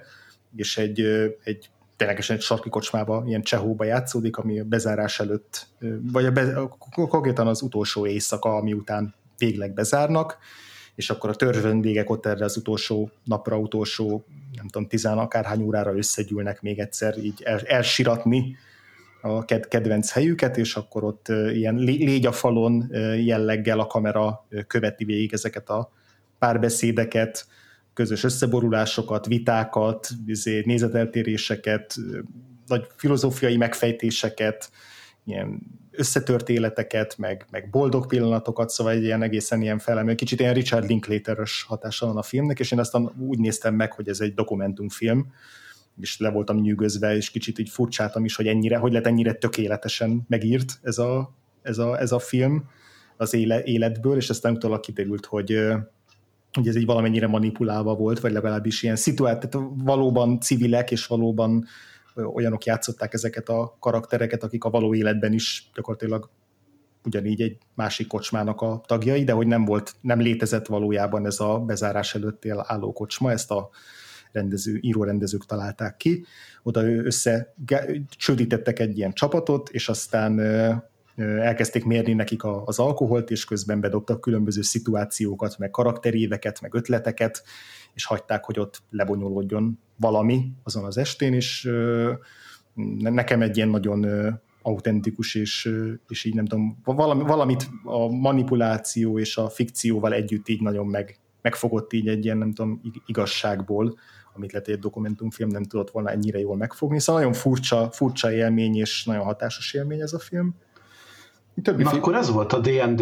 és 0.55 0.77
egy, 0.77 1.01
egy 1.43 1.69
ténylegesen 1.95 2.35
egy 2.35 2.41
sarki 2.41 2.69
kocsmába, 2.69 3.23
ilyen 3.27 3.41
Csehóba 3.41 3.83
játszódik, 3.83 4.37
ami 4.37 4.59
a 4.59 4.63
bezárás 4.63 5.19
előtt, 5.19 5.67
vagy 6.01 6.25
a 6.25 6.31
be, 6.31 6.53
konkrétan 6.93 7.47
az 7.47 7.61
utolsó 7.61 8.07
éjszaka, 8.07 8.55
ami 8.55 8.73
után 8.73 9.13
végleg 9.37 9.73
bezárnak, 9.73 10.37
és 10.97 11.09
akkor 11.09 11.29
a 11.29 11.35
törzs 11.35 11.61
vendégek 11.61 12.09
ott 12.09 12.25
erre 12.25 12.45
az 12.45 12.57
utolsó 12.57 13.11
napra, 13.23 13.57
utolsó, 13.57 14.25
nem 14.55 14.67
tudom, 14.67 14.87
tizen 14.87 15.17
akárhány 15.17 15.61
órára 15.61 15.97
összegyűlnek 15.97 16.61
még 16.61 16.79
egyszer 16.79 17.17
így 17.17 17.41
el, 17.43 17.59
elsiratni 17.59 18.57
a 19.21 19.45
ked- 19.45 19.67
kedvenc 19.67 20.11
helyüket, 20.11 20.57
és 20.57 20.75
akkor 20.75 21.03
ott 21.03 21.27
ilyen 21.53 21.75
légy 21.75 22.25
a 22.25 22.31
falon 22.31 22.89
jelleggel 23.23 23.79
a 23.79 23.87
kamera 23.87 24.47
követi 24.67 25.03
végig 25.03 25.33
ezeket 25.33 25.69
a 25.69 25.91
párbeszédeket, 26.39 27.47
közös 27.93 28.23
összeborulásokat, 28.23 29.25
vitákat, 29.25 30.09
izé, 30.25 30.61
nézeteltéréseket, 30.65 31.95
nagy 32.67 32.87
filozófiai 32.95 33.57
megfejtéseket, 33.57 34.69
ilyen 35.25 35.61
összetört 35.97 36.49
életeket, 36.49 37.17
meg, 37.17 37.45
meg 37.51 37.69
boldog 37.69 38.07
pillanatokat, 38.07 38.69
szóval 38.69 38.93
egy 38.93 39.03
ilyen 39.03 39.21
egészen 39.21 39.61
ilyen 39.61 39.79
felemő, 39.79 40.15
kicsit 40.15 40.39
ilyen 40.39 40.53
Richard 40.53 40.87
Linklater-ös 40.87 41.63
hatása 41.67 42.05
van 42.05 42.17
a 42.17 42.21
filmnek, 42.21 42.59
és 42.59 42.71
én 42.71 42.79
aztán 42.79 43.11
úgy 43.19 43.39
néztem 43.39 43.75
meg, 43.75 43.93
hogy 43.93 44.09
ez 44.09 44.19
egy 44.19 44.33
dokumentumfilm, 44.33 45.31
és 46.01 46.19
le 46.19 46.29
voltam 46.29 46.59
nyűgözve, 46.59 47.15
és 47.15 47.29
kicsit 47.29 47.59
így 47.59 47.69
furcsáltam 47.69 48.25
is, 48.25 48.35
hogy 48.35 48.47
ennyire, 48.47 48.77
hogy 48.77 48.91
lett 48.91 49.05
ennyire 49.05 49.33
tökéletesen 49.33 50.25
megírt 50.27 50.79
ez 50.81 50.97
a, 50.97 51.33
ez 51.61 51.77
a, 51.77 51.99
ez 51.99 52.11
a 52.11 52.19
film 52.19 52.69
az 53.17 53.33
éle, 53.33 53.63
életből, 53.63 54.15
és 54.15 54.29
aztán 54.29 54.53
utólag 54.53 54.79
kiderült, 54.79 55.25
hogy, 55.25 55.59
hogy 56.51 56.67
ez 56.67 56.75
így 56.75 56.85
valamennyire 56.85 57.27
manipulálva 57.27 57.95
volt, 57.95 58.19
vagy 58.19 58.31
legalábbis 58.31 58.83
ilyen 58.83 58.95
szituált, 58.95 59.47
tehát 59.47 59.67
valóban 59.75 60.39
civilek, 60.39 60.91
és 60.91 61.07
valóban 61.07 61.65
olyanok 62.25 62.65
játszották 62.65 63.13
ezeket 63.13 63.49
a 63.49 63.77
karaktereket, 63.79 64.43
akik 64.43 64.63
a 64.63 64.69
való 64.69 64.95
életben 64.95 65.33
is 65.33 65.69
gyakorlatilag 65.73 66.29
ugyanígy 67.05 67.41
egy 67.41 67.57
másik 67.75 68.07
kocsmának 68.07 68.61
a 68.61 68.83
tagjai, 68.87 69.23
de 69.23 69.31
hogy 69.31 69.47
nem 69.47 69.65
volt, 69.65 69.95
nem 70.01 70.19
létezett 70.19 70.65
valójában 70.65 71.25
ez 71.25 71.39
a 71.39 71.59
bezárás 71.59 72.15
előtt 72.15 72.45
álló 72.47 72.93
kocsma, 72.93 73.31
ezt 73.31 73.51
a 73.51 73.69
rendező, 74.31 74.77
író-rendezők 74.81 75.45
találták 75.45 75.97
ki. 75.97 76.25
Oda 76.63 76.85
össze 76.85 77.53
csődítettek 78.09 78.79
egy 78.79 78.97
ilyen 78.97 79.13
csapatot, 79.13 79.69
és 79.69 79.89
aztán 79.89 80.39
elkezdték 81.17 81.85
mérni 81.85 82.13
nekik 82.13 82.43
az 82.43 82.79
alkoholt, 82.79 83.31
és 83.31 83.45
közben 83.45 83.79
bedobtak 83.79 84.21
különböző 84.21 84.61
szituációkat, 84.61 85.57
meg 85.57 85.69
karakteréveket, 85.69 86.61
meg 86.61 86.73
ötleteket, 86.73 87.43
és 87.97 88.05
hagyták, 88.05 88.45
hogy 88.45 88.59
ott 88.59 88.83
lebonyolódjon 88.89 89.79
valami 89.95 90.51
azon 90.63 90.83
az 90.83 90.97
estén, 90.97 91.33
és 91.33 91.71
nekem 92.99 93.41
egy 93.41 93.57
ilyen 93.57 93.69
nagyon 93.69 94.05
autentikus, 94.61 95.35
és, 95.35 95.73
és 96.07 96.23
így 96.23 96.33
nem 96.33 96.45
tudom, 96.45 96.77
valami, 96.83 97.23
valamit 97.23 97.69
a 97.83 98.07
manipuláció 98.07 99.19
és 99.19 99.37
a 99.37 99.49
fikcióval 99.49 100.13
együtt 100.13 100.47
így 100.47 100.61
nagyon 100.61 100.87
meg, 100.87 101.19
megfogott 101.41 101.93
így 101.93 102.07
egy 102.07 102.25
ilyen, 102.25 102.37
nem 102.37 102.51
tudom, 102.51 102.81
igazságból, 103.05 103.97
amit 104.35 104.51
lehet, 104.51 104.67
egy 104.67 104.79
dokumentumfilm 104.79 105.49
nem 105.49 105.63
tudott 105.63 105.91
volna 105.91 106.09
ennyire 106.09 106.39
jól 106.39 106.55
megfogni. 106.55 106.99
Szóval 106.99 107.21
nagyon 107.21 107.37
furcsa, 107.37 107.89
furcsa 107.91 108.31
élmény, 108.31 108.75
és 108.75 109.05
nagyon 109.05 109.23
hatásos 109.23 109.73
élmény 109.73 110.01
ez 110.01 110.13
a 110.13 110.19
film. 110.19 110.55
Többi 111.61 111.83
Na 111.83 111.89
film... 111.89 112.01
akkor 112.01 112.15
ez 112.15 112.31
volt 112.31 112.53
a 112.53 112.59
D&D 112.59 113.01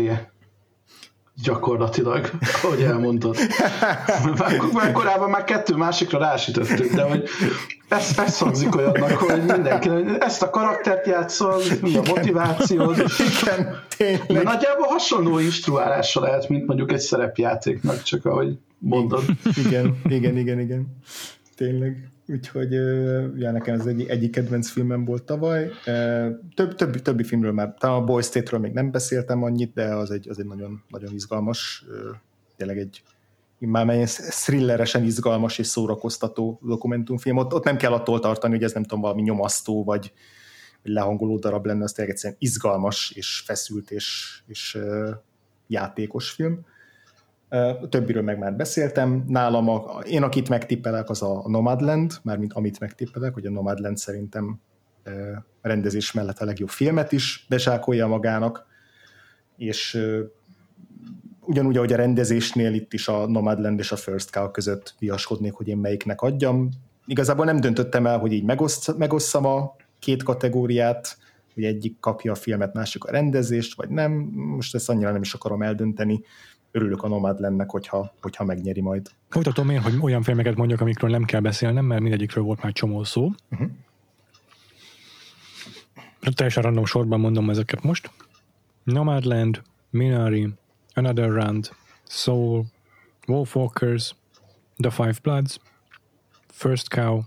gyakorlatilag, 1.44 2.30
ahogy 2.64 2.82
elmondod. 2.82 3.38
Már 4.74 4.92
korábban 4.92 5.30
már 5.30 5.44
kettő 5.44 5.76
másikra 5.76 6.20
rásítettük, 6.20 6.94
de 6.94 7.02
hogy 7.02 7.30
ez, 7.88 8.20
ez 8.26 8.38
hangzik 8.38 8.76
olyannak, 8.76 9.12
hogy 9.12 9.46
mindenki, 9.46 9.90
ezt 10.20 10.42
a 10.42 10.50
karaktert 10.50 11.08
játszol, 11.08 11.62
mi 11.82 11.98
a 11.98 12.02
motiváció. 12.08 12.92
Igen, 13.42 13.80
tényleg. 13.98 14.44
Nagyjából 14.44 14.88
hasonló 14.88 15.40
instruálása 15.40 16.22
lehet, 16.22 16.50
mint 16.50 16.68
mondjuk 16.68 16.92
egy 16.92 17.00
szerepjátéknak, 17.00 18.04
csak 18.04 18.26
ahogy 18.26 18.58
mondod. 18.78 19.24
Igen, 19.66 19.98
igen, 20.08 20.38
igen, 20.38 20.60
igen. 20.60 20.98
Tényleg. 21.56 22.10
Úgyhogy 22.28 22.72
ja, 23.38 23.52
nekem 23.52 23.80
ez 23.80 23.86
egy, 23.86 24.06
egyik 24.08 24.32
kedvenc 24.32 24.70
filmem 24.70 25.06
volt 25.06 25.24
tavaly. 25.24 25.70
Több, 26.56 26.76
többi, 26.76 27.02
többi 27.02 27.24
filmről 27.24 27.52
már, 27.52 27.74
talán 27.78 28.02
a 28.02 28.04
Boy 28.04 28.22
State-ről 28.22 28.60
még 28.60 28.72
nem 28.72 28.92
beszéltem 28.92 29.44
annyit, 29.44 29.74
de 29.74 29.96
az 29.96 30.12
egy, 30.12 30.30
az 30.30 30.40
egy 30.40 30.46
nagyon, 30.46 30.84
nagyon 30.90 31.14
izgalmas, 31.14 31.86
tényleg 32.56 32.78
egy 32.78 33.04
már 33.60 33.86
mely 33.86 34.06
thrilleresen 34.46 35.04
izgalmas 35.04 35.58
és 35.58 35.68
szórakoztató 35.68 36.60
dokumentumfilm. 36.64 37.38
Ott, 37.38 37.54
ott 37.54 37.64
nem 37.64 37.78
kell 37.78 37.94
attól 37.94 38.20
tartani, 38.20 38.54
hogy 38.54 38.64
ez 38.64 38.74
nem 38.74 38.84
tudom, 38.84 39.02
valami 39.02 39.22
nyomasztó, 39.22 39.84
vagy, 39.84 40.14
vagy 40.84 40.92
lehangoló 40.92 41.38
darab 41.38 41.66
lenne, 41.66 41.84
az 41.84 41.92
tényleg 41.92 42.14
egyszerűen 42.14 42.40
izgalmas, 42.42 43.12
és 43.12 43.44
feszült, 43.46 43.92
és, 43.92 44.40
és 44.48 44.78
játékos 45.68 46.30
film. 46.30 46.66
A 47.82 47.88
többiről 47.90 48.24
meg 48.24 48.38
már 48.38 48.56
beszéltem. 48.56 49.24
Nálam, 49.28 49.70
a, 49.70 50.00
én 50.00 50.24
akit 50.24 50.50
megtippelek, 50.50 51.10
az 51.10 51.22
a 51.22 51.44
Nomadland, 51.48 52.14
mármint 52.24 52.54
amit 52.54 52.80
megtippelek, 52.80 53.34
hogy 53.34 53.46
a 53.46 53.52
Nomadland 53.52 53.98
szerintem 53.98 54.60
rendezés 55.62 56.12
mellett 56.12 56.40
a 56.40 56.46
legjobb 56.46 56.70
filmet 56.70 57.12
is 57.12 57.46
bezsákolja 57.50 58.08
magának, 58.08 58.66
és 59.58 60.06
ugyanúgy, 61.40 61.78
ahogy 61.78 61.94
a 61.94 61.96
rendezésnél 61.96 62.74
itt 62.74 62.94
is 62.94 63.08
a 63.08 63.28
Nomadland 63.28 63.80
és 63.80 63.92
a 63.92 63.96
First 63.96 64.32
Cow 64.32 64.52
között 64.52 64.96
viaskodnék, 65.00 65.54
hogy 65.54 65.68
én 65.68 65.78
melyiknek 65.78 66.22
adjam. 66.22 66.70
Igazából 67.06 67.46
nem 67.46 67.60
döntöttem 67.60 68.06
el, 68.06 68.18
hogy 68.18 68.32
így 68.32 68.44
megoszt, 68.44 68.98
megosszam 68.98 69.46
a 69.46 69.76
két 70.00 70.24
kategóriát, 70.24 71.18
hogy 71.54 71.64
egyik 71.64 72.00
kapja 72.00 72.32
a 72.32 72.36
filmet, 72.36 72.74
másik 72.74 73.04
a 73.04 73.12
rendezést, 73.12 73.76
vagy 73.76 73.90
nem. 73.90 74.12
Most 74.34 74.76
ezt 74.76 74.90
annyira 74.90 75.12
nem 75.12 75.22
is 75.22 75.34
akarom 75.34 75.62
eldönteni 75.62 76.24
örülök 76.76 77.04
a 77.04 77.08
nomád 77.08 77.40
lennek, 77.40 77.70
hogyha, 77.70 78.14
hogyha 78.22 78.44
megnyeri 78.44 78.82
majd. 78.82 79.12
Folytatom 79.30 79.70
én, 79.70 79.82
hogy 79.82 79.98
olyan 80.02 80.24
filmeket 80.24 80.56
mondjak, 80.56 80.82
amikről 80.82 81.10
nem 81.10 81.24
kell 81.24 81.40
beszélnem, 81.40 81.86
mert 81.86 82.02
mindegyikről 82.02 82.44
volt 82.44 82.64
már 82.64 82.72
csomó 82.72 83.04
szó. 83.04 83.32
Uh-huh. 83.52 83.70
Teljesen 86.34 86.64
random 86.64 86.86
sorban 86.86 87.20
mondom 87.20 87.50
ezeket 87.50 87.84
most. 87.84 88.12
Nomadland, 88.84 89.62
Minari, 89.90 90.50
Another 90.94 91.30
Round, 91.30 91.70
Soul, 92.08 92.66
Wolfwalkers, 93.28 94.16
The 94.78 94.90
Five 94.90 95.16
Bloods, 95.22 95.60
First 96.48 96.88
Cow, 96.88 97.22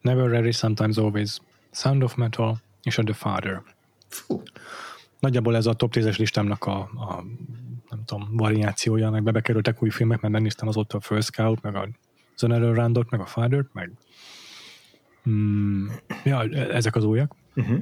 Never 0.00 0.28
Ready, 0.28 0.52
Sometimes 0.52 0.96
Always, 0.96 1.40
Sound 1.70 2.02
of 2.02 2.14
Metal 2.14 2.60
és 2.82 2.98
a 2.98 3.02
The 3.02 3.14
Father. 3.14 3.62
Fú. 4.08 4.42
Nagyjából 5.20 5.56
ez 5.56 5.66
a 5.66 5.72
top 5.72 5.92
10-es 5.94 6.18
listámnak 6.18 6.64
a, 6.64 6.78
a 6.78 7.24
nem 7.96 8.04
tudom, 8.04 8.36
variációja, 8.36 9.10
meg 9.10 9.22
bekerültek 9.22 9.82
új 9.82 9.90
filmek, 9.90 10.20
mert 10.20 10.32
megnéztem 10.32 10.68
az 10.68 10.76
ott 10.76 10.92
a 10.92 11.00
First 11.00 11.26
Scout, 11.26 11.62
meg 11.62 11.74
a 11.74 11.88
Zonero 12.36 12.74
Randot, 12.74 13.10
meg 13.10 13.20
a 13.20 13.26
father 13.26 13.64
meg 13.72 13.90
mm, 15.28 15.86
ja, 16.24 16.42
ezek 16.52 16.96
az 16.96 17.04
újak. 17.04 17.34
Uh-huh. 17.54 17.78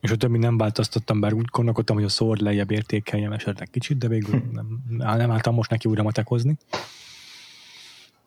És 0.00 0.10
a 0.10 0.16
többi 0.16 0.38
nem 0.38 0.56
változtattam, 0.56 1.20
bár 1.20 1.32
úgy 1.32 1.44
gondolkodtam, 1.44 1.96
hogy 1.96 2.04
a 2.04 2.08
Sword 2.08 2.40
lejjebb 2.40 2.70
értékeljem 2.70 3.32
esetleg 3.32 3.70
kicsit, 3.70 3.98
de 3.98 4.08
végül 4.08 4.40
hm. 4.40 4.50
nem, 4.52 4.84
nem 5.16 5.30
álltam 5.30 5.54
most 5.54 5.70
neki 5.70 5.88
újra 5.88 6.02
matekozni. 6.02 6.56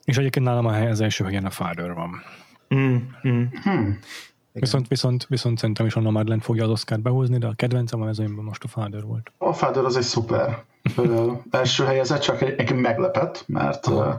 És 0.04 0.18
egyébként 0.18 0.46
nálam 0.46 0.66
a 0.66 0.72
hely, 0.72 0.90
az 0.90 1.02
első 1.02 1.24
helyen 1.24 1.46
a 1.46 1.50
Father 1.50 1.94
van. 1.94 2.24
Mm, 2.76 2.96
mm. 3.28 3.44
Hmm. 3.64 4.00
Viszont, 4.54 4.88
viszont, 4.88 5.26
viszont 5.30 5.58
szerintem 5.58 5.86
is 5.86 5.96
a 5.96 6.00
Nomadland 6.00 6.42
fogja 6.42 6.64
az 6.64 6.70
Oscar 6.70 7.00
behozni, 7.00 7.38
de 7.38 7.48
a 7.48 7.54
kedvencem 7.56 8.02
a 8.02 8.06
mezőnyben 8.06 8.44
most 8.44 8.64
a 8.64 8.68
Father 8.68 9.04
volt. 9.04 9.32
A 9.38 9.54
Father 9.54 9.86
az 9.86 9.96
egy 9.96 10.04
szuper 10.04 10.64
első 11.50 11.84
helyezett, 11.84 12.22
csak 12.22 12.42
egy, 12.42 12.74
meglepett, 12.76 13.44
mert 13.48 13.88
oh. 13.88 14.14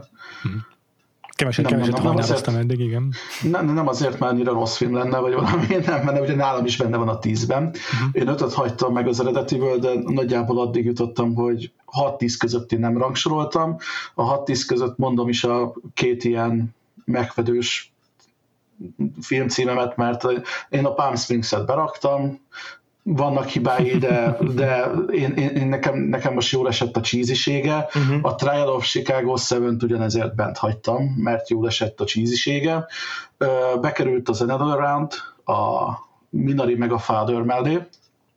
Keveset, 1.35 1.69
nem, 1.69 1.73
keveset 1.73 1.95
nem, 1.95 2.03
nem 2.03 2.17
azért, 2.17 2.47
eddig, 2.47 2.79
igen. 2.79 3.13
Nem, 3.41 3.73
nem 3.73 3.87
azért, 3.87 4.19
mert 4.19 4.31
annyira 4.31 4.51
rossz 4.51 4.77
film 4.77 4.93
lenne, 4.93 5.17
vagy 5.17 5.33
valami, 5.33 5.65
nem, 5.85 6.03
mert 6.03 6.21
ugye 6.21 6.35
nálam 6.35 6.65
is 6.65 6.77
benne 6.77 6.97
van 6.97 7.07
a 7.07 7.19
tízben. 7.19 7.63
Uh-huh. 7.63 8.09
Én 8.11 8.27
ötöt 8.27 8.53
hagytam 8.53 8.93
meg 8.93 9.07
az 9.07 9.19
eredetiből, 9.19 9.79
de 9.79 9.93
nagyjából 10.05 10.59
addig 10.59 10.85
jutottam, 10.85 11.33
hogy 11.33 11.71
6-10 11.91 12.35
között 12.39 12.71
én 12.71 12.79
nem 12.79 12.97
rangsoroltam. 12.97 13.77
A 14.13 14.43
6-10 14.43 14.63
között 14.67 14.97
mondom 14.97 15.29
is 15.29 15.43
a 15.43 15.73
két 15.93 16.23
ilyen 16.23 16.75
megfedős 17.05 17.93
filmcímemet, 19.21 19.95
mert 19.95 20.23
én 20.69 20.85
a 20.85 20.93
Palm 20.93 21.15
Springs-et 21.15 21.65
beraktam, 21.65 22.39
vannak 23.07 23.47
hibái, 23.47 23.97
de, 23.97 24.37
de 24.55 24.91
én, 25.11 25.33
én, 25.33 25.49
én 25.49 25.67
nekem, 25.67 25.97
nekem 25.97 26.33
most 26.33 26.51
jól 26.51 26.67
esett 26.67 26.97
a 26.97 27.01
csízisége. 27.01 27.75
Uh-huh. 27.75 28.19
A 28.21 28.35
Trial 28.35 28.67
of 28.67 28.85
Chicago 28.85 29.33
7-t 29.37 29.83
ugyanezért 29.83 30.35
bent 30.35 30.57
hagytam, 30.57 31.03
mert 31.17 31.49
jól 31.49 31.67
esett 31.67 32.01
a 32.01 32.05
csízisége. 32.05 32.87
Bekerült 33.81 34.29
az 34.29 34.41
Another 34.41 34.77
Round, 34.79 35.11
a 35.45 35.91
Minari 36.29 36.75
meg 36.75 36.91
a 36.91 36.97
Father 36.97 37.41
mellé, 37.41 37.87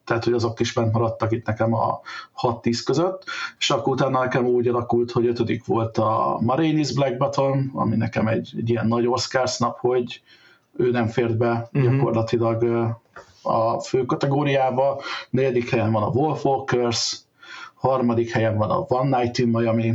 tehát 0.08 0.24
hogy 0.24 0.32
azok 0.32 0.60
is 0.60 0.72
bent 0.72 0.92
maradtak 0.92 1.32
itt 1.32 1.46
nekem 1.46 1.74
a 1.74 2.00
6-10 2.42 2.80
között, 2.84 3.24
és 3.58 3.70
akkor 3.70 3.92
utána 3.92 4.18
nekem 4.18 4.46
úgy 4.46 4.68
alakult, 4.68 5.10
hogy 5.10 5.26
ötödik 5.26 5.64
volt 5.64 5.98
a 5.98 6.38
Marines 6.40 6.92
Black 6.92 7.16
Button, 7.16 7.70
ami 7.74 7.96
nekem 7.96 8.28
egy, 8.28 8.54
egy 8.56 8.70
ilyen 8.70 8.86
nagy 8.86 9.06
Oscars 9.06 9.58
nap, 9.58 9.78
hogy 9.78 10.22
ő 10.76 10.90
nem 10.90 11.06
fért 11.06 11.36
be 11.36 11.68
uh-huh. 11.72 11.92
gyakorlatilag 11.92 12.62
a 13.42 13.80
fő 13.80 14.04
kategóriába, 14.04 15.00
negyedik 15.30 15.70
helyen 15.70 15.92
van 15.92 16.02
a 16.02 16.08
Wolf 16.08 16.44
Walkers, 16.44 17.18
harmadik 17.74 18.30
helyen 18.30 18.56
van 18.56 18.70
a 18.70 18.84
One 18.88 19.18
Night 19.18 19.38
in 19.38 19.48
Miami, 19.48 19.94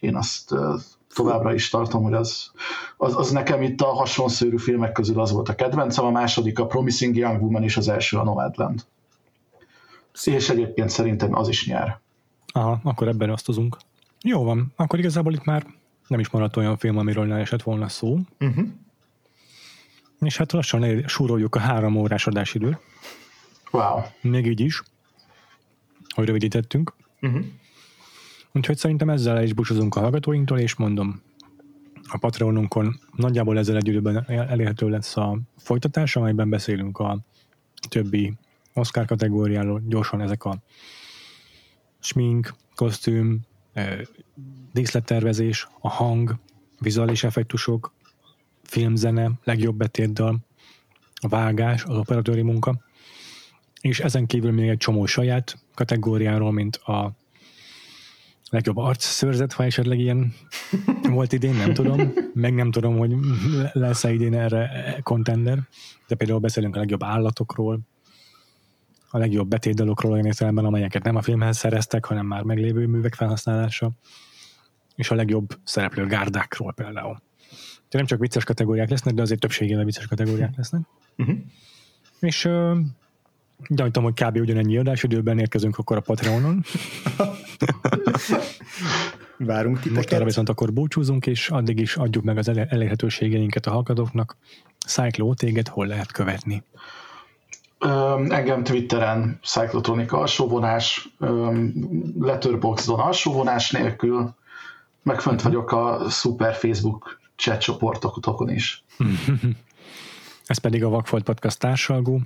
én 0.00 0.16
azt 0.16 0.54
továbbra 1.14 1.54
is 1.54 1.68
tartom, 1.68 2.02
hogy 2.02 2.12
az, 2.12 2.50
az, 2.96 3.16
az 3.16 3.30
nekem 3.30 3.62
itt 3.62 3.80
a 3.80 3.86
hasonszőrű 3.86 4.58
filmek 4.58 4.92
közül 4.92 5.20
az 5.20 5.32
volt 5.32 5.48
a 5.48 5.54
kedvencem, 5.54 6.04
a 6.04 6.10
második 6.10 6.58
a 6.58 6.66
Promising 6.66 7.16
Young 7.16 7.42
Woman 7.42 7.62
és 7.62 7.76
az 7.76 7.88
első 7.88 8.18
a 8.18 8.24
Nomadland. 8.24 8.84
És 10.24 10.48
egyébként 10.48 10.88
szerintem 10.88 11.34
az 11.34 11.48
is 11.48 11.66
nyer. 11.66 12.00
Aha, 12.46 12.80
akkor 12.82 13.08
ebben 13.08 13.30
osztozunk. 13.30 13.76
Jó 14.22 14.42
van, 14.42 14.72
akkor 14.76 14.98
igazából 14.98 15.32
itt 15.32 15.44
már 15.44 15.66
nem 16.08 16.20
is 16.20 16.30
maradt 16.30 16.56
olyan 16.56 16.76
film, 16.76 16.96
amiről 16.96 17.24
ne 17.26 17.36
esett 17.36 17.62
volna 17.62 17.88
szó. 17.88 18.18
Uh-huh. 18.40 18.66
És 20.20 20.36
hát 20.36 20.52
lassan 20.52 21.08
súroljuk 21.08 21.54
a 21.54 21.58
három 21.58 21.96
órás 21.96 22.26
adásidőt. 22.26 22.78
Wow. 23.70 24.00
Még 24.20 24.46
így 24.46 24.60
is, 24.60 24.82
hogy 26.14 26.26
rövidítettünk. 26.26 26.94
Uh-huh. 27.20 27.44
Úgyhogy 28.52 28.76
szerintem 28.76 29.10
ezzel 29.10 29.42
is 29.42 29.52
búcsúzunk 29.52 29.96
a 29.96 30.00
hallgatóinktól, 30.00 30.58
és 30.58 30.74
mondom, 30.74 31.22
a 32.08 32.18
Patreonunkon 32.18 33.00
nagyjából 33.16 33.58
ezzel 33.58 33.76
egy 33.76 33.88
időben 33.88 34.24
elérhető 34.28 34.88
lesz 34.88 35.16
a 35.16 35.38
folytatás, 35.56 36.16
amelyben 36.16 36.48
beszélünk 36.48 36.98
a 36.98 37.18
többi 37.88 38.32
Oscar 38.74 39.04
kategóriáról, 39.04 39.82
gyorsan 39.86 40.20
ezek 40.20 40.44
a 40.44 40.62
smink, 42.00 42.54
kosztüm, 42.74 43.40
díszlettervezés, 44.72 45.68
a 45.80 45.88
hang, 45.88 46.38
vizuális 46.80 47.24
effektusok, 47.24 47.92
filmzene, 48.62 49.30
legjobb 49.44 49.76
betétdal, 49.76 50.38
a 51.14 51.28
vágás, 51.28 51.84
az 51.84 51.96
operatőri 51.96 52.42
munka, 52.42 52.80
és 53.80 54.00
ezen 54.00 54.26
kívül 54.26 54.52
még 54.52 54.68
egy 54.68 54.76
csomó 54.76 55.06
saját 55.06 55.58
kategóriáról, 55.74 56.52
mint 56.52 56.76
a 56.76 57.12
legjobb 58.50 58.76
arc 58.76 59.04
szőrzet, 59.04 59.52
ha 59.52 59.64
esetleg 59.64 59.98
ilyen 59.98 60.34
volt 61.02 61.32
idén, 61.32 61.54
nem 61.54 61.74
tudom. 61.74 62.12
Meg 62.34 62.54
nem 62.54 62.70
tudom, 62.70 62.98
hogy 62.98 63.14
lesz-e 63.72 64.12
idén 64.12 64.34
erre 64.34 64.96
contender. 65.02 65.58
De 66.06 66.14
például 66.14 66.38
beszélünk 66.38 66.76
a 66.76 66.78
legjobb 66.78 67.02
állatokról, 67.02 67.80
a 69.14 69.18
legjobb 69.18 69.48
betétdalokról 69.48 70.12
olyan 70.12 70.24
értelemben, 70.24 70.64
amelyeket 70.64 71.02
nem 71.02 71.16
a 71.16 71.22
filmhez 71.22 71.56
szereztek, 71.56 72.04
hanem 72.04 72.26
már 72.26 72.42
meglévő 72.42 72.86
művek 72.86 73.14
felhasználása, 73.14 73.90
és 74.94 75.10
a 75.10 75.14
legjobb 75.14 75.58
szereplő 75.64 76.06
gárdákról 76.06 76.72
például. 76.72 77.22
De 77.88 77.98
nem 77.98 78.06
csak 78.06 78.18
vicces 78.18 78.44
kategóriák 78.44 78.90
lesznek, 78.90 79.14
de 79.14 79.22
azért 79.22 79.40
többségében 79.40 79.84
vicces 79.84 80.06
kategóriák 80.06 80.56
lesznek. 80.56 80.80
Uh-huh. 81.16 81.36
És 82.20 82.44
uh, 82.44 82.78
gyanítom, 83.68 84.02
hogy 84.02 84.14
kb. 84.24 84.36
ugyanennyi 84.36 84.76
adásidőben 84.76 85.38
érkezünk 85.38 85.78
akkor 85.78 85.96
a 85.96 86.00
Patreonon. 86.00 86.62
Várunk 89.38 89.76
titeket. 89.76 89.96
Most 89.96 90.12
arra 90.12 90.24
viszont 90.24 90.48
akkor 90.48 90.72
búcsúzunk, 90.72 91.26
és 91.26 91.48
addig 91.48 91.80
is 91.80 91.96
adjuk 91.96 92.24
meg 92.24 92.38
az 92.38 92.48
elérhetőségeinket 92.48 93.66
a 93.66 93.70
hallgatóknak. 93.70 94.36
Cyclo, 94.86 95.34
téged 95.34 95.68
hol 95.68 95.86
lehet 95.86 96.12
követni? 96.12 96.62
Engem 98.28 98.62
Twitteren 98.62 99.38
Cyclotronika 99.42 100.18
alsóvonás, 100.18 101.08
Letterboxdon 102.20 103.00
alsóvonás 103.00 103.70
nélkül, 103.70 104.34
meg 105.02 105.20
fönt 105.20 105.42
vagyok 105.42 105.72
a 105.72 106.04
szuper 106.08 106.54
Facebook 106.54 107.20
chat 107.36 107.60
csoportokon 107.60 108.50
is. 108.50 108.84
Ez 110.46 110.58
pedig 110.58 110.84
a 110.84 110.88
Vakfolt 110.88 111.24
Podcast 111.24 111.58
társalgó. 111.58 112.20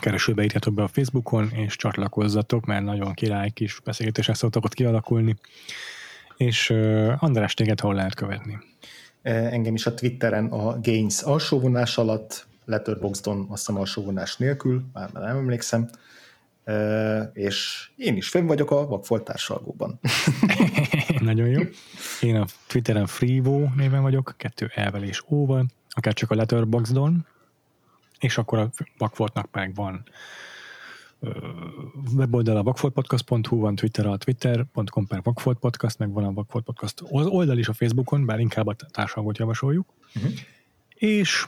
Keresőbe 0.00 0.42
írjatok 0.42 0.74
be 0.74 0.82
a 0.82 0.88
Facebookon, 0.88 1.50
és 1.50 1.76
csatlakozzatok, 1.76 2.64
mert 2.64 2.84
nagyon 2.84 3.12
király 3.12 3.50
kis 3.50 3.80
beszélgetések 3.84 4.34
szoktak 4.34 4.64
ott 4.64 4.74
kialakulni. 4.74 5.36
És 6.36 6.70
uh, 6.70 7.12
András, 7.18 7.54
téged 7.54 7.80
hol 7.80 7.94
lehet 7.94 8.14
követni? 8.14 8.58
Engem 9.22 9.74
is 9.74 9.86
a 9.86 9.94
Twitteren 9.94 10.46
a 10.46 10.80
Gains 10.80 11.22
alsóvonás 11.22 11.98
alatt, 11.98 12.46
Letterboxdon 12.64 13.46
azt 13.50 13.66
hiszem 13.66 13.80
alsóvonás 13.80 14.36
nélkül, 14.36 14.84
már 14.92 15.12
nem 15.12 15.36
emlékszem, 15.36 15.88
és 17.32 17.88
én 17.96 18.16
is 18.16 18.28
fenn 18.28 18.46
vagyok 18.46 18.70
a 18.70 18.86
Vakfolt 18.86 19.24
társalgóban. 19.24 20.00
Nagyon 21.20 21.48
jó. 21.48 21.62
Én 22.20 22.36
a 22.36 22.44
Twitteren 22.66 23.06
Freevo 23.06 23.68
néven 23.76 24.02
vagyok, 24.02 24.34
kettő 24.36 24.70
elvel 24.74 25.02
és 25.02 25.22
óval, 25.28 25.66
akár 25.90 26.12
csak 26.12 26.30
a 26.30 26.34
Letterboxdon, 26.34 27.26
és 28.18 28.38
akkor 28.38 28.58
a 28.58 28.70
Vakfoltnak 28.98 29.48
meg 29.52 29.74
van 29.74 30.04
weboldal 32.16 32.56
a 32.56 32.62
vakfoltpodcast.hu, 32.62 33.58
van 33.58 33.74
Twitter 33.74 34.06
a 34.06 34.16
twitter.com 34.16 35.06
per 35.06 35.20
Vakfolt 35.22 35.58
Podcast, 35.58 35.98
meg 35.98 36.12
van 36.12 36.24
a 36.24 36.32
Vakfolt 36.32 36.64
Podcast 36.64 37.02
oldal 37.08 37.58
is 37.58 37.68
a 37.68 37.72
Facebookon, 37.72 38.26
bár 38.26 38.40
inkább 38.40 38.66
a 38.66 38.74
társadalmat 38.74 39.38
javasoljuk. 39.38 39.88
Uh-huh. 40.14 40.32
És 40.94 41.46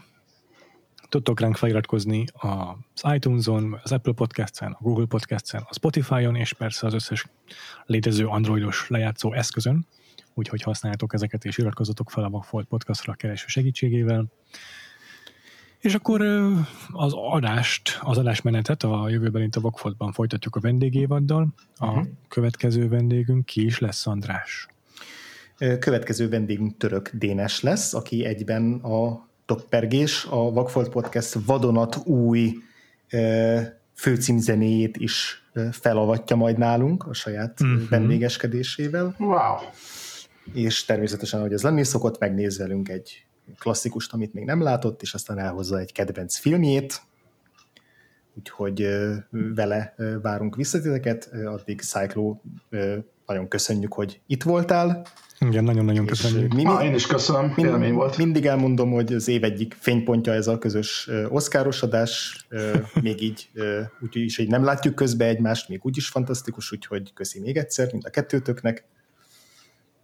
tudtok 1.08 1.40
ránk 1.40 1.56
feliratkozni 1.56 2.24
az 2.34 3.12
iTunes-on, 3.14 3.80
az 3.82 3.92
Apple 3.92 4.12
Podcast-en, 4.12 4.72
a 4.72 4.78
Google 4.82 5.06
Podcast-en, 5.06 5.62
a 5.68 5.74
Spotify-on, 5.74 6.34
és 6.36 6.52
persze 6.52 6.86
az 6.86 6.94
összes 6.94 7.26
létező 7.86 8.26
androidos 8.26 8.86
lejátszó 8.88 9.32
eszközön, 9.32 9.86
úgyhogy 10.34 10.62
használjátok 10.62 11.14
ezeket, 11.14 11.44
és 11.44 11.58
iratkozzatok 11.58 12.10
fel 12.10 12.24
a 12.24 12.30
Vakfolt 12.30 12.66
Podcastra 12.66 13.12
a 13.12 13.16
kereső 13.16 13.44
segítségével. 13.48 14.26
És 15.78 15.94
akkor 15.94 16.20
az 16.92 17.12
adást, 17.12 17.98
az 18.02 18.18
adásmenetet 18.18 18.82
a 18.82 19.08
jövőben 19.08 19.42
itt 19.42 19.56
a 19.56 19.60
Vakfoltban 19.60 20.12
folytatjuk 20.12 20.56
a 20.56 20.60
vendégévaddal. 20.60 21.48
A 21.76 21.86
uh-huh. 21.86 22.06
következő 22.28 22.88
vendégünk 22.88 23.44
ki 23.44 23.64
is 23.64 23.78
lesz, 23.78 24.06
András? 24.06 24.68
Következő 25.78 26.28
vendégünk 26.28 26.76
Török 26.76 27.10
Dénes 27.12 27.60
lesz, 27.60 27.94
aki 27.94 28.24
egyben 28.24 28.72
a 28.72 29.28
toppergés, 29.46 30.24
a 30.24 30.50
Vakfolt 30.50 30.88
Podcast 30.88 31.38
vadonat 31.46 31.96
új 32.04 32.54
főcímzenéjét 33.94 34.96
is 34.96 35.44
felavatja 35.70 36.36
majd 36.36 36.58
nálunk 36.58 37.06
a 37.06 37.12
saját 37.12 37.60
uh-huh. 37.60 37.88
vendégeskedésével. 37.88 39.14
Wow! 39.18 39.56
És 40.52 40.84
természetesen, 40.84 41.40
hogy 41.40 41.52
ez 41.52 41.62
lenni 41.62 41.84
szokott, 41.84 42.18
megnéz 42.18 42.58
velünk 42.58 42.88
egy 42.88 43.26
klasszikust, 43.58 44.12
amit 44.12 44.34
még 44.34 44.44
nem 44.44 44.62
látott, 44.62 45.02
és 45.02 45.14
aztán 45.14 45.38
elhozza 45.38 45.78
egy 45.78 45.92
kedvenc 45.92 46.36
filmjét, 46.36 47.02
úgyhogy 48.34 48.88
vele 49.30 49.94
várunk 50.22 50.56
visszatiteket, 50.56 51.30
addig 51.44 51.80
Cyclo 51.80 52.40
nagyon 53.26 53.48
köszönjük, 53.48 53.92
hogy 53.92 54.20
itt 54.26 54.42
voltál. 54.42 55.06
Igen, 55.38 55.64
nagyon-nagyon 55.64 56.06
köszönjük. 56.06 56.54
Mi, 56.54 56.64
ah, 56.64 56.84
én 56.84 56.94
is 56.94 57.06
köszönöm, 57.06 57.52
mind, 57.56 57.68
élmény 57.68 57.92
volt. 57.92 58.16
Mindig 58.16 58.46
elmondom, 58.46 58.92
hogy 58.92 59.12
az 59.12 59.28
év 59.28 59.44
egyik 59.44 59.76
fénypontja 59.80 60.32
ez 60.32 60.46
a 60.46 60.58
közös 60.58 61.10
oszkárosodás, 61.28 62.46
még 63.02 63.22
így, 63.22 63.50
úgyhogy 64.00 64.22
is, 64.22 64.36
hogy 64.36 64.48
nem 64.48 64.64
látjuk 64.64 64.94
közbe 64.94 65.24
egymást, 65.24 65.68
még 65.68 65.80
úgy 65.82 65.96
is 65.96 66.08
fantasztikus, 66.08 66.72
úgyhogy 66.72 67.12
köszi 67.12 67.40
még 67.40 67.56
egyszer, 67.56 67.88
mind 67.92 68.04
a 68.04 68.10
kettőtöknek 68.10 68.84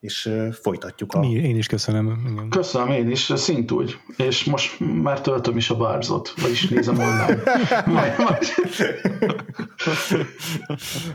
és 0.03 0.31
folytatjuk 0.63 1.13
a... 1.13 1.19
Mi, 1.19 1.31
én 1.31 1.57
is 1.57 1.67
köszönöm. 1.67 2.23
Igen. 2.33 2.49
Köszönöm 2.49 2.89
én 2.89 3.11
is, 3.11 3.33
szint 3.35 3.71
úgy. 3.71 3.99
És 4.17 4.45
most 4.45 4.81
már 5.03 5.21
töltöm 5.21 5.57
is 5.57 5.71
a 5.71 5.77
bárzot, 5.77 6.35
vagyis 6.41 6.69
nézem 6.69 6.99
online. 6.99 7.43
majd, 7.87 8.19
majd. 8.19 8.53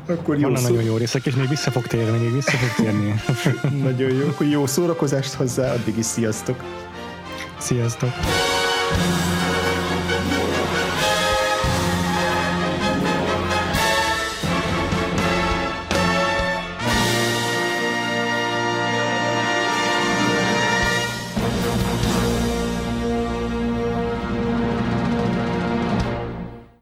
Akkor 0.08 0.40
jó 0.40 0.56
szó... 0.56 0.70
nagyon 0.70 0.84
jó 0.84 0.98
részek, 0.98 1.26
és 1.26 1.36
még 1.36 1.48
vissza 1.48 1.72
fog 1.72 1.88
térni, 1.88 2.18
még 2.18 2.34
vissza 2.34 2.58
fog 2.58 2.86
térni. 2.86 3.14
nagyon 3.90 4.14
jó, 4.14 4.28
akkor 4.28 4.48
jó 4.48 4.66
szórakozást 4.66 5.34
hozzá, 5.34 5.74
addig 5.74 5.98
is 5.98 6.06
sziasztok! 6.06 6.64
Sziasztok! 7.58 8.10